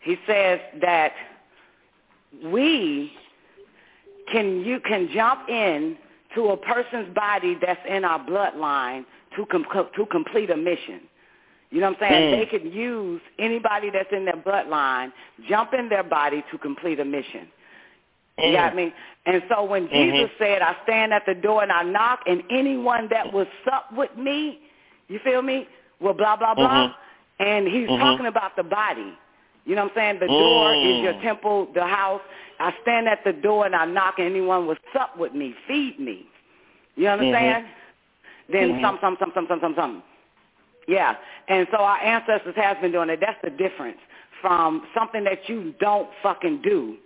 He 0.00 0.18
says 0.26 0.60
that 0.82 1.12
we 2.44 3.12
can 4.32 4.64
you 4.64 4.80
can 4.80 5.08
jump 5.12 5.48
in 5.48 5.96
to 6.34 6.48
a 6.48 6.56
person's 6.56 7.14
body 7.14 7.56
that's 7.60 7.80
in 7.88 8.04
our 8.04 8.18
bloodline 8.20 9.04
to 9.36 9.46
com- 9.46 9.66
to 9.96 10.06
complete 10.06 10.50
a 10.50 10.56
mission. 10.56 11.00
You 11.70 11.80
know 11.80 11.90
what 11.90 12.02
I'm 12.02 12.08
saying? 12.10 12.34
Mm. 12.34 12.38
They 12.38 12.46
could 12.58 12.72
use 12.72 13.20
anybody 13.38 13.90
that's 13.90 14.08
in 14.12 14.24
their 14.24 14.36
bloodline, 14.36 15.12
jump 15.48 15.74
in 15.74 15.88
their 15.88 16.02
body 16.02 16.42
to 16.50 16.58
complete 16.58 16.98
a 16.98 17.04
mission. 17.04 17.48
You 18.38 18.50
Mm. 18.50 18.52
got 18.52 18.74
me? 18.76 18.92
And 19.26 19.42
so 19.48 19.64
when 19.64 19.88
Mhm. 19.88 19.92
Jesus 20.16 20.30
said, 20.38 20.62
I 20.62 20.76
stand 20.84 21.12
at 21.12 21.26
the 21.26 21.34
door 21.34 21.62
and 21.62 21.72
I 21.72 21.82
knock, 21.82 22.22
and 22.26 22.42
anyone 22.50 23.08
that 23.08 23.32
will 23.32 23.48
sup 23.64 23.92
with 23.92 24.16
me, 24.16 24.60
you 25.08 25.18
feel 25.18 25.42
me, 25.42 25.66
will 26.00 26.14
blah, 26.14 26.36
blah, 26.36 26.54
blah. 26.54 26.88
Mhm. 26.88 26.94
And 27.40 27.68
he's 27.68 27.88
Mhm. 27.88 27.98
talking 27.98 28.26
about 28.26 28.56
the 28.56 28.62
body. 28.64 29.12
You 29.66 29.74
know 29.74 29.82
what 29.84 29.92
I'm 29.92 29.96
saying? 29.96 30.18
The 30.20 30.28
door 30.28 30.72
is 30.74 31.02
your 31.02 31.14
Mm. 31.14 31.22
temple, 31.22 31.66
the 31.74 31.86
house. 31.86 32.22
I 32.60 32.72
stand 32.82 33.08
at 33.08 33.24
the 33.24 33.32
door 33.32 33.66
and 33.66 33.74
I 33.74 33.84
knock, 33.86 34.14
and 34.18 34.26
anyone 34.28 34.66
will 34.66 34.76
sup 34.92 35.16
with 35.16 35.32
me, 35.34 35.54
feed 35.66 35.98
me. 35.98 36.26
You 36.96 37.08
understand? 37.08 37.66
Then 38.50 38.74
Mhm. 38.74 38.80
some, 38.80 38.98
some, 39.00 39.16
some, 39.18 39.32
some, 39.34 39.46
some, 39.48 39.60
some, 39.60 39.74
some. 39.76 40.02
Yeah. 40.86 41.16
And 41.48 41.68
so 41.70 41.78
our 41.78 41.98
ancestors 41.98 42.56
has 42.56 42.76
been 42.78 42.92
doing 42.92 43.10
it. 43.10 43.20
That's 43.20 43.40
the 43.42 43.50
difference 43.50 43.98
from 44.40 44.86
something 44.94 45.24
that 45.24 45.48
you 45.48 45.74
don't 45.78 46.08
fucking 46.22 46.62
do 46.62 46.96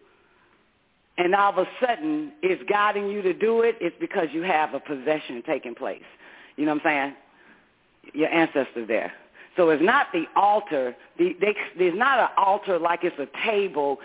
and 1.18 1.34
all 1.34 1.52
of 1.52 1.58
a 1.58 1.68
sudden 1.84 2.32
it's 2.42 2.62
guiding 2.68 3.08
you 3.08 3.22
to 3.22 3.32
do 3.32 3.62
it, 3.62 3.76
it's 3.80 3.96
because 4.00 4.28
you 4.32 4.42
have 4.42 4.74
a 4.74 4.80
possession 4.80 5.42
taking 5.46 5.74
place. 5.74 6.02
You 6.56 6.64
know 6.64 6.74
what 6.74 6.86
I'm 6.86 7.14
saying? 8.04 8.14
Your 8.14 8.28
ancestors 8.28 8.88
there. 8.88 9.12
So 9.56 9.68
it's 9.68 9.82
not 9.82 10.06
the 10.12 10.24
altar. 10.34 10.96
The, 11.18 11.36
they, 11.40 11.54
there's 11.78 11.96
not 11.96 12.18
an 12.18 12.28
altar 12.38 12.78
like 12.78 13.00
it's 13.02 13.18
a 13.18 13.28
table 13.46 13.98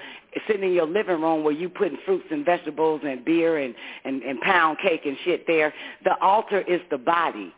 sitting 0.45 0.63
in 0.63 0.73
your 0.73 0.85
living 0.85 1.21
room 1.21 1.43
where 1.43 1.53
you 1.53 1.69
putting 1.69 1.97
fruits 2.05 2.25
and 2.31 2.45
vegetables 2.45 3.01
and 3.05 3.23
beer 3.23 3.57
and, 3.57 3.73
and, 4.03 4.21
and 4.23 4.41
pound 4.41 4.77
cake 4.79 5.01
and 5.05 5.17
shit 5.23 5.47
there. 5.47 5.73
The 6.03 6.19
altar 6.21 6.61
is 6.61 6.81
the 6.91 6.97
body. 6.97 7.53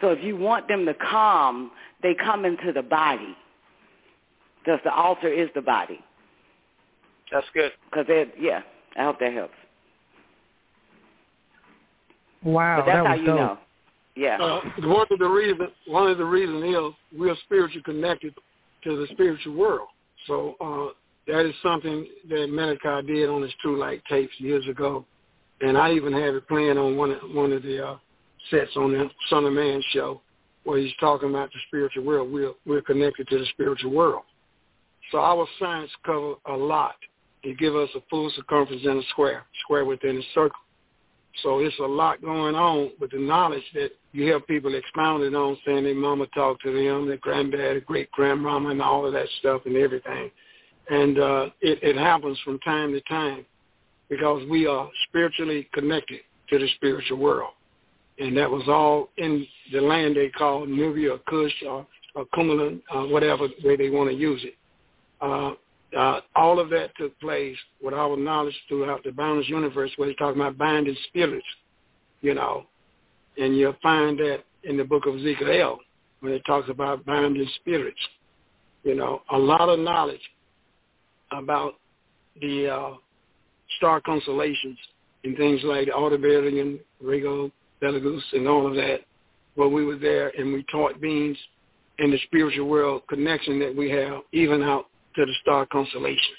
So 0.00 0.10
if 0.10 0.22
you 0.22 0.36
want 0.36 0.68
them 0.68 0.86
to 0.86 0.94
come, 0.94 1.72
they 2.02 2.14
come 2.14 2.44
into 2.44 2.72
the 2.72 2.82
body. 2.82 3.36
Because 4.64 4.80
the 4.84 4.92
altar 4.92 5.32
is 5.32 5.48
the 5.54 5.62
body. 5.62 6.00
That's 7.32 7.46
good. 7.54 7.72
Because 7.90 8.06
yeah, 8.38 8.62
I 8.96 9.04
hope 9.04 9.18
that 9.20 9.32
helps. 9.32 9.54
Wow, 12.42 12.78
but 12.78 12.86
that's 12.86 12.96
that 12.98 13.06
how 13.06 13.12
was 13.12 13.20
you 13.20 13.26
dope. 13.26 13.36
know. 13.36 13.58
Yeah. 14.16 14.38
Uh, 14.38 14.60
one 14.88 15.06
of 15.10 15.18
the 15.18 15.28
reason 15.28 15.68
one 15.86 16.10
of 16.10 16.18
the 16.18 16.24
reasons 16.24 16.64
is 16.64 17.18
we're 17.18 17.36
spiritually 17.44 17.82
connected 17.84 18.34
to 18.84 18.96
the 18.96 19.06
spiritual 19.12 19.54
world. 19.54 19.88
So 20.26 20.56
uh, 20.60 20.94
that 21.30 21.46
is 21.46 21.54
something 21.62 22.06
that 22.28 22.48
Malachi 22.50 23.06
did 23.06 23.28
on 23.28 23.42
his 23.42 23.52
True 23.60 23.78
Light 23.78 24.02
tapes 24.08 24.32
years 24.38 24.66
ago, 24.68 25.04
and 25.60 25.76
I 25.76 25.92
even 25.92 26.12
have 26.12 26.34
it 26.34 26.48
playing 26.48 26.78
on 26.78 26.96
one 26.96 27.10
of, 27.10 27.18
one 27.32 27.52
of 27.52 27.62
the 27.62 27.86
uh, 27.86 27.96
sets 28.50 28.70
on 28.76 28.92
the 28.92 29.08
Son 29.28 29.44
of 29.44 29.52
Man 29.52 29.82
show, 29.92 30.20
where 30.64 30.78
he's 30.78 30.92
talking 30.98 31.28
about 31.28 31.50
the 31.52 31.58
spiritual 31.68 32.04
world. 32.04 32.32
We're 32.32 32.52
we're 32.64 32.82
connected 32.82 33.28
to 33.28 33.38
the 33.38 33.46
spiritual 33.52 33.92
world. 33.92 34.22
So 35.12 35.18
our 35.18 35.46
science 35.60 35.90
cover 36.04 36.34
a 36.46 36.56
lot. 36.56 36.96
It 37.42 37.58
give 37.58 37.76
us 37.76 37.88
a 37.94 38.00
full 38.10 38.32
circumference 38.34 38.82
and 38.84 38.98
a 38.98 39.06
square, 39.10 39.44
square 39.62 39.84
within 39.84 40.16
a 40.16 40.22
circle. 40.34 40.58
So 41.42 41.58
it's 41.60 41.78
a 41.78 41.82
lot 41.82 42.22
going 42.22 42.54
on 42.54 42.92
with 43.00 43.10
the 43.10 43.18
knowledge 43.18 43.64
that 43.74 43.90
you 44.12 44.24
hear 44.24 44.40
people 44.40 44.74
expounding 44.74 45.34
on, 45.34 45.58
saying 45.66 45.84
their 45.84 45.94
mama 45.94 46.26
talked 46.34 46.62
to 46.62 46.72
them, 46.72 47.06
their 47.06 47.18
granddad, 47.18 47.84
great 47.84 48.10
grandmama, 48.12 48.70
and 48.70 48.82
all 48.82 49.06
of 49.06 49.12
that 49.12 49.28
stuff 49.40 49.62
and 49.66 49.76
everything. 49.76 50.30
And 50.88 51.18
uh, 51.18 51.46
it, 51.60 51.82
it 51.82 51.96
happens 51.96 52.38
from 52.44 52.58
time 52.60 52.92
to 52.92 53.00
time 53.02 53.44
because 54.08 54.48
we 54.48 54.66
are 54.66 54.88
spiritually 55.08 55.68
connected 55.72 56.20
to 56.48 56.58
the 56.58 56.68
spiritual 56.76 57.18
world. 57.18 57.52
And 58.18 58.36
that 58.36 58.50
was 58.50 58.62
all 58.68 59.10
in 59.18 59.46
the 59.72 59.80
land 59.80 60.16
they 60.16 60.28
call 60.30 60.64
Nubia 60.64 61.14
or 61.14 61.18
Kush 61.26 61.52
or, 61.68 61.86
or 62.14 62.24
uh, 62.94 63.06
whatever 63.06 63.48
way 63.62 63.76
they 63.76 63.90
want 63.90 64.10
to 64.10 64.16
use 64.16 64.42
it. 64.44 64.54
Uh, 65.20 65.52
uh, 65.96 66.20
all 66.34 66.60
of 66.60 66.68
that 66.70 66.90
took 66.96 67.18
place 67.20 67.56
with 67.82 67.94
our 67.94 68.16
knowledge 68.16 68.54
throughout 68.68 69.02
the 69.04 69.12
boundless 69.12 69.48
universe 69.48 69.90
where 69.96 70.08
he's 70.08 70.16
talking 70.16 70.40
about 70.40 70.58
binding 70.58 70.96
spirits, 71.08 71.46
you 72.20 72.34
know. 72.34 72.66
And 73.38 73.56
you'll 73.56 73.76
find 73.82 74.18
that 74.18 74.40
in 74.64 74.76
the 74.76 74.84
book 74.84 75.06
of 75.06 75.16
Ezekiel 75.16 75.78
when 76.20 76.32
it 76.32 76.42
talks 76.46 76.68
about 76.68 77.04
binding 77.06 77.48
spirits. 77.60 78.00
You 78.82 78.94
know, 78.94 79.22
a 79.32 79.38
lot 79.38 79.68
of 79.68 79.78
knowledge 79.78 80.20
about 81.32 81.74
the 82.40 82.68
uh, 82.68 82.90
star 83.78 84.00
constellations 84.00 84.78
and 85.24 85.36
things 85.36 85.60
like 85.64 85.88
Aldebaran, 85.88 86.78
Rigel, 87.02 87.50
Betelgeuse, 87.80 88.24
and 88.32 88.46
all 88.46 88.66
of 88.66 88.74
that. 88.74 89.00
When 89.54 89.72
we 89.72 89.84
were 89.84 89.96
there 89.96 90.28
and 90.38 90.52
we 90.52 90.62
taught 90.70 91.00
beings 91.00 91.38
in 91.98 92.10
the 92.10 92.18
spiritual 92.26 92.68
world 92.68 93.02
connection 93.08 93.58
that 93.60 93.74
we 93.74 93.90
have, 93.90 94.20
even 94.32 94.62
out 94.62 94.86
to 95.16 95.26
the 95.26 95.32
star 95.42 95.66
constellations. 95.66 96.38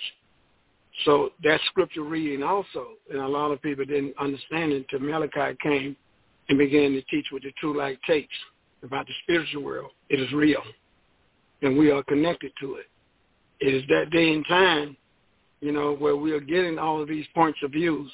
So 1.06 1.30
that 1.44 1.60
scripture 1.68 2.04
reading 2.04 2.44
also, 2.44 2.88
and 3.12 3.20
a 3.20 3.28
lot 3.28 3.52
of 3.52 3.62
people 3.62 3.86
didn't 3.86 4.16
understand 4.20 4.72
it 4.72 4.88
until 4.92 5.08
Malachi 5.08 5.56
came 5.62 5.96
and 6.50 6.58
began 6.58 6.94
to 6.94 7.02
teach 7.04 7.28
what 7.32 7.44
the 7.44 7.52
true 7.60 7.78
light 7.78 8.00
takes 8.08 8.34
about 8.84 9.06
the 9.06 9.14
spiritual 9.24 9.64
world. 9.64 9.92
It 10.10 10.20
is 10.20 10.32
real, 10.32 10.62
and 11.62 11.78
we 11.78 11.92
are 11.92 12.04
connected 12.04 12.52
to 12.62 12.76
it. 12.76 12.86
It 13.60 13.74
is 13.74 13.84
that 13.90 14.12
day 14.12 14.34
and 14.34 14.46
time, 14.48 14.98
you 15.62 15.72
know, 15.72 15.96
where 15.96 16.16
we 16.16 16.32
are 16.32 16.40
getting 16.40 16.78
all 16.78 17.02
of 17.02 17.08
these 17.08 17.26
points 17.34 17.60
of 17.64 17.72
views, 17.72 18.12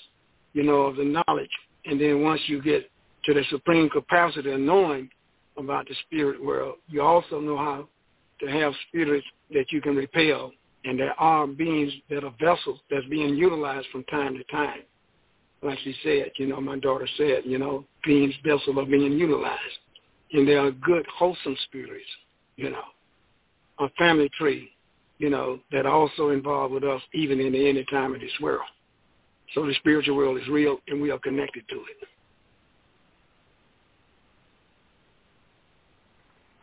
you 0.53 0.63
know, 0.63 0.83
of 0.83 0.95
the 0.95 1.03
knowledge. 1.03 1.51
And 1.85 1.99
then 1.99 2.21
once 2.21 2.41
you 2.47 2.61
get 2.61 2.89
to 3.25 3.33
the 3.33 3.43
supreme 3.49 3.89
capacity 3.89 4.51
of 4.51 4.59
knowing 4.59 5.09
about 5.57 5.87
the 5.87 5.95
spirit 6.05 6.43
world, 6.43 6.75
you 6.87 7.01
also 7.01 7.39
know 7.39 7.57
how 7.57 7.87
to 8.43 8.51
have 8.51 8.73
spirits 8.87 9.25
that 9.51 9.71
you 9.71 9.81
can 9.81 9.95
repel. 9.95 10.51
And 10.85 10.99
there 10.99 11.17
are 11.19 11.47
beings 11.47 11.93
that 12.09 12.23
are 12.23 12.33
vessels 12.39 12.79
that's 12.91 13.05
being 13.09 13.35
utilized 13.35 13.87
from 13.91 14.03
time 14.05 14.35
to 14.35 14.43
time. 14.45 14.81
Like 15.61 15.79
she 15.83 15.95
said, 16.03 16.31
you 16.35 16.47
know, 16.47 16.59
my 16.59 16.77
daughter 16.77 17.07
said, 17.17 17.43
you 17.45 17.57
know, 17.57 17.85
beings, 18.03 18.33
vessels 18.43 18.77
are 18.77 18.85
being 18.85 19.13
utilized. 19.13 19.59
And 20.33 20.47
they 20.47 20.55
are 20.55 20.71
good, 20.71 21.05
wholesome 21.15 21.55
spirits, 21.65 22.09
you 22.57 22.69
know. 22.69 22.83
A 23.79 23.89
family 23.97 24.29
tree, 24.37 24.69
you 25.19 25.29
know, 25.29 25.59
that 25.71 25.85
also 25.85 26.29
involved 26.29 26.73
with 26.73 26.83
us 26.83 27.01
even 27.13 27.39
in 27.39 27.53
the 27.53 27.69
end 27.69 27.77
time 27.89 28.13
of 28.13 28.19
this 28.19 28.31
world. 28.41 28.65
So 29.53 29.65
the 29.65 29.73
spiritual 29.75 30.17
world 30.17 30.39
is 30.41 30.47
real 30.49 30.79
and 30.87 31.01
we 31.01 31.11
are 31.11 31.19
connected 31.19 31.63
to 31.69 31.75
it. 31.75 32.07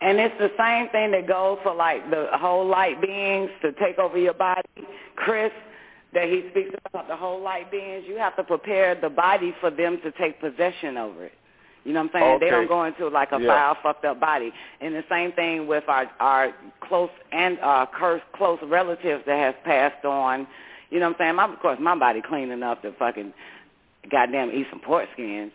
And 0.00 0.18
it's 0.18 0.34
the 0.38 0.50
same 0.58 0.88
thing 0.90 1.10
that 1.12 1.28
goes 1.28 1.58
for 1.62 1.74
like 1.74 2.08
the 2.10 2.28
whole 2.32 2.66
light 2.66 3.00
beings 3.02 3.50
to 3.62 3.72
take 3.72 3.98
over 3.98 4.18
your 4.18 4.34
body. 4.34 4.62
Chris, 5.16 5.52
that 6.14 6.28
he 6.28 6.44
speaks 6.50 6.70
about 6.86 7.06
the 7.06 7.16
whole 7.16 7.40
light 7.40 7.70
beings, 7.70 8.04
you 8.06 8.16
have 8.16 8.34
to 8.36 8.42
prepare 8.44 8.94
the 8.94 9.10
body 9.10 9.54
for 9.60 9.70
them 9.70 10.00
to 10.02 10.10
take 10.12 10.40
possession 10.40 10.96
over 10.96 11.26
it. 11.26 11.32
You 11.84 11.92
know 11.92 12.00
what 12.02 12.14
I'm 12.14 12.20
saying? 12.20 12.34
Okay. 12.36 12.44
They 12.46 12.50
don't 12.50 12.68
go 12.68 12.84
into 12.84 13.08
like 13.08 13.32
a 13.32 13.40
Yeah. 13.40 13.48
foul, 13.48 13.74
fucked 13.82 14.04
up 14.04 14.20
body. 14.20 14.52
And 14.80 14.94
the 14.94 15.04
same 15.08 15.32
thing 15.32 15.66
with 15.66 15.84
our 15.88 16.10
our 16.20 16.52
close 16.80 17.10
and 17.32 17.58
uh 17.60 17.86
close 17.86 18.20
close 18.32 18.58
relatives 18.62 19.24
that 19.26 19.38
has 19.38 19.54
passed 19.64 20.04
on. 20.04 20.46
You 20.90 20.98
know 20.98 21.06
what 21.08 21.20
I'm 21.20 21.24
saying? 21.24 21.34
My, 21.36 21.44
of 21.44 21.58
course, 21.60 21.78
my 21.80 21.94
body 21.94 22.20
clean 22.20 22.50
enough 22.50 22.82
to 22.82 22.92
fucking 22.92 23.32
goddamn 24.10 24.50
eat 24.50 24.66
some 24.70 24.80
pork 24.80 25.08
skins. 25.12 25.52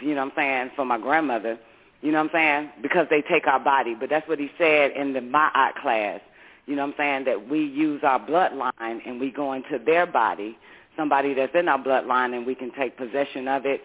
You 0.00 0.14
know 0.14 0.24
what 0.24 0.32
I'm 0.32 0.36
saying? 0.36 0.70
For 0.76 0.84
my 0.84 0.98
grandmother. 0.98 1.58
You 2.00 2.12
know 2.12 2.18
what 2.22 2.34
I'm 2.34 2.70
saying? 2.70 2.70
Because 2.82 3.06
they 3.10 3.22
take 3.22 3.46
our 3.46 3.58
body. 3.58 3.94
But 3.98 4.10
that's 4.10 4.28
what 4.28 4.38
he 4.38 4.50
said 4.56 4.92
in 4.92 5.12
the 5.12 5.20
Ma'at 5.20 5.74
class. 5.82 6.20
You 6.66 6.76
know 6.76 6.82
what 6.82 6.94
I'm 6.94 6.94
saying? 6.98 7.24
That 7.24 7.48
we 7.48 7.60
use 7.64 8.02
our 8.04 8.20
bloodline 8.20 9.00
and 9.06 9.20
we 9.20 9.30
go 9.30 9.52
into 9.52 9.78
their 9.84 10.06
body, 10.06 10.56
somebody 10.96 11.34
that's 11.34 11.54
in 11.54 11.68
our 11.68 11.78
bloodline, 11.82 12.36
and 12.36 12.46
we 12.46 12.54
can 12.54 12.70
take 12.72 12.96
possession 12.96 13.48
of 13.48 13.66
it 13.66 13.80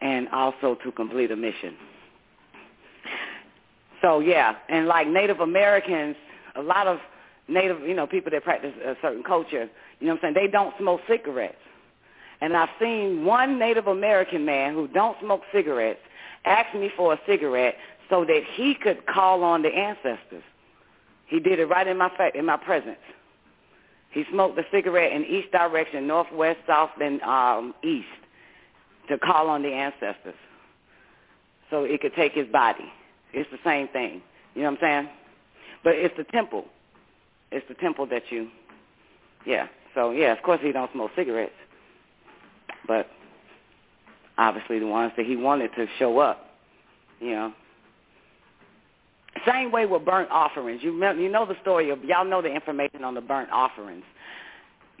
and 0.00 0.28
also 0.28 0.76
to 0.84 0.92
complete 0.92 1.30
a 1.30 1.36
mission. 1.36 1.74
So, 4.02 4.20
yeah. 4.20 4.54
And 4.68 4.86
like 4.86 5.08
Native 5.08 5.40
Americans, 5.40 6.16
a 6.54 6.62
lot 6.62 6.86
of 6.86 6.98
Native, 7.48 7.80
you 7.82 7.94
know, 7.94 8.06
people 8.06 8.30
that 8.32 8.44
practice 8.44 8.72
a 8.84 8.94
certain 9.00 9.22
culture, 9.22 9.68
you 9.98 10.06
know 10.06 10.14
what 10.14 10.24
I'm 10.24 10.34
saying? 10.34 10.46
They 10.46 10.50
don't 10.50 10.74
smoke 10.78 11.00
cigarettes. 11.08 11.56
And 12.40 12.56
I've 12.56 12.68
seen 12.80 13.24
one 13.24 13.58
Native 13.58 13.86
American 13.86 14.44
man 14.44 14.74
who 14.74 14.88
don't 14.88 15.16
smoke 15.20 15.40
cigarettes 15.52 16.00
ask 16.46 16.74
me 16.74 16.90
for 16.96 17.12
a 17.12 17.20
cigarette 17.26 17.74
so 18.08 18.24
that 18.24 18.42
he 18.54 18.74
could 18.74 19.04
call 19.06 19.42
on 19.42 19.62
the 19.62 19.68
ancestors. 19.68 20.42
He 21.26 21.40
did 21.40 21.58
it 21.58 21.66
right 21.66 21.86
in 21.86 21.98
my 21.98 22.08
fa- 22.16 22.36
in 22.36 22.44
my 22.44 22.56
presence. 22.56 22.98
He 24.10 24.24
smoked 24.30 24.58
a 24.58 24.62
cigarette 24.70 25.12
in 25.12 25.24
each 25.24 25.50
direction, 25.50 26.06
north, 26.06 26.32
west, 26.32 26.60
south, 26.66 26.90
and 27.02 27.20
um, 27.22 27.74
east, 27.82 28.06
to 29.08 29.18
call 29.18 29.48
on 29.48 29.62
the 29.62 29.68
ancestors, 29.68 30.34
so 31.70 31.84
it 31.84 32.00
could 32.00 32.14
take 32.14 32.32
his 32.32 32.46
body. 32.48 32.90
It's 33.32 33.50
the 33.50 33.58
same 33.64 33.88
thing. 33.88 34.22
You 34.54 34.62
know 34.62 34.70
what 34.70 34.82
I'm 34.82 35.04
saying? 35.04 35.08
But 35.84 35.96
it's 35.96 36.16
the 36.16 36.24
temple. 36.24 36.64
It's 37.50 37.66
the 37.68 37.74
temple 37.74 38.06
that 38.06 38.22
you, 38.30 38.48
yeah. 39.44 39.66
So 39.94 40.12
yeah, 40.12 40.32
of 40.32 40.42
course 40.42 40.60
he 40.62 40.72
don't 40.72 40.90
smoke 40.92 41.10
cigarettes, 41.16 41.52
but 42.86 43.08
obviously 44.38 44.78
the 44.78 44.86
ones 44.86 45.12
that 45.16 45.26
he 45.26 45.36
wanted 45.36 45.70
to 45.76 45.86
show 45.98 46.18
up, 46.18 46.46
you 47.20 47.30
know. 47.30 47.52
Same 49.46 49.70
way 49.70 49.86
with 49.86 50.04
burnt 50.04 50.30
offerings. 50.30 50.82
You 50.82 50.92
remember, 50.92 51.22
you 51.22 51.30
know 51.30 51.44
the 51.44 51.56
story 51.60 51.90
of 51.90 52.02
y'all 52.04 52.24
know 52.24 52.40
the 52.40 52.52
information 52.52 53.04
on 53.04 53.14
the 53.14 53.20
burnt 53.20 53.50
offerings. 53.52 54.04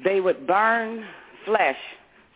They 0.04 0.20
would 0.20 0.46
burn 0.46 1.04
flesh 1.44 1.78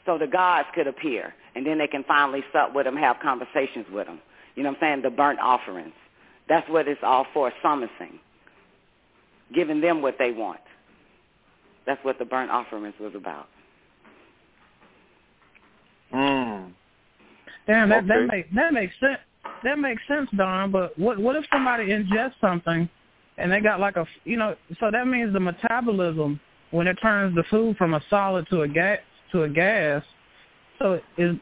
so 0.07 0.17
the 0.17 0.27
gods 0.27 0.69
could 0.75 0.87
appear, 0.87 1.35
and 1.55 1.67
then 1.67 1.79
they 1.79 1.87
can 1.87 2.05
finally 2.05 2.43
sup 2.53 2.75
with 2.75 2.87
them, 2.87 2.97
have 2.97 3.17
conversations 3.23 3.87
with 3.93 4.07
them. 4.07 4.21
You 4.55 4.63
know 4.63 4.71
what 4.71 4.83
I'm 4.83 5.01
saying? 5.01 5.03
The 5.03 5.11
burnt 5.11 5.41
offerings. 5.41 5.93
That's 6.49 6.69
what 6.69 6.89
it's 6.89 7.01
all 7.03 7.27
for, 7.33 7.53
summoning, 7.63 8.19
giving 9.55 9.81
them 9.81 10.03
what 10.03 10.17
they 10.19 10.33
want. 10.33 10.61
That's 11.87 12.03
what 12.05 12.19
the 12.19 12.25
burnt 12.25 12.51
offerings 12.51 12.95
was 12.99 13.15
about. 13.15 13.49
Mm. 16.13 16.73
Damn, 17.67 17.89
that 17.91 18.07
that 18.07 18.19
Okay. 18.19 18.27
makes 18.27 18.49
that 18.55 18.73
makes 18.73 18.95
sense. 19.01 19.19
That 19.63 19.79
makes 19.79 20.03
sense, 20.09 20.31
Don. 20.37 20.71
But 20.71 20.99
what 20.99 21.19
what 21.19 21.37
if 21.37 21.45
somebody 21.53 21.89
ingests 21.89 22.41
something, 22.41 22.89
and 23.39 23.53
they 23.53 23.61
got 23.61 23.81
like 23.81 23.97
a 23.97 24.07
you 24.25 24.37
know? 24.37 24.57
So 24.79 24.91
that 24.91 25.07
means 25.07 25.33
the 25.33 25.41
metabolism 25.41 26.41
when 26.71 26.87
it 26.87 26.95
turns 27.03 27.35
the 27.35 27.45
food 27.45 27.77
from 27.77 27.95
a 27.95 28.03
solid 28.09 28.49
to 28.49 28.63
a 28.63 28.69
gas 28.69 28.99
to 29.33 29.43
a 29.43 29.49
gas. 29.49 30.03
So 30.79 31.01
is 31.19 31.37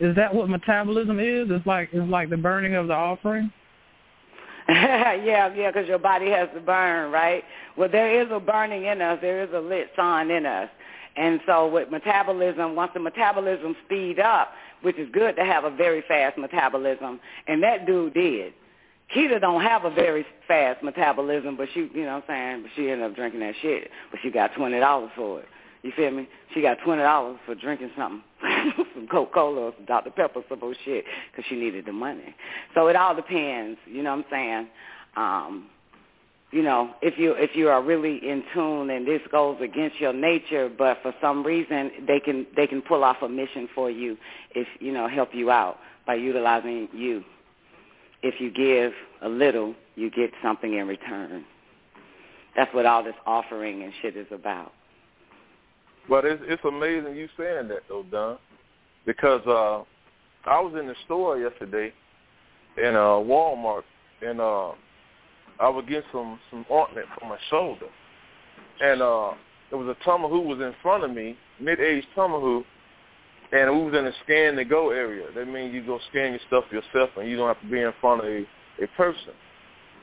is 0.00 0.16
that 0.16 0.34
what 0.34 0.48
metabolism 0.48 1.20
is? 1.20 1.48
It's 1.50 1.66
like 1.66 1.90
it's 1.92 2.10
like 2.10 2.30
the 2.30 2.36
burning 2.36 2.74
of 2.74 2.88
the 2.88 2.94
offering. 2.94 3.52
yeah, 4.68 5.14
yeah, 5.54 5.70
because 5.70 5.88
your 5.88 5.98
body 5.98 6.30
has 6.30 6.48
to 6.54 6.60
burn, 6.60 7.10
right? 7.10 7.42
Well, 7.76 7.88
there 7.88 8.20
is 8.20 8.28
a 8.30 8.38
burning 8.38 8.84
in 8.84 9.00
us. 9.00 9.18
There 9.22 9.42
is 9.42 9.48
a 9.54 9.60
lit 9.60 9.90
sun 9.96 10.30
in 10.30 10.44
us. 10.44 10.68
And 11.16 11.40
so 11.46 11.68
with 11.68 11.90
metabolism, 11.90 12.76
once 12.76 12.92
the 12.92 13.00
metabolism 13.00 13.74
speed 13.86 14.20
up, 14.20 14.52
which 14.82 14.96
is 14.96 15.08
good 15.12 15.36
to 15.36 15.44
have 15.44 15.64
a 15.64 15.70
very 15.70 16.02
fast 16.06 16.38
metabolism, 16.38 17.20
and 17.46 17.62
that 17.62 17.86
dude 17.86 18.14
did. 18.14 18.52
Keita 19.14 19.40
don't 19.40 19.62
have 19.62 19.84
a 19.84 19.90
very 19.90 20.26
fast 20.46 20.82
metabolism, 20.82 21.56
but 21.56 21.68
she, 21.72 21.90
you 21.94 22.04
know 22.04 22.16
what 22.16 22.24
I'm 22.30 22.60
saying, 22.60 22.62
but 22.62 22.70
she 22.76 22.90
ended 22.90 23.10
up 23.10 23.16
drinking 23.16 23.40
that 23.40 23.54
shit. 23.62 23.90
But 24.10 24.20
she 24.22 24.30
got 24.30 24.52
$20 24.52 25.10
for 25.16 25.40
it. 25.40 25.48
You 25.82 25.92
feel 25.96 26.10
me? 26.10 26.28
She 26.52 26.60
got 26.60 26.78
$20 26.80 27.38
for 27.46 27.54
drinking 27.54 27.90
something, 27.96 28.22
some 28.94 29.08
Coca-Cola 29.10 29.60
or 29.60 29.72
some 29.76 29.86
Dr. 29.86 30.10
Pepper, 30.10 30.42
some 30.48 30.58
bullshit, 30.58 31.04
because 31.30 31.44
she 31.48 31.56
needed 31.56 31.86
the 31.86 31.92
money. 31.92 32.34
So 32.74 32.88
it 32.88 32.96
all 32.96 33.14
depends, 33.14 33.78
you 33.86 34.02
know 34.02 34.16
what 34.16 34.26
I'm 34.26 34.30
saying? 34.30 34.68
Um, 35.16 35.66
you 36.50 36.62
know, 36.62 36.94
if 37.02 37.18
you 37.18 37.32
if 37.32 37.50
you 37.54 37.68
are 37.68 37.82
really 37.82 38.16
in 38.16 38.42
tune 38.54 38.88
and 38.90 39.06
this 39.06 39.20
goes 39.30 39.58
against 39.60 40.00
your 40.00 40.14
nature, 40.14 40.70
but 40.76 40.98
for 41.02 41.14
some 41.20 41.44
reason 41.44 41.90
they 42.06 42.20
can 42.20 42.46
they 42.56 42.66
can 42.66 42.80
pull 42.80 43.04
off 43.04 43.18
a 43.22 43.28
mission 43.28 43.68
for 43.74 43.90
you 43.90 44.16
if 44.54 44.66
you 44.80 44.92
know 44.92 45.08
help 45.08 45.30
you 45.34 45.50
out 45.50 45.78
by 46.06 46.14
utilizing 46.14 46.88
you. 46.94 47.22
If 48.22 48.40
you 48.40 48.50
give 48.50 48.92
a 49.22 49.28
little, 49.28 49.74
you 49.94 50.10
get 50.10 50.30
something 50.42 50.74
in 50.74 50.88
return. 50.88 51.44
That's 52.56 52.72
what 52.74 52.86
all 52.86 53.04
this 53.04 53.14
offering 53.26 53.82
and 53.82 53.92
shit 54.00 54.16
is 54.16 54.26
about. 54.32 54.72
But 56.08 56.24
it's 56.24 56.42
it's 56.46 56.64
amazing 56.64 57.14
you 57.14 57.28
saying 57.36 57.68
that 57.68 57.82
though, 57.90 58.04
Don, 58.10 58.38
because 59.04 59.42
uh, 59.46 59.82
I 60.48 60.60
was 60.60 60.74
in 60.80 60.86
the 60.86 60.94
store 61.04 61.38
yesterday 61.38 61.92
in 62.78 62.94
uh, 62.94 63.20
Walmart, 63.20 63.82
and 64.22 64.40
uh, 64.40 64.72
I 65.60 65.68
was 65.68 65.84
getting 65.88 66.08
some 66.12 66.38
some 66.50 66.64
ointment 66.70 67.06
for 67.18 67.26
my 67.28 67.38
shoulder, 67.50 67.86
and 68.80 69.02
uh, 69.02 69.32
there 69.70 69.78
was 69.78 69.88
a 69.88 70.28
who 70.28 70.40
was 70.40 70.60
in 70.60 70.74
front 70.82 71.04
of 71.04 71.10
me, 71.10 71.36
mid-aged 71.60 72.06
who, 72.14 72.64
and 73.52 73.76
we 73.76 73.84
was 73.84 73.94
in 73.94 74.04
the 74.04 74.12
scan 74.24 74.56
to 74.56 74.64
go 74.64 74.90
area. 74.90 75.26
That 75.34 75.46
means 75.46 75.74
you 75.74 75.84
go 75.84 75.98
scan 76.10 76.32
your 76.32 76.40
stuff 76.46 76.64
yourself, 76.70 77.10
and 77.16 77.28
you 77.28 77.36
don't 77.36 77.48
have 77.48 77.60
to 77.60 77.70
be 77.70 77.80
in 77.80 77.92
front 78.00 78.20
of 78.20 78.26
a 78.26 78.44
a 78.82 78.86
person. 78.96 79.34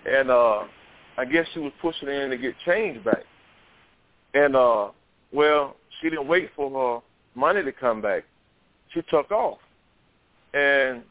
And 0.06 0.30
uh, 0.30 0.64
I 1.18 1.26
guess 1.26 1.48
she 1.54 1.60
was 1.60 1.72
pushing 1.82 2.10
in 2.10 2.30
to 2.30 2.38
get 2.38 2.56
change 2.66 3.04
back, 3.04 3.24
and 4.34 4.56
uh, 4.56 4.90
well, 5.32 5.76
she 6.02 6.10
didn't 6.10 6.28
wait 6.28 6.50
for 6.56 6.70
her 6.70 7.40
money 7.40 7.64
to 7.64 7.72
come 7.72 8.02
back. 8.02 8.24
She 8.94 9.02
took 9.10 9.32
off. 9.32 9.60
And 10.54 11.04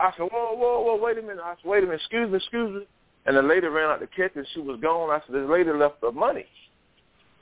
I 0.00 0.10
said, 0.16 0.28
whoa, 0.32 0.54
whoa, 0.54 0.80
whoa, 0.80 0.96
wait 1.02 1.18
a 1.18 1.22
minute. 1.22 1.40
I 1.42 1.54
said, 1.54 1.68
wait 1.68 1.84
a 1.84 1.86
minute, 1.86 2.00
excuse 2.00 2.30
me, 2.30 2.36
excuse 2.36 2.80
me. 2.80 2.86
And 3.26 3.36
the 3.36 3.42
lady 3.42 3.66
ran 3.66 3.90
out 3.90 4.00
to 4.00 4.06
catch 4.06 4.36
it. 4.36 4.46
She 4.52 4.60
was 4.60 4.78
gone. 4.80 5.10
I 5.10 5.20
said, 5.26 5.34
this 5.34 5.48
lady 5.48 5.70
left 5.70 6.00
the 6.00 6.12
money. 6.12 6.46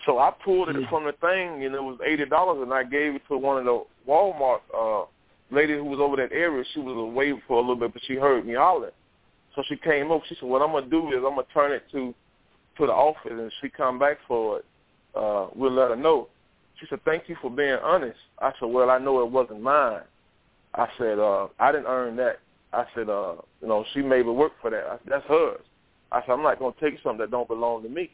So 0.06 0.18
I 0.18 0.32
pulled 0.44 0.68
it 0.68 0.88
from 0.88 1.04
the 1.04 1.12
thing, 1.12 1.64
and 1.64 1.74
it 1.74 1.82
was 1.82 1.98
eighty 2.04 2.24
dollars, 2.26 2.60
and 2.62 2.72
I 2.72 2.82
gave 2.82 3.14
it 3.14 3.22
to 3.28 3.38
one 3.38 3.58
of 3.58 3.64
the 3.64 3.84
Walmart 4.08 4.60
uh, 4.76 5.06
lady 5.50 5.74
who 5.74 5.84
was 5.84 6.00
over 6.00 6.16
that 6.16 6.32
area. 6.32 6.64
She 6.74 6.80
was 6.80 6.96
away 6.96 7.32
for 7.46 7.58
a 7.58 7.60
little 7.60 7.76
bit, 7.76 7.92
but 7.92 8.02
she 8.06 8.16
heard 8.16 8.44
me 8.44 8.54
holler. 8.54 8.90
So 9.54 9.62
she 9.68 9.76
came 9.76 10.10
up. 10.10 10.22
She 10.28 10.34
said, 10.34 10.48
"What 10.48 10.60
I'm 10.62 10.72
gonna 10.72 10.86
do 10.86 11.08
is 11.10 11.16
I'm 11.18 11.36
gonna 11.36 11.44
turn 11.54 11.72
it 11.72 11.84
to 11.92 12.12
to 12.78 12.86
the 12.86 12.92
office, 12.92 13.30
and 13.30 13.40
if 13.40 13.52
she 13.60 13.68
come 13.68 13.98
back 13.98 14.18
for 14.26 14.58
it, 14.58 14.64
uh, 15.14 15.48
we'll 15.54 15.70
let 15.70 15.90
her 15.90 15.96
know." 15.96 16.28
She 16.80 16.86
said, 16.86 17.00
"Thank 17.04 17.28
you 17.28 17.36
for 17.40 17.50
being 17.50 17.78
honest." 17.82 18.18
I 18.40 18.52
said, 18.58 18.70
"Well, 18.70 18.90
I 18.90 18.98
know 18.98 19.22
it 19.22 19.30
wasn't 19.30 19.60
mine." 19.62 20.02
I 20.74 20.88
said, 20.98 21.20
uh, 21.20 21.46
"I 21.60 21.70
didn't 21.70 21.86
earn 21.86 22.16
that." 22.16 22.40
I 22.72 22.86
said, 22.94 23.08
uh, 23.08 23.36
"You 23.60 23.68
know, 23.68 23.84
she 23.92 24.02
made 24.02 24.26
me 24.26 24.32
work 24.32 24.52
for 24.60 24.70
that. 24.70 24.84
I 24.84 24.98
said, 24.98 25.12
That's 25.12 25.26
hers." 25.26 25.60
I 26.12 26.20
said, 26.20 26.32
"I'm 26.32 26.42
not 26.42 26.58
gonna 26.58 26.74
take 26.78 27.00
something 27.02 27.18
that 27.18 27.30
don't 27.30 27.48
belong 27.48 27.82
to 27.82 27.88
me." 27.88 28.10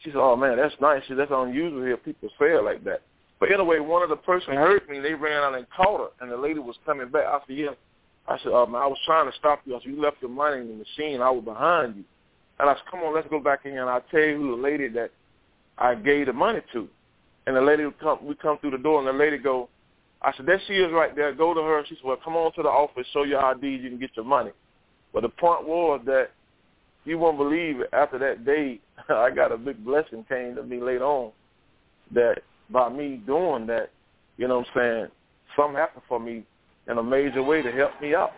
She 0.00 0.10
said, 0.10 0.18
"Oh 0.18 0.34
man, 0.34 0.56
that's 0.56 0.74
nice. 0.80 1.02
She 1.02 1.08
said, 1.08 1.18
that's 1.18 1.30
unusual 1.32 1.84
here. 1.84 1.96
People 1.96 2.30
it 2.40 2.64
like 2.64 2.82
that." 2.84 3.02
But 3.38 3.52
anyway, 3.52 3.78
one 3.78 4.02
of 4.02 4.08
the 4.08 4.16
person 4.16 4.54
heard 4.54 4.88
me. 4.88 5.00
They 5.00 5.14
ran 5.14 5.42
out 5.42 5.54
and 5.54 5.68
caught 5.70 6.00
her, 6.00 6.08
and 6.20 6.30
the 6.30 6.36
lady 6.36 6.60
was 6.60 6.76
coming 6.86 7.08
back. 7.08 7.26
I 7.26 7.40
said, 7.46 7.56
"Yeah." 7.56 7.74
I 8.26 8.38
said, 8.38 8.52
um, 8.52 8.74
"I 8.74 8.86
was 8.86 8.98
trying 9.04 9.30
to 9.30 9.36
stop 9.36 9.60
you. 9.64 9.74
I 9.74 9.80
said, 9.80 9.88
you 9.88 10.00
left 10.00 10.22
your 10.22 10.30
money 10.30 10.60
in 10.60 10.68
the 10.68 10.74
machine. 10.74 11.20
I 11.20 11.30
was 11.30 11.44
behind 11.44 11.96
you." 11.96 12.04
And 12.58 12.70
I 12.70 12.74
said, 12.74 12.86
"Come 12.90 13.00
on, 13.00 13.14
let's 13.14 13.28
go 13.28 13.40
back 13.40 13.64
in 13.64 13.76
and 13.76 13.90
I'll 13.90 14.04
tell 14.10 14.20
you 14.20 14.36
who 14.36 14.56
the 14.56 14.62
lady 14.62 14.88
that 14.88 15.10
I 15.76 15.94
gave 15.94 16.26
the 16.26 16.32
money 16.32 16.60
to." 16.72 16.88
And 17.46 17.56
the 17.56 17.60
lady 17.60 17.84
would 17.84 17.98
come. 17.98 18.24
We 18.24 18.34
come 18.36 18.58
through 18.58 18.70
the 18.70 18.78
door, 18.78 18.98
and 18.98 19.08
the 19.08 19.12
lady 19.12 19.38
go. 19.38 19.68
I 20.22 20.32
said, 20.36 20.46
"There 20.46 20.60
she 20.66 20.74
is, 20.74 20.92
right 20.92 21.14
there. 21.14 21.32
Go 21.32 21.52
to 21.52 21.60
her." 21.62 21.84
She 21.88 21.96
said, 21.96 22.04
"Well, 22.04 22.16
come 22.16 22.36
on 22.36 22.52
to 22.52 22.62
the 22.62 22.68
office. 22.68 23.06
Show 23.12 23.24
your 23.24 23.44
ID. 23.44 23.68
You 23.68 23.90
can 23.90 23.98
get 23.98 24.16
your 24.16 24.24
money." 24.24 24.52
But 25.12 25.22
the 25.22 25.28
point 25.28 25.66
was 25.66 26.00
that 26.06 26.30
you 27.04 27.18
won't 27.18 27.38
believe 27.38 27.80
it. 27.80 27.90
After 27.92 28.18
that 28.18 28.44
day, 28.44 28.80
I 29.08 29.30
got 29.30 29.52
a 29.52 29.56
big 29.56 29.84
blessing 29.84 30.24
came 30.28 30.54
to 30.56 30.62
me 30.62 30.80
later 30.80 31.04
on. 31.04 31.32
That 32.14 32.42
by 32.70 32.88
me 32.88 33.22
doing 33.26 33.66
that, 33.66 33.90
you 34.36 34.48
know 34.48 34.58
what 34.58 34.66
I'm 34.74 34.80
saying, 34.80 35.06
something 35.56 35.76
happened 35.76 36.02
for 36.08 36.18
me 36.20 36.44
in 36.88 36.98
a 36.98 37.02
major 37.02 37.42
way 37.42 37.62
to 37.62 37.72
help 37.72 37.92
me 38.00 38.14
out. 38.14 38.32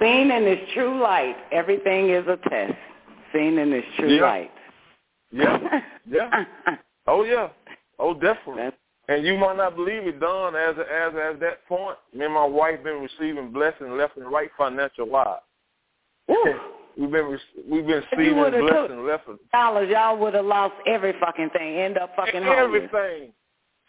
Seen 0.00 0.30
in 0.32 0.44
this 0.44 0.58
true 0.74 1.00
light, 1.00 1.36
everything 1.52 2.10
is 2.10 2.26
a 2.26 2.36
test. 2.48 2.74
Seen 3.32 3.58
in 3.58 3.70
this 3.70 3.84
true 3.96 4.08
Yeah. 4.16 4.22
light. 4.22 4.50
Yeah, 5.30 5.80
yeah. 6.06 6.44
Oh 7.06 7.24
yeah. 7.24 7.48
Oh 7.98 8.14
definitely. 8.14 8.70
And 9.12 9.26
you 9.26 9.36
might 9.36 9.58
not 9.58 9.76
believe 9.76 10.06
it, 10.06 10.20
Don. 10.20 10.56
As 10.56 10.74
as 10.78 11.12
as 11.12 11.40
that 11.40 11.66
point, 11.68 11.98
me 12.14 12.24
and 12.24 12.32
my 12.32 12.46
wife 12.46 12.82
been 12.82 13.06
receiving 13.06 13.52
blessings 13.52 13.90
left 13.92 14.16
and 14.16 14.30
right 14.30 14.50
financial 14.56 15.06
wise. 15.06 15.40
we've 16.96 17.10
been 17.10 17.38
we've 17.68 17.86
been 17.86 18.02
receiving 18.10 18.34
blessings 18.34 19.06
left 19.06 19.28
and 19.28 19.38
dollars, 19.52 19.90
y'all 19.90 20.16
would 20.16 20.32
have 20.32 20.46
lost 20.46 20.74
every 20.86 21.12
fucking 21.20 21.50
thing. 21.50 21.76
End 21.76 21.98
up 21.98 22.16
fucking 22.16 22.42
homeless. 22.42 22.88
everything, 22.90 23.32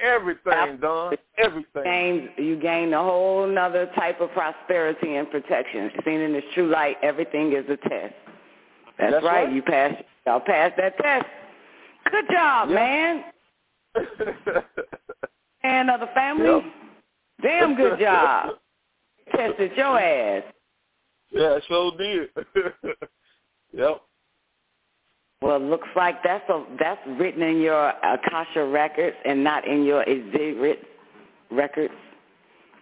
everything, 0.01 0.77
Don, 0.81 1.15
everything. 1.37 1.83
Gain, 1.83 2.29
you 2.37 2.59
gain 2.59 2.93
a 2.93 3.01
whole 3.01 3.47
nother 3.47 3.89
type 3.95 4.19
of 4.19 4.29
prosperity 4.31 5.15
and 5.15 5.31
protection. 5.31 5.89
Seen 6.03 6.19
in 6.19 6.33
this 6.33 6.43
true 6.53 6.69
light, 6.69 6.97
everything 7.01 7.53
is 7.53 7.63
a 7.69 7.77
test. 7.77 8.13
That's, 8.99 9.13
That's 9.13 9.23
right. 9.23 9.45
right. 9.45 9.53
You 9.53 9.61
passed. 9.61 10.03
Y'all 10.27 10.41
passed 10.41 10.75
that 10.77 10.97
test. 10.97 11.25
Good 12.11 12.25
job, 12.29 12.67
man. 12.67 13.23
Man 15.63 15.89
of 15.89 16.01
uh, 16.01 16.05
the 16.05 16.11
family. 16.13 16.45
Yep. 16.45 16.63
Damn 17.41 17.75
good 17.75 17.99
job. 17.99 18.55
Tested 19.35 19.71
your 19.75 19.99
ass. 19.99 20.43
Yeah, 21.31 21.57
so 21.67 21.91
did. 21.97 22.29
yep. 23.73 24.01
Well, 25.41 25.59
looks 25.59 25.87
like 25.95 26.23
that's 26.23 26.47
a 26.49 26.63
that's 26.79 27.01
written 27.19 27.41
in 27.41 27.59
your 27.59 27.89
Akasha 27.89 28.65
records 28.65 29.17
and 29.25 29.43
not 29.43 29.67
in 29.67 29.83
your 29.83 30.05
Ezirit 30.05 30.77
records. 31.51 31.93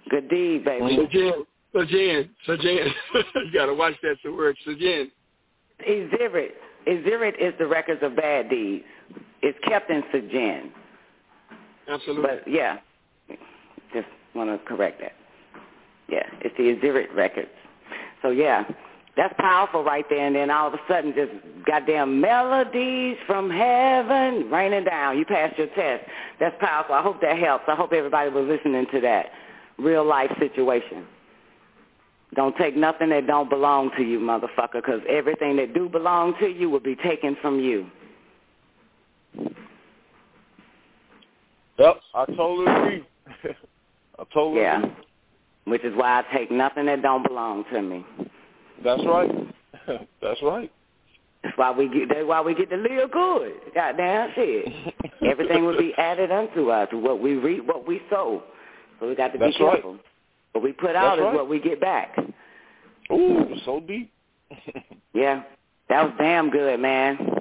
Good 0.09 0.29
deed, 0.29 0.65
baby. 0.65 0.97
So 0.97 1.07
Jen, 1.07 1.33
so 1.73 1.85
Jen, 1.85 2.29
so 2.45 2.57
Jen, 2.61 2.87
you 3.13 3.51
gotta 3.53 3.73
watch 3.73 3.95
that 4.03 4.17
the 4.23 4.31
word. 4.31 4.57
So 4.65 4.73
Jen, 4.73 5.11
Ezirit. 5.87 6.51
Ezirit 6.87 7.33
is 7.39 7.53
the 7.59 7.67
records 7.67 8.01
of 8.03 8.15
bad 8.15 8.49
deeds. 8.49 8.85
It's 9.41 9.57
kept 9.67 9.89
in 9.89 10.03
Sajin. 10.13 10.71
Absolutely. 11.87 12.23
But 12.23 12.51
yeah, 12.51 12.77
just 13.93 14.07
want 14.35 14.49
to 14.49 14.65
correct 14.67 15.01
that. 15.01 15.13
Yeah, 16.09 16.25
it's 16.41 16.55
the 16.57 16.63
Ezirit 16.63 17.15
records. 17.15 17.49
So 18.21 18.29
yeah, 18.29 18.63
that's 19.17 19.33
powerful 19.39 19.83
right 19.83 20.05
there. 20.09 20.25
And 20.25 20.35
then 20.35 20.49
all 20.49 20.67
of 20.67 20.73
a 20.73 20.79
sudden, 20.87 21.13
just 21.15 21.31
goddamn 21.65 22.21
melodies 22.21 23.17
from 23.27 23.49
heaven 23.49 24.49
raining 24.49 24.85
down. 24.85 25.17
You 25.17 25.25
passed 25.25 25.57
your 25.57 25.67
test. 25.67 26.05
That's 26.39 26.55
powerful. 26.59 26.95
I 26.95 27.01
hope 27.01 27.21
that 27.21 27.37
helps. 27.37 27.65
I 27.67 27.75
hope 27.75 27.93
everybody 27.93 28.29
was 28.29 28.45
listening 28.47 28.85
to 28.93 29.01
that 29.01 29.27
real 29.77 30.05
life 30.05 30.31
situation. 30.39 31.05
Don't 32.35 32.55
take 32.57 32.77
nothing 32.77 33.09
that 33.09 33.27
don't 33.27 33.49
belong 33.49 33.91
to 33.97 34.03
you, 34.03 34.17
motherfucker, 34.19 34.75
because 34.75 35.01
everything 35.09 35.57
that 35.57 35.73
do 35.73 35.89
belong 35.89 36.33
to 36.39 36.47
you 36.47 36.69
will 36.69 36.79
be 36.79 36.95
taken 36.95 37.35
from 37.41 37.59
you. 37.59 37.87
Yep, 41.81 42.01
I 42.13 42.25
totally 42.25 42.65
agree. 42.71 43.03
I 44.19 44.23
totally 44.33 44.61
Yeah. 44.61 44.79
agree. 44.79 44.91
Which 45.65 45.83
is 45.83 45.95
why 45.95 46.19
I 46.19 46.37
take 46.37 46.51
nothing 46.51 46.85
that 46.87 47.01
don't 47.01 47.23
belong 47.27 47.65
to 47.71 47.81
me. 47.81 48.05
That's 48.83 49.01
right. 49.05 49.31
That's 50.21 50.41
right. 50.43 50.71
That's 51.43 51.57
why 51.57 51.71
we 51.71 51.87
get. 51.87 52.09
That's 52.09 52.25
why 52.25 52.41
we 52.41 52.53
get 52.53 52.69
to 52.69 52.77
live 52.77 53.11
good. 53.11 53.53
Goddamn 53.73 54.31
shit. 54.35 54.65
Everything 55.23 55.65
will 55.65 55.77
be 55.77 55.93
added 55.97 56.31
unto 56.31 56.69
us. 56.69 56.87
What 56.91 57.19
we 57.19 57.33
reap, 57.33 57.65
what 57.65 57.87
we 57.87 58.01
sow. 58.09 58.43
So 58.99 59.07
we 59.07 59.15
got 59.15 59.29
to 59.33 59.39
be 59.39 59.45
That's 59.45 59.59
right. 59.59 59.73
careful. 59.73 59.97
What 60.51 60.63
we 60.63 60.71
put 60.71 60.95
out 60.95 61.17
That's 61.17 61.19
is 61.19 61.23
right. 61.25 61.35
what 61.35 61.49
we 61.49 61.59
get 61.59 61.79
back. 61.81 62.15
Ooh, 63.11 63.55
so 63.65 63.79
deep. 63.79 64.11
Yeah, 65.13 65.43
that 65.89 66.03
was 66.03 66.13
damn 66.19 66.49
good, 66.51 66.79
man. 66.79 67.40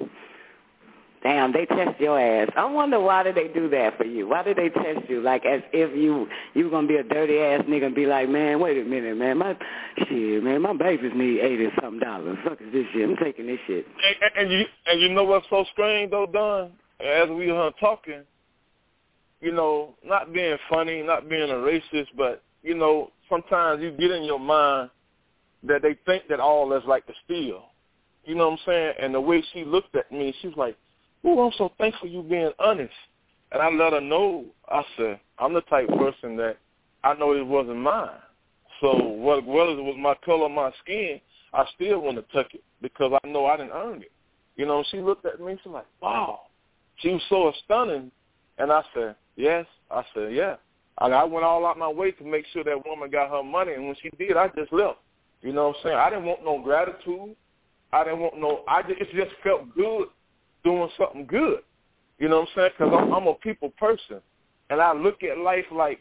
Damn, 1.23 1.53
they 1.53 1.67
test 1.67 1.99
your 1.99 2.19
ass. 2.19 2.49
I 2.55 2.65
wonder 2.65 2.99
why 2.99 3.21
did 3.21 3.35
they 3.35 3.47
do 3.47 3.69
that 3.69 3.95
for 3.97 4.05
you? 4.05 4.27
Why 4.27 4.41
did 4.41 4.57
they 4.57 4.69
test 4.69 5.07
you? 5.07 5.21
Like 5.21 5.45
as 5.45 5.61
if 5.71 5.95
you 5.95 6.27
you 6.55 6.65
were 6.65 6.71
gonna 6.71 6.87
be 6.87 6.95
a 6.95 7.03
dirty 7.03 7.37
ass 7.37 7.61
nigga 7.69 7.87
and 7.87 7.95
be 7.95 8.07
like, 8.07 8.27
man, 8.27 8.59
wait 8.59 8.79
a 8.79 8.83
minute, 8.83 9.15
man, 9.17 9.37
my 9.37 9.55
shit, 9.97 10.43
man, 10.43 10.63
my 10.63 10.73
babies 10.73 11.11
need 11.15 11.39
eighty 11.41 11.67
something 11.79 11.99
dollars. 11.99 12.39
Fuck 12.43 12.59
is 12.61 12.73
this 12.73 12.85
shit? 12.93 13.07
I'm 13.07 13.15
taking 13.17 13.45
this 13.45 13.59
shit. 13.67 13.85
and, 14.03 14.31
and 14.35 14.51
you 14.51 14.65
and 14.87 14.99
you 14.99 15.09
know 15.09 15.23
what's 15.23 15.45
so 15.51 15.63
strange 15.71 16.09
though, 16.09 16.25
Don? 16.25 16.71
As 16.99 17.29
we 17.29 17.51
were 17.51 17.71
talking, 17.79 18.23
you 19.41 19.51
know, 19.51 19.93
not 20.03 20.33
being 20.33 20.57
funny, 20.71 21.03
not 21.03 21.29
being 21.29 21.51
a 21.51 21.53
racist, 21.53 22.07
but 22.17 22.41
you 22.63 22.73
know, 22.73 23.11
sometimes 23.29 23.81
you 23.83 23.91
get 23.91 24.09
in 24.09 24.23
your 24.23 24.39
mind 24.39 24.89
that 25.63 25.83
they 25.83 25.95
think 26.07 26.23
that 26.29 26.39
all 26.39 26.73
is 26.73 26.83
like 26.87 27.05
the 27.05 27.13
steal. 27.25 27.65
You 28.25 28.33
know 28.33 28.49
what 28.49 28.59
I'm 28.59 28.65
saying? 28.65 28.93
And 28.99 29.13
the 29.13 29.21
way 29.21 29.43
she 29.53 29.65
looked 29.65 29.95
at 29.95 30.11
me, 30.11 30.33
she 30.41 30.47
was 30.47 30.57
like, 30.57 30.77
"Oh, 31.23 31.45
I'm 31.45 31.51
so 31.57 31.71
thankful 31.77 32.07
you 32.09 32.23
being 32.23 32.51
honest." 32.59 32.93
And 33.51 33.61
I 33.61 33.69
let 33.69 33.93
her 33.93 34.01
know. 34.01 34.45
I 34.67 34.83
said, 34.97 35.19
"I'm 35.39 35.53
the 35.53 35.61
type 35.61 35.89
of 35.89 35.99
person 35.99 36.35
that 36.37 36.57
I 37.03 37.13
know 37.13 37.33
it 37.33 37.45
wasn't 37.45 37.77
mine. 37.77 38.19
So 38.79 38.95
what, 38.95 39.45
whether 39.45 39.71
it 39.71 39.83
was 39.83 39.97
my 39.99 40.15
color, 40.25 40.49
my 40.49 40.71
skin, 40.83 41.19
I 41.53 41.65
still 41.75 41.99
want 41.99 42.17
to 42.17 42.33
tuck 42.33 42.53
it 42.53 42.63
because 42.81 43.17
I 43.23 43.27
know 43.27 43.45
I 43.45 43.57
didn't 43.57 43.73
earn 43.73 44.01
it." 44.01 44.11
You 44.55 44.65
know, 44.65 44.83
she 44.89 44.99
looked 44.99 45.25
at 45.25 45.39
me. 45.39 45.57
She 45.61 45.69
was 45.69 45.75
like, 45.75 45.87
"Wow." 46.01 46.41
She 46.97 47.09
was 47.09 47.21
so 47.29 47.51
stunning, 47.65 48.11
and 48.57 48.71
I 48.71 48.83
said, 48.93 49.15
"Yes." 49.35 49.65
I 49.89 50.03
said, 50.13 50.33
"Yeah." 50.33 50.55
I, 50.97 51.07
I 51.07 51.23
went 51.23 51.45
all 51.45 51.65
out 51.65 51.77
my 51.77 51.89
way 51.89 52.11
to 52.11 52.23
make 52.23 52.45
sure 52.53 52.63
that 52.63 52.85
woman 52.85 53.09
got 53.09 53.29
her 53.29 53.43
money, 53.43 53.73
and 53.73 53.87
when 53.87 53.95
she 54.01 54.09
did, 54.17 54.37
I 54.37 54.49
just 54.49 54.71
left. 54.71 54.99
You 55.41 55.53
know 55.53 55.69
what 55.69 55.77
I'm 55.77 55.83
saying? 55.83 55.97
I 55.97 56.09
didn't 56.09 56.25
want 56.25 56.45
no 56.45 56.61
gratitude. 56.61 57.35
I 57.91 58.03
didn't 58.03 58.19
want 58.19 58.39
no. 58.39 58.63
I 58.67 58.83
just, 58.83 59.01
it 59.01 59.07
just 59.13 59.31
felt 59.43 59.73
good 59.75 60.07
doing 60.63 60.89
something 60.97 61.25
good. 61.25 61.59
You 62.19 62.29
know 62.29 62.41
what 62.41 62.49
I'm 62.49 62.55
saying? 62.55 62.69
Because 62.77 62.93
I'm, 62.97 63.13
I'm 63.13 63.27
a 63.27 63.33
people 63.35 63.71
person, 63.79 64.21
and 64.69 64.81
I 64.81 64.93
look 64.93 65.23
at 65.23 65.37
life 65.37 65.65
like, 65.71 65.99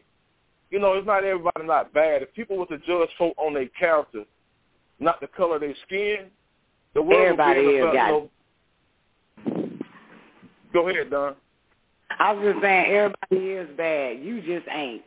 you 0.70 0.78
know, 0.78 0.92
it's 0.94 1.06
not 1.06 1.24
everybody 1.24 1.66
not 1.66 1.92
bad. 1.92 2.22
If 2.22 2.32
people 2.34 2.56
were 2.56 2.66
to 2.66 2.78
judge 2.78 3.08
folk 3.18 3.34
on 3.38 3.54
their 3.54 3.68
character, 3.68 4.24
not 5.00 5.20
the 5.20 5.26
color 5.26 5.56
of 5.56 5.62
their 5.62 5.74
skin, 5.86 6.26
the 6.94 7.02
world 7.02 7.22
Everybody 7.22 7.66
would 7.66 7.72
be 7.72 7.78
is 7.78 7.92
got 7.92 8.08
you 8.08 8.30
Go 10.72 10.88
ahead, 10.88 11.10
Don. 11.10 11.34
I 12.18 12.32
was 12.32 12.44
just 12.52 12.62
saying, 12.62 12.86
everybody 12.92 13.50
is 13.52 13.68
bad. 13.76 14.18
You 14.20 14.40
just 14.42 14.66
ain't. 14.70 15.02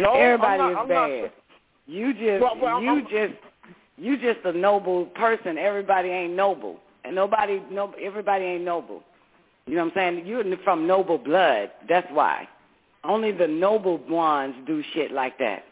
No, 0.00 0.12
everybody 0.14 0.62
I'm 0.62 0.72
not- 0.72 0.72
is 0.72 0.76
I'm 0.78 1.22
not- 1.22 1.32
You 1.86 2.12
just, 2.12 2.42
Well, 2.42 2.58
well, 2.60 2.82
you 2.82 2.88
I'm- 2.90 3.06
just, 3.10 3.34
you 3.96 4.16
just 4.18 4.44
a 4.44 4.52
noble 4.52 5.06
person. 5.06 5.56
Everybody 5.56 6.10
ain't 6.10 6.34
noble, 6.34 6.78
and 7.08 7.16
nobody, 7.16 7.60
no, 7.70 7.92
everybody 8.00 8.44
ain't 8.44 8.64
noble. 8.64 9.02
You 9.66 9.74
know 9.74 9.84
what 9.84 9.96
I'm 9.96 10.14
saying? 10.16 10.26
You're 10.26 10.44
from 10.58 10.86
noble 10.86 11.18
blood. 11.18 11.70
That's 11.88 12.06
why. 12.12 12.46
Only 13.02 13.32
the 13.32 13.48
noble 13.48 13.98
ones 14.08 14.54
do 14.66 14.82
shit 14.92 15.10
like 15.10 15.38
that. 15.38 15.64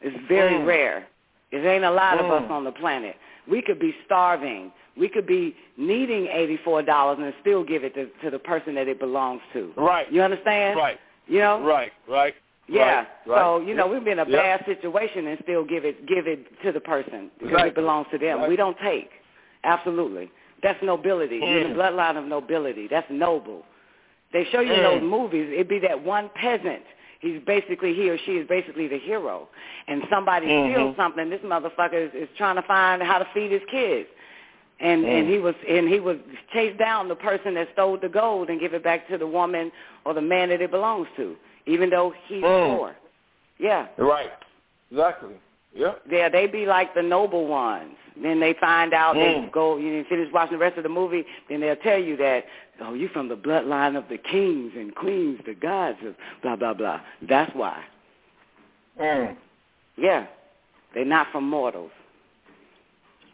It's 0.00 0.16
very 0.28 0.54
Mm. 0.54 0.66
rare. 0.66 1.06
There 1.50 1.66
ain't 1.66 1.84
a 1.84 1.90
lot 1.90 2.18
of 2.18 2.26
Mm. 2.26 2.42
us 2.44 2.50
on 2.50 2.64
the 2.64 2.72
planet. 2.72 3.16
We 3.46 3.62
could 3.62 3.78
be 3.78 3.94
starving. 4.04 4.72
We 4.96 5.08
could 5.08 5.26
be 5.26 5.56
needing 5.76 6.26
eighty-four 6.28 6.82
dollars 6.82 7.18
and 7.20 7.32
still 7.40 7.62
give 7.62 7.84
it 7.84 7.94
to, 7.94 8.06
to 8.22 8.30
the 8.30 8.38
person 8.38 8.74
that 8.74 8.88
it 8.88 8.98
belongs 8.98 9.42
to. 9.52 9.72
Right. 9.76 10.10
You 10.10 10.22
understand? 10.22 10.76
Right. 10.76 10.98
You 11.26 11.38
know? 11.38 11.60
Right. 11.62 11.92
Right. 12.08 12.34
Yeah. 12.66 12.82
Right, 12.82 13.08
right. 13.26 13.40
So 13.40 13.60
you 13.60 13.74
know 13.74 13.86
we've 13.86 14.02
been 14.04 14.18
in 14.18 14.26
a 14.26 14.30
bad 14.30 14.64
situation 14.64 15.26
and 15.26 15.38
still 15.42 15.64
give 15.64 15.84
it 15.84 16.06
give 16.06 16.26
it 16.26 16.40
to 16.62 16.72
the 16.72 16.80
person 16.80 17.30
because 17.38 17.54
Right. 17.54 17.66
it 17.66 17.74
belongs 17.74 18.06
to 18.10 18.18
them. 18.18 18.48
We 18.48 18.56
don't 18.56 18.78
take. 18.78 19.10
Absolutely. 19.64 20.30
That's 20.64 20.82
nobility. 20.82 21.36
You're 21.36 21.64
Mm. 21.66 21.74
the 21.74 21.80
bloodline 21.80 22.16
of 22.16 22.24
nobility. 22.24 22.88
That's 22.88 23.08
noble. 23.10 23.64
They 24.32 24.44
show 24.46 24.60
you 24.60 24.72
in 24.72 24.80
Mm. 24.80 24.82
those 24.82 25.02
movies. 25.02 25.52
It'd 25.52 25.68
be 25.68 25.78
that 25.80 26.00
one 26.00 26.30
peasant. 26.30 26.82
He's 27.20 27.40
basically 27.42 27.92
he 27.94 28.08
or 28.10 28.16
she 28.18 28.38
is 28.38 28.46
basically 28.48 28.88
the 28.88 28.98
hero, 28.98 29.48
and 29.88 30.02
somebody 30.10 30.46
Mhm. 30.46 30.72
steals 30.72 30.96
something. 30.96 31.28
This 31.30 31.42
motherfucker 31.42 31.94
is, 32.08 32.14
is 32.14 32.28
trying 32.36 32.56
to 32.56 32.62
find 32.62 33.02
how 33.02 33.18
to 33.18 33.26
feed 33.34 33.50
his 33.50 33.64
kids, 33.66 34.08
and 34.80 35.04
and 35.04 35.26
Mm. 35.26 35.30
he 35.30 35.38
was 35.38 35.54
and 35.68 35.86
he 35.88 36.00
was 36.00 36.16
chase 36.52 36.74
down 36.78 37.08
the 37.08 37.16
person 37.16 37.54
that 37.54 37.70
stole 37.72 37.98
the 37.98 38.08
gold 38.08 38.48
and 38.48 38.58
give 38.58 38.72
it 38.74 38.82
back 38.82 39.06
to 39.08 39.18
the 39.18 39.26
woman 39.26 39.70
or 40.06 40.14
the 40.14 40.22
man 40.22 40.48
that 40.48 40.62
it 40.62 40.70
belongs 40.70 41.08
to, 41.16 41.36
even 41.66 41.90
though 41.90 42.10
he's 42.26 42.42
Mm. 42.42 42.76
poor. 42.76 42.96
Yeah. 43.58 43.86
Right. 43.98 44.32
Exactly. 44.90 45.34
Yep. 45.74 46.02
Yeah, 46.10 46.28
they 46.28 46.46
be 46.46 46.66
like 46.66 46.94
the 46.94 47.02
noble 47.02 47.46
ones. 47.46 47.96
Then 48.20 48.38
they 48.38 48.54
find 48.60 48.94
out 48.94 49.14
they 49.14 49.34
Mm. 49.34 49.50
go 49.50 49.76
you 49.76 50.04
finish 50.04 50.32
watching 50.32 50.56
the 50.56 50.64
rest 50.64 50.76
of 50.76 50.84
the 50.84 50.88
movie, 50.88 51.26
then 51.48 51.60
they'll 51.60 51.74
tell 51.76 51.98
you 51.98 52.16
that, 52.18 52.46
oh, 52.80 52.94
you 52.94 53.08
from 53.08 53.28
the 53.28 53.36
bloodline 53.36 53.96
of 53.96 54.08
the 54.08 54.18
kings 54.18 54.72
and 54.76 54.94
queens, 54.94 55.40
the 55.44 55.54
gods 55.54 55.98
of 56.06 56.14
blah 56.42 56.54
blah 56.54 56.74
blah. 56.74 57.00
That's 57.22 57.52
why. 57.54 57.82
Mm. 59.00 59.36
Yeah. 59.96 60.26
They're 60.94 61.04
not 61.04 61.26
from 61.32 61.48
mortals. 61.48 61.90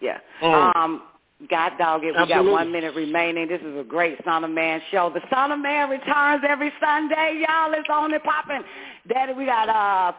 Yeah. 0.01 0.19
Mm. 0.41 0.77
Um 0.77 1.02
God 1.51 1.73
dog 1.78 2.05
it, 2.05 2.15
we 2.19 2.27
got 2.27 2.44
one 2.44 2.70
minute 2.70 2.94
remaining. 2.94 3.49
This 3.49 3.62
is 3.62 3.78
a 3.78 3.85
great 3.85 4.23
Son 4.25 4.44
of 4.44 4.51
Man 4.51 4.81
show. 4.91 5.10
The 5.10 5.23
Son 5.31 5.52
of 5.52 5.59
Man 5.59 5.89
returns 5.89 6.43
every 6.47 6.73
Sunday, 6.81 7.43
y'all. 7.47 7.73
It's 7.73 7.89
on 7.91 8.12
and 8.12 8.23
popping. 8.23 8.62
Daddy, 9.09 9.35
we 9.35 9.44
got 9.44 9.69
uh 9.69 10.12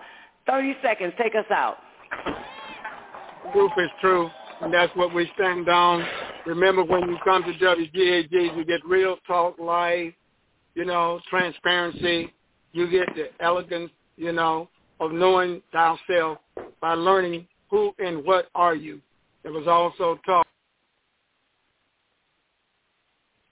thirty 0.45 0.75
seconds. 0.83 1.13
Take 1.17 1.33
us 1.35 1.49
out. 1.49 1.77
Proof 3.51 3.71
is 3.77 3.89
true, 3.99 4.29
and 4.61 4.73
that's 4.73 4.95
what 4.95 5.13
we 5.13 5.29
stand 5.35 5.67
on. 5.67 6.05
Remember, 6.45 6.83
when 6.83 7.09
you 7.09 7.17
come 7.23 7.43
to 7.43 7.53
WGAG, 7.53 8.31
you 8.31 8.65
get 8.65 8.85
real 8.85 9.17
talk, 9.27 9.59
live, 9.59 10.13
you 10.75 10.85
know, 10.85 11.19
transparency. 11.29 12.33
You 12.73 12.89
get 12.89 13.07
the 13.15 13.29
elegance, 13.43 13.91
you 14.17 14.31
know, 14.31 14.69
of 14.99 15.11
knowing 15.11 15.61
thyself 15.71 16.37
by 16.79 16.93
learning 16.93 17.47
who 17.69 17.93
and 17.99 18.23
what 18.23 18.47
are 18.55 18.75
you. 18.75 19.01
It 19.43 19.49
was 19.49 19.67
also 19.67 20.19
talk 20.25 20.47